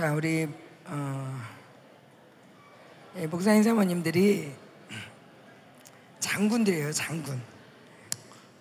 자, 0.00 0.14
우리 0.14 0.48
어, 0.86 1.42
예, 3.18 3.26
목사님 3.26 3.62
사모님들이 3.62 4.50
장군들이에요, 6.20 6.90
장군. 6.92 7.38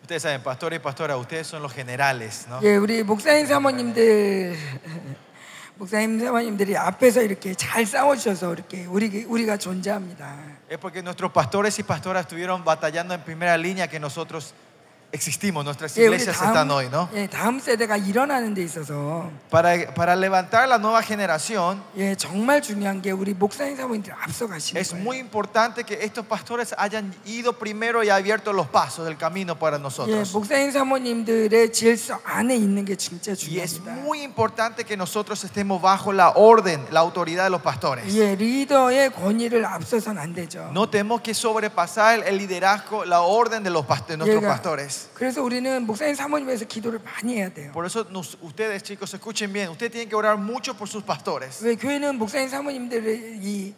Ustedes 0.02 0.22
saben, 0.24 0.44
pastores 0.44 0.80
y 0.80 0.84
pastoras, 0.84 1.18
ustedes 1.18 1.48
son 1.48 1.62
los 1.64 1.74
generales, 1.74 2.46
¿no? 2.50 2.60
예, 2.62 2.76
우리 2.76 3.04
목사님 3.04 3.46
사모님들 3.46 4.58
목사님 5.80 6.20
사모님들이 6.20 6.76
앞에서 6.76 7.22
이렇게 7.22 7.54
잘 7.54 7.86
싸워 7.86 8.18
주셔서 8.18 8.52
이렇게 8.52 8.86
우리 8.86 9.24
우리가 9.24 9.56
존재합니다. 9.56 10.36
Es 10.70 10.78
porque 10.78 11.02
nuestros 11.02 11.32
pastores 11.32 11.80
y 11.80 11.84
pastoras 11.84 12.26
estuvieron 12.26 12.66
batallando 12.66 13.14
en 13.14 13.22
primera 13.22 13.58
línea 13.58 13.88
que 13.88 13.98
nosotros 13.98 14.54
existimos, 15.13 15.65
nuestras 15.65 15.97
예, 15.97 16.09
우리 16.09 16.17
iglesias 16.17 16.43
están 16.43 16.69
hoy, 16.73 16.89
¿no? 16.91 17.09
예, 17.15 17.29
다음 17.29 17.61
세대가 17.61 17.97
일어나는 17.97 18.53
데 18.53 18.65
있어서 18.65 19.31
Para, 19.49 19.95
para 19.95 20.17
levantar 20.17 20.67
la 20.69 20.77
nueva 20.77 21.01
generación, 21.03 21.81
예, 21.97 22.17
정말 22.17 22.61
중요한 22.61 23.01
게 23.01 23.13
우리 23.13 23.33
목사님 23.33 23.77
사모님들 23.77 24.13
앞서 24.13 24.49
가시는 24.49 24.81
es 24.81 24.91
거예요. 24.93 25.03
muy 25.05 25.19
importante 25.19 25.85
que 25.85 26.03
estos 26.03 26.27
pastores 26.27 26.75
hayan 26.77 27.15
ido 27.25 27.53
primero 27.53 28.03
y 28.03 28.11
abierto 28.11 28.53
los 28.53 28.67
pasos 28.67 29.07
del 29.07 29.17
camino 29.17 29.55
para 29.57 29.77
예, 29.79 29.81
nosotros. 29.81 30.33
목사님 30.33 30.73
사모님들의 30.73 31.73
질서 31.73 32.19
안에 32.25 32.57
있는 32.57 32.85
게 32.85 32.97
진짜 32.97 33.37
Y 33.39 33.61
es 33.61 33.79
중요합니다. 33.79 34.03
muy 34.03 34.21
importante 34.23 34.83
que 34.85 34.97
nosotros 34.97 35.45
estemos 35.45 35.81
bajo 35.81 36.13
la 36.13 36.31
orden, 36.31 36.85
la 36.91 36.99
autoridad 36.99 37.45
de 37.45 37.51
los 37.51 37.63
pastores. 37.63 38.13
예, 38.17 38.35
리더의 38.35 39.11
권위를 39.11 39.65
앞서선 39.65 40.19
안 40.19 40.35
되죠. 40.35 40.73
No 40.73 40.91
tenemos 40.91 41.21
que 41.21 41.35
sobrepasar 41.35 42.25
el 42.27 42.37
liderazgo, 42.39 43.05
la 43.05 43.21
orden 43.21 43.63
de, 43.63 43.71
los 43.71 43.87
past- 43.87 44.09
de 44.09 44.17
nuestros 44.17 44.43
Llega. 44.43 44.98
pastores. 44.99 45.09
그래서 45.15 45.43
우리는 45.43 45.87
목사님 45.87 46.15
사모님에서 46.15 46.65
기도를 46.67 47.01
많이 47.05 47.37
해야 47.37 47.49
돼요. 47.53 47.73
Por 47.73 47.87
eso 47.87 48.05
nos- 48.11 48.37
ustedes 48.43 48.83
chicos 48.83 49.15
escuchen 49.15 49.53
bien, 49.53 49.69
ustedes 49.71 49.93
tienen 49.93 50.09
que 50.09 50.17
orar 50.17 50.37
mucho 50.37 50.75
por 50.75 50.89
sus 50.89 51.03
pastores. 51.05 51.63
왜 51.65 51.75
교회는 51.77 52.17
목사님 52.19 52.49
사모님들의 52.49 53.39
이 53.43 53.75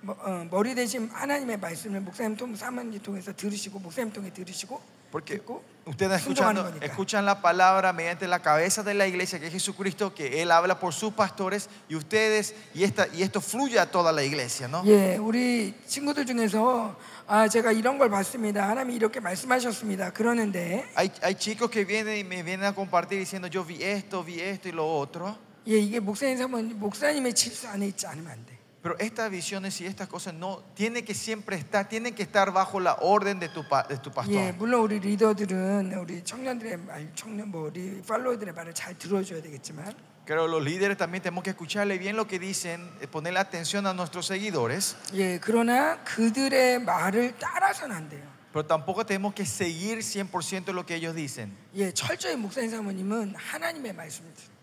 뭐, 0.00 0.14
어, 0.20 0.46
머리 0.50 0.74
대신 0.74 1.08
하나님의 1.12 1.58
말씀을 1.58 2.00
목사님 2.00 2.36
통 2.36 2.54
사모님 2.54 3.00
통해서 3.02 3.32
들으시고 3.34 3.78
목사님 3.80 4.12
통해 4.12 4.30
들으시고 4.32 4.80
Porque 5.10 5.38
듣고 5.38 5.62
ustedes 5.86 6.22
순종하는 6.22 6.60
escuchando, 6.60 6.62
거니까. 6.62 6.84
escuchan 6.86 7.24
la 7.24 7.40
palabra 7.40 7.92
mediante 7.92 8.26
la 8.28 8.40
cabeza 8.40 8.82
de 8.82 8.92
la 8.94 9.06
iglesia 9.06 9.38
que 9.38 9.46
es 9.46 9.52
Jesucristo, 9.52 10.12
que 10.14 10.42
Él 10.42 10.50
habla 10.50 10.78
por 10.78 10.92
sus 10.92 11.12
pastores 11.14 11.68
y 11.88 11.94
ustedes, 11.94 12.54
y, 12.74 12.82
esta, 12.84 13.06
y 13.14 13.22
esto 13.22 13.40
fluye 13.40 13.78
a 13.78 13.86
toda 13.90 14.12
la 14.12 14.22
iglesia, 14.22 14.68
¿no? 14.68 14.82
예, 14.84 15.16
우리 15.16 15.74
친구들 15.86 16.26
중에서 16.26 16.94
아 17.27 17.47
제가 17.47 17.71
이런 17.71 17.97
걸 17.97 18.09
봤습니다. 18.09 18.67
하나님이 18.69 18.95
이렇게 18.95 19.19
말씀하셨습니다. 19.19 20.11
그러는데 20.11 20.85
Hay, 20.97 21.11
hay 21.23 21.35
chicos 21.35 21.69
que 21.71 21.85
vienen 21.85 22.17
y 22.17 22.23
me 22.23 22.43
vienen 22.43 22.65
a 22.65 22.73
compartir 22.73 23.19
diciendo 23.19 23.47
yo 23.47 23.63
vi 23.63 23.81
esto, 23.81 24.23
vi 24.23 24.39
esto 24.41 24.67
y 24.69 24.71
lo 24.73 24.85
otro. 24.99 25.35
예, 25.67 25.77
이게 25.77 25.99
목사님 25.99 26.37
사모님 26.37 26.79
목사님의 26.79 27.33
질서 27.35 27.69
안에 27.69 27.87
있지 27.87 28.05
않으면 28.07 28.31
안 28.31 28.45
돼. 28.45 28.57
Pero 28.81 28.95
estas 28.97 29.29
visiones 29.29 29.79
y 29.79 29.85
estas 29.85 30.07
cosas 30.09 30.33
no 30.33 30.63
tienen 30.73 31.05
que 31.05 31.13
siempre 31.13 31.55
estar, 31.55 31.87
tienen 31.87 32.15
que 32.15 32.23
estar 32.23 32.51
bajo 32.51 32.79
la 32.79 32.95
orden 32.99 33.39
de 33.39 33.47
tu, 33.49 33.61
pa- 33.69 33.83
de 33.87 33.97
tu 33.99 34.09
pastor. 34.11 34.33
예, 34.35 34.51
물론 34.51 34.81
우리 34.81 34.99
리더들은 34.99 35.93
우리 35.93 36.23
청년들의 36.23 36.77
말, 36.77 37.11
청년 37.13 37.49
뭐 37.51 37.67
우리 37.67 38.01
팔로워들의 38.01 38.53
말을 38.55 38.73
잘 38.73 38.97
들어줘야 38.97 39.39
되겠지만 39.43 39.93
Pero 40.30 40.48
los 40.48 40.60
líderes 40.62 40.96
también 40.96 41.22
tenemos 41.22 41.44
que 41.44 41.50
escucharle 41.50 41.98
bien 41.98 42.16
lo 42.16 42.26
que 42.26 42.38
dicen, 42.40 42.90
eh, 43.00 43.06
ponerle 43.06 43.38
atención 43.38 43.86
a 43.86 43.92
nuestros 43.94 44.26
seguidores, 44.26 44.96
예, 45.14 45.38
그러나 45.40 46.02
그들의 46.02 46.80
말을 46.80 47.36
따라서는 47.38 47.94
안 47.94 48.08
돼요. 48.08 48.24
pero 48.52 48.64
tampoco 48.66 49.04
tenemos 49.06 49.34
que 49.34 49.44
seguir 49.46 50.02
100% 50.02 50.72
lo 50.72 50.84
que 50.84 50.96
ellos 50.96 51.14
dicen. 51.14 51.52
예, 51.76 51.92
철저히 51.92 52.34
목사님 52.36 52.70
사모님은 52.70 53.34
하나님의 53.36 53.92
말씀을 53.92 54.32
들어요. 54.34 54.56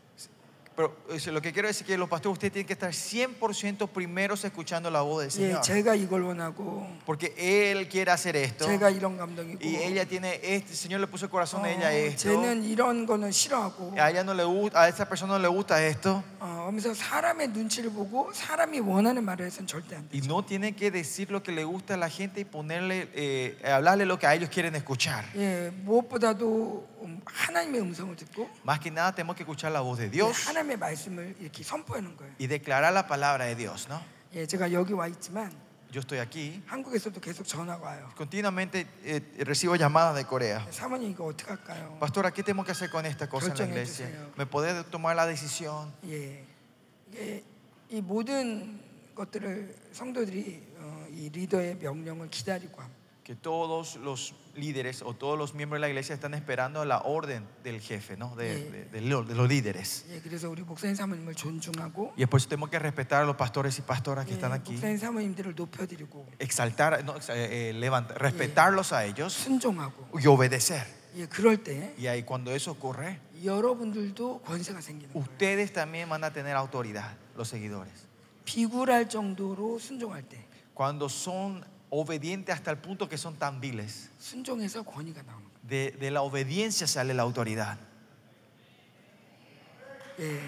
pero 0.78 0.94
lo 1.32 1.42
que 1.42 1.52
quiero 1.52 1.66
decir 1.66 1.82
es 1.82 1.86
que 1.88 1.98
los 1.98 2.08
pastores, 2.08 2.34
ustedes 2.34 2.52
tienen 2.52 2.66
que 2.68 2.74
estar 2.74 2.92
100% 2.92 3.88
primeros 3.88 4.44
escuchando 4.44 4.88
la 4.92 5.00
voz 5.00 5.22
del 5.22 5.32
Señor. 5.32 5.60
Porque 7.04 7.34
Él 7.36 7.88
quiere 7.88 8.12
hacer 8.12 8.36
esto. 8.36 8.64
y 9.60 9.74
ella 9.74 10.06
tiene 10.06 10.34
este, 10.40 10.70
el 10.70 10.76
Señor 10.76 11.00
le 11.00 11.08
puso 11.08 11.24
el 11.24 11.32
corazón 11.32 11.64
de 11.64 11.74
ella 11.74 11.92
esto. 11.92 12.28
A 13.98 14.08
ella 14.08 14.22
no 14.22 14.34
le 14.34 14.44
gusta, 14.44 14.82
a 14.82 14.88
esta 14.88 15.08
persona 15.08 15.32
no 15.32 15.40
le 15.40 15.48
gusta 15.48 15.84
esto. 15.84 16.22
y 20.12 20.20
no 20.20 20.44
tiene 20.44 20.76
que 20.76 20.92
decir 20.92 21.28
lo 21.32 21.42
que 21.42 21.50
le 21.50 21.64
gusta 21.64 21.94
a 21.94 21.96
la 21.96 22.08
gente 22.08 22.42
y 22.42 22.44
ponerle, 22.44 23.08
eh, 23.14 23.58
hablarle 23.64 24.06
lo 24.06 24.16
que 24.16 24.28
a 24.28 24.34
ellos 24.36 24.48
quieren 24.48 24.76
escuchar. 24.76 25.24
예, 27.00 27.04
음, 27.04 27.20
하나님의 27.24 27.80
음성을 27.80 28.16
듣고 28.16 28.48
Más 28.64 28.80
que 28.80 28.90
nada 28.90 29.12
tenemos 29.14 29.36
que 29.36 29.42
escuchar 29.44 29.70
la 29.72 29.80
voz 29.80 29.98
de 29.98 30.06
예, 30.06 30.10
Dios 30.10 30.48
하나님의 30.48 30.76
말씀을 30.78 31.36
이렇게 31.38 31.62
선포하는 31.62 32.16
거예요. 32.16 32.32
y 32.38 32.46
declarar 32.46 32.92
la 32.92 33.06
palabra 33.06 33.44
de 33.46 33.54
Dios, 33.56 33.86
¿no? 33.88 34.00
예, 34.34 34.46
제가 34.46 34.72
여기 34.72 34.92
와 34.92 35.06
있지만 35.08 35.52
Yo 35.90 36.00
estoy 36.00 36.18
aquí, 36.18 36.62
한국에서도 36.66 37.18
계속 37.20 37.46
전화가 37.46 37.82
와요. 37.82 38.10
continuamente 38.14 38.86
eh, 39.04 39.22
recibo 39.38 39.74
llamadas 39.76 40.16
de 40.16 40.24
Corea. 40.26 40.66
사모님 40.70 41.10
이거 41.12 41.24
어떻게 41.24 41.50
할까요? 41.50 41.96
Pastora, 41.98 42.30
¿qué 42.30 42.42
tenemos 42.42 42.66
que 42.66 42.72
hacer 42.72 42.90
con 42.90 43.06
esta 43.06 43.26
cosa 43.28 43.46
en 43.46 43.52
la 43.52 43.56
결정해 43.56 43.70
iglesia? 43.72 44.06
주세요. 44.06 44.30
¿Me 44.36 44.44
podés 44.44 44.84
tomar 44.90 45.16
la 45.16 45.24
decisión? 45.26 45.90
예, 46.04 46.44
이게 47.10 47.42
이 47.88 48.02
모든 48.02 48.80
것들을 49.14 49.74
성도들이 49.92 50.62
어, 50.76 51.06
이 51.10 51.30
리더의 51.30 51.76
명령을 51.80 52.28
기다리고 52.28 52.82
합니다. 52.82 52.97
Que 53.27 53.35
todos 53.35 53.95
los 53.95 54.35
líderes 54.53 55.01
o 55.01 55.13
todos 55.13 55.37
los 55.37 55.53
miembros 55.53 55.77
de 55.77 55.81
la 55.81 55.87
iglesia 55.87 56.13
están 56.13 56.33
esperando 56.33 56.83
la 56.83 57.03
orden 57.03 57.47
del 57.63 57.79
jefe, 57.79 58.17
¿no? 58.17 58.35
De, 58.35 58.53
Sí. 58.57 58.63
de- 58.69 58.85
de 58.85 59.01
lo- 59.01 59.23
de 59.23 59.33
los 59.33 59.47
líderes. 59.47 60.03
예, 60.11 60.19
그래서 60.21 60.49
우리 60.49 60.61
목사님 60.61 60.93
사모님을 60.95 61.33
존중하고 61.33 62.13
Y 62.17 62.23
es 62.23 62.27
por 62.27 62.41
eso 62.41 62.49
tenemos 62.49 62.69
que 62.69 62.79
respetar 62.79 63.23
a 63.23 63.25
los 63.25 63.37
pastores 63.37 63.79
y 63.79 63.81
pastoras 63.81 64.25
que 64.25 64.33
예, 64.33 64.35
están 64.35 64.51
aquí. 64.51 64.73
목사님 64.75 64.97
사모님들을 64.97 65.55
높여드리고 65.55 66.27
Exaltar, 66.39 67.01
no, 67.05 67.15
eh, 67.29 67.69
eh, 67.69 67.73
levantar, 67.73 68.21
respetarlos 68.21 68.91
a 68.91 69.05
ellos 69.05 69.31
순종하고 69.31 70.19
y 70.19 70.27
obedecer. 70.27 70.83
예, 71.15 71.25
그럴 71.27 71.63
때 71.63 71.93
Y 71.97 72.07
ahí 72.07 72.23
cuando 72.23 72.51
eso 72.51 72.71
ocurre, 72.71 73.19
여러분들도 73.41 74.41
권세가 74.43 74.81
생기는 74.81 75.13
거예요. 75.13 75.23
ustedes 75.23 75.71
también 75.71 76.09
van 76.09 76.25
a 76.25 76.33
tener 76.33 76.57
autoridad, 76.57 77.15
los 77.37 77.47
seguidores. 77.47 77.93
비굴할 78.43 79.07
정도로 79.07 79.79
순종할 79.79 80.23
때 80.27 80.45
Cuando 80.73 81.07
son 81.07 81.63
obedientes 81.89 82.53
hasta 82.55 82.71
el 82.71 82.77
punto 82.77 83.07
que 83.07 83.17
son 83.17 83.35
tan 83.35 83.59
viles. 83.61 84.09
순종해서 84.19 84.83
권위가 84.83 85.21
나오는 85.23 85.43
거예요. 85.43 85.53
De, 85.63 85.91
de 85.91 86.11
la 86.11 86.21
obediencia 86.21 86.87
sale 86.87 87.13
la 87.13 87.23
autoridad. 87.23 87.77
예. 90.19 90.39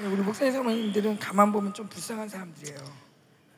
예, 0.00 0.06
우리 0.06 0.22
목사님 0.22 0.52
사모님들은 0.52 1.18
가만 1.18 1.52
보면 1.52 1.72
좀 1.72 1.88
불쌍한 1.88 2.28
사람들이에요. 2.28 3.04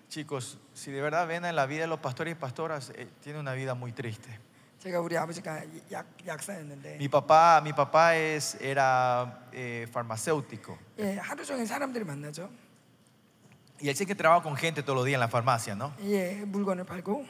Chicos, 0.08 0.58
si 0.74 0.90
de 0.92 1.00
verdad 1.00 1.26
ven 1.26 1.44
en 1.44 1.56
la 1.56 1.66
vida 1.66 1.82
de 1.82 1.86
los 1.88 1.98
pastores 2.00 2.32
y 2.32 2.34
pastoras, 2.34 2.90
eh, 2.94 3.08
tiene 3.22 3.38
una 3.40 3.52
vida 3.54 3.74
muy 3.74 3.92
triste. 3.92 4.38
제가 4.78 5.00
우리 5.00 5.16
아버지가 5.16 5.62
약, 5.90 6.06
약사였는데 6.26 6.96
Mi 6.98 7.08
papá, 7.08 7.60
mi 7.62 7.72
papá 7.72 8.14
es, 8.16 8.56
era 8.60 9.46
eh, 9.52 9.86
farmacéutico. 9.90 10.78
예, 10.98 11.16
하루 11.16 11.44
종일 11.44 11.66
사람들을 11.66 12.04
만나죠. 12.06 12.50
Y 13.80 13.88
él 13.90 13.96
sí 13.96 14.06
que 14.06 14.14
trabaja 14.14 14.42
con 14.42 14.56
gente 14.56 14.82
todos 14.82 14.96
los 14.96 15.04
días 15.04 15.16
en 15.16 15.20
la 15.20 15.28
farmacia, 15.28 15.74
¿no? 15.74 15.92
예, 16.00 16.44
물건을 16.46 16.84
팔고 16.84 17.26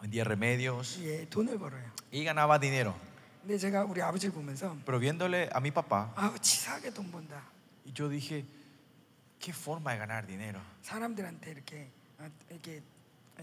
Vendía 0.00 0.24
remedios 0.24 0.98
예, 1.02 1.26
돈을 1.30 1.58
벌어요. 1.58 1.84
y 2.12 2.24
ganaba 2.24 2.58
dinero. 2.58 2.94
근데 3.42 3.56
제가 3.58 3.84
우리 3.84 4.00
아버지를 4.02 4.32
보면서 4.34 4.76
Pero 4.84 4.98
viéndole 4.98 5.48
a 5.52 5.60
mi 5.60 5.70
papá, 5.70 6.12
아, 6.16 6.34
치사하게 6.40 6.90
돈 6.92 7.10
번다. 7.10 7.40
y 7.86 7.92
yo 7.94 8.08
dije, 8.08 8.44
¿qué 9.40 9.52
forma 9.52 9.92
de 9.92 9.98
ganar 9.98 10.26
dinero? 10.26 10.60
사람들한테 10.82 11.50
이렇게 11.52 11.88
아, 12.18 12.28
이렇게 12.50 12.82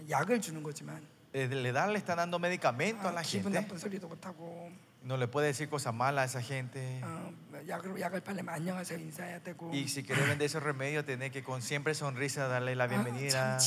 약을 0.08 0.40
주는 0.40 0.62
거지만 0.62 1.00
Eh, 1.34 1.48
Le 1.48 1.72
da, 1.72 1.86
le 1.86 1.96
está 1.98 2.14
dando 2.14 2.38
medicamento 2.38 3.08
a 3.08 3.10
아, 3.10 3.14
la 3.14 3.22
기분 3.22 3.52
gente. 3.52 3.60
나쁜 3.62 3.78
소리도 3.78 4.06
못 4.06 4.24
하고 4.26 4.70
No 5.07 5.15
le 5.15 5.29
puede 5.29 5.47
decir 5.47 5.69
cosas 5.69 5.93
malas 5.93 6.35
a 6.35 6.39
esa 6.39 6.45
gente. 6.45 7.01
Y 9.71 9.87
si 9.87 10.03
quiere 10.03 10.21
vender 10.23 10.47
ese 10.47 10.59
remedio, 10.59 11.05
tiene 11.05 11.31
que 11.31 11.43
con 11.43 11.61
siempre 11.61 11.95
sonrisa 11.95 12.47
darle 12.47 12.75
la 12.75 12.87
bienvenida. 12.87 13.57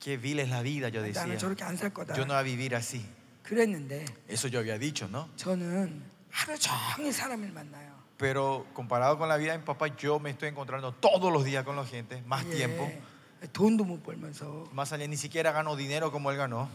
Qué 0.00 0.16
vil 0.16 0.40
es 0.40 0.48
la 0.50 0.62
vida, 0.62 0.88
yo 0.88 1.02
decía. 1.02 1.22
Yo 2.16 2.26
no 2.26 2.34
voy 2.34 2.40
a 2.40 2.42
vivir 2.42 2.74
así. 2.74 3.06
Eso 4.26 4.48
yo 4.48 4.58
había 4.58 4.76
dicho, 4.76 5.06
¿no? 5.06 5.28
Pero 8.16 8.66
comparado 8.72 9.18
con 9.18 9.28
la 9.28 9.36
vida 9.36 9.52
de 9.52 9.58
mi 9.58 9.64
papá, 9.64 9.86
yo 9.96 10.18
me 10.18 10.30
estoy 10.30 10.48
encontrando 10.48 10.92
todos 10.92 11.32
los 11.32 11.44
días 11.44 11.64
con 11.64 11.76
la 11.76 11.84
gente, 11.84 12.22
más 12.26 12.44
tiempo. 12.46 12.90
Más 14.72 14.92
allá, 14.92 15.06
ni 15.06 15.16
siquiera 15.16 15.52
gano 15.52 15.76
dinero 15.76 16.10
como 16.10 16.32
él 16.32 16.36
ganó. 16.38 16.68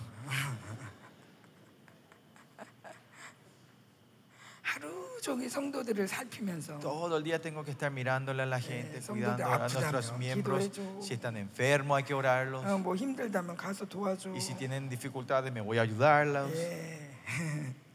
하루 5.20 5.20
종일 5.20 5.50
성도들을 5.50 6.08
살피면서 6.08 6.78
Todo 6.80 7.16
el 7.18 7.24
día 7.24 7.40
tengo 7.40 7.64
que 7.64 7.70
estar 7.72 7.90
mirándole 7.90 8.42
a 8.42 8.46
la 8.46 8.60
gente, 8.60 8.98
Eh, 8.98 9.02
cuidando 9.06 9.42
성도들 9.42 9.44
a 9.44 9.58
nuestros 9.58 10.10
아프다면 10.10 10.18
miembros. 10.18 10.68
기도해줘. 10.68 11.02
Si 11.02 11.14
están 11.14 11.36
enfermos, 11.36 11.96
hay 11.98 12.04
que 12.04 12.14
orarlos. 12.14 12.64
어, 12.64 12.78
뭐 12.78 12.94
힘들다면 12.96 13.56
가서 13.56 13.84
도와줘. 13.86 14.30
Y 14.34 14.40
si 14.40 14.54
tienen 14.54 14.88
dificultades, 14.88 15.52
me 15.52 15.60
voy 15.60 15.78
a 15.78 15.82
ayudarlos. 15.82 16.50
예. 16.54 17.10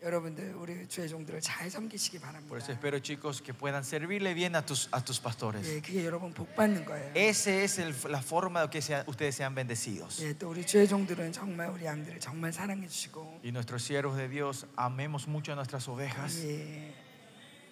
그, 0.00 0.04
여러분들 0.06 0.54
우리 0.56 0.86
주의 0.88 1.08
종들을 1.08 1.40
잘 1.40 1.70
섬기시기 1.70 2.18
바랍니다. 2.20 2.48
Por 2.48 2.58
eso 2.60 2.72
espero, 2.72 3.00
chicos, 3.00 3.40
que 3.40 3.54
puedan 3.54 3.82
servirle 3.84 4.34
bien 4.34 4.54
a 4.54 4.60
tus, 4.64 4.88
a 4.92 5.00
tus 5.02 5.18
pastores. 5.20 5.66
예, 5.66 5.80
그게 5.80 6.04
여러분 6.04 6.32
복 6.34 6.54
받는 6.54 6.84
거예요. 6.84 7.10
Esa 7.16 7.50
es 7.50 7.78
el- 7.78 7.94
la 8.12 8.20
forma 8.20 8.60
de 8.62 8.68
que 8.70 8.80
sea- 8.82 9.04
ustedes 9.06 9.34
sean 9.36 9.54
bendecidos. 9.54 10.20
예, 10.22 10.34
또 10.36 10.50
우리 10.50 10.66
주의 10.66 10.86
종들은 10.86 11.32
정말 11.32 11.70
우리 11.70 11.86
양들을 11.86 12.20
정말 12.20 12.52
사랑해 12.52 12.86
주시고 12.86 13.40
Y 13.42 13.50
nuestros 13.52 13.82
siervos 13.82 14.16
de 14.18 14.28
Dios, 14.28 14.66
amemos 14.76 15.26
mucho 15.26 15.52
a 15.52 15.54
nuestras 15.56 15.88
ovejas. 15.88 16.44
예, 16.44 16.92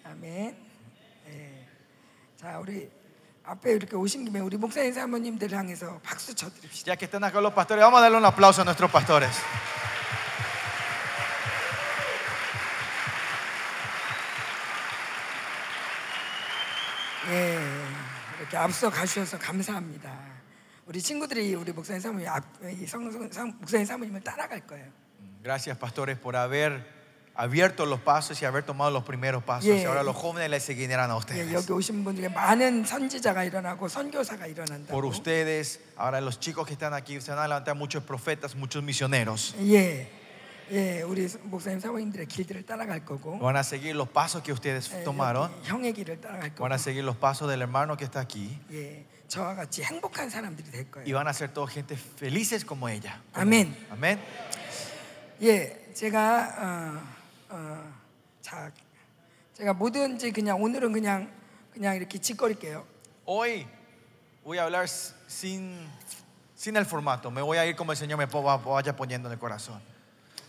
아멘. 0.03 0.57
예. 1.29 1.67
자, 2.35 2.57
우리 2.59 2.89
앞에 3.43 3.73
이렇게 3.73 3.95
오신 3.95 4.25
김에 4.25 4.39
우리 4.39 4.57
목사님 4.57 4.91
사모님들 4.93 5.51
향해서 5.51 5.99
박수 6.01 6.33
쳐드립시다. 6.33 6.87
Ya 6.93 6.95
que 6.97 7.05
están 7.05 7.23
acá 7.23 7.39
los 7.41 7.53
pastores, 7.53 7.83
vamos 7.83 7.99
a 7.99 8.01
darle 8.03 8.17
un 8.17 8.25
aplauso 8.25 8.61
a 8.61 8.65
nuestros 8.65 8.89
pastores. 8.89 9.29
예, 17.29 17.59
이렇게 18.39 18.57
앞서 18.57 18.89
가주셔서 18.89 19.37
감사합니다. 19.39 20.11
우리 20.85 21.01
친구들이 21.01 21.55
우리 21.55 21.71
목사님 21.71 22.01
사모님 22.01 22.27
앞, 22.27 22.43
이 22.63 22.85
성, 22.85 23.09
성, 23.11 23.31
성- 23.31 23.53
목사님 23.59 23.85
사모님을 23.85 24.21
따라갈 24.21 24.59
거예요. 24.67 24.85
Gracias, 25.43 25.77
pastores, 25.77 26.17
por 26.17 26.35
haber 26.35 26.85
abierto 27.35 27.85
los 27.85 27.99
pasos 28.01 28.41
y 28.41 28.45
haber 28.45 28.63
tomado 28.63 28.91
los 28.91 29.03
primeros 29.03 29.43
pasos. 29.43 29.65
Yeah. 29.65 29.81
Y 29.81 29.85
ahora 29.85 30.03
los 30.03 30.15
jóvenes 30.15 30.49
les 30.49 30.63
seguirán 30.63 31.09
a 31.09 31.15
예, 31.15 31.17
ustedes. 31.17 31.53
여기 31.53 31.71
오신 31.71 32.03
분 32.03 32.15
중에 32.15 32.29
많은 32.29 32.83
선지자가 32.85 33.43
일어나고 33.45 33.87
선교사가 33.87 34.45
일어난다. 34.47 34.91
Por 34.93 35.05
ustedes, 35.05 35.79
ahora 35.97 36.19
los 36.21 36.39
chicos 36.39 36.67
que 36.67 36.73
están 36.73 36.93
aquí, 36.93 37.19
se 37.21 37.31
van 37.31 37.39
a 37.39 37.47
levantar 37.47 37.75
muchos 37.75 38.03
profetas, 38.03 38.55
muchos 38.55 38.83
misioneros. 38.83 39.55
예, 39.59 40.09
예, 40.71 41.01
우리 41.03 41.27
목사님 41.43 41.79
사모님들의 41.79 42.25
길들을 42.27 42.65
따라갈 42.65 43.03
거고, 43.05 43.37
Van 43.39 43.55
a 43.55 43.61
seguir 43.63 43.95
los 43.95 44.07
pasos 44.09 44.41
que 44.43 44.51
ustedes 44.53 44.89
예, 44.93 45.03
tomaron. 45.03 45.51
여기 45.51 45.67
형의 45.69 45.93
길을 45.93 46.21
따라갈 46.21 46.49
거고, 46.55 46.63
Van 46.63 46.71
a 46.71 46.77
seguir 46.77 47.03
los 47.03 47.15
pasos 47.17 47.49
del 47.49 47.61
hermano 47.61 47.95
que 47.97 48.05
está 48.05 48.21
aquí. 48.21 48.57
예, 48.71 49.05
저와 49.27 49.55
같이 49.55 49.83
행복한 49.83 50.29
사람들이 50.29 50.69
될 50.71 50.85
Y 50.85 50.91
거예요. 51.11 51.15
van 51.15 51.27
a 51.27 51.33
ser 51.33 51.49
todos 51.53 51.69
gente 51.71 51.95
felices 51.97 52.63
como 52.65 52.87
ella. 52.87 53.21
Amén. 53.33 53.75
Amén. 53.91 54.19
예, 55.41 55.91
제가 55.93 57.01
어, 57.49 57.55
어, 57.55 57.93
자, 58.41 58.71
제가 59.55 59.73
뭐든지 59.73 60.31
그냥 60.31 60.61
오늘은 60.61 60.93
그냥 60.93 61.29
그냥 61.73 61.95
이렇게 61.95 62.17
짓거릴게요. 62.19 62.85
Hoy 63.27 63.65
voy 64.43 64.57
a 64.59 64.63
hablar 64.63 64.87
sin, 65.27 65.75
sin 66.55 66.77
el 66.77 66.85
formato. 66.85 67.29
Me 67.31 67.41
voy 67.41 67.57
a 67.57 67.65
ir 67.65 67.75
como 67.75 67.91
el 67.91 67.97
Señor 67.97 68.17
me 68.17 68.27
po- 68.27 68.43
vaya 68.43 68.95
poniendo 68.95 69.27
en 69.27 69.33
el 69.33 69.39
corazón. 69.39 69.81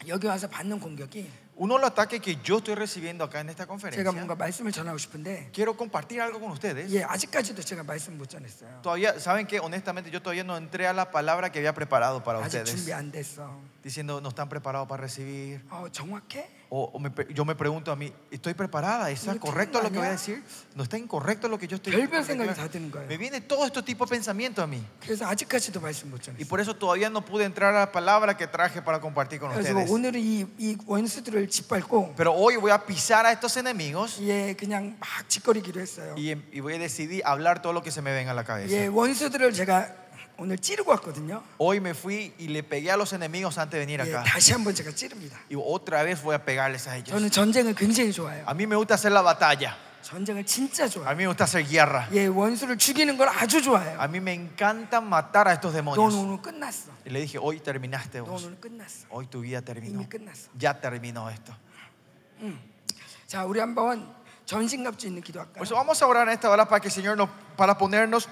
여기 0.09 0.27
와서 0.27 0.49
받는 0.49 0.81
공격이 0.81 1.31
Uno 1.57 1.77
de 1.77 1.83
los 1.83 1.91
ataques 1.93 2.21
que 2.21 2.35
yo 2.43 2.59
estoy 2.59 2.75
recibiendo 2.75 3.23
acá 3.23 3.39
en 3.41 3.49
esta 3.49 3.63
제가 3.65 3.69
conferencia. 3.69 4.11
뭔가 4.11 4.35
말씀을 4.35 4.73
전하고 4.73 4.99
싶은데, 4.99 5.51
Quiero 5.55 5.77
compartir 5.77 6.21
algo 6.21 6.41
con 6.41 6.51
ustedes. 6.51 6.93
예, 6.93 7.05
아직까지도 7.05 7.63
제가 7.63 7.85
말씀 7.85 8.19
못 8.19 8.29
전했어요. 8.29 8.83
Todavía, 8.83 9.21
¿saben 9.21 9.47
que 9.47 9.61
Honestamente, 9.61 10.11
yo 10.11 10.21
todavía 10.21 10.43
no 10.43 10.57
entré 10.57 10.89
a 10.89 10.93
la 10.93 11.13
palabra 11.13 11.53
que 11.53 11.61
había 11.61 11.73
preparado 11.73 12.25
para 12.25 12.41
아직 12.41 12.59
ustedes. 12.63 12.75
준비 12.75 12.91
안 12.93 13.13
됐어. 13.13 13.55
Diciendo, 13.85 14.21
no 14.21 14.31
están 14.31 14.49
preparados 14.49 14.89
para 14.89 15.03
recibir. 15.03 15.63
어, 15.71 15.87
정확해? 15.93 16.51
O, 16.71 16.91
o 16.95 16.99
me 16.99 17.09
pre- 17.09 17.33
yo 17.33 17.45
me 17.45 17.55
pregunto 17.55 17.93
a 17.93 17.95
mí, 17.97 18.13
¿estoy 18.33 18.53
preparada? 18.55 19.09
¿Está 19.09 19.33
I거 19.37 19.47
correcto 19.47 19.79
틀린 19.79 19.85
lo 19.85 19.89
거 19.91 19.93
que 19.93 19.99
voy 19.99 20.07
a 20.09 20.11
아니야? 20.11 20.19
decir? 20.19 20.43
¿No 20.75 20.83
está 20.83 20.99
incorrecto 20.99 21.47
lo 21.47 21.57
que 21.57 21.69
yo 21.69 21.77
estoy 21.77 21.93
별별 21.93 22.23
diciendo? 22.23 22.43
생각이 22.45 22.57
다 22.59 22.67
드는 22.69 22.91
거예요. 22.91 23.07
Me 23.07 23.17
viene 23.17 23.41
todo 23.43 23.65
este 23.65 23.81
tipo 23.85 24.07
de 24.07 24.11
pensamiento 24.11 24.61
a 24.61 24.67
mí. 24.67 24.83
그래서 24.99 25.25
아직까지도 25.27 25.79
말씀 25.81 26.11
못 26.11 26.19
Y 26.19 26.25
전했어요. 26.35 26.49
por 26.49 26.59
eso 26.61 26.75
todavía 26.75 27.11
no 27.11 27.25
pude 27.25 27.45
entrar 27.45 27.77
a 27.77 27.81
la 27.87 27.93
palabra 27.93 28.37
que 28.37 28.49
traje 28.49 28.83
para 28.83 28.99
compartir 29.01 29.39
con 29.39 29.53
그래서 29.53 29.71
ustedes. 29.71 29.89
오늘은 29.89 30.19
이, 30.19 30.47
이 30.59 30.77
원수들을 30.85 31.49
짓밟고, 31.49 32.15
Pero 32.17 32.33
hoy 32.35 32.57
voy 32.57 32.73
a 32.73 32.79
pisar 32.85 33.25
a 33.25 33.31
estos 33.31 33.57
enemigos 33.57 34.19
예, 34.23 34.55
그냥 34.59 34.97
막 34.99 35.29
짓거리기로 35.29 35.81
했어요. 35.81 36.17
y, 36.19 36.33
y 36.51 36.59
voy 36.61 36.75
a 36.75 36.79
decidir 36.79 37.23
hablar 37.25 37.63
todo 37.63 37.73
lo 37.73 37.83
que 37.85 37.93
se 37.93 38.03
me 38.03 38.11
venga 38.13 38.33
a 38.33 38.35
la 38.35 38.43
cabeza. 38.43 38.75
예, 38.75 38.89
원수들을 38.89 39.53
제가 39.53 39.95
오늘 40.39 40.59
찌르고 40.59 40.91
왔거든요. 40.93 41.43
Hoy 41.59 41.79
me 41.79 41.91
fui 41.91 42.33
y 42.39 42.49
le 42.49 42.63
pegué 42.63 42.91
a 42.91 42.97
los 42.97 43.13
enemigos 43.13 43.57
antes 43.59 43.79
de 43.79 43.87
venir 43.87 44.01
예, 44.01 44.15
acá. 44.15 44.25
다시 44.25 44.53
한번 44.53 44.75
제가 44.75 44.91
찌릅니다. 44.95 45.39
Y 45.51 45.57
otra 45.57 46.03
vez 46.03 46.21
voy 46.23 46.35
a 46.35 46.45
pegarles 46.45 46.89
a 46.89 46.97
ellos. 46.97 47.11
저는 47.11 47.31
전쟁을 47.31 47.75
굉장히 47.75 48.13
좋아해요. 48.13 48.45
A 48.47 48.53
mí 48.55 48.65
me 48.67 48.77
gusta 48.77 48.95
hacer 48.95 49.13
la 49.13 49.23
batalla. 49.23 49.77
전쟁을 50.03 50.45
진짜 50.45 50.85
A 50.85 50.89
좋아해요. 50.89 51.11
mí 51.17 51.23
me 51.23 51.27
gusta 51.29 51.45
hacer 51.45 51.65
guerra. 51.67 52.09
예, 52.13 52.27
원수를 52.27 52.77
죽이는 52.77 53.17
걸 53.17 53.29
아주 53.29 53.63
좋아해요. 53.63 53.99
A 54.01 54.05
mí 54.07 54.19
me 54.19 54.33
encanta 54.35 55.01
matar 55.01 55.49
a 55.49 55.53
estos 55.55 55.73
넌 55.73 55.85
demonios. 55.85 56.15
오늘 56.15 56.43
끝났어. 56.43 56.91
Y 57.07 57.11
le 57.13 57.21
dije, 57.21 57.39
hoy 57.39 57.61
terminaste 57.61 58.19
넌 58.21 58.27
vos. 58.29 58.45
오늘 58.45 58.59
끝났어. 58.61 59.07
Hoy 59.11 59.27
tu 59.29 59.41
vida 59.41 59.63
terminó. 59.63 60.01
이미 60.03 60.07
끝났어. 60.09 60.51
Ya 60.59 60.79
terminó 60.81 61.31
esto. 61.31 61.55
자, 63.27 63.45
우리 63.47 63.61
한번 63.61 64.13
전신갑주 64.45 65.07
있는 65.07 65.23
기도할까요? 65.23 65.55
Por 65.55 65.65
eso 65.67 65.75
vamos 65.75 66.01
a 66.03 66.07
orar 66.07 66.29
en 66.29 66.35
esta 66.35 66.51
hora 66.51 66.67
para 66.69 66.81
que 66.81 66.89
el 66.89 66.93
Señor 66.93 67.17
nos, 67.17 67.31
para 67.57 67.77
ponernos 67.79 68.29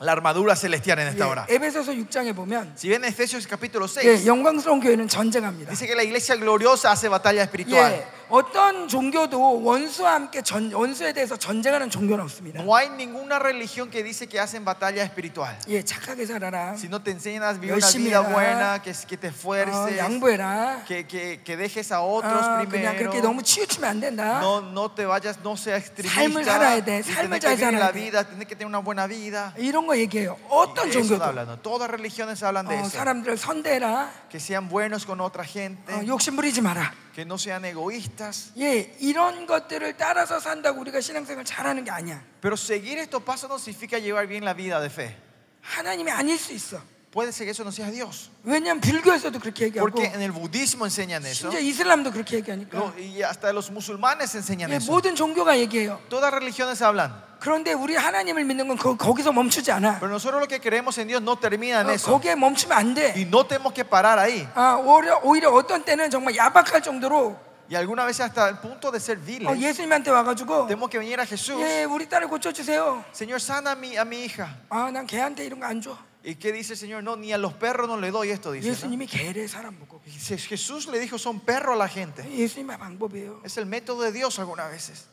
la 0.00 0.12
armadura 0.12 0.54
celestial 0.54 1.00
en 1.00 1.08
esta 1.08 1.26
hora. 1.26 1.44
예, 1.50 1.54
에베소서 1.56 1.90
6장에 1.92 2.32
보면 2.34 2.72
Si 2.76 2.88
ven 2.88 3.02
Efesios 3.04 3.46
capítulo 3.48 3.88
6, 3.88 4.04
예, 4.06 4.24
영광스러운 4.26 4.78
교회는 4.80 5.08
전쟁합니다. 5.08 5.70
dice 5.72 5.86
que 5.88 5.94
la 5.96 6.04
iglesia 6.04 6.36
gloriosa 6.36 6.92
hace 6.92 7.08
batalla 7.08 7.42
espiritual. 7.42 7.92
예, 7.92 8.06
어떤 8.33 8.87
종교도 8.87 9.61
원수와 9.63 10.15
함께 10.15 10.41
전, 10.41 10.73
원수에 10.73 11.13
대해서 11.13 11.37
전쟁하는 11.37 11.91
종교는 11.91 12.23
없습니다. 12.23 12.63
No 12.63 12.75
hay 12.75 12.89
ninguna 12.89 13.37
religión 13.37 13.91
que 13.91 14.01
dice 14.03 14.25
que 14.25 14.39
hacen 14.39 14.65
batalla 14.65 15.03
espiritual. 15.03 15.55
예, 15.67 15.83
착하게 15.85 16.25
살아라. 16.25 16.73
Si 16.73 16.87
no 16.87 16.97
te 17.03 17.11
enseñan 17.11 17.43
a 17.43 17.53
vivir 17.53 17.73
una 17.77 17.87
vida 17.91 18.21
해라. 18.21 18.33
buena, 18.33 18.81
que, 18.81 18.91
que 18.91 19.17
te 19.17 19.27
어, 19.27 19.29
esfuerces, 19.29 19.97
양보해라. 19.99 20.83
que, 20.87 21.05
que, 21.05 21.41
que 21.43 21.55
dejes 21.57 21.91
a 21.91 22.01
otros 22.01 22.33
아, 22.41 22.65
그냥 22.65 22.95
primero. 22.95 22.97
그렇게 22.97 23.21
너무 23.21 23.43
치우치면 23.43 23.87
안 23.87 23.99
된다. 23.99 24.39
No, 24.41 24.61
no 24.61 24.89
te 24.89 25.05
vayas, 25.05 25.37
no 25.43 25.53
seas 25.55 25.93
삶을 25.93 26.41
extremista. 26.41 26.43
살아야 26.57 26.83
돼. 26.83 27.03
삶을 27.03 27.39
잘 27.39 27.55
살아야 27.55 27.79
la 27.79 27.91
돼. 27.91 28.01
vida, 28.01 28.23
tienes 28.23 28.47
que 28.47 28.55
tener 28.55 28.65
una 28.65 28.79
buena 28.79 29.05
vida. 29.05 29.53
이런 29.57 29.85
거 29.85 29.95
얘기해요. 29.95 30.39
어떤 30.49 30.89
종교도 30.89 31.23
hablan, 31.23 31.45
¿no? 31.45 31.59
Todas 31.61 31.87
religiones 31.87 32.41
hablan 32.41 32.67
de 32.67 32.77
어, 32.77 32.79
eso. 32.81 32.97
사람들을 32.97 33.37
선대해라. 33.37 34.09
Que 34.31 34.39
sean 34.39 34.67
buenos 34.67 35.05
con 35.05 35.21
otra 35.21 35.43
gente, 35.45 35.93
어, 35.93 36.01
욕심 36.07 36.35
부리지 36.35 36.61
마라. 36.61 36.91
Que 37.13 37.25
no 37.25 37.37
sean 37.37 37.63
egoístas. 37.65 38.53
예, 38.57 38.95
이런 38.99 39.45
것들을 39.45 39.97
따라서 39.97 40.39
산다고 40.39 40.81
우리가 40.81 40.99
신앙생활 40.99 41.45
잘하는 41.45 41.83
게 41.83 41.91
아니야. 41.91 42.23
Pero 42.41 42.57
seguir 42.57 42.97
estos 42.97 43.21
pasos 43.23 43.49
no 43.49 43.59
significa 43.59 43.99
llevar 43.99 44.27
bien 44.27 44.43
la 44.43 44.53
vida 44.53 44.81
de 44.81 44.89
fe. 44.89 45.15
하나님이 45.61 46.11
아닐 46.11 46.37
수 46.37 46.53
있어. 46.53 46.81
Puede 47.13 47.31
ser 47.31 47.45
que 47.45 47.51
eso 47.51 47.63
no 47.63 47.71
sea 47.71 47.91
Dios. 47.91 48.31
왜냐하면 48.43 48.81
불교에서도 48.81 49.37
그렇게 49.39 49.65
얘기하고 49.65 49.85
Porque 49.85 50.05
en 50.11 50.21
el 50.23 50.31
budismo 50.31 50.85
enseñan 50.85 51.23
eso. 51.25 51.51
심지어 51.51 51.59
이슬람도 51.59 52.11
그렇게 52.11 52.37
얘기하니까 52.37 52.73
No, 52.75 52.91
y 52.97 53.21
hasta 53.21 53.53
los 53.53 53.69
musulmanes 53.69 54.33
enseñan 54.33 54.71
예, 54.71 54.77
eso. 54.77 54.91
모든 54.91 55.13
종교가 55.15 55.59
얘기해요. 55.59 55.99
Todas 56.09 56.33
religiones 56.33 56.81
hablan. 56.81 57.13
그런데 57.39 57.73
우리 57.73 57.95
하나님을 57.95 58.43
믿는 58.45 58.67
건 58.67 58.77
거, 58.77 58.97
거기서 58.97 59.31
멈추지 59.31 59.71
않아. 59.71 59.99
Pero 59.99 60.09
nosotros 60.11 60.41
lo 60.41 60.47
que 60.47 60.59
creemos 60.59 60.97
en 60.97 61.07
Dios 61.07 61.21
no 61.21 61.35
termina 61.37 61.81
en 61.81 61.87
어, 61.87 61.91
eso. 61.93 62.09
거기에 62.09 62.33
멈추면 62.35 62.75
안 62.75 62.93
돼. 62.95 63.13
Y 63.15 63.25
no 63.25 63.45
tenemos 63.45 63.73
que 63.73 63.83
parar 63.85 64.17
ahí. 64.17 64.47
아, 64.55 64.81
오히려, 64.83 65.19
오히려 65.23 65.51
어떤 65.51 65.83
때는 65.85 66.09
정말 66.09 66.35
야박할 66.35 66.81
정도로 66.81 67.37
Y 67.69 67.75
algunas 67.75 68.05
veces 68.07 68.21
hasta 68.25 68.49
el 68.49 68.57
punto 68.57 68.91
de 68.91 68.99
ser 68.99 69.17
어, 69.19 69.21
viles. 69.23 69.61
예수님한테 69.61 70.09
와가지고 70.09 70.65
Tenemos 70.67 70.89
que 70.89 70.97
venir 70.97 71.19
a 71.19 71.25
Jesús. 71.27 71.59
예, 71.61 71.83
우리 71.83 72.09
딸을 72.09 72.27
고쳐주세요. 72.27 73.03
Señor, 73.13 73.39
sana 73.39 73.71
a 73.71 73.75
mi, 73.75 73.95
a 73.97 74.01
mi 74.03 74.25
hija. 74.25 74.47
아, 74.69 74.89
난 74.91 75.05
걔한테 75.05 75.45
이런 75.45 75.59
거 75.59 75.67
안 75.67 75.79
줘. 75.79 75.95
¿Y 76.24 76.34
qué 76.34 76.52
dice 76.52 76.72
el 76.74 76.78
Señor? 76.78 77.02
No, 77.04 77.16
ni 77.16 77.32
a 77.32 77.38
los 77.38 77.54
perros 77.54 77.88
no 77.88 77.96
le 77.96 78.10
doy 78.10 78.30
esto, 78.30 78.52
dice. 78.52 78.68
¿no? 78.68 78.74
예수님이 78.74 79.06
개를 79.06 79.48
사람 79.48 79.78
보고 79.78 80.00
Y 80.06 80.10
Je- 80.18 80.36
Jesús 80.36 80.86
le 80.88 80.98
dijo, 80.98 81.16
son 81.18 81.40
perros 81.40 81.74
a 81.74 81.78
la 81.78 81.88
gente. 81.88 82.22
예수님의 82.28 82.76
방법이에요. 82.78 83.40
Es 83.44 83.56
el 83.56 83.66
método 83.66 84.02
de 84.02 84.12
Dios 84.12 84.38
algunas 84.38 84.70
veces. 84.70 85.06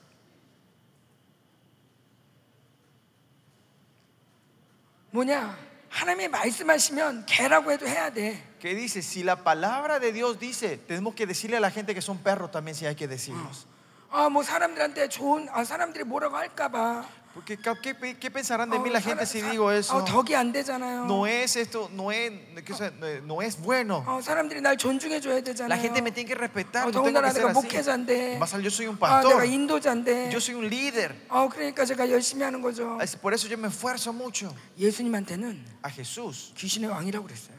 뭐냐? 5.12 5.58
하나님이 5.90 6.28
말씀하시면 6.28 7.26
개라고 7.26 7.72
해도 7.72 7.88
해야 7.88 8.10
돼. 8.10 8.42
¿Qué 8.60 8.76
dice? 8.76 9.02
Si 9.02 9.24
la 9.24 9.38
palabra 9.38 10.00
de 10.00 10.12
Dios 10.12 10.40
dice, 10.40 10.78
tenemos 10.78 11.16
que 11.16 11.26
decirle 11.26 11.58
a 11.58 11.60
la 11.62 11.72
gente 11.72 11.94
que 11.94 12.02
son 12.02 12.18
perros 12.18 12.52
también 12.52 12.76
si 12.76 12.86
hay 12.86 12.96
que 12.96 13.08
decirlos. 13.08 13.66
아, 14.12 14.30
뭐 14.30 14.44
사람들한테 14.44 15.08
좋은 15.10 15.48
아 15.52 15.64
사람들이 15.64 16.04
뭐라고 16.04 16.36
할까봐. 16.36 17.06
Porque 17.36 17.58
¿qué, 17.58 17.74
qué- 17.82 18.18
qué 18.18 18.32
pensarán 18.32 18.70
de 18.70 18.78
어, 18.78 18.80
mí 18.80 18.90
la 18.90 19.02
사람- 19.02 19.20
gente 19.20 19.26
si 19.26 19.42
사- 19.42 19.52
digo 19.52 19.70
eso? 19.70 19.94
어, 19.94 20.06
덕이 20.06 20.34
안 20.36 20.54
되잖아요. 20.54 21.04
No 21.06 21.28
es 21.28 21.58
esto, 21.58 21.90
no 21.92 22.10
es, 22.10 22.32
que 22.64 22.74
sea, 22.74 22.94
no 23.26 23.42
es 23.42 23.60
bueno. 23.60 24.06
어, 24.08 24.22
사람들이 24.22 24.62
날 24.62 24.78
존중해 24.78 25.20
줘야 25.20 25.42
되잖아요. 25.44 25.68
La 25.68 25.76
gente 25.78 26.02
me 26.02 26.12
tiene 26.14 26.30
que 26.30 26.34
respetar. 26.36 26.88
어, 26.88 26.88
no 26.88 26.92
tengo 27.04 27.12
더군다나 27.12 27.28
que 27.28 27.34
ser 27.36 27.44
내가 27.44 27.52
así. 27.52 27.60
목회자인데. 27.60 28.38
Más 28.40 28.54
al- 28.54 28.64
yo 28.64 28.72
soy 28.72 28.88
un 28.88 28.96
아, 29.02 29.20
내가 29.20 29.36
pastor. 29.36 29.46
인도자인데. 29.46 30.32
Yo 30.32 30.40
soy 30.40 30.56
un 30.56 30.70
líder. 30.70 31.12
어, 31.28 31.50
그러니까 31.50 31.84
제가 31.84 32.10
열심히 32.10 32.44
하는 32.46 32.62
거죠. 32.62 32.98
Es 33.02 33.18
Por 33.20 33.34
eso 33.34 33.50
yo 33.50 33.58
me 33.58 33.68
esfuerzo 33.68 34.14
mucho. 34.14 34.56
예수님한테는 34.80 35.60
A 35.84 35.92
Jesús 35.92 36.54
귀신의 36.56 36.90
왕이라고 36.90 37.28
그랬어요. 37.28 37.56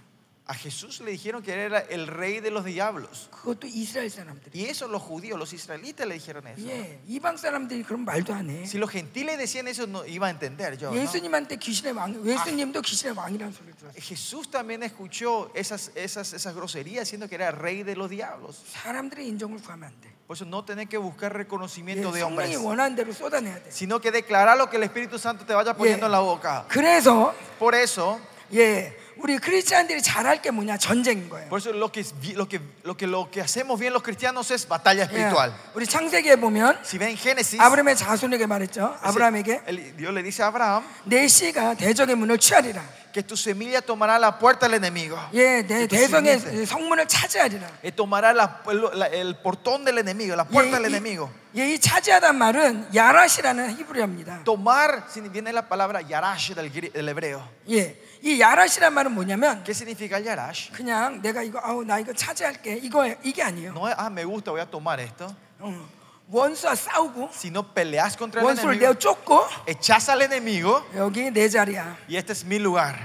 A 0.50 0.54
Jesús 0.54 1.00
le 1.00 1.10
dijeron 1.10 1.42
que 1.42 1.52
era 1.52 1.80
el 1.80 2.06
rey 2.06 2.38
de 2.38 2.52
los 2.52 2.64
diablos. 2.64 3.28
그것도 3.32 3.66
이스라엘 3.66 4.08
사람들이. 4.10 4.52
Y 4.54 4.66
eso 4.66 4.86
los 4.86 5.02
judíos, 5.02 5.36
los 5.36 5.52
israelitas 5.52 6.06
le 6.06 6.14
dijeron 6.14 6.46
eso. 6.46 6.64
예, 6.68 7.00
이방 7.08 7.36
사람들이 7.36 7.82
그런 7.82 8.04
말도 8.04 8.32
안 8.32 8.48
해. 8.48 8.62
Si 8.64 8.78
los 8.78 8.88
gentiles 8.88 9.38
decían 9.38 9.66
eso, 9.66 9.88
no 9.88 10.06
iba 10.06 10.28
a 10.28 10.30
entender 10.30 10.78
yo. 10.78 10.92
¿no? 10.92 10.96
예수님한테 10.96 11.56
귀신의 11.56 11.94
왕, 11.94 12.25
예수님도 12.25 12.80
귀신의 12.80 13.16
왕이라는 13.16 13.52
소리를 13.52 13.75
들었어요. 13.75 14.00
Jesús 14.00 14.48
también 14.48 14.84
escuchó 14.84 15.50
esas, 15.52 15.90
esas, 15.96 16.32
esas 16.32 16.54
groserías 16.54 17.06
diciendo 17.06 17.28
que 17.28 17.34
era 17.34 17.50
rey 17.50 17.82
de 17.82 17.96
los 17.96 18.08
diablos. 18.08 18.62
사람들의 18.70 19.26
인정을 19.26 19.58
구하면 19.58 19.88
안 19.88 20.00
돼. 20.00 20.14
Por 20.28 20.36
eso 20.36 20.44
no 20.44 20.64
tenés 20.64 20.88
que 20.88 20.96
buscar 20.98 21.32
예, 21.32 21.42
reconocimiento 21.42 22.12
de 22.12 22.20
성령이 22.20 22.54
hombres, 22.54 22.62
원하는 22.62 22.94
대로 22.94 23.12
쏟아내야 23.12 23.64
돼. 23.64 23.72
sino 23.72 24.00
que 24.00 24.12
declarar 24.12 24.56
lo 24.56 24.70
que 24.70 24.76
el 24.76 24.84
Espíritu 24.84 25.18
Santo 25.18 25.44
te 25.44 25.54
vaya 25.54 25.75
poniendo 25.75 26.06
예. 26.06 26.06
en 26.06 26.12
la 26.12 26.20
boca. 26.20 26.66
그래서 26.68 27.34
Por 27.58 27.75
eso, 27.75 28.20
예, 28.54 28.96
우리 29.17 29.37
크리스찬들이 29.37 30.01
잘할 30.01 30.41
게 30.41 30.51
뭐냐? 30.51 30.77
전쟁인 30.77 31.29
거예요. 31.29 31.49
por 31.49 31.59
eso 31.59 31.71
lo 31.73 31.91
que, 31.91 32.03
lo 32.33 32.47
que, 32.47 32.59
lo 32.83 32.95
que, 32.97 33.05
lo 33.07 33.29
que 33.29 33.41
hacemos 33.41 33.79
bien 33.79 33.93
los 33.93 34.01
cristianos 34.01 34.49
es 34.51 34.67
batalla 34.67 35.03
예, 35.03 35.05
espiritual. 35.05 35.53
우리 35.75 35.85
창세기에 35.85 36.37
보면 36.37 36.79
Si 36.83 36.97
ven 36.97 37.15
Génesis, 37.15 37.59
아브라함의 37.61 37.95
자손에게 37.97 38.45
말했죠. 38.47 38.97
아브라함에게 39.01 39.63
Dios 39.97 40.13
le 40.13 40.23
dice 40.23 40.41
a 40.43 40.47
Abraham 40.47 40.83
내 41.05 41.27
씨가 41.27 41.75
대적의 41.75 42.15
문을 42.15 42.37
취하리라. 42.39 42.81
que 43.11 43.21
tu 43.21 43.35
semilla 43.35 43.81
tomará 43.81 44.17
la 44.17 44.39
puerta 44.39 44.69
del 44.69 44.75
enemigo. 44.81 45.19
예, 45.33 45.61
내 45.67 45.85
대성의 45.85 46.65
성문을 46.65 47.07
차지하리라. 47.09 47.67
eh, 47.83 47.91
tomará 47.91 48.31
la- 48.33 48.61
la- 48.95 49.07
el 49.07 49.35
portón 49.43 49.83
del 49.83 49.97
enemigo, 49.97 50.33
la 50.33 50.45
puerta 50.47 50.77
del 50.79 50.85
enemigo. 50.85 51.29
예, 51.57 51.73
이 51.73 51.77
차지하단 51.77 52.37
말은 52.37 52.95
야라시라는 52.95 53.75
히브리어입니다. 53.77 54.45
Tomar, 54.45 55.03
viene 55.29 55.51
la 55.51 55.67
palabra 55.67 55.99
yarash 55.99 56.55
del, 56.55 56.71
del 56.71 57.09
hebreo. 57.09 57.43
예, 57.69 57.99
이 58.23 58.39
야라시란 58.39 58.93
말은 58.93 59.11
뭐냐면 59.13 59.63
¿Qué 59.63 59.71
significa 59.71 60.17
el 60.17 60.25
yarash? 60.27 60.71
그냥 60.71 61.21
내가 61.21 61.41
이거 61.41 61.59
아우 61.63 61.83
나 61.83 61.97
이거 61.99 62.13
차지할게 62.13 62.77
이거 62.83 63.07
이게 63.23 63.41
아니에요. 63.41 63.71
No 63.71 63.87
es, 63.87 63.95
ah, 63.97 64.09
me 64.11 64.23
gusta, 64.23 64.51
voy 64.51 64.61
a 64.61 64.65
tomar 64.69 64.99
esto. 65.01 65.27
어, 65.59 65.89
원수와 66.29 66.75
싸우고 66.75 67.29
Si 67.33 67.49
no 67.49 67.63
peleas 67.73 68.15
contra 68.17 68.41
el 68.41 68.45
원수를 68.45 68.75
enemigo, 68.75 68.93
내어 68.93 68.93
쫓고 68.99 69.47
echas 69.67 70.09
al 70.09 70.21
enemigo 70.21 70.85
여기 70.95 71.31
내 71.31 71.49
자리야. 71.49 71.97
y 72.07 72.15
este 72.17 72.33
es 72.33 72.45
mi 72.45 72.57
lugar. 72.59 72.95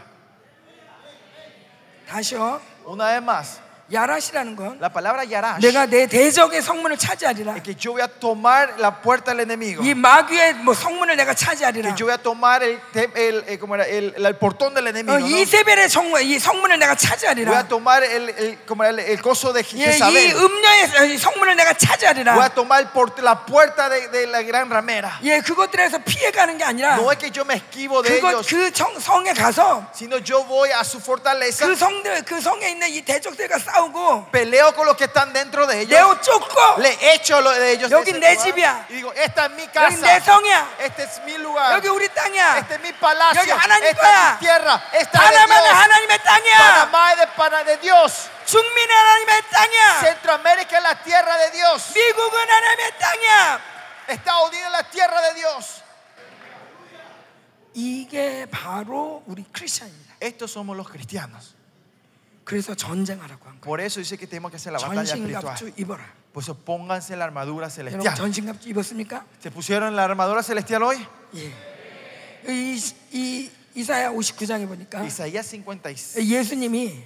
다시요. 2.09 2.61
Una 2.87 3.07
vez 3.11 3.23
más, 3.23 3.61
야라시라는 3.93 4.57
건 4.57 4.79
la 4.81 4.89
palabra 4.91 5.23
yarash 5.23 5.61
내가 5.63 5.87
내 5.87 6.07
대적의 6.09 6.61
성문을 6.61 6.99
차지하리라. 6.99 7.63
que 7.63 7.75
yo 7.79 7.93
voy 7.93 8.03
a 8.03 8.09
tomar 8.09 8.75
la 8.81 8.91
puerta 9.01 9.31
del 9.33 9.41
enemigo. 9.47 9.81
이 9.85 9.95
마귀의 9.95 10.55
뭐 10.67 10.75
성문을 10.75 11.15
내가 11.17 11.35
차지하리라. 11.35 11.95
Que 11.95 11.97
yo 11.97 12.07
voy 12.07 12.15
a 12.15 12.19
tomar 12.19 12.65
el, 12.65 12.81
el, 13.15 13.45
eh, 13.47 13.59
¿cómo 13.61 13.77
era? 13.77 13.85
el, 13.85 14.13
el- 14.17 14.27
el 14.27 14.35
portón 14.39 14.75
del 14.75 14.89
enemigo. 14.89 15.15
어. 15.15 15.21
이세벨의 15.21 15.89
성문, 15.89 16.21
이 16.23 16.37
성문을 16.41 16.79
내가 16.81 16.97
Voy 16.97 17.07
a 17.07 17.11
차지하리라. 17.11 17.69
tomar 17.69 18.03
el, 18.03 18.29
el, 18.31 18.59
¿cómo 18.67 18.83
era? 18.83 18.91
el, 18.91 18.99
el 18.99 19.23
coso 19.23 19.53
de 19.53 19.63
예, 19.63 19.79
이 19.79 19.85
Jezabel. 19.87 20.35
음녀의 20.35 21.15
이 21.15 21.19
성문을 21.19 21.55
내가 21.55 21.71
Voy 21.71 21.79
a 21.79 21.79
차지하리라. 21.79 22.49
tomar 22.55 22.81
el 22.83 22.89
port- 22.91 23.23
la 23.23 23.47
puerta 23.47 23.89
de, 23.89 24.09
de 24.09 24.27
la 24.27 24.43
gran 24.43 24.69
ramera. 24.69 25.21
예, 25.23 25.39
그것들에서 25.41 25.99
피해가는 25.99 26.59
게 26.59 26.65
아니라 26.65 26.97
No 26.99 27.13
es 27.13 27.19
que 27.19 27.31
yo 27.31 27.45
me 27.45 27.55
esquivo 27.55 28.03
de 28.03 28.19
그것 28.19 28.31
ellos, 28.35 28.47
그 28.51 28.71
성, 28.75 28.99
성에 28.99 29.33
가서 29.33 29.87
sino 29.95 30.19
yo 30.19 30.43
voy 30.45 30.71
a 30.73 30.83
su 30.83 30.99
fortaleza, 30.99 31.65
그 31.67 31.77
성들 31.77 32.25
그 32.25 32.41
성에 32.41 32.71
있는 32.71 32.89
이 32.91 33.01
대적들과 33.03 33.59
싸 33.61 33.76
우고 33.76 34.30
peleo 34.32 34.74
con 34.74 34.86
los 34.86 34.96
que 34.96 35.06
están 35.06 35.34
dentro 35.34 35.66
de 35.68 35.82
ellos, 35.82 35.90
내어 36.00 36.16
쫓고 36.22 36.78
le 36.80 36.98
echo 37.14 37.42
lo 37.42 37.52
de 37.52 37.72
ellos. 37.74 37.90
de 37.90 37.96
여기 37.96 38.12
ese 38.12 38.20
내 38.20 38.34
lugar, 38.34 38.46
집이야. 38.46 38.86
y 38.90 38.94
digo, 38.96 39.14
esta 39.14 39.46
es 39.46 39.52
mi 39.52 39.64
여기 39.64 39.96
내 39.98 40.20
casa, 40.20 40.20
성이야. 40.22 40.68
este 40.80 41.04
es 41.04 41.20
mi 41.26 41.36
lugar, 41.38 41.74
여기 41.76 41.88
우리 41.90 42.08
땅이야. 42.10 42.58
este 42.60 42.76
es 42.76 42.82
mi 42.82 42.92
palacio, 42.94 43.42
여기 43.42 43.52
하나님 43.52 43.84
esta 43.90 44.02
거야. 44.02 44.28
es 44.28 44.34
mi 44.34 44.40
tierra, 44.40 44.84
esta 44.94 45.18
es 45.18 45.30
de 45.32 45.38
하나만은 45.38 45.64
Dios. 45.64 45.76
하나님의 45.82 46.18
땅이야. 46.24 46.58
Panamá 46.58 47.12
es 47.14 47.18
de, 47.20 47.28
Pana- 47.36 47.64
de 47.64 47.78
Dios, 47.82 48.30
중민은 48.46 48.96
하나님의 48.96 49.42
땅이야. 49.52 50.00
Centroamérica 50.02 50.78
es 50.78 50.84
la 50.84 50.96
tierra 51.04 51.38
de 51.38 51.52
Dios, 51.52 51.92
미국은 51.94 52.40
하나님의 52.50 52.92
땅이야. 53.00 53.62
Estados 54.08 54.50
Unidos 54.50 54.66
es 54.68 54.72
la 54.72 54.84
tierra 54.90 55.22
de 55.22 55.34
Dios. 55.36 55.82
이게 57.74 58.46
바로 58.52 59.24
우리 59.28 59.44
크리스천입니다. 59.52 60.16
Estos 60.20 60.52
somos 60.52 60.76
los 60.76 60.90
cristianos. 60.90 61.55
그래서 62.46 62.76
전쟁하라고 62.76 63.46
한 63.48 63.62
거예요. 63.62 63.64
Por 63.64 63.80
eso 63.82 64.00
dice 64.00 64.18
que 64.18 64.28
tenemos 64.28 64.52
que 64.52 64.58
hacer 64.58 64.74
la 64.74 64.80
batalla 64.80 65.04
espiritual. 65.04 65.56
전신갑주 65.56 65.72
입어라. 65.78 66.04
Por 66.34 66.44
eso 66.44 66.56
pónganse 66.56 67.16
la 67.16 67.26
armadura 67.26 67.68
여러분 67.68 68.02
celestial. 68.02 68.16
전신갑주 68.16 68.70
입었습니까? 68.70 69.26
¿Se 69.40 69.52
pusieron 69.52 69.96
la 69.96 70.04
armadura 70.06 70.42
celestial 70.42 70.84
hoy? 70.84 70.98
예. 71.36 71.52
이, 72.50 72.82
이 73.14 73.50
이사야 73.76 74.12
59장에 74.12 74.68
보니까 74.68 75.04
Isaías 75.06 75.48
56, 75.48 76.18
예수님이 76.28 77.04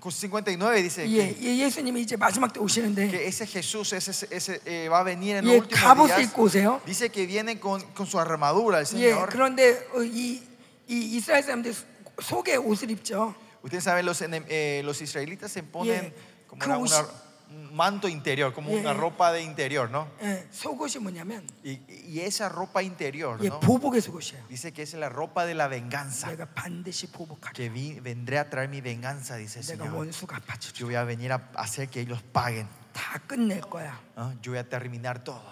59 0.00 0.82
dice 0.82 1.04
예, 1.06 1.34
que, 1.34 1.36
예, 1.42 1.58
예수님이 1.58 2.02
이제 2.02 2.16
마지막 2.16 2.52
때 2.52 2.60
오시는데 2.60 3.08
que 3.10 3.26
ese 3.26 3.46
Jesús 3.46 3.92
ese, 3.92 4.26
ese, 4.30 4.60
eh, 4.64 4.88
va 4.88 5.00
a 5.00 5.02
venir 5.04 5.36
en 5.36 5.44
los 5.44 5.54
예, 5.54 5.58
últimos 5.58 5.80
갑옷을 5.80 6.16
días. 6.16 6.30
입고 6.30 6.42
오세요. 6.44 6.80
Dice 6.86 7.10
que 7.10 7.26
viene 7.26 7.58
con, 7.60 7.82
con 7.92 8.06
su 8.06 8.18
armadura 8.18 8.78
el 8.78 8.84
예, 8.84 9.12
Señor. 9.12 9.28
그런데 9.28 9.86
어, 9.94 10.02
이, 10.02 10.40
이 10.88 11.16
이스라엘 11.16 11.42
사람들 11.42 11.74
속에 12.22 12.56
옷을 12.56 12.90
입죠. 12.90 13.34
Ustedes 13.62 13.84
saben, 13.84 14.04
los, 14.06 14.20
enem- 14.22 14.46
eh, 14.48 14.82
los 14.84 15.00
israelitas 15.00 15.50
se 15.52 15.62
ponen 15.62 16.06
예, 16.06 16.14
como 16.48 16.60
그 16.60 16.66
una- 16.68 16.78
옷이- 16.78 16.98
una- 17.00 17.08
un 17.52 17.76
manto 17.76 18.08
interior, 18.08 18.52
como 18.54 18.70
예, 18.70 18.80
una 18.80 18.92
예. 18.92 18.96
ropa 18.96 19.30
de 19.30 19.42
interior, 19.42 19.90
¿no? 19.90 20.08
예, 20.22 20.48
속옷이 20.50 20.98
뭐냐면 21.00 21.46
Y, 21.64 21.78
y 22.08 22.20
esa 22.20 22.48
ropa 22.48 22.82
interior, 22.82 23.38
예, 23.42 23.48
¿no? 23.48 23.60
보복의 23.60 24.00
속옷이에요. 24.00 24.48
Dice 24.48 24.72
que 24.72 24.82
es 24.82 24.94
la 24.94 25.08
ropa 25.10 25.44
de 25.46 25.54
la 25.54 25.68
venganza. 25.68 26.28
내가 26.34 26.46
반드시 26.54 27.06
보복하게. 27.12 27.52
Que 27.54 27.68
vi- 27.68 28.00
vendré 28.00 28.38
a 28.38 28.48
traer 28.48 28.68
mi 28.70 28.80
venganza, 28.80 29.36
dice 29.36 29.60
el 29.60 29.66
내가 29.66 29.84
Señor. 29.84 29.94
원수 29.94 30.26
갚아주죠. 30.26 30.80
Yo 30.80 30.86
voy 30.86 30.96
a 30.96 31.04
venir 31.04 31.30
a 31.32 31.40
hacer 31.54 31.88
que 31.88 32.00
ellos 32.00 32.20
paguen. 32.32 32.66
다 32.94 33.20
끝낼 33.28 33.60
거야. 33.60 34.00
¿no? 34.16 34.32
Yo 34.42 34.52
voy 34.52 34.58
a 34.58 34.64
terminar 34.68 35.22
todo. 35.22 35.44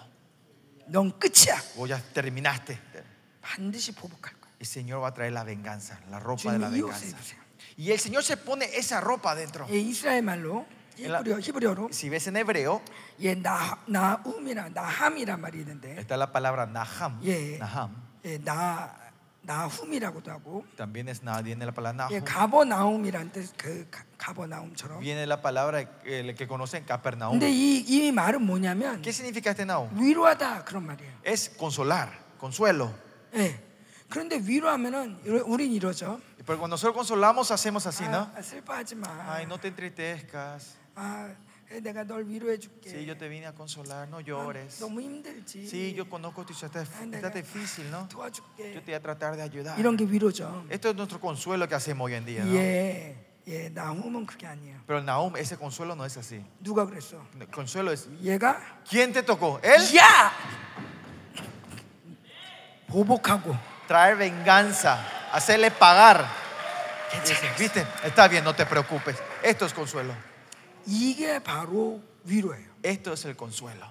넌 0.88 1.12
끝이야. 1.20 1.62
Vos 1.76 1.88
ya 1.88 2.00
terminaste. 2.12 2.78
반드시 3.42 3.92
보복할 3.92 4.34
거야. 4.40 4.50
El 4.58 4.66
Señor 4.66 5.02
va 5.02 5.08
a 5.08 5.14
traer 5.14 5.32
la 5.32 5.44
venganza, 5.44 6.00
la 6.10 6.18
ropa 6.18 6.52
de 6.52 6.58
la 6.58 6.68
주님이 6.68 6.78
이 6.78 6.82
옷을 6.82 7.00
venganza. 7.00 7.06
입으세요. 7.16 7.40
Y 7.76 7.90
el 7.92 7.99
Señor 7.99 8.22
se 8.25 8.37
pone 8.37 8.66
esa 8.76 9.00
ropa 9.00 9.32
adentro. 9.32 9.66
예, 9.70 9.78
이스라엘 9.78 10.22
말로 10.22 10.66
la- 10.99 11.20
히브리어, 11.20 11.40
히브리어로 11.40 11.88
Si 11.92 12.08
ves 12.10 12.26
en 12.28 12.37
hebreo, 12.37 12.82
예, 13.20 13.34
나 13.34 13.78
나움이라 13.87 14.68
나함이란 14.70 15.40
말이 15.40 15.60
있는데 15.60 15.96
está 15.99 16.16
la 16.16 16.30
palabra 16.30 16.64
Naham. 16.66 17.20
예, 17.25 17.56
Naham. 17.58 17.96
예, 18.25 18.38
나 18.44 18.96
나훔이라고도 19.42 20.30
하고 20.30 20.64
También 20.76 21.08
es, 21.08 21.22
na- 21.22 21.40
viene 21.42 21.64
la 21.64 21.72
palabra 21.72 22.08
예, 22.10 22.16
Nahum. 22.20 22.25
가버나움이란 22.25 23.32
뜻그 23.32 23.88
가버나움처럼. 24.18 25.00
Viene 25.00 25.25
la 25.26 25.40
palabra 25.40 25.80
eh, 25.80 26.20
el 26.20 26.34
que 26.34 26.46
conocen 26.46 26.84
Capernaum. 26.87 27.38
근데 27.38 27.49
이, 27.50 27.80
이 27.87 28.12
말은 28.12 28.42
뭐냐면 28.42 29.00
¿Qué 29.00 29.10
significa 29.10 29.50
este 29.50 29.62
Nahum? 29.64 29.88
위로하다 29.99 30.64
그런 30.64 30.84
말이에요. 30.87 31.12
Es 31.25 31.56
consolar, 31.56 32.10
consuelo. 32.38 32.92
예. 33.34 33.58
그런데 34.10 34.38
위로하면은 34.42 35.18
이러- 35.25 35.44
우린 35.46 35.72
이러죠. 35.72 36.20
Pero 36.44 36.58
cuando 36.58 36.75
nosotros 36.75 36.96
consolamos, 36.96 37.50
hacemos 37.50 37.87
así, 37.87 38.04
¿no? 38.08 38.30
아, 38.34 38.42
슬퍼하지 38.42 38.94
마. 38.96 39.06
Ay, 39.28 39.46
no 39.46 39.58
te 39.58 39.68
entristezcas. 39.68 40.76
아, 40.94 41.28
예, 41.72 41.80
내가 41.80 42.02
널 42.04 42.26
위로해 42.26 42.58
줄게. 42.58 42.90
Sí, 42.90 43.06
yo 43.06 43.16
te 43.16 43.28
vine 43.28 43.46
a 43.46 43.52
consolar, 43.54 44.08
no 44.08 44.18
아, 44.18 44.22
llores. 44.22 44.80
너무 44.80 45.00
힘들지. 45.00 45.66
Sí, 45.68 45.94
yo 45.94 46.08
conozco 46.08 46.44
tu 46.44 46.52
situación, 46.52 47.12
아, 47.12 47.16
está 47.16 47.28
내가 47.28 47.32
difícil, 47.32 47.90
¿no? 47.90 48.08
도와줄게. 48.08 48.75
Yo 48.75 48.80
te 48.82 48.90
voy 48.90 48.94
a 48.94 49.00
tratar 49.00 49.37
de 49.37 49.42
ayudar. 49.42 49.78
이런 49.78 49.96
게 49.96 50.04
위로죠. 50.04 50.64
Esto 50.68 50.90
es 50.90 50.96
nuestro 50.96 51.20
consuelo 51.20 51.68
que 51.68 51.75
hacemos 51.76 52.06
hoy 52.06 52.14
en 52.14 52.25
día, 52.25 52.44
¿no? 52.44 52.52
예, 52.56 53.16
예, 53.46 53.68
나훔은 53.70 54.26
그게 54.26 54.46
아니에요. 54.49 54.80
Pero 54.87 54.99
el 54.99 55.04
Nahum, 55.04 55.37
ese 55.37 55.56
consuelo 55.56 55.94
no 55.94 56.04
es 56.04 56.16
así. 56.16 56.44
누가 56.60 56.84
그랬어? 56.87 57.25
El 57.38 57.46
consuelo 57.49 57.92
es, 57.92 58.08
얘가 58.20 58.60
¿quién 58.88 59.12
te 59.12 59.22
tocó? 59.22 59.60
Él 59.62 59.80
야 59.96 60.32
보복하고 62.88 63.54
traer 63.87 64.16
venganza, 64.16 65.30
hacerle 65.32 65.70
pagar. 65.70 66.26
Dice, 67.25 67.34
¿Viste? 67.58 67.87
Está 68.04 68.28
bien, 68.28 68.44
no 68.44 68.54
te 68.54 68.64
preocupes. 68.66 69.16
Esto 69.42 69.66
es 69.66 69.72
consuelo. 69.75 70.14
이게 70.87 71.38
바로 71.40 72.00
위로예요. 72.25 72.68
Esto 72.82 73.12
es 73.12 73.25
el 73.25 73.37
consuelo. 73.37 73.87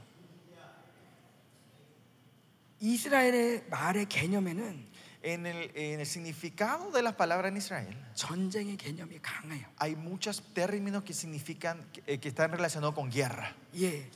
이스라엘의 2.82 3.66
말의 3.70 4.06
개념에는 4.08 4.90
En 5.22 5.46
el, 5.46 5.70
en 5.76 6.00
el 6.00 6.06
significado 6.06 6.92
de 6.92 7.02
las 7.02 7.14
palabras 7.16 7.52
en 7.52 7.58
Israel, 7.58 7.94
전쟁의 8.16 8.78
개념이 8.78 9.20
강해요. 9.22 9.66
hay 9.78 9.98
muchos 9.98 10.42
términos 10.54 11.04
que 11.04 11.14
significan, 11.14 11.84
que, 11.92 12.22
que 12.22 12.30
están 12.30 12.54
relacionados 12.54 12.96
con 12.96 13.12
guerra. 13.12 13.54
예. 13.76 14.10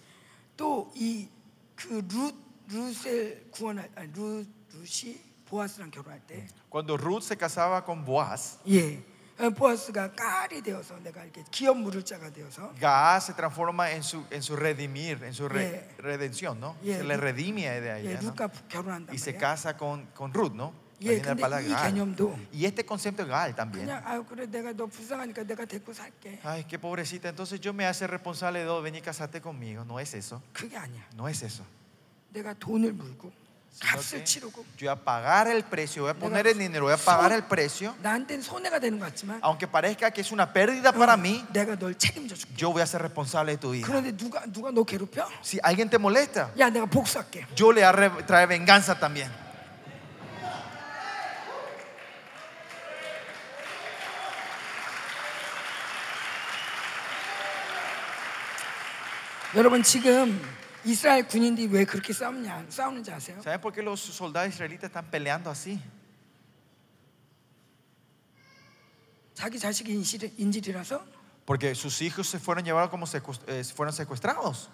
또 0.56 0.94
이 0.96 1.28
그 1.76 2.02
룻 2.08 2.36
룻을 2.70 3.48
구원할 3.52 3.90
아니, 3.96 4.14
룻 4.14 4.48
룻이 4.72 5.20
보아스랑 5.48 5.92
결혼할 5.92 6.20
때 6.28 6.48
Cuando 6.70 6.98
Ruth 6.98 7.24
se 7.24 7.38
casaba 7.38 7.84
con 7.86 8.04
Boaz, 8.06 8.58
예. 8.68 9.02
어, 9.40 9.50
보아스가 9.50 10.12
깔이 10.14 10.62
되어서 10.62 10.96
내가 11.00 11.24
이렇게 11.24 11.44
기업 11.52 11.78
물을 11.78 12.04
자가 12.06 12.30
되어서 12.32 12.72
Gaaz 12.80 13.26
se 13.26 13.34
transforma 13.34 13.92
en 13.92 14.04
su, 14.04 14.24
en 14.32 14.42
su 14.44 14.56
redimir, 14.56 15.24
en 15.24 15.34
su 15.34 15.50
re- 15.50 15.70
Yeah. 15.70 15.96
redención, 15.98 16.60
¿no? 16.60 16.76
Yeah. 16.84 16.98
Se 17.00 17.04
le 17.04 17.18
redime 17.18 17.64
de 17.82 17.88
예, 18.06 18.12
ella, 18.14 18.22
¿no? 18.22 18.30
룻과 18.32 18.50
결혼한단 18.70 19.10
Y 19.14 19.18
se 19.18 19.34
말이야. 19.34 19.40
casa 19.40 19.76
con, 19.78 20.06
con 20.14 20.32
Ruth, 20.34 20.54
¿no? 20.54 20.72
예, 21.02 21.18
viene 21.18 21.24
la 21.26 21.34
근데 21.34 21.42
palabra 21.42 21.66
이 21.66 21.70
gal. 21.70 21.82
개념도 21.94 22.38
Y 22.54 22.66
este 22.66 22.86
concepto 22.86 23.24
de 23.26 23.30
gal 23.30 23.56
también. 23.56 23.86
그냥 23.88 24.02
아 24.06 24.22
그래 24.24 24.46
내가 24.46 24.72
너 24.72 24.86
불쌍하니까 24.86 25.44
내가 25.44 25.66
데리고 25.66 25.92
살게. 25.94 26.40
Ay, 26.44 26.64
qué 26.66 26.78
pobrecita. 26.80 27.28
Entonces 27.30 27.60
yo 27.60 27.74
me 27.74 27.86
hace 27.86 28.06
responsable 28.08 28.60
de 28.60 28.66
todo. 28.66 28.82
Ven 28.84 28.96
y 28.96 29.02
casate 29.02 29.42
conmigo. 29.42 29.84
No 29.84 30.00
es 30.00 30.14
eso. 30.14 30.42
그게 30.54 30.78
아니야. 30.78 31.04
No 31.16 31.28
es 31.28 31.42
eso. 31.44 31.66
내가 32.32 32.54
돈을 32.54 32.94
물고 32.94 33.32
Sino 33.32 33.47
값을 33.80 34.20
que 34.20 34.24
치르고 34.24 34.64
yo 34.78 34.86
voy 34.86 34.88
a 34.90 34.96
pagar 34.96 35.48
el 35.48 35.64
precio. 35.64 36.04
Voy 36.04 36.12
a 36.12 36.14
poner 36.14 36.48
el 36.48 36.58
dinero. 36.58 36.86
Voy 36.86 36.94
a 36.94 36.98
pagar 36.98 37.34
el 37.34 37.44
precio. 37.44 37.94
나한테는 38.02 38.42
손해가 38.42 38.80
되는 38.80 38.98
것 39.00 39.06
같지만 39.08 39.40
Aunque 39.44 39.68
parezca 39.68 40.10
que 40.12 40.22
es 40.22 40.32
una 40.32 40.54
pérdida 40.54 40.94
para 40.94 41.18
mí, 41.18 41.44
내가 41.52 41.76
널 41.76 41.94
책임져 41.98 42.36
줄게. 42.36 42.56
yo 42.56 42.72
voy 42.72 42.82
a 42.82 42.86
ser 42.88 43.02
responsable 43.02 43.54
de 43.54 43.58
tu 43.60 43.72
vida. 43.72 43.86
그런데 43.86 44.16
누가 44.16 44.46
누가 44.46 44.72
너 44.72 44.84
괴롭혀? 44.86 45.28
Si 45.44 45.60
alguien 45.64 45.90
te 45.90 45.98
molesta, 45.98 46.52
야 46.60 46.70
내가 46.70 46.86
복수할게. 46.86 47.46
yo 47.58 47.72
le 47.74 47.82
voy 47.82 47.84
a 47.84 47.92
re- 47.92 48.24
traer 48.26 48.48
venganza 48.48 48.96
también. 48.98 49.30
여러분 59.56 59.84
지금 59.84 60.42
이스라엘 60.88 61.28
군인들이 61.28 61.68
왜 61.68 61.86
그렇게 61.86 62.12
싸우냐 62.14 62.66
싸우는지 62.70 63.12
아세요? 63.12 63.40
¿Saben 63.42 63.62
por 63.62 63.72
qué 63.74 63.82
los 63.82 64.00
soldados 64.02 64.50
israelitas 64.54 64.90
están 64.92 65.10
peleando 65.10 65.50
así? 65.50 65.80
자기 69.34 69.58
자식이 69.60 69.92
인질, 69.94 70.32
인질이라서 70.38 71.06
Porque 71.46 71.76
sus 71.76 72.02
hijos 72.02 72.28
se 72.30 72.40
fueron 72.40 72.64
llevados 72.64 72.90
como 72.90 73.06
secuest- 73.06 73.44
eh, 73.48 73.64
fueron 73.64 73.92
secuestrados. 73.94 74.70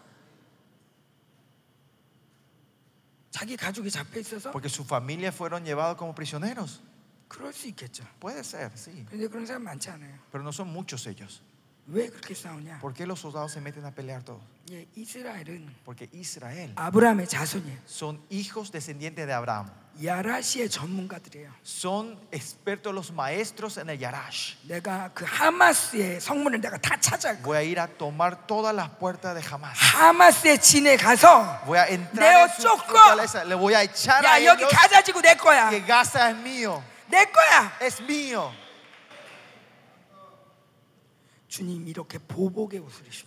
자기 3.31 3.55
가족이 3.55 3.89
잡혀 3.89 4.19
있어서 4.19 4.51
Porque 4.51 4.69
su 4.69 4.83
familia 4.83 5.31
fueron 5.31 5.63
llevados 5.63 5.95
como 5.97 6.13
prisioneros. 6.13 6.81
그럴 7.27 7.53
수 7.53 7.67
있겠죠. 7.67 8.03
Puede 8.19 8.43
ser, 8.43 8.71
sí. 8.75 9.05
근데 9.09 9.27
그런 9.27 9.45
사람 9.45 9.63
많지 9.63 9.89
않아요. 9.91 10.17
Pero 10.31 10.43
no 10.43 10.51
son 10.51 10.67
muchos 10.73 11.05
ellos. 11.07 11.41
왜 11.87 12.07
그렇게 12.07 12.35
싸우냐? 12.35 12.79
¿Por 12.81 12.93
qué 12.93 13.05
los 13.07 13.19
soldados 13.19 13.51
se 13.53 13.59
meten 13.61 13.83
a 13.85 13.89
pelear 13.91 14.21
todos? 14.23 14.41
예, 14.71 14.85
이스라엘은 14.95 15.73
Porque 15.83 16.07
Israel 16.13 16.71
아브라함의 16.75 17.27
자손이에요. 17.27 17.77
son 17.87 18.21
hijos 18.29 18.71
descendientes 18.71 19.25
de 19.25 19.33
Abraham. 19.33 19.71
야라시의 19.99 20.69
전문가들이에요. 20.69 21.51
Son 21.65 22.15
expertos 22.31 22.93
los 22.93 23.11
maestros 23.11 23.77
en 23.79 23.89
el 23.89 23.97
Yarash. 23.99 24.55
내가 24.67 25.09
그 25.15 25.25
하마스의 25.27 26.21
성문을 26.21 26.61
내가 26.61 26.77
다 26.77 26.95
찾아갈 27.01 27.41
거야. 27.41 27.43
Voy 27.43 27.57
a 27.57 27.63
ir 27.63 27.79
a 27.79 27.87
tomar 27.87 28.45
todas 28.45 28.73
las 28.75 28.87
puertas 28.99 29.33
de 29.33 29.41
Hamas. 29.41 29.73
하마스의 29.75 30.61
진에 30.61 30.95
가서 30.95 31.63
Voy 31.65 31.79
a 31.79 31.87
entrar 31.87 32.21
Neo 32.21 32.45
en 32.45 32.49
su 32.53 32.61
Choco. 32.61 32.85
fortaleza. 32.85 33.43
Le 33.45 33.55
voy 33.55 33.73
a 33.73 33.81
echar 33.81 34.23
a 34.23 34.37
야 34.39 34.45
여기 34.45 34.61
ellos 34.63 34.71
가자지구 34.71 35.21
내 35.23 35.33
거야. 35.35 35.71
que 35.71 35.81
Gaza 35.81 36.29
es 36.29 36.37
mío. 36.37 36.83
내 37.09 37.25
거야. 37.25 37.73
Es 37.81 37.99
mío. 38.01 38.53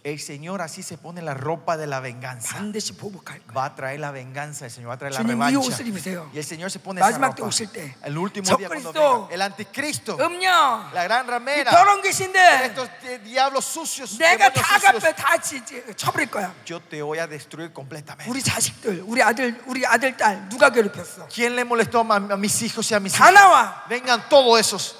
El 0.04 0.20
Señor 0.20 0.62
así 0.62 0.84
se 0.84 0.98
pone 0.98 1.22
la 1.22 1.34
ropa 1.34 1.78
de 1.78 1.88
la 1.88 2.00
venganza. 2.00 2.58
Va 3.56 3.66
a 3.66 3.76
traer 3.76 4.00
la 4.00 4.12
venganza, 4.12 4.66
el 4.66 4.72
Señor 4.72 4.90
va 4.90 4.96
a 4.96 4.98
traer 4.98 5.14
la 5.14 5.20
revancha. 5.24 5.60
Y 6.34 6.38
el 6.38 6.44
Señor 6.44 6.72
se 6.72 6.80
pone 6.80 7.02
esa 7.02 7.18
ropa. 7.18 7.50
El 8.04 8.18
último 8.18 8.46
día 8.58 8.68
cuando 8.68 8.94
venga, 8.94 9.34
el 9.34 9.42
anticristo, 9.42 10.18
la 10.94 11.04
gran 11.04 11.28
ramera, 11.28 11.72
estos 12.66 12.90
diablos 13.24 13.66
sucios, 13.66 14.10
sucios, 14.92 15.04
yo 16.66 16.80
te 16.82 17.02
voy 17.02 17.20
a 17.20 17.28
destruir 17.28 17.72
completamente. 17.74 18.32
¿Quién 21.34 21.56
le 21.56 21.64
molestó 21.66 22.00
a 22.02 22.20
mis 22.38 22.62
hijos 22.62 22.90
y 22.92 22.94
a 22.94 23.00
mis 23.00 23.14
hijos? 23.14 23.30
Vengan 23.90 24.28
todos 24.30 24.60
esos 24.60 24.96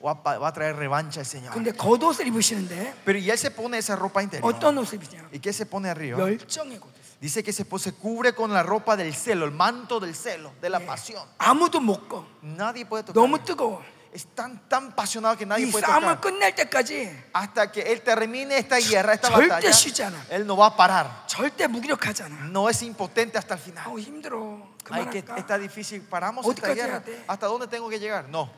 Va 0.00 0.12
a, 0.24 0.38
va 0.38 0.48
a 0.48 0.52
traer 0.52 0.76
revancha 0.76 1.20
el 1.20 1.26
Señor. 1.26 1.52
근데 1.52 1.72
겉옷을 1.72 2.26
입으시는데 2.26 2.94
Pero 3.04 3.18
y 3.18 3.30
él 3.30 3.38
se 3.38 3.50
pone 3.50 3.78
esa 3.78 3.96
ropa 3.96 4.22
interior. 4.22 4.44
어떤 4.52 4.76
옷을 4.78 4.98
입으냐? 5.02 5.28
¿Y 5.32 5.40
qué 5.40 5.52
se 5.52 5.66
pone 5.66 5.88
arriba? 5.88 6.18
열정의 6.18 6.78
겉옷. 6.78 6.94
Dice 7.18 7.42
que 7.42 7.50
se, 7.50 7.64
pues, 7.64 7.82
se 7.82 7.92
cubre 7.92 8.34
con 8.34 8.52
la 8.52 8.62
ropa 8.62 8.94
del 8.94 9.14
celo, 9.14 9.46
el 9.46 9.50
manto 9.52 9.98
del 9.98 10.14
celo, 10.14 10.52
de 10.60 10.68
la 10.68 10.80
pasión. 10.80 11.24
아무도 11.38 11.80
못 11.80 12.06
꺼. 12.08 12.26
Nadie 12.42 12.84
puede 12.84 13.04
tocar. 13.04 13.14
너무 13.14 13.38
뜨거워. 13.42 13.82
Es 14.12 14.26
tan, 14.34 14.60
tan 14.68 14.92
apasionado 14.92 15.36
que 15.36 15.44
nadie 15.44 15.66
이 15.66 15.70
puede 15.72 15.84
싸움을 15.84 16.16
tocar. 16.16 16.20
끝낼 16.20 16.54
때까지 16.54 17.10
Hasta 17.32 17.72
que 17.72 17.80
él 17.82 18.02
termine 18.02 18.56
esta 18.58 18.78
guerra, 18.78 19.14
esta 19.14 19.28
절대 19.28 19.48
batalla, 19.48 19.72
쉬지 19.72 20.02
않아. 20.04 20.26
él 20.30 20.46
no 20.46 20.56
va 20.58 20.66
a 20.66 20.76
parar. 20.76 21.24
절대 21.26 21.66
무기력하잖아. 21.66 22.48
No 22.50 22.68
es 22.68 22.82
impotente 22.82 23.38
hasta 23.38 23.54
el 23.54 23.60
final. 23.60 23.84
아우 23.86 23.98
힘들어. 23.98 24.60
Ay, 24.90 25.06
que 25.08 25.22
그만할까? 25.24 25.36
está 25.38 25.58
difícil. 25.58 26.02
Paramos 26.08 26.46
esta 26.46 26.68
어디까지 26.68 26.74
guerra. 26.76 26.98
해야 27.00 27.02
돼? 27.02 27.24
¿Hasta 27.26 27.46
dónde 27.46 27.66
tengo 27.66 27.88
que 27.88 27.98
llegar? 27.98 28.28
No. 28.28 28.50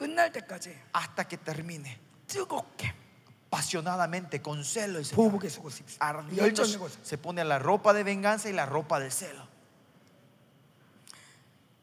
끝날 0.00 0.32
때까지 0.32 0.76
Hasta 0.94 1.24
que 1.28 1.36
termine. 1.38 1.98
뜨겁게 2.26 2.94
Apasionadamente, 3.50 4.42
con 4.42 4.62
celo. 4.64 4.98
el 4.98 5.04
Señor. 5.04 5.16
보복의 5.16 5.48
속옷 5.50 5.80
입으세요. 5.80 5.98
Ardiendo, 6.00 6.36
열정의 6.42 6.76
겉옷. 6.78 7.04
se 7.06 7.16
pone 7.16 7.42
la 7.44 7.58
ropa 7.58 7.92
de 7.94 8.02
venganza 8.04 8.48
y 8.48 8.52
la 8.52 8.66
ropa 8.66 8.98
del 9.00 9.10
celo. 9.12 9.46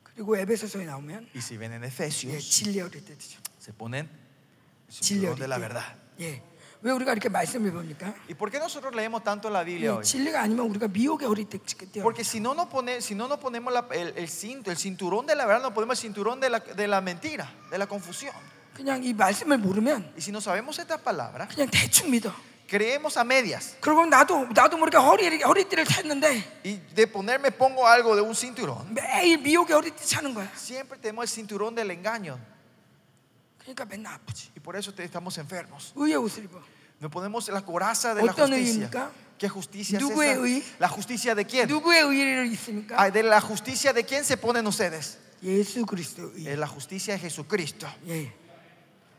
그리고 0.03 0.37
에베소서에 0.37 0.85
나오면 0.85 1.29
Y 1.33 1.41
si 1.41 1.57
ven 1.57 1.73
en 1.73 1.83
예, 1.83 1.87
Efesios, 1.87 2.37
진리의 2.49 2.81
어릴 2.83 3.03
때죠. 3.05 3.39
se 3.59 3.73
ponen 3.73 4.05
el 4.05 4.93
진리의 4.93 5.33
cinturón 5.33 5.33
어릴 5.33 5.39
de 5.41 5.47
la 5.47 5.55
때. 5.57 5.61
verdad. 5.61 5.95
예. 6.19 6.43
왜 6.81 6.91
우리가 6.91 7.11
이렇게 7.13 7.29
말씀을 7.29 7.71
봅니까? 7.71 8.13
¿Y 8.27 8.35
por 8.35 8.51
qué 8.51 8.59
nosotros 8.59 8.93
leemos 8.93 9.23
tanto 9.23 9.49
la 9.49 9.63
Biblia 9.63 9.91
예, 9.91 9.95
hoy? 9.95 10.03
진리가 10.03 10.41
아니면 10.41 10.65
우리가 10.69 10.87
미혹의 10.89 11.27
어릴 11.27 11.45
때 11.49 11.57
뛰어. 11.59 12.01
Porque 12.03 12.23
si 12.23 12.39
no 12.39 12.53
nos, 12.53 12.67
pone, 12.67 12.99
si 13.01 13.15
no 13.15 13.27
nos 13.27 13.39
ponemos 13.39 13.71
la- 13.73 13.87
el, 13.91 14.13
el 14.17 14.27
cinto, 14.27 14.69
el 14.71 14.77
cinturón 14.77 15.25
de 15.25 15.35
la 15.35 15.45
verdad, 15.45 15.63
nos 15.63 15.73
ponemos 15.73 15.97
el 15.97 16.01
cinturón 16.01 16.39
de 16.41 16.49
la, 16.49 16.59
de 16.59 16.87
la 16.87 16.99
mentira, 17.01 17.49
de 17.71 17.77
la 17.77 17.87
confusión. 17.87 18.33
그냥 18.75 19.03
이 19.03 19.13
말씀을 19.13 19.59
모르면 19.59 20.13
Y 20.17 20.21
si 20.21 20.31
no 20.31 20.41
sabemos 20.41 20.77
estas 20.79 20.99
palabras, 21.01 21.47
그냥 21.53 21.69
대충 21.69 22.09
믿어. 22.11 22.33
creemos 22.67 23.15
a 23.17 23.23
medias. 23.23 23.75
그리고 23.79 24.03
나도 24.05 24.47
나도 24.51 24.77
모르게 24.77 24.97
허리 24.97 25.41
허리띠를 25.43 25.85
탔는데 25.85 26.61
Y 26.65 26.81
de 26.95 27.05
ponerme 27.07 27.51
pongo 27.51 27.87
algo 27.87 28.15
de 28.15 28.21
un 28.23 28.33
cinturón. 28.33 28.91
매일 28.93 29.37
미혹의 29.37 29.73
허리띠 29.75 30.05
차는 30.07 30.33
거야. 30.33 30.49
Siempre 30.57 30.97
tenemos 30.97 31.23
el 31.23 31.29
cinturón 31.29 31.75
del 31.75 31.91
engaño. 31.91 32.39
그러니까 33.67 33.85
맨날 33.85 34.13
아프지. 34.15 34.51
Y 34.55 34.59
por 34.61 34.75
eso 34.75 34.93
te- 34.93 35.03
estamos 35.03 35.37
enfermos. 35.37 35.93
의의 35.95 36.15
옷을 36.17 36.43
입어. 36.45 36.61
Nos 37.01 37.11
ponemos 37.11 37.49
la 37.49 37.61
coraza 37.61 38.13
de 38.15 38.21
la 38.23 38.31
어떤 38.31 38.49
justicia. 38.51 38.87
의입니까? 38.87 39.11
¿Qué 39.37 39.49
justicia 39.49 39.97
es 39.97 40.03
누구의 40.03 40.31
esa? 40.31 40.41
의? 40.45 40.63
¿La 40.79 40.87
justicia 40.87 41.35
de 41.35 41.43
quién? 41.45 41.67
누구의 41.67 42.01
의를 42.03 42.45
있습니까? 42.53 42.95
Ah, 42.97 43.09
¿De 43.11 43.23
la 43.23 43.41
justicia 43.41 43.91
de 43.93 44.03
quién 44.05 44.23
se 44.23 44.37
ponen 44.37 44.65
ustedes? 44.67 45.17
예수 45.43 45.85
그리스도의 45.85 46.45
의. 46.45 46.53
Es 46.53 46.57
la 46.59 46.67
justicia 46.67 47.15
de 47.15 47.19
Jesucristo. 47.19 47.87
예. 48.07 48.31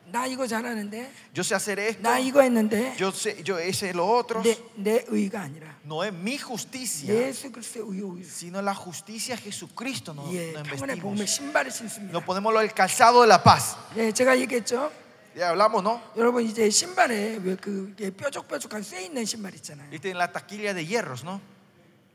나 0.09 0.27
이거 0.27 0.47
잘하는데, 0.47 1.11
Yo 1.35 1.43
sé 1.43 1.55
hacer 1.55 1.79
esto. 1.81 2.03
나 2.03 2.19
이거 2.19 2.43
했는데 2.43 2.95
Yo 3.01 3.09
sé, 3.11 3.43
yo 3.45 3.57
sé 3.73 3.91
lo 3.95 4.07
otro. 4.07 4.43
내, 4.43 4.57
내 4.77 5.05
의가 5.09 5.41
아니라 5.41 5.75
No 5.85 6.05
es 6.05 6.13
mi 6.13 6.39
justicia, 6.39 7.13
예수 7.15 7.51
그리스도의 7.51 7.87
의의 7.89 8.19
의. 8.19 8.25
sino 8.25 8.61
la 8.61 8.75
justicia 8.75 9.35
de 9.37 9.43
Jesucristo. 9.43 10.13
No, 10.15 10.31
예, 10.33 10.53
no 10.53 10.63
평안의 10.63 10.97
investimos. 10.97 11.01
복음의 11.03 11.27
신발을 11.27 11.71
신습니다. 11.71 12.13
Nos 12.13 12.25
ponemos 12.25 12.55
el 12.63 12.73
calzado 12.75 13.23
de 13.23 13.29
la 13.29 13.43
paz. 13.43 13.77
예, 13.97 14.13
제가 14.13 14.39
얘기했죠. 14.39 14.93
Ya 15.35 15.49
hablamos, 15.49 15.83
¿no? 15.83 16.01
여러분 16.17 16.45
이제 16.45 16.71
신발에 16.71 17.39
왜그 17.43 17.97
뾰족뾰족한 18.17 18.83
쇠 18.85 19.07
있는 19.07 19.25
신발 19.25 19.53
있잖아요. 19.57 19.89
Y 19.91 19.99
tienen 19.99 20.19
la 20.19 20.31
taquilla 20.31 20.73
de 20.75 20.85
hierros, 20.87 21.25
¿no? 21.25 21.41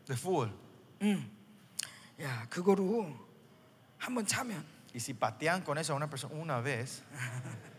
De 0.08 0.16
fútbol. 0.16 0.54
음. 1.02 1.30
야, 2.22 2.46
그거로 2.50 3.12
한번 3.98 4.26
차면 4.26 4.64
Y 4.94 5.00
si 5.02 5.14
patean 5.14 5.62
con 5.64 5.78
eso 5.78 5.92
a 5.94 5.96
una 5.98 6.10
persona 6.10 6.34
una 6.36 6.62
vez, 6.62 7.04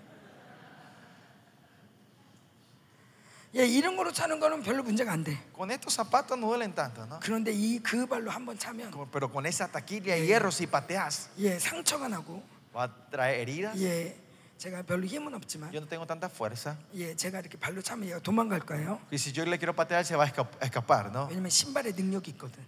예, 3.55 3.65
이런 3.65 3.95
거로 3.95 4.11
차는 4.11 4.39
거는 4.39 4.63
별로 4.63 4.83
문제가 4.83 5.13
안 5.13 5.23
돼. 5.23 5.37
con 5.55 5.71
estos 5.71 5.93
zapatos 5.95 6.37
no 6.37 6.47
duelen 6.47 6.75
tanto, 6.75 7.05
¿no? 7.05 7.19
그런데 7.21 7.51
이 7.53 7.79
그 7.81 8.05
발로 8.05 8.29
한번 8.29 8.57
차면 8.59 8.91
Pero 9.11 9.31
con 9.31 9.45
esa 9.45 9.67
taquilla 9.67 10.15
de 10.15 10.25
hierro, 10.27 10.49
si 10.51 10.67
pateas, 10.67 11.29
예, 11.39 11.57
상처가 11.57 12.07
나고 12.09 12.43
va 12.75 12.83
a 12.83 12.89
traer 13.09 13.39
heridas. 13.47 13.79
예, 13.81 14.13
제가 14.57 14.81
별로 14.83 15.05
힘은 15.05 15.33
없지만 15.33 15.71
Yo 15.73 15.79
no 15.79 15.87
tengo 15.87 16.05
tanta 16.05 16.27
fuerza. 16.27 16.75
예, 16.95 17.15
제가 17.15 17.39
이렇게 17.39 17.57
발로 17.57 17.81
차면 17.81 18.09
얘가 18.09 18.19
도망갈 18.19 18.59
거예요. 18.59 18.99
Y 19.11 19.15
si 19.17 19.31
yo 19.31 19.45
le 19.45 19.57
quiero 19.57 19.73
patear, 19.73 20.03
se 20.05 20.15
va 20.17 20.25
a 20.25 20.27
esca- 20.27 20.49
a 20.59 20.65
escapar, 20.65 21.11
¿no? 21.11 21.27
왜냐면 21.29 21.49
신발에 21.49 21.91
능력이 21.95 22.31
있거든. 22.35 22.59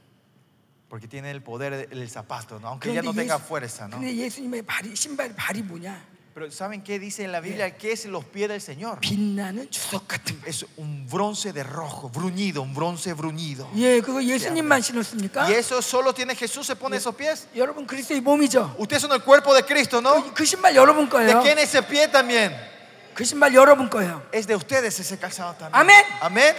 Porque 0.88 1.06
tiene 1.10 1.32
el 1.32 1.44
poder 1.44 1.90
del 1.90 2.08
zapato, 2.10 2.62
¿no? 2.62 2.70
Aunque 2.70 2.94
ya 2.94 3.02
no 3.04 3.12
그런데, 3.12 3.28
tenga 3.28 3.36
예수, 3.36 3.44
fuerza, 3.46 3.88
¿no? 3.90 4.00
근데 4.00 4.16
예수님의 4.16 4.62
발이 4.64 4.96
신발 4.96 5.36
발이 5.36 5.64
뭐냐? 5.64 6.00
Pero 6.37 6.51
¿saben 6.51 6.83
qué 6.83 6.99
dice 6.99 7.25
en 7.25 7.31
la 7.33 7.41
Biblia? 7.41 7.77
¿Qué 7.77 7.93
es 7.93 8.07
los 8.07 8.25
pies 8.25 8.49
del 8.49 8.61
Señor? 8.63 9.01
빛나는 9.01 9.69
주석 9.71 10.09
같은 10.09 10.41
발. 10.41 10.49
Es 10.49 10.65
un 10.79 11.07
bronce 11.07 11.53
de 11.53 11.63
rojo, 11.63 12.09
bruñido, 12.09 12.63
un 12.63 12.73
bronce 12.73 13.13
bruñido. 13.13 13.69
예, 13.77 14.01
그거 14.01 14.25
예수님만 14.25 14.81
신었습니까? 14.81 15.45
Y 15.47 15.53
eso 15.53 15.83
solo 15.83 16.15
tiene 16.15 16.35
Jesús, 16.35 16.67
se 16.67 16.75
pone 16.75 16.97
esos 16.97 17.15
pies. 17.15 17.49
여러분 17.55 17.87
그리스도의 17.87 18.23
몸이죠. 18.23 18.77
Ustedes 18.79 19.03
son 19.03 19.13
el 19.13 19.21
cuerpo 19.23 19.55
de 19.55 19.63
Cristo, 19.63 20.01
¿no? 20.01 20.23
그, 20.25 20.33
그 20.33 20.45
신발 20.47 20.75
여러분 20.75 21.05
¿De 21.05 21.11
거예요. 21.11 21.43
quién 21.43 21.59
es 21.59 21.69
ese 21.75 21.83
pie 21.83 22.09
también? 22.09 22.51
그 23.15 23.25
신발 23.27 23.53
여러분 23.55 23.91
거예요. 23.91 24.23
Es 24.33 24.47
de 24.47 24.57
ustedes 24.57 24.99
ese 24.99 25.19
calzado 25.19 25.53
también. 25.59 25.75
Amén. 25.75 26.03
Amén. 26.23 26.57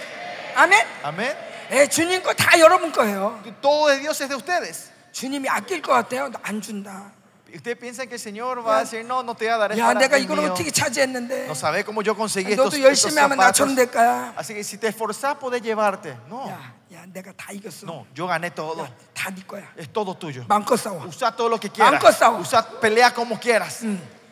아멘. 0.55 0.85
Amén. 1.03 1.35
예, 1.71 1.87
주님 1.89 2.21
거 2.21 2.31
다 2.35 2.59
여러분 2.59 2.91
거예요. 2.91 3.41
Todo 3.59 3.87
de 3.87 3.97
Dios 4.01 4.21
es 4.21 4.29
de 4.29 4.35
ustedes. 4.35 4.91
주님이 5.13 5.49
아낄 5.49 5.81
것 5.81 5.93
같아요. 5.93 6.29
안 6.43 6.61
준다. 6.61 7.11
Ustedes 7.53 7.77
piensan 7.77 8.07
que 8.07 8.15
el 8.15 8.19
Señor 8.19 8.65
va 8.65 8.77
a 8.77 8.79
decir, 8.79 9.05
no, 9.05 9.21
no 9.21 9.35
te 9.35 9.45
voy 9.45 9.53
a 9.53 9.57
dar 9.57 9.71
esto. 9.73 9.79
야, 9.79 9.85
ahora 9.89 9.99
내가 9.99 10.17
es 10.17 10.23
이걸 10.25 10.39
mío". 10.39 10.51
어떻게 10.53 10.71
차지했는데? 10.71 11.45
No 11.45 11.53
sabes 11.53 11.85
cómo 11.85 12.01
yo 12.01 12.15
conseguí 12.15 12.51
estos, 12.53 12.65
너도 12.73 12.77
estos 12.77 12.81
열심히 12.81 13.21
하면 13.21 13.37
zapatos. 13.37 13.45
나처럼 13.45 13.75
될 13.75 13.91
거야. 13.91 14.33
Así 14.35 14.55
que 14.55 14.63
si 14.63 14.79
te 14.79 14.87
esforzás, 14.87 15.35
podés 15.37 15.61
llevarte. 15.61 16.17
No, 16.27 16.49
야, 16.49 16.73
야, 16.91 17.05
내가 17.13 17.31
다 17.33 17.53
이겼어. 17.53 17.85
no, 17.85 18.07
yo 18.15 18.25
gané 18.25 18.49
todo. 18.49 18.81
야, 18.83 18.89
다네 19.13 19.43
거야. 19.45 19.69
Es 19.77 19.93
todo 19.93 20.15
tuyo. 20.17 20.45
마음껏 20.47 20.75
싸워. 20.77 21.05
Usa 21.05 21.31
todo 21.35 21.47
lo 21.47 21.59
que 21.59 21.69
quieras. 21.69 22.01
Mancos 22.01 22.17
싸워. 22.17 22.39
Usa, 22.39 22.65
pelea 22.81 23.13
como 23.13 23.39
quieras. 23.39 23.83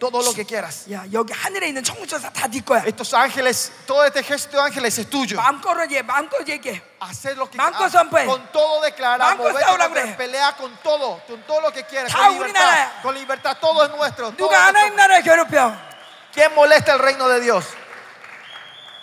Todo 0.02 0.24
lo 0.24 0.34
que 0.34 0.44
quieras. 0.46 0.92
야, 0.92 1.06
여기 1.14 1.32
하늘에 1.32 1.68
있는 1.68 1.84
천국천사 1.84 2.32
다네 2.32 2.62
거야. 2.66 2.82
Estos 2.88 3.14
ángeles, 3.14 3.72
todo 3.86 4.04
este 4.04 4.20
ejército 4.22 4.58
de 4.58 4.64
ángeles 4.64 4.98
es 4.98 5.08
tuyo. 5.08 5.38
마음껏 5.38 5.78
얘기해, 5.84 6.02
마음껏 6.02 6.42
얘기해. 6.48 6.82
Hacer 7.00 7.38
lo 7.38 7.48
que 7.48 7.56
Mancos 7.58 7.94
ah, 7.94 8.02
선포해. 8.02 8.26
con 8.26 8.42
todo 8.52 8.82
declarar, 8.82 9.20
Mancos 9.38 9.52
moverte 9.54 9.62
싸우라 9.66 9.86
contra- 9.90 10.02
그래. 10.02 10.18
pelea 10.18 10.56
con 10.58 10.76
todo, 10.82 11.22
con 11.28 11.40
todo 11.46 11.62
lo 11.62 11.72
que 11.72 11.84
quieras, 11.86 12.12
다 12.12 12.18
con 12.30 12.30
우리 12.40 12.48
libertad, 12.50 12.66
나라야. 12.66 13.02
con 13.04 13.14
libertad, 13.14 13.58
todo 13.62 13.86
es 13.86 13.92
nuestro. 13.92 14.32
todo 14.32 14.50
누가 14.50 14.58
es 14.58 14.68
하나님 14.74 14.96
nuestro. 14.96 14.98
나라를 14.98 15.24
괴롭혀? 15.24 15.78
¿Quién 16.34 16.56
molesta 16.56 16.94
el 16.94 17.00
reino 17.00 17.28
de 17.30 17.40
Dios? 17.42 17.66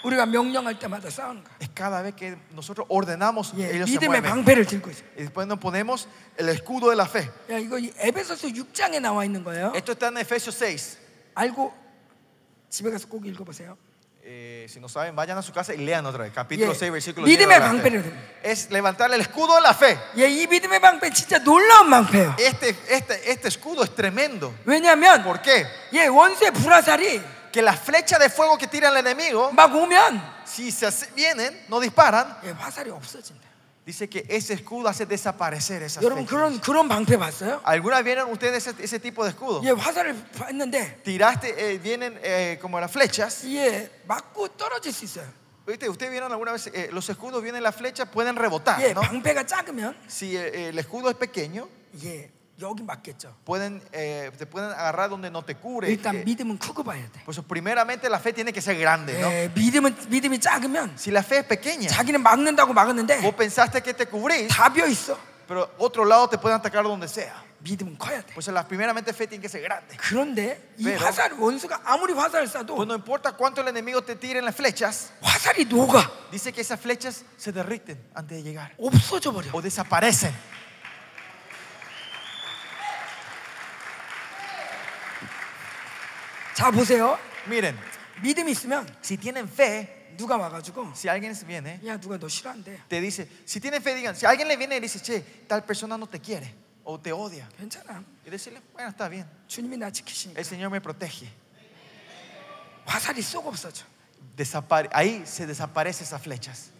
우리가 0.04 0.26
명령할 0.26 0.78
때마다 0.78 1.10
싸우는 1.10 1.42
거야. 1.42 1.54
Es 1.60 1.70
cada 1.74 2.02
vez 2.02 2.14
que 2.14 2.36
nosotros 2.52 2.86
ordenamos, 2.88 3.52
예, 3.58 3.74
ellos 3.74 3.90
se 3.90 3.98
믿음의 3.98 4.20
mueven. 4.20 4.30
방패를 4.30 4.64
들고 4.66 4.90
있어. 4.90 5.02
Y 5.16 5.24
después 5.24 5.46
nos 5.46 5.58
ponemos 5.58 6.06
el 6.36 6.48
escudo 6.50 6.90
de 6.90 6.96
la 6.96 7.04
fe. 7.06 7.28
야, 7.50 7.58
이거 7.58 7.78
이 7.78 7.92
에베소서 7.98 8.48
6장에 8.48 9.00
나와 9.00 9.24
있는 9.24 9.42
거예요. 9.42 9.72
Esto 9.74 9.92
está 9.92 10.08
en 10.08 10.18
Efesios 10.18 10.56
6. 10.62 10.98
알고 11.34 11.74
집에 12.70 12.90
가서 12.90 13.08
꼭 13.08 13.26
읽어보세요. 13.26 13.76
Eh, 14.30 14.66
si 14.68 14.78
no 14.78 14.88
saben, 14.90 15.16
vayan 15.16 15.38
a 15.38 15.42
su 15.42 15.52
casa 15.52 15.72
y 15.72 15.78
lean 15.78 16.04
otra 16.04 16.24
vez. 16.24 16.32
Capítulo 16.34 16.72
예, 16.72 16.78
6, 16.78 16.92
versículo 16.92 17.26
믿음의 17.26 17.58
10. 17.58 17.60
방패를 17.60 18.02
들. 18.02 18.12
Es 18.44 18.70
levantar 18.70 19.10
el 19.12 19.20
escudo 19.20 19.54
de 19.56 19.62
la 19.62 19.72
fe. 19.72 19.98
예, 20.18 20.28
이 20.28 20.46
믿음의 20.46 20.80
방패 20.80 21.10
진짜 21.10 21.38
놀라운 21.42 21.88
방패예요. 21.90 22.36
Este, 22.38 22.76
este, 22.88 23.32
este 23.32 23.48
escudo 23.48 23.82
es 23.82 23.94
tremendo. 23.94 24.52
왜냐하면 24.66 25.24
¿Por 25.24 25.40
qué? 25.40 25.66
예, 25.94 26.06
원수의 26.06 26.52
불화살이 26.52 27.22
Que 27.52 27.62
la 27.62 27.72
flecha 27.76 28.18
de 28.18 28.28
fuego 28.28 28.56
que 28.58 28.66
tira 28.66 28.88
el 28.90 28.96
enemigo, 28.96 29.50
막 29.52 29.74
오면 29.74 30.20
si 30.46 30.70
se 30.70 30.86
hace- 30.86 31.08
vienen, 31.14 31.64
no 31.68 31.80
disparan, 31.80 32.36
예, 32.44 32.50
화살이 32.50 32.90
없어진다. 32.90 33.48
dice 33.86 34.06
que 34.06 34.26
ese 34.28 34.52
escudo 34.52 34.86
hace 34.88 35.06
desaparecer 35.06 35.82
esas 35.82 36.02
여러분 36.04 36.26
flechas. 36.26 36.28
그런 36.28 36.60
그런 36.60 36.88
방패 36.88 37.16
봤어요? 37.16 37.60
¿Alguna 37.64 37.96
vez 37.96 38.04
vieron 38.04 38.30
ustedes 38.30 38.66
ese, 38.66 38.82
ese 38.84 38.98
tipo 39.00 39.24
de 39.24 39.30
escudo? 39.30 39.62
예, 39.64 39.70
화살을 39.70 40.14
봤는데 40.36 41.02
Tiraste, 41.02 41.54
eh, 41.56 41.78
vienen 41.78 42.18
eh, 42.22 42.58
como 42.60 42.78
las 42.78 42.90
flechas. 42.92 43.44
예, 43.46 43.88
맞고 44.06 44.48
떨어질 44.58 44.92
수 44.92 45.04
있어요. 45.06 45.26
¿Viste? 45.66 45.88
Ustedes 45.88 46.10
vieron 46.12 46.32
alguna 46.32 46.52
vez, 46.52 46.66
eh, 46.72 46.88
los 46.92 47.08
escudos 47.10 47.42
vienen 47.42 47.62
las 47.62 47.74
flechas, 47.76 48.08
pueden 48.08 48.36
rebotar, 48.36 48.78
예, 48.80 48.92
¿no? 48.94 49.00
방패가 49.02 49.44
작으면 49.46 49.96
Si 50.06 50.36
eh, 50.36 50.68
el 50.68 50.78
escudo 50.78 51.08
es 51.10 51.16
pequeño, 51.16 51.66
예, 52.02 52.30
여기 52.60 52.82
맞겠죠. 52.82 53.32
pueden, 53.44 53.80
eh, 53.92 54.32
te 54.36 54.44
pueden 54.44 54.70
agarrar 54.72 55.08
donde 55.08 55.30
no 55.30 55.44
te 55.44 55.54
cubre. 55.54 55.88
일단 55.90 56.16
Eh, 56.16 56.24
믿음은 56.24 56.58
크고 56.58 56.82
봐야 56.82 57.06
돼. 57.12 57.22
Por 57.24 57.32
eso, 57.32 57.42
primeramente 57.44 58.08
la 58.10 58.18
fe 58.18 58.32
tiene 58.32 58.52
que 58.52 58.60
ser 58.60 58.76
grande, 58.76 59.14
¿no? 59.20 59.30
예, 59.30 59.48
믿음은 59.54 60.08
믿음이 60.10 60.40
작으면 60.40 60.96
Si 60.98 61.12
la 61.12 61.22
fe 61.22 61.38
es 61.38 61.46
pequeña, 61.46 61.86
자기는 61.88 62.20
막는다고 62.20 62.72
막았는데 62.74 63.20
vos 63.22 63.34
pensaste 63.36 63.80
que 63.80 63.94
te 63.94 64.06
cubrís, 64.06 64.48
다 64.48 64.72
비어 64.72 64.86
있어. 64.88 65.16
pero 65.46 65.70
otro 65.78 66.04
lado 66.04 66.28
te 66.28 66.36
pueden 66.36 66.58
atacar 66.58 66.82
donde 66.82 67.06
sea. 67.06 67.32
믿음은 67.62 67.96
커야 67.96 68.22
돼. 68.26 68.34
Pues 68.34 68.48
la 68.48 68.66
primeramente 68.66 69.12
fe 69.14 69.28
tiene 69.28 69.40
que 69.42 69.48
ser 69.48 69.62
grande. 69.62 69.96
그런데 69.96 70.58
이 70.78 70.82
pero- 70.84 70.98
화살 71.06 71.32
원수가 71.38 71.82
아무리 71.84 72.12
화살을 72.12 72.46
쏴도 72.48 72.74
Pues 72.74 72.86
no 72.88 72.94
importa 72.96 73.32
cuánto 73.38 73.60
el 73.62 73.68
enemigo 73.68 74.02
te 74.02 74.16
tire 74.16 74.40
en 74.40 74.44
las 74.44 74.56
flechas, 74.56 75.10
화살이 75.22 75.64
녹아 75.64 76.10
dice 76.32 76.52
que 76.52 76.60
esas 76.62 76.80
flechas 76.80 77.22
se 77.36 77.52
derriten 77.52 77.98
antes 78.14 78.38
de 78.38 78.42
llegar 78.42 78.74
없어져 78.78 79.32
버려. 79.32 79.50
o 79.54 79.62
desaparecen. 79.62 80.34
자 86.54 86.70
보세요. 86.70 87.18
Miren, 87.46 87.76
믿음이 88.22 88.50
있으면 88.52 88.86
si 89.02 89.16
tienen 89.16 89.46
fe, 89.48 90.14
누가 90.16 90.36
와가지고 90.36 90.92
si 90.94 91.08
alguien 91.08 91.32
viene, 91.46 91.80
야 91.86 91.98
누가 91.98 92.18
너 92.18 92.26
싫어한대. 92.28 92.82
te 92.88 93.00
dice, 93.00 93.28
si 93.46 93.60
tienen 93.60 93.80
fe, 93.80 93.94
digan, 93.94 94.14
si 94.16 94.26
alguien 94.26 94.48
le 94.48 94.56
viene 94.56 94.76
y 94.76 94.80
dice, 94.80 95.00
che, 95.00 95.46
tal 95.46 95.64
persona 95.64 95.96
no 95.96 96.06
te 96.08 96.18
quiere 96.20 96.52
o 96.84 96.98
te 96.98 97.12
odia, 97.12 97.48
괜찮아. 97.56 98.02
y 98.26 98.30
decirle, 98.30 98.60
bueno, 98.72 98.90
está 98.90 99.08
bien, 99.08 99.26
주님이 99.46 99.76
나 99.76 99.90
지키시니까 99.90 100.38
el 100.40 100.44
Señor 100.44 100.70
me 100.70 100.80
protege. 100.80 101.28
화살이 102.86 103.20
쏙 103.22 103.46
없어져. 103.46 103.84
Desapare- 104.36 104.88
ahí 104.92 105.22
se 105.26 105.46
desaparecen 105.46 106.04
esas 106.06 106.22
flechas. 106.22 106.70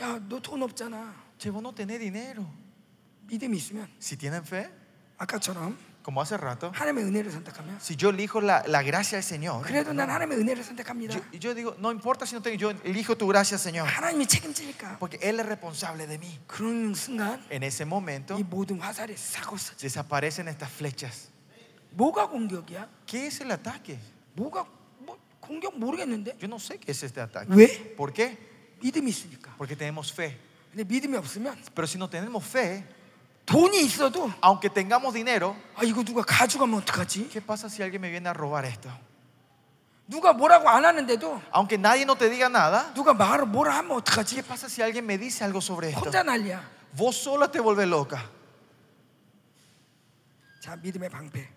야 0.00 0.18
너 0.28 0.40
돈 0.40 0.62
없잖아. 0.62 1.12
Che, 1.38 1.50
vos 1.50 1.62
no 1.62 1.74
tenés 1.74 1.98
dinero. 2.00 2.46
믿음이 3.26 3.56
있으면 3.58 3.88
Si 4.00 4.16
tienen 4.16 4.42
fe, 4.46 4.70
아까처럼 5.18 5.76
como 6.02 6.22
hace 6.22 6.36
rato, 6.38 6.70
하나님의 6.74 7.04
은혜를 7.04 7.30
선택하면 7.30 7.76
si 7.80 7.94
yo 7.96 8.08
elijo 8.10 8.40
la, 8.40 8.62
la 8.66 8.82
gracia 8.82 9.18
del 9.18 9.22
Señor, 9.24 9.62
그래도 9.62 9.92
난 9.92 10.08
하나님의 10.08 10.38
은혜를 10.38 10.64
선택합니다. 10.64 11.14
yo, 11.14 11.20
yo 11.38 11.54
digo, 11.54 11.74
no 11.78 11.90
importa 11.92 12.24
si 12.24 12.34
no 12.34 12.40
tengo, 12.40 12.56
yo 12.56 12.70
elijo 12.84 13.16
tu 13.16 13.26
gracia, 13.28 13.58
Señor, 13.58 13.86
하나님이 13.86 14.26
책임지니까 14.26 14.98
porque 14.98 15.18
Él 15.20 15.38
es 15.40 15.46
responsable 15.46 16.06
de 16.06 16.18
mí. 16.18 16.38
그런 16.46 16.94
순간 16.94 17.44
En 17.50 17.62
ese 17.62 17.84
momento 17.84 18.38
이 18.38 18.42
모든 18.42 18.80
화살이 18.80 19.14
싹 19.16 19.52
없어져. 19.52 19.76
desaparecen 19.80 20.48
estas 20.48 20.70
flechas. 20.70 21.28
뭐가 21.90 22.28
공격이야? 22.28 22.88
¿Qué 23.06 23.26
es 23.26 23.40
el 23.42 23.50
ataque? 23.52 23.98
뭐가 24.34 24.64
뭐 25.00 25.18
공격 25.40 25.76
모르겠는데 25.78 26.38
Yo 26.40 26.48
no 26.48 26.58
sé 26.58 26.78
qué 26.78 26.92
es 26.92 27.02
este 27.02 27.20
ataque. 27.20 27.48
왜? 27.52 27.94
¿Por 27.96 28.12
qué? 28.14 28.38
믿음이 28.80 29.10
있으니까. 29.10 29.52
Porque 29.58 29.74
tenemos 29.76 30.12
fe. 30.12 30.36
근데 30.72 30.84
믿음이 30.84 31.16
없으면 31.18 31.56
Pero 31.74 31.86
si 31.86 31.98
no 31.98 32.08
tenemos 32.08 32.44
fe, 32.44 32.84
돈이 33.46 33.80
있어도 33.84 34.30
aunque 34.44 34.68
tengamos 34.68 35.14
dinero, 35.14 35.56
아 35.74 35.82
이거 35.82 36.02
누가 36.02 36.22
가져가면 36.22 36.80
어떡하지? 36.80 37.30
¿qué 37.30 37.40
pasa 37.40 37.68
si 37.68 37.82
alguien 37.82 38.02
me 38.02 38.10
viene 38.10 38.28
a 38.28 38.34
robar 38.34 38.64
esto? 38.66 38.90
누가 40.06 40.32
뭐라고 40.32 40.68
안 40.68 40.84
하는데도 40.84 41.40
Aunque 41.54 41.78
nadie 41.78 42.02
no 42.04 42.14
te 42.16 42.28
diga 42.28 42.48
nada, 42.48 42.92
누가 42.94 43.14
말을 43.14 43.46
뭐라 43.46 43.76
하면 43.78 43.96
어떡하지? 43.98 44.36
¿qué 44.36 44.42
pasa 44.42 44.68
si 44.68 44.82
alguien 44.82 45.04
me 45.06 45.16
dice 45.16 45.44
algo 45.44 45.60
sobre 45.60 45.88
esto? 45.88 46.00
혼자 46.04 46.22
난리야. 46.22 46.60
Vos 46.92 47.16
sola 47.16 47.50
te 47.50 47.60
vuelves 47.60 47.88
loca. 47.88 48.20
자 50.60 50.76
믿음의 50.76 51.08
방패. 51.08 51.48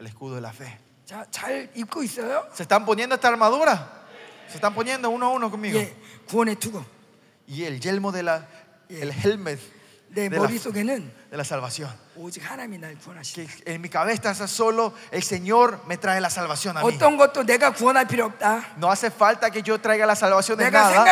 El 0.00 0.06
escudo 0.06 0.34
de 0.36 0.40
la 0.40 0.50
fe. 0.52 0.78
자 1.06 1.24
잘 1.30 1.70
입고 1.74 2.02
있어요? 2.02 2.46
¿Se 2.52 2.64
están 2.64 2.84
poniendo 2.84 3.14
esta 3.14 3.28
armadura? 3.28 4.06
¿Se 4.48 4.56
están 4.56 4.74
poniendo 4.74 5.08
uno 5.10 5.26
a 5.26 5.30
uno 5.30 5.50
conmigo? 5.50 5.78
예, 5.78 5.94
구원의 6.26 6.56
투구. 6.56 6.84
Y 7.46 7.64
el 7.64 7.80
yelmo 7.80 8.12
de 8.12 8.22
la, 8.22 8.46
el 8.88 9.10
helmet 9.12 9.58
내 9.58 9.68
de, 10.13 10.29
la, 11.31 11.43
salvación. 11.43 11.89
Que 13.33 13.73
en 13.73 13.81
mi 13.81 13.89
cabeza 13.89 14.31
está 14.31 14.47
solo 14.47 14.93
el 15.11 15.23
Señor 15.23 15.81
me 15.87 15.97
trae 15.97 16.21
la 16.21 16.29
salvación 16.29 16.77
a 16.77 16.83
mí. 16.83 16.97
No 18.77 18.91
hace 18.91 19.09
falta 19.09 19.49
que 19.49 19.63
yo 19.63 19.79
traiga 19.79 20.05
la 20.05 20.15
salvación 20.15 20.57
de 20.59 20.69
nada. 20.69 21.03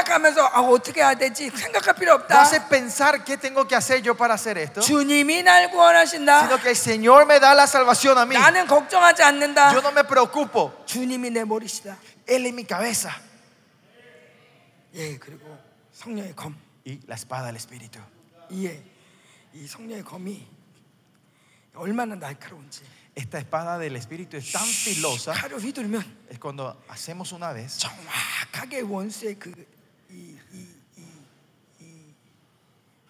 No 2.30 2.40
hace 2.40 2.62
pensar 2.62 3.24
qué 3.24 3.38
tengo 3.38 3.68
que 3.68 3.76
hacer 3.76 4.02
yo 4.02 4.16
para 4.16 4.36
hacer 4.36 4.58
esto. 4.58 4.82
Sino 6.48 6.62
que 6.62 6.70
el 6.70 6.76
Señor 6.76 7.26
me 7.26 7.40
da 7.40 7.56
la 7.56 7.66
salvación 7.66 8.18
a 8.18 8.26
mí. 8.26 8.36
Yo 9.74 9.82
no 9.82 9.92
me 9.92 10.04
preocupo. 10.04 10.74
Él 12.28 12.46
es 12.46 12.54
mi 12.54 12.66
cabeza. 12.66 13.16
Y 16.84 17.00
la 17.08 17.16
espada 17.16 17.48
del 17.48 17.56
Espíritu. 17.56 18.00
이 19.54 19.68
성령의 19.68 20.04
검이 20.04 20.48
얼마나 21.76 22.16
날카로운지. 22.16 22.82
Esta 23.16 23.40
espada 23.40 23.78
del 23.78 23.96
Espíritu 23.98 24.38
es 24.38 24.52
tan 24.54 24.66
filosa. 24.66 25.34
칼을 25.34 25.60
휘두르면 25.60 26.02
Es 26.30 26.40
cuando 26.40 26.82
hacemos 26.88 27.34
una 27.34 27.52
vez, 27.54 27.78
정확하게 27.78 28.82
원수의 28.82 29.38
그이이이이 29.38 30.68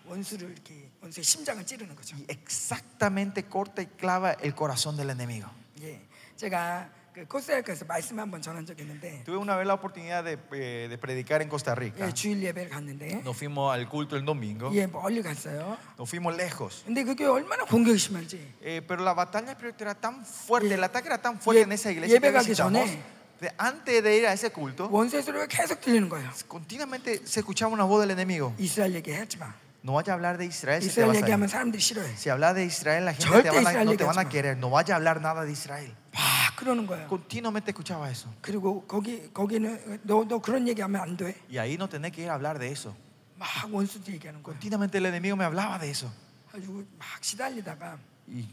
원수를 0.05 0.51
이렇게 0.51 0.89
원수의 1.01 1.23
심장을 1.23 1.63
찌르는 1.65 1.95
거죠. 1.95 2.15
y 2.17 2.25
exactamente 2.29 3.43
corta 3.47 3.81
y 3.83 3.87
clava 3.87 4.33
el 4.41 4.55
corazón 4.55 4.97
del 4.97 5.11
enemigo. 5.11 5.47
예, 5.81 6.01
제가 6.35 6.89
그 7.12 7.24
코스타리카에서 7.26 7.86
말씀 7.86 8.18
한번 8.20 8.42
전한 8.42 8.66
적이 8.66 8.82
있는데 8.82 9.22
Tuve 9.24 9.38
una 9.38 9.56
vez 9.56 9.64
la 9.66 9.72
oportunidad 9.74 10.22
de, 10.22 10.36
eh, 10.52 10.86
de 10.90 10.98
predicar 10.98 11.40
en 11.40 11.48
Costa 11.48 11.74
Rica. 11.74 12.06
예, 12.06 12.12
주일 12.12 12.42
예배를 12.42 12.68
갔는데 12.68 13.22
Nos 13.24 13.36
fuimos 13.36 13.72
al 13.72 13.88
culto 13.88 14.16
el 14.16 14.24
domingo. 14.26 14.70
예, 14.74 14.86
멀리 14.86 15.22
갔어요. 15.22 15.78
Nos 15.98 16.10
fuimos 16.10 16.36
lejos. 16.36 16.84
근데 16.84 17.04
그게 17.04 17.24
얼마나 17.24 17.64
공격이 17.64 17.96
심한지 17.98 18.36
Eh, 18.62 18.82
pero 18.86 19.02
la 19.02 19.14
batalla 19.14 19.52
espiritual 19.52 19.88
era 19.88 19.94
tan 19.94 20.24
fuerte, 20.26 20.68
예. 20.68 20.74
el 20.74 20.84
ataque 20.84 21.08
era 21.08 21.16
tan 21.22 21.38
fuerte 21.40 21.60
예, 21.60 21.64
en 21.64 21.72
esa 21.72 21.90
iglesia 21.90 22.20
que 22.20 22.26
예배 22.28 22.32
가기 22.32 22.48
visitamos. 22.52 22.84
전에 22.84 23.00
de- 23.40 23.52
antes 23.58 24.02
de 24.02 24.16
ir 24.18 24.26
a 24.26 24.32
ese 24.34 24.50
culto, 24.52 24.88
원수의 24.92 25.22
소리가 25.22 25.46
계속 25.46 25.80
들리는 25.80 26.08
거예요. 26.10 26.28
continuamente 26.48 27.20
se 27.24 27.40
escuchaba 27.40 27.72
una 27.72 27.84
voz 27.84 28.00
del 28.02 28.10
enemigo. 28.10 28.52
이스라엘 28.58 28.92
얘기하지 28.94 29.38
마. 29.38 29.54
No 29.82 29.92
vaya 29.92 30.12
a 30.12 30.16
hablar 30.16 30.36
de 30.38 30.46
Israel 30.46 30.82
si 30.82 30.88
te 30.88 31.00
이스라엘 31.00 31.08
vas 31.08 31.16
a 31.16 31.20
ir. 31.20 31.24
얘기하면 31.24 31.48
사람들이 31.48 31.80
싫어해. 31.80 32.16
Si 32.16 32.28
hablas 32.28 32.54
de 32.56 32.64
Israel, 32.64 33.04
la 33.04 33.12
gente 33.14 33.28
절대 33.28 33.50
te 33.50 33.50
van 33.50 33.66
a- 33.66 33.70
이스라엘 33.70 33.84
no 33.86 33.96
te 33.96 34.04
van 34.04 34.18
a 34.18 34.22
얘기하지 34.22 34.26
마. 34.26 34.28
querer. 34.30 34.56
No 34.58 34.70
vaya 34.70 34.94
a 34.94 34.96
hablar 34.96 35.20
nada 35.20 35.44
de 35.44 35.52
Israel. 35.52 35.94
막 36.12 36.56
그러는 36.56 36.86
거예요. 36.86 37.06
Continuamente 37.08 37.70
escuchaba 37.70 38.10
eso. 38.10 38.28
그리고 38.42 38.82
거기 38.88 39.30
거기는 39.32 40.00
너 40.04 40.24
너 40.26 40.40
그런 40.40 40.66
얘기하면 40.66 41.00
안 41.00 41.16
돼. 41.16 41.36
Y 41.48 41.58
ahí 41.58 41.76
no 41.76 41.88
tenés 41.88 42.10
que 42.12 42.22
ir 42.22 42.30
a 42.30 42.34
hablar 42.34 42.58
de 42.58 42.68
eso. 42.72 42.96
막 43.38 43.48
원수도 43.72 44.10
얘기하는 44.12 44.42
거예요. 44.42 44.58
Continuamente 44.58 44.98
el 44.98 45.06
enemigo 45.06 45.36
me 45.36 45.44
hablaba 45.44 45.78
de 45.78 45.90
eso. 45.90 46.10
가지고 46.50 46.82
막 46.98 47.22
시달리다가 47.22 47.98
y 48.26 48.44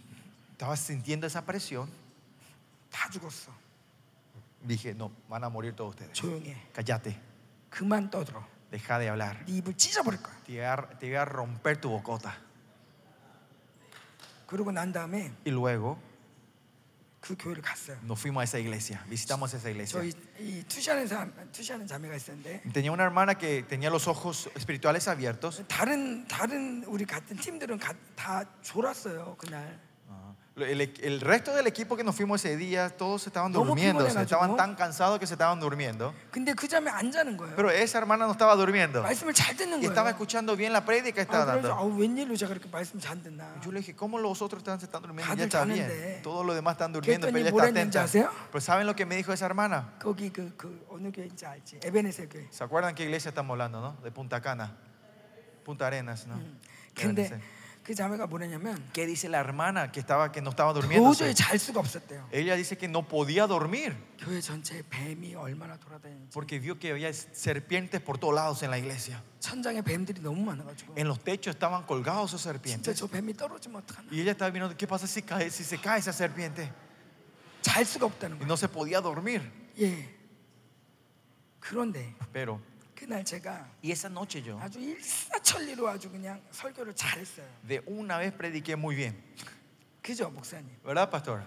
estaba 0.51 0.75
sintiendo 0.75 1.25
esa 1.25 1.41
presión. 1.41 1.87
다 2.91 3.09
죽었어. 3.09 3.49
Dije, 4.61 4.93
no, 4.93 5.11
van 5.27 5.43
a 5.43 5.49
morir 5.49 5.73
todos 5.75 5.95
ustedes. 5.95 6.13
조용히 6.13 6.51
해. 6.51 6.57
Cállate, 6.73 7.17
그만 7.71 8.09
떠들어. 8.11 8.45
deja 8.71 8.99
de 8.99 9.09
hablar. 9.09 9.43
네 9.45 9.57
입을 9.57 9.75
찢어버릴 9.75 10.21
거야. 10.21 10.35
Te 10.45 10.53
voy 10.53 10.65
a, 10.65 10.75
te 10.99 11.07
voy 11.07 11.15
a 11.15 11.25
romper 11.25 11.77
tu 11.79 11.89
bocota. 11.89 12.33
그러고 14.47 14.71
난 14.71 14.91
다음에 14.91 15.31
Y 15.45 15.51
luego 15.51 15.97
그 17.21 17.35
교회를 17.37 17.61
갔어요. 17.63 17.97
nos 18.03 18.19
fuimos 18.19 18.41
a 18.41 18.43
esa 18.43 18.59
iglesia, 18.59 19.01
visitamos 19.09 19.53
esa 19.53 19.69
iglesia. 19.69 19.97
저희 20.01 20.11
이 20.39 20.63
투시하는 20.67 21.07
사람, 21.07 21.31
투시하는 21.53 21.87
자매가 21.87 22.15
있었는데 22.15 22.63
Tenía 22.73 22.91
una 22.91 23.03
hermana 23.03 23.35
que 23.35 23.63
tenía 23.63 23.89
los 23.89 24.07
ojos 24.07 24.49
espirituales 24.55 25.07
abiertos. 25.07 25.63
다른 25.67 26.27
다른 26.27 26.83
우리 26.85 27.05
같은 27.05 27.37
팀들은 27.37 27.79
가- 27.79 27.95
다 28.15 28.43
졸았어요 28.61 29.35
그날. 29.37 29.79
el, 30.58 30.80
el, 30.80 31.20
resto 31.20 31.54
del 31.54 31.66
equipo 31.66 31.96
que 31.96 32.04
nos 32.04 32.14
fuimos 32.14 32.44
ese 32.44 32.56
día, 32.56 32.90
todos 32.90 33.26
estaban 33.26 33.52
durmiendo, 33.52 34.08
se 34.08 34.22
estaban 34.22 34.56
tan 34.56 34.74
cansados 34.74 35.18
que 35.18 35.26
se 35.26 35.34
estaban 35.34 35.60
durmiendo. 35.60 36.14
Pero 37.56 37.70
esa 37.70 37.98
hermana 37.98 38.26
no 38.26 38.32
estaba 38.32 38.54
durmiendo. 38.56 39.02
Y 39.80 39.86
estaba 39.86 40.10
escuchando 40.10 40.56
bien 40.56 40.72
la 40.72 40.84
prédica 40.84 41.20
estaba 41.20 41.44
dando. 41.44 41.68
Yo 43.64 43.72
le 43.72 43.80
dije, 43.80 43.94
¿cómo 43.94 44.18
los 44.18 44.42
otros 44.42 44.60
están, 44.60 44.78
se 44.80 44.86
están 44.86 45.02
durmiendo? 45.02 45.34
Ya 45.34 45.44
está 45.44 45.64
bien. 45.64 46.20
Todos 46.22 46.44
los 46.44 46.54
demás 46.54 46.72
están 46.72 46.92
durmiendo, 46.92 47.26
pero 47.26 47.38
ella 47.38 47.48
está 47.48 47.64
atenta. 47.64 48.06
Pero 48.12 48.30
pues, 48.52 48.64
¿saben 48.64 48.86
lo 48.86 48.96
que 48.96 49.06
me 49.06 49.16
dijo 49.16 49.32
esa 49.32 49.46
hermana? 49.46 49.94
¿Se 52.50 52.64
acuerdan 52.64 52.94
qué 52.94 53.04
iglesia 53.04 53.30
estamos 53.30 53.54
hablando, 53.54 53.80
no? 53.80 53.92
De 54.02 54.10
Punta 54.10 54.40
Cana. 54.40 54.76
Punta 55.64 55.86
Arenas, 55.86 56.26
¿no? 56.26 56.36
근데 57.87 57.87
Ebenezer. 57.87 57.87
그 57.87 57.93
자매가 57.95 58.27
뭐냐면 58.27 58.81
¿Qué 58.93 59.05
dice 59.05 59.27
la 59.27 59.39
hermana 59.39 59.91
que 59.91 59.99
estaba 59.99 60.31
que 60.31 60.41
no 60.41 60.51
estaba 60.51 60.71
durmiendo? 60.73 61.09
도저히 61.11 61.33
잘 61.35 61.59
수가 61.59 61.79
없었대요. 61.81 62.27
Ella 62.31 62.55
dice 62.55 62.77
que 62.77 62.87
no 62.87 63.03
podía 63.07 63.45
dormir 63.47 63.95
교회 64.19 64.39
전체에 64.39 64.83
뱀이 64.89 65.35
얼마나 65.35 65.77
돌아다니는지. 65.77 66.29
porque 66.31 66.59
vio 66.59 66.79
que 66.79 66.91
había 66.91 67.11
serpientes 67.11 67.99
por 68.01 68.17
todos 68.17 68.33
lados 68.35 68.63
en 68.63 68.71
la 68.71 68.77
iglesia. 68.77 69.21
천장에 69.41 69.81
뱀들이 69.81 70.21
너무 70.21 70.43
많아가지고. 70.45 70.93
En 70.97 71.07
los 71.09 71.19
techos 71.19 71.55
estaban 71.55 71.83
colgados 71.85 72.31
esos 72.31 72.41
진짜 72.41 72.93
serpientes. 72.93 72.95
저 72.95 73.07
뱀이 73.07 73.33
떨어지면 73.33 73.81
어떡하나. 73.83 74.07
Y 74.11 74.21
ella 74.21 74.31
estaba 74.31 74.49
viendo 74.51 74.75
qué 74.77 74.87
pasa 74.87 75.05
si 75.05 75.21
cae, 75.21 75.49
si 75.51 75.63
se 75.65 75.77
cae 75.77 75.99
esa 75.99 76.13
serpiente. 76.13 76.71
잘 77.61 77.83
수가 77.85 78.05
없다는 78.07 78.37
Y 78.37 78.39
거예요. 78.39 78.47
no 78.47 78.55
se 78.55 78.67
podía 78.69 79.01
dormir. 79.01 79.41
예. 79.79 80.07
그런데 81.59 82.13
Pero, 82.33 82.59
그날 82.97 83.23
제가 83.25 83.67
y 83.83 83.91
esa 83.91 84.07
noche 84.09 84.41
yo, 84.41 84.57
아주 84.61 84.79
일사천리로 84.79 85.87
아주 85.89 86.09
그냥 86.09 86.41
설교를 86.51 86.95
잘했어요. 86.95 87.45
de 87.67 87.81
una 87.87 88.17
vez 88.17 88.31
prediqué 88.33 88.75
muy 88.77 88.95
bien. 88.95 89.15
그죠, 90.01 90.29
목사님? 90.29 90.69
¿Verdad, 90.83 91.09
pastor? 91.09 91.43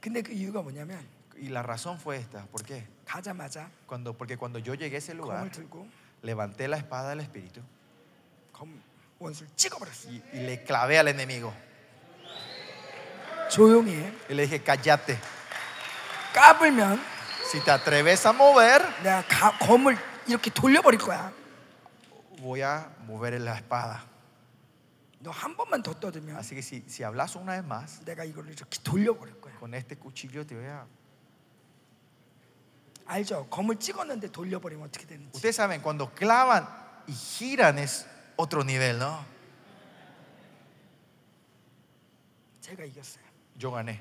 근데 0.00 0.22
그 0.22 0.32
이유가 0.32 0.62
뭐냐면 0.62 1.04
Y 1.36 1.48
la 1.48 1.62
razón 1.62 1.98
fue 1.98 2.16
esta. 2.18 2.44
¿Por 2.52 2.62
qué? 2.64 2.86
가자마자 3.06 3.68
Cuando, 3.86 4.12
porque 4.12 4.36
cuando 4.36 4.58
yo 4.58 4.74
llegué 4.74 4.96
a 4.96 4.98
ese 4.98 5.14
lugar, 5.14 5.38
검을 5.38 5.50
들고 5.50 5.88
levanté 6.22 6.68
la 6.68 6.76
espada 6.76 7.10
del 7.10 7.20
Espíritu 7.20 7.62
검 8.52 8.80
원수를 9.18 9.48
찍어버렸어요. 9.56 10.12
y, 10.12 10.22
y 10.34 10.40
le 10.46 10.62
clavé 10.64 10.98
al 10.98 11.08
enemigo. 11.08 11.52
조용히 13.50 13.94
해. 13.94 14.12
Y 14.28 14.34
le 14.34 14.42
dije, 14.46 14.62
cállate. 14.62 15.18
까불면 16.34 17.00
Si 17.50 17.58
te 17.64 17.70
atreves 17.72 18.24
a 18.26 18.32
mover, 18.32 18.80
내가 19.02 19.24
가- 19.26 19.58
검을 19.58 19.98
이렇게 20.26 20.50
돌려버릴 20.50 20.98
거야. 21.00 21.32
voy 22.40 22.62
a 22.62 22.84
mover 23.04 23.34
la 23.42 23.56
espada. 23.56 24.02
너 25.22 25.30
한 25.30 25.54
번만 25.56 25.82
더 25.82 25.92
떠들면 25.92 26.36
Así 26.36 26.54
que 26.54 26.62
si, 26.62 26.82
si 26.88 27.02
hablas 27.02 27.36
una 27.36 27.52
vez 27.52 27.64
más, 27.64 28.00
내가 28.04 28.24
이걸 28.24 28.48
이렇게 28.48 28.78
돌려버릴 28.82 29.40
거야. 29.40 29.58
con 29.58 29.74
este 29.74 29.96
cuchillo 29.96 30.46
te 30.46 30.54
voy 30.54 30.64
a... 30.66 30.80
알죠? 33.06 33.46
검을 33.50 33.76
찍었는데 33.80 34.28
돌려버리면 34.30 34.86
어떻게 34.88 35.04
되는지. 35.06 35.32
Ustedes 35.34 35.56
saben, 35.56 35.82
cuando 35.82 36.08
clavan 36.14 36.66
y 37.06 37.12
giran 37.12 37.78
es 37.78 38.06
otro 38.36 38.62
nivel, 38.62 38.98
¿no? 38.98 39.24
제가 42.60 42.84
이겼어요. 42.84 43.24
Yo 43.58 43.72
gané. 43.72 44.00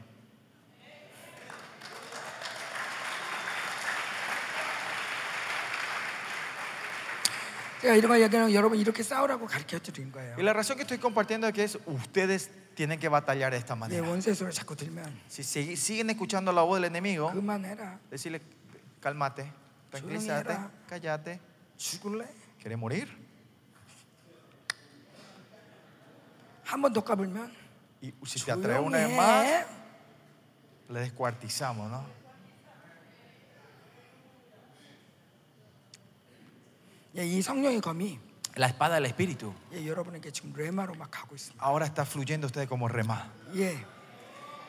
Y 10.39 10.43
la 10.43 10.53
razón 10.53 10.77
que 10.77 10.83
estoy 10.83 10.99
compartiendo 10.99 11.47
es 11.47 11.53
que 11.55 11.65
es, 11.65 11.79
ustedes 11.87 12.51
tienen 12.75 12.99
que 12.99 13.09
batallar 13.09 13.53
de 13.53 13.59
esta 13.59 13.75
manera. 13.77 14.05
Si 15.29 15.43
siguen 15.77 16.11
escuchando 16.11 16.53
la 16.53 16.63
voz 16.63 16.77
del 16.81 16.85
enemigo, 16.87 17.31
decirle, 18.11 18.41
cálmate, 19.01 19.53
tranquilízate, 19.91 20.57
cállate. 20.89 21.41
¿Quieres 22.59 22.79
morir? 22.79 23.09
Y 28.01 28.13
si 28.25 28.41
te 28.41 28.53
atreves 28.53 28.81
una 28.83 28.99
vez 29.07 29.17
más, 29.17 29.47
le 30.89 31.01
descuartizamos, 31.01 31.91
¿no? 31.91 32.05
이 37.16 37.42
성령의 37.42 37.82
검이 37.82 38.20
La 38.58 38.68
espada 38.68 38.96
del 39.00 39.06
espíritu 39.06 39.54
예, 39.74 39.86
여러분에게 39.86 40.32
지금 40.32 40.54
레마로 40.56 40.94
막 40.96 41.10
가고 41.12 41.36
있습니다. 41.36 41.64
ahora 41.64 41.86
está 41.86 42.04
fluyendo 42.04 42.48
ustedes 42.48 42.68
como 42.68 42.88
rema. 42.88 43.30
예, 43.56 43.78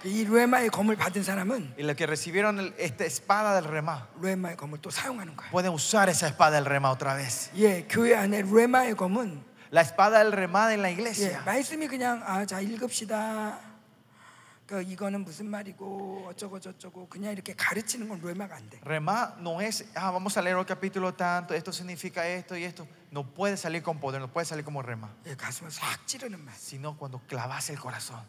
그이 0.03 0.25
레마의 0.25 0.71
검을 0.71 0.97
받은 0.97 1.23
사람은 1.23 1.75
Y 1.77 1.85
los 1.85 1.97
que 1.97 2.07
recibieron 2.07 2.59
el- 2.61 2.75
esta 2.79 3.05
espada 3.05 3.55
del 3.61 3.65
rema 3.71 4.07
레마의 4.21 4.57
검을 4.57 4.79
또 4.81 4.91
사용하는 4.91 5.37
거예요. 5.37 5.51
pueden 5.51 5.73
usar 5.73 6.09
esa 6.09 6.29
espada 6.29 6.57
del 6.61 6.67
rema 6.67 6.91
otra 6.91 7.15
vez. 7.17 7.51
예, 7.57 7.87
교회 7.89 8.15
안에 8.15 8.43
레마의 8.43 8.95
검은 8.97 9.49
La 9.73 9.83
espada 9.83 10.19
del 10.25 10.33
rema 10.33 10.73
en 10.75 10.83
la 10.83 10.89
예, 10.91 10.93
iglesia. 10.93 11.43
말씀이 11.45 11.87
그냥 11.89 12.23
아, 12.27 12.45
자 12.47 12.61
읽읍시다. 12.61 13.64
그 14.67 14.83
이거는 14.83 15.25
무슨 15.25 15.51
말이고 15.51 16.27
어쩌고 16.29 16.61
저쩌고 16.61 17.09
그냥 17.09 17.33
이렇게 17.33 17.53
가르치는 17.55 18.09
건 18.09 18.21
레마가 18.23 18.55
안 18.55 18.71
돼. 18.71 18.79
Rema 18.85 19.35
no 19.41 19.61
es, 19.61 19.85
ah, 19.97 20.13
vamos 20.13 20.37
a 20.37 20.43
leer 20.43 20.57
el 20.57 20.65
capítulo 20.65 21.13
tanto, 21.13 21.55
esto 21.55 21.73
significa 21.73 22.25
esto 22.27 22.57
y 22.57 22.63
esto. 22.65 22.87
No 23.11 23.25
puede 23.25 23.57
salir 23.57 23.83
con 23.83 23.99
poder, 23.99 24.21
no 24.21 24.29
puede 24.29 24.45
salir 24.45 24.65
como 24.65 24.81
rema. 24.81 25.09
예, 25.27 25.35
가슴을 25.35 25.73
싹 25.73 26.07
찌르는 26.07 26.39
말, 26.45 26.55
Sino 26.55 26.97
cuando 26.97 27.19
clavas 27.27 27.69
el 27.71 27.81
corazón 27.81 28.23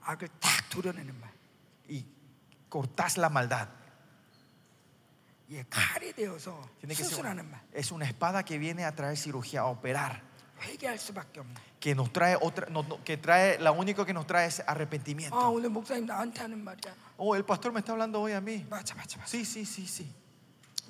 악을 0.00 0.28
탁 0.40 0.68
도려내는 0.70 1.14
말. 1.20 1.30
y 1.88 2.06
cortas 2.70 3.18
la 3.18 3.28
maldad. 3.28 3.68
예, 5.50 5.62
칼이 5.68 6.12
되어서 6.14 6.66
Tiene 6.80 6.94
que 6.94 7.04
ser 7.04 7.20
수술하는 7.20 7.44
una- 7.44 7.50
말. 7.58 7.60
es 7.74 7.92
una 7.92 8.06
espada 8.06 8.42
que 8.44 8.56
viene 8.58 8.84
a 8.86 8.94
traer 8.94 9.16
cirugía, 9.18 9.60
a 9.60 9.66
operar. 9.66 10.22
회개할 10.62 10.98
수밖에 10.98 11.40
없는. 11.40 11.54
Que 11.80 11.94
nos 11.94 12.10
trae 12.12 12.36
otra, 12.40 12.66
no- 12.70 12.82
no, 12.88 13.02
que 13.04 13.16
trae, 13.18 13.58
lo 13.58 13.72
único 13.74 14.06
que 14.06 14.14
nos 14.14 14.26
trae 14.26 14.46
es 14.46 14.60
아, 14.60 14.72
arrepentimiento. 14.72 15.36
오늘 15.50 15.68
목사님 15.68 16.06
나한테 16.06 16.40
하는 16.40 16.64
말이야. 16.64 16.94
Oh, 17.18 17.34
el 17.36 17.44
pastor 17.44 17.72
me 17.72 17.80
está 17.80 17.92
hablando 17.92 18.20
hoy 18.22 18.32
a 18.32 18.40
mí. 18.40 18.64
맞아, 18.70 18.94
맞아, 18.94 19.18
맞아. 19.18 19.26
Sí, 19.30 19.44
sí, 19.44 19.64
sí, 19.66 19.86
sí. 19.86 20.10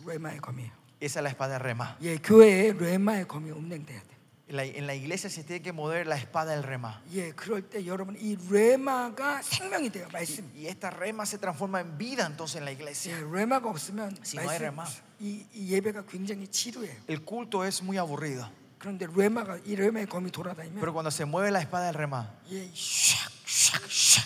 레마의 0.07 0.38
검이에요. 0.40 0.70
Esa 1.00 1.18
es 1.20 1.22
la 1.24 1.29
espada 1.31 1.55
de 1.55 1.59
rema. 1.59 1.96
예, 2.03 2.16
교회에 2.18 2.72
레마의 2.72 3.27
검이 3.27 3.50
운행돼야 3.50 4.00
돼. 4.00 4.14
En 4.46 4.57
la, 4.57 4.64
en 4.64 4.87
la 4.87 4.94
iglesia 4.94 5.29
se 5.31 5.42
tiene 5.42 5.62
que 5.62 5.72
mover 5.72 6.07
la 6.07 6.16
espada 6.16 6.53
del 6.53 6.62
rema. 6.62 7.00
예, 7.12 7.33
그럴 7.33 7.62
때 7.68 7.85
여러분 7.87 8.14
이 8.20 8.37
레마가 8.50 9.42
생명이 9.42 9.90
돼요. 9.90 10.07
말씀. 10.12 10.44
Y, 10.55 10.64
y 10.64 10.66
esta 10.68 10.90
rema 10.90 11.27
se 11.27 11.38
transforma 11.38 11.81
en 11.81 11.98
vida 11.98 12.27
entonces 12.27 12.57
en 12.57 12.64
la 12.66 12.70
iglesia. 12.72 13.18
예, 13.18 13.20
레마가 13.24 13.68
없으면 13.68 14.16
Si 14.22 14.37
no 14.37 14.42
hay 14.42 14.59
말씀, 14.59 14.62
rema. 14.62 14.85
이, 15.20 15.46
이 15.53 15.72
예배가 15.74 16.05
굉장히 16.07 16.46
지루해요. 16.46 16.94
El 17.09 17.24
culto 17.24 17.64
es 17.64 17.83
muy 17.83 17.96
aburrido. 17.98 18.48
그런데 18.80 19.06
레마가 19.13 19.58
이 19.65 19.76
레마의 19.76 20.06
검이 20.08 20.32
돌아다니면 20.32 20.80
Pero 20.80 20.94
cuando 20.94 21.10
se 21.12 21.26
mueve 21.26 21.52
la 21.52 21.60
espada 21.60 21.86
del 21.92 21.96
rema, 21.96 22.28
예, 22.50 22.72
샥 22.72 23.30
샥 23.46 23.82
샥 23.86 24.24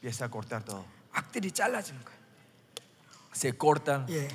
empieza 0.00 0.24
a 0.24 0.30
cortar 0.30 0.62
todo. 0.64 0.84
악들이 1.12 1.52
잘라지는 1.52 2.00
거예요. 2.04 2.16
Se 3.34 3.52
cortan 3.52 4.06
예, 4.08 4.28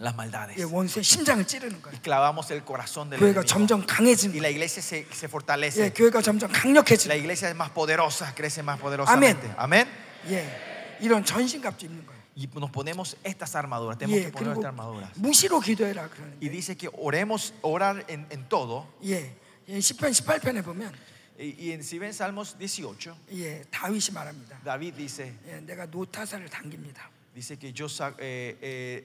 las 0.00 0.14
maldades. 0.16 0.58
예, 0.58 0.64
원수의 0.64 1.04
심장을 1.04 1.46
찌르는 1.46 1.76
Y 1.76 1.82
거예요. 1.82 2.02
clavamos 2.02 2.50
el 2.50 2.64
corazón 2.64 3.10
del 3.10 3.20
교회가 3.20 3.40
enemigo. 3.40 3.46
점점 3.46 3.86
강해지는 3.86 4.34
Y 4.34 4.40
거예요. 4.40 4.42
la 4.42 4.50
iglesia 4.50 4.82
se, 4.82 5.06
se 5.12 5.26
예, 5.26 5.28
fortalece. 5.28 5.92
교회가 5.94 6.20
점점 6.20 6.50
La 6.50 6.58
강력해지는 6.58 7.14
iglesia 7.16 7.48
es 7.48 7.54
más 7.54 7.70
poderosa, 7.70 8.34
crece 8.34 8.62
más 8.64 8.80
poderosamente. 8.80 9.46
Amén. 9.56 9.86
거예요. 10.26 10.34
예, 10.34 10.98
이런 11.00 11.24
전신갑주 11.24 11.86
입는 11.86 12.04
거예요. 12.06 12.19
Y 12.39 12.47
nos 12.55 12.69
ponemos 12.71 13.15
estas 13.23 13.55
armaduras. 13.55 13.97
Tenemos 13.97 14.19
예, 14.19 14.25
que 14.25 14.31
poner 14.31 14.53
그리고 14.53 14.59
estas 14.61 14.65
armaduras. 14.73 15.11
무시로 15.17 15.59
기도해라 15.59 16.05
Y 16.05 16.09
그러는데 16.09 16.49
dice 16.51 16.75
que 16.75 16.89
oremos, 16.97 17.53
orar 17.61 18.03
en, 18.09 18.25
en 18.29 18.47
todo. 18.49 18.87
예, 19.03 19.35
예, 19.67 19.79
10편 19.79 20.11
18편에 20.11 20.63
보면 20.63 20.91
Y, 21.37 21.55
y 21.59 21.71
en, 21.73 21.83
si 21.83 21.99
ven 21.99 22.13
Salmos 22.13 22.55
18, 22.57 23.13
예, 23.33 23.63
다윗이 23.69 24.13
말합니다. 24.13 24.59
David 24.63 24.95
dice, 24.95 25.33
예, 25.47 25.59
내가 25.61 25.85
노타사를 25.85 26.47
당깁니다. 26.49 27.09
dice 27.35 27.57
que 27.59 27.73
yo 27.73 27.87
sa- 27.89 28.15
eh, 28.19 28.57
eh, 28.61 29.03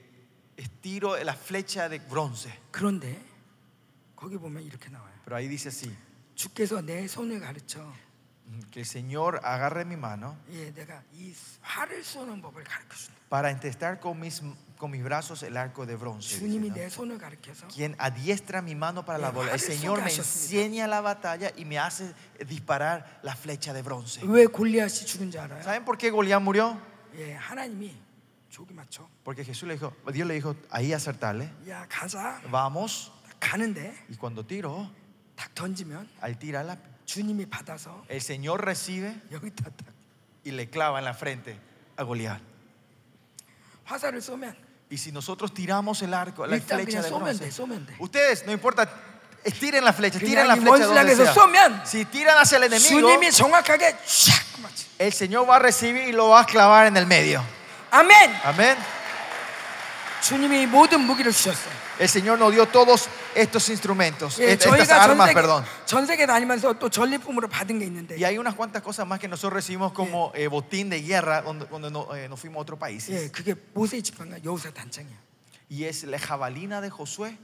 estiro 0.55 1.17
la 1.23 1.33
flecha 1.35 1.89
de 1.89 1.99
bronce. 1.99 2.49
그런데 2.71 3.19
거기 4.15 4.37
보면 4.37 4.63
이렇게 4.63 4.89
나와요. 4.89 5.11
Pero 5.25 5.35
ahí 5.35 5.47
dice 5.49 5.67
así, 5.69 5.91
주께서 6.35 6.81
내 6.81 7.05
손을 7.07 7.39
가르쳐 7.41 7.91
Que 8.69 8.81
el 8.81 8.85
Señor 8.85 9.39
agarre 9.43 9.85
mi 9.85 9.95
mano 9.95 10.35
예, 10.51 10.73
내가 10.73 11.01
이 11.13 11.33
활을 11.61 12.03
쏘는 12.03 12.41
법을 12.41 12.63
가르쳐 12.65 12.95
준다. 12.95 13.19
para 13.29 13.49
intestar 13.49 13.99
con 14.01 14.19
mis, 14.19 14.41
con 14.77 14.91
mis 14.91 15.01
brazos 15.01 15.41
el 15.43 15.55
arco 15.55 15.85
de 15.85 15.95
bronce. 15.95 16.35
dice, 16.35 16.39
주님이 16.39 16.67
¿no? 16.69 16.75
내 16.75 16.89
손을 16.89 17.17
가르쳐서 17.17 17.67
Quien 17.69 17.95
adiestra 17.97 18.61
mi 18.61 18.75
mano 18.75 19.05
para 19.05 19.17
la 19.19 19.29
예, 19.29 19.31
bola. 19.33 19.51
El 19.53 19.57
활을 19.59 19.65
Señor 19.65 20.01
me 20.03 20.09
쏘게 20.09 20.19
enseña 20.19 20.87
la 20.87 20.99
batalla 21.01 21.51
y 21.55 21.63
me 21.63 21.79
hace 21.79 22.13
disparar 22.45 23.19
la 23.23 23.35
flecha 23.35 23.71
de 23.73 23.81
bronce. 23.83 24.19
왜 24.25 24.45
골리앗이 24.47 25.05
죽은 25.05 25.31
줄 25.31 25.39
알아요? 25.39 25.63
¿Saben 25.63 25.85
por 25.85 25.97
qué 25.97 26.11
Goliat 26.11 26.41
murió? 26.41 26.77
예, 27.15 27.33
하나님이 27.35 27.95
조기 28.49 28.73
맞춰. 28.73 29.07
Porque 29.23 29.45
Jesús 29.45 29.63
le 29.69 29.75
dijo, 29.75 29.93
Dios 30.11 30.27
le 30.27 30.33
dijo, 30.33 30.55
ahí 30.69 30.91
acertarle, 30.91 31.49
야 31.69 31.87
가자. 31.87 32.41
vamos. 32.51 33.11
가는데 33.39 33.95
Y 34.09 34.17
cuando 34.17 34.45
tiró, 34.45 34.91
탁 35.37 35.55
던지면 35.55 36.09
al 36.19 36.37
tirarla, 36.37 36.77
주님이 37.05 37.45
받아서 37.47 38.03
el 38.09 38.21
Señor 38.21 38.63
recibe 38.63 39.15
여기다 39.31 39.65
딱 39.65 39.85
y 40.45 40.51
le 40.51 40.69
clava 40.69 40.99
en 40.99 41.05
la 41.05 41.13
frente 41.13 41.57
a 41.97 42.03
Goliat. 42.03 42.39
화살을 43.85 44.21
쏘면 44.21 44.55
Y 44.91 44.97
si 44.97 45.11
nosotros 45.11 45.53
tiramos 45.53 46.01
el 46.01 46.13
arco, 46.13 46.45
la 46.45 46.57
일단 46.57 46.79
flecha 46.81 46.99
그냥 46.99 47.03
de 47.03 47.09
쏘면 47.09 47.23
bronce, 47.23 47.45
돼, 47.45 47.51
쏘면 47.51 47.85
돼. 47.87 47.95
ustedes, 47.99 48.43
no 48.45 48.51
importa, 48.51 48.87
estiren 49.43 49.83
la 49.85 49.93
flecha, 49.93 50.19
그냥 50.19 50.27
tiren 50.29 50.47
la 50.47 50.55
이 50.55 50.59
flecha 50.59 50.71
원수를 50.71 50.95
donde 50.95 51.01
향해서 51.15 51.23
sea. 51.23 51.33
쏘면 51.33 51.85
Si 51.85 52.05
tiran 52.05 52.37
hacia 52.37 52.57
el 52.57 52.63
enemigo, 52.65 52.99
주님이 52.99 53.31
정확하게 53.31 53.97
샥 54.03 54.61
맞지. 54.61 54.85
el 54.99 55.11
Señor 55.13 55.47
va 55.49 55.55
a 55.55 55.59
recibir 55.59 56.03
y 56.09 56.11
lo 56.11 56.29
va 56.29 56.41
a 56.41 56.45
clavar 56.45 56.87
en 56.87 56.97
el 56.97 57.05
medio. 57.05 57.41
아멘. 57.91 58.35
Amén. 58.43 58.77
주님이 60.21 60.67
모든 60.67 61.01
무기를 61.01 61.31
주셨어요. 61.31 61.73
El 61.99 62.09
Señor 62.09 62.39
nos 62.39 62.51
dio 62.51 62.65
todos 62.67 63.07
estos 63.35 63.69
instrumentos, 63.69 64.39
예, 64.39 64.53
est- 64.53 64.65
estas 64.65 64.71
저희가 64.71 64.85
전 64.87 65.11
armas, 65.11 65.29
세계, 65.29 65.33
perdón. 65.41 65.65
전 65.85 66.05
세계 66.05 66.25
다니면서 66.25 66.73
또 66.79 66.89
전리품으로 66.89 67.47
받은 67.47 67.79
게 67.79 67.85
있는데 67.85 68.15
Y 68.15 68.23
hay 68.25 68.37
unas 68.37 68.55
cuantas 68.55 68.81
cosas 68.81 69.05
más 69.07 69.19
que 69.19 69.27
nosotros 69.27 69.53
recibimos 69.53 69.93
como 69.93 70.31
eh, 70.35 70.47
botín 70.47 70.89
de 70.89 71.01
guerra 71.01 71.43
cuando, 71.43 71.67
cuando 71.67 71.89
no- 71.89 72.13
eh, 72.15 72.27
nos 72.29 72.39
fuimos 72.39 72.57
a 72.57 72.61
otros 72.61 72.77
예, 72.77 72.79
países. 72.79 73.31
그게 73.31 73.55
모세의 73.73 74.01
지팡이가 74.03 74.43
여호사 74.43 74.71
단창이야. 74.71 75.15
Y 75.69 75.85
es 75.85 76.03
la 76.03 76.19
jabalina 76.19 76.81
de 76.81 76.89
Josué 76.89 77.37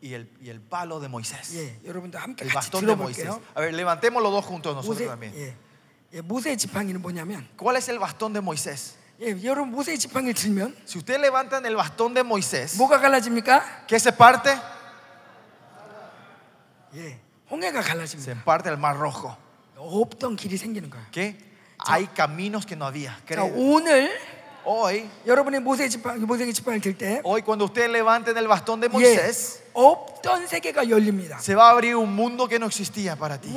y 0.00 0.14
el, 0.14 0.28
y 0.42 0.50
el 0.50 0.60
palo 0.60 0.98
de 0.98 1.08
Moisés. 1.08 1.54
예, 1.54 1.78
여러분도 1.86 2.18
함께 2.18 2.42
El 2.44 2.50
같이 2.50 2.54
bastón 2.72 2.86
de 2.86 2.96
Moisés. 2.96 3.22
들어볼게요. 3.24 3.40
A 3.54 3.60
ver, 3.60 3.72
levantemos 3.74 4.20
los 4.22 4.32
dos 4.32 4.44
juntos 4.44 4.74
nosotros 4.74 4.98
모세, 4.98 5.06
también. 5.06 5.32
예, 5.36 5.54
예, 6.14 6.20
모세의 6.20 6.56
지팡이는 6.58 7.00
뭐냐면, 7.00 7.46
¿Cuál 7.56 7.76
es 7.76 7.88
el 7.88 7.98
bastón 8.00 8.32
de 8.32 8.40
Moisés? 8.40 8.96
Si 10.85 10.99
ustedes 10.99 11.19
levantan 11.19 11.65
el 11.65 11.75
bastón 11.75 12.13
de 12.13 12.21
Moisés, 12.23 12.77
¿qué 13.87 13.99
se 13.99 14.11
parte? 14.11 14.51
Se 18.21 18.35
parte 18.35 18.69
el 18.69 18.77
mar 18.77 18.97
rojo. 18.97 19.35
¿Qué? 21.11 21.35
Hay 21.79 22.07
caminos 22.07 22.65
que 22.65 22.75
no 22.75 22.85
había. 22.85 23.17
Hoy, 24.69 25.09
hoy, 27.23 27.41
cuando 27.41 27.65
ustedes 27.65 27.89
levanten 27.89 28.37
el 28.37 28.47
bastón 28.47 28.81
de 28.81 28.89
Moisés, 28.89 29.61
se 31.39 31.55
va 31.55 31.67
a 31.69 31.71
abrir 31.71 31.95
un 31.95 32.13
mundo 32.13 32.47
que 32.47 32.59
no 32.59 32.65
existía 32.67 33.15
para 33.15 33.39
ti 33.39 33.49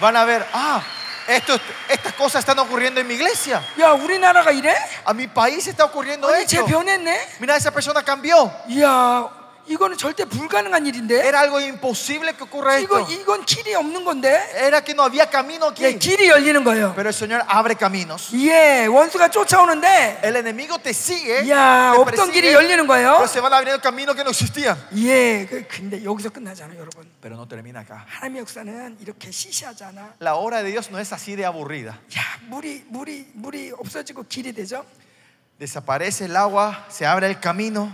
Van 0.00 0.16
a 0.16 0.24
ver, 0.24 0.46
ah, 0.52 0.82
esto, 1.28 1.58
estas 1.88 2.12
cosas 2.14 2.40
están 2.40 2.58
ocurriendo 2.58 3.00
en 3.00 3.06
mi 3.06 3.14
iglesia. 3.14 3.62
야, 3.78 3.92
우리나라가 3.92 4.50
이래? 4.50 4.74
A 5.04 5.12
mi 5.12 5.26
país 5.26 5.66
está 5.66 5.84
ocurriendo 5.84 6.26
아니, 6.28 6.46
쟤 6.46 6.58
esto. 6.58 6.66
변했네? 6.66 7.28
Mira, 7.40 7.56
esa 7.56 7.70
persona 7.70 8.02
cambió. 8.02 8.50
이야, 8.68 9.28
이거는 9.67 9.97
절대 9.97 10.25
불가능한 10.25 10.85
일인데? 10.85 11.25
Era 11.25 11.39
algo 11.41 11.59
imposible 11.59 12.33
que 12.33 12.43
ocurra 12.43 12.77
이거, 12.79 12.99
esto. 13.01 13.11
이건 13.11 13.45
길이 13.45 13.73
없는 13.73 14.05
건데? 14.05 14.29
Era 14.53 14.81
que 14.81 14.93
no 14.93 15.01
había 15.03 15.25
camino 15.27 15.73
예, 15.79 15.87
aquí. 15.87 15.97
길이 15.97 16.29
열리는 16.29 16.63
거예요. 16.63 16.93
Pero 16.95 17.09
el 17.09 17.15
Señor 17.15 17.43
abre 17.47 17.73
caminos. 17.75 18.29
예, 18.35 18.85
원수가 18.85 19.29
쫓아오는데, 19.31 20.19
El 20.21 20.35
enemigo 20.35 20.77
te 20.77 20.91
sigue. 20.93 21.49
야, 21.49 21.93
te 21.93 21.97
없던 21.97 22.05
persigue, 22.29 22.31
길이 22.33 22.53
열리는 22.53 22.85
거예요. 22.85 23.17
pero 23.17 23.27
se 23.27 23.39
van 23.41 23.53
abriendo 23.53 23.81
caminos 23.81 24.15
que 24.15 24.23
no 24.23 24.29
existían. 24.29 24.77
예, 24.95 25.47
그- 25.49 25.65
근데 25.67 26.03
여기서 26.03 26.29
끝나잖아요, 26.29 26.77
여러분. 26.79 27.09
Pero 27.19 27.35
no 27.35 27.47
termina 27.47 27.79
acá. 27.81 28.05
하나님의 28.07 28.41
역사는 28.41 28.97
이렇게 29.01 29.31
시시하잖아. 29.31 30.13
La 30.19 30.35
obra 30.35 30.61
de 30.61 30.69
Dios 30.69 30.91
no 30.91 30.99
es 30.99 31.11
así 31.11 31.35
de 31.35 31.43
aburrida. 31.43 31.97
야, 32.15 32.21
물이 32.49 32.85
물이 32.89 33.31
물이 33.33 33.71
없어지고 33.79 34.25
길이 34.29 34.53
되죠. 34.53 34.85
Desaparece 35.57 36.25
el 36.25 36.35
agua, 36.37 36.85
se 36.89 37.05
abre 37.07 37.27
el 37.27 37.39
camino. 37.39 37.89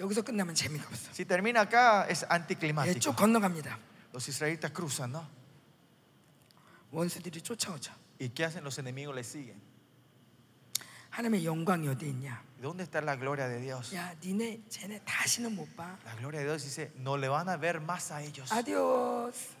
여기서 0.00 0.22
끝나면 0.22 0.54
재미가 0.54 0.84
없어. 0.88 1.10
Si 1.12 1.24
termina 1.24 1.62
acá, 1.62 2.06
es 2.08 2.22
예, 2.22 2.26
anticlimático. 2.28 3.00
쭉 3.00 3.16
건너갑니다. 3.16 3.78
Los 4.12 4.28
israelitas 4.28 4.70
cruzan, 4.72 5.12
¿no? 5.12 5.26
원수들이 6.90 7.40
쫓아오죠. 7.42 7.92
¿Y 8.18 8.30
qué 8.30 8.44
hacen 8.44 8.64
los 8.64 8.78
enemigos? 8.78 9.14
Les 9.14 9.26
siguen. 9.26 9.60
하나님의 11.10 11.46
영광이 11.46 11.88
어디 11.88 12.08
있냐? 12.10 12.42
¿Y 12.58 12.62
¿Dónde 12.62 12.84
está 12.84 13.00
la 13.00 13.16
gloria 13.16 13.48
de 13.48 13.60
Dios? 13.60 13.94
야, 13.94 14.14
니네 14.22 14.60
쟤네 14.68 15.00
다시는 15.04 15.54
못 15.56 15.74
봐. 15.76 15.96
La 16.04 16.14
gloria 16.16 16.40
de 16.40 16.46
Dios 16.46 16.62
dice, 16.64 16.92
no 16.96 17.16
le 17.16 17.28
van 17.28 17.48
a 17.48 17.56
ver 17.56 17.80
más 17.80 18.10
a 18.10 18.22
ellos. 18.22 18.52
아디오스. 18.52 19.56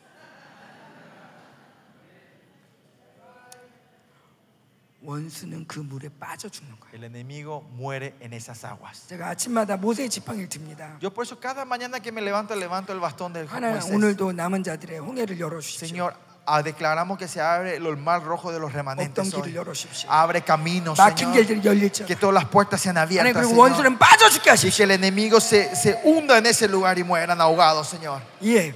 원수는 5.02 5.66
그 5.68 5.78
물에 5.78 6.08
빠져 6.18 6.48
죽는 6.48 6.74
거예요. 6.80 6.94
El 6.96 7.04
enemigo 7.04 7.62
muere 7.76 8.14
en 8.20 8.32
esas 8.32 8.64
aguas. 8.64 9.06
제가 9.08 9.28
아침마다 9.28 9.76
모세의 9.76 10.08
지팡이를 10.10 10.48
듭니다. 10.48 10.98
Yo 11.00 11.10
por 11.10 11.24
eso 11.24 11.38
cada 11.38 11.64
mañana 11.64 12.00
que 12.00 12.10
me 12.10 12.20
levanto, 12.22 12.54
levanto 12.56 12.92
el 12.92 12.98
bastón 13.00 13.32
del 13.32 13.46
하나님 13.46 13.78
Moisés. 13.78 13.94
오늘도 13.94 14.32
남은 14.32 14.64
자들의 14.64 14.98
홍해를 14.98 15.38
열어 15.38 15.60
주십시오. 15.60 15.86
Señor, 15.86 16.14
ah, 16.46 16.62
declaramos 16.62 17.18
que 17.18 17.28
se 17.28 17.40
abre 17.40 17.76
el 17.76 17.96
mar 17.96 18.24
rojo 18.24 18.50
de 18.50 18.58
los 18.58 18.70
없던 18.72 18.74
remanentes. 18.74 19.30
길을 19.30 19.52
hoy. 19.52 19.54
열어 19.54 19.72
주십시오. 19.74 20.10
Abre 20.10 20.40
caminos, 20.42 20.98
막힌 20.98 21.28
Señor. 21.30 21.34
길들이 21.34 21.60
열릴지어다. 21.64 22.06
Que 22.08 22.16
todas 22.16 22.34
las 22.34 22.46
puertas 22.50 22.80
sean 22.80 22.96
하나님 22.96 23.20
abiertas, 23.20 23.34
그리고 23.46 23.52
Señor. 23.54 23.60
원수는 23.70 23.98
빠져 23.98 24.28
죽게 24.30 24.50
Y 24.50 24.52
하십시오. 24.56 24.76
que 24.76 24.82
el 24.84 24.90
enemigo 24.92 25.38
se, 25.38 25.76
se 25.76 26.00
hunda 26.02 26.38
en 26.38 26.46
ese 26.46 26.66
lugar 26.66 26.98
y 26.98 27.04
mueran 27.04 27.38
ahogados, 27.40 27.86
Señor. 27.88 28.22
예. 28.42 28.74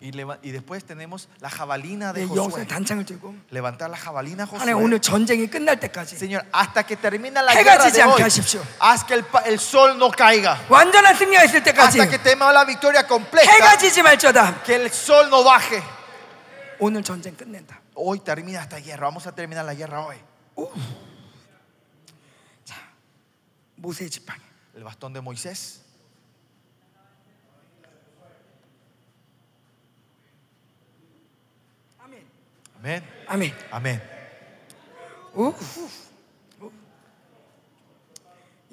그리고 0.00 0.04
또 0.04 0.04
하나 0.04 0.04
모- 0.04 0.04
여호- 0.04 0.04
여호수의 0.04 0.04
단창을 0.04 0.04
듭니다. 0.04 0.04
Y, 0.04 0.10
leva- 0.12 0.38
y 0.42 0.50
después 0.52 0.84
tenemos 0.84 1.28
la 1.40 1.48
jabalina 1.48 2.12
de 2.12 2.22
예, 2.22 2.26
Josué. 2.26 2.36
여호수의 2.36 2.68
단창을 2.68 3.06
들고 3.06 3.34
Levantar 3.50 3.88
la 3.90 3.96
jabalina 3.96 4.44
하나님 4.44 4.76
Josué. 4.76 4.84
오늘 4.84 5.00
전쟁이 5.00 5.46
끝날 5.48 5.80
때까지 5.80 6.16
Señor, 6.16 6.44
hasta 6.52 6.82
que 6.84 6.96
termina 6.96 7.40
la 7.40 7.52
해가 7.52 7.64
guerra 7.78 7.84
지지 7.88 7.96
de 7.96 8.02
않게 8.02 8.12
hoy, 8.12 8.22
하십시오. 8.22 8.60
haz 8.82 9.04
que 9.06 9.14
el, 9.14 9.24
pa- 9.24 9.42
el 9.46 9.58
sol 9.58 9.96
no 9.96 10.10
caiga. 10.10 10.58
완전한 10.68 11.14
승리가 11.16 11.44
있을 11.44 11.62
때까지 11.62 11.98
Hasta 12.00 12.10
que 12.10 12.18
tenga 12.22 12.52
la 12.52 12.64
victoria 12.66 13.06
completa. 13.06 13.48
해가 13.50 13.78
지지 13.78 14.02
말지어다. 14.02 14.62
Que 14.62 14.74
el 14.76 14.86
sol 14.92 15.28
no 15.28 15.42
baje. 15.42 15.82
오늘 16.80 17.02
전쟁 17.02 17.34
끝낸다. 17.36 17.80
Hoy 17.96 18.18
termina 18.20 18.60
esta 18.60 18.76
guerra. 18.82 19.06
Vamos 19.08 19.26
a 19.26 19.32
terminar 19.32 19.64
la 19.64 19.72
guerra 19.74 20.04
hoy. 20.04 20.18
모세의 23.76 24.10
지팡이. 24.10 24.40
El 24.76 24.82
bastón 24.84 25.12
de 25.12 25.20
Moisés. 25.20 25.80
Amén. 32.78 33.02
아멘. 33.26 33.52
Amén. 33.70 34.00
우. 35.34 35.54
우. 36.60 36.70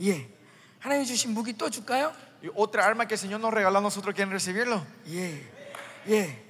예. 0.02 0.28
하나님 0.80 1.06
주신 1.06 1.32
무기 1.34 1.54
또 1.54 1.70
줄까요? 1.70 2.14
Y 2.44 2.50
otra 2.56 2.86
arma 2.86 3.06
que 3.06 3.14
el 3.14 3.20
Señor 3.20 3.40
nos 3.40 3.54
regaló 3.54 3.78
a 3.78 3.82
nosotros, 3.82 4.16
¿quieren 4.16 4.32
recibirlo? 4.32 4.84
예. 5.08 5.44
예. 6.10 6.44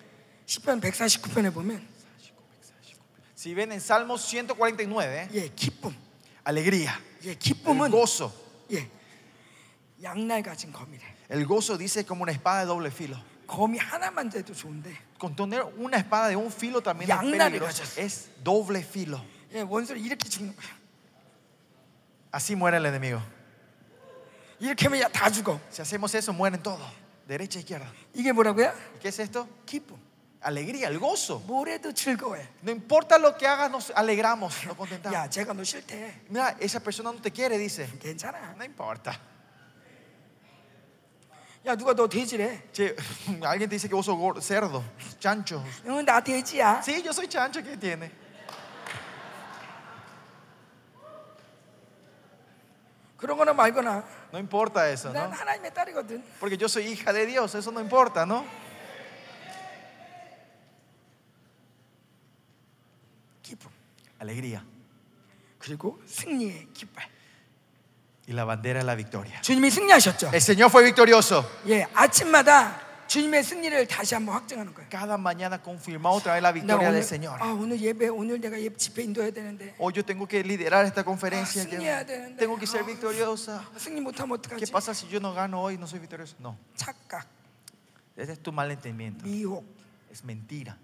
10편 0.47 0.79
149편에 0.81 1.53
보면 1.53 1.85
Si 3.35 3.53
ven 3.55 3.71
en 3.71 3.81
Salmos 3.81 4.21
149, 4.21 5.29
예, 5.33 5.49
기쁨. 5.49 5.95
alegría, 6.43 6.93
예, 7.23 7.31
el 7.31 7.39
기쁨은 7.39 7.89
gozo. 7.91 8.31
예. 8.71 8.87
양날 10.03 10.41
가진 10.43 10.71
검이래. 10.71 11.03
El 11.29 11.45
gozo 11.45 11.77
dice 11.77 12.05
como 12.05 12.23
una 12.23 12.31
espada 12.31 12.61
de 12.61 12.65
doble 12.67 12.89
filo. 12.91 13.17
검이 13.47 13.77
하나만 13.77 14.29
돼도 14.29 14.53
좋은데 14.53 14.95
Con 15.19 15.35
tener 15.35 15.63
una 15.77 15.97
espada 15.97 16.29
de 16.29 16.35
un 16.35 16.51
filo 16.51 16.81
también 16.81 17.09
es 17.11 17.15
양날을 17.15 17.59
peligroso. 17.59 17.83
가졌어. 17.83 18.01
Es 18.01 18.29
doble 18.43 18.79
filo. 18.81 19.21
예, 19.53 19.61
원수를 19.61 20.01
이렇게 20.01 20.27
죽는 20.29 20.55
거야. 20.55 20.69
Así 22.31 22.55
muere 22.55 22.77
el 22.77 22.85
enemigo. 22.85 23.21
이렇게 24.59 24.85
하면 24.87 25.01
야, 25.01 25.07
다 25.09 25.29
죽어. 25.29 25.59
Si 25.69 25.81
hacemos 25.81 26.13
eso, 26.15 26.31
mueren 26.33 26.61
todos. 26.63 26.87
Derecha, 27.27 27.59
izquierda. 27.59 27.87
이게 28.13 28.31
뭐라고요? 28.31 28.73
¿Y 28.95 28.99
¿Qué 28.99 29.09
es 29.09 29.19
esto? 29.19 29.47
기쁨. 29.65 29.97
Alegría, 30.41 30.87
el 30.87 30.97
gozo. 30.97 31.39
뭐래도 31.45 31.93
즐거워해. 31.93 32.47
No 32.63 32.71
importa 32.71 33.19
lo 33.19 33.37
que 33.37 33.45
hagas, 33.47 33.69
nos 33.69 33.91
alegramos, 33.91 34.55
nos 34.65 34.75
contentamos. 34.75 35.13
야, 35.13 35.29
제가 35.29 35.53
너 35.53 35.63
싫대. 35.63 36.21
Mira, 36.29 36.55
esa 36.59 36.79
persona 36.79 37.11
no 37.11 37.21
te 37.21 37.31
quiere, 37.31 37.57
dice. 37.57 37.87
괜찮아. 37.99 38.55
No 38.57 38.63
importa. 38.63 39.19
야, 41.65 41.75
누가 41.75 41.93
너 41.93 42.07
돼지래? 42.07 42.63
Che, 42.73 42.95
alguien 43.43 43.69
te 43.69 43.75
dice 43.75 43.87
que 43.87 43.93
vos 43.95 44.05
sos 44.05 44.17
gordo, 44.17 44.41
cerdo, 44.41 44.83
chancho. 45.19 45.63
응, 45.85 46.03
나 46.03 46.19
돼지야. 46.19 46.81
Sí, 46.81 47.03
yo 47.03 47.11
soy 47.13 47.27
chancho, 47.27 47.61
¿qué 47.61 47.77
tiene? 47.77 48.11
그런 53.17 53.37
거나 53.37 53.53
말거나 53.53 54.03
No 54.33 54.39
importa 54.39 54.89
eso, 54.89 55.11
난 55.13 55.29
¿no? 55.29 55.35
하나님의 55.35 55.73
딸이거든. 55.73 56.23
Porque 56.39 56.57
yo 56.57 56.67
soy 56.67 56.87
hija 56.87 57.13
de 57.13 57.25
Dios, 57.27 57.53
eso 57.53 57.71
no 57.71 57.79
importa, 57.79 58.25
¿no? 58.25 58.43
기쁨 63.43 63.69
Alegría. 64.19 64.63
그리고 65.59 65.99
승리의 66.07 66.69
깃발. 66.73 67.07
Y 68.28 68.32
la 68.32 68.44
bandera 68.44 68.80
es 68.80 68.86
la 68.86 68.94
victoria. 68.96 69.40
주님이 69.42 69.70
승리하셨죠. 69.70 70.30
El 70.32 70.40
Señor 70.40 70.68
fue 70.70 70.82
victorioso. 70.84 71.44
예, 71.68 71.86
아침마다 71.94 72.80
주님의 73.06 73.44
승리를 73.44 73.86
다시 73.86 74.14
한번 74.16 74.34
확증하는 74.34 74.74
거예요. 74.74 74.88
Cada 74.90 75.16
mañana 75.16 75.62
confirmó 75.62 76.10
otra 76.10 76.34
vez 76.34 76.42
la 76.42 76.50
나 76.50 76.52
victoria 76.52 76.90
del 76.90 77.04
Señor. 77.04 77.38
아, 77.40 77.52
오늘 77.54 77.80
예배 77.80 78.08
오늘 78.08 78.40
내가 78.40 78.58
예 78.60 78.68
집회 78.74 79.04
인도해야 79.04 79.30
되는데 79.30 79.76
Hoy 79.78 79.92
yo 79.94 80.02
tengo 80.04 80.26
que 80.26 80.42
liderar 80.42 80.84
esta 80.84 81.04
conferencia. 81.04 81.62
Ah, 81.62 81.66
que- 81.66 81.76
승리해야 81.78 82.04
되는데. 82.04 82.36
tengo 82.36 82.58
que 82.58 82.66
ser 82.66 82.82
아, 82.82 82.86
victoriosa. 82.86 83.62
승리 83.78 84.00
못하면 84.00 84.38
¿Qué 84.42 84.66
어떡하지? 84.66 84.72
pasa 84.72 84.92
si 84.92 85.06
yo 85.08 85.20
no 85.20 85.32
gano 85.32 85.62
hoy 85.62 85.76
no 85.78 85.86
soy 85.86 86.00
victorioso? 86.00 86.34
No, 86.40 86.58
착각, 86.74 87.26
ese 88.16 88.32
es 88.32 88.42
tu 88.42 88.50
malentendimiento. 88.50 89.24
미혹. 89.24 89.62
Es 90.10 90.24
mentira. 90.24 90.76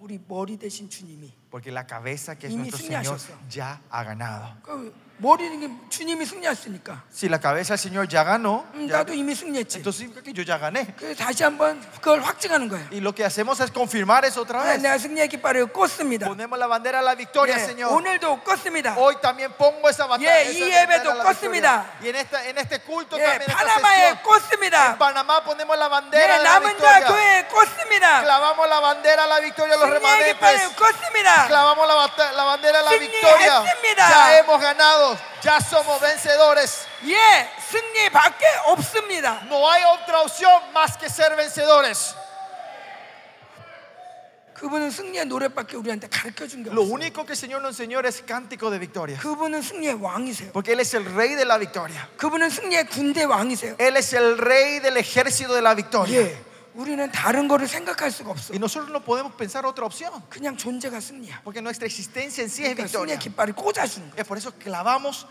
우리 0.00 0.18
머리 0.26 0.56
대신 0.56 0.88
주님이 0.88 1.34
porque 1.52 1.70
la 1.70 1.86
cabeza 1.86 2.34
que 2.38 2.46
es 2.46 2.54
nuestro 2.54 2.78
Señor 3.02 3.18
ya 3.50 3.78
ha 3.90 4.02
ganado. 4.02 4.56
Si 7.12 7.28
la 7.28 7.38
cabeza 7.38 7.74
del 7.74 7.78
Señor 7.78 8.08
ya 8.08 8.24
ganó, 8.24 8.64
ya, 8.88 9.04
entonces 9.78 10.10
yo 10.34 10.42
ya 10.42 10.58
gané. 10.58 10.92
Y 12.90 13.00
lo 13.00 13.14
que 13.14 13.24
hacemos 13.24 13.60
es 13.60 13.70
confirmar 13.70 14.24
eso 14.24 14.40
otra 14.42 14.64
vez. 14.64 14.82
Ponemos 16.26 16.58
la 16.58 16.66
bandera 16.66 16.98
a 16.98 17.02
la 17.02 17.14
victoria, 17.14 17.54
Señor. 17.68 17.92
Hoy 18.98 19.14
también 19.22 19.52
pongo 19.52 19.88
esa 19.88 20.06
bandera. 20.08 20.34
Y 22.02 22.08
en, 22.08 22.16
esta, 22.16 22.44
en 22.48 22.58
este 22.58 22.80
culto 22.80 23.16
también. 23.30 23.50
En 24.92 24.98
Panamá 24.98 25.44
ponemos 25.44 25.78
la 25.78 25.86
bandera 25.88 26.34
a 26.34 26.38
la 26.42 26.50
victoria. 26.72 27.06
Clavamos 28.22 28.68
la 28.68 28.80
bandera 28.80 29.24
a 29.24 29.26
la 29.28 29.38
victoria 29.40 29.74
a 29.74 29.78
los 29.78 29.88
remanentes. 30.00 30.34
꽂습니다. 31.41 31.47
Clavamos 31.47 31.87
la, 31.87 31.95
bata- 31.95 32.31
la 32.33 32.43
bandera 32.43 32.79
de 32.79 32.83
la 32.85 32.91
승리했습니다. 32.91 33.63
victoria. 33.63 34.09
Ya 34.09 34.37
hemos 34.39 34.61
ganado. 34.61 35.17
Ya 35.43 35.59
somos 35.61 35.99
vencedores. 36.01 36.85
예, 37.05 37.49
승리밖에 37.69 38.45
없습니다. 38.67 39.41
No 39.47 39.67
hay 39.69 39.83
otra 39.85 40.21
opción 40.21 40.61
más 40.73 40.97
que 40.97 41.07
ser 41.09 41.35
vencedores. 41.35 42.15
그분은 44.53 44.89
승리의 44.89 45.25
노래밖에 45.25 45.77
우리한테 45.77 46.07
가르쳐 46.09 46.47
준 46.47 46.63
게 46.63 46.71
Lo 46.71 46.81
없어요. 46.81 46.91
único 46.93 47.23
que 47.27 47.33
el 47.33 47.37
Señor 47.37 47.61
nos 47.61 47.79
enseñó 47.79 47.99
es 48.03 48.23
cántico 48.25 48.71
de 48.71 48.79
victoria. 48.79 49.15
그분은 49.19 49.61
승리의 49.61 49.93
왕이세요. 50.01 50.51
Porque 50.51 50.71
Él 50.73 50.79
es 50.79 50.95
el 50.95 51.05
rey 51.05 51.35
de 51.35 51.45
la 51.45 51.59
victoria. 51.59 52.07
그분은 52.17 52.49
승리의 52.49 52.85
군대 52.87 53.23
왕이세요. 53.23 53.75
Él 53.77 53.97
es 53.97 54.13
el 54.13 54.35
rey 54.39 54.79
del 54.79 54.97
ejército 54.97 55.53
de 55.53 55.61
la 55.61 55.75
victoria. 55.75 56.21
예, 56.21 56.43
우리는 56.74 57.10
다른 57.12 57.48
거를 57.48 57.68
생각할 57.68 58.10
수가 58.10 58.30
없어. 58.30 58.52
Y 58.54 58.58
nosotros 58.58 58.90
no 58.90 59.00
podemos 59.04 59.34
pensar 59.36 59.66
otra 59.66 59.84
opción. 59.84 60.10
그냥 60.30 60.56
존재가 60.56 61.00
승리야. 61.00 61.42
Porque 61.44 61.60
nuestra 61.60 61.84
existencia 61.86 62.42
en 62.42 62.48
sí 62.48 62.64
es 62.64 62.72
그러니까 62.72 62.84
victoria. 62.88 63.14
승리의 63.14 63.18
깃발을 63.18 63.52
꽂아주는 63.54 64.10
거야. 64.10 64.16
Es 64.20 64.26
por 64.26 64.38
eso 64.38 64.52
clavamos 64.58 65.26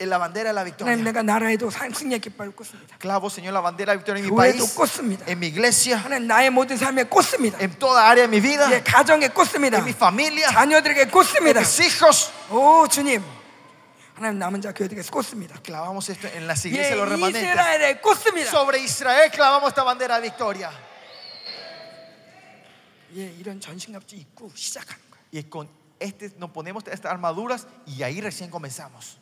la 0.00 0.18
bandera 0.18 0.50
de 0.50 0.54
la 0.54 0.62
하나님 0.62 0.74
victoria. 0.74 0.96
내가 1.04 1.22
나라에도 1.22 1.70
사- 1.70 1.86
승리의 1.88 2.18
깃발을 2.20 2.50
꽂습니다. 2.56 2.98
Clavo, 2.98 3.30
Señor, 3.30 3.52
la 3.54 3.60
bandera 3.62 3.92
de 3.94 3.94
la 3.94 4.02
victoria 4.02 4.18
en 4.24 4.30
mi 4.30 4.36
país, 4.36 4.74
꽂습니다. 4.74 5.24
en 5.30 5.38
mi 5.38 5.46
iglesia, 5.46 5.96
하나님 5.96 6.26
나의 6.26 6.50
모든 6.50 6.76
삶에 6.76 7.04
꽂습니다. 7.04 7.60
en 7.62 7.70
toda 7.78 8.08
área 8.10 8.26
de 8.26 8.28
mi 8.28 8.40
vida, 8.40 8.66
예, 8.72 8.82
가정에 8.82 9.28
꽂습니다. 9.28 9.78
en 9.78 9.84
mi 9.84 9.92
familia, 9.92 10.48
자녀들에게 10.50 11.02
en 11.06 11.10
꽂습니다. 11.12 11.60
mis 11.60 11.78
hijos. 11.80 12.30
오 12.50 12.88
주님, 12.88 13.22
Clavamos 15.62 16.08
esto 16.08 16.28
en 16.34 16.46
las 16.46 16.64
iglesias 16.64 16.90
los 16.96 17.08
remanentes. 17.08 17.42
Sobre 18.50 18.78
Israel 18.80 19.30
clavamos 19.30 19.70
esta 19.70 19.82
bandera 19.82 20.16
de 20.16 20.22
victoria. 20.22 20.70
Y 25.32 25.42
con 25.44 25.68
este 25.98 26.32
nos 26.38 26.50
ponemos 26.50 26.84
estas 26.86 27.10
armaduras 27.10 27.66
y 27.86 28.02
ahí 28.02 28.20
recién 28.20 28.50
comenzamos. 28.50 29.18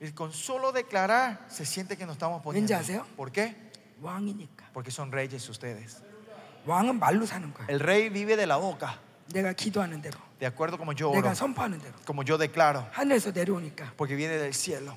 Y 0.00 0.12
con 0.12 0.32
solo 0.32 0.72
declarar 0.72 1.44
se 1.48 1.64
siente 1.66 1.96
que 1.96 2.06
nos 2.06 2.14
estamos 2.14 2.42
poniendo. 2.42 2.68
¿Por 3.16 3.30
qué? 3.30 3.54
Porque 4.72 4.90
son 4.90 5.12
reyes 5.12 5.46
ustedes. 5.48 5.98
El 7.68 7.80
rey 7.80 8.08
vive 8.08 8.36
de 8.36 8.46
la 8.46 8.56
boca 8.56 8.98
내가 9.33 9.53
기도하는 9.53 10.01
대로, 10.01 10.19
de 10.39 10.45
acuerdo 10.47 10.77
como 10.77 10.93
yo 10.93 11.09
oro, 11.09 11.21
내가 11.21 11.33
선포하는 11.33 11.79
대로, 11.79 11.93
como 12.05 12.23
yo 12.23 12.37
declaro, 12.37 12.87
하늘에서 12.91 13.31
내려오니까 13.31 13.93
porque 13.97 14.15
viene 14.15 14.37
del 14.37 14.53
cielo. 14.53 14.95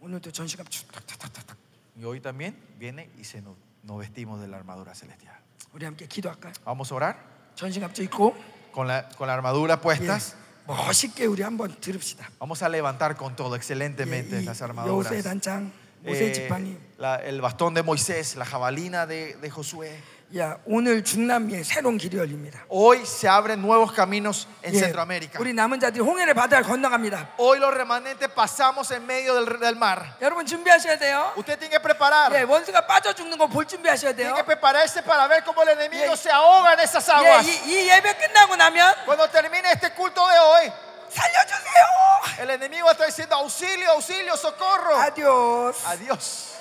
오늘도 0.00 0.32
전신갑주 0.32 0.88
탁탁탁탁. 0.88 1.56
Y 1.96 2.04
hoy 2.04 2.20
también 2.20 2.56
viene 2.78 3.08
y 3.18 3.24
se 3.24 3.40
nos, 3.40 3.54
nos 3.84 3.98
vestimos 4.00 4.40
de 4.40 4.48
la 4.48 4.56
armadura 4.56 4.94
celestial. 4.94 5.36
우리 5.72 5.84
함께 5.84 6.06
기도할까요? 6.06 6.52
Vamos 6.64 6.90
a 6.90 6.96
orar 6.96 7.16
전신갑주 7.54 8.02
입고 8.04 8.34
con 8.74 8.88
la, 8.88 9.08
con 9.16 9.28
la 9.28 9.34
armadura 9.34 9.76
예, 9.76 9.80
puestas. 9.80 10.34
멋있게 10.66 11.26
우리 11.26 11.42
한번 11.42 11.74
들읍시다. 11.80 12.30
Vamos 12.40 12.62
a 12.62 12.68
levantar 12.68 13.16
con 13.16 13.36
todo 13.36 13.54
예, 13.54 13.58
excelentemente 13.58 14.40
이 14.40 14.44
las 14.44 14.60
armaduras. 14.62 15.12
여호수의 15.12 15.22
단장, 15.22 15.70
모세 16.02 16.30
Eh, 16.30 16.32
지팡이. 16.48 16.76
la- 16.98 17.16
el 17.22 17.40
bastón 17.40 17.74
de 17.74 17.82
Moisés, 17.84 18.34
la 18.36 18.44
jabalina 18.44 19.06
de, 19.06 19.36
de 19.36 19.50
Josué. 19.50 20.00
야, 20.38 20.56
오늘 20.64 21.04
중남미에 21.04 21.62
새로운 21.62 21.98
길이 21.98 22.16
열립니다. 22.16 22.64
Hoy 22.70 23.02
se 23.02 23.28
abren 23.28 23.60
nuevos 23.60 23.92
caminos 23.92 24.48
en 24.62 24.72
예, 24.74 24.78
Centroamérica. 24.78 25.38
우리 25.38 25.52
남은 25.52 25.78
자들이 25.78 26.00
홍해를 26.02 26.32
바다를 26.32 26.64
건너갑니다. 26.64 27.34
Hoy 27.38 27.58
los 27.58 27.74
remanentes 27.74 28.30
pasamos 28.30 28.90
en 28.92 29.04
medio 29.04 29.34
del, 29.34 29.60
del 29.60 29.76
mar. 29.76 30.16
여러분 30.22 30.46
준비하셔야 30.46 30.96
돼요. 30.98 31.32
Usted 31.36 31.58
tiene 31.58 31.68
que 31.76 31.80
preparar. 31.82 32.32
예, 32.32 32.42
원수가 32.48 32.86
빠져 32.86 33.12
죽는 33.12 33.36
거 33.36 33.46
볼 33.46 33.66
준비하셔야 33.68 34.14
돼요. 34.14 34.32
Tiene 34.32 34.34
que 34.36 34.44
prepararse 34.44 35.02
para 35.02 35.28
ver 35.28 35.44
cómo 35.44 35.62
el 35.64 35.68
enemigo 35.68 36.12
예. 36.14 36.16
se 36.16 36.30
ahoga 36.30 36.72
en 36.72 36.80
esas 36.80 37.06
예, 37.08 37.12
aguas. 37.12 37.46
이, 37.46 37.52
이 37.68 37.88
예배 37.90 38.16
끝나고 38.16 38.56
나면 38.56 39.04
Cuando 39.04 39.28
termine 39.28 39.70
este 39.70 39.90
culto 39.92 40.26
de 40.28 40.38
hoy, 40.38 40.72
살려주세요. 41.10 42.40
el 42.40 42.50
enemigo 42.52 42.90
está 42.90 43.04
diciendo 43.04 43.36
auxilio, 43.36 43.90
auxilio, 43.90 44.34
socorro. 44.38 44.96
아디오스. 44.96 45.84
Adiós. 45.86 46.52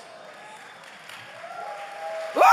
와! 2.36 2.46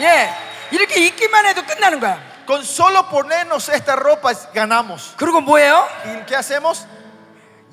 예, 0.00 0.34
이렇게 0.70 1.06
입기만 1.06 1.46
해도 1.46 1.64
끝나는 1.64 2.00
거야. 2.00 2.30
Con 2.46 2.62
solo 2.62 3.08
ponernos 3.08 3.68
esta 3.68 3.94
ropa 3.94 4.32
ganamos. 4.52 5.14
그리고 5.16 5.40
뭐예요? 5.40 5.86
¿Y 6.04 6.26
qué 6.26 6.34
hacemos? 6.36 6.84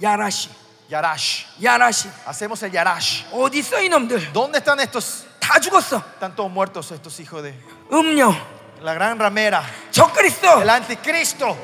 야라시, 0.02 0.50
Yarash. 0.92 1.46
야라시. 1.64 2.10
Hacemos 2.28 2.62
el 2.64 2.72
Yarash. 2.72 3.26
어디 3.32 3.60
있어 3.60 3.82
이놈들? 3.82 4.32
¿Dónde 4.34 4.60
están 4.60 4.80
estos? 4.80 5.26
다 5.40 5.60
죽었어. 5.60 6.04
Están 6.14 6.36
todos 6.36 6.52
muertos 6.52 6.92
estos 6.92 7.20
hijos 7.20 7.42
de 7.42 7.54
음료, 7.92 8.36
la 8.82 8.94
gran 8.94 9.18
ramera, 9.18 9.64
적그리스도, 9.92 10.62
el 10.62 10.70
anticristo, 10.70 11.58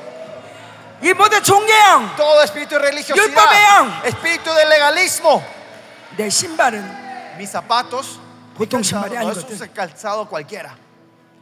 이 1.02 1.12
모든 1.12 1.42
종교형. 1.42 2.16
todo 2.16 2.42
espíritu 2.42 2.74
de 2.76 2.80
religiosidad, 2.80 3.28
율법의 3.28 4.08
espíritu 4.08 4.52
de 4.54 4.64
legalismo. 4.66 5.42
내 6.16 6.28
신발은 6.30 7.36
Mis 7.36 7.50
zapatos 7.50 8.18
보통 8.59 8.83
신발이 8.83 9.15
no 9.15 9.31
es 9.31 9.37
아니거든. 9.39 9.61
un 9.61 9.73
calzado 9.73 10.27
cualquiera. 10.27 10.75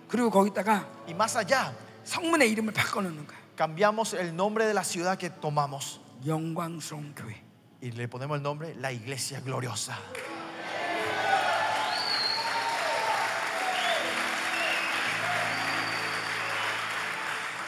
그리고 0.08 0.30
거기다가 0.30 0.88
Y 1.08 1.14
más 1.16 1.36
allá, 1.36 1.74
성문의 2.06 2.52
이름을 2.52 2.72
바꿔놓는 2.74 3.26
거야. 3.26 3.38
cambiamos 3.58 4.14
el 4.14 4.36
nombre 4.36 4.68
de 4.68 4.74
la 4.76 4.84
ciudad 4.84 5.18
que 5.18 5.30
tomamos 5.32 6.00
영광스러운 6.26 7.16
교회. 7.16 7.42
y 7.82 7.92
le 7.92 8.08
ponemos 8.08 8.38
el 8.38 8.44
nombre 8.44 8.76
La 8.76 8.92
Iglesia 8.92 9.42
Gloriosa. 9.42 9.98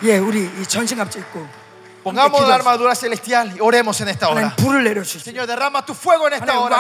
예, 0.04 0.18
우리 0.18 0.45
이 0.45 0.64
전신 0.64 0.97
갑주 0.97 1.20
입고 1.20 1.45
Pongamos 2.04 2.32
la 2.47 2.56
armadura 2.56 2.95
celestial 2.95 3.56
y 3.56 3.60
oremos 3.60 4.00
en 4.02 4.08
esta 4.10 4.30
hora. 4.30 4.54
Señor, 5.20 5.45
derrama 5.47 5.86
tu 5.86 5.93
fuego 5.93 6.28
en 6.28 6.34
esta 6.34 6.45
hora. 6.60 6.78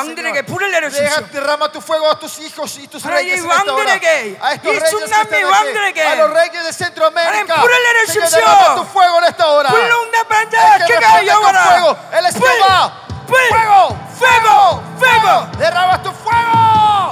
Deja, 1.03 1.21
derrama 1.33 1.71
tu 1.71 1.81
fuego 1.81 2.09
a 2.09 2.17
tus 2.17 2.39
hijos 2.39 2.77
y 2.79 2.87
tus 2.87 3.03
reyes 3.15 3.39
en 3.39 3.45
esta 3.51 3.73
hora. 3.73 3.93
A 4.41 4.53
estos 4.53 4.71
reyes 4.79 4.89
que 4.99 5.03
están 5.05 5.19
aquí, 5.21 5.99
a 5.99 6.15
los 6.15 6.33
reyes 6.33 6.63
de 6.63 6.73
Centroamérica. 6.73 7.55
Señor, 8.07 8.29
derrama 8.39 8.75
tu 8.75 8.83
fuego 8.85 9.17
en 9.19 9.23
esta 9.25 9.47
hora. 9.47 9.69
El 10.75 10.87
que 10.87 10.93
con 11.41 11.55
fuego, 11.67 11.97
Él 12.13 12.25
es 12.25 12.35
Jehová. 12.59 12.93
Fuego, 13.27 13.97
fuego, 14.17 14.83
fuego. 14.97 15.47
Derrama 15.59 16.01
tu 16.01 16.11
fuego. 16.11 17.11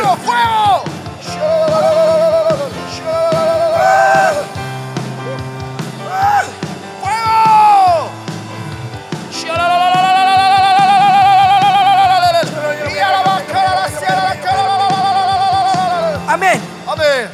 fuego, 0.00 0.16
fuego. 0.16 0.90
아멘. 16.28 16.60
아멘. 16.86 17.30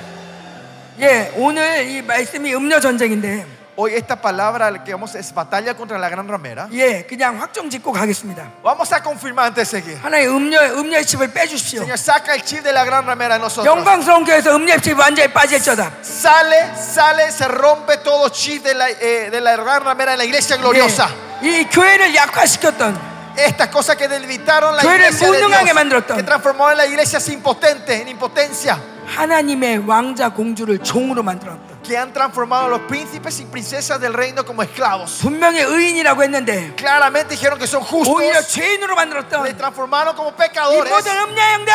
예, 1.01 1.33
오늘 1.37 1.87
이 1.87 2.01
말씀이 2.03 2.55
음료 2.55 2.81
전쟁인데 2.81 3.56
Hoy 3.78 3.94
esta 3.96 4.20
palabra 4.22 4.84
que 4.84 4.92
vamos 4.94 5.16
es 5.16 5.34
batalla 5.34 5.74
contra 5.76 5.98
la 5.98 6.10
gran 6.10 6.28
ramera. 6.28 6.68
예, 6.74 7.06
그냥 7.08 7.40
확정 7.42 7.70
짓고 7.70 7.92
가겠습니다. 7.92 8.52
Vamos 8.62 8.92
a 8.92 9.02
confirmar 9.02 9.48
antes 9.48 9.72
de 9.72 9.80
seguir. 9.80 9.98
하나님 10.04 10.36
음료 10.36 10.60
음료의 10.60 11.06
칩을 11.06 11.32
빼주십시오. 11.34 11.84
Señor, 11.84 11.98
saca 11.98 12.36
el 12.36 12.44
chip 12.44 12.64
de 12.64 12.74
la 12.74 12.84
gran 12.84 13.06
ramera 13.06 13.36
de 13.36 13.40
nosotros. 13.40 13.66
영광스러운 13.66 14.26
교회에서 14.26 14.56
음료의 14.56 14.82
칩이 14.82 15.00
완전히 15.00 15.32
빠질저다. 15.34 15.92
Sale, 16.04 16.76
sale, 16.76 17.32
se 17.32 17.48
rompe 17.48 17.98
todo 18.04 18.30
chip 18.30 18.64
de 18.64 18.74
la, 18.74 18.90
eh, 18.90 19.30
de 19.32 19.40
la 19.42 19.56
gran 19.56 19.84
ramera 19.84 20.14
en 20.14 20.18
la 20.20 20.26
iglesia 20.26 20.58
gloriosa. 20.58 21.10
예, 21.42 21.62
이 21.62 21.70
교회를 21.70 22.14
약화시켰던 22.14 23.12
Estas 23.38 23.70
cosas 23.70 23.96
que 23.96 24.10
debilitaron 24.10 24.76
la 24.76 24.84
교회를 24.84 25.08
iglesia 25.08 25.32
de 25.32 25.38
무능하게 25.40 25.64
Dios, 25.64 25.74
만들었던 25.76 26.18
que 26.18 26.24
transformaron 26.24 26.76
la 26.76 26.86
iglesia 26.86 27.18
sin 27.22 27.36
impotente, 27.36 28.02
en 28.02 28.10
impotencia, 28.10 28.78
하나님의 29.08 29.88
왕자 29.88 30.30
공주를 30.30 30.80
종으로 30.80 31.24
만들었던 31.24 31.65
que 31.86 31.98
han 31.98 32.14
transformado 32.14 32.66
a 32.66 32.70
los 32.70 32.82
príncipes 32.82 33.40
y 33.40 33.46
princesas 33.46 34.00
del 34.00 34.14
reino 34.14 34.46
como 34.46 34.62
esclavos. 34.62 35.20
분명히 35.22 35.60
의인이라고 35.62 36.22
했는데 36.24 36.76
Claramente 36.76 37.36
dijeron 37.36 37.58
que 37.58 37.66
son 37.66 37.82
오히려 37.92 38.38
justos, 38.38 38.48
죄인으로 38.54 38.94
le 38.94 38.96
만들었던 38.96 39.58
transformaron 39.58 40.16
como 40.16 40.30
이 40.30 40.36
pecadores. 40.38 40.90
모든 40.92 41.12
음녀 41.18 41.42
형들, 41.42 41.74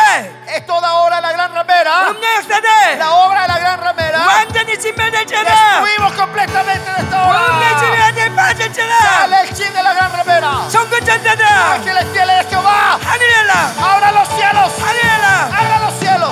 Es 0.55 0.65
toda 0.65 0.93
obra 1.03 1.17
de 1.17 1.21
la 1.23 1.31
gran 1.33 1.53
ramera, 1.53 2.07
음녀 2.09 2.25
역사들 2.39 2.97
la 2.99 3.11
obra 3.13 3.41
de 3.43 3.47
la 3.49 3.59
gran 3.59 3.79
ramera. 3.81 4.19
완전히 4.25 4.79
진멸될지어다. 4.79 5.51
Destruimos 5.51 6.13
completamente 6.13 6.85
de 6.89 7.01
esta 7.03 7.17
음녀 7.27 7.79
칩이 7.79 7.91
obra. 7.91 8.03
완전히 8.07 8.35
빠질지어다. 8.35 8.97
Sale 9.03 9.35
el 9.41 9.53
chip 9.53 9.73
de 9.73 9.83
la 9.83 9.93
gran 9.93 10.11
ramera. 10.13 10.69
성근전자들 10.69 11.45
Ángeles 11.45 12.05
fieles 12.13 12.43
de 12.47 12.49
Jehová, 12.49 12.97
하늘 13.03 13.27
열라, 13.29 13.73
abran 13.77 14.15
los 14.15 14.27
cielos, 14.29 14.71
하늘 14.79 14.99
열라. 15.03 15.49
abran 15.51 15.81
los 15.83 15.99
cielos. 15.99 16.31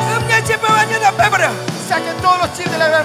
Saquen 1.89 2.17
todos 2.23 2.39
los 2.39 2.59
de 2.59 2.79
la 2.79 2.89
gran 2.89 3.05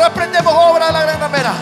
reprendemos 0.00 0.52
obra 0.54 0.86
de 0.86 0.92
la 0.92 1.02
gran 1.02 1.20
ramera. 1.20 1.52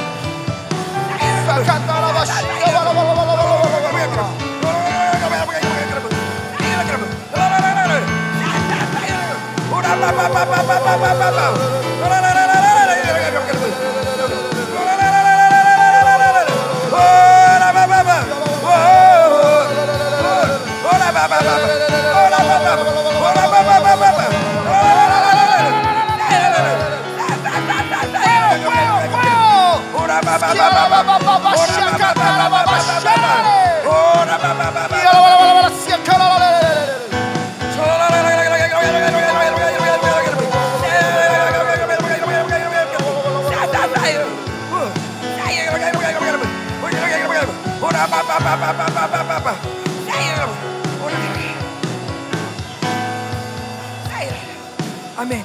아멘. 55.18 55.45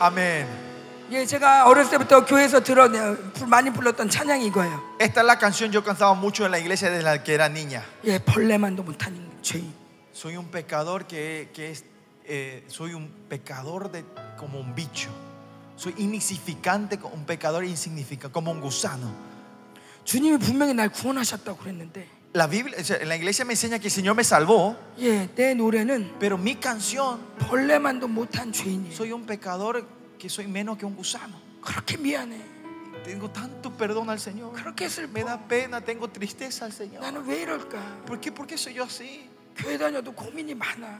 Amén. 0.00 0.61
예, 1.21 1.25
제가 1.25 1.67
어렸을 1.67 1.91
때부터 1.91 2.25
교회에서 2.25 2.61
들어 2.61 2.89
많이 3.47 3.71
불렀던 3.71 4.09
찬양이 4.09 4.45
이거예요. 4.47 4.97
Esta 4.99 5.21
es 5.21 5.25
la 5.25 5.37
canción 5.37 5.71
yo 5.71 5.83
cantaba 5.83 6.13
mucho 6.13 6.45
en 6.45 6.51
la 6.51 6.59
iglesia 6.59 6.89
desde 6.89 7.03
la 7.03 7.23
que 7.23 7.33
era 7.33 7.47
niña. 7.47 7.83
예, 8.03 8.19
벌레만도 8.19 8.83
못한 8.83 9.15
죄인. 9.41 9.73
Soy 10.13 10.35
un 10.35 10.47
pecador 10.47 11.05
que, 11.05 11.49
que 11.53 11.71
es, 11.71 11.85
eh, 12.25 12.63
soy 12.67 12.93
un 12.93 13.09
pecador 13.29 13.91
de, 13.91 14.03
como 14.37 14.59
un 14.59 14.73
bicho. 14.75 15.09
Soy 15.75 15.93
insignificante, 15.97 16.97
como 16.97 17.13
un 17.15 17.25
pecador 17.25 17.63
insignificante, 17.63 18.33
como 18.33 18.51
un 18.51 18.59
gusano. 18.61 19.13
주님이 20.03 20.37
분명히 20.39 20.73
날 20.73 20.89
구원하셨다고 20.89 21.57
그랬는데, 21.57 22.07
La 22.33 22.45
Biblia, 22.47 22.77
o 22.79 22.83
sea, 22.83 22.97
en 22.97 23.09
la 23.09 23.15
iglesia 23.15 23.45
me 23.45 23.53
enseña 23.53 23.79
que 23.79 23.87
el 23.87 23.91
Señor 23.91 24.15
me 24.15 24.23
salvó, 24.23 24.75
예, 24.99 25.29
내 25.35 25.53
노래는 25.55 26.15
pero 26.19 26.37
mi 26.37 26.55
canción, 26.55 27.19
벌레만도 27.47 28.07
못한 28.07 28.51
죄인이에요. 28.51 28.93
soy 28.93 29.11
un 29.11 29.25
pecador 29.25 29.85
que 30.22 30.28
soy 30.28 30.46
menos 30.46 30.78
que 30.78 30.86
un 30.86 30.94
gusano. 30.94 31.34
Tengo 33.04 33.28
tanto 33.28 33.72
perdón 33.72 34.08
al 34.08 34.20
Señor. 34.20 34.52
Creo 34.52 34.72
que 34.76 34.84
es 34.84 34.96
el 34.98 35.08
Me 35.08 35.24
da 35.24 35.36
pena, 35.48 35.80
tengo 35.80 36.08
tristeza 36.08 36.64
al 36.64 36.72
Señor. 36.72 37.02
¿Por 38.06 38.20
qué? 38.20 38.30
¿Por 38.30 38.46
qué 38.46 38.56
soy 38.56 38.74
yo 38.74 38.84
así? 38.84 39.28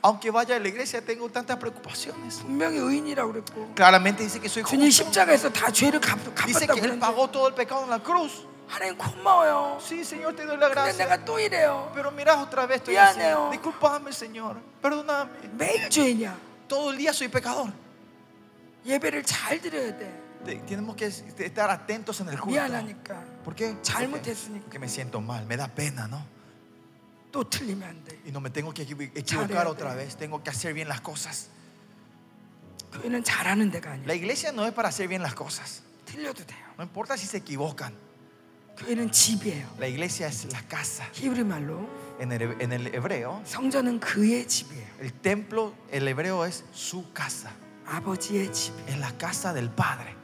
Aunque 0.03 0.33
vaya 0.33 0.57
a 0.57 0.59
la 0.59 0.67
iglesia 0.67 1.01
tengo 1.05 1.29
tantas 1.29 1.57
preocupaciones. 1.57 2.43
Claramente 3.77 4.25
dice 4.25 4.41
que 4.41 4.49
soy 4.49 4.65
justo. 4.65 4.77
Dice 6.45 6.67
que 6.67 6.81
él 6.81 6.99
pagó 6.99 7.29
todo 7.31 7.47
el 7.47 7.55
pecado 7.55 7.85
en 7.85 7.91
la 7.91 8.03
cruz. 8.03 8.45
Sí, 9.81 10.05
Señor, 10.05 10.35
te 10.35 10.45
doy 10.45 10.57
la 10.57 10.69
gracia. 10.69 11.07
Pero 11.95 12.11
mira 12.11 12.43
otra 12.43 12.67
vez, 12.67 12.79
estoy 12.79 12.97
Disculpame, 13.53 14.13
Señor. 14.13 14.57
Perdóname. 14.81 15.31
Todo 16.67 16.91
el 16.91 16.99
día 16.99 17.13
soy 17.13 17.29
pecador. 17.29 17.71
예배를 18.86 19.24
잘 19.24 19.60
드려야 19.62 19.98
돼. 19.98 20.28
Te- 20.46 20.60
Tenemos 20.66 20.96
que 20.96 21.08
estar 21.08 21.70
atentos 21.70 22.22
en 22.22 22.30
el 22.30 22.40
culto. 22.40 22.52
미안하니까. 22.60 23.44
¿Por 23.44 23.54
qué? 23.56 23.76
잘못했으니까. 23.82 24.62
Porque 24.64 24.80
me 24.80 24.88
siento 24.88 25.20
mal, 25.20 25.46
me 25.46 25.58
da 25.58 25.68
pena, 25.68 26.08
¿no? 26.08 26.24
또 27.32 27.44
틀리면 27.44 27.84
안 27.84 28.04
돼. 28.06 28.18
Y 28.26 28.32
no 28.32 28.40
me 28.40 28.50
tengo 28.50 28.74
que 28.74 28.84
equivo- 28.84 29.04
잘해야 29.04 29.20
equivocar 29.46 29.66
돼. 29.66 29.72
otra 29.72 29.94
vez. 29.96 30.16
Tengo 30.16 30.42
que 30.42 30.50
hacer 30.50 30.74
bien 30.74 30.88
las 30.88 31.02
cosas. 31.02 31.50
교회는 32.94 33.24
잘하는 33.24 33.70
데가 33.72 33.92
아니야. 33.92 34.06
La 34.08 34.16
iglesia 34.16 34.52
no 34.52 34.66
es 34.66 34.74
para 34.74 34.88
hacer 34.90 35.08
bien 35.10 35.22
las 35.22 35.34
cosas. 35.36 35.84
틀려도 36.06 36.46
돼요. 36.46 36.66
No 36.78 36.84
importa 36.84 37.16
si 37.18 37.26
se 37.28 37.38
equivocan. 37.38 37.94
교회는 38.78 39.12
집이에요. 39.12 39.68
La 39.80 39.88
iglesia 39.88 40.28
es 40.28 40.46
la 40.54 40.62
casa. 40.70 41.04
히브리 41.14 41.44
말로 41.44 41.90
En 42.20 42.32
el, 42.32 42.56
en 42.62 42.72
el 42.72 42.88
hebreo, 42.96 43.42
성전은 43.46 44.00
그의 44.00 44.48
집이에요. 44.48 44.88
el 45.02 45.12
templo, 45.14 45.74
el 45.92 46.08
hebreo 46.08 46.46
es 46.46 46.64
su 46.74 47.12
casa. 47.14 47.52
아버지의 47.86 48.52
집. 48.52 48.74
Es 48.88 48.98
la 49.00 49.12
casa 49.18 49.54
del 49.54 49.70
Padre. 49.70 50.16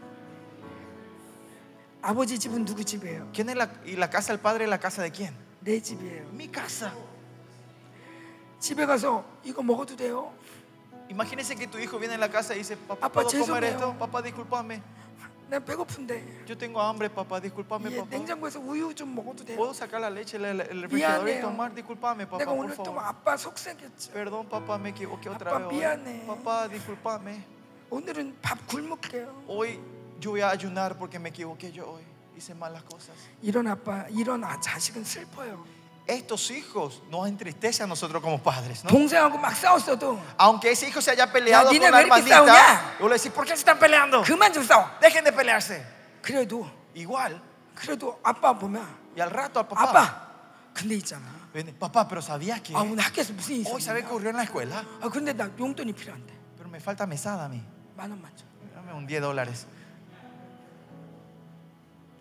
아버지 2.02 2.38
집은 2.38 2.66
누구 2.66 2.84
집이에요? 2.84 3.30
¿Quién 3.34 3.50
es 3.50 3.56
la, 3.56 3.72
y 3.86 3.96
la 3.96 4.10
casa 4.10 4.34
del 4.34 4.40
Padre 4.40 4.66
es 4.66 4.70
la 4.70 4.78
casa 4.78 5.02
de 5.02 5.12
quién? 5.12 5.34
내 5.62 5.80
집이에요. 5.82 6.28
Mi 6.34 6.52
casa. 6.52 6.92
집에 8.60 8.86
가서 8.86 9.24
이거 9.44 9.62
먹어도 9.64 9.96
돼요? 9.96 10.34
Imagínense 11.10 11.56
que 11.56 11.68
tu 11.68 11.78
hijo 11.78 12.00
viene 12.00 12.16
a 12.16 12.18
la 12.18 12.30
casa 12.30 12.56
y 12.56 12.60
dice, 12.60 12.76
papá, 12.78 13.08
Papá, 13.10 13.22
¿puedo 13.24 13.30
comer 13.46 13.64
죄송해요. 13.64 13.76
esto? 13.76 13.96
Papá, 14.00 14.22
discúlpame. 14.22 14.82
난 15.49 15.65
배고픈데. 15.65 16.45
Yo 16.47 16.57
tengo 16.59 16.79
hambre, 16.81 17.09
papá, 17.09 17.41
discúlpame, 17.41 17.89
예, 17.91 17.97
papá. 17.97 18.11
냉장고에서 18.11 18.61
우유 18.61 18.95
좀 18.95 19.15
먹어도 19.15 19.45
돼요? 19.47 19.57
¿Puedo 19.57 19.73
sacar 19.73 20.01
la 20.01 20.11
leche 20.11 20.37
del 20.39 20.61
el 20.61 20.83
refrigerador 20.83 21.25
y 21.29 21.33
미안해요. 21.33 21.41
tomar? 21.43 21.75
Discúlpame, 21.75 22.27
papá, 22.29 22.39
내가 22.45 22.53
por 22.53 22.59
오늘 22.65 22.77
또 22.77 22.85
favor. 22.93 23.01
아빠 23.05 23.37
속삭였죠. 23.37 24.13
Perdón, 24.13 24.47
papá, 24.49 24.77
me 24.79 24.91
equivoqué 24.91 25.31
otra 25.31 25.49
Papá, 25.51 25.59
vez. 25.61 25.69
hoy. 25.69 25.77
미안해. 25.81 26.27
Papá, 26.27 26.69
discúlpame. 26.69 27.43
오늘은 27.91 28.37
밥 28.43 28.59
굶을게요. 28.67 29.45
Hoy 29.49 29.81
yo 30.21 30.33
voy 30.33 30.43
a 30.43 30.51
ayunar 30.51 30.99
porque 30.99 31.19
me 31.19 31.31
equivoqué 31.31 31.73
yo 31.73 31.89
hoy. 31.97 32.05
Hice 32.37 32.55
malas 32.55 32.83
cosas. 32.85 33.17
이런 33.41 33.67
아빠, 33.69 34.07
이런 34.11 34.45
아, 34.45 34.61
자식은 34.61 35.03
슬퍼요. 35.03 35.65
estos 36.08 36.52
hijos 36.52 37.02
nos 37.10 37.28
entristecen 37.28 37.86
a 37.86 37.88
nosotros 37.88 38.22
como 38.22 38.38
padres, 38.42 38.84
¿no? 38.84 38.90
동생하고 38.90 39.38
막 39.38 39.56
싸웠어도 39.56 40.20
Aunque 40.38 40.72
ese 40.72 40.88
hijo 40.90 41.02
se 41.02 41.12
haya 41.12 41.32
peleado 41.32 41.72
Ya, 41.72 41.80
con 41.80 41.80
niña, 41.80 41.92
la 41.92 41.98
¿왜 41.98 42.04
이렇게 42.04 42.30
hermanita, 42.30 42.36
싸우냐? 42.46 42.98
yo 43.00 43.08
le 43.08 43.16
decía, 43.16 43.32
¿por 43.34 43.46
qué 43.46 43.52
se 43.56 43.60
están 43.64 43.80
peleando? 43.80 44.22
그만 44.24 44.52
좀 44.52 44.64
싸워. 44.66 44.90
Dejen 45.00 45.24
de 45.24 45.32
pelearse. 45.32 45.82
그래도 46.22 46.70
Igual. 46.96 47.40
그래도 47.76 48.20
아빠 48.24 48.54
보면 48.58 48.84
Y 49.16 49.22
al 49.22 49.32
rato 49.32 49.60
al 49.60 49.68
papá. 49.68 49.90
아빠 49.90 50.28
근데 50.74 50.96
있잖아. 50.96 51.24
viene, 51.54 51.72
papá, 51.72 52.08
pero 52.08 52.22
¿sabías 52.22 52.60
que 52.62 52.76
아 52.76 52.82
오늘 52.82 53.00
학교에서 53.04 53.32
무슨 53.34 53.56
일이 53.56 53.70
hoy 53.70 53.80
sabe 53.80 54.00
있었냐? 54.02 54.08
que 54.08 54.14
ocurrió 54.14 54.30
en 54.32 54.38
la 54.38 54.44
escuela? 54.44 54.84
아 55.02 55.08
근데 55.10 55.32
나 55.34 55.50
용돈이 55.58 55.94
필요한데 55.94 56.34
Pero 56.58 56.68
me 56.70 56.80
falta 56.82 57.06
mesada 57.08 57.46
a 57.46 57.50
mí. 57.50 57.62
만 57.96 58.10
원만 58.12 58.30
줘. 58.36 58.44
Dame 58.76 58.92
un 58.94 59.08
10 59.08 59.22
dólares. 59.22 59.66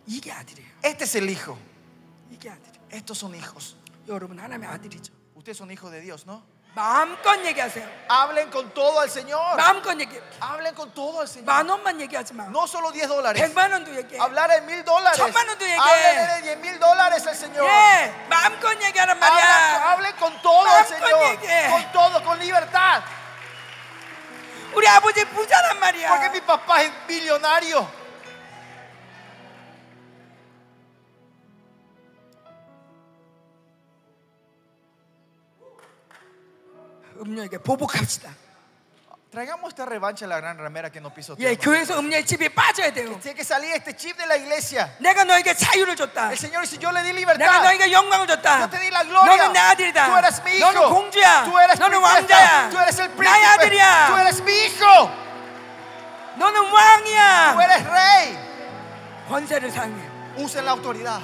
이게 0.07 0.30
아들이에요. 0.33 0.68
Este 0.85 1.05
es 1.05 1.14
el 1.16 1.28
hijo. 1.30 1.57
이게 2.30 2.51
아들이에요. 2.51 2.76
Estos 2.91 3.18
son 3.18 3.35
hijos. 3.35 3.76
여러분 4.09 4.39
하나님의 4.39 4.68
아들이죠. 4.68 5.12
Ustedes 5.35 5.57
son 5.59 5.70
hijos 5.70 5.91
de 5.91 6.01
Dios, 6.01 6.26
¿no? 6.26 6.43
마음껏 6.74 7.37
얘기하세요. 7.45 7.87
Hablen 8.09 8.49
con 8.51 8.70
todo 8.72 9.01
al 9.01 9.11
Señor. 9.11 9.57
마음껏 9.57 9.93
얘기. 10.01 10.18
Hablen 10.41 10.74
con 10.74 10.91
todo 10.95 11.20
al 11.20 11.28
Señor. 11.28 11.45
만 11.45 11.68
원만 11.68 12.01
얘기하지 12.01 12.33
마. 12.33 12.47
No 12.49 12.64
solo 12.66 12.91
10 12.91 13.09
dólares. 13.09 13.41
백만 13.43 13.70
원도 13.72 13.95
얘기해. 13.95 14.18
Hablar 14.18 14.51
en 14.53 14.64
mil 14.64 14.83
dólares. 14.85 15.18
천만 15.18 15.47
원도 15.49 15.64
얘기해. 15.64 15.76
Hablen 15.78 16.16
de 16.16 16.43
10 16.49 16.59
mil 16.61 16.78
dólares 16.80 17.26
al 17.26 17.37
Señor. 17.37 17.68
예, 17.68 18.26
마음껏 18.28 18.72
얘기하란 18.72 19.20
Hablen, 19.20 19.20
말이야. 19.20 19.93
hablen 19.93 20.16
con 20.16 20.33
todo 20.41 20.64
al 20.66 20.85
마음껏 20.85 20.89
Señor. 20.89 21.22
얘기해. 21.33 21.70
Con 21.70 21.93
todo, 21.93 22.22
con 22.24 22.39
libertad. 22.39 23.03
우리 24.74 24.89
아버지 24.89 25.24
부자란 25.26 25.78
말이야. 25.78 26.09
Porque 26.09 26.30
mi 26.30 26.41
papá 26.41 26.80
es 26.83 26.91
millonario. 27.07 27.87
음료에게 37.20 37.59
보복합시다. 37.59 38.30
Traigamos 39.33 39.68
esta 39.72 39.87
revancha 39.87 40.26
a 40.26 40.28
la 40.28 40.37
gran 40.43 40.59
ramera 40.59 40.91
que 40.91 41.01
nos 41.01 41.11
예, 41.12 41.16
pisoteó. 41.16 41.57
교회에서 41.57 41.99
음료의 41.99 42.26
집이 42.26 42.51
빠져야 42.51 42.93
돼요. 42.93 43.18
Tiene 43.18 43.33
que 43.35 43.41
salir 43.45 43.72
este 43.72 43.97
chip 43.97 44.14
de 44.18 44.26
la 44.26 44.37
iglesia. 44.37 44.93
내가 45.01 45.24
너에게 45.24 45.55
자유를 45.55 45.97
줬다. 45.97 46.30
El 46.33 46.37
Señor 46.37 46.61
dice, 46.61 46.76
yo 46.78 46.91
le 46.93 47.01
di 47.03 47.12
내가 47.12 47.33
libertad. 47.33 47.62
너에게 47.64 47.91
영광을 47.93 48.26
줬다. 48.26 48.61
Yo 48.61 48.68
te 48.68 48.78
di 48.78 48.89
la 48.89 49.05
gloria. 49.05 49.37
너는 49.37 49.53
내 49.55 49.59
아들이다. 49.59 50.05
Tú 50.07 50.16
eres 50.18 50.43
mi 50.45 50.51
hijo. 50.53 50.66
너는 50.72 50.89
공주야. 50.93 51.45
Tú 51.49 51.59
eres 51.59 51.78
너는 51.80 52.03
princesa. 52.03 52.37
왕자야. 52.37 52.70
Tú 52.70 52.78
eres 52.78 52.99
el 53.01 53.09
나의 53.09 53.16
príncipe. 53.16 53.47
아들이야. 53.49 54.07
Tú 54.09 54.16
eres 54.20 54.43
mi 54.43 54.53
hijo. 54.53 55.11
너는 56.37 56.61
Tú 56.61 56.74
왕이야. 56.76 57.57
eres 57.62 57.87
rey. 57.89 58.39
권세를 59.30 59.70
사용해. 59.70 60.11
Usen 60.37 60.64
la 60.66 60.72
autoridad. 60.72 61.22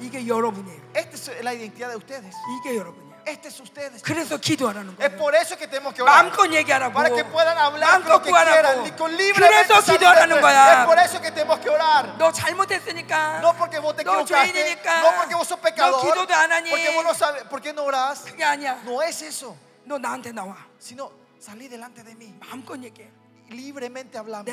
이게 0.00 0.26
여러분이에요. 0.26 0.80
Esta 0.96 1.16
es 1.16 1.28
la 1.44 1.52
identidad 1.52 1.90
de 1.90 1.96
ustedes. 1.96 2.34
이게 2.64 2.78
여러분이에요. 2.78 3.05
Este 3.26 3.48
es 3.48 3.60
ustedes. 3.60 4.02
그래서 4.02 4.36
기도하라는 4.36 4.96
Es 4.98 5.10
거예요. 5.14 5.16
por 5.18 5.34
eso 5.36 5.56
que 5.56 5.68
tenemos 5.68 5.94
que 5.94 6.02
orar. 6.02 6.10
마음껏 6.26 6.50
얘기하라고. 6.52 6.92
Para 6.92 7.08
que 7.14 7.22
puedan 7.24 7.56
hablar 7.56 7.86
마음껏 8.02 8.18
lo 8.18 8.22
que 8.22 8.30
quieran. 8.32 8.82
구하라고. 8.82 8.82
Y 8.86 8.90
con 8.98 9.12
libremente 9.16 9.68
그래서 9.68 9.80
salir 9.80 9.98
기도하라는 10.00 10.36
de- 10.36 10.40
거야. 10.42 10.80
Es 10.82 10.86
por 10.86 10.98
eso 10.98 11.20
que 11.22 11.30
tenemos 11.30 11.58
que 11.60 11.70
orar. 11.70 12.18
너 12.18 12.32
잘못했으니까. 12.32 13.38
No 13.40 13.54
porque 13.54 13.78
vos 13.78 13.94
te 13.94 14.02
너 14.02 14.20
equivocaste. 14.22 14.52
죄인이니까. 14.52 15.02
No 15.02 15.12
porque 15.16 15.34
vos 15.36 15.46
sos 15.46 15.60
pecador. 15.60 16.02
너 16.02 16.02
기도도 16.02 16.34
안 16.34 16.50
하니. 16.50 16.70
Porque 16.70 16.90
vos 16.96 17.04
no 17.04 17.14
sabes. 17.14 17.44
¿Por 17.44 17.60
qué 17.62 17.72
no 17.72 17.84
orás? 17.84 18.24
그게 18.24 18.42
아니야. 18.42 18.82
No 18.84 19.00
es 19.02 19.22
eso. 19.22 19.56
너 19.86 19.98
나한테 19.98 20.32
나와. 20.32 20.56
Sino 20.80 21.12
salí 21.38 21.68
delante 21.68 22.02
de 22.02 22.14
mí. 22.16 22.34
마음껏 22.40 22.74
얘기해. 22.82 23.08
libremente 23.49 24.17
hablamos. 24.17 24.45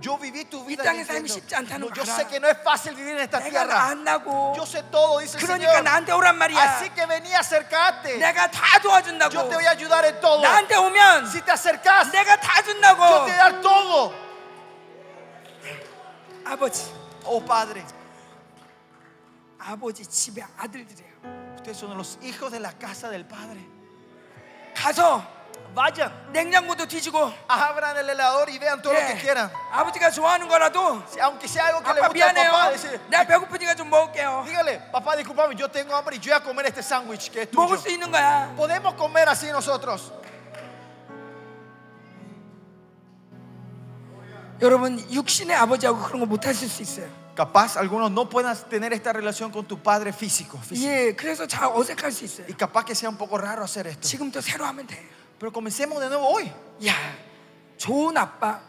Yo 0.00 0.18
viví 0.18 0.44
tu 0.44 0.64
vida 0.64 0.82
diciendo, 0.92 1.78
no, 1.78 1.92
yo 1.92 2.04
sé 2.04 2.26
que 2.26 2.40
no 2.40 2.48
es 2.48 2.58
fácil 2.62 2.94
vivir 2.94 3.16
en 3.16 3.22
esta 3.22 3.40
tierra. 3.40 3.94
Yo 4.56 4.66
sé 4.66 4.82
todo, 4.84 5.18
dice 5.20 5.38
el 5.38 5.46
Señor. 5.46 5.86
Así 5.86 6.90
que 6.90 7.06
venía 7.06 7.38
a 7.38 7.40
acercarte. 7.40 8.18
Yo 9.30 9.44
te 9.44 9.54
voy 9.54 9.64
a 9.66 9.70
ayudar 9.70 10.04
en 10.04 10.20
todo. 10.20 10.42
si 11.32 11.40
te 11.42 11.50
acercas, 11.50 12.12
yo 12.12 12.24
te 12.24 12.94
voy 12.96 13.30
a 13.30 13.36
dar 13.36 13.60
todo. 13.60 14.14
oh 17.24 17.40
Padre. 17.44 17.84
Ustedes 21.56 21.76
son 21.76 21.96
los 21.96 22.18
hijos 22.22 22.50
de 22.50 22.60
la 22.60 22.72
casa 22.72 23.10
del 23.10 23.26
Padre. 23.26 23.80
가서 24.74 25.39
Vayan, 25.74 26.10
냉장고도 26.32 26.86
뒤지고. 26.86 27.32
abran 27.48 27.96
el 27.96 28.08
helador 28.10 28.50
y 28.50 28.58
vean 28.58 28.82
todo 28.82 28.92
lo 28.92 28.98
que 29.00 29.14
예, 29.14 29.18
quieran. 29.20 29.48
아버지가 29.70 30.10
좋아하는 30.10 30.48
거라도 30.48 31.00
Aunque 31.22 31.46
sea 31.46 31.66
algo 31.66 31.80
que 31.82 31.94
le 31.94 32.00
guste 32.00 32.12
미안해요. 32.14 32.50
papá, 32.50 32.70
dice, 32.72 32.98
내가 33.08 33.24
배고프니까 33.26 33.74
좀 33.76 33.88
먹을게요. 33.88 34.44
dígale, 34.46 34.80
papá, 34.90 35.14
discúlpame, 35.16 35.54
yo 35.54 35.68
tengo 35.70 35.94
hambre 35.94 36.16
y 36.16 36.18
yo 36.20 36.32
voy 36.32 36.40
a 36.40 36.42
comer 36.42 36.66
este 36.66 36.82
sándwich 36.82 37.30
que 37.30 37.42
es 37.42 37.52
먹을 37.54 37.76
tuyo. 37.78 37.80
수 37.82 37.88
있는 37.88 38.10
거야. 38.10 38.52
Podemos 38.56 38.94
comer 38.96 39.28
así 39.28 39.46
nosotros. 39.52 40.10
여러분 44.60 44.98
육신의 45.10 45.56
아버지하고 45.56 45.98
그런 46.02 46.20
거못 46.20 46.46
하실 46.46 46.68
수 46.68 46.82
있어요. 46.82 47.08
Capaz 47.36 47.78
algunos 47.78 48.10
no 48.10 48.28
puedan 48.28 48.54
tener 48.68 48.92
esta 48.92 49.12
relación 49.12 49.50
con 49.50 49.64
tu 49.66 49.78
padre 49.80 50.12
físico. 50.12 50.58
físico. 50.58 50.86
예, 50.90 51.14
그래서 51.16 51.46
잘 51.46 51.70
어색할 51.72 52.12
수 52.12 52.24
있어요. 52.24 52.46
Y 52.48 52.54
capaz 52.54 52.84
que 52.84 52.94
sea 52.94 53.08
un 53.08 53.16
poco 53.16 53.38
raro 53.38 53.62
hacer 53.64 53.86
esto. 53.86 54.02
지금부터 54.06 54.40
새로 54.42 54.66
하면 54.66 54.86
돼. 54.86 54.98
Pero 55.39 55.51
comencemos 55.51 55.99
de 55.99 56.07
nuevo 56.09 56.27
hoy. 56.27 56.51
야, 56.85 56.93
좋은 57.77 58.15
아빠, 58.17 58.59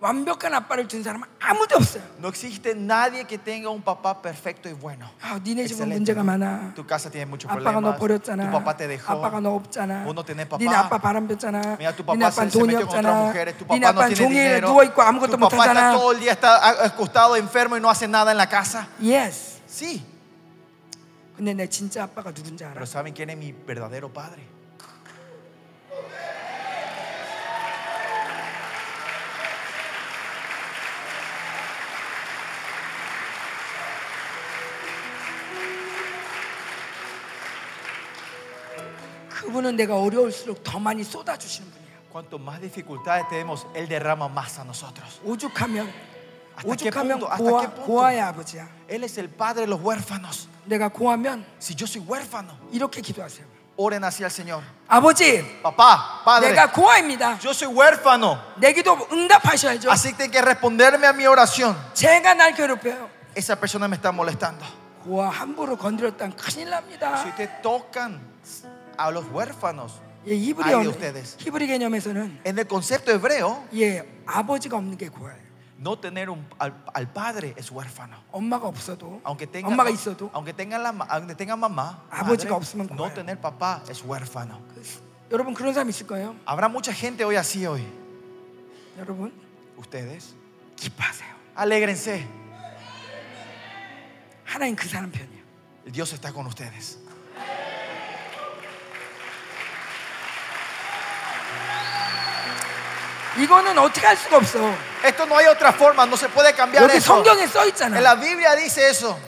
완벽한 0.00 0.52
아빠를 0.54 0.88
둔 0.88 1.02
사람은 1.02 1.26
아무도 1.40 1.76
없어요. 1.76 2.02
No 2.18 2.28
existe 2.28 2.74
nadie 2.74 3.24
que 3.24 3.38
tenga 3.38 3.70
un 3.70 3.82
papá 3.82 4.20
perfecto 4.22 4.68
y 4.68 4.72
bueno. 4.72 5.06
아, 5.20 5.38
니네 5.38 5.66
집은 5.66 5.86
Excelente. 5.90 5.94
문제가 5.98 6.22
많아. 6.22 6.72
Tu 6.74 6.84
casa 6.86 7.10
tiene 7.10 7.26
muchos 7.26 7.50
아빠가 7.50 7.78
너 7.80 7.94
problemas. 7.94 7.98
버렸잖아. 8.00 8.46
Tu 8.46 8.50
papá 8.52 8.76
te 8.76 8.86
dejó. 8.88 9.12
아빠가 9.12 9.40
너 9.40 9.54
없잖아. 9.54 10.02
Vos 10.04 10.14
no 10.14 10.24
tenés 10.24 10.46
papá. 10.48 10.58
니네 10.62 10.74
아빠 10.74 10.98
바람 10.98 11.26
폈잖아. 11.28 11.76
Mira, 11.78 11.94
tu 11.94 12.02
니네 12.02 12.18
papá 12.18 12.30
se, 12.30 12.40
아빠는 12.40 12.50
se 12.50 12.58
돈이 12.58 12.72
metió 12.74 12.86
con 12.86 12.98
otras 12.98 13.14
없잖아. 13.14 13.26
mujeres. 13.26 13.58
Tu 13.58 13.64
니네 13.66 13.68
papá 13.68 13.78
no 13.78 13.86
아빠는 14.00 14.14
tiene 14.14 14.18
종일 14.26 14.42
dinero. 14.42 14.66
누워 14.70 14.84
있고 14.84 15.02
아무것도 15.02 15.30
Tu 15.30 15.38
못 15.38 15.48
papá 15.50 15.64
está 15.66 15.70
하잖아. 15.70 15.92
todo 15.98 16.12
el 16.12 16.20
día 16.20 16.32
está 16.32 16.84
acostado 16.86 17.36
enfermo 17.36 17.76
y 17.76 17.80
no 17.80 17.88
hace 17.90 18.06
nada 18.08 18.30
en 18.32 18.38
la 18.38 18.48
casa. 18.48 18.86
Yes. 19.00 19.58
Sí. 19.66 20.02
근데 21.36 21.54
내 21.54 21.66
진짜 21.68 22.04
아빠가 22.04 22.32
누군지 22.32 22.64
알아? 22.64 22.74
Pero 22.74 22.86
¿saben 22.86 23.12
quién 23.14 23.30
es 23.30 23.36
mi 23.38 23.52
verdadero 23.52 24.12
padre? 24.12 24.42
그분은 39.47 39.75
내가 39.75 39.95
어려울수록 39.97 40.63
더 40.63 40.77
많이 40.79 41.03
쏟아 41.03 41.37
주시는 41.37 41.69
분이에요. 41.71 41.87
Cuanto 42.11 42.37
más 42.39 42.59
dificultades 42.59 43.27
tenemos, 43.29 43.65
Él 43.73 43.87
derrama 43.87 44.27
más 44.27 44.59
a 44.59 44.63
nosotros. 44.63 45.19
오죽하면 45.23 45.87
¿Hasta 46.57 46.75
qué 46.75 46.89
오죽하면 46.89 47.19
punto? 47.19 47.31
¿Hasta 47.31 47.43
고아, 47.49 47.61
qué 47.61 47.67
punto? 47.69 47.83
고아의 47.85 48.19
아버지야. 48.21 48.67
Él 48.89 49.03
es 49.03 49.17
el 49.17 49.29
padre 49.29 49.61
de 49.61 49.67
los 49.67 49.79
huérfanos. 49.81 50.47
내가 50.65 50.89
고하면 50.89 51.45
Si 51.59 51.75
yo 51.75 51.85
soy 51.87 52.01
huérfano, 52.05 52.57
이렇게 52.71 53.01
기도하세요. 53.01 53.45
oren 53.77 54.03
así 54.03 54.23
al 54.23 54.31
Señor. 54.31 54.63
아버지, 54.87 55.61
Papá, 55.61 56.23
padre, 56.25 56.49
내가 56.49 56.71
고아입니다. 56.71 57.37
yo 57.39 57.51
soy 57.51 57.67
huérfano. 57.71 58.39
내 58.57 58.73
기도 58.73 58.97
응답하셔야죠. 59.11 59.89
Así 59.91 60.09
que 60.11 60.17
tienen 60.17 60.31
que 60.31 60.41
responderme 60.41 61.05
a 61.07 61.13
mi 61.13 61.25
oración. 61.27 61.77
제가 61.93 62.33
날 62.33 62.53
괴롭혀요. 62.55 63.07
Esa 63.35 63.55
persona 63.55 63.87
me 63.87 63.95
está 63.95 64.11
molestando. 64.11 64.65
고아 65.05 65.29
함부로 65.29 65.77
건드렸다면 65.77 66.35
큰일 66.35 66.69
납니다. 66.71 67.21
Si 67.21 67.29
ustedes 67.29 67.61
tocan 67.61 68.19
a 68.96 69.10
los 69.10 69.24
huérfanos, 69.30 70.00
예, 70.26 70.34
히브리, 70.36 70.64
Ay, 70.68 70.74
언- 70.74 70.86
ustedes. 70.88 71.36
히브리 71.38 71.66
개념에서는 71.66 72.40
en 72.44 72.58
el 72.58 72.66
concepto 72.68 73.10
hebreo, 73.12 73.64
예, 73.74 74.06
아버지가 74.26 74.76
없는 74.76 74.96
게 74.96 75.08
고아예요. 75.08 75.42
no 75.82 75.98
tener 76.00 76.30
un, 76.30 76.46
al, 76.60 76.72
al 76.94 77.12
padre 77.12 77.54
es 77.56 77.70
huérfano. 77.72 78.16
엄마가 78.30 78.68
없어도 78.68 79.20
Aunque 79.24 79.46
tengan, 79.50 79.72
엄마가 79.72 79.90
있어도 79.90 80.30
aunque 80.32 80.52
tengan, 80.54 80.80
la, 80.82 80.92
ma- 80.92 81.06
aunque 81.10 81.34
tengan 81.34 81.58
mamá, 81.58 82.04
아버지가 82.08 82.54
padre, 82.54 82.56
없으면 82.56 82.86
no 82.92 82.96
고아예요. 83.10 83.14
tener 83.14 83.40
papá 83.40 83.82
es 83.90 84.00
huérfano. 84.04 84.60
여러분 85.32 85.54
그런 85.54 85.72
사람 85.74 85.88
있을 85.88 86.06
거예요. 86.06 86.36
Habrá 86.46 86.68
mucha 86.68 86.92
gente 86.92 87.24
hoy 87.24 87.34
así 87.36 87.64
hoy. 87.66 87.82
여러분 88.98 89.32
Ustedes, 89.76 90.34
기뻐하세요. 90.76 91.34
alégrense. 91.56 92.28
하나님 94.44 94.76
그 94.76 94.86
사람 94.86 95.10
편이에요. 95.10 95.42
Dios 95.90 96.12
está 96.12 96.32
con 96.32 96.46
ustedes. 96.46 96.98
이거는 103.38 103.78
어떻게 103.78 104.06
할 104.06 104.16
수가 104.16 104.36
없어. 104.38 104.58
Esto 105.04 105.24
no 105.26 105.36
hay 105.38 105.46
otra 105.46 105.72
forma, 105.72 106.04
no 106.06 106.16
se 106.16 106.28
puede 106.28 106.52
cambiar 106.54 106.84
여기 106.84 106.96
eso. 106.98 107.14
성경에 107.22 107.46
써 107.46 107.62
En 107.64 107.68
있잖아. 107.72 108.00
la 108.00 108.14
Biblia 108.14 108.54
dice 108.56 108.88
eso. 108.90 109.18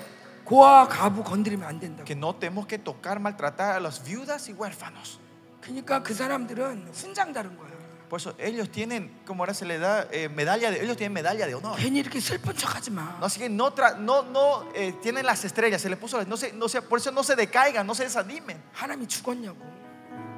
고아 0.44 0.86
가부 0.88 1.24
건드리면 1.24 1.66
안 1.66 1.80
된다고. 1.80 2.04
Que 2.04 2.14
no 2.14 2.34
tenemos 2.34 2.66
que 2.66 2.78
tocar, 2.78 3.18
maltratar 3.18 3.76
a 3.76 3.80
las 3.80 4.02
viudas 4.04 4.48
y 4.48 4.52
huérfanos. 4.52 5.18
그러니까 5.62 6.02
그 6.02 6.12
사람들은 6.12 6.90
훈장 6.92 7.32
다른 7.32 7.56
거야. 7.56 7.72
Por 8.10 8.20
eso 8.20 8.34
ellos 8.38 8.70
tienen, 8.70 9.10
como 9.26 9.42
ahora 9.42 9.54
se 9.54 9.64
le 9.64 9.78
da, 9.78 10.06
eh, 10.12 10.28
medalla 10.28 10.70
de, 10.70 10.84
ellos 10.84 10.96
tienen 10.98 11.14
medalla 11.14 11.46
de 11.46 11.54
honor. 11.54 11.74
괜히 11.78 12.00
이렇게 12.00 12.20
슬픈 12.20 12.54
척하지 12.54 12.90
마. 12.90 13.16
No, 13.18 13.24
así 13.26 13.38
que 13.40 13.48
no, 13.48 13.74
tra- 13.74 13.96
no, 13.96 14.22
no 14.22 14.68
eh, 14.74 14.92
tienen 15.02 15.24
las 15.24 15.42
estrellas, 15.46 15.80
se 15.80 15.88
les 15.88 15.98
puso, 15.98 16.18
las- 16.18 16.28
no 16.28 16.36
se, 16.36 16.52
no 16.52 16.68
se, 16.68 16.82
por 16.82 16.98
eso 16.98 17.10
no 17.10 17.24
se 17.24 17.34
decaigan, 17.34 17.86
no 17.86 17.94
se 17.94 18.04
desanimen. 18.04 18.60
하나님이 18.74 19.08
죽었냐고. 19.08 19.56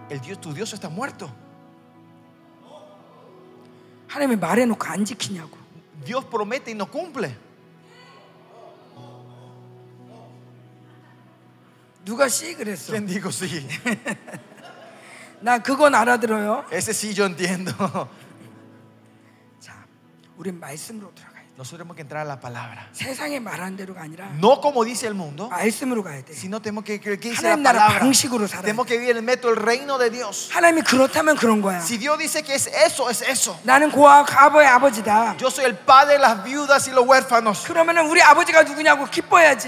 El 0.09 0.21
Dios, 0.21 0.41
tu 0.41 0.55
Dios 0.55 0.73
está 0.73 0.89
muerto. 0.89 1.29
하나님이 4.12 4.36
말해놓고 4.36 4.86
안 4.88 5.06
지키냐고. 5.06 5.58
Dios 6.04 6.26
promete 6.26 6.72
y 6.72 6.76
no 6.76 6.86
cumple. 6.86 7.34
누가 12.04 12.28
씨 12.28 12.54
그랬어? 12.56 12.92
¿Quién 12.92 13.08
dijo 13.08 13.32
sí? 13.32 13.66
나 15.40 15.60
그건 15.60 15.96
알아들어요. 15.96 16.66
Ese 16.72 16.92
sí 16.92 17.14
yo 17.14 17.26
entiendo. 17.26 17.72
자, 19.62 19.86
우린 20.36 20.60
말씀으로 20.60 21.14
돼. 21.16 21.31
nosotros 21.58 21.80
tenemos 21.80 21.96
que 21.96 22.02
entrar 22.02 22.22
a 22.22 22.26
la 22.26 22.40
palabra. 22.40 22.90
No 24.40 24.60
como 24.62 24.84
dice 24.84 25.06
el 25.06 25.14
mundo, 25.14 25.50
sino 26.34 26.60
tenemos 26.60 26.84
que 26.84 27.00
creer 27.00 27.20
que 27.20 27.30
dice 27.30 27.44
la 27.44 27.56
palabra. 27.74 28.00
Tenemos 28.64 28.88
que 28.88 28.98
vivir 28.98 29.16
el 29.16 29.22
método, 29.22 29.52
el 29.52 29.58
reino 29.58 29.98
de 30.00 30.10
Dios. 30.10 30.50
Si 31.82 31.98
Dios 31.98 32.18
dice 32.18 32.42
que 32.42 32.56
es 32.56 32.68
eso, 32.68 33.10
es 33.12 33.22
eso. 33.22 33.60
Yo 35.38 35.52
soy 35.52 35.66
el 35.66 35.76
padre 35.76 36.14
de 36.14 36.20
las 36.20 36.44
viudas 36.44 36.88
y 36.88 36.92
los 36.92 37.06
huérfanos. 37.06 37.64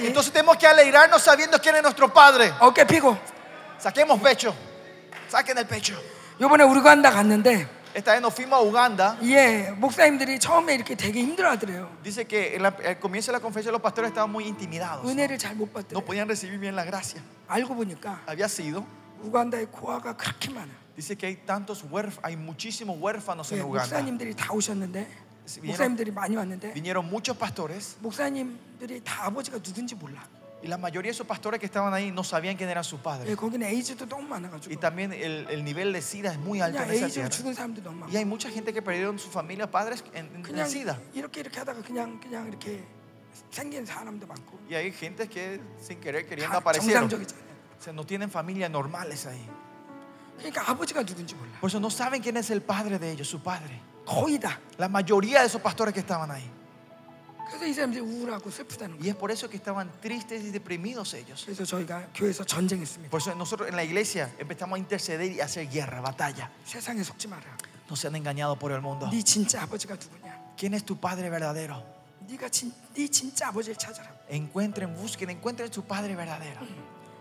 Entonces 0.07 0.31
tenemos 0.33 0.57
que 0.57 0.65
alegrarnos 0.65 1.21
sabiendo 1.21 1.59
quién 1.59 1.75
es 1.75 1.83
nuestro 1.83 2.11
padre. 2.11 2.51
Saquemos 3.77 4.19
pecho. 4.21 4.55
Saquen 5.29 5.57
el 5.57 5.65
pecho. 5.67 5.93
요번에 7.92 7.92
우리 7.92 7.92
간다 7.92 7.92
갔는데 7.92 7.92
Esta 7.94 8.12
vez 8.12 8.20
nos 8.20 8.34
fuimos 8.34 8.60
a 8.62 8.68
Uganda. 8.68 9.16
예 9.22 9.70
목사님들이 9.76 10.38
처음에 10.38 10.74
이렇게 10.74 10.94
되게 10.94 11.20
힘들어하더래요. 11.22 11.90
Dice 12.02 12.24
que 12.26 12.54
en 12.54 12.62
la- 12.62 12.76
al 12.84 12.98
comienzo 13.00 13.32
de 13.32 13.38
la 13.38 13.40
conferencia 13.40 13.72
los 13.72 13.80
pastores 13.80 14.10
estaban 14.10 14.30
muy 14.30 14.44
intimidados. 14.46 15.04
은혜를 15.08 15.38
잘 15.38 15.56
못 15.56 15.68
No 15.68 15.72
받더래요. 15.72 16.04
podían 16.04 16.28
recibir 16.28 16.58
bien 16.60 16.74
la 16.76 16.84
gracia. 16.84 17.20
알고 17.48 17.74
보니까 17.74 18.20
Había 18.26 18.46
sido. 18.48 18.84
우간다에 19.24 19.64
고아가 19.66 20.16
그렇게 20.16 20.50
많아. 20.52 20.68
Dice 20.96 21.16
que 21.16 21.26
hay 21.26 21.36
tantos 21.46 21.82
huérfanos, 21.82 22.20
hay 22.22 22.36
muchísimos 22.36 22.98
huérfanos 23.00 23.50
예, 23.52 23.56
en 23.58 23.64
Uganda. 23.64 23.88
목사님들이 23.88 24.34
다 24.34 24.52
오셨는데 24.52 25.06
vinieron- 25.46 25.66
목사님들이 25.66 26.10
많이 26.12 26.36
왔는데 26.36 26.72
Vinieron 26.74 27.06
muchos 27.08 27.36
pastores 27.38 27.96
목사님들이 28.00 29.00
다 29.02 29.24
아버지가 29.26 29.58
누군지 29.62 29.94
몰라. 29.94 30.22
y 30.63 30.67
la 30.67 30.77
mayoría 30.77 31.09
de 31.09 31.13
esos 31.13 31.27
pastores 31.27 31.59
que 31.59 31.65
estaban 31.65 31.93
ahí 31.93 32.09
no 32.09 32.23
sabían 32.23 32.55
quién 32.55 32.69
era 32.69 32.83
su 32.83 32.97
padre. 32.99 33.35
Y 34.69 34.77
también 34.77 35.11
el, 35.11 35.45
el 35.49 35.63
nivel 35.63 35.91
de 35.91 36.01
SIDA 36.01 36.31
es 36.31 36.39
muy 36.39 36.61
alto 36.61 36.81
en 36.81 36.89
esa 36.89 37.09
tierra. 37.09 37.29
Y 38.09 38.15
hay 38.15 38.23
mucha 38.23 38.49
gente 38.49 38.73
que 38.73 38.81
perdieron 38.81 39.19
su 39.19 39.29
familia, 39.29 39.69
padres 39.69 40.05
en, 40.13 40.29
en, 40.33 40.69
SIDA. 40.69 40.97
Y 44.69 44.75
hay 44.75 44.91
gente 44.93 45.27
que 45.27 45.59
sin 45.81 45.99
querer 45.99 46.25
queriendo 46.25 46.57
aparecieron. 46.57 47.11
O 47.13 47.83
sea, 47.83 47.91
no 47.91 48.05
tienen 48.05 48.31
familias 48.31 48.71
normales 48.71 49.25
ahí. 49.25 49.45
Por 51.59 51.69
eso 51.69 51.79
no 51.81 51.89
saben 51.89 52.21
quién 52.21 52.37
es 52.37 52.49
el 52.51 52.61
padre 52.61 52.99
de 52.99 53.11
ellos, 53.11 53.27
su 53.27 53.41
padre. 53.43 53.81
La 54.77 54.87
mayoría 54.87 55.41
de 55.41 55.47
esos 55.47 55.61
pastores 55.61 55.93
que 55.93 55.99
estaban 55.99 56.31
ahí. 56.31 56.49
그래서 57.48 57.66
이 57.66 57.72
사람들이 57.72 58.02
우울하고 58.02 58.50
슬프다는 58.50 58.98
거예요. 58.98 59.02
Y 59.02 59.10
es 59.10 59.16
por 59.16 59.30
eso 59.30 59.48
que 59.48 59.56
estaban 59.56 59.90
tristes 60.02 60.44
y 60.44 60.50
deprimidos 60.52 61.14
ellos. 61.14 61.44
그래서 61.46 61.64
저희가 61.64 62.08
교회에서 62.14 62.44
전쟁했습니다. 62.44 63.10
Por 63.10 63.20
eso 63.20 63.34
nosotros 63.34 63.68
en 63.68 63.76
la 63.76 63.84
iglesia 63.84 64.30
empezamos 64.38 64.76
a 64.76 64.78
interceder 64.78 65.32
y 65.32 65.40
a 65.40 65.44
hacer 65.44 65.68
guerra, 65.68 66.02
batalla. 66.02 66.50
세상에 66.66 67.02
속지 67.02 67.26
마라. 67.28 67.44
No 67.88 67.96
sean 67.96 68.14
engañados 68.16 68.58
por 68.58 68.70
el 68.72 68.82
mundo. 68.82 69.08
네 69.10 69.22
진짜 69.22 69.62
아버지가 69.62 69.94
누구냐? 69.94 70.56
¿Quién 70.58 70.74
es 70.74 70.84
tu 70.84 71.00
padre 71.00 71.30
verdadero? 71.30 71.82
네가 72.28 72.50
진, 72.50 72.70
네 72.92 73.08
진짜 73.08 73.48
아버지를 73.48 73.76
찾아라. 73.76 74.12
Encuentren, 74.28 74.94
busquen, 74.94 75.30
encuentren 75.30 75.72
su 75.72 75.82
padre 75.84 76.14
verdadero. 76.14 76.60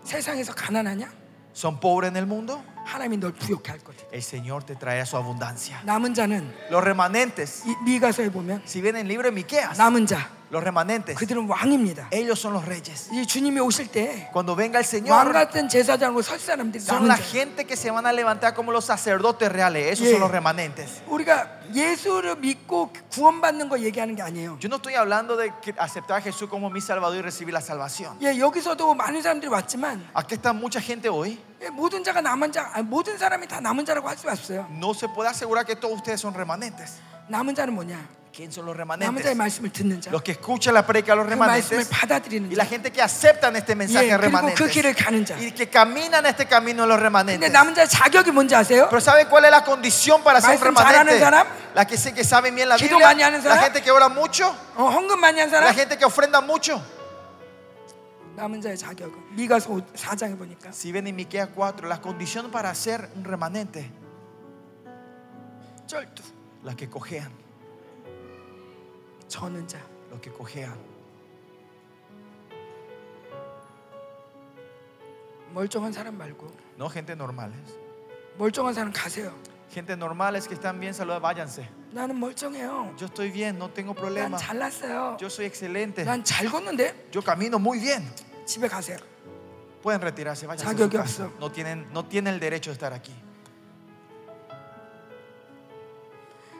세상에서 0.04 0.54
가난하냐? 0.54 1.10
¿Son 1.54 1.80
pobres 1.80 2.10
en 2.10 2.16
el 2.18 2.26
mundo? 2.26 2.62
하나님이 2.84 3.18
널 3.18 3.32
부욕해 3.32 3.70
할 3.70 3.78
거다. 3.80 4.04
El 4.12 4.22
Señor 4.22 4.64
te 4.64 4.74
traerá 4.74 5.04
su 5.04 5.16
abundancia. 5.16 5.80
남은 5.84 6.14
자는 6.14 6.52
Los 6.70 6.82
remanentes, 6.82 7.64
이 7.66 7.74
미가서에 7.84 8.30
보면 8.30 8.62
si 8.64 8.80
ven 8.80 8.96
el 8.96 9.06
libro 9.06 9.28
de 9.28 9.32
Miqueas, 9.32 9.78
남은 9.78 10.06
자 10.06 10.30
los 10.53 10.61
remanentes, 10.63 11.15
그들은 11.17 11.49
왕입니다. 11.49 12.07
ellos 12.11 12.39
son 12.39 12.53
los 12.53 12.63
reyes. 12.63 13.09
이 13.11 13.25
주님이 13.25 13.59
오실 13.59 13.87
때왕 13.91 14.31
Cuando 14.31 14.55
venga 14.55 14.77
el 14.79 14.85
Señor, 14.85 15.33
같은 15.33 15.67
제사장으로 15.67 16.21
설 16.21 16.37
사람들이 16.39 16.79
son 16.83 17.07
la 17.07 17.17
자. 17.17 17.23
gente 17.23 17.65
que 17.65 17.75
se 17.75 17.89
van 17.89 18.05
a 18.05 18.13
levantar 18.13 18.53
como 18.53 18.71
los 18.71 18.85
sacerdotes 18.85 19.51
reales. 19.51 19.91
Esos 19.91 20.05
Yeah. 20.07 20.13
son 20.15 20.21
los 20.21 20.31
remanentes. 20.31 21.01
우리가 21.07 21.63
예수를 21.73 22.35
믿고 22.37 22.93
구원받는 23.11 23.67
거 23.69 23.79
얘기하는 23.79 24.15
게 24.15 24.21
아니에요. 24.21 24.59
Yo 24.61 24.67
no 24.69 24.75
estoy 24.77 24.93
hablando 24.95 25.35
de 25.35 25.51
que 25.61 25.73
aceptar 25.77 26.17
a 26.17 26.21
Jesús 26.21 26.47
como 26.49 26.69
mi 26.69 26.79
Salvador 26.79 27.17
y 27.17 27.21
recibir 27.21 27.51
la 27.53 27.61
salvación. 27.61 28.15
예, 28.21 28.37
여기서도 28.37 28.93
많은 28.93 29.21
사람들이 29.23 29.49
왔지만 29.51 30.05
Aquí 30.13 30.35
está 30.35 30.53
mucha 30.53 30.79
gente 30.79 31.09
hoy. 31.09 31.39
예, 31.63 31.69
모든 31.69 32.03
자가 32.03 32.21
남은 32.21 32.51
자, 32.51 32.69
아니, 32.73 32.85
모든 32.85 33.17
사람이 33.17 33.47
다 33.47 33.59
남은 33.59 33.85
자라고 33.85 34.07
할 34.07 34.17
수 34.17 34.29
없어요. 34.29 34.67
No 34.71 34.91
se 34.93 35.07
puede 35.07 35.29
asegurar 35.29 35.65
que 35.65 35.75
todos 35.75 35.95
ustedes 35.97 36.19
son 36.21 36.33
remanentes. 36.35 36.99
남은 37.27 37.55
자는 37.55 37.73
뭐냐? 37.73 37.97
¿Quién 38.32 38.52
son 38.52 38.66
los 38.66 38.76
남은 38.76 39.00
자의 39.20 39.34
remanentes? 39.34 39.36
말씀을 39.36 39.70
듣는 39.72 40.00
자, 40.00 40.10
Los 40.12 40.22
que 40.22 40.30
escuchan 40.32 40.72
la 40.72 40.86
predica 40.86 41.10
de 41.16 41.16
los 41.16 41.26
그 41.26 41.34
말씀을 41.34 41.82
remanentes 41.82 41.88
받아들이는 41.90 42.50
y 42.52 42.54
la 42.54 42.64
자. 42.64 42.68
gente 42.70 42.92
que 42.92 43.02
aceptan 43.02 43.56
este 43.56 43.74
mensaje 43.74 44.06
예, 44.06 44.10
de 44.14 44.16
그리고 44.16 44.30
그 44.54 44.62
remanentes 44.62 44.70
길을 44.70 44.94
가는 44.94 45.24
자. 45.26 45.34
y 45.40 45.50
que 45.50 45.66
caminan 45.68 46.24
este 46.26 46.46
camino 46.46 46.84
de 46.84 46.88
los 46.88 46.98
근데 46.98 47.02
remanentes. 47.02 47.50
남은 47.52 47.74
자의 47.74 47.88
자격이 47.88 48.30
뭔지 48.30 48.54
아세요? 48.54 48.86
Pero 48.90 49.00
¿saben 49.00 49.26
cuál 49.28 49.46
es 49.46 49.50
la 49.50 49.64
condición 49.64 50.22
para 50.22 50.40
ser 50.40 50.54
un 50.54 50.60
말씀 50.60 50.74
잘하는 50.76 51.18
remanente? 51.18 51.18
사람? 51.18 51.46
La 51.74 51.84
que 51.84 51.96
sé 51.96 52.14
que 52.14 52.22
saben 52.22 52.54
bien 52.54 52.68
la 52.68 52.76
기도 52.76 52.94
Biblia, 52.98 53.08
많이 53.08 53.22
하는 53.22 53.42
la 53.42 53.56
사람? 53.58 53.64
gente 53.64 53.82
que 53.82 53.90
ora 53.90 54.08
mucho, 54.08 54.54
어, 54.76 54.86
헌금 54.86 55.18
많이 55.18 55.40
한 55.40 55.50
la 55.50 55.58
사람? 55.58 55.74
gente 55.74 55.98
que 55.98 56.04
ofrenda 56.06 56.40
mucho. 56.40 56.80
남은 58.36 58.60
자의 58.60 58.78
자격은 58.78 59.34
미가서 59.34 59.68
4장에 59.96 60.38
보니까 60.38 60.70
Si 60.70 60.92
ven 60.92 61.08
en 61.08 61.16
Miqueas 61.16 61.48
4, 61.56 61.88
la 61.88 62.00
condición 62.00 62.52
para 62.52 62.72
ser 62.72 63.10
un 63.16 63.24
remanente, 63.24 63.90
쩔뚝 65.88 66.24
las 66.62 66.76
que 66.76 66.88
cojean, 66.88 67.32
저는 69.33 69.67
자, 69.67 69.79
los 70.11 70.21
que 70.21 70.29
cojean. 70.31 70.77
멀쩡한 75.51 75.91
사람 75.91 76.15
말고 76.17 76.51
No 76.77 76.87
gente 76.87 77.13
normales. 77.15 77.57
멀쩡한 78.37 78.75
사람 78.75 78.91
가세요. 78.93 79.33
Gente 79.73 79.93
normales 79.97 80.47
que 80.47 80.53
están 80.53 80.79
bien 80.79 80.93
saludados, 80.93 81.23
váyanse. 81.23 81.67
나는 81.91 82.19
멀쩡해요. 82.19 82.93
Yo 82.95 83.07
estoy 83.07 83.31
bien, 83.31 83.57
no 83.57 83.69
tengo 83.71 83.93
난 83.95 84.03
problema. 84.03 84.37
잘났어요. 84.37 85.17
Yo 85.19 85.27
soy 85.31 85.45
excelente. 85.47 86.03
난 86.05 86.23
잘 86.23 86.45
걷는데 86.47 87.09
Yo 87.11 87.23
camino 87.23 87.57
muy 87.57 87.79
bien. 87.79 88.05
집에 88.45 88.67
가세요. 88.67 88.97
Pueden 89.81 89.99
retirarse, 90.01 90.45
váyanse. 90.45 90.63
a 90.63 90.69
su 90.69 90.77
자격이 90.77 90.95
casa. 90.97 91.25
없어. 91.25 91.31
No 91.39 91.51
tienen, 91.51 91.87
no 91.91 92.05
tienen 92.05 92.35
el 92.35 92.39
derecho 92.39 92.69
de 92.69 92.73
estar 92.77 92.93
aquí. 92.93 93.13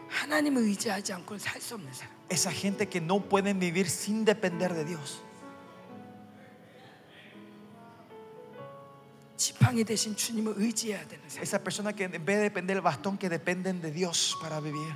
하나님을 0.09 0.63
의지하지 0.63 1.13
않고 1.13 1.38
살수 1.38 1.76
없는 1.76 1.93
사람. 1.93 2.13
esa 2.34 2.51
gente 2.51 2.88
que 2.89 2.99
no 2.99 3.21
pueden 3.21 3.59
vivir 3.59 3.89
sin 3.89 4.25
depender 4.25 4.73
de 4.73 4.86
Dios. 4.86 5.21
Esa 11.41 11.59
persona 11.63 11.93
que 11.93 12.05
en 12.05 12.25
vez 12.25 12.38
de 12.38 12.43
depender 12.43 12.75
del 12.75 12.81
bastón, 12.81 13.17
que 13.17 13.29
dependen 13.29 13.81
de 13.81 13.91
Dios 13.91 14.38
para 14.41 14.59
vivir. 14.59 14.93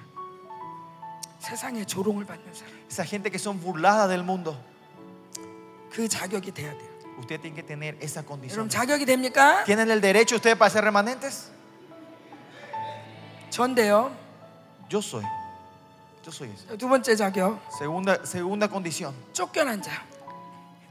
Esa 2.90 3.06
gente 3.06 3.30
que 3.32 3.40
son 3.40 3.62
burladas 3.62 4.10
del 4.10 4.24
mundo. 4.24 4.58
Usted 7.20 7.40
tiene 7.40 7.56
que 7.56 7.64
tener 7.64 7.98
esa 8.00 8.24
condición. 8.24 8.68
¿Tienen 9.66 9.90
el 9.90 10.02
derecho 10.02 10.36
ustedes 10.36 10.56
para 10.56 10.70
ser 10.70 10.84
remanentes? 10.84 11.52
Yo 14.90 15.02
soy. 15.02 15.24
Yo 16.27 16.31
soy 16.31 16.51
eso. 16.51 16.77
두 16.79 16.89
번째 16.89 17.17
자격. 17.17 17.61
Segunda, 17.79 18.25
segunda 18.25 18.69
condición. 18.69 19.13
쫓겨난 19.33 19.83
자. 19.83 20.05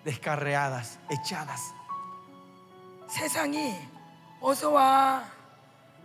Descarreadas, 0.03 0.97
echadas. 1.09 1.61
세상이 3.07 3.75
어서 4.41 4.71
와 4.71 5.23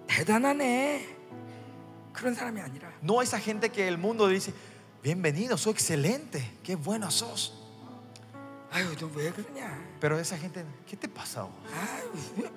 대단하네 0.07 1.17
그런 2.13 2.35
사람이 2.35 2.61
아니라 2.61 2.91
No 3.03 3.23
esa 3.23 3.39
gente 3.39 3.71
que 3.71 3.87
el 3.89 3.97
mundo 3.99 4.27
dice, 4.29 4.53
bienvenido, 5.03 5.57
soy 5.57 5.73
excelente, 5.73 6.59
qué 6.63 6.75
bueno 6.77 7.11
sos. 7.11 7.53
아유 8.73 8.95
너 8.97 9.09
왜 9.15 9.31
그러냐 9.33 9.79
Pero 10.01 10.19
esa 10.19 10.37
gente, 10.37 10.65
¿qué 10.87 10.97
te 10.97 11.09
pasa? 11.09 11.43
vos? 11.43 11.53
아유 11.73 12.11
왜, 12.37 12.51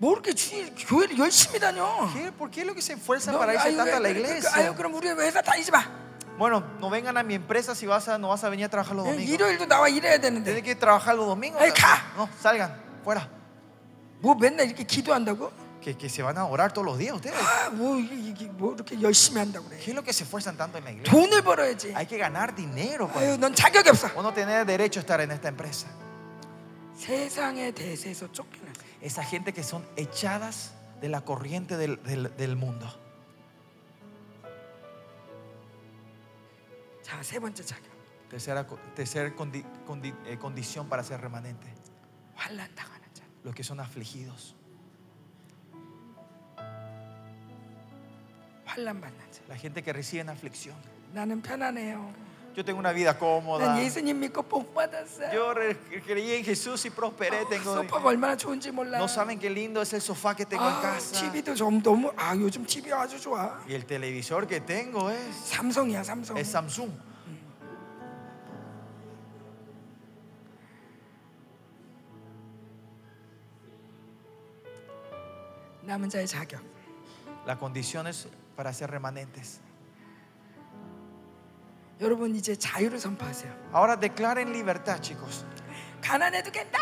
뭐 0.00 0.12
이렇게 0.14 0.32
주, 0.32 0.50
교회를 0.88 1.18
열심히 1.18 1.60
다녀 1.60 2.08
¿Qué? 2.14 2.32
¿Por 2.32 2.50
qué 2.50 2.64
lo 2.64 2.72
que 2.74 2.80
se 2.80 2.94
esfuerzan 2.94 3.34
너, 3.34 3.38
para 3.38 3.52
irse 3.52 3.76
tanto 3.76 3.94
a 3.96 4.00
la 4.00 4.08
왜, 4.08 4.14
그, 4.14 4.22
그, 4.22 4.28
iglesia? 4.30 4.50
아유 4.56 4.74
그럼 4.74 4.94
우리 4.94 5.10
회사 5.10 5.42
다니지 5.42 5.70
마 5.70 5.84
Bueno, 6.38 6.64
no 6.80 6.88
vengan 6.88 7.18
a 7.18 7.22
mi 7.22 7.34
empresa 7.34 7.74
si 7.74 7.84
vas 7.84 8.08
a, 8.08 8.16
no 8.16 8.28
vas 8.28 8.42
a 8.44 8.48
venir 8.48 8.64
a 8.64 8.68
trabajar 8.70 8.96
los 8.96 9.04
예, 9.04 9.10
domingos. 9.12 9.30
일요일도 9.30 9.66
나와 9.66 9.90
일해야 9.90 10.16
되는데 10.18 10.62
que 10.62 10.74
trabajar 10.74 11.14
los 11.14 11.26
domingos. 11.26 11.60
Ay, 11.60 11.70
가. 11.70 12.00
No, 12.16 12.30
salgan, 12.40 12.72
fuera. 13.04 13.28
뭐 14.22 14.34
맨날 14.34 14.68
이렇게 14.68 14.84
기도한다고? 14.84 15.52
que, 15.82 15.94
que 15.98 16.08
se 16.08 16.22
van 16.22 16.38
a 16.38 16.46
orar 16.46 16.72
todos 16.72 16.86
los 16.86 16.96
días 16.96 17.14
ustedes. 17.14 17.36
아, 17.38 17.68
뭐 17.68 17.98
이게, 17.98 18.46
뭐 18.46 18.72
이렇게 18.74 18.98
열심히 19.02 19.38
한다고 19.38 19.68
¿Qué 19.68 19.76
그래? 19.76 19.90
es 19.90 19.94
lo 19.94 20.02
que 20.02 20.14
se 20.14 20.24
esfuerzan 20.24 20.56
tanto 20.56 20.78
en 20.78 20.84
la 20.84 20.92
iglesia? 20.92 21.12
돈을 21.12 21.42
벌어야지. 21.42 21.92
Hay 21.94 22.06
que 22.06 22.16
ganar 22.16 22.54
dinero. 22.54 23.10
아유, 23.14 23.36
넌 23.36 23.54
자격이 23.54 23.90
없어. 23.90 24.08
O 24.16 24.22
no 24.22 24.32
tener 24.32 24.64
derecho 24.64 25.00
a 25.00 25.02
estar 25.02 25.20
en 25.20 25.30
esta 25.32 25.48
empresa. 25.48 25.88
세상의 26.96 27.72
대세에서 27.72 28.32
쫓겨나. 28.32 28.69
esa 29.00 29.24
gente 29.24 29.52
que 29.52 29.62
son 29.62 29.86
echadas 29.96 30.74
de 31.00 31.08
la 31.08 31.22
corriente 31.22 31.76
del, 31.76 32.02
del, 32.36 32.56
mundo. 32.56 32.86
Tercera, 38.28 38.66
tercera 38.94 39.28
eh, 39.28 40.38
condición 40.38 40.88
para 40.88 41.02
ser 41.02 41.20
remanente. 41.20 41.66
Los 43.42 43.54
que 43.54 43.64
son 43.64 43.80
afligidos. 43.80 44.54
La 49.48 49.56
gente 49.56 49.82
que 49.82 49.92
recibe 49.92 50.20
aflicción. 50.30 50.76
Yo 52.54 52.64
tengo 52.64 52.78
una 52.80 52.92
vida 52.92 53.16
cómoda. 53.16 53.76
Yo 55.32 55.54
creí 56.04 56.32
en 56.32 56.44
Jesús 56.44 56.84
y 56.84 56.90
prosperé. 56.90 57.38
No 58.98 59.08
saben 59.08 59.38
qué 59.38 59.48
lindo 59.48 59.80
es 59.80 59.92
el 59.92 60.00
sofá 60.02 60.34
que 60.34 60.44
tengo 60.46 60.68
en 60.68 60.74
casa. 60.82 61.16
Y 63.68 63.74
el 63.74 63.86
televisor 63.86 64.46
que 64.46 64.60
tengo 64.60 65.10
es 65.10 65.34
Samsung. 66.06 66.38
Es 66.38 66.48
Samsung. 66.48 66.90
La 77.46 77.56
condición 77.58 78.06
es 78.06 78.28
para 78.54 78.72
ser 78.72 78.90
remanentes. 78.90 79.60
여러분 82.00 82.34
이제 82.34 82.56
자유를 82.56 82.98
선포하세요. 82.98 83.52
Ahora 83.74 83.96
declaren 83.96 84.48
libertad, 84.50 85.00
chicos. 85.02 85.44
가난해도 86.02 86.50
괜찮다. 86.50 86.78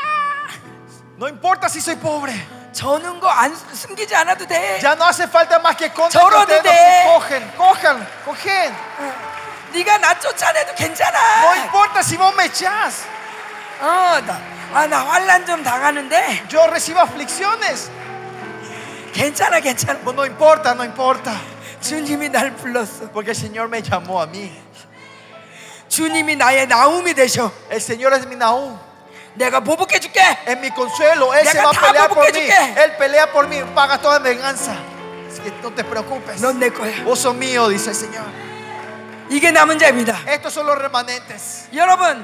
No 1.18 1.26
importa 1.28 1.66
si 1.66 1.80
soy 1.80 1.96
pobre. 1.96 2.32
저는 2.72 3.18
거안 3.18 3.54
숨기지 3.56 4.14
않아도 4.14 4.46
돼. 4.46 4.78
Ya 4.80 4.94
no 4.94 5.04
hace 5.04 5.24
falta 5.26 5.58
más 5.58 5.74
que 5.76 5.86
esconder. 5.86 6.12
que 6.12 6.18
Choro 6.18 6.40
ustedes 6.42 6.62
de- 6.62 7.04
no 7.04 7.18
cogen, 7.18 7.50
cojan, 7.56 8.06
cogen. 8.24 8.72
어, 8.98 9.12
네가 9.72 9.98
나 9.98 10.14
쫓아내도 10.20 10.70
No 10.70 10.76
괜찮아. 10.76 11.64
importa 11.64 12.00
si 12.02 12.16
vos 12.16 12.32
me 12.36 12.44
echás. 12.44 13.02
어, 13.80 14.20
나, 14.24 14.40
아, 14.72 14.86
나 14.86 15.04
환란 15.04 15.44
좀 15.44 15.64
당하는데 15.64 16.46
Yo 16.48 16.64
recibo 16.70 17.00
aflicciones. 17.00 17.90
괜찮아, 19.12 19.58
괜찮아. 19.58 19.98
No 20.04 20.24
importa, 20.24 20.74
no 20.74 20.84
importa. 20.84 21.34
주님이 21.80 22.28
날 22.28 22.54
불렀어. 22.54 23.10
Porque 23.12 23.30
el 23.32 23.36
Señor 23.36 23.68
me 23.68 23.82
llamó 23.82 24.20
a 24.22 24.26
mí. 24.26 24.50
주님이 25.87 26.35
나의 26.35 26.67
나움이 26.67 27.13
되셔. 27.13 27.51
El 27.69 27.77
Señor 27.81 28.13
es 28.13 28.25
mi 28.27 28.35
Nahum. 28.35 28.77
내가 29.35 29.59
보복해 29.61 29.99
줄게. 29.99 30.21
Es 30.45 30.57
mi 30.59 30.69
consuelo. 30.71 31.33
Él 31.33 31.45
se 31.45 31.53
Deja 31.57 31.63
va 31.65 31.69
a 31.69 31.73
다 31.73 31.81
pelear 31.87 32.09
por 32.09 32.17
mí. 32.17 32.31
boboque줄게. 32.31 32.83
Él 32.83 32.97
pelea 32.97 33.31
por 33.31 33.47
mí. 33.47 33.61
Paga 33.75 33.97
toda 33.99 34.19
venganza. 34.19 34.75
Así 35.29 35.41
que 35.41 35.51
no 35.61 35.71
te 35.73 35.83
preocupes. 35.83 36.41
넌 36.41 36.59
내 36.59 36.69
거야. 36.71 37.03
Vos 37.03 37.19
sos 37.19 37.33
mío, 37.35 37.67
dice 37.69 37.89
el 37.89 37.95
Señor. 37.95 38.25
이게 39.29 39.51
남은 39.51 39.79
자입니다. 39.79 40.19
Estos 40.27 40.53
son 40.53 40.67
los 40.67 40.77
remanentes. 40.77 41.67
여러분, 41.73 42.23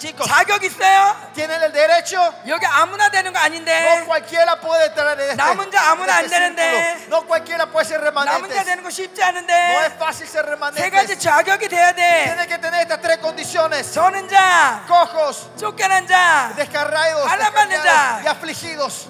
Chicos, 0.00 0.28
자격 0.28 0.62
있어요? 0.62 1.16
tienen 1.32 1.56
el 1.62 1.72
derecho. 1.72 2.20
여기 2.46 2.66
아무나 2.66 3.08
되는 3.08 3.32
거 3.32 3.38
No 3.38 3.44
아닌데. 3.46 4.04
cualquiera 4.04 4.60
puede 4.60 4.86
estar 4.92 5.08
en 5.18 5.20
este, 5.30 5.36
남은 5.36 5.70
자 5.70 5.90
아무나 5.90 6.18
en 6.20 6.24
este 6.26 6.36
안 6.36 6.54
되는데. 6.54 6.62
círculo. 7.08 7.16
No 7.16 7.26
cualquiera 7.26 7.64
puede 7.72 7.84
ser 7.88 8.00
남은 8.04 8.12
자 8.12 8.36
remanente. 8.36 8.64
되는 8.64 8.82
거 8.84 8.90
쉽지 8.90 9.22
No 9.22 9.24
es 9.24 9.28
않은데. 9.32 9.96
fácil 9.96 10.28
ser 10.28 10.44
세 10.76 10.90
가지 10.90 11.16
remanente. 11.16 11.18
자격이 11.18 11.68
돼야 11.68 11.92
돼. 11.92 12.24
Tiene 12.28 12.46
que 12.46 12.58
tener 12.58 12.82
estas 12.82 13.00
tres 13.00 13.18
condiciones. 13.22 13.90
저는 13.94 14.28
자, 14.28 14.84
Cojos, 14.86 15.48
쫓겨난 15.56 16.06
자, 16.06 16.52
descarriados, 16.54 17.32
Alabanza. 17.32 17.66
descarriados 17.80 18.24
y 18.24 18.26
afligidos. 18.28 19.08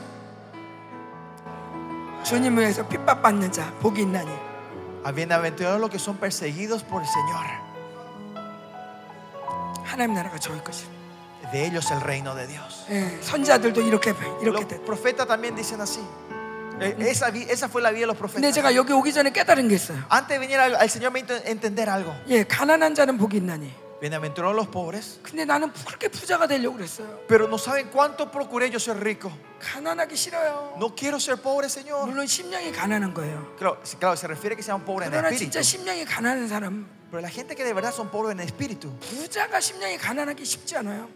주님 2.22 2.56
위해서 2.58 2.86
핍박받는 2.86 3.50
자, 3.50 3.72
복이 3.82 4.02
있나니. 4.02 4.30
A 5.04 5.10
bienaventurados 5.10 5.80
los 5.80 5.90
que 5.90 5.98
son 5.98 6.16
perseguidos 6.16 6.84
por 6.84 7.02
el 7.02 7.08
Señor. 7.08 7.44
하나님 9.91 10.13
나라가 10.15 10.37
저희 10.39 10.63
것이. 10.63 10.85
De 11.51 11.65
ellos 11.67 11.91
el 11.91 11.99
reino 12.01 12.33
de 12.35 12.47
Dios. 12.47 12.85
예, 12.89 13.19
선자들도 13.21 13.81
이렇게 13.81 14.11
이렇게 14.41 14.63
Los 14.63 14.67
됐. 14.67 14.85
profetas 14.85 15.27
también 15.27 15.55
dicen 15.55 15.81
así. 15.81 15.99
Eh, 16.79 16.95
Esa, 16.99 17.29
vi- 17.29 17.45
esa 17.49 17.67
fue 17.67 17.81
la 17.81 17.91
vida 17.91 18.07
de 18.07 18.13
los 18.13 18.17
근데 18.17 18.49
profetas. 18.49 18.53
제가 18.55 18.73
여기 18.75 18.93
오기 18.93 19.11
전에 19.11 19.31
깨달은 19.31 19.67
게 19.67 19.75
있어요. 19.75 19.99
Antes 20.09 20.29
de 20.29 20.39
venir 20.39 20.59
al, 20.59 20.75
al 20.75 20.89
Señor 20.89 21.11
me 21.11 21.19
hizo 21.19 21.35
entender 21.45 21.89
algo. 21.89 22.13
예, 22.29 22.43
가난한 22.43 22.95
자는 22.95 23.17
복이 23.17 23.37
있나니. 23.37 23.69
Bienaventurados 24.01 24.55
los 24.55 24.67
pobres. 24.69 25.19
근데 25.21 25.45
나는 25.45 25.71
그렇게 25.85 26.07
부자가 26.07 26.47
되려고 26.47 26.77
그랬어요. 26.77 27.19
Pero 27.27 27.45
no 27.47 27.57
saben 27.59 27.89
cuánto 27.91 28.31
procuré 28.31 28.71
yo 28.71 28.79
ser 28.79 28.97
rico. 28.97 29.29
가난하기 29.59 30.15
싫어요. 30.15 30.73
No 30.77 30.95
quiero 30.95 31.19
ser 31.19 31.37
pobre, 31.37 31.67
Señor. 31.69 32.07
물론 32.07 32.25
심령이 32.25 32.71
가난한 32.71 33.13
거예요. 33.13 33.53
Claro, 33.59 33.77
sí, 33.83 33.97
claro, 33.99 34.15
se 34.17 34.25
refiere 34.25 34.55
que 34.55 34.63
sean 34.63 34.81
pobres 34.81 35.05
en 35.07 35.11
그러나 35.11 35.29
espíritu. 35.29 35.51
진짜 35.51 35.61
심령이 35.61 36.05
가난한 36.05 36.47
사람, 36.47 36.87
Pero 37.10 37.20
la 37.22 37.28
gente 37.30 37.54
que 37.54 37.64
de 37.64 37.72
verdad 37.72 37.92
son 37.94 38.08
pobres 38.10 38.32
en 38.32 38.40
espíritu, 38.40 38.90
부자가 39.00 39.60
심령이 39.60 39.96
가난하기 39.98 40.44
쉽지 40.44 40.76
않아요. 40.76 41.08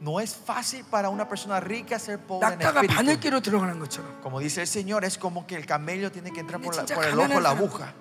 no 0.00 0.20
es 0.20 0.34
fácil 0.34 0.84
para 0.90 1.08
una 1.10 1.28
persona 1.28 1.60
rica 1.60 1.96
ser 1.98 2.18
pobre 2.18 2.48
en 2.52 2.58
낙타가 2.58 2.80
espíritu. 2.82 2.94
바늘기로 2.94 3.40
들어가는 3.40 3.78
것처럼. 3.78 4.20
Como 4.22 4.40
dice 4.40 4.60
el 4.60 4.66
Señor, 4.66 5.04
es 5.04 5.16
como 5.16 5.46
que 5.46 5.54
el 5.56 5.64
camello 5.64 6.10
tiene 6.12 6.32
que 6.32 6.40
entrar 6.40 6.60
por, 6.60 6.74
la- 6.76 6.82
진짜 6.84 6.94
por 6.96 7.04
el 7.04 7.14
ojo 7.18 7.28
de 7.28 7.34
la 7.40 7.50
가난한 7.50 7.58
aguja. 7.58 7.94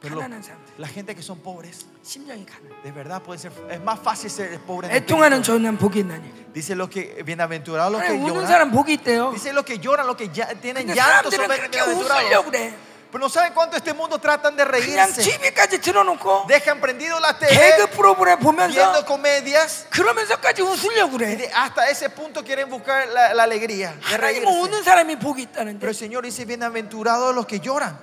Pero 0.00 0.14
lo- 0.14 0.20
가난한 0.22 0.42
사람들, 0.42 0.74
la 0.78 0.86
gente 0.88 1.14
que 1.14 1.22
son 1.22 1.38
pobres, 1.40 1.86
심령이 2.02 2.46
가난. 2.46 2.70
de 2.84 2.92
verdad 2.92 3.20
puede 3.22 3.38
ser, 3.40 3.52
es 3.70 3.80
más 3.82 3.98
fácil 4.00 4.30
ser 4.30 4.58
pobre 4.60 4.86
en 4.88 4.94
애통하는 4.96 5.40
espíritu. 5.42 5.58
저는 5.58 5.76
복이 5.78 5.98
있나니. 6.00 6.52
Dice 6.54 6.74
lo 6.74 6.88
que 6.88 7.22
bienaventurados 7.26 7.92
los 7.92 8.02
que 8.02 8.08
아니, 8.14 8.18
우는 8.22 8.42
lloran. 8.42 8.46
사람 8.46 8.70
복이 8.72 8.94
있대요. 9.02 9.32
Dice 9.34 9.52
los 9.52 9.64
que 9.64 9.78
lloran, 9.78 10.06
los 10.06 10.16
que 10.16 10.30
ya 10.32 10.46
tienen 10.54 10.86
근데 10.86 10.94
llanto 10.94 11.30
son 11.30 11.46
사람들은 11.46 11.68
그렇게 11.68 11.70
bienaventurados. 11.84 12.24
웃으려고 12.24 12.44
그래. 12.50 12.74
Pero 13.12 13.24
no 13.24 13.30
saben 13.30 13.54
cuánto 13.54 13.74
este 13.76 13.94
mundo 13.94 14.18
tratan 14.18 14.54
de 14.54 14.64
그냥 14.64 15.08
reírse. 15.08 15.22
TV까지 15.22 15.80
틀어놓고 15.80 16.46
Dejan 16.46 16.78
prendido 16.78 17.18
la 17.18 17.38
개그 17.38 17.48
TV, 17.48 17.86
프로그램 17.96 18.38
보면서 18.38 18.74
viendo 18.74 19.02
comedias. 19.06 19.86
그러면서까지 19.88 20.60
웃으려고 20.60 21.16
Y 21.16 21.18
그래. 21.18 21.36
de- 21.38 21.50
hasta 21.54 21.88
ese 21.88 22.10
punto 22.10 22.44
quieren 22.44 22.68
buscar 22.68 23.08
la, 23.08 23.32
la 23.32 23.44
alegría 23.44 23.94
de 23.96 24.02
하나님은 24.04 24.44
reírse. 24.44 24.60
우는 24.60 24.82
사람이 24.82 25.16
복이 25.20 25.40
있다는데 25.42 25.78
Pero 25.80 25.88
el 25.88 25.96
Señor 25.96 26.24
dice, 26.24 26.44
bienaventurados 26.44 27.34
los 27.34 27.46
que 27.46 27.60
lloran. 27.60 27.96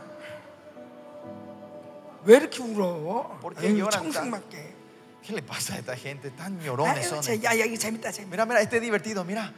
왜 2.26 2.38
이렇게 2.38 2.64
울어? 2.64 3.38
¿Por 3.40 3.54
qué 3.54 3.68
아유, 3.68 3.78
lloran 3.78 4.02
청승맞게. 4.12 4.74
¿Qué 5.22 5.34
le 5.34 5.44
pasa 5.44 5.76
a 5.76 5.78
esta 5.78 5.96
gente? 5.96 6.32
Tan 6.32 6.60
llorones 6.60 7.06
아유, 7.06 7.10
son. 7.10 7.22
제- 7.22 7.38
야, 7.46 7.54
야, 7.54 7.66
이거 7.66 7.78
재밌다, 7.78 8.12
재밌다. 8.12 8.26
Mira, 8.34 8.46
mira, 8.46 8.62
este 8.62 8.78
es 8.78 8.82
divertido, 8.82 9.24
mira. 9.24 9.54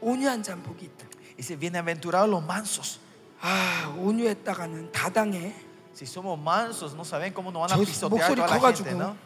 온유한 0.00 0.42
자는 0.42 0.62
복이 0.62 0.84
있다. 0.84 1.06
Dice, 1.43 1.57
bienaventurados 1.57 2.29
los 2.29 2.41
mansos. 2.41 3.01
아, 3.41 3.93
온유했다가는 3.97 4.93
다당해. 4.93 5.53
Si 5.93 6.05
somos 6.05 6.39
mansos, 6.39 6.95
no 6.95 7.03
saben 7.03 7.33
cómo 7.33 7.51
nos 7.51 7.69
van 7.69 7.73
a 7.73 7.75
저 7.75 7.83
pisotear 7.83 8.31
목소리 8.31 8.35
toda 8.39 8.47
la 8.47 8.55
커가지고. 8.55 8.85
gente, 8.85 8.95
¿no? 8.95 9.17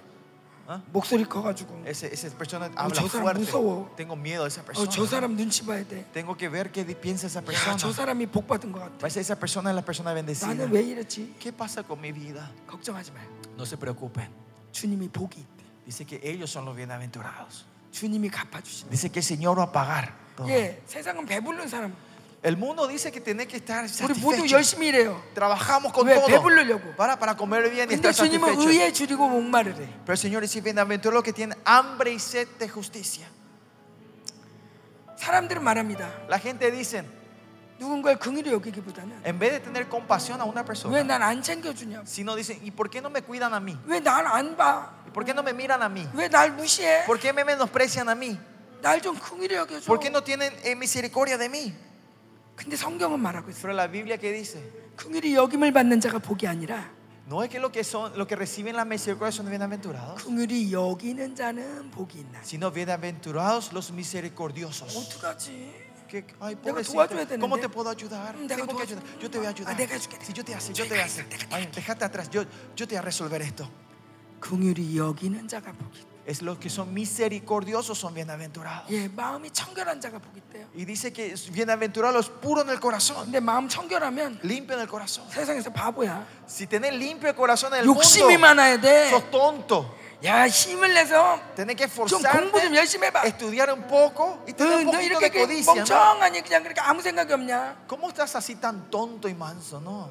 목소리 0.92 1.26
커가지고. 1.26 1.84
Ese, 1.86 2.12
esa 2.12 2.36
persona 2.36 2.72
habla 2.76 2.90
저 2.96 3.08
사람 3.08 3.22
fuerte. 3.22 3.40
무서워. 3.42 3.94
Tengo 3.96 4.16
miedo 4.16 4.42
de 4.46 4.50
esa 4.50 4.62
어, 4.62 4.66
persona. 4.66 4.90
저 4.90 5.06
사람 5.06 5.36
눈치 5.36 5.64
봐야 5.64 5.86
돼. 5.88 6.06
Tengo 6.12 6.36
que 6.36 6.50
ver 6.50 6.72
qué 6.72 6.84
piensa 6.96 7.28
esa 7.28 7.40
야, 7.42 7.46
persona. 7.46 7.78
저 7.78 7.94
사람이 7.94 8.26
복 8.26 8.48
받은 8.48 8.72
것 8.72 8.80
같아. 8.80 8.98
Parece 8.98 9.22
esa 9.22 9.36
persona 9.38 9.70
es 9.70 9.76
la 9.76 9.86
persona 9.86 10.12
bendecida. 10.12 10.56
나는 10.56 10.72
왜 10.72 10.82
이랬지? 10.82 11.36
¿Qué 11.40 11.54
pasa 11.54 11.84
con 11.84 12.02
mi 12.02 12.12
vida? 12.12 12.50
걱정하지 12.66 13.12
마요. 13.12 13.30
No 13.56 13.64
se 13.64 13.78
preocupen. 13.78 14.28
주님이 14.72 15.10
복이 15.10 15.38
있대. 15.38 15.64
Dice 15.86 16.04
que 16.04 16.20
ellos 16.24 16.50
son 16.50 16.66
los 16.66 16.76
bienaventurados. 16.76 17.66
주님이 17.92 18.32
갚아주신다. 18.32 18.90
Dice 18.90 19.12
que 19.12 19.20
el 19.20 19.24
Señor 19.24 19.60
va 19.60 19.70
a 19.70 19.72
pagar. 19.72 20.26
todo. 20.38 20.50
예, 20.50 20.82
세상은 20.86 21.26
배부른 21.26 21.68
사람. 21.68 21.94
El 22.43 22.57
mundo 22.57 22.89
dice 22.89 23.13
que 23.13 23.21
tiene 23.21 23.47
que 23.47 23.57
estar 23.59 23.85
우리 23.87 24.15
모두 24.19 24.43
satisfecho. 24.43 24.57
열심히 24.57 24.89
일해요. 24.89 25.23
Trabajamos 25.33 25.93
con 25.93 26.09
왜 26.09 26.15
todo 26.17 26.27
배부르려고? 26.27 26.97
para, 26.97 27.17
para 27.17 27.37
comer 27.37 27.71
bien 27.71 27.89
y 27.89 27.95
근데 27.95 28.09
estar 28.11 28.15
주님은 28.27 28.49
satisfechos. 28.49 28.67
의에 28.67 28.93
줄이고 28.93 29.29
목마르래. 29.29 29.87
Pero 30.05 30.13
el 30.13 30.19
Señor 30.19 30.43
dice, 30.43 30.61
bienaventurados 30.61 31.15
los 31.15 31.23
que 31.23 31.33
tienen 31.33 31.57
hambre 31.65 32.11
y 32.13 32.19
sed 32.19 32.49
de 32.59 32.69
justicia. 32.69 33.29
사람들은 35.17 35.63
말합니다. 35.63 36.11
La 36.29 36.39
gente 36.41 36.71
dice, 36.73 37.05
누군가를 37.79 38.19
긍휼히 38.19 38.51
여기기보다는 38.51 39.23
en 39.25 39.39
vez 39.39 39.53
de 39.53 39.61
tener 39.61 39.89
compasión 39.89 40.41
a 40.41 40.45
una 40.45 40.63
왜 40.63 40.67
persona, 40.67 41.03
난 41.05 41.23
안 41.23 41.43
챙겨주냐? 41.43 42.03
sino 42.07 42.35
dicen, 42.35 42.59
¿y 42.63 42.71
por 42.73 42.91
qué 42.91 43.01
no 43.01 43.09
me 43.11 43.23
cuidan 43.23 43.55
a 43.55 43.61
mí? 43.61 43.79
왜 43.87 44.01
날 44.03 44.27
안 44.27 44.57
봐? 44.57 44.91
¿Y 45.07 45.11
por 45.11 45.25
qué 45.25 45.33
no 45.33 45.43
me 45.45 45.53
miran 45.53 45.81
a 45.83 45.89
mí? 45.89 46.07
왜 46.15 46.29
날 46.29 46.51
무시해? 46.53 47.05
¿Por 47.07 47.21
qué 47.21 47.33
me 47.33 47.45
menosprecian 47.45 48.09
a 48.09 48.15
mí? 48.17 48.37
날 48.83 49.01
좀 49.01 49.17
긍휼히 49.17 49.55
여겨줘. 49.55 49.87
¿Por 49.87 50.01
qué 50.01 50.11
no 50.11 50.23
tienen 50.25 50.53
eh, 50.65 50.75
misericordia 50.75 51.39
de 51.39 51.49
mí? 51.49 51.73
근데 52.57 52.77
성경은 52.77 53.19
말하고 53.21 53.51
있어. 53.51 53.63
Pero 53.63 53.73
la 53.75 53.89
Biblia 53.91 54.17
que 54.19 54.33
dice, 54.33 54.61
긍휼히 54.97 55.35
여김을 55.35 55.73
받는 55.73 56.01
자가 56.01 56.19
복이 56.19 56.47
아니라 56.47 56.91
No 57.29 57.43
es 57.45 57.49
que 57.51 57.59
lo 57.61 57.71
que 57.71 57.83
son, 57.85 58.13
lo 58.19 58.27
que 58.27 58.35
reciben 58.37 58.75
la 58.77 58.85
misericordia 58.85 59.33
son 59.33 59.49
bienaventurados, 59.49 60.23
긍휼히 60.25 60.73
여기는 60.73 61.35
자는 61.35 61.91
복이 61.91 62.19
있나니. 62.19 62.45
sino 62.45 62.71
bienaventurados 62.73 63.73
los 63.73 63.91
misericordiosos. 63.93 64.95
어떡하지? 64.97 65.91
Que, 66.09 66.27
ay, 66.41 66.55
내가 66.57 66.77
pobrecito, 66.77 66.93
도와줘야 66.93 67.25
되는데. 67.25 67.41
¿cómo 67.41 67.57
te 67.59 67.69
puedo 67.71 67.89
ayudar? 67.89 68.35
음, 68.37 68.47
내가 68.47 68.57
Tengo 68.67 68.67
que 68.77 68.85
도와줘. 68.85 68.95
ayudar. 69.01 69.19
Yo 69.23 69.31
te 69.31 69.39
voy 69.39 69.47
a 69.47 69.51
ayudar. 69.51 69.73
아, 69.73 69.77
내가 69.77 69.95
해줄게. 69.97 70.19
Si 70.21 70.33
yo 70.35 70.45
te 70.45 70.55
hace, 70.55 70.75
yo 70.75 70.85
te 70.87 71.01
hace. 71.01 71.25
Ay, 71.51 71.71
déjate 71.73 72.05
atrás. 72.05 72.29
Yo, 72.31 72.45
yo 72.77 72.87
te 72.87 72.95
voy 72.95 72.99
a 72.99 73.03
resolver 73.03 73.41
esto. 73.41 73.65
긍휼히 74.41 74.99
여기는 74.99 75.49
자가 75.49 75.73
복이 75.73 76.01
있다. 76.01 76.16
Es 76.27 76.41
los 76.41 76.57
que 76.59 76.71
son 76.71 76.95
misericordiosos 76.95 77.99
son 77.99 78.15
bienaventurados. 78.15 78.89
예, 78.91 79.09
마음이 79.09 79.51
청결한 79.51 80.01
자가 80.01 80.19
복이 80.21 80.39
있대요. 80.39 80.67
Y 80.73 80.85
dice 80.85 81.13
que 81.13 81.33
es 81.33 81.51
bienaventurados 81.51 82.15
los 82.15 82.29
puros 82.31 82.65
en 82.65 82.71
el 82.71 82.79
corazón, 82.79 83.25
근데 83.25 83.41
마음 83.41 83.69
청결하면 83.69 84.39
limpio 84.45 84.75
en 84.77 84.83
el 84.83 84.89
corazón. 84.89 85.27
세상에서 85.31 85.73
바보야. 85.73 86.25
Si 86.47 86.69
tenés 86.69 86.95
limpio 86.95 87.29
el 87.29 87.35
corazón 87.35 87.73
en 87.75 87.81
el 87.81 87.87
mundo, 87.87 87.99
욕심이 88.01 88.37
많아야 88.37 88.81
돼. 88.81 89.11
sos 89.11 89.31
tonto. 89.33 89.97
야, 90.25 90.47
힘을 90.47 90.95
내서 90.95 91.41
Tenés 91.57 91.75
que 91.75 91.89
좀 91.89 92.23
공부 92.23 92.61
좀 92.61 92.71
esforzarte, 92.71 92.77
열심히 92.77 93.07
해봐. 93.09 93.25
estudiar 93.27 93.71
un 93.73 93.83
poco 93.89 94.45
y 94.47 94.53
너, 94.53 94.57
tener 94.59 94.77
un 94.79 94.85
너 94.87 94.93
poquito 94.93 95.19
이렇게 95.19 95.29
de 95.29 95.39
codicia. 95.41 95.75
¿no? 95.75 95.75
멍청하니 95.83 96.43
그냥 96.43 96.63
그렇게 96.63 96.81
아무 96.81 97.03
생각이 97.03 97.33
없냐? 97.33 97.83
¿Cómo 97.89 98.09
estás 98.09 98.37
así 98.37 98.55
tan 98.61 98.89
tonto 98.89 99.27
y 99.29 99.35
manso? 99.35 99.81
No. 99.81 100.09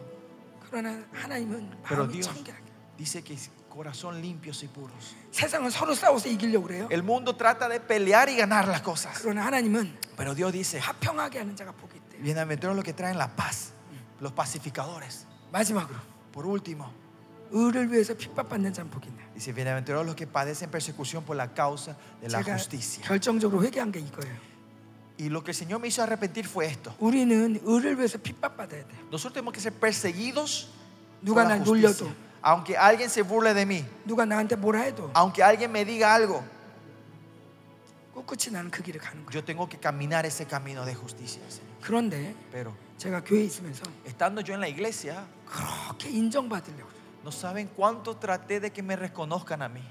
그러나 0.69 0.99
하나님은 1.13 1.71
Pero 1.87 2.03
마음이 2.03 2.11
Dios 2.11 2.27
청결하게. 2.27 2.65
dice 2.97 3.23
que 3.23 3.35
es 3.35 3.49
corazón 3.75 4.19
limpios 4.21 4.63
y 4.63 4.67
puros. 4.67 5.15
세상은 5.31 5.69
서로 5.69 5.93
싸워서 5.95 6.27
이기려고 6.29 6.67
그래요. 6.67 6.87
El 6.91 7.03
mundo 7.03 7.35
trata 7.35 7.69
de 7.69 7.79
pelear 7.79 8.27
y 8.29 8.35
ganar 8.35 8.67
las 8.67 8.81
cosas. 8.81 9.21
그러나 9.21 9.45
하나님은 9.45 9.97
Pero 10.17 10.35
Dios 10.35 10.51
dice, 10.51 10.79
화평하게 10.79 11.39
하는 11.39 11.55
자가 11.55 11.71
복이 11.71 11.97
있대요. 11.97 12.21
bienaventurados 12.23 12.75
los 12.75 12.83
que 12.83 12.93
traen 12.93 13.17
la 13.17 13.29
paz, 13.35 13.71
los 14.19 14.33
pacificadores. 14.33 15.25
마지막으로 15.51 15.95
Por 16.33 16.45
último, 16.45 16.91
의를 17.51 17.91
위해서 17.91 18.13
핍박받는 18.13 18.73
자는 18.73 18.89
복이 18.91 19.07
있네. 19.07 19.33
dice, 19.35 19.53
bienaventurados 19.53 20.05
los 20.05 20.15
que 20.15 20.27
padecen 20.27 20.69
persecución 20.69 21.23
por 21.23 21.35
la 21.37 21.53
causa 21.53 21.95
de 22.21 22.27
la 22.29 22.43
제가 22.43 22.53
justicia. 22.57 23.03
결정적으로 23.07 23.63
회개한 23.63 23.91
게 23.91 23.99
이거예요. 23.99 24.51
Y 25.19 25.29
lo 25.29 25.43
que 25.43 25.51
el 25.51 25.55
Señor 25.55 25.79
me 25.79 25.87
hizo 25.87 26.01
arrepentir 26.03 26.45
fue 26.47 26.65
esto. 26.67 26.93
우리는 26.99 27.59
의를 27.63 27.95
위해서 27.97 28.17
핍박받아야 28.17 28.83
돼요. 28.87 28.99
Nosotros 29.11 29.33
tenemos 29.33 29.53
que 29.53 29.59
ser 29.61 29.71
perseguidos 29.79 30.69
누가 31.21 31.43
por 31.43 31.51
la 31.51 31.57
날 31.57 31.65
justicia. 31.65 32.05
놀려도 32.07 32.24
Aunque 32.45 32.75
alguien 32.77 33.09
se 33.09 33.21
burle 33.23 33.53
de 33.53 33.65
mí, 33.65 33.85
누가 34.05 34.25
나한테 34.25 34.55
뭐라 34.55 34.81
해도 34.81 35.11
aunque 35.13 35.43
alguien 35.43 35.69
me 35.71 35.85
diga 35.85 36.13
algo, 36.13 36.43
꿋꿋이 38.15 38.51
나는 38.51 38.69
그 38.71 38.81
길을 38.83 38.99
가는 38.99 39.25
거예요. 39.25 39.31
yo 39.31 39.43
tengo 39.45 39.67
que 39.69 39.77
caminar 39.79 40.25
ese 40.25 40.45
camino 40.45 40.83
de 40.85 40.93
justicia, 40.95 41.41
Señor. 41.49 41.69
그런데 41.81 42.35
Pero 42.51 42.73
제가 42.97 43.21
교회에 43.21 43.45
있으면서 43.45 43.83
estando 44.05 44.41
yo 44.41 44.53
en 44.53 44.59
la 44.61 44.67
iglesia, 44.67 45.23
그렇게 45.45 46.09
인정받으려고 46.09 46.89
그래요. 46.89 47.01
no 47.23 47.29
saben 47.31 47.69
cuánto 47.75 48.17
traté 48.17 48.59
de 48.59 48.71
que 48.71 48.81
me 48.81 48.95
reconozcan 48.95 49.61
a 49.61 49.69
mí. 49.69 49.81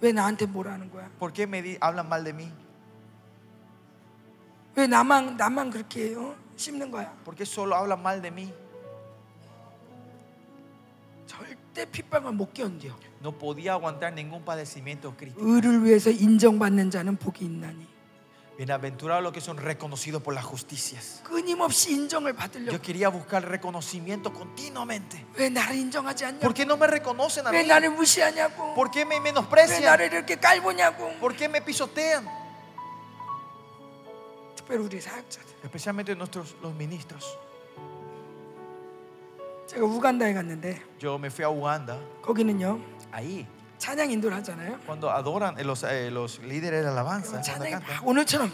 왜 0.00 0.10
나한테 0.12 0.46
뭐라 0.46 0.72
하는 0.72 0.90
거야? 0.90 1.08
¿Por 1.18 1.32
qué 1.32 1.46
me 1.46 1.62
di- 1.62 1.78
hablan 1.80 2.08
mal 2.08 2.24
de 2.24 2.32
mí? 2.32 2.50
왜 4.74 4.86
나만 4.86 5.36
나만 5.36 5.70
그렇게 5.70 6.14
어? 6.16 6.34
씹는 6.56 6.90
거야? 6.90 7.12
¿Por 7.24 7.36
qué 7.36 7.44
solo 7.44 7.76
hablan 7.76 8.02
mal 8.02 8.20
de 8.22 8.30
mí? 8.30 8.52
절대 11.76 11.84
핍박을 11.84 12.32
못 12.32 12.54
견뎌. 12.54 12.96
No 13.20 13.32
podía 13.32 13.74
aguantar 13.74 14.12
ningún 14.12 14.44
padecimiento 14.44 15.14
crítico. 15.16 15.40
의를 15.44 15.84
위해서 15.84 16.10
인정받는 16.10 16.90
자는 16.90 17.16
복이 17.16 17.44
있나니. 17.44 17.86
Bienaventurados 18.56 19.22
los 19.22 19.32
que 19.32 19.40
son 19.40 19.56
reconocidos 19.56 20.22
por 20.22 20.34
las 20.34 20.44
justicias. 20.44 21.22
끊임없이 21.24 21.92
인정을 21.92 22.32
받으려고. 22.34 22.72
Yo 22.72 22.80
quería 22.80 23.08
buscar 23.10 23.44
reconocimiento 23.44 24.32
continuamente. 24.32 25.24
왜 25.36 25.48
나를 25.50 25.76
인정하지 25.76 26.24
않냐? 26.24 26.40
¿Por 26.40 26.54
qué 26.54 26.64
no 26.64 26.76
me 26.76 26.86
reconocen 26.86 27.46
a 27.46 27.50
왜 27.50 27.62
mí? 27.62 27.68
나를 27.68 27.90
무시하냐고? 27.90 28.74
¿Por 28.74 28.90
qué 28.90 29.04
me 29.04 29.16
왜 29.16 29.20
menosprecian? 29.20 29.84
나를 29.84 30.12
이렇게 30.12 30.36
깔보냐고? 30.36 31.18
¿Por 31.20 31.36
qué 31.36 31.48
me 31.48 31.60
pisotean? 31.64 32.26
특별히 34.56 34.84
우리 34.84 35.00
사역자들. 35.00 35.64
Especialmente 35.64 36.14
nuestros 36.14 36.54
los 36.62 36.74
ministros. 36.74 37.36
제가 39.77 39.85
우간다에 39.85 40.33
갔는데 40.33 40.81
Yo 41.03 41.15
me 41.17 41.27
fui 41.27 41.45
a 41.45 41.49
Uganda. 41.49 41.99
거기는요 42.23 42.79
Ahí, 43.13 43.45
찬양 43.77 44.09
인도를 44.09 44.35
하잖아요. 44.37 44.79
cuando 44.87 45.11
adoran 45.11 45.55
eh, 45.59 45.63
los, 45.63 45.83
eh, 45.83 46.09
los 46.09 46.39
líderes 46.39 46.81
de 46.83 46.89
alabanza, 46.89 47.37
cuando 47.39 47.45
찬양이 47.45 47.71
cantan, 47.71 47.85
막 47.97 48.07
오늘처럼 48.07 48.51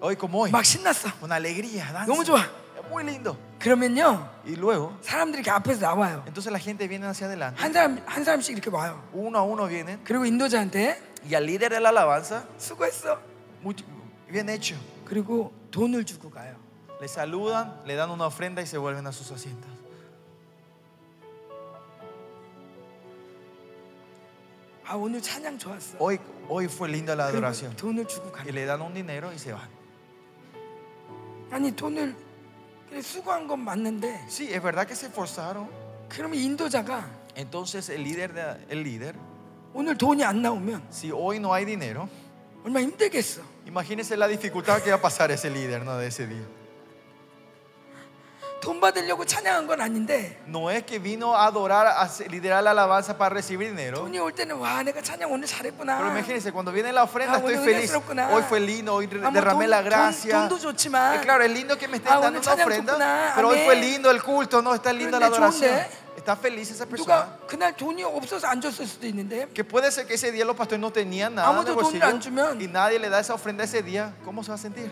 hoy 0.00 0.14
como 0.16 0.38
hoy, 0.42 0.50
막 0.52 0.64
신났어. 0.64 1.10
una 1.20 1.34
alegría, 1.36 1.90
danza. 1.92 2.06
너무 2.06 2.22
좋아. 2.24 2.38
Es 2.78 2.88
muy 2.88 3.02
lindo. 3.02 3.36
그러면요 3.58 4.28
Y 4.46 4.54
luego, 4.54 4.96
사람들이 5.02 5.42
이렇게 5.42 5.50
앞에서 5.50 5.80
나와요. 5.80 6.22
entonces 6.26 6.52
la 6.52 6.60
gente 6.60 6.86
viene 6.86 7.06
hacia 7.06 7.26
adelante. 7.26 7.60
한 7.60 7.72
사람 7.72 8.00
한 8.06 8.22
사람씩 8.24 8.56
이렇게 8.56 8.70
와요. 8.70 9.02
Uno 9.12 9.38
a 9.38 9.42
uno 9.42 9.66
vienen. 9.66 9.98
그리고 10.04 10.24
인도자한테 10.24 10.96
Y 11.26 11.34
al 11.34 11.44
líder 11.44 11.70
de 11.70 11.80
la 11.80 11.88
alabanza, 11.90 12.44
수고했어. 12.56 13.18
muy- 13.62 13.74
bien 14.30 14.48
hecho. 14.48 14.76
그리고 15.04 15.52
돈을 15.72 16.04
주고 16.04 16.30
가요. 16.30 16.54
Le 17.00 17.08
saludan, 17.08 17.82
le 17.84 17.96
dan 17.96 18.10
una 18.10 18.26
ofrenda 18.26 18.62
y 18.62 18.66
se 18.66 18.78
vuelven 18.78 19.04
a 19.08 19.12
sus 19.12 19.32
asientos. 19.32 19.71
아 24.85 24.95
오늘 24.95 25.21
찬양 25.21 25.57
좋았어. 25.57 25.97
Hoy, 25.99 26.19
hoy 26.49 26.65
fue 26.65 26.87
linda 26.89 27.13
la 27.13 27.25
그리고 27.31 27.37
adoración. 27.45 27.75
돈을 27.75 28.07
주고 28.07 28.31
Y 28.31 28.45
가요. 28.45 28.53
le 28.53 28.65
dan 28.65 28.81
un 28.81 28.93
dinero 28.93 29.31
y 29.33 29.37
se 29.37 29.51
van. 29.53 29.67
아니 31.51 31.71
돈을 31.75 32.15
그래 32.89 33.01
수고한 33.01 33.47
건 33.47 33.59
맞는데 33.59 34.25
Sí, 34.29 34.51
es 34.53 34.61
verdad 34.61 34.85
que 34.87 34.95
se 34.95 35.07
esforzaron. 35.07 35.67
그러면 36.09 36.35
인도자가 36.39 37.09
Entonces 37.35 37.89
el 37.89 38.03
líder, 38.03 38.33
de- 38.33 38.65
el 38.69 38.83
líder, 38.83 39.15
오늘 39.73 39.97
돈이 39.97 40.23
안 40.23 40.41
나오면 40.41 40.87
si 40.89 41.11
hoy 41.11 41.37
no 41.39 41.53
hay 41.53 41.65
dinero, 41.65 42.09
얼마나 42.63 42.81
힘들겠어. 42.87 43.41
imagínense 43.67 44.15
la 44.17 44.27
dificultad 44.27 44.81
que 44.81 44.89
va 44.89 44.97
a 44.97 45.01
pasar 45.01 45.29
ese 45.31 45.49
líder 45.49 45.83
¿no? 45.85 45.97
de 45.97 46.07
ese 46.07 46.25
día. 46.27 46.45
돈 48.61 48.79
받으려고 48.81 49.23
찬양한 49.23 49.67
건 49.67 49.79
아닌데 49.81 50.35
No 50.47 50.71
es 50.71 50.83
que 50.83 50.97
vino 50.99 51.35
a 51.35 51.45
adorar, 51.45 51.85
a 51.87 52.01
hacer- 52.01 52.27
liderar 52.29 52.63
la 52.63 52.71
alabanza 52.71 53.15
para 53.17 53.29
recibir 53.35 53.69
dinero. 53.69 53.99
돈이 54.01 54.17
올 54.19 54.33
때는 54.33 54.57
와 54.57 54.81
내가 54.83 54.99
찬양 55.01 55.31
오늘 55.31 55.45
잘했구나. 55.47 55.97
Pero 55.99 56.09
imagínense, 56.11 56.51
cuando 56.51 56.71
viene 56.71 56.91
la 56.91 57.03
ofrenda 57.03 57.35
Ah, 57.35 57.37
estoy 57.37 57.53
bueno, 57.55 57.63
feliz. 57.63 57.91
은혜스럽구나. 57.91 58.29
Hoy 58.33 58.43
fue 58.49 58.59
lindo, 58.59 58.95
hoy 58.95 59.05
아, 59.05 59.29
뭐 59.29 59.31
derramé 59.31 59.65
돈, 59.65 59.69
la 59.69 59.77
돈, 59.81 59.85
gracia. 59.85 60.33
돈도 60.49 60.57
좋지만 60.59 61.15
Eh, 61.15 61.21
claro, 61.21 61.43
es 61.43 61.51
lindo 61.51 61.77
que 61.77 61.87
me 61.87 61.97
estén 61.97 62.13
Ah, 62.13 62.19
dando 62.19 62.39
오늘 62.39 62.41
una 62.41 62.55
찬양 62.55 62.65
ofrenda. 62.67 62.93
좋구나. 62.97 63.33
Pero 63.35 63.47
hoy 63.49 63.59
fue 63.63 63.75
아멘. 63.75 63.79
lindo 63.81 64.09
el 64.11 64.23
culto, 64.23 64.61
no 64.61 64.73
está 64.73 64.91
linda 64.91 65.19
la 65.19 65.29
그런데 65.29 65.37
adoración. 65.37 65.71
좋은데 65.77 66.07
Está 66.17 66.35
feliz 66.35 66.71
esa 66.71 66.85
persona. 66.87 67.05
누가 67.05 67.37
그날 67.47 67.77
돈이 67.77 68.03
없어서 68.03 68.47
안 68.47 68.59
줬을 68.59 68.87
수도 68.87 69.05
있는데 69.05 69.47
Que 69.53 69.63
puede 69.63 69.91
ser 69.91 70.07
que 70.07 70.15
ese 70.15 70.31
día 70.31 70.43
los 70.43 70.57
pastores 70.57 70.81
no 70.81 70.91
tenían 70.91 71.35
nada 71.35 71.47
en 71.47 71.55
아무도 71.55 71.71
el 71.71 71.77
돈을 71.77 72.01
bolsillo 72.01 72.03
안 72.05 72.19
주면 72.19 72.59
y 72.59 72.67
nadie 72.67 72.97
le 72.99 73.07
da 73.07 73.19
esa 73.19 73.35
ofrenda 73.35 73.63
ese 73.63 73.83
día. 73.83 74.11
¿Cómo 74.25 74.43
se 74.43 74.49
va 74.49 74.55
a 74.55 74.57
sentir? 74.57 74.91